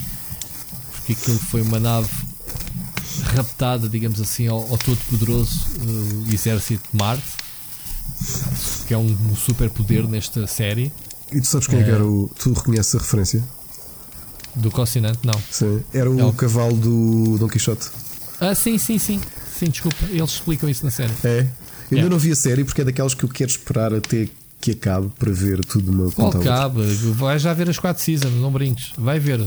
Porque 0.96 1.14
aquilo 1.14 1.38
foi 1.38 1.62
uma 1.62 1.80
nave 1.80 2.10
raptada, 3.36 3.88
digamos 3.88 4.20
assim, 4.20 4.48
ao, 4.48 4.60
ao 4.72 4.78
todo-poderoso 4.78 5.68
eh, 6.30 6.34
exército 6.34 6.82
de 6.92 6.98
Marte, 6.98 7.24
que 8.88 8.94
é 8.94 8.98
um, 8.98 9.06
um 9.32 9.36
super 9.36 9.70
poder 9.70 10.08
nesta 10.08 10.46
série. 10.48 10.92
E 11.32 11.42
tu 11.42 11.48
sabes 11.48 11.68
quem 11.68 11.80
é 11.80 11.84
que 11.84 11.90
Eh. 11.90 11.94
era 11.96 12.06
o. 12.06 12.30
Tu 12.38 12.54
reconheces 12.54 12.96
a 12.96 12.98
referência? 13.00 13.44
Do 14.56 14.70
Cocinante, 14.70 15.20
não. 15.24 15.34
Sim. 15.52 15.82
Era 15.94 16.10
o 16.12 16.30
É 16.30 16.32
cavalo 16.34 16.76
do 16.76 17.38
Don 17.40 17.48
Quixote. 17.48 17.90
Ah, 18.40 18.54
sim, 18.54 18.78
sim, 18.78 19.00
sim. 19.00 19.20
Sim, 19.58 19.66
desculpa, 19.70 19.98
eles 20.10 20.32
explicam 20.32 20.70
isso 20.70 20.84
na 20.86 20.92
série. 20.92 21.14
É? 21.24 21.40
Eu 21.40 21.40
ainda 21.40 21.50
Yeah. 21.92 22.10
não 22.10 22.20
vi 22.20 22.32
a 22.32 22.36
série 22.36 22.64
porque 22.64 22.82
é 22.82 22.86
daquelas 22.86 23.14
que 23.14 23.24
eu 23.24 23.30
quero 23.30 23.50
esperar 23.50 23.94
até 23.94 24.28
que 24.62 24.72
acabe 24.72 25.10
para 25.20 25.32
ver 25.32 25.64
tudo 25.66 25.84
de 25.86 25.90
uma 25.90 26.12
Qual 26.12 26.32
ponta 26.32 26.38
à 26.54 26.66
outra. 26.68 26.84
cabe? 26.86 26.96
Vai 27.14 27.38
já 27.40 27.54
ver 27.54 27.70
as 27.70 27.78
4 27.80 28.02
seasons, 28.02 28.34
não 28.36 28.52
brinques. 28.52 28.92
Vai 28.98 29.20
ver, 29.20 29.40
eh, 29.40 29.44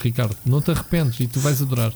Ricardo. 0.00 0.36
Não 0.44 0.60
te 0.60 0.70
arrependes 0.70 1.18
e 1.20 1.26
tu 1.26 1.40
vais 1.40 1.60
adorar. 1.62 1.92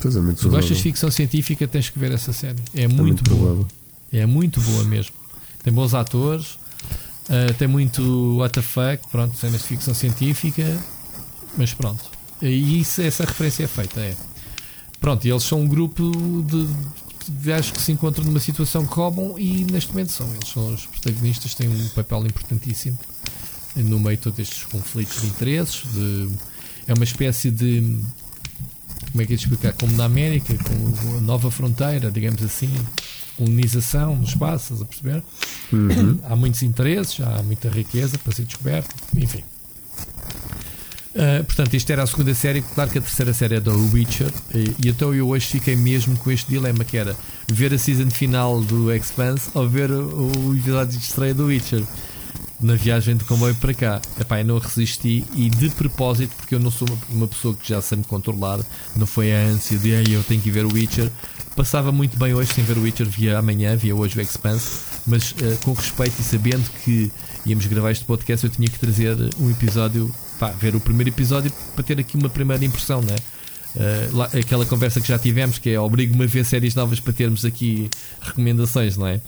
Pois 0.00 0.14
é, 0.16 0.20
muito 0.20 0.36
gostas 0.36 0.50
provável. 0.50 0.76
de 0.76 0.82
ficção 0.82 1.10
científica, 1.10 1.66
tens 1.68 1.88
que 1.90 1.98
ver 1.98 2.10
essa 2.12 2.32
série. 2.32 2.58
É 2.74 2.82
É 2.82 2.88
muito, 2.88 3.22
boa. 3.24 3.38
provável. 3.38 3.66
É 4.12 4.26
muito 4.26 4.60
boa 4.60 4.84
mesmo. 4.84 5.14
Tem 5.66 5.72
bons 5.74 5.94
atores, 5.94 6.52
uh, 7.28 7.52
tem 7.58 7.66
muito 7.66 8.38
fuck, 8.62 9.10
pronto, 9.10 9.36
cenas 9.36 9.62
de 9.62 9.66
ficção 9.66 9.92
científica, 9.92 10.62
mas 11.58 11.74
pronto. 11.74 12.04
E 12.40 12.78
isso, 12.78 13.02
essa 13.02 13.24
referência 13.24 13.64
é 13.64 13.66
feita, 13.66 13.98
é. 13.98 14.14
Pronto, 15.00 15.26
e 15.26 15.30
eles 15.32 15.42
são 15.42 15.62
um 15.62 15.66
grupo 15.66 16.08
de, 16.46 16.66
de 17.32 17.44
gajos 17.44 17.72
que 17.72 17.80
se 17.82 17.90
encontram 17.90 18.24
numa 18.24 18.38
situação 18.38 18.86
que 18.86 18.94
roubam 18.94 19.36
e 19.36 19.64
neste 19.64 19.90
momento 19.90 20.12
são 20.12 20.32
eles, 20.34 20.48
são 20.48 20.72
os 20.72 20.86
protagonistas, 20.86 21.52
têm 21.56 21.68
um 21.68 21.88
papel 21.88 22.24
importantíssimo 22.28 22.96
no 23.74 23.98
meio 23.98 24.16
de 24.16 24.22
todos 24.22 24.38
estes 24.38 24.62
conflitos 24.62 25.20
de 25.20 25.26
interesses. 25.26 25.82
de- 25.92 26.28
é 26.86 26.94
uma 26.94 27.02
espécie 27.02 27.50
de 27.50 27.80
como 29.10 29.20
é 29.20 29.26
que 29.26 29.32
é 29.32 29.36
de 29.36 29.42
explicar? 29.42 29.72
Como 29.72 29.96
na 29.96 30.04
América, 30.04 30.54
com 30.62 31.16
a 31.18 31.20
nova 31.22 31.50
fronteira, 31.50 32.08
digamos 32.08 32.40
assim, 32.44 32.72
colonização 33.36 34.16
no 34.16 34.24
espaço, 34.24 34.72
estás 34.74 34.82
a 34.82 34.84
perceber? 34.84 35.22
Há 36.24 36.36
muitos 36.36 36.62
interesses, 36.62 37.20
há 37.20 37.42
muita 37.42 37.68
riqueza 37.68 38.18
para 38.18 38.32
ser 38.32 38.44
descoberta, 38.44 38.94
enfim. 39.16 39.42
Ah, 41.18 41.42
portanto, 41.44 41.72
isto 41.74 41.90
era 41.90 42.02
a 42.02 42.06
segunda 42.06 42.34
série. 42.34 42.60
Claro 42.62 42.90
que 42.90 42.98
a 42.98 43.00
terceira 43.00 43.32
série 43.32 43.54
é 43.56 43.60
da 43.60 43.72
Witcher. 43.72 44.30
E, 44.54 44.74
e 44.84 44.88
então 44.90 45.14
eu 45.14 45.28
hoje 45.28 45.46
fiquei 45.46 45.74
mesmo 45.74 46.16
com 46.18 46.30
este 46.30 46.48
dilema: 46.50 46.84
que 46.84 46.96
era 46.96 47.16
ver 47.48 47.72
a 47.72 47.78
season 47.78 48.10
final 48.10 48.60
do 48.60 48.92
Expanse 48.92 49.48
ou 49.54 49.68
ver 49.68 49.90
o, 49.90 50.48
o 50.48 50.54
episódio 50.56 50.98
de 50.98 51.04
estreia 51.04 51.32
do 51.34 51.46
Witcher 51.46 51.82
na 52.60 52.74
viagem 52.74 53.16
de 53.16 53.24
comboio 53.24 53.54
para 53.54 53.72
cá. 53.72 54.00
Epá, 54.20 54.40
eu 54.40 54.44
não 54.44 54.58
resisti 54.58 55.24
e 55.34 55.48
de 55.48 55.70
propósito, 55.70 56.34
porque 56.36 56.54
eu 56.54 56.60
não 56.60 56.70
sou 56.70 56.86
uma, 56.88 56.98
uma 57.10 57.28
pessoa 57.28 57.54
que 57.54 57.66
já 57.68 57.80
sei 57.80 57.98
me 57.98 58.04
controlar, 58.04 58.60
não 58.94 59.06
foi 59.06 59.32
a 59.34 59.38
ânsia 59.38 59.78
de 59.78 59.90
"Ei, 59.90 60.04
eu 60.14 60.22
tenho 60.22 60.40
que 60.40 60.50
ver 60.50 60.66
o 60.66 60.72
Witcher. 60.72 61.10
Passava 61.56 61.90
muito 61.90 62.18
bem 62.18 62.34
hoje 62.34 62.52
sem 62.52 62.62
ver 62.62 62.76
o 62.76 62.82
Witcher, 62.82 63.08
via 63.08 63.38
amanhã, 63.38 63.74
via 63.74 63.96
hoje 63.96 64.18
o 64.18 64.20
Expanse, 64.20 64.80
mas 65.06 65.34
eh, 65.40 65.56
com 65.64 65.72
respeito 65.72 66.14
e 66.20 66.22
sabendo 66.22 66.68
que 66.84 67.10
íamos 67.46 67.64
gravar 67.66 67.90
este 67.92 68.04
podcast, 68.04 68.44
eu 68.44 68.50
tinha 68.52 68.68
que 68.68 68.78
trazer 68.78 69.16
um 69.40 69.50
episódio, 69.50 70.12
pá, 70.38 70.50
ver 70.50 70.76
o 70.76 70.80
primeiro 70.80 71.08
episódio 71.08 71.50
para 71.74 71.82
ter 71.82 71.98
aqui 71.98 72.14
uma 72.18 72.28
primeira 72.28 72.62
impressão, 72.62 73.00
né? 73.00 73.16
Uh, 73.74 74.16
lá- 74.16 74.30
aquela 74.32 74.64
conversa 74.64 75.00
que 75.00 75.08
já 75.08 75.18
tivemos, 75.18 75.58
que 75.58 75.70
é 75.70 75.78
obrigo-me 75.80 76.24
a 76.24 76.26
ver 76.26 76.44
séries 76.44 76.74
novas 76.74 76.98
para 77.00 77.12
termos 77.12 77.44
aqui 77.44 77.88
recomendações, 78.22 78.96
não 78.96 79.06
é? 79.06 79.20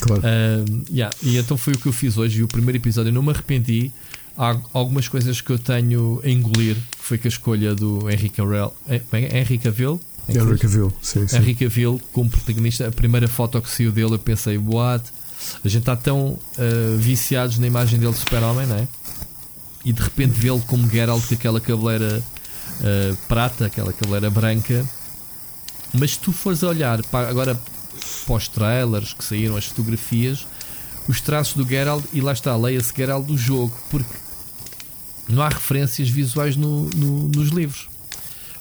Claro. 0.00 0.22
Um, 0.24 0.84
yeah, 0.90 1.14
E 1.22 1.36
então 1.36 1.56
foi 1.56 1.74
o 1.74 1.78
que 1.78 1.86
eu 1.86 1.92
fiz 1.92 2.16
hoje. 2.16 2.40
E 2.40 2.42
o 2.44 2.48
primeiro 2.48 2.76
episódio 2.78 3.10
eu 3.10 3.14
não 3.14 3.22
me 3.22 3.30
arrependi. 3.30 3.90
Há 4.36 4.56
algumas 4.72 5.08
coisas 5.08 5.40
que 5.40 5.50
eu 5.50 5.58
tenho 5.58 6.20
a 6.24 6.28
engolir. 6.28 6.76
Que 6.76 7.04
foi 7.04 7.18
com 7.18 7.26
a 7.26 7.30
escolha 7.30 7.74
do 7.74 8.08
Henry 8.08 8.28
Cavill. 8.28 8.72
é? 8.88 9.00
Henry 9.40 9.58
Cavill? 9.58 10.00
É 10.28 10.32
Henry? 10.38 10.58
Cavill, 10.58 10.92
sim, 11.02 11.26
sim. 11.26 11.36
Henry 11.36 11.54
Cavill 11.54 12.00
como 12.12 12.28
protagonista. 12.28 12.88
A 12.88 12.92
primeira 12.92 13.26
foto 13.28 13.60
que 13.62 13.70
saiu 13.70 13.90
dele, 13.92 14.14
eu 14.14 14.18
pensei, 14.18 14.58
what? 14.58 15.04
A 15.64 15.68
gente 15.68 15.82
está 15.82 15.96
tão 15.96 16.30
uh, 16.32 16.96
viciados 16.98 17.58
na 17.58 17.66
imagem 17.66 17.98
dele 17.98 18.12
de 18.12 18.18
super-homem, 18.18 18.66
não 18.66 18.76
é? 18.76 18.88
E 19.84 19.92
de 19.92 20.02
repente 20.02 20.32
vê-lo 20.32 20.60
como 20.62 20.88
Geralt 20.90 21.24
com 21.26 21.34
aquela 21.34 21.60
cabeleira 21.60 22.22
uh, 22.80 23.16
prata, 23.28 23.66
aquela 23.66 23.92
cabeleira 23.92 24.28
branca. 24.30 24.84
Mas 25.94 26.12
se 26.12 26.18
tu 26.18 26.32
fores 26.32 26.62
a 26.62 26.68
olhar 26.68 27.02
para, 27.04 27.28
agora 27.28 27.58
para 28.26 28.34
os 28.34 28.48
trailers 28.48 29.12
que 29.14 29.24
saíram, 29.24 29.56
as 29.56 29.64
fotografias, 29.66 30.46
os 31.08 31.20
traços 31.20 31.54
do 31.54 31.66
Geralt, 31.66 32.04
e 32.12 32.20
lá 32.20 32.32
está, 32.32 32.54
leia-se 32.56 32.92
Geralt 32.94 33.24
do 33.24 33.38
jogo, 33.38 33.72
porque 33.88 34.12
não 35.28 35.42
há 35.42 35.48
referências 35.48 36.08
visuais 36.10 36.56
no- 36.56 36.90
no- 36.90 37.28
nos 37.28 37.48
livros. 37.50 37.87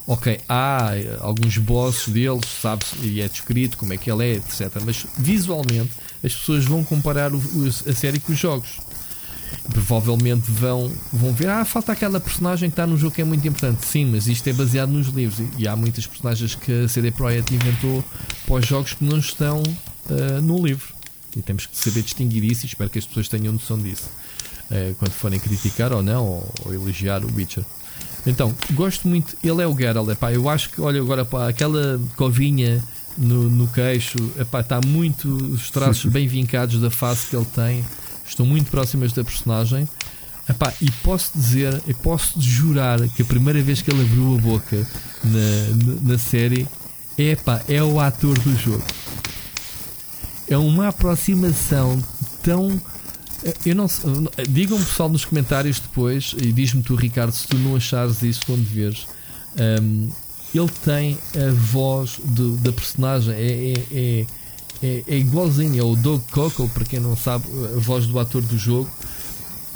Ok, 0.10 0.40
há 0.48 0.92
eh, 0.96 1.18
alguns 1.20 1.58
bosses 1.58 2.08
deles, 2.08 2.46
sabe-se, 2.62 2.96
e 3.06 3.20
é 3.22 3.28
descrito 3.28 3.78
como 3.78 3.92
é 3.92 3.98
que 3.98 4.10
ele 4.10 4.24
é, 4.26 4.32
etc. 4.38 4.72
Mas 4.86 5.06
visualmente 5.18 5.92
as 6.24 6.34
pessoas 6.34 6.64
vão 6.64 6.82
comparar 6.84 7.34
o- 7.34 7.38
o- 7.38 7.68
a 7.68 7.94
série 7.94 8.20
com 8.20 8.32
os 8.32 8.40
jogos. 8.40 8.80
provavelmente 9.72 10.50
vão, 10.52 10.92
vão 11.12 11.34
ver, 11.34 11.50
ah, 11.50 11.64
falta 11.66 11.92
aquela 11.94 12.20
personagem 12.20 12.70
que 12.70 12.74
está 12.74 12.86
no 12.88 12.98
jogo 12.98 13.16
que 13.16 13.22
é 13.22 13.26
muito 13.26 13.48
importante. 13.48 13.86
Sim, 13.86 14.06
mas 14.06 14.28
isto 14.28 14.48
é 14.48 14.54
baseado 14.54 14.90
nos 14.90 15.08
livros 15.08 15.40
e, 15.40 15.64
e 15.64 15.68
há 15.68 15.76
muitas 15.76 16.06
personagens 16.08 16.56
que 16.56 16.84
a 16.84 16.88
CD 16.88 17.12
Projekt 17.12 17.54
inventou 17.54 18.04
para 18.46 18.56
os 18.56 18.66
jogos 18.66 18.94
que 18.94 19.04
não 19.06 19.18
estão 19.20 19.62
uh, 19.62 20.42
no 20.42 20.66
livro. 20.66 20.94
E 21.36 21.42
temos 21.42 21.66
que 21.66 21.78
saber 21.78 22.02
distinguir 22.02 22.44
isso 22.44 22.66
e 22.66 22.68
espero 22.68 22.90
que 22.90 23.00
as 23.00 23.06
pessoas 23.06 23.28
tenham 23.30 23.54
noção 23.54 23.78
disso 23.82 24.10
uh, 24.72 24.96
quando 24.96 25.12
forem 25.12 25.40
criticar 25.40 25.92
ou 25.94 26.02
não, 26.04 26.26
ou, 26.26 26.54
ou, 26.66 26.74
elogiar 26.74 27.24
o 27.24 27.34
Witcher. 27.34 27.64
Então, 28.28 28.54
gosto 28.74 29.08
muito, 29.08 29.36
ele 29.44 29.62
é 29.62 29.68
o 29.68 29.76
Geralt, 29.76 30.10
epá, 30.10 30.32
eu 30.32 30.50
acho 30.50 30.70
que, 30.70 30.82
olha 30.82 31.00
agora, 31.00 31.24
pá, 31.24 31.48
aquela 31.48 32.00
covinha 32.16 32.84
no, 33.18 33.50
no 33.50 33.68
queixo, 33.68 34.18
epá, 34.40 34.60
está 34.60 34.80
muito, 34.86 35.28
os 35.28 35.72
traços 35.72 36.06
bem 36.12 36.28
vincados 36.28 36.80
da 36.80 36.92
face 36.92 37.28
que 37.28 37.36
ele 37.36 37.46
tem 37.46 37.84
estão 38.28 38.46
muito 38.46 38.70
próximas 38.70 39.14
da 39.14 39.24
personagem. 39.24 39.88
Epá, 40.50 40.72
e 40.82 40.90
posso 41.04 41.32
dizer, 41.36 41.82
e 41.88 41.94
posso 41.94 42.40
jurar 42.42 43.00
que 43.10 43.22
a 43.22 43.26
primeira 43.26 43.62
vez 43.62 43.82
que 43.82 43.92
ele 43.92 44.04
abriu 44.04 44.36
a 44.36 44.42
boca 44.42 44.88
na, 45.24 46.12
na, 46.12 46.18
série 46.18 46.66
é, 47.18 47.32
epá, 47.32 47.62
é 47.68 47.84
o 47.84 48.00
ator 48.00 48.38
do 48.40 48.56
jogo. 48.56 48.84
É 50.50 50.58
uma 50.58 50.88
aproximação 50.88 52.02
tão. 52.42 52.80
Eu 53.66 53.76
não 53.76 53.88
Digam-me 54.50 54.84
pessoal 54.84 55.10
nos 55.10 55.26
comentários 55.26 55.80
depois 55.80 56.36
e 56.38 56.52
diz-me 56.52 56.82
tu, 56.82 56.96
Ricardo, 56.96 57.32
se 57.32 57.48
tu 57.48 57.58
não 57.58 57.76
achares 57.76 58.22
isso 58.24 58.42
quando 58.46 58.64
veres. 58.66 59.08
Um, 59.82 60.10
ele 60.56 60.70
tem 60.84 61.18
a 61.36 61.52
voz 61.52 62.20
da 62.62 62.72
personagem. 62.72 63.34
É, 63.34 63.74
é, 63.74 63.84
é 63.92 64.26
é, 64.82 65.04
é 65.08 65.18
igualzinho, 65.18 65.80
é 65.80 65.84
o 65.84 65.96
Doug 65.96 66.22
Cockle, 66.32 66.68
para 66.70 66.86
quem 66.86 67.00
não 67.00 67.16
sabe, 67.16 67.46
a 67.76 67.80
voz 67.80 68.06
do 68.06 68.20
ator 68.20 68.42
do 68.42 68.58
jogo. 68.58 68.90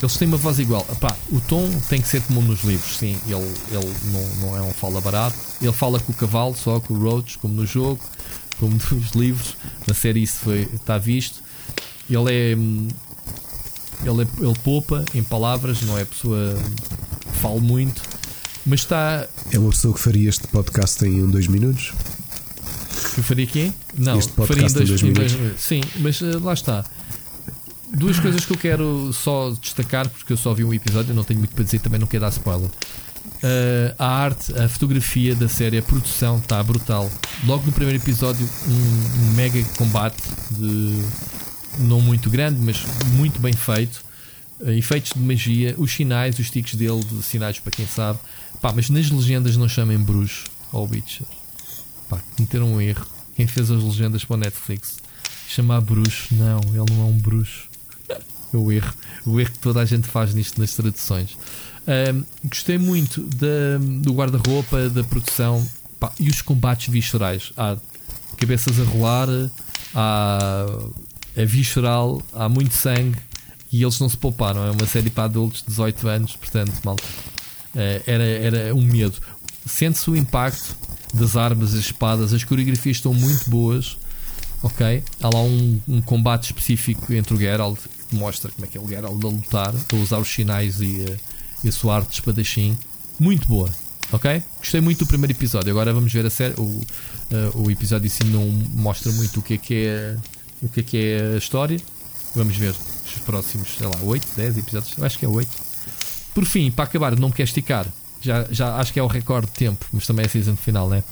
Eles 0.01 0.17
têm 0.17 0.27
uma 0.27 0.37
voz 0.37 0.57
igual. 0.57 0.85
Epá, 0.91 1.15
o 1.31 1.39
tom 1.41 1.69
tem 1.87 2.01
que 2.01 2.07
ser 2.07 2.21
como 2.23 2.41
nos 2.41 2.63
livros, 2.63 2.97
sim. 2.97 3.17
Ele, 3.27 3.53
ele 3.71 3.93
não, 4.05 4.35
não 4.37 4.57
é 4.57 4.61
um 4.61 4.73
fala 4.73 4.99
barato. 4.99 5.35
Ele 5.61 5.71
fala 5.71 5.99
com 5.99 6.11
o 6.11 6.15
cavalo, 6.15 6.55
só 6.55 6.79
com 6.79 6.95
o 6.95 6.99
Roach, 6.99 7.37
como 7.37 7.53
no 7.53 7.67
jogo, 7.67 7.99
como 8.59 8.73
nos 8.91 9.11
livros. 9.11 9.55
Na 9.87 9.93
série 9.93 10.23
isso 10.23 10.37
foi, 10.37 10.61
está 10.73 10.97
visto. 10.97 11.41
Ele 12.09 12.33
é. 12.33 12.55
Ele, 14.03 14.23
é, 14.23 14.43
ele 14.43 14.55
poupa 14.63 15.05
em 15.13 15.23
palavras, 15.23 15.81
não 15.81 15.97
é 15.97 16.05
pessoa 16.05 16.57
que 17.31 17.37
fala 17.37 17.59
muito, 17.59 18.01
mas 18.65 18.81
está. 18.81 19.27
É 19.51 19.59
uma 19.59 19.69
pessoa 19.69 19.93
que 19.93 19.99
faria 19.99 20.29
este 20.29 20.47
podcast 20.47 21.05
em 21.05 21.25
dois 21.27 21.47
minutos? 21.47 21.93
Que 23.15 23.21
faria 23.21 23.47
quê? 23.47 23.71
Não, 23.97 24.21
faria 24.21 24.67
em 24.67 24.71
dois, 24.71 25.03
em 25.03 25.13
dois, 25.13 25.37
Sim, 25.57 25.81
mas 25.99 26.21
uh, 26.21 26.39
lá 26.43 26.53
está. 26.53 26.85
Duas 27.93 28.19
coisas 28.19 28.45
que 28.45 28.53
eu 28.53 28.57
quero 28.57 29.11
só 29.11 29.51
destacar, 29.61 30.07
porque 30.07 30.31
eu 30.31 30.37
só 30.37 30.53
vi 30.53 30.63
um 30.63 30.73
episódio, 30.73 31.13
não 31.13 31.23
tenho 31.23 31.39
muito 31.39 31.53
para 31.53 31.63
dizer, 31.63 31.79
também 31.79 31.99
não 31.99 32.07
quero 32.07 32.21
dar 32.21 32.29
spoiler. 32.29 32.69
Uh, 33.43 33.93
a 33.97 34.05
arte, 34.05 34.57
a 34.57 34.69
fotografia 34.69 35.35
da 35.35 35.49
série, 35.49 35.77
a 35.77 35.81
produção 35.81 36.37
está 36.37 36.61
brutal. 36.63 37.11
Logo 37.45 37.65
no 37.65 37.71
primeiro 37.71 38.01
episódio, 38.01 38.47
um, 38.67 38.71
um, 38.71 39.31
mega 39.33 39.61
combate 39.77 40.21
de 40.51 41.01
não 41.79 42.01
muito 42.01 42.29
grande, 42.29 42.59
mas 42.59 42.83
muito 43.13 43.39
bem 43.39 43.53
feito. 43.53 44.03
Uh, 44.59 44.71
efeitos 44.71 45.13
de 45.13 45.19
magia, 45.19 45.75
os 45.77 45.91
sinais, 45.91 46.37
os 46.37 46.49
tiques 46.49 46.75
dele, 46.75 47.03
de 47.03 47.23
sinais 47.23 47.59
para 47.59 47.71
quem 47.71 47.87
sabe. 47.87 48.19
Pá, 48.61 48.71
mas 48.73 48.89
nas 48.89 49.09
legendas 49.09 49.57
não 49.57 49.67
chamem 49.67 49.97
bruxo 49.97 50.45
ou 50.71 50.87
Witcher 50.89 51.25
pá, 52.11 52.19
cometeram 52.35 52.73
um 52.73 52.81
erro. 52.81 53.07
Quem 53.37 53.47
fez 53.47 53.71
as 53.71 53.81
legendas 53.81 54.25
para 54.25 54.33
o 54.33 54.37
Netflix 54.37 54.97
chamar 55.47 55.79
bruxo, 55.81 56.35
não, 56.35 56.59
ele 56.59 56.93
não 56.93 57.01
é 57.01 57.05
um 57.05 57.17
bruxo. 57.17 57.69
É 58.53 58.57
o 58.57 58.69
erro, 58.69 58.93
o 59.25 59.39
erro 59.39 59.51
que 59.51 59.59
toda 59.59 59.79
a 59.79 59.85
gente 59.85 60.07
faz 60.07 60.33
nisto 60.33 60.59
nas 60.59 60.73
traduções. 60.75 61.37
Um, 61.87 62.23
gostei 62.43 62.77
muito 62.77 63.21
da, 63.21 63.77
do 64.01 64.13
guarda-roupa, 64.13 64.89
da 64.89 65.03
produção 65.05 65.65
pá, 65.99 66.11
e 66.19 66.29
os 66.29 66.41
combates 66.41 66.89
viscerais. 66.89 67.53
Há 67.55 67.77
cabeças 68.35 68.79
a 68.79 68.83
rolar, 68.83 69.27
há 69.95 70.65
é 71.35 71.45
visceral, 71.45 72.21
há 72.33 72.49
muito 72.49 72.73
sangue 72.73 73.17
e 73.71 73.81
eles 73.81 73.99
não 73.99 74.09
se 74.09 74.17
pouparam. 74.17 74.65
É 74.65 74.71
uma 74.71 74.85
série 74.85 75.09
para 75.09 75.25
adultos 75.25 75.61
de 75.61 75.67
18 75.67 76.07
anos, 76.07 76.35
portanto, 76.35 76.73
malta, 76.83 77.03
eh, 77.75 78.01
era, 78.05 78.23
era 78.23 78.75
um 78.75 78.81
medo. 78.81 79.15
Sente-se 79.65 80.09
o 80.09 80.15
impacto 80.15 80.75
das 81.13 81.35
armas, 81.35 81.73
as 81.73 81.79
espadas, 81.79 82.33
as 82.33 82.43
coreografias 82.43 82.97
estão 82.97 83.13
muito 83.13 83.49
boas. 83.49 83.97
Ok? 84.63 85.03
Há 85.21 85.29
lá 85.29 85.41
um, 85.41 85.81
um 85.87 86.01
combate 86.01 86.45
específico 86.45 87.11
entre 87.13 87.33
o 87.33 87.37
Geralt 87.37 87.79
que 88.09 88.15
mostra 88.15 88.51
como 88.51 88.65
é 88.65 88.67
que 88.67 88.77
é 88.77 88.81
o 88.81 88.87
Geralt 88.87 89.23
a 89.23 89.27
lutar, 89.27 89.73
a 89.73 89.95
usar 89.95 90.19
os 90.19 90.27
sinais 90.27 90.81
e, 90.81 90.85
uh, 90.85 91.17
e 91.63 91.69
a 91.69 91.71
sua 91.71 91.95
arte 91.95 92.09
de 92.09 92.15
espadachim. 92.15 92.77
Muito 93.19 93.47
boa. 93.47 93.69
Ok? 94.11 94.43
Gostei 94.59 94.81
muito 94.81 94.99
do 94.99 95.07
primeiro 95.07 95.31
episódio. 95.31 95.71
Agora 95.71 95.93
vamos 95.93 96.11
ver 96.11 96.25
a 96.25 96.29
série. 96.29 96.53
O, 96.59 96.63
uh, 96.63 96.83
o 97.55 97.71
episódio 97.71 98.09
si 98.09 98.23
não 98.25 98.45
mostra 98.45 99.11
muito 99.13 99.39
o 99.39 99.43
que 99.43 99.53
é 99.53 99.57
que 99.57 99.85
é, 99.87 100.17
o 100.61 100.69
que 100.69 100.79
é, 100.79 100.83
que 100.83 100.97
é 100.97 101.35
a 101.35 101.37
história. 101.37 101.79
Vamos 102.35 102.55
ver 102.55 102.73
os 103.05 103.21
próximos, 103.25 103.69
sei 103.77 103.87
lá, 103.87 103.97
8, 104.01 104.27
10 104.35 104.57
episódios. 104.57 104.97
Eu 104.97 105.03
acho 105.03 105.19
que 105.19 105.25
é 105.25 105.27
8. 105.27 105.49
Por 106.33 106.45
fim, 106.45 106.71
para 106.71 106.85
acabar, 106.85 107.17
não 107.19 107.29
me 107.29 107.33
quer 107.33 107.43
esticar 107.43 107.87
já, 108.21 108.45
já 108.51 108.75
acho 108.75 108.93
que 108.93 108.99
é 108.99 109.03
o 109.03 109.07
recorde 109.07 109.47
de 109.47 109.53
tempo, 109.53 109.85
mas 109.91 110.05
também 110.05 110.23
é 110.23 110.27
a 110.27 110.29
season 110.29 110.55
final, 110.55 110.87
né? 110.87 111.03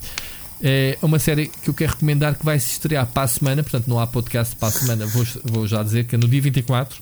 É 0.62 0.98
uma 1.02 1.20
série 1.20 1.48
que 1.48 1.70
eu 1.70 1.74
quero 1.74 1.94
recomendar 1.94 2.36
que 2.36 2.46
vai 2.46 2.60
se 2.60 2.74
estrear 2.74 3.08
para 3.08 3.24
a 3.24 3.28
semana, 3.28 3.64
portanto 3.64 3.88
não 3.88 4.00
há 4.00 4.06
podcast 4.06 4.56
para 4.56 4.68
a 4.68 4.72
semana, 4.72 5.06
vou, 5.08 5.26
vou 5.44 5.68
já 5.68 5.82
dizer 5.82 6.06
que 6.06 6.16
é 6.16 6.18
no 6.18 6.28
dia 6.28 6.42
24, 6.42 7.02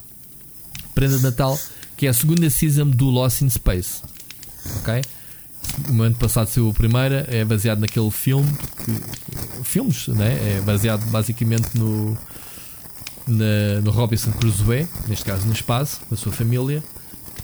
prenda 0.96 1.18
de 1.18 1.24
Natal, 1.24 1.60
que 1.98 2.06
é 2.06 2.10
a 2.10 2.14
segunda 2.14 2.50
season 2.50 2.88
do 2.88 3.10
Lost 3.10 3.42
in 3.42 3.50
Space. 3.50 4.02
Ok? 4.78 5.02
No 5.90 6.04
ano 6.04 6.16
passado 6.16 6.48
saiu 6.48 6.70
a 6.70 6.74
primeira, 6.74 7.26
é 7.30 7.44
baseado 7.44 7.80
naquele 7.80 8.12
filme, 8.12 8.48
que, 8.86 8.92
filmes, 9.64 10.08
né? 10.10 10.58
É 10.58 10.62
baseado 10.62 11.06
basicamente 11.10 11.78
no, 11.78 12.18
na, 13.28 13.82
no 13.84 13.92
Robinson 13.92 14.32
Crusoe, 14.32 14.88
neste 15.08 15.26
caso 15.26 15.46
no 15.46 15.54
espaço, 15.54 16.02
da 16.10 16.18
sua 16.18 16.32
família. 16.32 16.84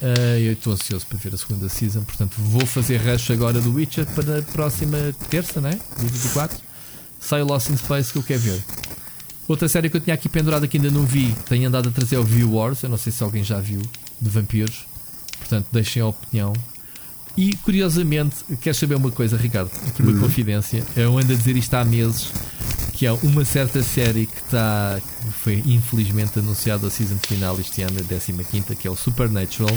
Uh, 0.02 0.40
eu 0.40 0.53
estou 0.53 0.73
ansioso 0.73 1.06
para 1.07 1.18
ver 1.18 1.34
a 1.34 1.38
segunda 1.38 1.69
season, 1.69 2.03
portanto 2.03 2.35
vou 2.38 2.65
fazer 2.65 2.98
rush 2.98 3.31
agora 3.31 3.61
do 3.61 3.73
Witcher 3.73 4.06
para 4.07 4.40
a 4.40 4.41
próxima 4.41 4.98
terça, 5.30 5.61
né? 5.61 5.80
Dia 5.98 6.10
24. 6.10 6.57
Sai 7.19 7.41
o 7.41 7.45
Lost 7.45 7.69
in 7.69 7.77
Space 7.77 8.11
que 8.11 8.19
eu 8.19 8.23
quero 8.23 8.41
ver. 8.41 8.61
Outra 9.48 9.68
série 9.68 9.90
que 9.90 9.98
eu 9.98 10.02
tinha 10.02 10.14
aqui 10.14 10.27
pendurada 10.27 10.68
que 10.68 10.77
ainda 10.77 10.90
não 10.90 11.06
vi, 11.06 11.34
tenho 11.48 11.68
andado 11.68 11.90
a 11.90 11.91
trazer 11.91 12.18
o 12.18 12.23
View 12.23 12.53
Wars, 12.53 12.84
eu 12.84 12.90
não 12.90 12.98
sei 12.98 13.11
se 13.11 13.23
alguém 13.23 13.44
já 13.44 13.60
viu, 13.60 13.81
de 14.19 14.30
vampiros. 14.30 14.85
Portanto, 15.40 15.68
deixem 15.72 16.02
a 16.02 16.07
opinião. 16.07 16.53
E 17.35 17.55
curiosamente, 17.57 18.35
queres 18.61 18.77
saber 18.77 18.95
uma 18.95 19.11
coisa, 19.11 19.35
Ricardo? 19.35 19.72
Aqui 19.88 20.01
uma 20.03 20.11
uhum. 20.11 20.19
confidência. 20.19 20.84
Eu 20.95 21.18
ando 21.18 21.34
a 21.34 21.35
dizer 21.35 21.55
isto 21.55 21.73
há 21.73 21.84
meses 21.84 22.31
que 22.93 23.07
é 23.07 23.11
uma 23.11 23.43
certa 23.43 23.81
série 23.81 24.27
que 24.27 24.38
está 24.38 25.01
que 25.01 25.31
foi 25.31 25.64
infelizmente 25.65 26.38
anunciada 26.38 26.88
a 26.88 26.89
season 26.91 27.18
final 27.18 27.60
este 27.60 27.81
ano, 27.81 27.99
a 27.99 28.43
15, 28.43 28.76
que 28.76 28.88
é 28.88 28.91
o 28.91 28.95
Supernatural. 28.95 29.76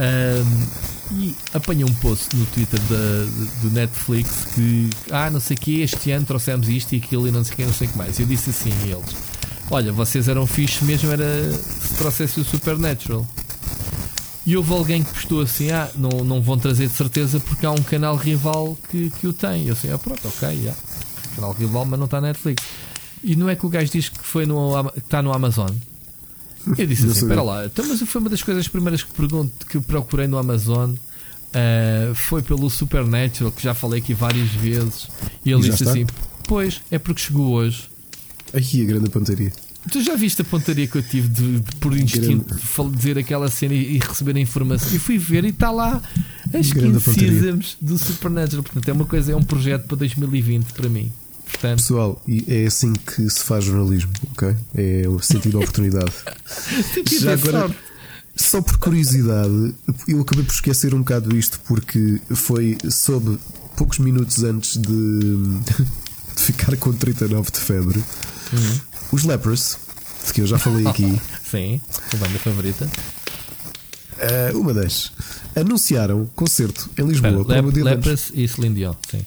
Um, 0.00 1.18
e 1.18 1.36
apanhei 1.52 1.84
um 1.84 1.92
post 1.94 2.34
no 2.34 2.46
Twitter 2.46 2.80
da, 2.80 3.60
do 3.60 3.70
Netflix 3.70 4.46
que 4.54 4.88
ah, 5.10 5.28
não 5.28 5.40
sei 5.40 5.56
o 5.56 5.60
que, 5.60 5.82
este 5.82 6.10
ano 6.10 6.24
trouxemos 6.24 6.70
isto 6.70 6.94
e 6.94 6.96
aquilo 6.96 7.28
e 7.28 7.30
não 7.30 7.44
sei 7.44 7.52
o 7.52 7.56
que, 7.56 7.64
não 7.66 7.72
sei 7.74 7.86
o 7.86 7.90
que 7.90 7.98
mais. 7.98 8.18
Eu 8.18 8.24
disse 8.24 8.48
assim 8.48 8.72
a 8.82 8.86
eles: 8.86 9.14
Olha, 9.70 9.92
vocês 9.92 10.26
eram 10.26 10.46
fixe 10.46 10.84
mesmo 10.84 11.12
era 11.12 11.52
se 11.52 11.94
trouxesse 11.96 12.40
o 12.40 12.44
Supernatural. 12.44 13.26
E 14.46 14.56
houve 14.56 14.72
alguém 14.72 15.02
que 15.02 15.12
postou 15.12 15.42
assim: 15.42 15.70
Ah, 15.70 15.90
não, 15.94 16.24
não 16.24 16.40
vão 16.40 16.58
trazer 16.58 16.88
de 16.88 16.94
certeza 16.94 17.38
porque 17.40 17.66
há 17.66 17.70
um 17.70 17.82
canal 17.82 18.16
rival 18.16 18.76
que, 18.90 19.10
que 19.10 19.26
o 19.26 19.32
tem. 19.32 19.66
Eu 19.66 19.74
assim: 19.74 19.90
Ah, 19.92 19.98
pronto, 19.98 20.26
ok. 20.26 20.48
Yeah 20.48 20.76
canal 21.40 21.52
rival, 21.52 21.86
mas 21.86 21.98
não 21.98 22.04
está 22.04 22.20
na 22.20 22.28
Netflix. 22.28 22.62
E 23.22 23.36
não 23.36 23.48
é 23.48 23.56
que 23.56 23.64
o 23.64 23.68
gajo 23.68 23.90
diz 23.90 24.08
que 24.08 24.24
foi 24.24 24.46
no, 24.46 24.90
que 24.92 24.98
está 24.98 25.22
no 25.22 25.32
Amazon. 25.32 25.70
Eu 26.76 26.86
disse 26.86 27.06
assim: 27.06 27.20
espera 27.20 27.42
lá, 27.42 27.66
então, 27.66 27.84
mas 27.86 28.00
foi 28.02 28.20
uma 28.20 28.30
das 28.30 28.42
coisas 28.42 28.68
primeiras 28.68 29.02
que, 29.02 29.12
pergunto, 29.12 29.66
que 29.66 29.80
procurei 29.80 30.26
no 30.26 30.38
Amazon. 30.38 30.92
Uh, 30.92 32.14
foi 32.14 32.42
pelo 32.42 32.70
Supernatural, 32.70 33.50
que 33.50 33.62
já 33.62 33.74
falei 33.74 34.00
aqui 34.00 34.14
várias 34.14 34.50
vezes. 34.50 35.08
E 35.44 35.50
ele 35.50 35.66
e 35.66 35.70
disse 35.70 35.84
assim: 35.88 36.06
Pois, 36.46 36.80
é 36.90 36.98
porque 36.98 37.22
chegou 37.22 37.52
hoje. 37.52 37.90
Aí 38.52 38.82
a 38.82 38.84
grande 38.84 39.08
pontaria. 39.10 39.52
Tu 39.90 40.02
já 40.02 40.14
viste 40.14 40.42
a 40.42 40.44
pontaria 40.44 40.86
que 40.86 40.96
eu 40.96 41.02
tive 41.02 41.28
de, 41.28 41.60
de 41.60 41.76
por 41.76 41.96
instinto 41.96 42.54
de 42.54 42.96
dizer 42.96 43.18
aquela 43.18 43.48
cena 43.48 43.72
e, 43.72 43.96
e, 43.96 43.98
receber 43.98 44.36
a 44.36 44.40
informação? 44.40 44.94
E 44.94 44.98
fui 44.98 45.16
ver 45.16 45.44
e 45.44 45.48
está 45.48 45.70
lá 45.70 46.02
as 46.52 46.72
15 46.72 47.00
seasons 47.00 47.76
do 47.80 47.96
Supernatural. 47.96 48.62
Portanto, 48.62 48.88
é 48.88 48.92
uma 48.92 49.06
coisa, 49.06 49.32
é 49.32 49.36
um 49.36 49.42
projeto 49.42 49.86
para 49.86 49.96
2020 49.96 50.72
para 50.72 50.88
mim. 50.88 51.10
Portanto... 51.44 51.78
Pessoal, 51.78 52.22
é 52.46 52.66
assim 52.66 52.92
que 52.92 53.28
se 53.28 53.42
faz 53.42 53.64
jornalismo, 53.64 54.12
ok? 54.32 54.54
É 54.74 55.08
o 55.08 55.18
sentido 55.20 55.52
da 55.52 55.58
oportunidade. 55.58 56.12
Já 57.20 57.32
agora, 57.32 57.74
só 58.36 58.60
por 58.60 58.76
curiosidade, 58.78 59.74
eu 60.06 60.20
acabei 60.20 60.44
por 60.44 60.52
esquecer 60.52 60.94
um 60.94 60.98
bocado 60.98 61.36
isto 61.36 61.58
porque 61.66 62.20
foi 62.30 62.76
sob 62.90 63.38
poucos 63.76 63.98
minutos 63.98 64.44
antes 64.44 64.76
de, 64.76 64.88
de 66.36 66.42
ficar 66.42 66.76
com 66.76 66.92
39 66.92 67.50
de 67.50 67.58
febre. 67.58 68.02
Uhum. 68.52 68.80
Os 69.12 69.24
Lepers 69.24 69.78
de 70.26 70.32
que 70.32 70.40
eu 70.42 70.46
já 70.46 70.58
falei 70.58 70.86
aqui. 70.86 71.20
Sim, 71.50 71.80
a 72.12 72.16
banda 72.16 72.38
favorita. 72.38 72.88
Uh, 74.52 74.58
uma 74.58 74.74
das. 74.74 75.12
Anunciaram 75.56 76.26
concerto 76.36 76.90
em 76.98 77.06
Lisboa 77.06 77.40
Espera, 77.40 77.44
para 77.44 77.60
o 77.60 77.62
meu 77.64 77.72
dia 77.72 77.82
de 77.82 77.88
anos. 77.88 78.04
Lepras 78.06 78.30
e 78.34 78.46
Celine 78.46 78.74
Dion, 78.74 78.94
sim. 79.10 79.24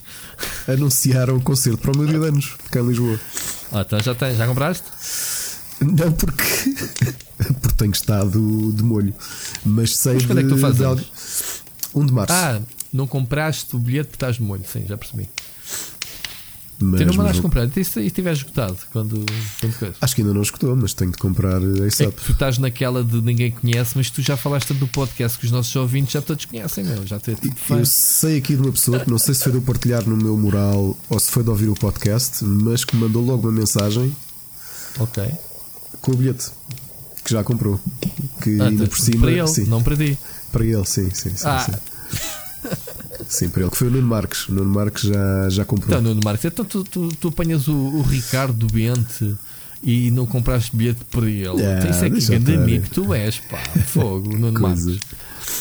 Anunciaram 0.71 1.39
concerto 1.39 1.79
para 1.79 1.91
o 1.91 1.97
meu 1.97 2.07
dia 2.07 2.19
de 2.19 2.25
anos, 2.27 2.55
cá 2.71 2.79
em 2.79 2.87
Lisboa. 2.87 3.19
Ah, 3.71 3.81
então 3.81 3.99
já 3.99 4.13
tens, 4.15 4.37
já 4.37 4.45
compraste? 4.47 4.85
Não 5.81 6.11
porque, 6.11 6.43
porque 7.59 7.75
tenho 7.77 7.91
estado 7.91 8.71
de 8.71 8.83
molho. 8.83 9.13
Mas 9.65 9.97
sei 9.97 10.13
Mas 10.13 10.25
quando 10.27 10.39
é 10.39 10.43
que 10.43 10.49
tu 10.49 10.55
de- 10.55 10.61
fazes 10.61 10.77
de 10.77 10.83
anos? 10.85 10.99
algo- 11.01 12.03
1 12.03 12.05
de 12.05 12.13
março. 12.13 12.33
Ah, 12.33 12.61
não 12.93 13.07
compraste 13.07 13.75
o 13.75 13.79
bilhete 13.79 14.09
porque 14.09 14.15
estás 14.17 14.35
de 14.37 14.43
molho, 14.43 14.63
sim, 14.71 14.85
já 14.87 14.95
percebi. 14.97 15.27
Mas, 16.79 16.99
tu 17.01 17.07
não 17.07 17.13
mandaste 17.15 17.41
comprar, 17.41 17.65
e 17.77 17.79
estiver 17.79 18.33
esgotado 18.33 18.77
quando, 18.91 19.25
quando 19.59 19.77
coisa? 19.79 19.95
Acho 20.01 20.15
que 20.15 20.21
ainda 20.21 20.33
não 20.33 20.41
escutou, 20.41 20.75
mas 20.75 20.93
tenho 20.93 21.11
de 21.11 21.17
comprar 21.17 21.61
É 21.61 21.85
ASAP. 21.87 22.11
que 22.15 22.25
tu 22.25 22.31
estás 22.33 22.57
naquela 22.57 23.03
de 23.03 23.21
ninguém 23.21 23.51
conhece, 23.51 23.93
mas 23.95 24.09
tu 24.09 24.21
já 24.21 24.35
falaste 24.35 24.67
tanto 24.67 24.81
no 24.81 24.87
podcast 24.87 25.37
que 25.37 25.45
os 25.45 25.51
nossos 25.51 25.73
ouvintes 25.75 26.13
já 26.13 26.21
todos 26.21 26.45
conhecem, 26.45 26.83
meu. 26.83 27.05
Já 27.07 27.19
tem 27.19 27.35
tudo 27.35 27.55
Eu 27.69 27.85
sei 27.85 28.37
aqui 28.37 28.55
de 28.55 28.61
uma 28.61 28.71
pessoa 28.71 28.99
que 28.99 29.09
não 29.09 29.17
sei 29.17 29.33
se 29.33 29.43
foi 29.43 29.51
de 29.51 29.57
eu 29.59 29.61
partilhar 29.61 30.07
no 30.07 30.17
meu 30.17 30.35
mural 30.37 30.97
ou 31.09 31.19
se 31.19 31.31
foi 31.31 31.43
de 31.43 31.49
ouvir 31.49 31.69
o 31.69 31.73
podcast, 31.75 32.43
mas 32.43 32.83
que 32.83 32.95
me 32.95 33.03
mandou 33.03 33.23
logo 33.23 33.47
uma 33.47 33.51
mensagem 33.59 34.15
Ok. 34.99 35.23
com 36.01 36.11
o 36.11 36.15
bilhete 36.15 36.51
que 37.23 37.31
já 37.31 37.43
comprou. 37.43 37.79
Que 38.41 38.59
Ah, 38.59 38.65
ainda 38.65 38.85
por 38.87 38.99
cima. 38.99 39.21
para 39.21 39.31
ele, 39.31 39.47
sim, 39.47 39.63
não 39.65 39.81
para 39.81 39.95
ti. 39.95 40.17
para 40.51 40.65
ele, 40.65 40.85
sim, 40.85 41.09
sim, 41.13 41.29
sim. 41.35 41.45
Ah. 41.47 41.59
Sim. 41.65 41.71
Sim, 43.34 43.49
para 43.49 43.61
ele, 43.61 43.72
que 43.72 43.77
foi 43.77 43.88
o 43.88 43.91
Nuno 43.91 44.07
Marques. 44.07 44.47
O 44.47 44.53
Nuno 44.53 44.69
Marques 44.69 45.03
já, 45.03 45.49
já 45.49 45.65
comprou. 45.65 45.89
Então, 45.89 46.01
Nuno 46.01 46.22
Marques, 46.23 46.45
então 46.45 46.64
tu, 46.64 46.84
tu, 46.84 47.10
tu 47.19 47.27
apanhas 47.30 47.68
o, 47.68 47.73
o 47.76 48.01
Ricardo 48.03 48.68
Bente 48.72 49.35
e 49.81 50.11
não 50.11 50.26
compraste 50.26 50.76
bilhete 50.76 51.01
para 51.11 51.27
ele. 51.30 51.47
Ah, 51.65 51.77
Então, 51.80 51.89
isso 51.91 51.99
é 52.05 52.10
que 52.10 52.11
deixa 52.11 52.30
grande 52.39 52.53
amigo 52.55 52.84
que 52.84 52.89
tu 52.91 53.14
és, 53.14 53.39
pá. 53.39 53.57
Fogo, 53.88 54.30
Nuno. 54.38 54.60
Marques. 54.60 54.99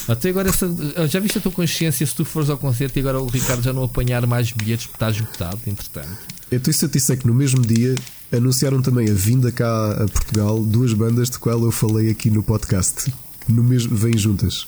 Até 0.07 0.29
agora, 0.29 0.49
essa, 0.49 0.69
já 1.09 1.19
viste 1.19 1.39
a 1.39 1.41
tua 1.41 1.51
consciência 1.53 2.07
se 2.07 2.15
tu 2.15 2.25
fores 2.25 2.51
ao 2.51 2.59
concerto 2.59 2.99
e 2.99 3.01
agora 3.01 3.21
o 3.21 3.27
Ricardo 3.27 3.63
já 3.63 3.73
não 3.73 3.85
apanhar 3.85 4.25
mais 4.27 4.53
bilhetes 4.53 4.87
porque 4.87 4.97
está 4.97 5.11
esgotado, 5.11 5.59
entretanto. 5.67 6.09
Eu 6.51 6.61
te 6.61 6.71
disser 6.71 7.17
que 7.19 7.27
no 7.27 7.35
mesmo 7.35 7.61
dia 7.63 7.95
anunciaram 8.31 8.83
também 8.83 9.11
a 9.11 9.15
vinda 9.15 9.51
cá 9.51 9.93
a 9.93 10.07
Portugal 10.09 10.63
duas 10.63 10.93
bandas 10.93 11.31
de 11.31 11.39
qual 11.39 11.61
eu 11.65 11.71
falei 11.73 12.11
aqui 12.11 12.31
no 12.31 12.43
podcast. 12.43 13.13
No 13.49 13.63
mesmo, 13.65 13.97
vêm 13.97 14.17
juntas. 14.17 14.65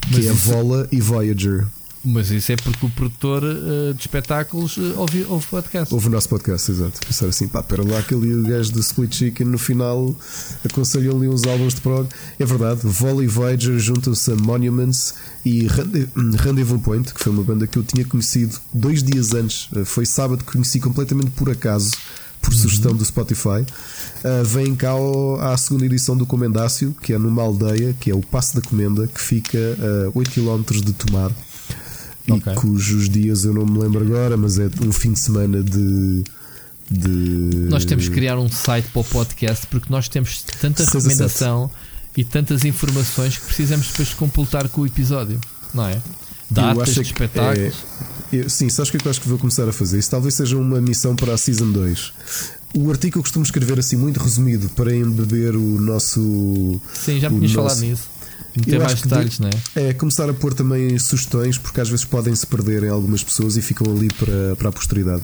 Que 0.00 0.16
Mas 0.16 0.26
é 0.26 0.32
isso- 0.32 0.50
Vola 0.50 0.88
e 0.90 1.00
Voyager. 1.00 1.64
Mas 2.02 2.30
isso 2.30 2.50
é 2.50 2.56
porque 2.56 2.86
o 2.86 2.88
produtor 2.88 3.42
eh, 3.44 3.92
de 3.92 4.00
espetáculos 4.00 4.78
uh, 4.78 4.94
ouve, 4.96 5.22
ouve 5.28 5.44
podcast. 5.46 5.92
Houve 5.92 6.06
o 6.06 6.10
nosso 6.10 6.30
podcast, 6.30 6.70
exato. 6.70 6.98
Pensaram 7.06 7.28
assim, 7.28 7.46
pá, 7.46 7.62
pera 7.62 7.86
lá, 7.86 7.98
aquele 7.98 8.42
gajo 8.48 8.72
do 8.72 8.80
Split 8.80 9.14
Chicken 9.14 9.46
no 9.48 9.58
final 9.58 10.16
aconselham 10.64 11.14
ali 11.16 11.28
uns 11.28 11.44
álbuns 11.44 11.74
de 11.74 11.82
prog. 11.82 12.08
É 12.38 12.44
verdade, 12.46 12.80
Volley 12.84 13.26
Voyager 13.26 13.78
juntam-se 13.78 14.32
a 14.32 14.36
Monuments 14.36 15.12
e 15.44 15.66
Rendezvous 16.42 16.80
Point, 16.80 17.12
que 17.12 17.20
foi 17.22 17.32
uma 17.32 17.42
banda 17.44 17.66
que 17.66 17.76
eu 17.78 17.82
tinha 17.82 18.04
conhecido 18.06 18.56
dois 18.72 19.02
dias 19.02 19.34
antes. 19.34 19.68
Eh, 19.76 19.84
Foi 19.84 20.06
sábado 20.06 20.42
que 20.42 20.52
conheci 20.52 20.80
completamente 20.80 21.30
por 21.32 21.50
acaso, 21.50 21.90
por 22.40 22.54
sugestão 22.54 22.94
do 22.94 23.04
Spotify. 23.04 23.60
Uh, 24.24 24.42
vem 24.44 24.74
cá 24.74 24.90
ao- 24.90 25.38
à 25.38 25.54
segunda 25.58 25.84
edição 25.84 26.16
do 26.16 26.24
Comendácio, 26.24 26.96
que 27.02 27.12
é 27.12 27.18
numa 27.18 27.42
aldeia, 27.42 27.94
que 28.00 28.10
é 28.10 28.14
o 28.14 28.20
Passo 28.22 28.54
da 28.56 28.62
Comenda, 28.62 29.06
que 29.06 29.20
fica 29.20 29.58
a 29.58 30.10
8 30.18 30.30
km 30.30 30.62
de 30.82 30.92
Tomar. 30.94 31.30
Ok. 32.28 32.52
E 32.52 32.56
cujos 32.56 33.08
dias 33.08 33.44
eu 33.44 33.54
não 33.54 33.64
me 33.66 33.78
lembro 33.78 34.00
agora, 34.04 34.36
mas 34.36 34.58
é 34.58 34.68
um 34.84 34.92
fim 34.92 35.12
de 35.12 35.18
semana 35.20 35.62
de. 35.62 36.22
de 36.90 37.08
Nós 37.68 37.84
temos 37.84 38.08
que 38.08 38.14
criar 38.14 38.38
um 38.38 38.48
site 38.50 38.86
para 38.92 39.00
o 39.00 39.04
podcast 39.04 39.66
porque 39.68 39.86
nós 39.90 40.08
temos 40.08 40.42
tanta 40.60 40.84
Seis 40.84 40.92
recomendação 41.04 41.70
e 42.16 42.24
tantas 42.24 42.64
informações 42.64 43.38
que 43.38 43.46
precisamos 43.46 43.86
depois 43.88 44.08
de 44.08 44.16
completar 44.16 44.68
com 44.68 44.80
o 44.82 44.86
episódio, 44.86 45.40
não 45.72 45.86
é? 45.86 46.00
Datas 46.50 46.94
de 46.94 47.00
espetáculos. 47.02 47.74
é- 48.32 48.36
eu- 48.36 48.50
sim, 48.50 48.68
sabes 48.68 48.88
o 48.88 48.90
que 48.92 48.96
é 48.96 49.00
que 49.00 49.06
eu 49.06 49.10
acho 49.10 49.20
que 49.20 49.28
vou 49.28 49.38
começar 49.38 49.68
a 49.68 49.72
fazer? 49.72 49.98
Isso 50.00 50.10
talvez 50.10 50.34
seja 50.34 50.56
uma 50.56 50.80
missão 50.80 51.14
para 51.14 51.32
a 51.32 51.38
Season 51.38 51.70
2. 51.70 52.12
O 52.76 52.90
artigo 52.90 53.18
eu 53.18 53.22
costumo 53.22 53.44
escrever 53.44 53.78
assim, 53.78 53.96
muito 53.96 54.18
resumido, 54.20 54.68
para 54.70 54.94
embeber 54.94 55.54
o 55.56 55.80
nosso. 55.80 56.80
Sim, 56.92 57.20
já 57.20 57.30
me 57.30 57.38
tinhas 57.38 57.52
nosso- 57.54 57.68
falado 57.76 57.88
nisso. 57.88 58.02
Eu 58.66 58.80
mais 58.80 59.00
detalhes, 59.02 59.34
de- 59.34 59.42
não 59.42 59.50
é? 59.76 59.88
É 59.90 59.92
começar 59.94 60.28
a 60.28 60.34
pôr 60.34 60.52
também 60.54 60.98
sugestões, 60.98 61.56
porque 61.58 61.80
às 61.80 61.88
vezes 61.88 62.04
podem 62.04 62.34
se 62.34 62.46
perder 62.46 62.82
em 62.84 62.88
algumas 62.88 63.22
pessoas 63.22 63.56
e 63.56 63.62
ficam 63.62 63.86
ali 63.94 64.08
para, 64.08 64.56
para 64.56 64.68
a 64.68 64.72
posteridade. 64.72 65.22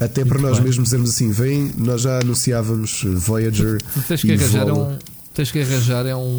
Até 0.00 0.24
para 0.24 0.38
nós 0.40 0.56
bem. 0.58 0.66
mesmos 0.66 0.84
dizermos 0.84 1.10
assim: 1.10 1.30
vem, 1.30 1.72
nós 1.76 2.02
já 2.02 2.20
anunciávamos 2.20 3.02
Voyager. 3.04 3.78
Tu 3.94 4.00
tens 4.02 4.20
que 4.22 4.32
arranjar, 4.32 4.68
é 4.68 4.72
um, 4.72 4.98
tens 5.34 5.50
que 5.50 5.60
arranjar 5.60 6.06
é 6.06 6.14
um, 6.16 6.36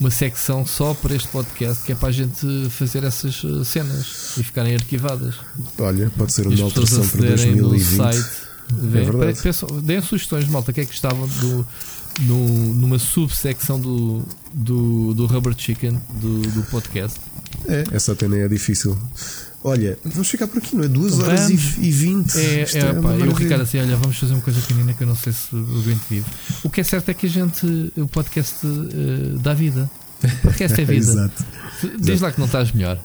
uma 0.00 0.10
secção 0.10 0.66
só 0.66 0.92
para 0.92 1.14
este 1.14 1.28
podcast 1.28 1.84
que 1.84 1.92
é 1.92 1.94
para 1.94 2.08
a 2.08 2.12
gente 2.12 2.68
fazer 2.70 3.04
essas 3.04 3.42
uh, 3.44 3.64
cenas 3.64 4.32
e 4.36 4.42
ficarem 4.42 4.74
arquivadas. 4.74 5.36
Olha, 5.78 6.10
pode 6.18 6.32
ser 6.32 6.46
uma 6.48 6.64
alteração 6.64 7.06
para 7.08 7.34
acederem 7.34 7.54
no 7.56 7.68
2020. 7.70 7.96
site. 7.96 8.46
Vê, 8.68 8.98
É 8.98 9.04
verdade. 9.04 9.40
pensam- 9.40 9.80
deem 9.80 10.02
sugestões 10.02 10.48
malta, 10.48 10.72
o 10.72 10.74
que 10.74 10.80
é 10.80 10.84
que 10.84 10.90
gostavam 10.90 11.28
do, 11.28 11.64
no, 12.20 12.74
numa 12.74 12.98
subsecção 12.98 13.80
do, 13.80 14.22
do, 14.52 15.14
do 15.14 15.26
Rubber 15.26 15.54
Chicken 15.56 16.00
do, 16.20 16.40
do 16.42 16.62
podcast. 16.64 17.18
É, 17.68 17.84
essa 17.92 18.12
até 18.12 18.28
nem 18.28 18.40
é 18.40 18.48
difícil. 18.48 18.96
Olha, 19.64 19.98
vamos 20.04 20.28
ficar 20.28 20.46
por 20.46 20.58
aqui, 20.58 20.76
não 20.76 20.84
é? 20.84 20.88
2 20.88 21.18
horas 21.18 21.50
e, 21.50 21.56
Vamos. 21.56 21.78
e 21.78 21.90
20. 21.90 22.36
É, 22.36 22.62
Isto 22.62 22.76
é, 22.78 22.92
uma 22.92 23.02
pá, 23.02 23.14
eu. 23.16 23.32
Ricardo 23.32 23.62
assim, 23.62 23.80
olha, 23.80 23.96
vamos 23.96 24.16
fazer 24.16 24.32
uma 24.34 24.42
coisa 24.42 24.60
pequenina 24.60 24.94
que 24.94 25.02
eu 25.02 25.08
não 25.08 25.16
sei 25.16 25.32
se 25.32 25.54
o 25.54 25.80
aguento 25.80 26.02
vivo. 26.08 26.26
O 26.62 26.70
que 26.70 26.80
é 26.80 26.84
certo 26.84 27.08
é 27.08 27.14
que 27.14 27.26
a 27.26 27.28
gente, 27.28 27.92
o 27.96 28.06
podcast 28.06 28.64
eh, 28.64 29.38
dá 29.40 29.54
vida. 29.54 29.90
O 30.22 30.36
podcast 30.42 30.80
é 30.80 30.84
vida. 30.86 31.10
Exato. 31.10 31.44
Diz 31.98 32.20
lá 32.20 32.30
que 32.30 32.38
não 32.38 32.46
estás 32.46 32.70
melhor. 32.70 33.00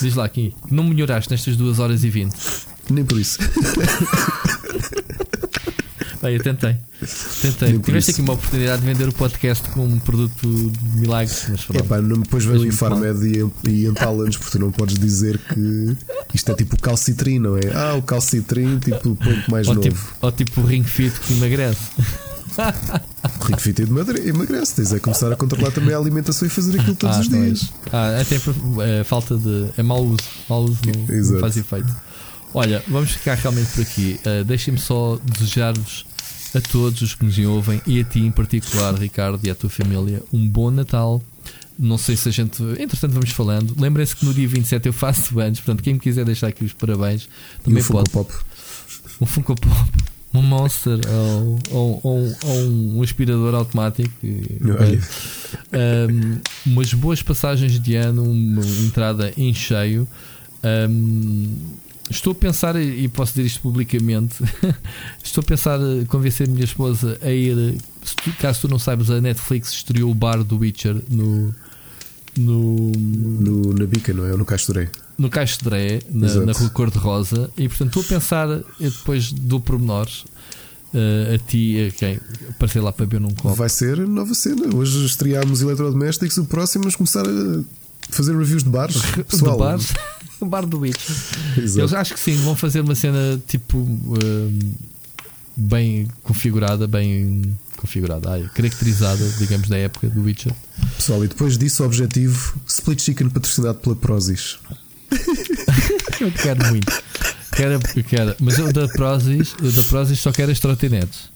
Diz 0.00 0.14
lá 0.14 0.24
aqui, 0.24 0.54
que 0.66 0.74
não 0.74 0.84
melhoraste 0.84 1.30
nestas 1.30 1.54
2 1.54 1.78
horas 1.78 2.02
e 2.02 2.08
20. 2.08 2.34
Nem 2.90 3.04
por 3.04 3.20
isso. 3.20 3.38
Bem, 6.22 6.34
eu 6.36 6.42
tentei. 6.42 6.76
Tentei. 7.42 7.68
Nem 7.72 7.80
Tiveste 7.80 8.10
aqui 8.12 8.20
uma 8.22 8.32
oportunidade 8.32 8.80
de 8.82 8.86
vender 8.88 9.08
o 9.08 9.12
podcast 9.12 9.68
com 9.70 9.84
um 9.84 9.98
produto 9.98 10.48
de 10.48 10.98
milagres, 10.98 11.46
mas 11.50 11.60
É 11.60 11.64
pronto. 11.66 11.84
pá, 11.84 12.00
não, 12.00 12.20
depois 12.20 12.44
vem 12.44 12.56
o 12.58 12.66
Infarmed 12.66 13.50
e, 13.64 13.70
e 13.70 13.86
entala-nos, 13.86 14.36
porque 14.36 14.52
tu 14.52 14.58
não 14.58 14.70
podes 14.72 14.98
dizer 14.98 15.38
que 15.38 15.96
isto 16.34 16.50
é 16.50 16.54
tipo 16.54 16.74
o 16.76 16.80
calcitrin, 16.80 17.38
não 17.38 17.56
é? 17.56 17.60
Ah, 17.74 17.94
o 17.94 18.02
calcitrin, 18.02 18.78
tipo 18.78 19.10
o 19.10 19.16
ponto 19.16 19.50
mais 19.50 19.68
ou, 19.68 19.74
novo. 19.74 19.88
tipo, 19.88 20.00
ou 20.22 20.32
tipo 20.32 20.60
o 20.62 20.64
ring 20.64 20.84
fit 20.84 21.18
que 21.20 21.34
emagrece. 21.34 21.80
O 23.38 23.44
rico 23.44 23.60
fit 23.60 23.82
emagre- 23.82 24.26
emagrece, 24.28 24.76
tens 24.76 24.92
é 24.92 24.98
começar 24.98 25.30
a 25.30 25.36
controlar 25.36 25.70
também 25.72 25.94
a 25.94 25.98
alimentação 25.98 26.46
e 26.46 26.50
fazer 26.50 26.80
aquilo 26.80 26.94
todos 26.96 27.16
ah, 27.16 27.20
os 27.20 27.26
é 27.26 27.30
dias. 27.30 27.58
isso. 27.58 27.74
Ah, 27.92 28.18
até 28.20 28.38
por 28.38 28.54
é, 28.82 29.04
falta 29.04 29.36
de. 29.36 29.66
É 29.76 29.82
mau 29.82 30.02
uso. 30.02 30.16
Mau 30.48 30.62
uso 30.64 30.78
não, 30.86 31.32
não 31.32 31.40
faz 31.40 31.56
efeito. 31.58 31.94
Olha, 32.54 32.82
vamos 32.88 33.10
ficar 33.12 33.34
realmente 33.34 33.70
por 33.72 33.82
aqui. 33.82 34.18
Uh, 34.24 34.44
Deixem-me 34.44 34.78
só 34.80 35.18
desejar-vos 35.22 36.06
a 36.54 36.60
todos 36.60 37.02
os 37.02 37.14
que 37.14 37.24
nos 37.24 37.36
ouvem 37.38 37.82
e 37.86 38.00
a 38.00 38.04
ti 38.04 38.20
em 38.20 38.30
particular, 38.30 38.94
Ricardo, 38.94 39.40
e 39.46 39.50
à 39.50 39.54
tua 39.54 39.68
família, 39.68 40.22
um 40.32 40.48
bom 40.48 40.70
Natal. 40.70 41.22
Não 41.78 41.98
sei 41.98 42.16
se 42.16 42.28
a 42.30 42.32
gente. 42.32 42.62
Entretanto, 42.80 43.12
vamos 43.12 43.30
falando. 43.30 43.74
Lembrem-se 43.78 44.16
que 44.16 44.24
no 44.24 44.32
dia 44.32 44.48
27 44.48 44.86
eu 44.86 44.92
faço 44.94 45.38
anos, 45.38 45.60
portanto, 45.60 45.82
quem 45.82 45.94
me 45.94 46.00
quiser 46.00 46.24
deixar 46.24 46.46
aqui 46.46 46.64
os 46.64 46.72
parabéns 46.72 47.28
E 47.60 47.64
também 47.64 47.82
Funko 47.82 47.98
pode. 48.10 48.28
Pop. 48.30 48.44
Um 49.20 49.26
Funko 49.26 49.54
Pop, 49.60 49.90
um 50.32 50.40
Monster 50.42 50.98
ou, 51.06 51.58
ou- 51.70 52.00
ou- 52.02 52.36
ou 52.44 52.60
um 52.96 53.02
aspirador 53.02 53.54
automático. 53.54 54.10
E- 54.24 54.58
um, 55.74 56.40
umas 56.72 56.94
boas 56.94 57.20
passagens 57.22 57.78
de 57.78 57.94
ano, 57.96 58.22
uma 58.22 58.64
entrada 58.86 59.32
em 59.36 59.52
cheio. 59.52 60.08
Um, 60.64 61.54
estou 62.10 62.32
a 62.32 62.34
pensar, 62.34 62.76
e 62.80 63.08
posso 63.08 63.32
dizer 63.34 63.46
isto 63.46 63.60
publicamente, 63.60 64.36
estou 65.22 65.42
a 65.42 65.44
pensar 65.44 65.78
a 65.80 66.04
convencer 66.06 66.48
a 66.48 66.50
minha 66.50 66.64
esposa 66.64 67.18
a 67.22 67.30
ir. 67.30 67.76
tu- 68.24 68.32
Caso 68.40 68.62
tu 68.62 68.68
não 68.68 68.78
saibas, 68.78 69.10
a 69.10 69.20
Netflix 69.20 69.72
estreou 69.72 70.10
o 70.10 70.14
bar 70.14 70.42
do 70.44 70.58
Witcher 70.58 70.96
no. 71.08 71.54
No, 72.38 72.92
No, 72.92 73.72
na 73.72 73.86
bica, 73.86 74.12
não 74.12 74.26
é? 74.26 74.32
Ou 74.32 74.36
no 74.38 74.44
Castoré. 74.44 74.90
no 75.16 75.30
Caixo 75.30 75.58
de 75.60 75.64
Dré, 75.64 76.00
na, 76.10 76.26
Exato. 76.26 76.44
na 76.44 76.52
Rua 76.52 76.68
Cor-de-Rosa, 76.68 77.50
e 77.56 77.66
portanto 77.66 77.98
estou 77.98 78.02
a 78.02 78.20
pensar, 78.20 78.48
eu 78.48 78.90
depois 78.90 79.32
dou 79.32 79.58
pormenores 79.58 80.26
eh, 80.92 81.34
a 81.34 81.38
ti, 81.38 81.88
a 81.88 81.90
quem 81.98 82.20
aparecer 82.50 82.80
lá 82.82 82.92
para 82.92 83.06
beber 83.06 83.22
num 83.22 83.34
copo. 83.34 83.54
Vai 83.54 83.70
ser 83.70 83.96
nova 84.06 84.34
cena. 84.34 84.66
Hoje 84.76 85.06
estreámos 85.06 85.62
eletrodomésticos, 85.62 86.36
o 86.36 86.44
próximo 86.44 86.82
vamos 86.82 86.96
começar 86.96 87.24
a 87.26 87.62
fazer 88.10 88.36
reviews 88.36 88.62
de 88.62 88.68
bares. 88.68 89.00
Pessoal, 89.26 89.52
do 89.52 89.58
bar, 89.58 89.78
o 90.40 90.46
bar 90.46 90.66
do 90.66 90.80
Witch. 90.80 91.08
Exato. 91.56 91.80
Eles 91.80 91.92
acho 91.94 92.14
que 92.14 92.20
sim, 92.20 92.36
vão 92.36 92.54
fazer 92.54 92.80
uma 92.80 92.94
cena 92.94 93.40
tipo 93.46 93.78
hum, 93.78 94.58
bem 95.56 96.08
configurada, 96.22 96.86
bem 96.86 97.56
configurada, 97.76 98.30
ai, 98.30 98.50
caracterizada, 98.54 99.24
digamos, 99.38 99.68
da 99.68 99.76
época 99.76 100.08
do 100.08 100.22
Witcher. 100.22 100.52
Pessoal, 100.96 101.24
e 101.24 101.28
depois 101.28 101.56
disso, 101.56 101.82
o 101.82 101.86
objetivo: 101.86 102.56
Split 102.66 103.00
Chicken 103.00 103.30
patrocinado 103.30 103.78
pela 103.78 103.96
Prozis. 103.96 104.58
Eu 106.20 106.32
quero 106.32 106.66
muito. 106.66 107.02
Quero, 107.54 107.80
quero, 108.04 108.36
mas 108.40 108.58
eu 108.58 108.70
da 108.70 108.86
Prozis, 108.88 109.54
eu 109.62 109.72
da 109.72 109.82
Prozis 109.82 110.18
só 110.18 110.30
quero 110.30 110.52
as 110.52 110.60
trotinetes. 110.60 111.30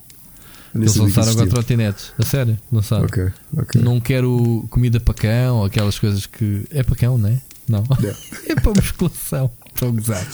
Eles 0.74 0.94
lançaram 0.96 1.30
agora 1.30 1.48
trotinetes. 1.48 2.12
A 2.18 2.24
sério, 2.24 2.58
lançaram. 2.70 3.04
Ok, 3.04 3.28
ok. 3.56 3.80
Não 3.80 4.00
quero 4.00 4.66
comida 4.70 5.00
para 5.00 5.14
cão 5.14 5.56
ou 5.56 5.64
aquelas 5.64 5.98
coisas 5.98 6.26
que. 6.26 6.66
É 6.70 6.82
para 6.82 6.94
cão, 6.94 7.18
não 7.18 7.28
é? 7.28 7.40
Não. 7.70 7.84
Não. 7.84 7.96
é 8.48 8.54
para 8.54 8.72
musculação. 8.72 9.50
Para 9.74 9.88
gozar. 9.88 10.26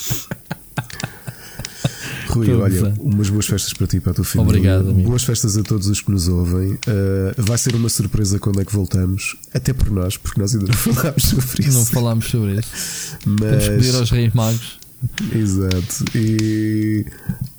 Rui, 2.29 2.47
Estou 2.47 2.63
olha, 2.63 2.95
umas 2.99 3.31
boas 3.31 3.47
festas 3.47 3.73
para 3.73 3.87
ti 3.87 3.99
e 3.99 4.01
para 4.01 4.11
a 4.13 4.15
tua 4.15 4.25
família. 4.25 4.49
Obrigado, 4.49 4.91
amigo. 4.91 5.09
Boas 5.09 5.23
festas 5.23 5.57
a 5.57 5.63
todos 5.63 5.87
os 5.87 6.01
que 6.01 6.11
nos 6.11 6.27
ouvem. 6.29 6.73
Uh, 6.73 6.79
vai 7.39 7.57
ser 7.57 7.75
uma 7.77 7.89
surpresa 7.89 8.39
quando 8.39 8.61
é 8.61 8.65
que 8.65 8.73
voltamos, 8.73 9.37
até 9.55 9.73
por 9.73 9.91
nós, 9.91 10.17
porque 10.17 10.41
nós 10.41 10.53
ainda 10.55 10.67
não 10.67 10.75
falámos 10.93 11.23
sobre 11.23 11.63
isso. 11.63 11.79
Não 11.79 11.87
falámos 11.87 12.27
sobre 12.27 12.59
isso. 12.59 13.17
Temos 13.23 13.41
Mas, 13.41 13.69
pedir 13.69 13.95
aos 13.95 14.11
Reis 14.11 14.35
Magos 14.35 14.79
exato. 15.35 16.05
E 16.15 17.05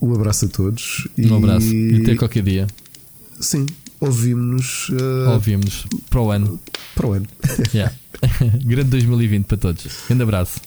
um 0.02 0.14
abraço 0.14 0.46
a 0.46 0.48
todos. 0.48 1.08
E, 1.18 1.28
um 1.28 1.38
abraço. 1.38 1.68
E 1.68 2.02
até 2.02 2.16
qualquer 2.16 2.44
dia. 2.44 2.68
Sim, 3.40 3.66
ouvimos-nos 4.00 4.90
uh, 4.90 5.30
Ouvimos 5.34 5.86
para 6.10 6.22
o 6.22 6.32
ano. 6.32 6.60
para 6.96 7.08
o 7.08 7.14
ano. 7.14 7.28
Yeah. 7.74 7.94
Grande 8.66 8.90
2020 8.92 9.46
para 9.46 9.58
todos. 9.58 9.88
Grande 10.08 10.24
abraço. 10.24 10.62